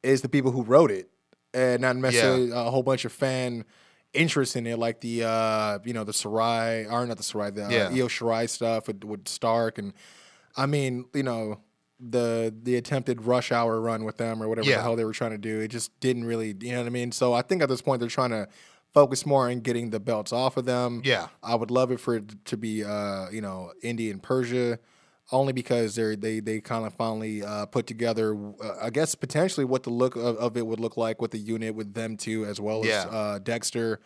is 0.03 0.23
the 0.23 0.31
people 0.31 0.53
who 0.53 0.63
wrote 0.63 0.91
it, 0.91 1.11
and 1.53 1.83
not 1.83 1.97
necessarily 1.97 2.51
a 2.51 2.71
whole 2.71 2.83
bunch 2.83 3.05
of 3.05 3.13
fan 3.13 3.67
interest 4.15 4.57
in 4.57 4.67
it, 4.67 4.79
like 4.79 5.03
the 5.03 5.25
uh, 5.25 5.79
you 5.85 5.93
know 5.93 6.05
the 6.05 6.15
Sarai 6.15 6.87
or 6.87 7.05
not 7.07 7.19
the 7.19 7.23
Sarai, 7.23 7.51
the 7.51 7.61
Yeah. 7.61 7.89
uh, 7.89 8.05
Io 8.05 8.09
Shirai 8.09 8.49
stuff 8.49 8.87
with, 8.87 9.05
with 9.05 9.29
Stark, 9.29 9.77
and 9.77 9.93
I 10.57 10.65
mean 10.65 11.05
you 11.13 11.25
know 11.25 11.61
the 12.01 12.55
the 12.63 12.77
attempted 12.77 13.23
rush 13.23 13.53
hour 13.53 13.81
run 13.81 14.05
with 14.05 14.17
them 14.17 14.43
or 14.43 14.49
whatever 14.49 14.69
Yeah. 14.69 14.77
the 14.77 14.83
hell 14.83 14.97
they 14.97 15.05
were 15.05 15.13
trying 15.13 15.31
to 15.31 15.39
do. 15.39 15.61
It 15.61 15.69
just 15.69 15.99
didn't 16.01 16.25
really, 16.25 16.55
you 16.61 16.73
know 16.73 16.79
what 16.79 16.87
I 16.87 16.91
mean. 16.91 17.13
So 17.13 17.33
I 17.33 17.43
think 17.43 17.63
at 17.63 17.69
this 17.69 17.81
point 17.83 18.01
they're 18.01 18.09
trying 18.09 18.31
to 18.31 18.49
focus 18.93 19.25
more 19.27 19.49
on 19.51 19.61
getting 19.61 19.91
the 19.91 20.01
belts 20.01 20.33
off 20.33 20.57
of 20.57 20.65
them. 20.65 21.03
Yeah. 21.05 21.29
I 21.43 21.55
would 21.55 21.71
love 21.71 21.91
it 21.91 21.99
for 22.01 22.17
it 22.17 22.45
to 22.47 22.57
be 22.57 22.85
uh, 22.85 23.29
you 23.31 23.41
know 23.41 23.73
India 23.83 24.13
and 24.13 24.23
Persia. 24.23 24.79
Only 25.33 25.55
because 25.55 25.95
they 25.95 26.17
they 26.17 26.41
they 26.41 26.61
kind 26.61 26.85
of 26.87 26.93
finally 26.93 27.43
uh, 27.43 27.65
put 27.65 27.87
together, 27.87 28.37
uh, 28.63 28.75
I 28.83 28.91
guess 28.91 29.15
potentially 29.15 29.65
what 29.65 29.83
the 29.83 29.91
look 29.91 30.17
of, 30.17 30.37
of 30.37 30.57
it 30.59 30.67
would 30.67 30.79
look 30.81 30.99
like 30.99 31.23
with 31.23 31.31
the 31.31 31.39
unit 31.39 31.75
with 31.75 31.95
them 31.95 32.19
two 32.19 32.45
as 32.45 32.61
well 32.61 32.85
Yeah. 32.85 33.01
as 33.01 33.05
uh, 33.07 33.39
Dexter, 33.43 34.01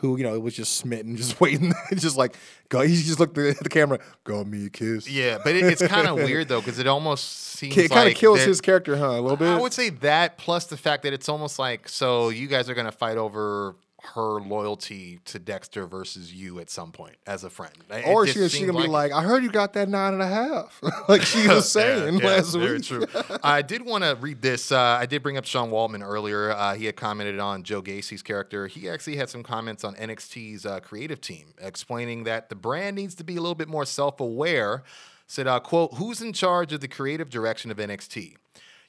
who 0.00 0.16
you 0.16 0.24
know 0.24 0.38
was 0.40 0.54
just 0.56 0.76
smitten, 0.76 1.16
just 1.24 1.40
waiting, 1.40 1.72
just 1.94 2.16
like 2.16 2.34
go. 2.70 2.80
He 2.80 2.96
just 2.96 3.20
looked 3.20 3.38
at 3.38 3.60
the 3.62 3.68
camera, 3.68 4.00
go 4.24 4.42
me 4.42 4.66
a 4.66 4.68
kiss. 4.70 5.08
yeah. 5.08 5.38
But 5.42 5.54
it, 5.54 5.62
it's 5.64 5.86
kind 5.86 6.08
of 6.08 6.16
weird 6.28 6.48
though 6.48 6.60
because 6.60 6.80
it 6.80 6.88
almost 6.88 7.24
seems 7.38 7.76
it 7.76 7.88
kind 7.90 8.00
of 8.00 8.06
like 8.08 8.16
kills 8.16 8.40
that- 8.40 8.48
his 8.48 8.60
character, 8.60 8.96
huh? 8.96 9.10
A 9.10 9.20
little 9.20 9.36
bit. 9.36 9.48
I 9.48 9.60
would 9.60 9.72
say 9.72 9.90
that 9.90 10.38
plus 10.38 10.66
the 10.66 10.76
fact 10.76 11.04
that 11.04 11.12
it's 11.12 11.28
almost 11.28 11.60
like 11.60 11.88
so 11.88 12.30
you 12.30 12.48
guys 12.48 12.68
are 12.68 12.74
gonna 12.74 12.90
fight 12.90 13.16
over 13.16 13.76
her 14.14 14.40
loyalty 14.40 15.18
to 15.24 15.38
Dexter 15.40 15.86
versus 15.86 16.32
you 16.32 16.60
at 16.60 16.70
some 16.70 16.92
point 16.92 17.16
as 17.26 17.42
a 17.42 17.50
friend. 17.50 17.72
It 17.90 18.06
or 18.06 18.26
she 18.26 18.48
she 18.48 18.64
gonna 18.64 18.80
be 18.80 18.86
like, 18.86 19.12
I 19.12 19.22
heard 19.22 19.42
you 19.42 19.50
got 19.50 19.72
that 19.72 19.88
nine 19.88 20.12
and 20.12 20.22
a 20.22 20.26
half, 20.28 20.80
like 21.08 21.22
she 21.22 21.48
was 21.48 21.70
saying 21.70 22.14
Yeah, 22.14 22.20
yeah, 22.20 22.26
last 22.36 22.54
very 22.54 22.74
week. 22.78 22.84
true. 22.84 23.06
I 23.42 23.62
did 23.62 23.84
want 23.84 24.04
to 24.04 24.16
read 24.20 24.40
this. 24.40 24.70
Uh, 24.70 24.78
I 24.78 25.06
did 25.06 25.22
bring 25.22 25.36
up 25.36 25.44
Sean 25.44 25.70
Waltman 25.70 26.02
earlier. 26.06 26.52
Uh, 26.52 26.74
he 26.74 26.84
had 26.86 26.96
commented 26.96 27.40
on 27.40 27.64
Joe 27.64 27.80
Gacy's 27.82 28.22
character. 28.22 28.68
He 28.68 28.88
actually 28.88 29.16
had 29.16 29.28
some 29.30 29.42
comments 29.42 29.82
on 29.82 29.94
NXT's 29.96 30.64
uh, 30.64 30.78
creative 30.80 31.20
team, 31.20 31.54
explaining 31.60 32.24
that 32.24 32.48
the 32.50 32.54
brand 32.54 32.94
needs 32.96 33.14
to 33.16 33.24
be 33.24 33.34
a 33.36 33.40
little 33.40 33.54
bit 33.56 33.68
more 33.68 33.84
self-aware. 33.84 34.84
Said, 35.26 35.46
uh, 35.46 35.60
"quote 35.60 35.94
Who's 35.94 36.22
in 36.22 36.32
charge 36.32 36.72
of 36.72 36.80
the 36.80 36.88
creative 36.88 37.30
direction 37.30 37.70
of 37.70 37.76
NXT?" 37.78 38.36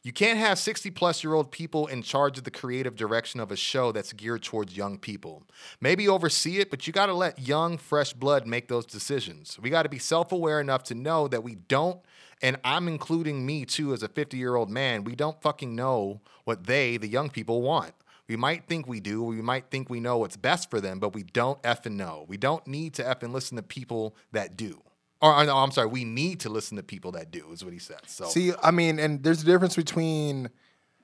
You 0.02 0.14
can't 0.14 0.40
have 0.40 0.58
60 0.58 0.92
plus 0.92 1.26
year 1.26 1.34
old 1.34 1.52
people 1.52 1.88
in 1.88 2.04
charge 2.04 2.38
of 2.38 2.46
the 2.46 2.52
creative 2.52 2.96
direction 2.96 3.42
of 3.42 3.52
a 3.52 3.58
show 3.58 3.92
that's 3.92 4.14
geared 4.14 4.44
towards 4.44 4.78
young 4.78 4.98
people. 4.98 5.44
Maybe 5.82 6.08
oversee 6.08 6.60
it, 6.60 6.70
but 6.70 6.88
you 6.88 6.94
got 6.94 7.08
to 7.08 7.14
let 7.14 7.40
young, 7.40 7.78
fresh 7.78 8.14
blood 8.14 8.48
make 8.48 8.70
those 8.70 8.86
decisions. 8.86 9.60
We 9.62 9.70
got 9.70 9.84
to 9.84 9.90
be 9.90 10.00
self 10.00 10.32
aware 10.32 10.62
enough 10.62 10.84
to 10.84 10.96
know 10.96 11.28
that 11.28 11.44
we 11.44 11.56
don't, 11.56 12.00
and 12.42 12.56
I'm 12.64 12.88
including 12.88 13.46
me 13.46 13.66
too 13.66 13.92
as 13.92 14.02
a 14.02 14.08
50 14.08 14.38
year 14.38 14.56
old 14.56 14.70
man, 14.70 15.04
we 15.04 15.16
don't 15.16 15.42
fucking 15.42 15.76
know 15.76 16.22
what 16.46 16.66
they, 16.66 16.96
the 16.96 17.10
young 17.10 17.30
people, 17.30 17.62
want. 17.62 17.94
We 18.30 18.38
might 18.38 18.68
think 18.68 18.88
we 18.88 19.02
do, 19.02 19.22
we 19.22 19.42
might 19.42 19.70
think 19.70 19.90
we 19.90 20.00
know 20.00 20.20
what's 20.20 20.38
best 20.38 20.70
for 20.70 20.80
them, 20.80 21.00
but 21.00 21.14
we 21.14 21.24
don't 21.24 21.62
effing 21.64 21.98
know. 21.98 22.26
We 22.30 22.38
don't 22.38 22.66
need 22.68 22.94
to 22.94 23.04
effing 23.04 23.34
listen 23.34 23.58
to 23.58 23.64
people 23.64 24.16
that 24.32 24.56
do. 24.56 24.82
Or, 25.22 25.44
no, 25.46 25.58
I'm 25.58 25.72
sorry, 25.72 25.88
we 25.88 26.06
need 26.06 26.40
to 26.42 26.50
listen 26.50 26.78
to 26.78 26.84
people 26.84 27.12
that 27.12 27.30
do, 27.30 27.52
is 27.52 27.64
what 27.64 27.74
he 27.74 27.80
said. 27.80 28.00
So, 28.08 28.26
See, 28.26 28.54
I 28.64 28.72
mean, 28.72 29.00
and 29.00 29.22
there's 29.22 29.42
a 29.42 29.46
difference 29.46 29.76
between 29.76 30.50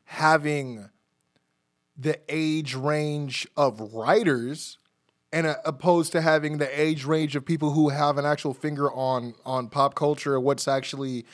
having 0.06 0.90
the 1.98 2.20
age 2.30 2.76
range 2.76 3.48
of 3.58 3.94
writers 3.94 4.78
and 5.32 5.48
uh, 5.48 5.56
opposed 5.66 6.12
to 6.14 6.22
having 6.22 6.58
the 6.60 6.80
age 6.82 7.06
range 7.06 7.36
of 7.36 7.46
people 7.46 7.72
who 7.72 7.90
have 7.90 8.18
an 8.18 8.26
actual 8.26 8.54
finger 8.54 8.92
on 8.94 9.34
on 9.46 9.70
pop 9.70 9.96
culture 9.96 10.40
what's 10.40 10.68
actually 10.68 11.26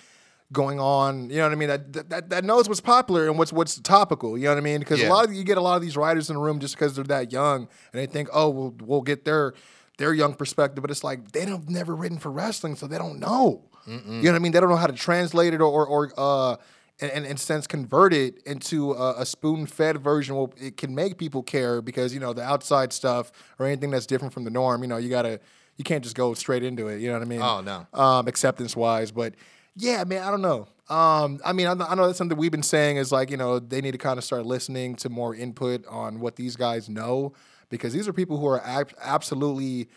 going 0.53 0.79
on 0.79 1.29
you 1.29 1.37
know 1.37 1.43
what 1.43 1.51
i 1.51 1.55
mean 1.55 1.67
that 1.69 2.09
that, 2.09 2.29
that 2.29 2.43
knows 2.43 2.67
what's 2.69 2.81
popular 2.81 3.27
and 3.27 3.37
what's 3.39 3.51
what's 3.51 3.79
topical 3.79 4.37
you 4.37 4.43
know 4.45 4.51
what 4.51 4.57
i 4.57 4.61
mean 4.61 4.79
because 4.79 4.99
Yeah. 5.01 5.07
a 5.07 5.13
lot 5.13 5.25
of 5.25 5.33
you 5.33 5.43
get 5.43 5.57
a 5.57 5.61
lot 5.61 5.75
of 5.77 5.81
these 5.81 5.97
writers 5.97 6.29
in 6.29 6.35
the 6.35 6.41
room 6.41 6.59
just 6.59 6.75
because 6.75 6.95
they're 6.95 7.03
that 7.05 7.31
young 7.31 7.67
and 7.91 7.99
they 8.01 8.05
think 8.05 8.29
oh 8.33 8.49
we'll, 8.49 8.75
we'll 8.81 9.01
get 9.01 9.25
their 9.25 9.53
their 9.97 10.13
young 10.13 10.33
perspective 10.33 10.81
but 10.81 10.89
it's 10.91 11.03
like 11.03 11.31
they 11.31 11.45
don't 11.45 11.69
never 11.69 11.95
written 11.95 12.17
for 12.17 12.31
wrestling 12.31 12.75
so 12.75 12.87
they 12.87 12.97
don't 12.97 13.19
know 13.19 13.63
you 13.87 13.93
know 13.97 14.31
what 14.31 14.35
i 14.35 14.39
mean 14.39 14.51
they 14.51 14.59
don't 14.59 14.69
know 14.69 14.75
how 14.75 14.87
to 14.87 14.93
translate 14.93 15.53
it 15.53 15.61
or 15.61 15.85
or, 15.85 16.11
uh 16.17 16.55
and, 17.01 17.09
and, 17.11 17.25
and 17.25 17.39
sense 17.39 17.65
convert 17.65 18.13
it 18.13 18.41
into 18.45 18.91
a, 18.93 19.21
a 19.21 19.25
spoon-fed 19.25 19.97
version 20.03 20.35
well, 20.35 20.53
it 20.57 20.77
can 20.77 20.93
make 20.93 21.17
people 21.17 21.41
care 21.41 21.81
because 21.81 22.13
you 22.13 22.19
know 22.19 22.31
the 22.31 22.43
outside 22.43 22.93
stuff 22.93 23.31
or 23.57 23.65
anything 23.65 23.89
that's 23.89 24.05
different 24.05 24.33
from 24.33 24.43
the 24.43 24.51
norm 24.51 24.83
you 24.83 24.87
know 24.87 24.97
you 24.97 25.09
gotta 25.09 25.39
you 25.77 25.83
can't 25.83 26.03
just 26.03 26.15
go 26.15 26.33
straight 26.35 26.63
into 26.63 26.87
it 26.89 26.99
you 26.99 27.07
know 27.07 27.13
what 27.13 27.23
i 27.23 27.25
mean 27.25 27.41
Oh, 27.41 27.61
no. 27.61 27.87
um, 27.99 28.27
acceptance 28.27 28.75
wise. 28.75 29.11
But 29.11 29.33
yeah, 29.75 30.03
man, 30.03 30.21
I 30.23 30.29
don't 30.29 30.41
know. 30.43 30.67
Um, 30.89 31.39
I 31.45 31.53
mean, 31.53 31.65
I, 31.65 31.71
I 31.71 31.95
know 31.95 32.05
that's 32.05 32.17
something 32.17 32.37
we've 32.37 32.51
been 32.51 32.61
saying 32.61 32.97
is 32.97 33.09
like, 33.11 33.31
you 33.31 33.37
know, 33.37 33.57
they 33.57 33.79
need 33.79 33.93
to 33.93 33.97
kind 33.97 34.17
of 34.17 34.23
start 34.25 34.45
listening 34.45 34.95
to 34.97 35.09
more 35.09 35.33
input 35.33 35.87
on 35.87 36.19
what 36.19 36.35
these 36.35 36.57
guys 36.57 36.89
know 36.89 37.31
because 37.71 37.93
these 37.93 38.07
are 38.07 38.13
people 38.13 38.37
who 38.37 38.45
are 38.47 38.61
ab- 38.63 38.93
absolutely 39.01 39.89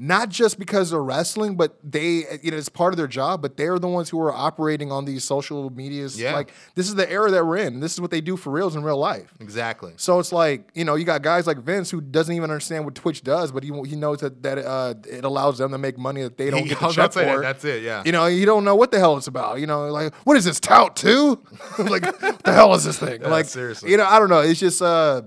not 0.00 0.28
just 0.28 0.60
because 0.60 0.90
they're 0.90 1.02
wrestling, 1.02 1.56
but 1.56 1.76
they, 1.82 2.22
you 2.40 2.52
know, 2.52 2.56
it's 2.56 2.68
part 2.68 2.92
of 2.92 2.96
their 2.96 3.08
job, 3.08 3.42
but 3.42 3.56
they're 3.56 3.80
the 3.80 3.88
ones 3.88 4.08
who 4.08 4.20
are 4.20 4.32
operating 4.32 4.92
on 4.92 5.04
these 5.06 5.24
social 5.24 5.70
medias. 5.70 6.20
Yeah. 6.20 6.34
Like, 6.34 6.52
this 6.76 6.86
is 6.86 6.94
the 6.94 7.10
era 7.10 7.32
that 7.32 7.44
we're 7.44 7.56
in. 7.56 7.80
This 7.80 7.94
is 7.94 8.00
what 8.00 8.12
they 8.12 8.20
do 8.20 8.36
for 8.36 8.50
reals 8.50 8.76
in 8.76 8.84
real 8.84 8.96
life. 8.96 9.34
exactly. 9.40 9.94
So 9.96 10.20
it's 10.20 10.30
like 10.30 10.68
you 10.72 10.84
know 10.84 10.94
you 10.94 11.04
got 11.04 11.22
guys 11.22 11.48
like 11.48 11.58
Vince 11.58 11.90
who 11.90 12.00
doesn't 12.00 12.32
even 12.32 12.48
understand 12.48 12.84
what 12.84 12.94
Twitch 12.94 13.24
does, 13.24 13.50
but 13.50 13.64
he 13.64 13.72
he 13.88 13.96
knows 13.96 14.20
that 14.20 14.40
that 14.44 14.58
uh, 14.58 14.94
it 15.04 15.24
allows 15.24 15.58
them 15.58 15.72
to 15.72 15.78
make 15.78 15.98
money 15.98 16.22
that 16.22 16.38
they 16.38 16.48
don't 16.50 16.62
He- 16.62 16.68
get 16.68 16.78
to 16.78 16.84
check 16.90 16.94
about 16.94 17.12
to 17.14 17.18
say 17.18 17.34
for. 17.34 17.40
that's 17.40 17.64
it, 17.64 17.82
yeah. 17.82 18.04
You 18.06 18.12
know 18.12 18.26
you 18.26 18.46
don't 18.46 18.62
know 18.64 18.76
what 18.76 18.92
the 18.92 19.00
hell 19.00 19.16
it's 19.16 19.26
about. 19.26 19.58
You 19.58 19.66
know 19.66 19.88
like 19.88 20.14
what 20.24 20.36
is 20.36 20.44
this 20.44 20.60
tout 20.60 20.94
too? 20.94 21.42
like 21.80 22.04
what 22.22 22.44
the 22.44 22.52
hell 22.52 22.72
is 22.74 22.84
this 22.84 23.00
thing? 23.00 23.20
like 23.22 23.46
seriously. 23.46 23.90
You 23.90 23.96
know 23.96 24.04
I 24.06 24.20
don't 24.20 24.28
know. 24.30 24.42
It's 24.42 24.60
just 24.60 24.80
uh, 24.80 25.22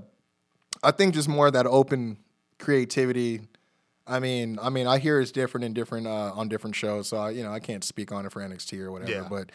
I 0.83 0.91
think 0.91 1.13
just 1.13 1.27
more 1.29 1.47
of 1.47 1.53
that 1.53 1.65
open 1.67 2.17
creativity. 2.59 3.41
I 4.07 4.19
mean, 4.19 4.57
I 4.61 4.69
mean, 4.69 4.87
I 4.87 4.97
hear 4.97 5.19
it's 5.19 5.31
different 5.31 5.63
in 5.65 5.73
different 5.73 6.07
uh, 6.07 6.31
on 6.33 6.49
different 6.49 6.75
shows, 6.75 7.07
so 7.07 7.17
I, 7.17 7.29
you 7.31 7.43
know, 7.43 7.51
I 7.51 7.59
can't 7.59 7.83
speak 7.83 8.11
on 8.11 8.25
it 8.25 8.31
for 8.31 8.41
NXT 8.41 8.79
or 8.79 8.91
whatever. 8.91 9.11
Yeah. 9.11 9.27
But, 9.29 9.51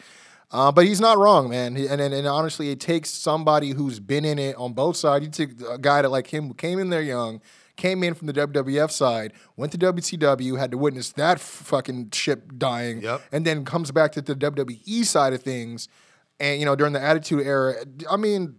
uh, 0.51 0.71
but 0.71 0.85
he's 0.85 1.01
not 1.01 1.17
wrong, 1.17 1.49
man. 1.49 1.75
He, 1.75 1.87
and, 1.87 1.99
and 1.99 2.13
and 2.13 2.27
honestly, 2.27 2.69
it 2.71 2.79
takes 2.79 3.09
somebody 3.09 3.71
who's 3.71 3.99
been 3.99 4.23
in 4.25 4.39
it 4.39 4.55
on 4.55 4.73
both 4.73 4.95
sides. 4.95 5.25
You 5.25 5.31
take 5.31 5.61
a 5.67 5.77
guy 5.77 6.01
that 6.01 6.09
like 6.09 6.27
him 6.27 6.47
who 6.47 6.53
came 6.53 6.79
in 6.79 6.89
there 6.89 7.01
young, 7.01 7.41
came 7.75 8.03
in 8.03 8.13
from 8.13 8.27
the 8.27 8.33
WWF 8.33 8.89
side, 8.89 9.33
went 9.57 9.73
to 9.73 9.77
WCW, 9.77 10.57
had 10.57 10.71
to 10.71 10.77
witness 10.77 11.11
that 11.13 11.39
fucking 11.41 12.11
ship 12.11 12.53
dying, 12.57 13.01
Yep. 13.01 13.21
and 13.33 13.45
then 13.45 13.65
comes 13.65 13.91
back 13.91 14.13
to 14.13 14.21
the 14.21 14.33
WWE 14.35 15.03
side 15.03 15.33
of 15.33 15.43
things, 15.43 15.89
and 16.39 16.59
you 16.59 16.65
know 16.65 16.75
during 16.77 16.93
the 16.93 17.01
Attitude 17.01 17.45
Era. 17.45 17.75
I 18.09 18.15
mean. 18.15 18.55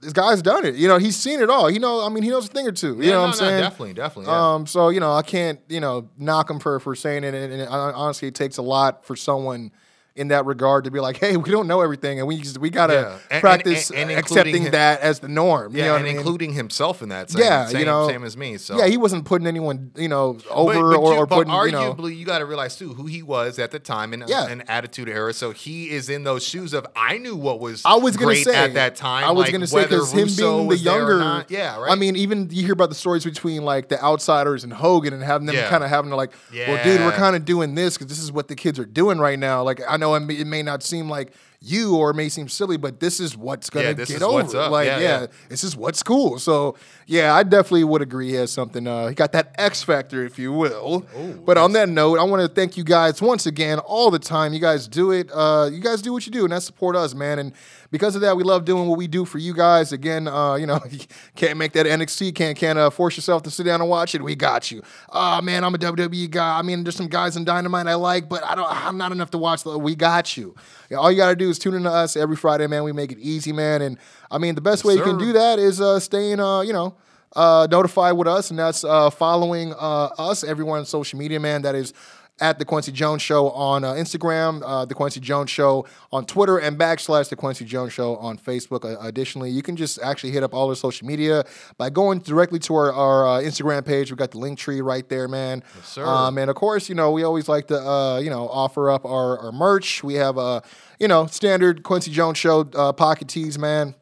This 0.00 0.12
guy's 0.12 0.42
done 0.42 0.64
it. 0.64 0.76
You 0.76 0.86
know, 0.86 0.98
he's 0.98 1.16
seen 1.16 1.40
it 1.40 1.50
all. 1.50 1.66
He 1.66 1.78
know. 1.80 2.04
I 2.04 2.08
mean, 2.08 2.22
he 2.22 2.30
knows 2.30 2.46
a 2.46 2.52
thing 2.52 2.68
or 2.68 2.72
two. 2.72 2.96
You 2.96 3.02
Yeah, 3.02 3.10
know 3.10 3.12
no, 3.12 3.18
what 3.20 3.24
I'm 3.24 3.30
no, 3.30 3.36
saying? 3.36 3.62
definitely, 3.62 3.94
definitely, 3.94 4.30
yeah. 4.32 4.54
Um, 4.54 4.66
so 4.66 4.90
you 4.90 5.00
know, 5.00 5.12
I 5.12 5.22
can't 5.22 5.58
you 5.68 5.80
know 5.80 6.08
knock 6.16 6.48
him 6.48 6.60
for 6.60 6.78
for 6.78 6.94
saying 6.94 7.24
it. 7.24 7.34
And, 7.34 7.52
and 7.52 7.68
honestly, 7.68 8.28
it 8.28 8.34
takes 8.36 8.58
a 8.58 8.62
lot 8.62 9.04
for 9.04 9.16
someone 9.16 9.72
in 10.18 10.28
that 10.28 10.44
regard 10.46 10.84
to 10.84 10.90
be 10.90 11.00
like, 11.00 11.16
hey, 11.18 11.36
we 11.44 11.50
don't 11.50 11.66
know 11.66 11.80
everything, 11.80 12.18
and 12.18 12.26
we 12.28 12.38
just, 12.38 12.58
we 12.58 12.70
gotta 12.70 12.92
Yeah. 12.94 13.18
And- 13.30 13.40
practice 13.40 13.90
and- 13.90 13.98
and 13.98 14.10
uh, 14.10 14.14
accepting 14.18 14.62
him- 14.64 14.72
that 14.72 15.00
as 15.00 15.20
the 15.20 15.28
norm. 15.28 15.74
Yeah, 15.74 15.78
you 15.78 15.88
know 15.90 15.94
and 15.96 16.04
what 16.04 16.08
I 16.08 16.12
mean? 16.12 16.16
including 16.18 16.52
himself 16.54 17.02
in 17.02 17.08
that. 17.10 17.30
Same, 17.30 17.42
yeah, 17.42 17.66
same, 17.66 17.80
you 17.80 17.86
know, 17.86 18.08
same 18.08 18.24
as 18.24 18.36
me. 18.36 18.58
So 18.58 18.76
yeah, 18.78 18.86
he 18.86 18.96
wasn't 18.96 19.24
putting 19.24 19.46
anyone 19.46 19.92
you 19.96 20.08
know 20.08 20.38
over 20.50 20.72
But- 20.74 20.80
but 20.80 20.96
or, 20.98 21.12
you- 21.14 21.18
or 21.20 21.26
putting 21.26 21.52
you 21.52 21.70
know. 21.72 21.94
arguably, 21.94 22.16
you, 22.16 22.24
got 22.26 22.38
to 22.40 22.46
realize 22.46 22.76
too 22.76 22.92
who 22.94 23.06
he 23.06 23.22
was 23.22 23.58
at 23.58 23.70
the 23.70 23.78
time 23.78 24.12
in 24.12 24.24
Yeah. 24.26 24.46
an 24.48 24.62
attitude 24.68 25.08
era. 25.08 25.32
So 25.32 25.52
he 25.52 25.90
is 25.90 26.08
in 26.10 26.24
those 26.24 26.44
shoes 26.44 26.74
of 26.74 26.86
I 26.96 27.18
knew 27.18 27.36
what 27.36 27.60
was 27.60 27.82
I 27.84 27.94
was 27.96 28.16
gonna 28.16 28.26
great 28.26 28.44
say 28.44 28.54
at 28.56 28.74
that 28.74 28.96
time. 28.96 29.24
I 29.24 29.30
was 29.30 29.44
like, 29.44 29.52
gonna 29.52 29.66
say 29.66 29.82
because 29.84 30.12
him 30.12 30.26
being 30.26 30.36
the 30.58 30.62
was 30.64 30.82
there 30.82 30.94
or 30.94 30.98
younger, 30.98 31.18
not. 31.18 31.50
yeah, 31.50 31.78
right. 31.80 31.92
I 31.92 31.94
mean, 31.94 32.16
even 32.16 32.48
you 32.50 32.64
hear 32.64 32.72
about 32.74 32.88
the 32.88 32.94
stories 32.94 33.24
between 33.24 33.62
like 33.64 33.88
the 33.88 34.02
outsiders 34.02 34.64
and 34.64 34.72
Hogan, 34.72 35.12
and 35.14 35.22
having 35.22 35.46
them 35.46 35.56
Yeah. 35.56 35.68
kind 35.70 35.84
of 35.84 35.90
having 35.90 36.10
to 36.10 36.16
like, 36.16 36.32
well, 36.52 36.82
dude, 36.84 37.00
we're 37.00 37.12
kind 37.12 37.36
of 37.36 37.44
doing 37.44 37.74
this 37.74 37.96
because 37.96 38.08
this 38.08 38.18
is 38.22 38.32
what 38.32 38.48
the 38.48 38.54
kids 38.56 38.78
are 38.78 38.84
doing 38.84 39.18
right 39.18 39.38
now. 39.38 39.62
Like, 39.62 39.80
I 39.88 39.96
know 39.96 40.07
it 40.14 40.20
may, 40.20 40.34
it 40.34 40.46
may 40.46 40.62
not 40.62 40.82
seem 40.82 41.08
like 41.08 41.32
you 41.60 41.96
or 41.96 42.10
it 42.10 42.14
may 42.14 42.28
seem 42.28 42.48
silly, 42.48 42.76
but 42.76 43.00
this 43.00 43.18
is 43.18 43.36
what's 43.36 43.68
gonna 43.68 43.86
Yeah, 43.88 43.92
this 43.94 44.08
get 44.08 44.18
is 44.18 44.22
over. 44.22 44.68
Like, 44.68 44.86
Yeah, 44.86 44.98
yeah, 44.98 45.20
yeah. 45.22 45.26
this 45.48 45.64
is 45.64 45.76
what's 45.76 46.02
cool. 46.04 46.38
So, 46.38 46.76
yeah, 47.06 47.34
I 47.34 47.42
definitely 47.42 47.82
would 47.84 48.00
agree. 48.00 48.28
He 48.28 48.34
has 48.34 48.52
something. 48.52 48.86
Uh, 48.86 49.08
he 49.08 49.14
got 49.14 49.32
that 49.32 49.54
X 49.58 49.82
factor, 49.82 50.24
if 50.24 50.38
you 50.38 50.52
will. 50.52 51.04
but 51.44 51.58
on 51.58 51.72
that 51.72 51.88
note, 51.88 52.18
I 52.18 52.22
want 52.22 52.42
to 52.42 52.48
thank 52.48 52.76
you 52.76 52.84
guys 52.84 53.20
once 53.20 53.46
again, 53.46 53.80
all 53.80 54.10
the 54.10 54.18
time. 54.20 54.52
You 54.52 54.60
guys 54.60 54.86
do 54.86 55.10
it. 55.10 55.30
Uh, 55.32 55.68
you 55.72 55.80
guys 55.80 56.00
do 56.00 56.12
what 56.12 56.26
you 56.26 56.32
do, 56.32 56.44
and 56.44 56.52
that 56.52 56.62
support 56.62 56.94
us, 56.94 57.12
man. 57.14 57.38
And 57.40 57.52
because 57.90 58.14
of 58.14 58.20
that, 58.20 58.36
we 58.36 58.44
love 58.44 58.64
doing 58.64 58.86
what 58.86 58.98
we 58.98 59.08
do 59.08 59.24
for 59.24 59.38
you 59.38 59.52
guys. 59.54 59.90
Again, 59.92 60.28
uh, 60.28 60.54
you 60.60 60.66
know, 60.66 60.78
you 60.88 61.00
can't 61.34 61.58
make 61.58 61.72
that 61.72 61.86
NXT. 61.86 62.34
Can't 62.36 62.56
can't 62.56 62.78
uh, 62.78 62.90
force 62.90 63.16
yourself 63.16 63.42
to 63.44 63.50
sit 63.50 63.64
down 63.64 63.80
and 63.80 63.90
watch 63.90 64.14
it. 64.14 64.22
We 64.22 64.36
got 64.36 64.70
you. 64.70 64.82
Ah, 65.10 65.40
man, 65.40 65.64
I'm 65.64 65.74
a 65.74 65.78
WWE 65.78 66.30
guy. 66.30 66.58
I 66.58 66.62
mean, 66.62 66.84
there's 66.84 66.94
some 66.96 67.08
guys 67.08 67.36
in 67.36 67.44
Dynamite 67.44 67.88
I 67.88 67.94
like, 67.94 68.28
but 68.28 68.44
I 68.44 68.54
don't. 68.54 68.68
I'm 68.70 68.96
not 68.96 69.10
enough 69.10 69.30
to 69.32 69.38
watch. 69.38 69.64
The, 69.64 69.76
we 69.76 69.96
got 69.96 70.36
you. 70.36 70.54
All 70.96 71.10
you 71.10 71.16
got 71.18 71.30
to 71.30 71.47
do 71.48 71.50
is 71.50 71.58
tune 71.58 71.74
in 71.74 71.82
to 71.84 71.90
us 71.90 72.16
every 72.16 72.36
Friday, 72.36 72.66
man. 72.66 72.84
We 72.84 72.92
make 72.92 73.10
it 73.12 73.18
easy, 73.18 73.52
man. 73.52 73.82
And 73.82 73.98
I 74.30 74.38
mean, 74.38 74.54
the 74.54 74.60
best 74.60 74.84
way 74.84 74.94
you 74.94 75.02
can 75.02 75.18
do 75.18 75.32
that 75.32 75.58
is 75.58 75.80
uh, 75.80 75.98
staying, 75.98 76.40
uh, 76.40 76.60
you 76.60 76.72
know, 76.72 76.94
uh, 77.34 77.66
notified 77.70 78.16
with 78.16 78.28
us, 78.28 78.50
and 78.50 78.58
that's 78.58 78.84
uh, 78.84 79.10
following 79.10 79.72
uh, 79.74 80.10
us, 80.18 80.44
everyone 80.44 80.80
on 80.80 80.86
social 80.86 81.18
media, 81.18 81.40
man. 81.40 81.62
That 81.62 81.74
is 81.74 81.92
at 82.40 82.58
the 82.58 82.64
Quincy 82.64 82.92
Jones 82.92 83.22
Show 83.22 83.50
on 83.50 83.84
uh, 83.84 83.92
Instagram, 83.94 84.62
uh, 84.64 84.84
the 84.84 84.94
Quincy 84.94 85.20
Jones 85.20 85.50
Show 85.50 85.86
on 86.12 86.24
Twitter, 86.24 86.58
and 86.58 86.78
backslash 86.78 87.28
the 87.28 87.36
Quincy 87.36 87.64
Jones 87.64 87.92
Show 87.92 88.16
on 88.16 88.38
Facebook. 88.38 88.84
Uh, 88.84 88.98
additionally, 89.00 89.50
you 89.50 89.62
can 89.62 89.76
just 89.76 90.00
actually 90.00 90.30
hit 90.30 90.42
up 90.42 90.54
all 90.54 90.68
our 90.68 90.74
social 90.74 91.06
media 91.06 91.44
by 91.76 91.90
going 91.90 92.20
directly 92.20 92.58
to 92.60 92.74
our, 92.74 92.92
our 92.92 93.26
uh, 93.26 93.40
Instagram 93.40 93.84
page. 93.84 94.10
We've 94.10 94.18
got 94.18 94.30
the 94.30 94.38
Linktree 94.38 94.82
right 94.82 95.08
there, 95.08 95.28
man. 95.28 95.62
Yes, 95.76 95.88
sir. 95.88 96.04
Um, 96.04 96.38
and 96.38 96.50
of 96.50 96.56
course, 96.56 96.88
you 96.88 96.94
know, 96.94 97.10
we 97.10 97.22
always 97.22 97.48
like 97.48 97.68
to, 97.68 97.78
uh, 97.78 98.18
you 98.18 98.30
know, 98.30 98.48
offer 98.48 98.90
up 98.90 99.04
our, 99.04 99.38
our 99.38 99.52
merch. 99.52 100.02
We 100.04 100.14
have 100.14 100.38
a, 100.38 100.62
you 100.98 101.08
know, 101.08 101.26
standard 101.26 101.82
Quincy 101.82 102.10
Jones 102.10 102.38
Show 102.38 102.68
uh, 102.74 102.92
pocket 102.92 103.28
tees, 103.28 103.58
man. 103.58 103.94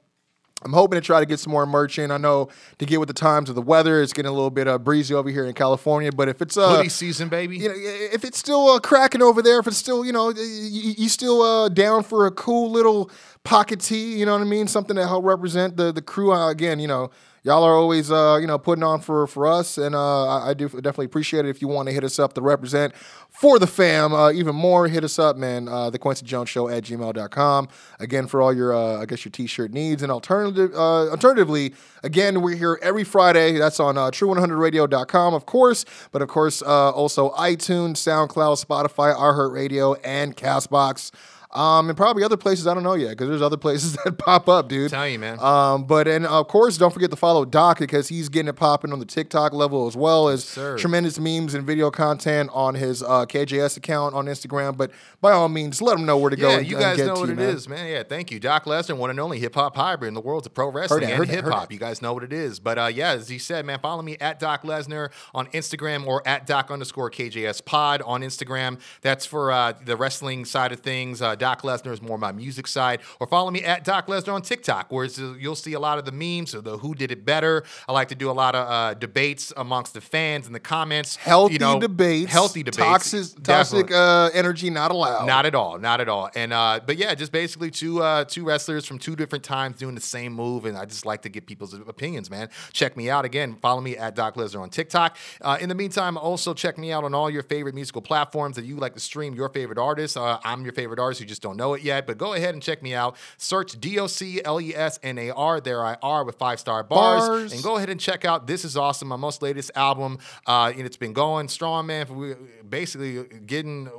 I'm 0.66 0.72
hoping 0.72 0.96
to 0.96 1.00
try 1.00 1.20
to 1.20 1.26
get 1.26 1.38
some 1.38 1.52
more 1.52 1.64
merch 1.64 1.98
in. 1.98 2.10
I 2.10 2.16
know 2.16 2.48
to 2.78 2.86
get 2.86 2.98
with 2.98 3.06
the 3.06 3.14
times 3.14 3.48
of 3.48 3.54
the 3.54 3.62
weather, 3.62 4.02
it's 4.02 4.12
getting 4.12 4.28
a 4.28 4.34
little 4.34 4.50
bit 4.50 4.66
uh, 4.66 4.78
breezy 4.78 5.14
over 5.14 5.30
here 5.30 5.44
in 5.44 5.54
California. 5.54 6.10
But 6.10 6.28
if 6.28 6.42
it's 6.42 6.56
uh, 6.56 6.76
hoodie 6.76 6.88
season, 6.88 7.28
baby. 7.28 7.58
you 7.58 7.68
know, 7.68 7.74
if 7.76 8.24
it's 8.24 8.36
still 8.36 8.68
uh, 8.68 8.80
cracking 8.80 9.22
over 9.22 9.42
there, 9.42 9.60
if 9.60 9.68
it's 9.68 9.76
still, 9.76 10.04
you 10.04 10.12
know, 10.12 10.30
you, 10.30 10.94
you 10.98 11.08
still 11.08 11.40
uh, 11.40 11.68
down 11.68 12.02
for 12.02 12.26
a 12.26 12.32
cool 12.32 12.70
little 12.70 13.10
pocket 13.44 13.80
tee, 13.80 14.18
you 14.18 14.26
know 14.26 14.32
what 14.32 14.40
I 14.40 14.44
mean? 14.44 14.66
Something 14.66 14.96
to 14.96 15.06
help 15.06 15.24
represent 15.24 15.76
the 15.76 15.92
the 15.92 16.02
crew. 16.02 16.32
Uh, 16.32 16.50
again, 16.50 16.80
you 16.80 16.88
know, 16.88 17.10
y'all 17.46 17.62
are 17.62 17.76
always, 17.76 18.10
uh, 18.10 18.38
you 18.40 18.46
know, 18.46 18.58
putting 18.58 18.82
on 18.82 19.00
for 19.00 19.26
for 19.28 19.46
us, 19.46 19.78
and 19.78 19.94
uh, 19.94 20.26
I, 20.26 20.50
I 20.50 20.54
do 20.54 20.68
definitely 20.68 21.06
appreciate 21.06 21.46
it. 21.46 21.48
If 21.48 21.62
you 21.62 21.68
want 21.68 21.88
to 21.88 21.94
hit 21.94 22.02
us 22.02 22.18
up 22.18 22.34
to 22.34 22.40
represent 22.40 22.94
for 23.30 23.58
the 23.58 23.68
fam, 23.68 24.12
uh, 24.12 24.32
even 24.32 24.56
more, 24.56 24.88
hit 24.88 25.04
us 25.04 25.18
up, 25.18 25.36
man. 25.36 25.68
Uh, 25.68 25.88
the 25.88 25.98
Quincy 25.98 26.26
Jones 26.26 26.48
Show 26.48 26.68
at 26.68 26.82
gmail.com. 26.82 27.68
Again, 28.00 28.26
for 28.26 28.42
all 28.42 28.52
your, 28.52 28.74
uh, 28.74 29.00
I 29.00 29.06
guess, 29.06 29.24
your 29.24 29.30
t-shirt 29.30 29.72
needs. 29.72 30.02
And 30.02 30.10
alternative, 30.10 30.72
uh, 30.74 31.10
alternatively, 31.10 31.74
again, 32.02 32.42
we're 32.42 32.56
here 32.56 32.80
every 32.82 33.04
Friday. 33.04 33.58
That's 33.58 33.78
on 33.78 33.96
uh, 33.96 34.10
true100radio.com, 34.10 35.34
of 35.34 35.46
course. 35.46 35.84
But 36.10 36.22
of 36.22 36.28
course, 36.28 36.62
also 36.62 37.30
iTunes, 37.30 37.96
SoundCloud, 37.96 38.64
Spotify, 38.64 39.14
iHeartRadio, 39.14 39.98
and 40.02 40.36
CastBox. 40.36 41.12
Um, 41.56 41.88
and 41.88 41.96
probably 41.96 42.22
other 42.22 42.36
places 42.36 42.66
I 42.66 42.74
don't 42.74 42.82
know 42.82 42.94
yet 42.94 43.10
because 43.10 43.28
there's 43.28 43.42
other 43.42 43.56
places 43.56 43.96
that 44.04 44.18
pop 44.18 44.48
up, 44.48 44.68
dude. 44.68 44.90
Tell 44.90 45.08
you, 45.08 45.18
man. 45.18 45.40
Um, 45.40 45.84
but 45.84 46.06
and 46.06 46.26
of 46.26 46.48
course, 46.48 46.76
don't 46.76 46.92
forget 46.92 47.10
to 47.10 47.16
follow 47.16 47.44
Doc 47.44 47.78
because 47.78 48.08
he's 48.08 48.28
getting 48.28 48.48
it 48.48 48.56
popping 48.56 48.92
on 48.92 48.98
the 48.98 49.06
TikTok 49.06 49.52
level 49.52 49.86
as 49.86 49.96
well 49.96 50.28
as 50.28 50.44
sir. 50.44 50.76
tremendous 50.76 51.18
memes 51.18 51.54
and 51.54 51.66
video 51.66 51.90
content 51.90 52.50
on 52.52 52.74
his 52.74 53.02
uh, 53.02 53.24
KJS 53.26 53.76
account 53.78 54.14
on 54.14 54.26
Instagram. 54.26 54.76
But 54.76 54.90
by 55.20 55.32
all 55.32 55.48
means, 55.48 55.80
let 55.80 55.98
him 55.98 56.04
know 56.04 56.18
where 56.18 56.30
to 56.30 56.36
go. 56.36 56.50
Yeah, 56.50 56.58
and, 56.58 56.66
you 56.66 56.78
guys 56.78 56.96
get 56.96 57.06
know 57.06 57.14
to 57.14 57.20
what 57.20 57.26
you, 57.28 57.32
it 57.32 57.36
man. 57.36 57.48
is, 57.48 57.68
man. 57.68 57.90
Yeah, 57.90 58.02
thank 58.02 58.30
you, 58.30 58.38
Doc 58.38 58.64
Lesnar, 58.64 58.96
one 58.96 59.10
and 59.10 59.18
only 59.18 59.38
hip 59.38 59.54
hop 59.54 59.76
hybrid 59.76 60.08
in 60.08 60.14
the 60.14 60.20
world 60.20 60.44
of 60.46 60.54
pro 60.54 60.68
wrestling 60.68 61.00
that, 61.00 61.18
and 61.20 61.30
hip 61.30 61.46
hop. 61.46 61.72
You 61.72 61.78
guys 61.78 62.02
know 62.02 62.12
what 62.12 62.22
it 62.24 62.32
is. 62.32 62.60
But 62.60 62.78
uh, 62.78 62.86
yeah, 62.86 63.12
as 63.12 63.28
he 63.28 63.38
said, 63.38 63.64
man, 63.64 63.78
follow 63.78 64.02
me 64.02 64.16
at 64.20 64.38
Doc 64.38 64.62
Lesnar 64.62 65.10
on 65.34 65.46
Instagram 65.48 66.06
or 66.06 66.26
at 66.26 66.46
Doc 66.46 66.70
underscore 66.70 67.10
KJS 67.10 67.64
Pod 67.64 68.02
on 68.02 68.20
Instagram. 68.20 68.78
That's 69.00 69.24
for 69.24 69.50
uh, 69.50 69.72
the 69.84 69.96
wrestling 69.96 70.44
side 70.44 70.72
of 70.72 70.80
things. 70.80 71.22
Uh, 71.22 71.34
Doc 71.46 71.62
Lesnar 71.62 71.92
is 71.92 72.02
more 72.02 72.18
my 72.18 72.32
music 72.32 72.66
side. 72.66 72.98
Or 73.20 73.28
follow 73.28 73.52
me 73.52 73.62
at 73.62 73.84
Doc 73.84 74.08
Lesnar 74.08 74.34
on 74.34 74.42
TikTok, 74.42 74.90
where 74.90 75.04
you'll 75.04 75.54
see 75.54 75.74
a 75.74 75.78
lot 75.78 75.96
of 75.96 76.04
the 76.04 76.10
memes 76.10 76.54
of 76.54 76.64
the 76.64 76.76
who 76.78 76.92
did 76.92 77.12
it 77.12 77.24
better. 77.24 77.62
I 77.86 77.92
like 77.92 78.08
to 78.08 78.16
do 78.16 78.28
a 78.28 78.32
lot 78.32 78.56
of 78.56 78.68
uh, 78.68 78.94
debates 78.94 79.52
amongst 79.56 79.94
the 79.94 80.00
fans 80.00 80.48
in 80.48 80.52
the 80.52 80.58
comments. 80.58 81.14
Healthy 81.14 81.52
you 81.52 81.58
know, 81.60 81.78
debates. 81.78 82.32
Healthy 82.32 82.64
debates. 82.64 82.78
Toxic, 82.78 83.42
toxic 83.44 83.92
uh, 83.92 84.30
energy 84.34 84.70
not 84.70 84.90
allowed. 84.90 85.24
Not 85.26 85.46
at 85.46 85.54
all, 85.54 85.78
not 85.78 86.00
at 86.00 86.08
all. 86.08 86.30
And 86.34 86.52
uh, 86.52 86.80
but 86.84 86.96
yeah, 86.96 87.14
just 87.14 87.30
basically 87.30 87.70
two 87.70 88.02
uh, 88.02 88.24
two 88.24 88.44
wrestlers 88.44 88.84
from 88.84 88.98
two 88.98 89.14
different 89.14 89.44
times 89.44 89.76
doing 89.76 89.94
the 89.94 90.00
same 90.00 90.32
move, 90.32 90.64
and 90.64 90.76
I 90.76 90.84
just 90.84 91.06
like 91.06 91.22
to 91.22 91.28
get 91.28 91.46
people's 91.46 91.74
opinions, 91.74 92.28
man. 92.28 92.48
Check 92.72 92.96
me 92.96 93.08
out 93.08 93.24
again. 93.24 93.54
Follow 93.62 93.80
me 93.80 93.96
at 93.96 94.16
Doc 94.16 94.34
Lesnar 94.34 94.62
on 94.62 94.70
TikTok. 94.70 95.16
Uh, 95.40 95.58
in 95.60 95.68
the 95.68 95.76
meantime, 95.76 96.18
also 96.18 96.54
check 96.54 96.76
me 96.76 96.90
out 96.90 97.04
on 97.04 97.14
all 97.14 97.30
your 97.30 97.44
favorite 97.44 97.76
musical 97.76 98.02
platforms 98.02 98.56
that 98.56 98.64
you 98.64 98.74
like 98.74 98.94
to 98.94 99.00
stream 99.00 99.32
your 99.32 99.48
favorite 99.48 99.78
artists. 99.78 100.16
Uh, 100.16 100.40
I'm 100.42 100.64
your 100.64 100.72
favorite 100.72 100.98
artist. 100.98 101.20
You 101.26 101.28
just 101.28 101.42
don't 101.42 101.56
know 101.56 101.74
it 101.74 101.82
yet, 101.82 102.06
but 102.06 102.18
go 102.18 102.34
ahead 102.34 102.54
and 102.54 102.62
check 102.62 102.84
me 102.84 102.94
out. 102.94 103.16
Search 103.36 103.72
D 103.80 103.98
O 103.98 104.06
C 104.06 104.40
L 104.44 104.60
E 104.60 104.72
S 104.76 105.00
N 105.02 105.18
A 105.18 105.32
R. 105.32 105.60
There 105.60 105.84
I 105.84 105.96
are 106.00 106.22
with 106.22 106.36
five 106.36 106.60
star 106.60 106.84
bars, 106.84 107.26
Bars. 107.26 107.52
and 107.52 107.64
go 107.64 107.76
ahead 107.78 107.90
and 107.90 107.98
check 107.98 108.24
out. 108.24 108.46
This 108.46 108.64
is 108.64 108.76
awesome. 108.76 109.08
My 109.08 109.16
most 109.16 109.42
latest 109.42 109.72
album, 109.74 110.20
uh, 110.46 110.72
and 110.76 110.86
it's 110.86 110.96
been 110.96 111.12
going 111.12 111.48
strong, 111.48 111.86
man. 111.88 112.06
We 112.16 112.34
basically 112.68 113.24
getting. 113.44 113.90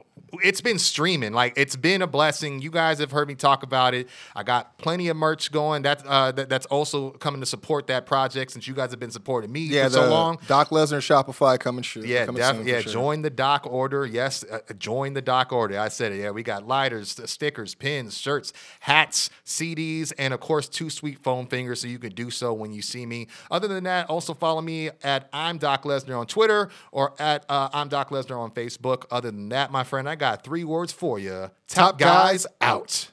It's 0.44 0.62
been 0.62 0.80
streaming. 0.80 1.34
Like 1.34 1.54
it's 1.56 1.76
been 1.76 2.02
a 2.02 2.08
blessing. 2.08 2.62
You 2.62 2.70
guys 2.70 3.00
have 3.00 3.12
heard 3.12 3.28
me 3.28 3.36
talk 3.36 3.64
about 3.64 3.94
it. 3.94 4.10
I 4.36 4.44
got 4.44 4.78
plenty 4.78 5.08
of 5.08 5.18
merch 5.18 5.52
going. 5.52 5.84
That, 5.84 6.06
uh, 6.06 6.32
that 6.34 6.50
that's 6.50 6.66
also 6.68 7.12
coming 7.12 7.40
to 7.40 7.46
support 7.46 7.88
that 7.88 8.06
project 8.06 8.52
since 8.52 8.68
you 8.68 8.74
guys 8.74 8.92
have 8.92 9.00
been 9.00 9.12
supporting 9.12 9.52
me 9.52 9.62
yeah, 9.62 9.86
for 9.86 9.92
so 9.92 10.10
long. 10.10 10.40
Doc 10.48 10.70
Lesnar 10.70 11.00
Shopify 11.00 11.60
coming 11.60 11.84
soon. 11.84 12.06
Yeah, 12.06 12.26
coming 12.26 12.42
def- 12.42 12.66
yeah. 12.66 12.82
sure. 12.82 12.92
Join 12.92 13.22
the 13.22 13.30
doc 13.30 13.66
order. 13.66 14.06
Yes, 14.06 14.44
uh, 14.44 14.60
join 14.78 15.14
the 15.14 15.22
doc 15.22 15.52
order. 15.54 15.80
I 15.80 15.88
said 15.88 16.12
it. 16.12 16.18
Yeah, 16.18 16.32
we 16.32 16.44
got 16.44 16.68
lighters, 16.68 17.20
stickers, 17.26 17.74
pins, 17.74 18.18
shirts, 18.18 18.52
hats, 18.82 19.30
CDs, 19.46 20.12
and 20.18 20.34
of 20.34 20.40
course 20.40 20.68
two 20.68 20.90
sweet 20.90 21.24
foam 21.24 21.48
fingers, 21.48 21.82
so 21.82 21.88
you 21.88 22.00
can 22.00 22.12
do 22.12 22.30
so 22.30 22.54
when 22.54 22.74
you 22.74 22.82
see 22.82 23.06
me. 23.06 23.28
Other 23.50 23.68
than 23.68 23.86
that, 23.86 24.10
also 24.10 24.34
follow 24.34 24.62
me 24.62 24.90
at 25.04 25.30
I'm 25.32 25.58
Doc 25.58 25.84
Lesnar 25.84 26.20
on 26.20 26.28
Twitter 26.28 26.70
or 26.92 27.14
at 27.20 27.46
uh, 27.48 27.70
I'm 27.72 27.88
Doc 27.88 28.10
Lesnar 28.10 28.38
on 28.38 28.52
Facebook. 28.52 29.06
Other 29.10 29.32
than 29.32 29.50
that, 29.50 29.72
my 29.72 29.84
friend, 29.84 30.10
I 30.10 30.17
got 30.18 30.44
three 30.44 30.64
words 30.64 30.92
for 30.92 31.20
you. 31.20 31.32
Top, 31.32 31.52
Top 31.68 32.00
guys 32.00 32.46
guys 32.46 32.48
out. 32.62 33.12